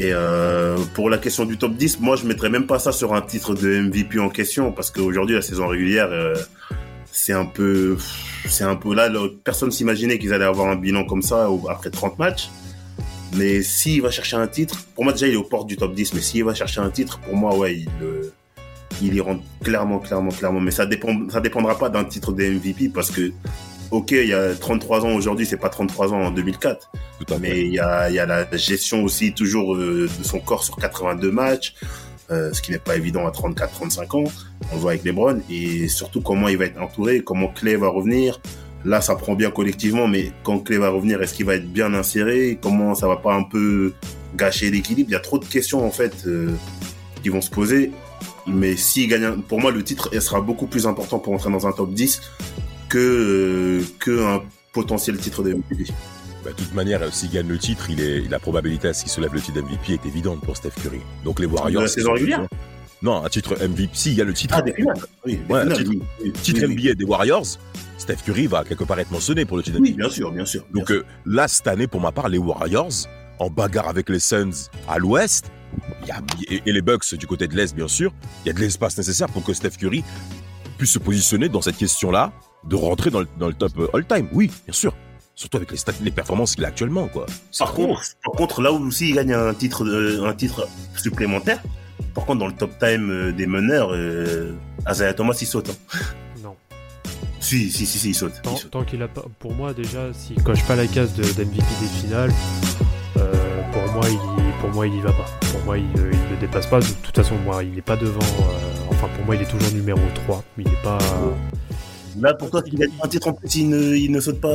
Et 0.00 0.12
euh, 0.12 0.76
pour 0.94 1.08
la 1.08 1.18
question 1.18 1.44
du 1.44 1.56
top 1.56 1.74
10, 1.74 2.00
moi, 2.00 2.16
je 2.16 2.26
mettrais 2.26 2.50
même 2.50 2.66
pas 2.66 2.78
ça 2.78 2.92
sur 2.92 3.14
un 3.14 3.20
titre 3.22 3.54
de 3.54 3.80
MVP 3.80 4.18
en 4.18 4.28
question, 4.28 4.72
parce 4.72 4.90
qu'aujourd'hui, 4.90 5.36
la 5.36 5.42
saison 5.42 5.68
régulière, 5.68 6.08
euh, 6.10 6.34
c'est 7.10 7.32
un 7.32 7.46
peu, 7.46 7.96
c'est 8.46 8.64
un 8.64 8.76
peu 8.76 8.94
là. 8.94 9.08
personne 9.44 9.70
s'imaginait 9.70 10.18
qu'ils 10.18 10.32
allaient 10.34 10.44
avoir 10.44 10.68
un 10.68 10.76
bilan 10.76 11.04
comme 11.04 11.22
ça 11.22 11.48
après 11.70 11.90
30 11.90 12.18
matchs. 12.18 12.50
Mais 13.36 13.62
s'il 13.62 14.02
va 14.02 14.10
chercher 14.10 14.36
un 14.36 14.48
titre, 14.48 14.84
pour 14.94 15.04
moi 15.04 15.12
déjà 15.12 15.26
il 15.28 15.34
est 15.34 15.36
aux 15.36 15.44
portes 15.44 15.66
du 15.66 15.76
top 15.76 15.94
10, 15.94 16.14
mais 16.14 16.20
s'il 16.20 16.44
va 16.44 16.54
chercher 16.54 16.80
un 16.80 16.90
titre, 16.90 17.18
pour 17.20 17.36
moi 17.36 17.56
ouais, 17.56 17.76
il, 17.76 17.88
euh, 18.02 18.32
il 19.02 19.14
y 19.14 19.20
rentre 19.20 19.42
clairement, 19.62 19.98
clairement, 19.98 20.30
clairement. 20.30 20.60
Mais 20.60 20.70
ça 20.70 20.86
dépend, 20.86 21.28
ça 21.30 21.40
dépendra 21.40 21.78
pas 21.78 21.88
d'un 21.88 22.04
titre 22.04 22.32
de 22.32 22.44
MVP 22.44 22.90
parce 22.92 23.10
que, 23.10 23.32
ok, 23.90 24.10
il 24.12 24.28
y 24.28 24.34
a 24.34 24.54
33 24.54 25.04
ans 25.04 25.12
aujourd'hui, 25.12 25.46
c'est 25.46 25.56
pas 25.56 25.68
33 25.68 26.12
ans 26.12 26.20
en 26.22 26.30
2004. 26.30 26.90
Tout 26.92 27.32
à 27.32 27.36
fait. 27.36 27.40
Mais 27.40 27.60
il 27.60 27.72
y 27.72 27.78
a, 27.78 28.08
il 28.08 28.14
y 28.14 28.18
a 28.18 28.26
la 28.26 28.56
gestion 28.56 29.04
aussi 29.04 29.32
toujours 29.32 29.74
euh, 29.74 30.08
de 30.18 30.24
son 30.24 30.40
corps 30.40 30.64
sur 30.64 30.76
82 30.76 31.30
matchs, 31.30 31.74
euh, 32.30 32.52
ce 32.52 32.62
qui 32.62 32.72
n'est 32.72 32.78
pas 32.78 32.96
évident 32.96 33.26
à 33.26 33.30
34-35 33.30 34.16
ans. 34.16 34.24
On 34.70 34.74
le 34.74 34.80
voit 34.80 34.92
avec 34.92 35.04
LeBron 35.04 35.40
et 35.50 35.88
surtout 35.88 36.20
comment 36.20 36.48
il 36.48 36.58
va 36.58 36.66
être 36.66 36.80
entouré, 36.80 37.22
comment 37.22 37.48
Clay 37.48 37.76
va 37.76 37.88
revenir. 37.88 38.40
Là, 38.84 39.00
ça 39.00 39.16
prend 39.16 39.34
bien 39.34 39.50
collectivement, 39.50 40.06
mais 40.06 40.32
quand 40.44 40.60
Clay 40.60 40.78
va 40.78 40.88
revenir, 40.90 41.20
est-ce 41.20 41.34
qu'il 41.34 41.46
va 41.46 41.56
être 41.56 41.70
bien 41.70 41.92
inséré? 41.94 42.58
Comment 42.62 42.94
ça 42.94 43.08
va 43.08 43.16
pas 43.16 43.34
un 43.34 43.42
peu 43.42 43.92
gâcher 44.36 44.70
l'équilibre? 44.70 45.08
Il 45.10 45.12
y 45.12 45.16
a 45.16 45.20
trop 45.20 45.38
de 45.38 45.44
questions 45.44 45.84
en 45.84 45.90
fait 45.90 46.14
euh, 46.26 46.52
qui 47.22 47.28
vont 47.28 47.40
se 47.40 47.50
poser. 47.50 47.90
Mais 48.46 48.76
s'il 48.76 49.08
gagne, 49.08 49.24
un- 49.24 49.38
pour 49.40 49.60
moi, 49.60 49.72
le 49.72 49.82
titre 49.82 50.08
elle 50.12 50.22
sera 50.22 50.40
beaucoup 50.40 50.66
plus 50.66 50.86
important 50.86 51.18
pour 51.18 51.32
entrer 51.34 51.50
dans 51.50 51.66
un 51.66 51.72
top 51.72 51.92
10 51.92 52.20
que 52.88 52.98
euh, 52.98 53.82
que 53.98 54.24
un 54.24 54.42
potentiel 54.72 55.16
titre 55.18 55.42
de 55.42 55.54
MVP. 55.54 55.84
Bah, 56.44 56.50
de 56.50 56.56
toute 56.56 56.72
manière, 56.72 57.12
s'il 57.12 57.30
gagne 57.30 57.48
le 57.48 57.58
titre, 57.58 57.90
il 57.90 58.00
est, 58.00 58.30
la 58.30 58.38
probabilité 58.38 58.88
à 58.88 58.92
ce 58.94 59.02
qu'il 59.02 59.10
se 59.10 59.20
lève 59.20 59.34
le 59.34 59.40
titre 59.40 59.60
MVP 59.60 59.94
est 59.94 60.06
évidente 60.06 60.40
pour 60.40 60.56
Steph 60.56 60.70
Curry. 60.82 61.00
Donc 61.24 61.40
les 61.40 61.46
Warriors. 61.46 61.82
De 61.82 61.86
la 61.86 61.92
saison 61.92 62.12
régulière 62.12 62.46
Non, 63.02 63.24
un 63.24 63.28
titre 63.28 63.54
MVP. 63.60 63.90
S'il 63.92 64.16
gagne 64.16 64.26
le 64.26 64.34
titre, 64.34 64.54
Ah, 64.58 64.62
des 64.62 64.72
finales. 64.72 64.96
Oui, 65.24 65.36
des 65.46 65.52
Ouais, 65.54 65.62
finales, 65.62 65.78
titre- 65.78 65.90
oui, 65.90 66.02
oui, 66.24 66.32
titre 66.32 66.60
oui, 66.62 66.66
oui. 66.76 66.82
NBA 66.88 66.94
des 66.94 67.04
Warriors, 67.04 67.46
Steph 67.96 68.16
Curry 68.24 68.46
va 68.46 68.64
quelque 68.64 68.84
part 68.84 68.98
être 68.98 69.10
mentionné 69.12 69.44
pour 69.44 69.56
le 69.56 69.62
titre 69.62 69.78
Oui, 69.80 69.90
MVP. 69.90 70.02
bien 70.02 70.10
sûr, 70.10 70.32
bien 70.32 70.44
sûr. 70.44 70.64
bien 70.72 70.80
Donc 70.80 70.90
euh, 70.90 71.04
là, 71.24 71.46
cette 71.48 71.66
année, 71.68 71.86
pour 71.86 72.00
ma 72.00 72.10
part, 72.12 72.28
les 72.28 72.38
Warriors, 72.38 72.92
en 73.38 73.50
bagarre 73.50 73.88
avec 73.88 74.08
les 74.08 74.18
Suns 74.18 74.50
à 74.88 74.98
l'ouest, 74.98 75.50
il 76.02 76.08
y 76.08 76.10
a- 76.10 76.20
et, 76.50 76.62
et 76.66 76.72
les 76.72 76.82
Bucks 76.82 77.14
du 77.14 77.26
côté 77.26 77.46
de 77.46 77.54
l'est, 77.54 77.74
bien 77.74 77.86
sûr, 77.88 78.12
il 78.44 78.48
y 78.48 78.50
a 78.50 78.52
de 78.52 78.58
l'espace 78.60 78.96
nécessaire 78.98 79.28
pour 79.28 79.44
que 79.44 79.52
Steph 79.52 79.76
Curry 79.78 80.02
puisse 80.76 80.90
se 80.90 80.98
positionner 80.98 81.48
dans 81.48 81.60
cette 81.62 81.76
question-là, 81.76 82.32
de 82.64 82.74
rentrer 82.74 83.10
dans 83.10 83.20
le, 83.20 83.28
dans 83.38 83.46
le 83.48 83.54
top 83.54 83.72
euh, 83.78 83.88
all-time. 83.94 84.28
Oui, 84.32 84.50
bien 84.64 84.72
sûr. 84.74 84.92
Surtout 85.36 85.58
avec 85.58 85.70
les, 85.70 85.76
stats, 85.76 85.92
les 86.02 86.10
performances 86.10 86.56
qu'il 86.56 86.64
a 86.64 86.68
actuellement, 86.68 87.06
quoi. 87.06 87.26
Par 87.60 87.72
contre, 87.72 88.02
par 88.24 88.32
contre, 88.32 88.60
là 88.60 88.72
où 88.72 88.84
aussi 88.84 89.10
il 89.10 89.14
gagne 89.14 89.32
un 89.34 89.54
titre, 89.54 89.86
un 90.24 90.34
titre 90.34 90.66
supplémentaire, 90.96 91.62
par 92.14 92.24
contre, 92.24 92.40
dans 92.40 92.46
le 92.46 92.54
top 92.54 92.70
time 92.78 93.10
euh, 93.10 93.32
des 93.32 93.46
meneurs, 93.46 93.90
euh, 93.92 94.52
Thomas, 95.16 95.36
il 95.40 95.46
saute. 95.46 95.70
hein. 95.70 95.98
Non. 96.42 96.56
Si, 97.40 97.70
si, 97.70 97.86
si, 97.86 97.98
si, 97.98 98.10
il 98.10 98.14
saute. 98.14 98.32
il 98.44 98.68
Tant, 98.70 98.84
qu'il 98.84 99.02
a 99.02 99.08
pas, 99.08 99.24
pour 99.38 99.54
moi 99.54 99.72
déjà, 99.74 100.12
s'il 100.12 100.42
coche 100.42 100.62
pas 100.64 100.76
la 100.76 100.86
case 100.86 101.14
de- 101.14 101.22
d'MVP 101.22 101.62
des 101.80 101.86
finales, 102.00 102.32
euh, 103.16 103.32
pour 103.72 103.92
moi 103.92 104.02
il, 104.08 104.14
y- 104.14 104.60
pour 104.60 104.70
moi 104.70 104.86
il 104.86 104.94
y 104.96 105.00
va 105.00 105.12
pas. 105.12 105.26
Pour 105.52 105.60
moi 105.64 105.78
il, 105.78 105.84
euh, 106.00 106.10
il 106.12 106.30
le 106.34 106.36
dépasse 106.40 106.66
pas. 106.66 106.80
De 106.80 106.86
toute 107.02 107.14
façon, 107.16 107.36
moi 107.44 107.62
il 107.62 107.78
est 107.78 107.82
pas 107.82 107.96
devant. 107.96 108.18
euh, 108.20 108.90
enfin 108.90 109.08
pour 109.16 109.24
moi 109.24 109.36
il 109.36 109.42
est 109.42 109.50
toujours 109.50 109.72
numéro 109.72 110.00
3 110.26 110.44
Il 110.58 110.66
est 110.68 110.82
pas. 110.82 110.98
Là, 112.20 112.34
pour 112.34 112.50
toi, 112.50 112.62
s'il 112.64 112.74
gagne 112.76 112.90
un 113.02 113.06
titre 113.08 113.28
en 113.28 113.32
plus, 113.32 113.54
il 113.54 113.68
ne, 113.68 113.94
il 113.94 114.10
ne 114.10 114.20
saute 114.20 114.40
pas 114.40 114.48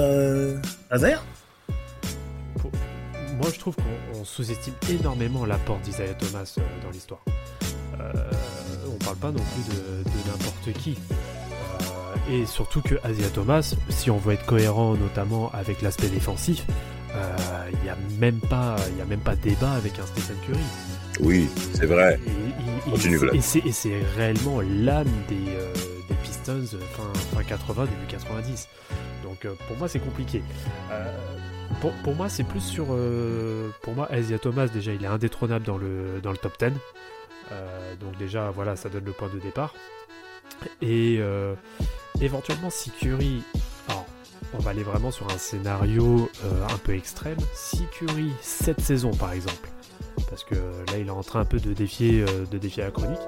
pour- 2.57 2.72
Moi 3.38 3.48
je 3.53 3.60
trouve 3.60 3.76
qu'on 3.76 4.12
on 4.23 4.25
sous-estime 4.25 4.73
énormément 4.89 5.45
l'apport 5.45 5.79
d'Isaiah 5.79 6.13
Thomas 6.13 6.55
euh, 6.57 6.61
dans 6.81 6.89
l'histoire. 6.91 7.19
Euh, 7.99 8.13
on 8.87 9.03
parle 9.03 9.17
pas 9.17 9.31
non 9.31 9.43
plus 9.43 9.75
de, 9.75 10.03
de 10.03 10.29
n'importe 10.29 10.71
qui. 10.81 10.97
Euh, 11.11 12.31
et 12.31 12.45
surtout 12.45 12.81
que 12.81 12.95
Isaiah 13.09 13.27
Thomas, 13.33 13.75
si 13.89 14.09
on 14.09 14.17
veut 14.17 14.33
être 14.35 14.45
cohérent 14.45 14.95
notamment 14.95 15.51
avec 15.51 15.81
l'aspect 15.81 16.07
défensif, 16.07 16.65
il 17.73 17.79
n'y 17.83 17.89
a 17.89 17.97
même 18.19 18.39
pas, 18.39 18.75
y 18.97 19.01
a 19.01 19.05
même 19.05 19.19
pas 19.19 19.35
débat 19.35 19.73
avec 19.73 19.99
un 19.99 20.05
Stephen 20.05 20.37
Curry. 20.47 20.63
Oui, 21.19 21.47
c'est 21.73 21.85
vrai. 21.85 22.17
Et, 23.33 23.37
et- 23.67 23.71
c'est- 23.71 24.01
réellement 24.15 24.61
l'âme 24.61 25.05
des, 25.27 25.35
euh, 25.49 25.73
des 26.09 26.15
Pistons 26.23 26.65
fin, 26.95 27.11
fin 27.37 27.43
80, 27.43 27.83
début 27.85 28.07
90. 28.07 28.67
Donc 29.23 29.43
euh, 29.45 29.53
pour 29.67 29.77
moi 29.77 29.87
c'est 29.89 29.99
compliqué. 29.99 30.41
Euh, 30.91 31.11
pour, 31.81 31.91
pour 32.03 32.15
moi 32.15 32.29
c'est 32.29 32.43
plus 32.43 32.61
sur... 32.61 32.87
euh, 32.91 33.69
pour 33.81 33.93
moi 33.93 34.07
Isaiah 34.13 34.39
Thomas 34.39 34.67
déjà 34.67 34.93
il 34.93 35.03
est 35.03 35.07
indétrônable 35.07 35.65
dans 35.65 35.77
le, 35.77 36.19
dans 36.21 36.31
le 36.31 36.37
top 36.37 36.57
10. 36.59 36.71
Euh, 37.51 37.95
donc 37.95 38.17
déjà 38.17 38.49
voilà 38.51 38.75
ça 38.75 38.89
donne 38.89 39.05
le 39.05 39.11
point 39.11 39.29
de 39.33 39.39
départ. 39.39 39.73
Et 40.81 41.17
euh, 41.19 41.55
éventuellement 42.21 42.69
si 42.69 42.91
Curry... 42.91 43.43
Alors, 43.89 44.05
on 44.53 44.59
va 44.59 44.71
aller 44.71 44.83
vraiment 44.83 45.11
sur 45.11 45.27
un 45.29 45.37
scénario 45.37 46.29
un 46.69 46.77
peu 46.77 46.93
extrême. 46.95 47.37
Si 47.53 47.85
Curry, 47.91 48.31
cette 48.41 48.81
saison 48.81 49.11
par 49.11 49.33
exemple, 49.33 49.69
parce 50.29 50.43
que 50.43 50.55
là 50.55 50.99
il 50.99 51.07
est 51.07 51.11
en 51.11 51.23
train 51.23 51.41
un 51.41 51.45
peu 51.45 51.59
de 51.59 51.73
défier, 51.73 52.23
de 52.23 52.57
défier 52.57 52.83
la 52.83 52.91
chronique. 52.91 53.19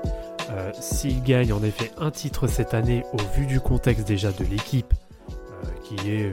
S'il 0.80 1.24
gagne 1.24 1.52
en 1.52 1.64
effet 1.64 1.92
un 1.98 2.12
titre 2.12 2.48
cette 2.48 2.76
année, 2.76 3.04
au 3.12 3.18
vu 3.36 3.48
du 3.48 3.60
contexte 3.60 4.08
déjà 4.08 4.32
de 4.32 4.46
l'équipe, 4.46 4.94
qui 5.84 5.96
est, 6.12 6.32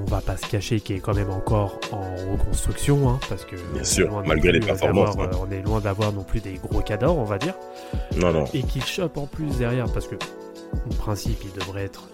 on 0.00 0.04
va 0.10 0.20
pas 0.20 0.36
se 0.36 0.46
cacher, 0.46 0.80
qui 0.80 0.94
est 0.94 0.98
quand 1.00 1.14
même 1.14 1.30
encore 1.30 1.78
en 1.92 2.14
reconstruction, 2.32 3.08
hein, 3.08 3.20
parce 3.28 3.44
que 3.44 3.56
sûr, 3.82 4.22
malgré 4.26 4.52
les 4.52 4.60
plus 4.60 4.68
performances, 4.68 5.16
euh, 5.18 5.26
on 5.40 5.50
est 5.50 5.62
loin 5.62 5.80
d'avoir 5.80 6.12
non 6.12 6.22
plus 6.22 6.40
des 6.40 6.54
gros 6.54 6.80
cadors, 6.80 7.16
on 7.16 7.24
va 7.24 7.38
dire, 7.38 7.54
Non, 8.16 8.32
non. 8.32 8.44
et 8.54 8.62
qu'il 8.62 8.84
chope 8.84 9.16
en 9.16 9.26
plus 9.26 9.46
derrière, 9.58 9.86
parce 9.92 10.06
que 10.08 10.16
en 10.74 10.94
principe 10.94 11.38
il 11.44 11.52
devrait 11.58 11.84
être 11.84 12.08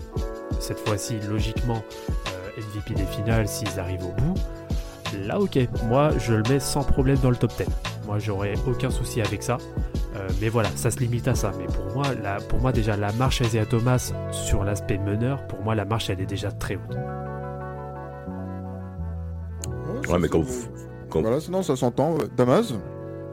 cette 0.60 0.78
fois-ci 0.86 1.16
logiquement 1.28 1.82
euh, 2.28 2.60
MVP 2.60 2.94
des 2.94 3.06
finales 3.06 3.48
s'ils 3.48 3.78
arrivent 3.78 4.04
au 4.06 4.12
bout. 4.22 4.34
Là, 5.24 5.38
ok, 5.38 5.58
moi 5.88 6.10
je 6.18 6.34
le 6.34 6.42
mets 6.48 6.60
sans 6.60 6.82
problème 6.82 7.18
dans 7.18 7.30
le 7.30 7.36
top 7.36 7.52
10. 7.56 7.64
Moi 8.06 8.18
j'aurais 8.18 8.54
aucun 8.66 8.90
souci 8.90 9.20
avec 9.20 9.42
ça. 9.42 9.58
Euh, 10.14 10.28
mais 10.40 10.48
voilà, 10.48 10.70
ça 10.76 10.90
se 10.90 10.98
limite 10.98 11.28
à 11.28 11.34
ça. 11.34 11.52
Mais 11.58 11.66
pour 11.66 11.84
moi, 11.94 12.06
la, 12.22 12.36
pour 12.36 12.58
moi 12.60 12.72
déjà, 12.72 12.96
la 12.96 13.12
marche 13.12 13.40
Isaiah 13.40 13.66
Thomas 13.66 14.12
sur 14.32 14.64
l'aspect 14.64 14.98
meneur, 14.98 15.46
pour 15.46 15.60
moi 15.62 15.74
la 15.74 15.84
marche 15.84 16.08
elle 16.10 16.20
est 16.20 16.26
déjà 16.26 16.50
très 16.52 16.76
haute. 16.76 16.96
Ouais, 20.08 20.18
mais 20.18 20.28
quand 20.28 20.40
vous- 20.40 20.68
quand- 21.10 21.22
Voilà, 21.22 21.40
sinon 21.40 21.62
ça 21.62 21.76
s'entend. 21.76 22.16
Damas 22.36 22.74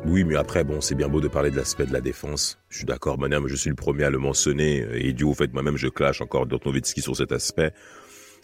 Oui, 0.06 0.24
mais 0.26 0.36
après, 0.36 0.64
bon, 0.66 0.82
c'est 0.82 0.95
bien 0.95 1.08
beau 1.08 1.22
de 1.22 1.30
parler 1.30 1.50
de 1.52 1.56
l'aspect 1.56 1.86
de 1.86 1.94
la 1.94 2.02
défense. 2.02 2.60
Je 2.70 2.78
suis 2.80 2.86
d'accord, 2.86 3.18
madame, 3.18 3.48
je 3.48 3.56
suis 3.56 3.70
le 3.70 3.76
premier 3.76 4.04
à 4.04 4.10
le 4.10 4.18
mentionner. 4.18 4.86
Et 4.95 5.14
du 5.14 5.24
au 5.24 5.34
fait, 5.34 5.54
moi-même, 5.54 5.78
je 5.78 5.88
clash 5.88 6.20
encore 6.22 6.45
Dirk 6.45 6.66
Nowitzki 6.66 7.02
sur 7.02 7.16
cet 7.16 7.32
aspect. 7.32 7.72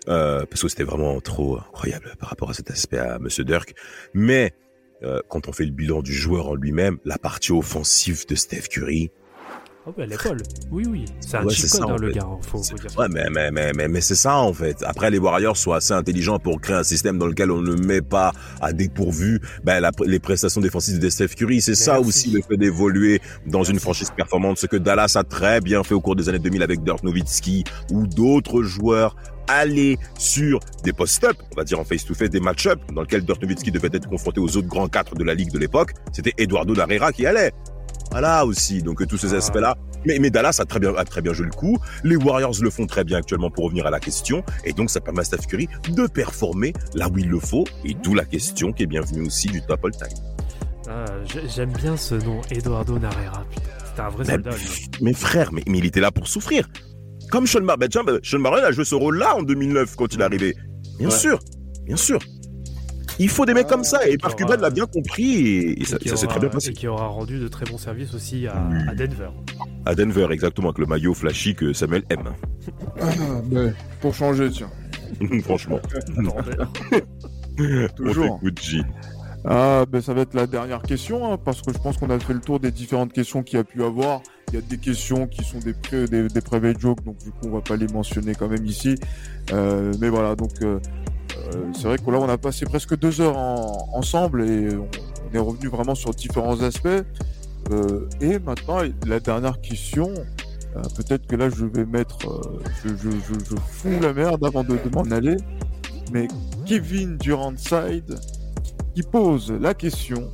Euh, 0.08 0.46
parce 0.50 0.62
que 0.62 0.70
c'était 0.70 0.86
vraiment 0.86 1.20
trop 1.20 1.58
incroyable 1.58 2.14
par 2.18 2.30
rapport 2.30 2.50
à 2.50 2.54
cet 2.54 2.72
aspect 2.72 3.00
à 3.00 3.20
Monsieur 3.20 3.44
Dirk. 3.44 3.74
Mais 4.14 4.54
euh, 5.04 5.22
quand 5.28 5.48
on 5.48 5.52
fait 5.52 5.66
le 5.66 5.72
bilan 5.72 6.02
du 6.02 6.14
joueur 6.14 6.50
en 6.50 6.56
lui-même, 6.56 6.98
la 7.06 7.18
partie 7.18 7.52
offensive 7.52 8.26
de 8.28 8.36
Steph 8.36 8.68
Curry, 8.70 9.12
Oh, 9.88 9.92
elle 9.98 10.12
est 10.12 10.22
folle. 10.22 10.42
Oui, 10.72 10.84
oui. 10.88 11.06
C'est 11.22 11.38
un 11.38 11.46
Ouais, 11.46 11.54
cheat 11.54 11.68
c'est 11.68 11.80
code, 11.80 11.88
ça, 11.88 11.94
hein, 11.94 11.98
le 12.00 12.10
fait. 12.12 12.20
gars. 12.20 12.28
Faut, 12.42 12.62
C'est- 12.62 12.72
faut 12.72 12.78
dire. 12.88 13.00
Ouais, 13.00 13.08
mais, 13.10 13.26
mais, 13.32 13.50
mais, 13.50 13.72
mais, 13.74 13.88
mais 13.88 14.02
c'est 14.02 14.14
ça 14.16 14.36
en 14.38 14.54
fait. 14.54 14.84
Après, 14.86 15.10
les 15.10 15.18
Warriors 15.18 15.56
sont 15.58 15.72
assez 15.72 15.94
intelligents 15.94 16.38
pour 16.38 16.60
créer 16.60 16.76
un 16.76 16.84
système 16.84 17.18
dans 17.18 17.26
lequel 17.28 17.50
on 17.50 17.62
ne 17.62 17.74
met 17.76 18.02
pas 18.02 18.34
à 18.62 18.74
dépourvu 18.74 19.40
ben, 19.64 19.80
la- 19.80 19.92
les 20.06 20.20
prestations 20.20 20.60
défensives 20.62 21.00
de 21.00 21.10
Steph 21.10 21.30
Curry. 21.30 21.62
C'est 21.62 21.76
ça 21.76 22.00
aussi 22.02 22.30
le 22.30 22.42
fait 22.42 22.58
d'évoluer 22.58 23.22
dans 23.48 23.64
une 23.64 23.80
franchise 23.80 24.12
performante, 24.16 24.58
ce 24.60 24.68
que 24.68 24.76
Dallas 24.78 25.14
a 25.16 25.24
très 25.24 25.62
bien 25.62 25.82
fait 25.84 25.94
au 25.96 26.02
cours 26.02 26.16
des 26.18 26.28
années 26.30 26.40
2000 26.40 26.62
avec 26.62 26.84
Dirk 26.84 27.02
Nowitzki 27.02 27.64
ou 27.92 28.06
d'autres 28.06 28.62
joueurs 28.64 29.16
aller 29.48 29.98
sur 30.20 30.60
des 30.84 30.94
post-up, 30.94 31.36
on 31.52 31.56
va 31.56 31.64
dire 31.64 31.80
en 31.80 31.84
face-to-face, 31.86 32.30
des 32.30 32.40
match-up, 32.42 32.80
dans 32.94 33.02
lesquels 33.02 33.24
Dirk 33.26 33.42
Nowitzki 33.42 33.72
devait 33.72 33.90
être 33.94 34.08
confronté 34.08 34.40
aux 34.40 34.58
autres 34.58 34.68
grands 34.68 34.88
quatre 34.90 35.16
de 35.16 35.24
la 35.24 35.34
ligue 35.34 35.52
de 35.52 35.58
l'époque. 35.58 35.94
C'était 36.12 36.34
Eduardo 36.38 36.76
Darrera 36.76 37.12
qui 37.12 37.26
allait. 37.26 37.52
Voilà 38.12 38.46
aussi, 38.46 38.82
donc 38.82 39.06
tous 39.08 39.18
ces 39.18 39.34
Ah. 39.34 39.38
aspects-là. 39.38 39.78
Mais, 40.06 40.18
mais 40.20 40.30
Dallas 40.30 40.58
a 40.60 40.66
très 40.66 40.80
bien, 40.80 40.96
a 40.96 41.04
très 41.04 41.22
bien 41.22 41.34
joué 41.34 41.46
le 41.46 41.52
coup. 41.52 41.78
Les 42.04 42.16
Warriors 42.16 42.56
le 42.62 42.70
font 42.70 42.88
très 42.88 43.04
bien 43.04 43.18
actuellement 43.18 43.52
pour 43.52 43.66
revenir 43.66 43.86
à 43.86 43.90
la 43.92 44.00
question. 44.00 44.44
Et 44.64 44.72
donc, 44.72 44.90
ça 44.90 45.02
permet 45.02 45.20
à 45.20 45.24
Steph 45.26 45.46
Curry 45.48 45.68
de 45.90 46.08
performer 46.08 46.74
là 46.96 47.10
où 47.10 47.18
il 47.18 47.28
le 47.28 47.40
faut. 47.40 47.66
Et 47.84 47.94
d'où 47.96 48.14
la 48.14 48.24
question 48.26 48.72
qui 48.72 48.84
est 48.84 48.88
bienvenue 48.88 49.26
aussi 49.28 49.48
du 49.50 49.62
top 49.62 49.84
all-time. 49.84 50.08
Ah, 50.90 51.06
j'ai- 51.26 51.48
J'aime 51.50 51.74
bien 51.74 51.98
ce 51.98 52.16
nom, 52.16 52.42
Eduardo 52.50 52.98
Narera. 52.98 53.44
C'était 53.86 54.02
un 54.02 54.10
vrai 54.10 54.24
Mais, 54.26 54.34
soldat. 54.34 54.52
mais 55.02 55.14
frère, 55.14 55.52
mais, 55.52 55.64
mais 55.68 55.78
il 55.80 55.86
était 55.86 56.00
là 56.00 56.12
pour 56.12 56.28
souffrir. 56.28 56.68
Comme 57.30 57.46
Sean 57.46 57.62
Mar 57.62 57.78
ben, 57.78 57.90
Sean 57.92 58.40
Marion 58.40 58.64
a 58.66 58.72
joué 58.72 58.86
ce 58.86 58.96
rôle-là 58.96 59.36
en 59.36 59.44
2009 59.44 59.96
quand 59.98 60.12
il 60.14 60.22
est 60.22 60.24
arrivé. 60.24 60.56
Bien 60.98 61.10
Ouais. 61.10 61.16
sûr, 61.16 61.40
bien 61.86 61.98
sûr. 61.98 62.20
Il 63.20 63.30
faut 63.30 63.46
des 63.46 63.54
mecs 63.54 63.68
comme 63.68 63.84
ça. 63.84 64.08
Et 64.08 64.18
Mark 64.24 64.40
aura- 64.42 64.52
Cuban 64.54 64.62
l'a 64.62 64.70
bien 64.70 64.86
compris. 64.86 65.36
Et, 65.36 65.82
et 65.82 65.86
ça, 65.86 65.98
Et 65.98 66.00
qui 66.00 66.10
ça 66.10 66.16
s'est 66.16 66.28
très 66.28 66.40
bien 66.40 66.50
passé. 66.50 66.70
Et 66.70 66.74
qui 66.74 66.88
aura 66.88 67.08
rendu 67.08 67.38
de 67.40 67.48
très 67.48 67.66
bons 67.66 67.78
services 67.78 68.14
aussi 68.14 68.48
à, 68.48 68.56
Oui. 68.72 68.78
à 68.88 68.96
Denver. 68.96 69.30
À 69.86 69.94
Denver, 69.96 70.28
exactement, 70.32 70.70
avec 70.70 70.80
le 70.80 70.86
maillot 70.86 71.14
flashy 71.14 71.54
que 71.56 71.74
Samuel 71.74 72.04
aime. 72.10 72.34
Ah, 73.02 73.06
mais 73.52 73.74
pour 74.02 74.14
changer, 74.16 74.50
tiens. 74.50 74.70
Franchement. 75.44 75.80
Toujours. 77.96 78.40
Ah, 79.46 79.86
ben 79.90 80.02
ça 80.02 80.14
va 80.14 80.22
être 80.22 80.34
la 80.34 80.48
dernière 80.48 80.82
question, 80.82 81.32
hein, 81.34 81.38
parce 81.44 81.62
que 81.62 81.72
je 81.74 81.78
pense 81.78 81.98
qu'on 81.98 82.10
a 82.10 82.20
fait 82.20 82.34
le 82.34 82.42
tour 82.42 82.60
des 82.60 82.72
différentes 82.72 83.14
questions 83.14 83.42
qu'il 83.42 83.58
y 83.58 83.60
a 83.60 83.64
pu 83.64 83.84
avoir. 83.84 84.22
Il 84.50 84.56
y 84.56 84.58
a 84.58 84.62
des 84.62 84.78
questions 84.78 85.28
qui 85.28 85.44
sont 85.46 85.60
des, 85.60 85.74
pré- 85.74 86.08
des, 86.08 86.28
des 86.28 86.42
private 86.42 86.80
jokes, 86.80 87.04
donc 87.06 87.18
du 87.20 87.32
coup 87.32 87.48
on 87.48 87.52
va 87.52 87.62
pas 87.62 87.76
les 87.78 87.88
mentionner 87.88 88.34
quand 88.36 88.50
même 88.50 88.66
ici. 88.66 88.96
Euh, 89.54 89.94
mais 90.02 90.10
voilà, 90.10 90.36
donc 90.36 90.52
euh, 90.62 90.80
c'est 91.74 91.84
vrai 91.84 91.98
que 91.98 92.10
là 92.12 92.20
on 92.20 92.30
a 92.30 92.38
passé 92.38 92.66
presque 92.66 92.98
deux 92.98 93.22
heures 93.22 93.38
en- 93.38 93.90
ensemble 93.94 94.44
et 94.44 94.70
on, 94.76 94.88
on 95.32 95.36
est 95.36 95.40
revenu 95.40 95.68
vraiment 95.68 95.96
sur 95.96 96.12
différents 96.12 96.62
aspects. 96.62 96.88
Euh, 97.72 98.08
et 98.22 98.40
maintenant 98.40 98.80
la 99.06 99.20
dernière 99.20 99.60
question, 99.62 100.12
euh, 100.76 100.82
peut-être 100.96 101.28
que 101.28 101.36
là 101.36 101.50
je 101.50 101.66
vais 101.66 101.86
mettre, 101.86 102.18
euh, 102.30 102.60
je, 102.84 102.90
je, 102.90 103.10
je, 103.12 103.34
je 103.50 103.56
fous 103.68 104.00
la 104.02 104.14
merde 104.14 104.44
avant 104.46 104.64
de, 104.64 104.76
de 104.78 104.90
m'en 104.96 105.04
aller. 105.12 105.38
Mais 106.12 106.28
Kevin 106.66 107.18
Durant-Side 107.18 108.16
qui 108.96 109.04
pose 109.04 109.52
la 109.52 109.74
question 109.76 110.30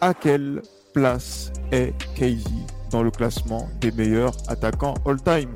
à 0.00 0.14
quelle 0.14 0.62
place 0.92 1.52
est 1.70 1.92
Casey 2.16 2.42
dans 2.90 3.02
le 3.02 3.10
classement 3.10 3.68
des 3.80 3.92
meilleurs 3.92 4.32
attaquants 4.48 4.94
all-time? 5.06 5.50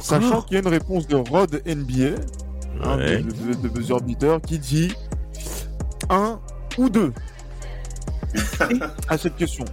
Sachant 0.00 0.42
qu'il 0.42 0.54
y 0.54 0.56
a 0.58 0.60
une 0.60 0.68
réponse 0.68 1.06
de 1.08 1.16
Rod 1.16 1.60
NBA, 1.66 2.20
hein, 2.82 2.96
Ouais. 2.98 3.22
de, 3.22 3.68
de, 3.68 4.04
beater, 4.04 4.40
qui 4.42 4.58
dit 4.58 4.92
1 6.10 6.38
ou 6.78 6.88
2 6.88 7.12
à 9.08 9.16
cette 9.18 9.36
question. 9.36 9.64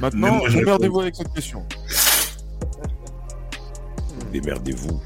Maintenant, 0.00 0.40
démerdez-vous 0.48 1.00
avec 1.00 1.16
cette 1.16 1.32
question. 1.32 1.64
Démerdez-vous. 4.32 5.00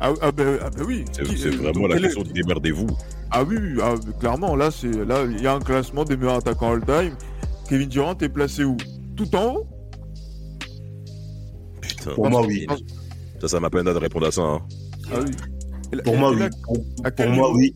Ah, 0.00 0.12
ah 0.20 0.30
ben 0.32 0.58
ah 0.62 0.70
ben 0.70 0.84
oui. 0.86 1.04
C'est 1.12 1.22
euh, 1.46 1.50
vraiment 1.56 1.72
donc, 1.80 1.90
la 1.90 1.96
est- 1.96 2.00
question 2.02 2.22
de 2.22 2.32
démerdez-vous. 2.32 2.86
Ah 3.30 3.42
oui, 3.42 3.56
oui, 3.60 3.78
ah, 3.82 3.94
clairement, 4.20 4.56
là, 4.56 4.70
c'est 4.70 4.90
là, 5.04 5.24
il 5.24 5.40
y 5.42 5.46
a 5.46 5.54
un 5.54 5.60
classement 5.60 6.04
des 6.04 6.16
meilleurs 6.16 6.36
attaquants 6.36 6.72
all-time. 6.72 7.14
Kevin 7.68 7.88
Durant 7.88 8.16
est 8.18 8.28
placé 8.28 8.64
où? 8.64 8.76
Tout 9.16 9.34
en 9.36 9.54
haut? 9.56 9.66
Putain. 11.80 12.14
Pour 12.14 12.30
moi, 12.30 12.42
oui. 12.46 12.66
Ça, 13.40 13.48
ça 13.48 13.60
m'a 13.60 13.70
peine 13.70 13.84
de 13.84 13.90
répondre 13.90 14.26
à 14.26 14.30
ça. 14.30 14.42
hein. 14.42 14.60
Ah 15.12 15.18
oui. 15.24 15.30
Et 15.92 15.96
Pour 15.98 16.14
et- 16.14 16.18
moi, 16.18 16.30
oui. 16.32 16.48
Pour, 17.16 17.28
moi, 17.30 17.52
oui. 17.52 17.74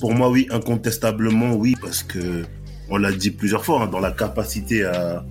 Pour 0.00 0.14
moi, 0.14 0.30
oui. 0.30 0.46
Incontestablement, 0.50 1.54
oui, 1.54 1.74
parce 1.80 2.02
que 2.02 2.44
on 2.90 2.96
l'a 2.96 3.12
dit 3.12 3.30
plusieurs 3.30 3.64
fois, 3.64 3.82
hein, 3.82 3.86
dans 3.86 4.00
la 4.00 4.12
capacité 4.12 4.84
à, 4.84 5.24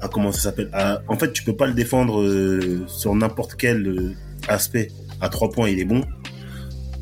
à 0.00 0.08
comment 0.08 0.32
ça 0.32 0.40
s'appelle. 0.42 0.68
à- 0.72 1.00
En 1.08 1.16
fait, 1.18 1.32
tu 1.32 1.42
peux 1.42 1.56
pas 1.56 1.66
le 1.66 1.74
défendre 1.74 2.20
euh, 2.20 2.84
sur 2.86 3.14
n'importe 3.14 3.54
quel 3.56 3.86
euh, 3.86 4.12
aspect. 4.48 4.88
À 5.20 5.28
trois 5.28 5.50
points, 5.50 5.68
il 5.68 5.78
est 5.78 5.84
bon. 5.84 6.02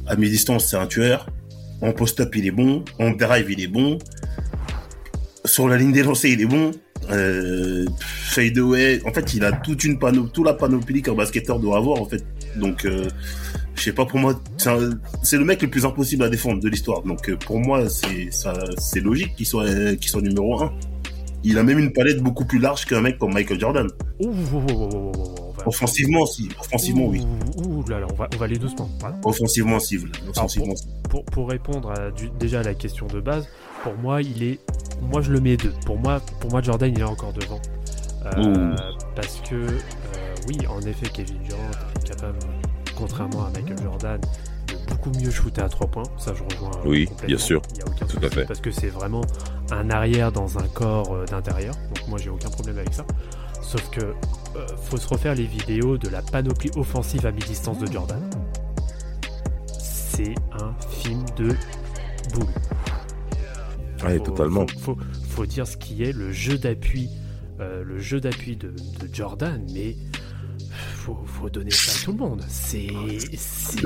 À 0.07 0.17
mi-distance, 0.17 0.67
c'est 0.67 0.77
un 0.77 0.87
tueur. 0.87 1.27
En 1.83 1.93
post-up, 1.93 2.35
il 2.37 2.47
est 2.47 2.51
bon. 2.51 2.85
En 2.99 3.11
drive, 3.13 3.51
il 3.51 3.61
est 3.63 3.67
bon. 3.69 3.99
Sur 5.45 5.69
la 5.69 5.77
ligne 5.79 5.93
des 5.93 6.03
lancers, 6.03 6.31
il 6.33 6.41
est 6.43 6.47
bon. 6.47 6.73
Euh, 7.11 7.87
fade 7.99 8.59
away. 8.59 9.01
En 9.07 9.13
fait, 9.13 9.33
il 9.35 9.45
a 9.45 9.53
toute 9.53 9.85
une 9.85 9.99
panoplie, 9.99 10.31
toute 10.33 10.45
la 10.45 10.53
panoplie 10.55 11.01
qu'un 11.03 11.15
basketteur 11.15 11.59
doit 11.59 11.79
avoir, 11.79 12.01
en 12.01 12.05
fait. 12.07 12.23
Donc, 12.57 12.85
je 13.75 13.83
sais 13.83 13.93
pas, 13.93 14.05
pour 14.05 14.19
moi, 14.19 14.39
c'est 15.23 15.37
le 15.39 15.45
mec 15.45 15.63
le 15.63 15.69
plus 15.71 15.85
impossible 15.87 16.23
à 16.25 16.29
défendre 16.29 16.61
de 16.61 16.69
l'histoire. 16.69 17.03
Donc, 17.03 17.29
euh, 17.29 17.37
pour 17.37 17.59
moi, 17.61 17.85
c'est 17.89 19.01
logique 19.01 19.35
qu'il 19.37 19.47
soit, 19.47 19.67
qu'il 19.97 20.09
soit 20.11 20.23
numéro 20.23 20.63
un. 20.63 20.73
Il 21.43 21.57
a 21.57 21.63
même 21.63 21.79
une 21.79 21.93
palette 21.93 22.21
beaucoup 22.23 22.45
plus 22.45 22.59
large 22.59 22.85
qu'un 22.85 23.01
mec 23.01 23.19
comme 23.19 23.33
Michael 23.33 23.59
Jordan. 23.59 23.89
Ouh, 24.19 24.27
ouh, 24.29 24.57
ouh, 24.73 25.13
va- 25.57 25.67
Offensivement, 25.67 26.27
si. 26.27 26.51
Offensivement, 26.61 27.07
oui. 27.07 27.23
Ouh, 27.57 27.83
là, 27.89 28.01
là, 28.01 28.07
on 28.11 28.15
va, 28.15 28.29
on 28.35 28.37
va 28.37 28.45
aller 28.45 28.59
doucement. 28.59 28.91
Voilà. 29.01 29.17
Offensivement, 29.25 29.81
si. 29.81 29.99
Offensivement, 30.29 30.77
si. 30.77 30.87
Pour, 31.09 31.25
pour 31.25 31.49
répondre 31.49 31.91
à, 31.93 32.11
du- 32.11 32.29
déjà 32.39 32.61
à 32.61 32.63
la 32.63 32.75
question 32.75 33.07
de 33.07 33.21
base, 33.21 33.49
pour 33.83 33.95
moi, 33.97 34.21
il 34.21 34.43
est. 34.43 34.61
Moi, 35.01 35.23
je 35.23 35.33
le 35.33 35.41
mets 35.41 35.57
deux. 35.57 35.73
Pour 35.87 35.99
moi, 35.99 36.21
pour 36.41 36.51
moi 36.51 36.61
Jordan, 36.61 36.93
il 36.95 37.01
est 37.01 37.05
encore 37.05 37.33
devant. 37.33 37.61
Euh, 38.37 38.77
parce 39.17 39.41
que, 39.49 39.55
euh, 39.55 39.79
oui, 40.47 40.59
en 40.69 40.83
effet, 40.83 41.07
Kevin 41.11 41.39
Durant 41.43 41.61
est 41.97 42.07
capable, 42.07 42.37
contrairement 43.01 43.47
à 43.47 43.51
Michael 43.51 43.83
Jordan, 43.83 44.21
de 44.69 44.75
beaucoup 44.91 45.11
mieux 45.19 45.31
shooter 45.31 45.63
à 45.63 45.69
3 45.69 45.87
points. 45.89 46.03
Ça, 46.19 46.33
je 46.35 46.43
rejoins. 46.45 46.71
euh, 46.85 46.89
Oui, 46.89 47.09
bien 47.27 47.39
sûr. 47.39 47.63
Il 47.75 47.79
y 47.79 47.83
a 47.83 47.87
aucun 47.87 48.07
Tout 48.07 48.25
à 48.25 48.29
fait. 48.31 48.45
Parce 48.45 48.61
que 48.61 48.71
c'est 48.71 48.89
vraiment 48.89 49.23
un 49.71 49.91
arrière 49.91 50.31
dans 50.33 50.59
un 50.59 50.69
corps 50.69 51.15
euh, 51.15 51.25
d'intérieur. 51.25 51.75
Donc, 51.95 52.09
moi, 52.09 52.19
j'ai 52.19 52.31
aucun 52.31 52.51
problème 52.51 52.79
avec 52.79 52.93
ça. 52.95 53.05
Sauf 53.63 53.89
que 53.91 54.01
euh, 54.01 54.67
faut 54.85 54.97
se 54.97 55.07
refaire 55.09 55.35
les 55.35 55.45
vidéos 55.47 55.97
de 55.99 56.09
la 56.09 56.23
panoplie 56.23 56.71
offensive 56.77 57.25
à 57.27 57.31
mi-distance 57.33 57.79
de 57.79 57.87
Jordan. 57.91 58.21
C'est 59.79 60.35
un 60.53 60.75
film 60.91 61.25
de 61.37 61.49
boule. 62.35 62.47
Ouais, 64.05 64.19
Faut- 64.19 64.25
totalement. 64.25 64.67
Faut, 64.79 64.95
faut- 64.95 64.99
faut 65.31 65.47
dire 65.47 65.67
ce 65.67 65.77
qui 65.77 66.03
est 66.03 66.13
le 66.13 66.33
jeu 66.33 66.59
d'appui, 66.59 67.09
euh, 67.61 67.83
le 67.85 67.99
jeu 67.99 68.21
d'appui 68.21 68.57
de, 68.57 68.69
de 68.69 69.15
Jordan, 69.15 69.65
mais 69.73 69.97
faut, 71.15 71.25
faut 71.27 71.51
donner 71.51 71.71
ça 71.71 71.93
à 71.93 72.05
tout 72.05 72.13
le 72.13 72.19
monde. 72.19 72.45
C'est 72.49 72.89
c'est 73.37 73.81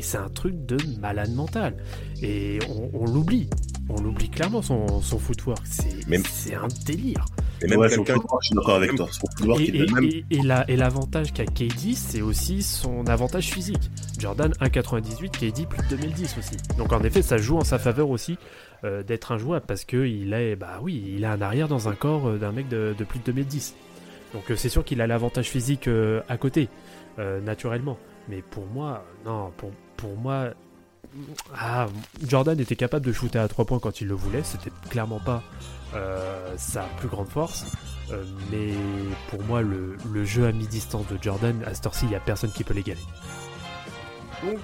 c'est 0.00 0.18
un 0.18 0.28
truc 0.28 0.54
de 0.66 0.76
malade 1.00 1.32
mental 1.34 1.76
et 2.22 2.58
on, 2.68 2.90
on 3.02 3.06
l'oublie. 3.06 3.48
On 3.88 4.00
l'oublie 4.00 4.28
clairement 4.28 4.62
son, 4.62 5.00
son 5.02 5.18
footwork. 5.18 5.62
C'est 5.64 6.06
Même- 6.08 6.22
un 6.54 6.68
délire. 6.86 7.24
Et 7.62 7.66
même 7.66 7.78
ouais, 7.80 7.88
sur 7.88 7.98
le 8.02 8.04
quelqu'un 8.04 8.20
footwork, 8.20 8.42
je 8.42 8.46
suis 8.46 8.54
d'accord 8.54 8.74
avec 8.76 8.94
toi. 8.94 9.08
Sur 9.10 9.22
le 9.26 9.36
footwork, 9.36 9.60
Et, 9.60 9.68
il 9.68 9.76
et- 9.82 9.86
donne- 9.86 10.04
et- 10.04 10.24
et 10.30 10.42
la- 10.42 10.70
et 10.70 10.76
l'avantage 10.76 11.32
qu'a 11.32 11.44
KD, 11.44 11.94
c'est 11.96 12.22
aussi 12.22 12.62
son 12.62 13.06
avantage 13.08 13.48
physique. 13.50 13.90
Jordan 14.18 14.52
1,98, 14.60 15.30
KD 15.30 15.66
plus 15.66 15.82
de 15.88 15.96
2010 15.96 16.36
aussi. 16.38 16.56
Donc 16.78 16.92
en 16.92 17.02
effet, 17.02 17.22
ça 17.22 17.36
joue 17.38 17.56
en 17.56 17.64
sa 17.64 17.78
faveur 17.80 18.10
aussi 18.10 18.38
euh, 18.84 19.02
d'être 19.02 19.32
un 19.32 19.38
joueur 19.38 19.60
parce 19.60 19.84
que 19.84 20.06
il 20.06 20.32
est, 20.32 20.56
bah 20.56 20.78
oui, 20.82 21.12
il 21.16 21.24
a 21.26 21.32
un 21.32 21.42
arrière 21.42 21.68
dans 21.68 21.88
un 21.88 21.94
corps 21.94 22.28
euh, 22.28 22.38
d'un 22.38 22.52
mec 22.52 22.66
de, 22.68 22.94
de 22.96 23.04
plus 23.04 23.18
de 23.18 23.24
2010. 23.24 23.74
Donc 24.32 24.50
euh, 24.50 24.56
c'est 24.56 24.68
sûr 24.68 24.84
qu'il 24.84 25.00
a 25.00 25.06
l'avantage 25.06 25.48
physique 25.48 25.88
euh, 25.88 26.22
à 26.28 26.36
côté, 26.36 26.68
euh, 27.18 27.40
naturellement. 27.40 27.98
Mais 28.28 28.42
pour 28.42 28.66
moi, 28.66 29.04
non, 29.24 29.52
pour, 29.96 30.16
moi, 30.16 30.50
ah, 31.54 31.88
Jordan 32.26 32.58
était 32.60 32.76
capable 32.76 33.04
de 33.04 33.12
shooter 33.12 33.38
à 33.38 33.48
3 33.48 33.64
points 33.64 33.78
quand 33.78 34.00
il 34.00 34.08
le 34.08 34.14
voulait. 34.14 34.42
C'était 34.44 34.70
clairement 34.88 35.20
pas 35.20 35.42
sa 36.56 36.82
plus 36.98 37.08
grande 37.08 37.28
force. 37.28 37.66
Mais 38.52 38.74
pour 39.30 39.42
moi, 39.42 39.62
le, 39.62 39.96
le 40.12 40.24
jeu 40.24 40.46
à 40.46 40.52
mi-distance 40.52 41.06
de 41.08 41.18
Jordan, 41.20 41.60
à 41.66 41.74
cette 41.74 41.86
heure-ci, 41.86 42.04
il 42.04 42.10
n'y 42.10 42.14
a 42.14 42.20
personne 42.20 42.52
qui 42.52 42.62
peut 42.62 42.74
l'égaler. 42.74 43.00
Donc, 44.44 44.58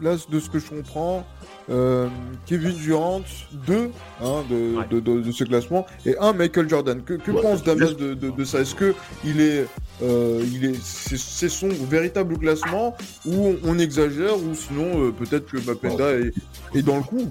là, 0.00 0.16
de 0.28 0.40
ce 0.40 0.50
que 0.50 0.58
je 0.58 0.68
comprends, 0.68 1.24
euh, 1.72 2.08
Kevin 2.46 2.74
Durant, 2.76 3.22
2 3.66 3.90
hein, 4.22 4.44
de, 4.50 4.76
Ouais. 4.76 4.86
de, 4.90 5.00
de- 5.00 5.20
de 5.20 5.32
ce 5.32 5.44
classement, 5.44 5.86
et 6.06 6.16
un 6.18 6.32
Michael 6.32 6.68
Jordan. 6.68 7.02
Que, 7.02 7.14
que 7.14 7.30
Ouais, 7.30 7.40
pense 7.42 7.62
Damas 7.64 7.96
de, 7.96 8.14
de, 8.14 8.30
de 8.30 8.44
ça? 8.44 8.60
Est-ce 8.60 8.74
que 8.74 8.94
il 9.24 9.40
est, 9.40 9.66
euh, 10.02 10.44
il 10.52 10.64
est, 10.66 10.76
c'est, 10.82 11.18
c'est 11.18 11.48
son 11.48 11.68
véritable 11.68 12.38
classement, 12.38 12.96
ou 13.26 13.32
on, 13.48 13.56
on 13.64 13.78
exagère, 13.78 14.36
ou 14.36 14.54
sinon 14.54 15.06
euh, 15.06 15.12
peut-être 15.12 15.46
que 15.46 15.58
Mapenda 15.66 16.12
est, 16.12 16.32
est 16.74 16.82
dans 16.82 16.96
le 16.98 17.02
coup? 17.04 17.30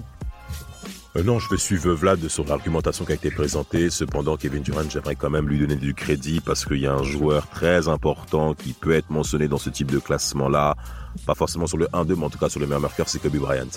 Euh, 1.16 1.22
non, 1.22 1.38
je 1.38 1.48
vais 1.50 1.58
suivre 1.58 1.92
Vlad 1.92 2.26
sur 2.28 2.46
l'argumentation 2.46 3.04
qui 3.04 3.12
a 3.12 3.14
été 3.14 3.30
présentée. 3.30 3.90
Cependant, 3.90 4.36
Kevin 4.36 4.62
Durant, 4.62 4.88
j'aimerais 4.88 5.14
quand 5.14 5.28
même 5.28 5.46
lui 5.46 5.58
donner 5.58 5.76
du 5.76 5.92
crédit 5.92 6.40
parce 6.40 6.64
qu'il 6.64 6.78
y 6.78 6.86
a 6.86 6.94
un 6.94 7.02
joueur 7.02 7.48
très 7.48 7.88
important 7.88 8.54
qui 8.54 8.72
peut 8.72 8.92
être 8.92 9.10
mentionné 9.10 9.46
dans 9.46 9.58
ce 9.58 9.68
type 9.68 9.90
de 9.90 9.98
classement-là. 9.98 10.74
Pas 11.26 11.34
forcément 11.34 11.66
sur 11.66 11.76
le 11.76 11.86
1-2, 11.86 12.16
mais 12.16 12.24
en 12.24 12.30
tout 12.30 12.38
cas 12.38 12.48
sur 12.48 12.60
le 12.60 12.66
meilleur 12.66 12.80
marqueur, 12.80 13.08
c'est 13.08 13.20
Kobe 13.20 13.36
Bryant. 13.36 13.68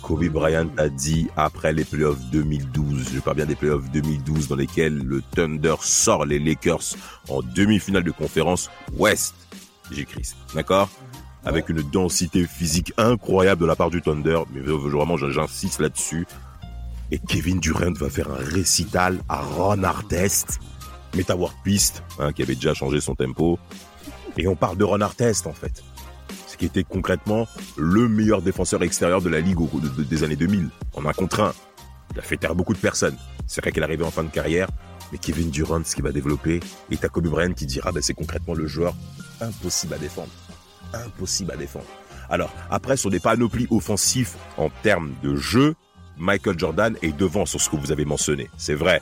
Kobe 0.00 0.24
Bryant 0.28 0.68
a 0.78 0.88
dit 0.88 1.28
après 1.36 1.72
les 1.72 1.84
playoffs 1.84 2.20
2012, 2.30 3.10
je 3.14 3.20
parle 3.20 3.36
bien 3.36 3.46
des 3.46 3.56
playoffs 3.56 3.90
2012 3.90 4.48
dans 4.48 4.56
lesquels 4.56 4.96
le 4.96 5.22
Thunder 5.34 5.74
sort 5.80 6.24
les 6.24 6.38
Lakers 6.38 6.94
en 7.28 7.42
demi-finale 7.42 8.04
de 8.04 8.12
conférence 8.12 8.70
Ouest. 8.96 9.34
J'écris, 9.90 10.32
d'accord? 10.54 10.88
Avec 11.44 11.68
une 11.68 11.82
densité 11.82 12.46
physique 12.46 12.92
incroyable 12.96 13.60
de 13.60 13.66
la 13.66 13.76
part 13.76 13.90
du 13.90 14.02
Thunder, 14.02 14.40
mais 14.52 14.60
vraiment 14.60 15.16
j'insiste 15.16 15.80
là-dessus. 15.80 16.26
Et 17.10 17.18
Kevin 17.18 17.60
Durant 17.60 17.92
va 17.92 18.10
faire 18.10 18.30
un 18.30 18.44
récital 18.44 19.18
à 19.28 19.40
Ron 19.42 19.82
Artest, 19.84 20.58
Meta 21.14 21.36
World 21.36 21.56
hein, 22.18 22.32
qui 22.32 22.42
avait 22.42 22.54
déjà 22.56 22.74
changé 22.74 23.00
son 23.00 23.14
tempo. 23.14 23.58
Et 24.36 24.48
on 24.48 24.56
parle 24.56 24.76
de 24.76 24.84
Ron 24.84 25.00
Artest 25.00 25.46
en 25.46 25.52
fait. 25.52 25.82
Ce 26.46 26.56
qui 26.56 26.66
était 26.66 26.84
concrètement 26.84 27.46
le 27.76 28.08
meilleur 28.08 28.42
défenseur 28.42 28.82
extérieur 28.82 29.20
de 29.22 29.28
la 29.28 29.40
ligue 29.40 29.60
au 29.60 29.68
de- 29.80 29.88
de- 29.88 30.02
des 30.02 30.24
années 30.24 30.36
2000, 30.36 30.68
en 30.94 31.04
un 31.06 31.12
contre 31.12 31.40
un. 31.40 31.54
Il 32.12 32.18
a 32.18 32.22
fait 32.22 32.36
taire 32.36 32.54
beaucoup 32.54 32.72
de 32.74 32.78
personnes. 32.78 33.16
C'est 33.46 33.60
vrai 33.60 33.72
qu'il 33.72 33.82
est 33.82 33.84
arrivé 33.84 34.04
en 34.04 34.10
fin 34.10 34.24
de 34.24 34.28
carrière, 34.30 34.68
mais 35.12 35.18
Kevin 35.18 35.50
Durant, 35.50 35.82
ce 35.84 35.94
qu'il 35.94 36.02
va 36.04 36.12
développer, 36.12 36.60
et 36.90 36.96
t'as 36.96 37.08
Kobe 37.08 37.28
qui 37.54 37.66
dira, 37.66 37.92
ben, 37.92 38.02
c'est 38.02 38.14
concrètement 38.14 38.54
le 38.54 38.66
joueur 38.66 38.94
impossible 39.40 39.94
à 39.94 39.98
défendre. 39.98 40.30
Impossible 40.92 41.52
à 41.52 41.56
défendre. 41.56 41.84
Alors, 42.30 42.52
après, 42.70 42.96
sur 42.96 43.10
des 43.10 43.20
panoplies 43.20 43.68
offensifs 43.70 44.34
en 44.56 44.70
termes 44.82 45.12
de 45.22 45.36
jeu, 45.36 45.74
Michael 46.18 46.58
Jordan 46.58 46.96
est 47.02 47.16
devant 47.16 47.46
sur 47.46 47.60
ce 47.60 47.68
que 47.70 47.76
vous 47.76 47.92
avez 47.92 48.04
mentionné. 48.04 48.48
C'est 48.56 48.74
vrai. 48.74 49.00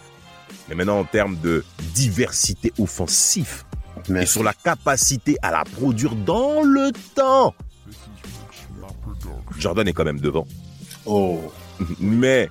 Mais 0.69 0.75
maintenant, 0.75 0.99
en 1.01 1.05
termes 1.05 1.37
de 1.41 1.65
diversité 1.95 2.73
offensive, 2.79 3.65
et 4.15 4.27
sur 4.27 4.43
la 4.43 4.53
capacité 4.53 5.37
à 5.43 5.51
la 5.51 5.65
produire 5.65 6.15
dans 6.15 6.63
le 6.63 6.91
temps, 7.15 7.55
Jordan 9.59 9.87
est 9.87 9.93
quand 9.93 10.05
même 10.05 10.21
devant. 10.21 10.47
Oh. 11.07 11.41
Mais, 12.01 12.49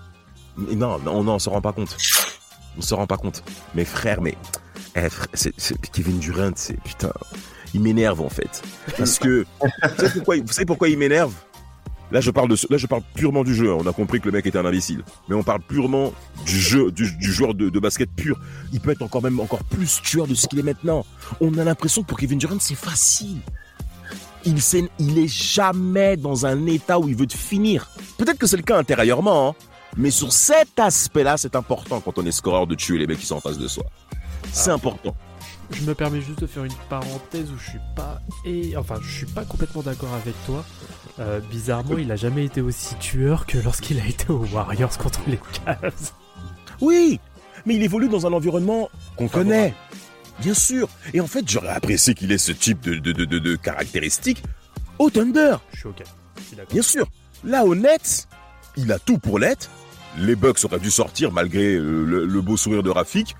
mais 0.57 0.75
non, 0.75 0.99
non, 0.99 1.17
on 1.19 1.23
n'en 1.23 1.39
se 1.39 1.49
rend 1.49 1.61
pas 1.61 1.73
compte. 1.73 1.95
On 2.77 2.81
se 2.81 2.93
rend 2.93 3.07
pas 3.07 3.17
compte. 3.17 3.43
Mes 3.75 3.85
frères, 3.85 4.21
mais 4.21 4.37
eh, 4.95 5.09
frère, 5.09 5.27
c'est, 5.33 5.53
c'est- 5.57 5.79
Kevin 5.91 6.19
Durant, 6.19 6.51
c'est 6.55 6.79
putain, 6.81 7.11
il 7.73 7.81
m'énerve 7.81 8.21
en 8.21 8.29
fait. 8.29 8.61
Parce 8.97 9.19
que 9.19 9.45
vous 9.59 9.95
savez 9.97 10.09
pourquoi, 10.15 10.37
vous 10.37 10.53
savez 10.53 10.65
pourquoi 10.65 10.89
il 10.89 10.97
m'énerve? 10.97 11.33
Là, 12.13 12.21
je 12.21 12.31
parle 12.31 12.47
de, 12.47 12.55
ce- 12.55 12.67
là, 12.69 12.77
je 12.77 12.85
parle 12.87 13.01
purement 13.15 13.43
du 13.43 13.53
jeu. 13.55 13.71
hein. 13.71 13.77
On 13.79 13.87
a 13.87 13.91
compris 13.91 14.21
que 14.21 14.25
le 14.27 14.31
mec 14.31 14.45
était 14.45 14.57
un 14.59 14.65
imbécile, 14.65 15.03
mais 15.27 15.35
on 15.35 15.41
parle 15.43 15.61
purement 15.61 16.13
du 16.45 16.57
jeu, 16.59 16.91
du, 16.91 17.11
du 17.17 17.33
joueur 17.33 17.53
de, 17.55 17.69
de 17.69 17.79
basket 17.79 18.09
pur. 18.15 18.39
Il 18.71 18.79
peut 18.79 18.91
être 18.91 19.01
encore 19.01 19.23
même 19.23 19.39
encore 19.39 19.63
plus 19.63 19.99
tueur 20.01 20.27
de 20.27 20.35
ce 20.35 20.47
qu'il 20.47 20.59
est 20.59 20.63
maintenant. 20.63 21.05
On 21.41 21.57
a 21.57 21.63
l'impression 21.63 22.03
que 22.03 22.07
pour 22.07 22.19
Kevin 22.19 22.37
Durant, 22.37 22.57
c'est 22.59 22.75
facile. 22.75 23.39
Il, 24.45 24.61
s'est- 24.61 24.89
il 24.99 25.17
est 25.17 25.27
jamais 25.27 26.15
dans 26.15 26.45
un 26.45 26.65
état 26.67 26.99
où 26.99 27.09
il 27.09 27.15
veut 27.15 27.25
te 27.27 27.35
finir. 27.37 27.89
Peut-être 28.17 28.37
que 28.37 28.45
c'est 28.45 28.57
le 28.57 28.63
cas 28.63 28.77
intérieurement, 28.77 29.49
hein, 29.49 29.55
mais 29.97 30.11
sur 30.11 30.31
cet 30.33 30.77
aspect-là, 30.77 31.37
c'est 31.37 31.55
important 31.55 31.99
quand 32.01 32.17
on 32.19 32.25
est 32.25 32.31
scoreur 32.31 32.67
de 32.67 32.75
tuer 32.75 32.97
les 32.99 33.07
mecs 33.07 33.19
qui 33.19 33.25
sont 33.25 33.35
en 33.37 33.41
face 33.41 33.57
de 33.57 33.67
soi. 33.67 33.85
C'est 34.51 34.69
Ah. 34.71 34.75
important. 34.75 35.15
Je 35.71 35.81
me 35.85 35.95
permets 35.95 36.21
juste 36.21 36.39
de 36.41 36.47
faire 36.47 36.63
une 36.65 36.73
parenthèse 36.89 37.49
où 37.51 37.57
je 37.57 37.69
suis 37.71 37.79
pas 37.95 38.21
et 38.45 38.77
enfin 38.77 38.95
je 39.01 39.09
suis 39.11 39.25
pas 39.25 39.43
complètement 39.45 39.81
d'accord 39.81 40.13
avec 40.13 40.35
toi. 40.45 40.63
Euh, 41.19 41.39
bizarrement, 41.39 41.97
il 41.97 42.11
a 42.11 42.15
jamais 42.15 42.45
été 42.45 42.61
aussi 42.61 42.95
tueur 42.95 43.45
que 43.45 43.57
lorsqu'il 43.57 43.99
a 43.99 44.05
été 44.05 44.31
aux 44.31 44.45
Warriors 44.53 44.97
contre 44.97 45.21
les 45.27 45.39
Cavs. 45.65 46.11
Oui, 46.81 47.19
mais 47.65 47.75
il 47.75 47.83
évolue 47.83 48.09
dans 48.09 48.27
un 48.27 48.33
environnement 48.33 48.89
qu'on 49.15 49.27
connaît. 49.27 49.73
Bien 50.39 50.53
sûr. 50.53 50.89
Et 51.13 51.21
en 51.21 51.27
fait, 51.27 51.47
j'aurais 51.49 51.69
apprécié 51.69 52.13
qu'il 52.13 52.31
ait 52.31 52.37
ce 52.37 52.51
type 52.51 52.81
de, 52.81 52.95
de, 52.95 53.11
de, 53.11 53.25
de- 53.25 53.39
de 53.39 53.55
caractéristiques 53.55 54.43
au 54.99 55.09
Thunder. 55.09 55.55
Je 55.73 55.79
suis 55.79 55.89
ok. 55.89 56.03
Bien 56.71 56.81
sûr. 56.81 57.07
Là, 57.43 57.63
au 57.65 57.75
Nets, 57.75 58.27
il 58.77 58.91
a 58.91 58.99
tout 58.99 59.17
pour 59.17 59.39
l'être. 59.39 59.69
Les 60.17 60.35
Bucks 60.35 60.63
auraient 60.65 60.79
dû 60.79 60.91
sortir 60.91 61.31
malgré 61.31 61.73
euh, 61.75 62.03
le, 62.05 62.25
le 62.25 62.41
beau 62.41 62.57
sourire 62.57 62.83
de 62.83 62.89
Rafik 62.89 63.35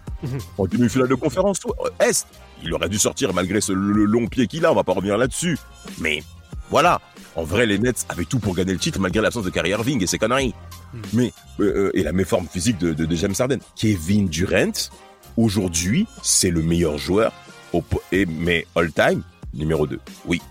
en 0.58 0.66
demi-finale 0.66 1.08
de 1.08 1.16
conférence 1.16 1.60
euh, 1.66 2.06
Est. 2.06 2.28
Il 2.64 2.74
aurait 2.74 2.90
dû 2.90 3.00
sortir 3.00 3.34
malgré 3.34 3.62
ce, 3.62 3.72
le, 3.72 4.06
long 4.06 4.28
pied 4.28 4.48
qu'il 4.48 4.66
a. 4.66 4.72
On 4.72 4.76
va 4.76 4.84
pas 4.84 4.94
revenir 4.94 5.18
là-dessus. 5.18 5.58
Mais 6.00 6.24
voilà. 6.70 7.02
En 7.36 7.44
vrai, 7.44 7.66
les 7.66 7.80
Nets 7.80 8.06
avaient 8.10 8.26
tout 8.26 8.40
pour 8.40 8.56
gagner 8.56 8.74
le 8.74 8.80
titre 8.80 9.00
malgré 9.00 9.22
l'absence 9.22 9.44
de 9.44 9.50
Kyrie 9.50 9.72
Irving 9.72 10.02
et 10.04 10.08
ses 10.08 10.18
conneries. 10.18 10.54
Mm. 10.94 11.00
Mais 11.14 11.34
euh, 11.60 11.64
euh, 11.64 11.91
et 11.98 12.04
la 12.04 12.14
méforme 12.14 12.48
physique 12.48 12.78
de, 12.78 12.94
de, 12.94 13.06
de 13.06 13.16
James 13.16 13.34
Harden. 13.38 13.60
Kevin 13.76 14.28
Durant, 14.28 14.91
aujourd'hui, 15.36 16.08
c'est 16.22 16.52
le 16.52 16.62
meilleur 16.62 16.98
joueur. 16.98 17.34
Au, 17.74 17.84
et, 18.12 18.26
mais 18.28 18.68
all-time, 18.76 19.24
numéro 19.54 19.88
2. 19.88 20.00
Oui. 20.26 20.41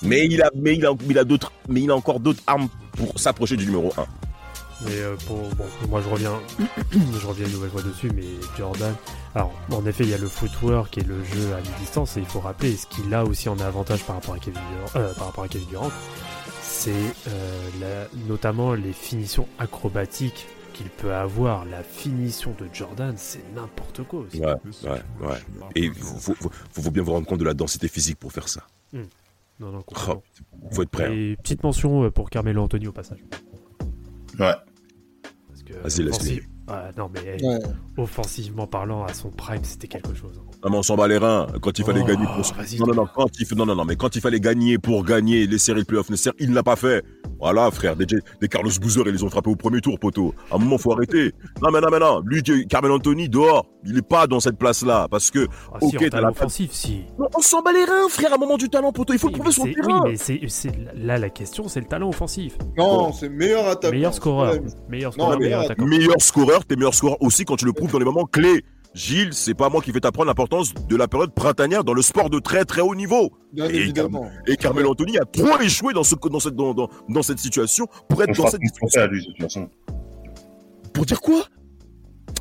Mais 0.00 0.26
il 0.26 0.40
a, 0.42 0.50
mais 0.54 0.76
il 0.76 0.86
a, 0.86 0.92
il 1.08 1.18
a 1.18 1.24
d'autres, 1.24 1.52
mais 1.68 1.82
il 1.82 1.90
a 1.90 1.96
encore 1.96 2.20
d'autres 2.20 2.42
armes 2.46 2.68
pour 2.92 3.18
s'approcher 3.18 3.56
du 3.56 3.66
numéro 3.66 3.92
1. 3.98 4.06
Mais 4.84 4.96
euh, 5.00 5.16
pour, 5.26 5.36
bon, 5.56 5.64
moi 5.88 6.00
je 6.00 6.08
reviens, 6.08 6.34
je 6.92 7.26
reviens 7.26 7.46
une 7.46 7.52
nouvelle 7.52 7.70
fois 7.70 7.82
dessus, 7.82 8.10
mais 8.14 8.24
Jordan. 8.56 8.94
Alors, 9.34 9.52
en 9.72 9.84
effet, 9.86 10.04
il 10.04 10.10
y 10.10 10.14
a 10.14 10.18
le 10.18 10.28
footwork 10.28 10.96
et 10.98 11.02
le 11.02 11.22
jeu 11.24 11.52
à 11.54 11.60
mi-distance, 11.60 12.16
et 12.16 12.20
il 12.20 12.26
faut 12.26 12.40
rappeler 12.40 12.76
ce 12.76 12.86
qu'il 12.86 13.12
a 13.12 13.24
aussi 13.24 13.48
en 13.48 13.58
avantage 13.58 14.04
par 14.04 14.16
rapport 14.16 14.34
à 14.34 14.38
Kevin 14.38 14.60
Durant, 14.70 15.00
euh, 15.04 15.12
par 15.14 15.26
rapport 15.26 15.44
à 15.44 15.48
Kevin 15.48 15.66
Durant, 15.68 15.90
c'est 16.62 16.92
euh, 17.28 17.68
la- 17.80 18.08
notamment 18.28 18.74
les 18.74 18.92
finitions 18.92 19.48
acrobatiques 19.58 20.46
qu'il 20.74 20.90
peut 20.90 21.12
avoir. 21.12 21.64
La 21.64 21.82
finition 21.82 22.54
de 22.60 22.68
Jordan, 22.72 23.14
c'est 23.16 23.42
n'importe 23.56 24.04
quoi 24.04 24.20
aussi. 24.20 24.38
Ouais, 24.38 24.54
ouais, 24.84 25.02
ouais. 25.28 25.36
Et 25.74 25.90
faut, 25.90 26.18
faut, 26.18 26.34
faut, 26.34 26.82
faut 26.82 26.90
bien 26.92 27.02
vous 27.02 27.12
rendre 27.12 27.26
compte 27.26 27.40
de 27.40 27.44
la 27.44 27.54
densité 27.54 27.88
physique 27.88 28.18
pour 28.18 28.30
faire 28.32 28.48
ça. 28.48 28.62
Non, 28.92 29.72
non, 29.72 29.82
complètement. 29.82 30.22
Oh, 30.62 30.68
faut 30.70 30.82
être 30.82 30.90
prêt. 30.90 31.06
hein. 31.06 31.12
Et 31.12 31.36
petite 31.42 31.64
mention 31.64 32.08
pour 32.12 32.30
Carmelo 32.30 32.62
Anthony 32.62 32.86
au 32.86 32.92
passage. 32.92 33.18
Ouais. 34.38 34.52
Parce 35.82 35.96
que 35.96 36.02
Vas-y, 36.02 36.42
non, 36.96 37.10
mais 37.12 37.42
Ouais. 37.44 37.58
offensivement 37.96 38.66
parlant, 38.66 39.04
à 39.04 39.12
son 39.14 39.30
prime, 39.30 39.64
c'était 39.64 39.88
quelque 39.88 40.14
chose. 40.14 40.32
hein. 40.38 40.44
Non, 40.64 40.70
mais 40.72 40.76
on 40.78 40.82
s'en 40.82 40.96
bat 40.96 41.06
les 41.06 41.18
reins. 41.18 41.46
Quand 41.62 41.78
il 41.78 41.84
fallait 41.84 42.00
Oh, 42.02 42.06
gagner 42.06 42.24
pour. 42.26 42.36
Non, 42.80 42.86
non, 42.88 42.94
non, 43.02 43.08
quand 43.14 43.28
il... 43.38 43.56
non, 43.56 43.64
non, 43.66 43.76
non, 43.76 43.84
mais 43.84 43.94
quand 43.94 44.16
il 44.16 44.20
fallait 44.20 44.40
gagner 44.40 44.76
pour 44.78 45.04
gagner 45.04 45.46
les 45.46 45.58
séries 45.58 45.82
de 45.82 45.86
playoffs 45.86 46.10
nécessaires, 46.10 46.32
il 46.40 46.50
ne 46.50 46.54
l'a 46.56 46.64
pas 46.64 46.74
fait. 46.74 47.04
Voilà, 47.38 47.70
frère, 47.70 47.94
des, 47.94 48.06
des 48.06 48.48
Carlos 48.48 48.70
Boozer, 48.80 49.04
ils 49.06 49.12
les 49.12 49.22
ont 49.22 49.30
frappés 49.30 49.50
au 49.50 49.54
premier 49.56 49.80
tour, 49.80 49.98
poteau. 50.00 50.34
À 50.50 50.56
un 50.56 50.58
moment, 50.58 50.76
faut 50.76 50.92
arrêter. 50.92 51.32
Non, 51.62 51.70
mais 51.70 51.80
non, 51.80 51.88
mais 51.92 52.00
non. 52.00 52.20
Lui, 52.24 52.42
Carmel 52.66 52.90
Anthony, 52.90 53.28
dehors, 53.28 53.66
il 53.84 53.96
est 53.96 54.02
pas 54.06 54.26
dans 54.26 54.40
cette 54.40 54.58
place-là. 54.58 55.06
Parce 55.08 55.30
que, 55.30 55.46
Ah, 55.72 55.76
Ok, 55.80 55.90
si, 55.90 55.96
en 55.96 56.00
t'as 56.00 56.08
talent 56.10 56.22
la- 56.24 56.30
offensif, 56.32 56.72
si. 56.72 57.02
Non, 57.20 57.28
on 57.36 57.40
s'en 57.40 57.62
bat 57.62 57.72
les 57.72 57.84
reins, 57.84 58.08
frère, 58.08 58.32
à 58.32 58.34
un 58.34 58.38
moment 58.38 58.56
du 58.56 58.68
talent, 58.68 58.90
poteau. 58.90 59.12
Il 59.12 59.20
faut 59.20 59.28
Oui, 59.28 59.34
le 59.34 59.38
prouver 59.38 59.52
sur 59.52 59.64
le 59.66 59.74
terrain. 59.74 60.00
Oui, 60.04 60.10
mais 60.10 60.16
c'est, 60.16 60.40
c'est- 60.48 60.72
là, 60.96 61.18
la 61.18 61.30
question, 61.30 61.68
c'est 61.68 61.78
le 61.80 61.86
talent 61.86 62.08
offensif. 62.08 62.58
Non, 62.76 63.12
c'est 63.12 63.28
meilleur 63.28 63.68
attaquant. 63.68 63.94
meilleur 63.94 64.14
scoreur. 64.14 64.54
Meilleur 64.88 65.12
Non, 65.12 65.24
scoreur, 65.26 65.38
meilleur 65.38 65.60
attaquant. 65.60 65.86
Meilleur 65.86 66.20
scoreur, 66.20 66.57
t'es 66.66 66.76
meilleur 66.76 66.94
scoreur 66.94 67.20
aussi 67.22 67.44
quand 67.44 67.56
tu 67.56 67.64
le 67.64 67.72
prouves 67.72 67.92
dans 67.92 67.98
les 67.98 68.04
moments 68.04 68.24
clés. 68.24 68.64
Gilles, 68.94 69.32
c'est 69.32 69.54
pas 69.54 69.68
moi 69.68 69.80
qui 69.82 69.92
vais 69.92 70.00
t'apprendre 70.00 70.28
l'importance 70.28 70.72
de 70.74 70.96
la 70.96 71.08
période 71.08 71.32
printanière 71.34 71.84
dans 71.84 71.92
le 71.92 72.02
sport 72.02 72.30
de 72.30 72.38
très 72.38 72.64
très 72.64 72.80
haut 72.80 72.94
niveau. 72.94 73.30
Bien 73.52 73.68
Et 73.68 73.76
évidemment. 73.76 74.30
Et 74.46 74.56
Carmel 74.56 74.86
Anthony 74.86 75.18
a 75.18 75.24
trop 75.24 75.60
échoué 75.60 75.92
dans, 75.92 76.04
ce, 76.04 76.14
dans, 76.14 76.40
cette, 76.40 76.54
dans, 76.54 76.74
dans, 76.74 76.88
dans 77.08 77.22
cette 77.22 77.38
situation 77.38 77.86
pour 78.08 78.22
être 78.22 78.38
On 78.38 78.42
dans 78.44 78.48
cette 78.50 78.60
plus 78.60 78.70
penser 78.80 78.98
à 78.98 79.06
lui, 79.06 79.20
de 79.20 79.32
toute 79.32 79.42
façon. 79.42 79.68
Pour 80.92 81.04
dire 81.04 81.20
quoi? 81.20 81.44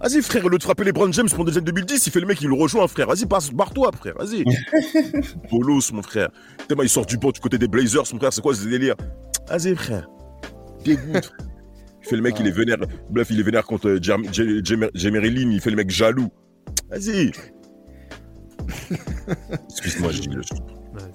Vas-y 0.02 0.22
frère, 0.22 0.46
au 0.46 0.50
lieu 0.50 0.58
de 0.58 0.64
frapper 0.64 0.84
les 0.84 0.92
Brown 0.92 1.12
James 1.12 1.30
pour 1.30 1.44
deuxième 1.44 1.64
2010, 1.64 2.06
il 2.06 2.12
fait 2.12 2.20
le 2.20 2.28
mec, 2.28 2.40
il 2.42 2.48
le 2.50 2.54
rejoint 2.54 2.88
frère. 2.88 3.08
Vas-y, 3.08 3.26
passe, 3.26 3.52
barre-toi 3.52 3.92
frère, 3.98 4.14
vas-y. 4.18 4.44
Bolos 5.52 5.92
mon 5.92 6.04
frère. 6.04 6.30
Tellement 6.68 6.84
il 6.84 6.90
sort 6.90 7.06
du 7.06 7.18
banc 7.18 7.32
du 7.32 7.40
côté 7.40 7.58
des 7.58 7.68
Blazers, 7.68 8.04
mon 8.14 8.20
frère, 8.20 8.32
c'est 8.32 8.42
quoi 8.42 8.54
ce 8.54 8.68
délire? 8.68 8.96
Vas-y 9.50 9.76
frère. 9.76 10.08
Dégoûte. 10.84 11.32
Il 12.08 12.12
fait 12.12 12.16
le 12.16 12.22
mec, 12.22 12.36
il 12.40 12.48
est 12.48 12.52
vénère. 12.52 12.78
Bref, 13.10 13.28
il 13.32 13.40
est 13.40 13.44
vénère 13.44 13.66
contre 13.66 13.90
euh, 13.90 14.00
Jeremy 14.02 14.30
Jer- 14.32 14.64
Jer- 14.64 14.90
Jeremy 14.94 15.30
Lin, 15.30 15.52
il 15.52 15.60
fait 15.60 15.70
le 15.72 15.76
mec 15.76 15.90
jaloux. 15.90 16.30
Vas-y. 16.90 17.32
Excuse-moi, 19.70 20.12
je 20.14 20.22
dis 20.22 20.30
le 20.30 20.42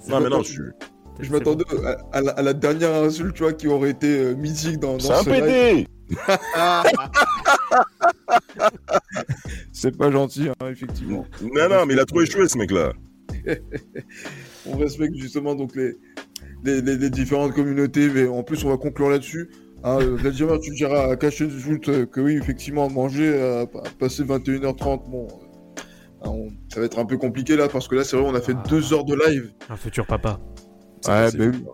Non 0.07 0.19
mais 0.21 0.29
non, 0.29 0.43
je 0.43 0.51
suis... 0.51 0.61
Je 1.19 1.31
m'attendais 1.31 1.63
à, 1.85 2.17
à 2.17 2.21
la, 2.21 2.31
à 2.31 2.41
la 2.43 2.53
dernière 2.53 2.93
insulte, 2.93 3.33
tu 3.35 3.43
vois, 3.43 3.53
qui 3.53 3.67
aurait 3.67 3.89
été 3.91 4.07
euh, 4.19 4.35
mythique 4.35 4.79
dans, 4.79 4.97
dans 4.97 4.99
C'est 4.99 5.13
un. 5.13 5.23
PD 5.23 5.87
C'est 9.71 9.97
pas 9.97 10.11
gentil, 10.11 10.49
hein, 10.49 10.67
effectivement. 10.69 11.25
Non, 11.41 11.69
non, 11.69 11.85
mais 11.85 11.93
il 11.93 11.99
a 11.99 12.05
trop 12.05 12.21
échoué 12.21 12.47
ce 12.47 12.57
mec-là. 12.57 12.93
On 14.65 14.77
respecte 14.77 15.15
justement 15.15 15.55
donc 15.55 15.75
les, 15.75 15.93
les, 16.63 16.81
les- 16.81 16.97
les 16.97 17.09
différentes 17.09 17.53
communautés, 17.53 18.09
mais 18.09 18.27
en 18.27 18.43
plus 18.43 18.63
on 18.63 18.69
va 18.69 18.77
conclure 18.77 19.09
là-dessus. 19.09 19.49
Hein, 19.83 19.97
euh, 20.01 20.15
Vladimir, 20.15 20.59
tu 20.59 20.71
diras 20.71 21.11
à 21.11 21.15
Cash 21.15 21.43
Joult 21.43 21.79
euh, 21.89 22.05
que 22.05 22.21
oui, 22.21 22.35
effectivement, 22.37 22.89
manger, 22.89 23.29
euh, 23.33 23.65
pa- 23.65 23.83
passer 23.99 24.23
21h30, 24.23 25.09
bon, 25.09 25.27
euh, 25.27 26.27
on- 26.29 26.47
ça 26.73 26.79
va 26.79 26.85
être 26.85 26.99
un 26.99 27.05
peu 27.05 27.17
compliqué 27.17 27.55
là, 27.57 27.67
parce 27.67 27.87
que 27.87 27.95
là, 27.95 28.03
c'est 28.03 28.15
vrai, 28.15 28.25
on 28.29 28.33
a 28.35 28.41
fait 28.41 28.55
Ah. 28.57 28.67
deux 28.69 28.93
heures 28.93 29.03
de 29.03 29.15
live. 29.27 29.51
Un 29.69 29.75
futur 29.75 30.05
papa. 30.07 30.39
C'est 31.01 31.11
Ouais, 31.11 31.17
passé 31.25 31.37
ben 31.37 31.51
oui. 31.53 31.65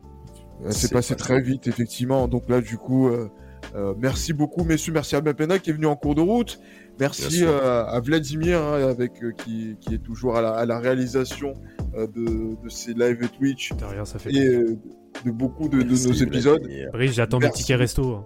Euh, 0.65 0.71
C'est 0.71 0.91
passé 0.91 1.15
très 1.15 1.39
vite, 1.39 1.67
effectivement. 1.67 2.27
Donc 2.27 2.49
là, 2.49 2.59
du 2.61 2.77
coup, 2.77 3.07
euh, 3.07 3.29
euh, 3.75 3.93
merci 3.97 4.33
beaucoup, 4.33 4.63
messieurs. 4.65 4.91
Merci 4.91 5.15
à 5.15 5.21
Bapena 5.21 5.57
qui 5.59 5.69
est 5.69 5.73
venu 5.73 5.85
en 5.85 5.95
cours 5.95 6.15
de 6.15 6.21
route. 6.21 6.59
Merci 6.99 7.43
euh, 7.45 7.85
à 7.85 7.99
Vladimir, 8.01 8.59
hein, 8.61 8.89
avec, 8.89 9.23
euh, 9.23 9.31
qui, 9.31 9.77
qui 9.79 9.93
est 9.93 10.03
toujours 10.03 10.35
à 10.35 10.41
la, 10.41 10.49
à 10.51 10.65
la 10.65 10.79
réalisation 10.79 11.53
euh, 11.78 11.78
de, 11.95 12.61
de 12.63 12.69
ces 12.69 12.93
lives 12.93 13.27
Twitch 13.37 13.71
De 13.73 13.85
rien, 13.85 14.05
ça 14.05 14.19
fait 14.19 14.31
et 14.33 14.45
euh, 14.47 14.77
de 15.25 15.31
beaucoup 15.31 15.67
de, 15.69 15.77
Merci, 15.83 16.07
nos 16.07 16.13
épisodes. 16.13 16.61
Brice, 16.93 17.13
j'attends 17.13 17.39
mes 17.39 17.49
tickets 17.51 17.77
resto. 17.79 18.15
hein. 18.15 18.25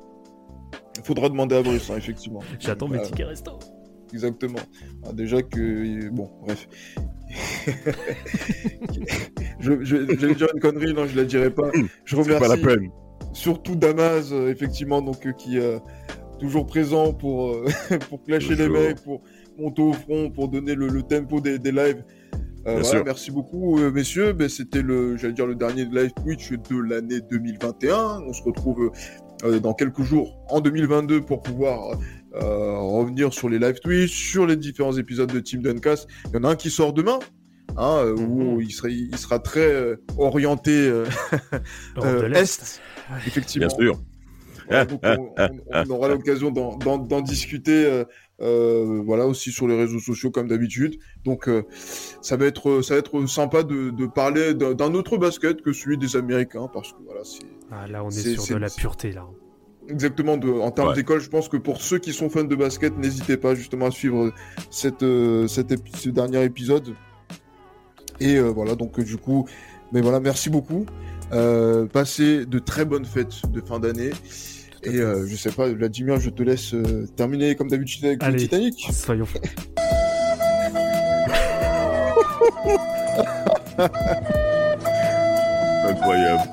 Il 0.98 1.04
faudra 1.04 1.30
demander 1.30 1.56
à 1.56 1.62
Bruce, 1.64 1.90
hein, 1.90 1.96
effectivement. 1.98 2.40
J'attends 2.60 2.88
mes 2.88 2.98
Voilà, 2.98 3.10
tickets 3.10 3.28
resto. 3.28 3.60
Exactement. 4.14 4.60
Ah, 5.06 5.12
déjà 5.14 5.42
que. 5.42 6.10
Bon, 6.10 6.30
bref. 6.44 6.68
je, 9.60 10.34
dire 10.34 10.48
une 10.54 10.60
connerie, 10.60 10.94
non, 10.94 11.08
je 11.08 11.16
la 11.18 11.24
dirai 11.26 11.50
pas. 11.50 11.72
Je 12.06 12.16
C'est 12.16 12.40
pas 12.40 12.48
la 12.48 12.54
remercie 12.56 12.62
peine. 12.62 12.90
surtout 13.34 13.76
Damas, 13.76 14.32
euh, 14.32 14.50
effectivement, 14.52 15.02
donc 15.02 15.26
euh, 15.26 15.32
qui 15.32 15.58
est 15.58 15.80
toujours 16.40 16.66
présent 16.66 17.14
pour, 17.14 17.48
euh, 17.50 17.66
pour 18.10 18.24
clasher 18.24 18.56
les 18.56 18.70
mecs, 18.70 19.02
pour 19.02 19.22
monter 19.58 19.82
au 19.82 19.94
front, 19.94 20.30
pour 20.30 20.48
donner 20.48 20.76
le, 20.76 20.88
le 20.90 21.02
tempo 21.04 21.40
des, 21.42 21.58
des 21.60 21.72
lives. 21.72 22.04
Euh, 22.66 22.80
voilà, 22.82 23.04
merci 23.04 23.30
beaucoup, 23.32 23.80
euh, 23.80 23.92
messieurs. 23.92 24.32
Ben, 24.34 24.48
C'était 24.48 24.82
le, 24.82 25.18
j'allais 25.18 25.34
dire, 25.34 25.46
le 25.48 25.56
dernier 25.56 25.86
live 25.86 26.12
Twitch 26.24 26.52
de 26.52 26.78
l'année 26.82 27.20
2021. 27.30 28.22
On 28.26 28.32
se 28.34 28.42
retrouve 28.44 28.92
euh, 29.44 29.60
dans 29.60 29.74
quelques 29.74 30.02
jours 30.04 30.38
en 30.50 30.62
2022 30.62 31.22
pour 31.22 31.42
pouvoir 31.42 31.98
euh, 32.36 32.78
revenir 32.80 33.34
sur 33.34 33.50
les 33.50 33.60
live 33.60 33.80
Twitch, 33.84 34.12
sur 34.32 34.46
les 34.48 34.56
différents 34.56 34.96
épisodes 34.98 35.32
de 35.32 35.40
Team 35.42 35.62
Duncast. 35.62 36.08
Il 36.28 36.36
y 36.36 36.38
en 36.38 36.46
a 36.46 36.50
un 36.52 36.56
qui 36.56 36.70
sort 36.70 36.94
demain. 36.94 37.20
Hein, 37.76 37.98
euh, 38.06 38.16
où 38.16 38.56
Mhm. 38.58 38.62
il, 38.62 38.72
sera, 38.72 38.90
il 38.90 39.18
sera 39.18 39.40
très 39.40 39.62
euh, 39.72 39.96
orienté. 40.18 40.72
Est, 42.04 42.82
effectivement. 43.28 43.68
Bien 43.68 43.76
sûr. 43.78 44.00
Donc 44.90 45.02
on, 45.04 45.34
on- 45.38 45.50
on 45.74 45.90
aura 45.90 46.08
l'occasion 46.08 46.50
d'en 46.52 47.22
discuter 47.22 48.04
euh, 48.42 49.02
voilà, 49.06 49.28
aussi 49.28 49.52
sur 49.52 49.68
les 49.68 49.78
réseaux 49.78 50.00
sociaux 50.00 50.32
comme 50.32 50.48
d'habitude. 50.48 50.98
Donc 51.24 51.48
euh, 51.48 51.64
ça, 52.22 52.36
va 52.38 52.46
être, 52.46 52.82
ça 52.82 52.96
va 52.96 53.00
être 53.00 53.26
sympa 53.28 53.64
de, 53.64 53.90
de 53.92 54.06
parler 54.08 54.54
d'un 54.54 54.94
autre 54.94 55.18
basket 55.18 55.62
que 55.62 55.72
celui 55.74 55.98
des 55.98 56.16
Américains 56.16 56.68
parce 56.74 56.92
que 56.94 56.98
voilà, 57.06 57.22
c'est 57.24 57.46
Ah, 57.72 57.88
là, 57.88 58.04
on 58.04 58.10
est, 58.10 58.38
sur 58.40 58.56
de 58.56 58.60
la 58.60 58.70
pureté, 58.70 59.12
là. 59.12 59.26
exactement 59.88 60.38
de, 60.38 60.50
en 60.50 60.72
termes 60.72 60.90
Ouais. 60.90 60.96
d'école. 60.96 61.20
Je 61.22 61.30
pense 61.30 61.48
que 61.50 61.58
pour 61.58 61.82
ceux 61.82 62.00
qui 62.00 62.12
sont 62.14 62.30
fans 62.30 62.44
de 62.44 62.56
basket, 62.56 62.98
n'hésitez 62.98 63.38
pas 63.38 63.54
justement 63.56 63.86
à 63.88 63.92
suivre 63.92 64.32
cette, 64.72 65.04
euh, 65.04 65.48
cet 65.48 65.72
épi- 65.72 65.96
ce 65.96 66.10
dernier 66.10 66.44
épisode. 66.44 66.96
Et 68.20 68.38
euh, 68.38 68.50
voilà, 68.50 68.76
donc 68.76 69.00
du 69.00 69.18
coup, 69.18 69.48
mais 69.92 70.02
voilà, 70.02 70.20
merci 70.20 70.50
beaucoup. 70.50 70.86
Euh, 71.32 71.86
passez 71.88 72.46
de 72.46 72.60
très 72.60 72.86
bonnes 72.86 73.06
fêtes 73.06 73.50
de 73.52 73.60
fin 73.62 73.80
d'année. 73.80 74.12
Et 74.86 74.98
euh, 75.00 75.26
je 75.28 75.36
sais 75.36 75.52
pas, 75.52 75.68
Vladimir, 75.70 76.20
je 76.20 76.30
te 76.30 76.44
laisse 76.44 76.74
euh, 76.74 77.08
terminer 77.16 77.56
comme 77.56 77.70
d'habitude 77.70 78.06
avec 78.06 78.24
le. 78.24 78.36
Titanic. 78.36 78.88
Soyons 78.92 79.26
fous. 79.26 79.40
Incroyable. 85.90 86.50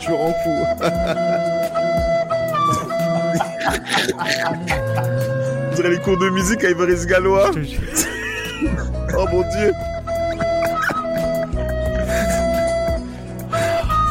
Tu 0.00 0.10
rends 0.12 0.34
fou. 0.44 0.64
Dirait 5.76 5.90
les 5.90 5.98
cours 6.00 6.18
de 6.18 6.28
musique 6.30 6.64
à 6.64 6.70
Ivaris 6.70 7.06
Gallois. 7.06 7.50
Oh 9.16 9.24
mon 9.30 9.42
dieu. 9.42 9.72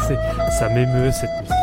C'est- 0.08 0.58
Ça 0.60 0.70
m'émeut, 0.70 1.12
cette 1.12 1.30
musique. 1.42 1.57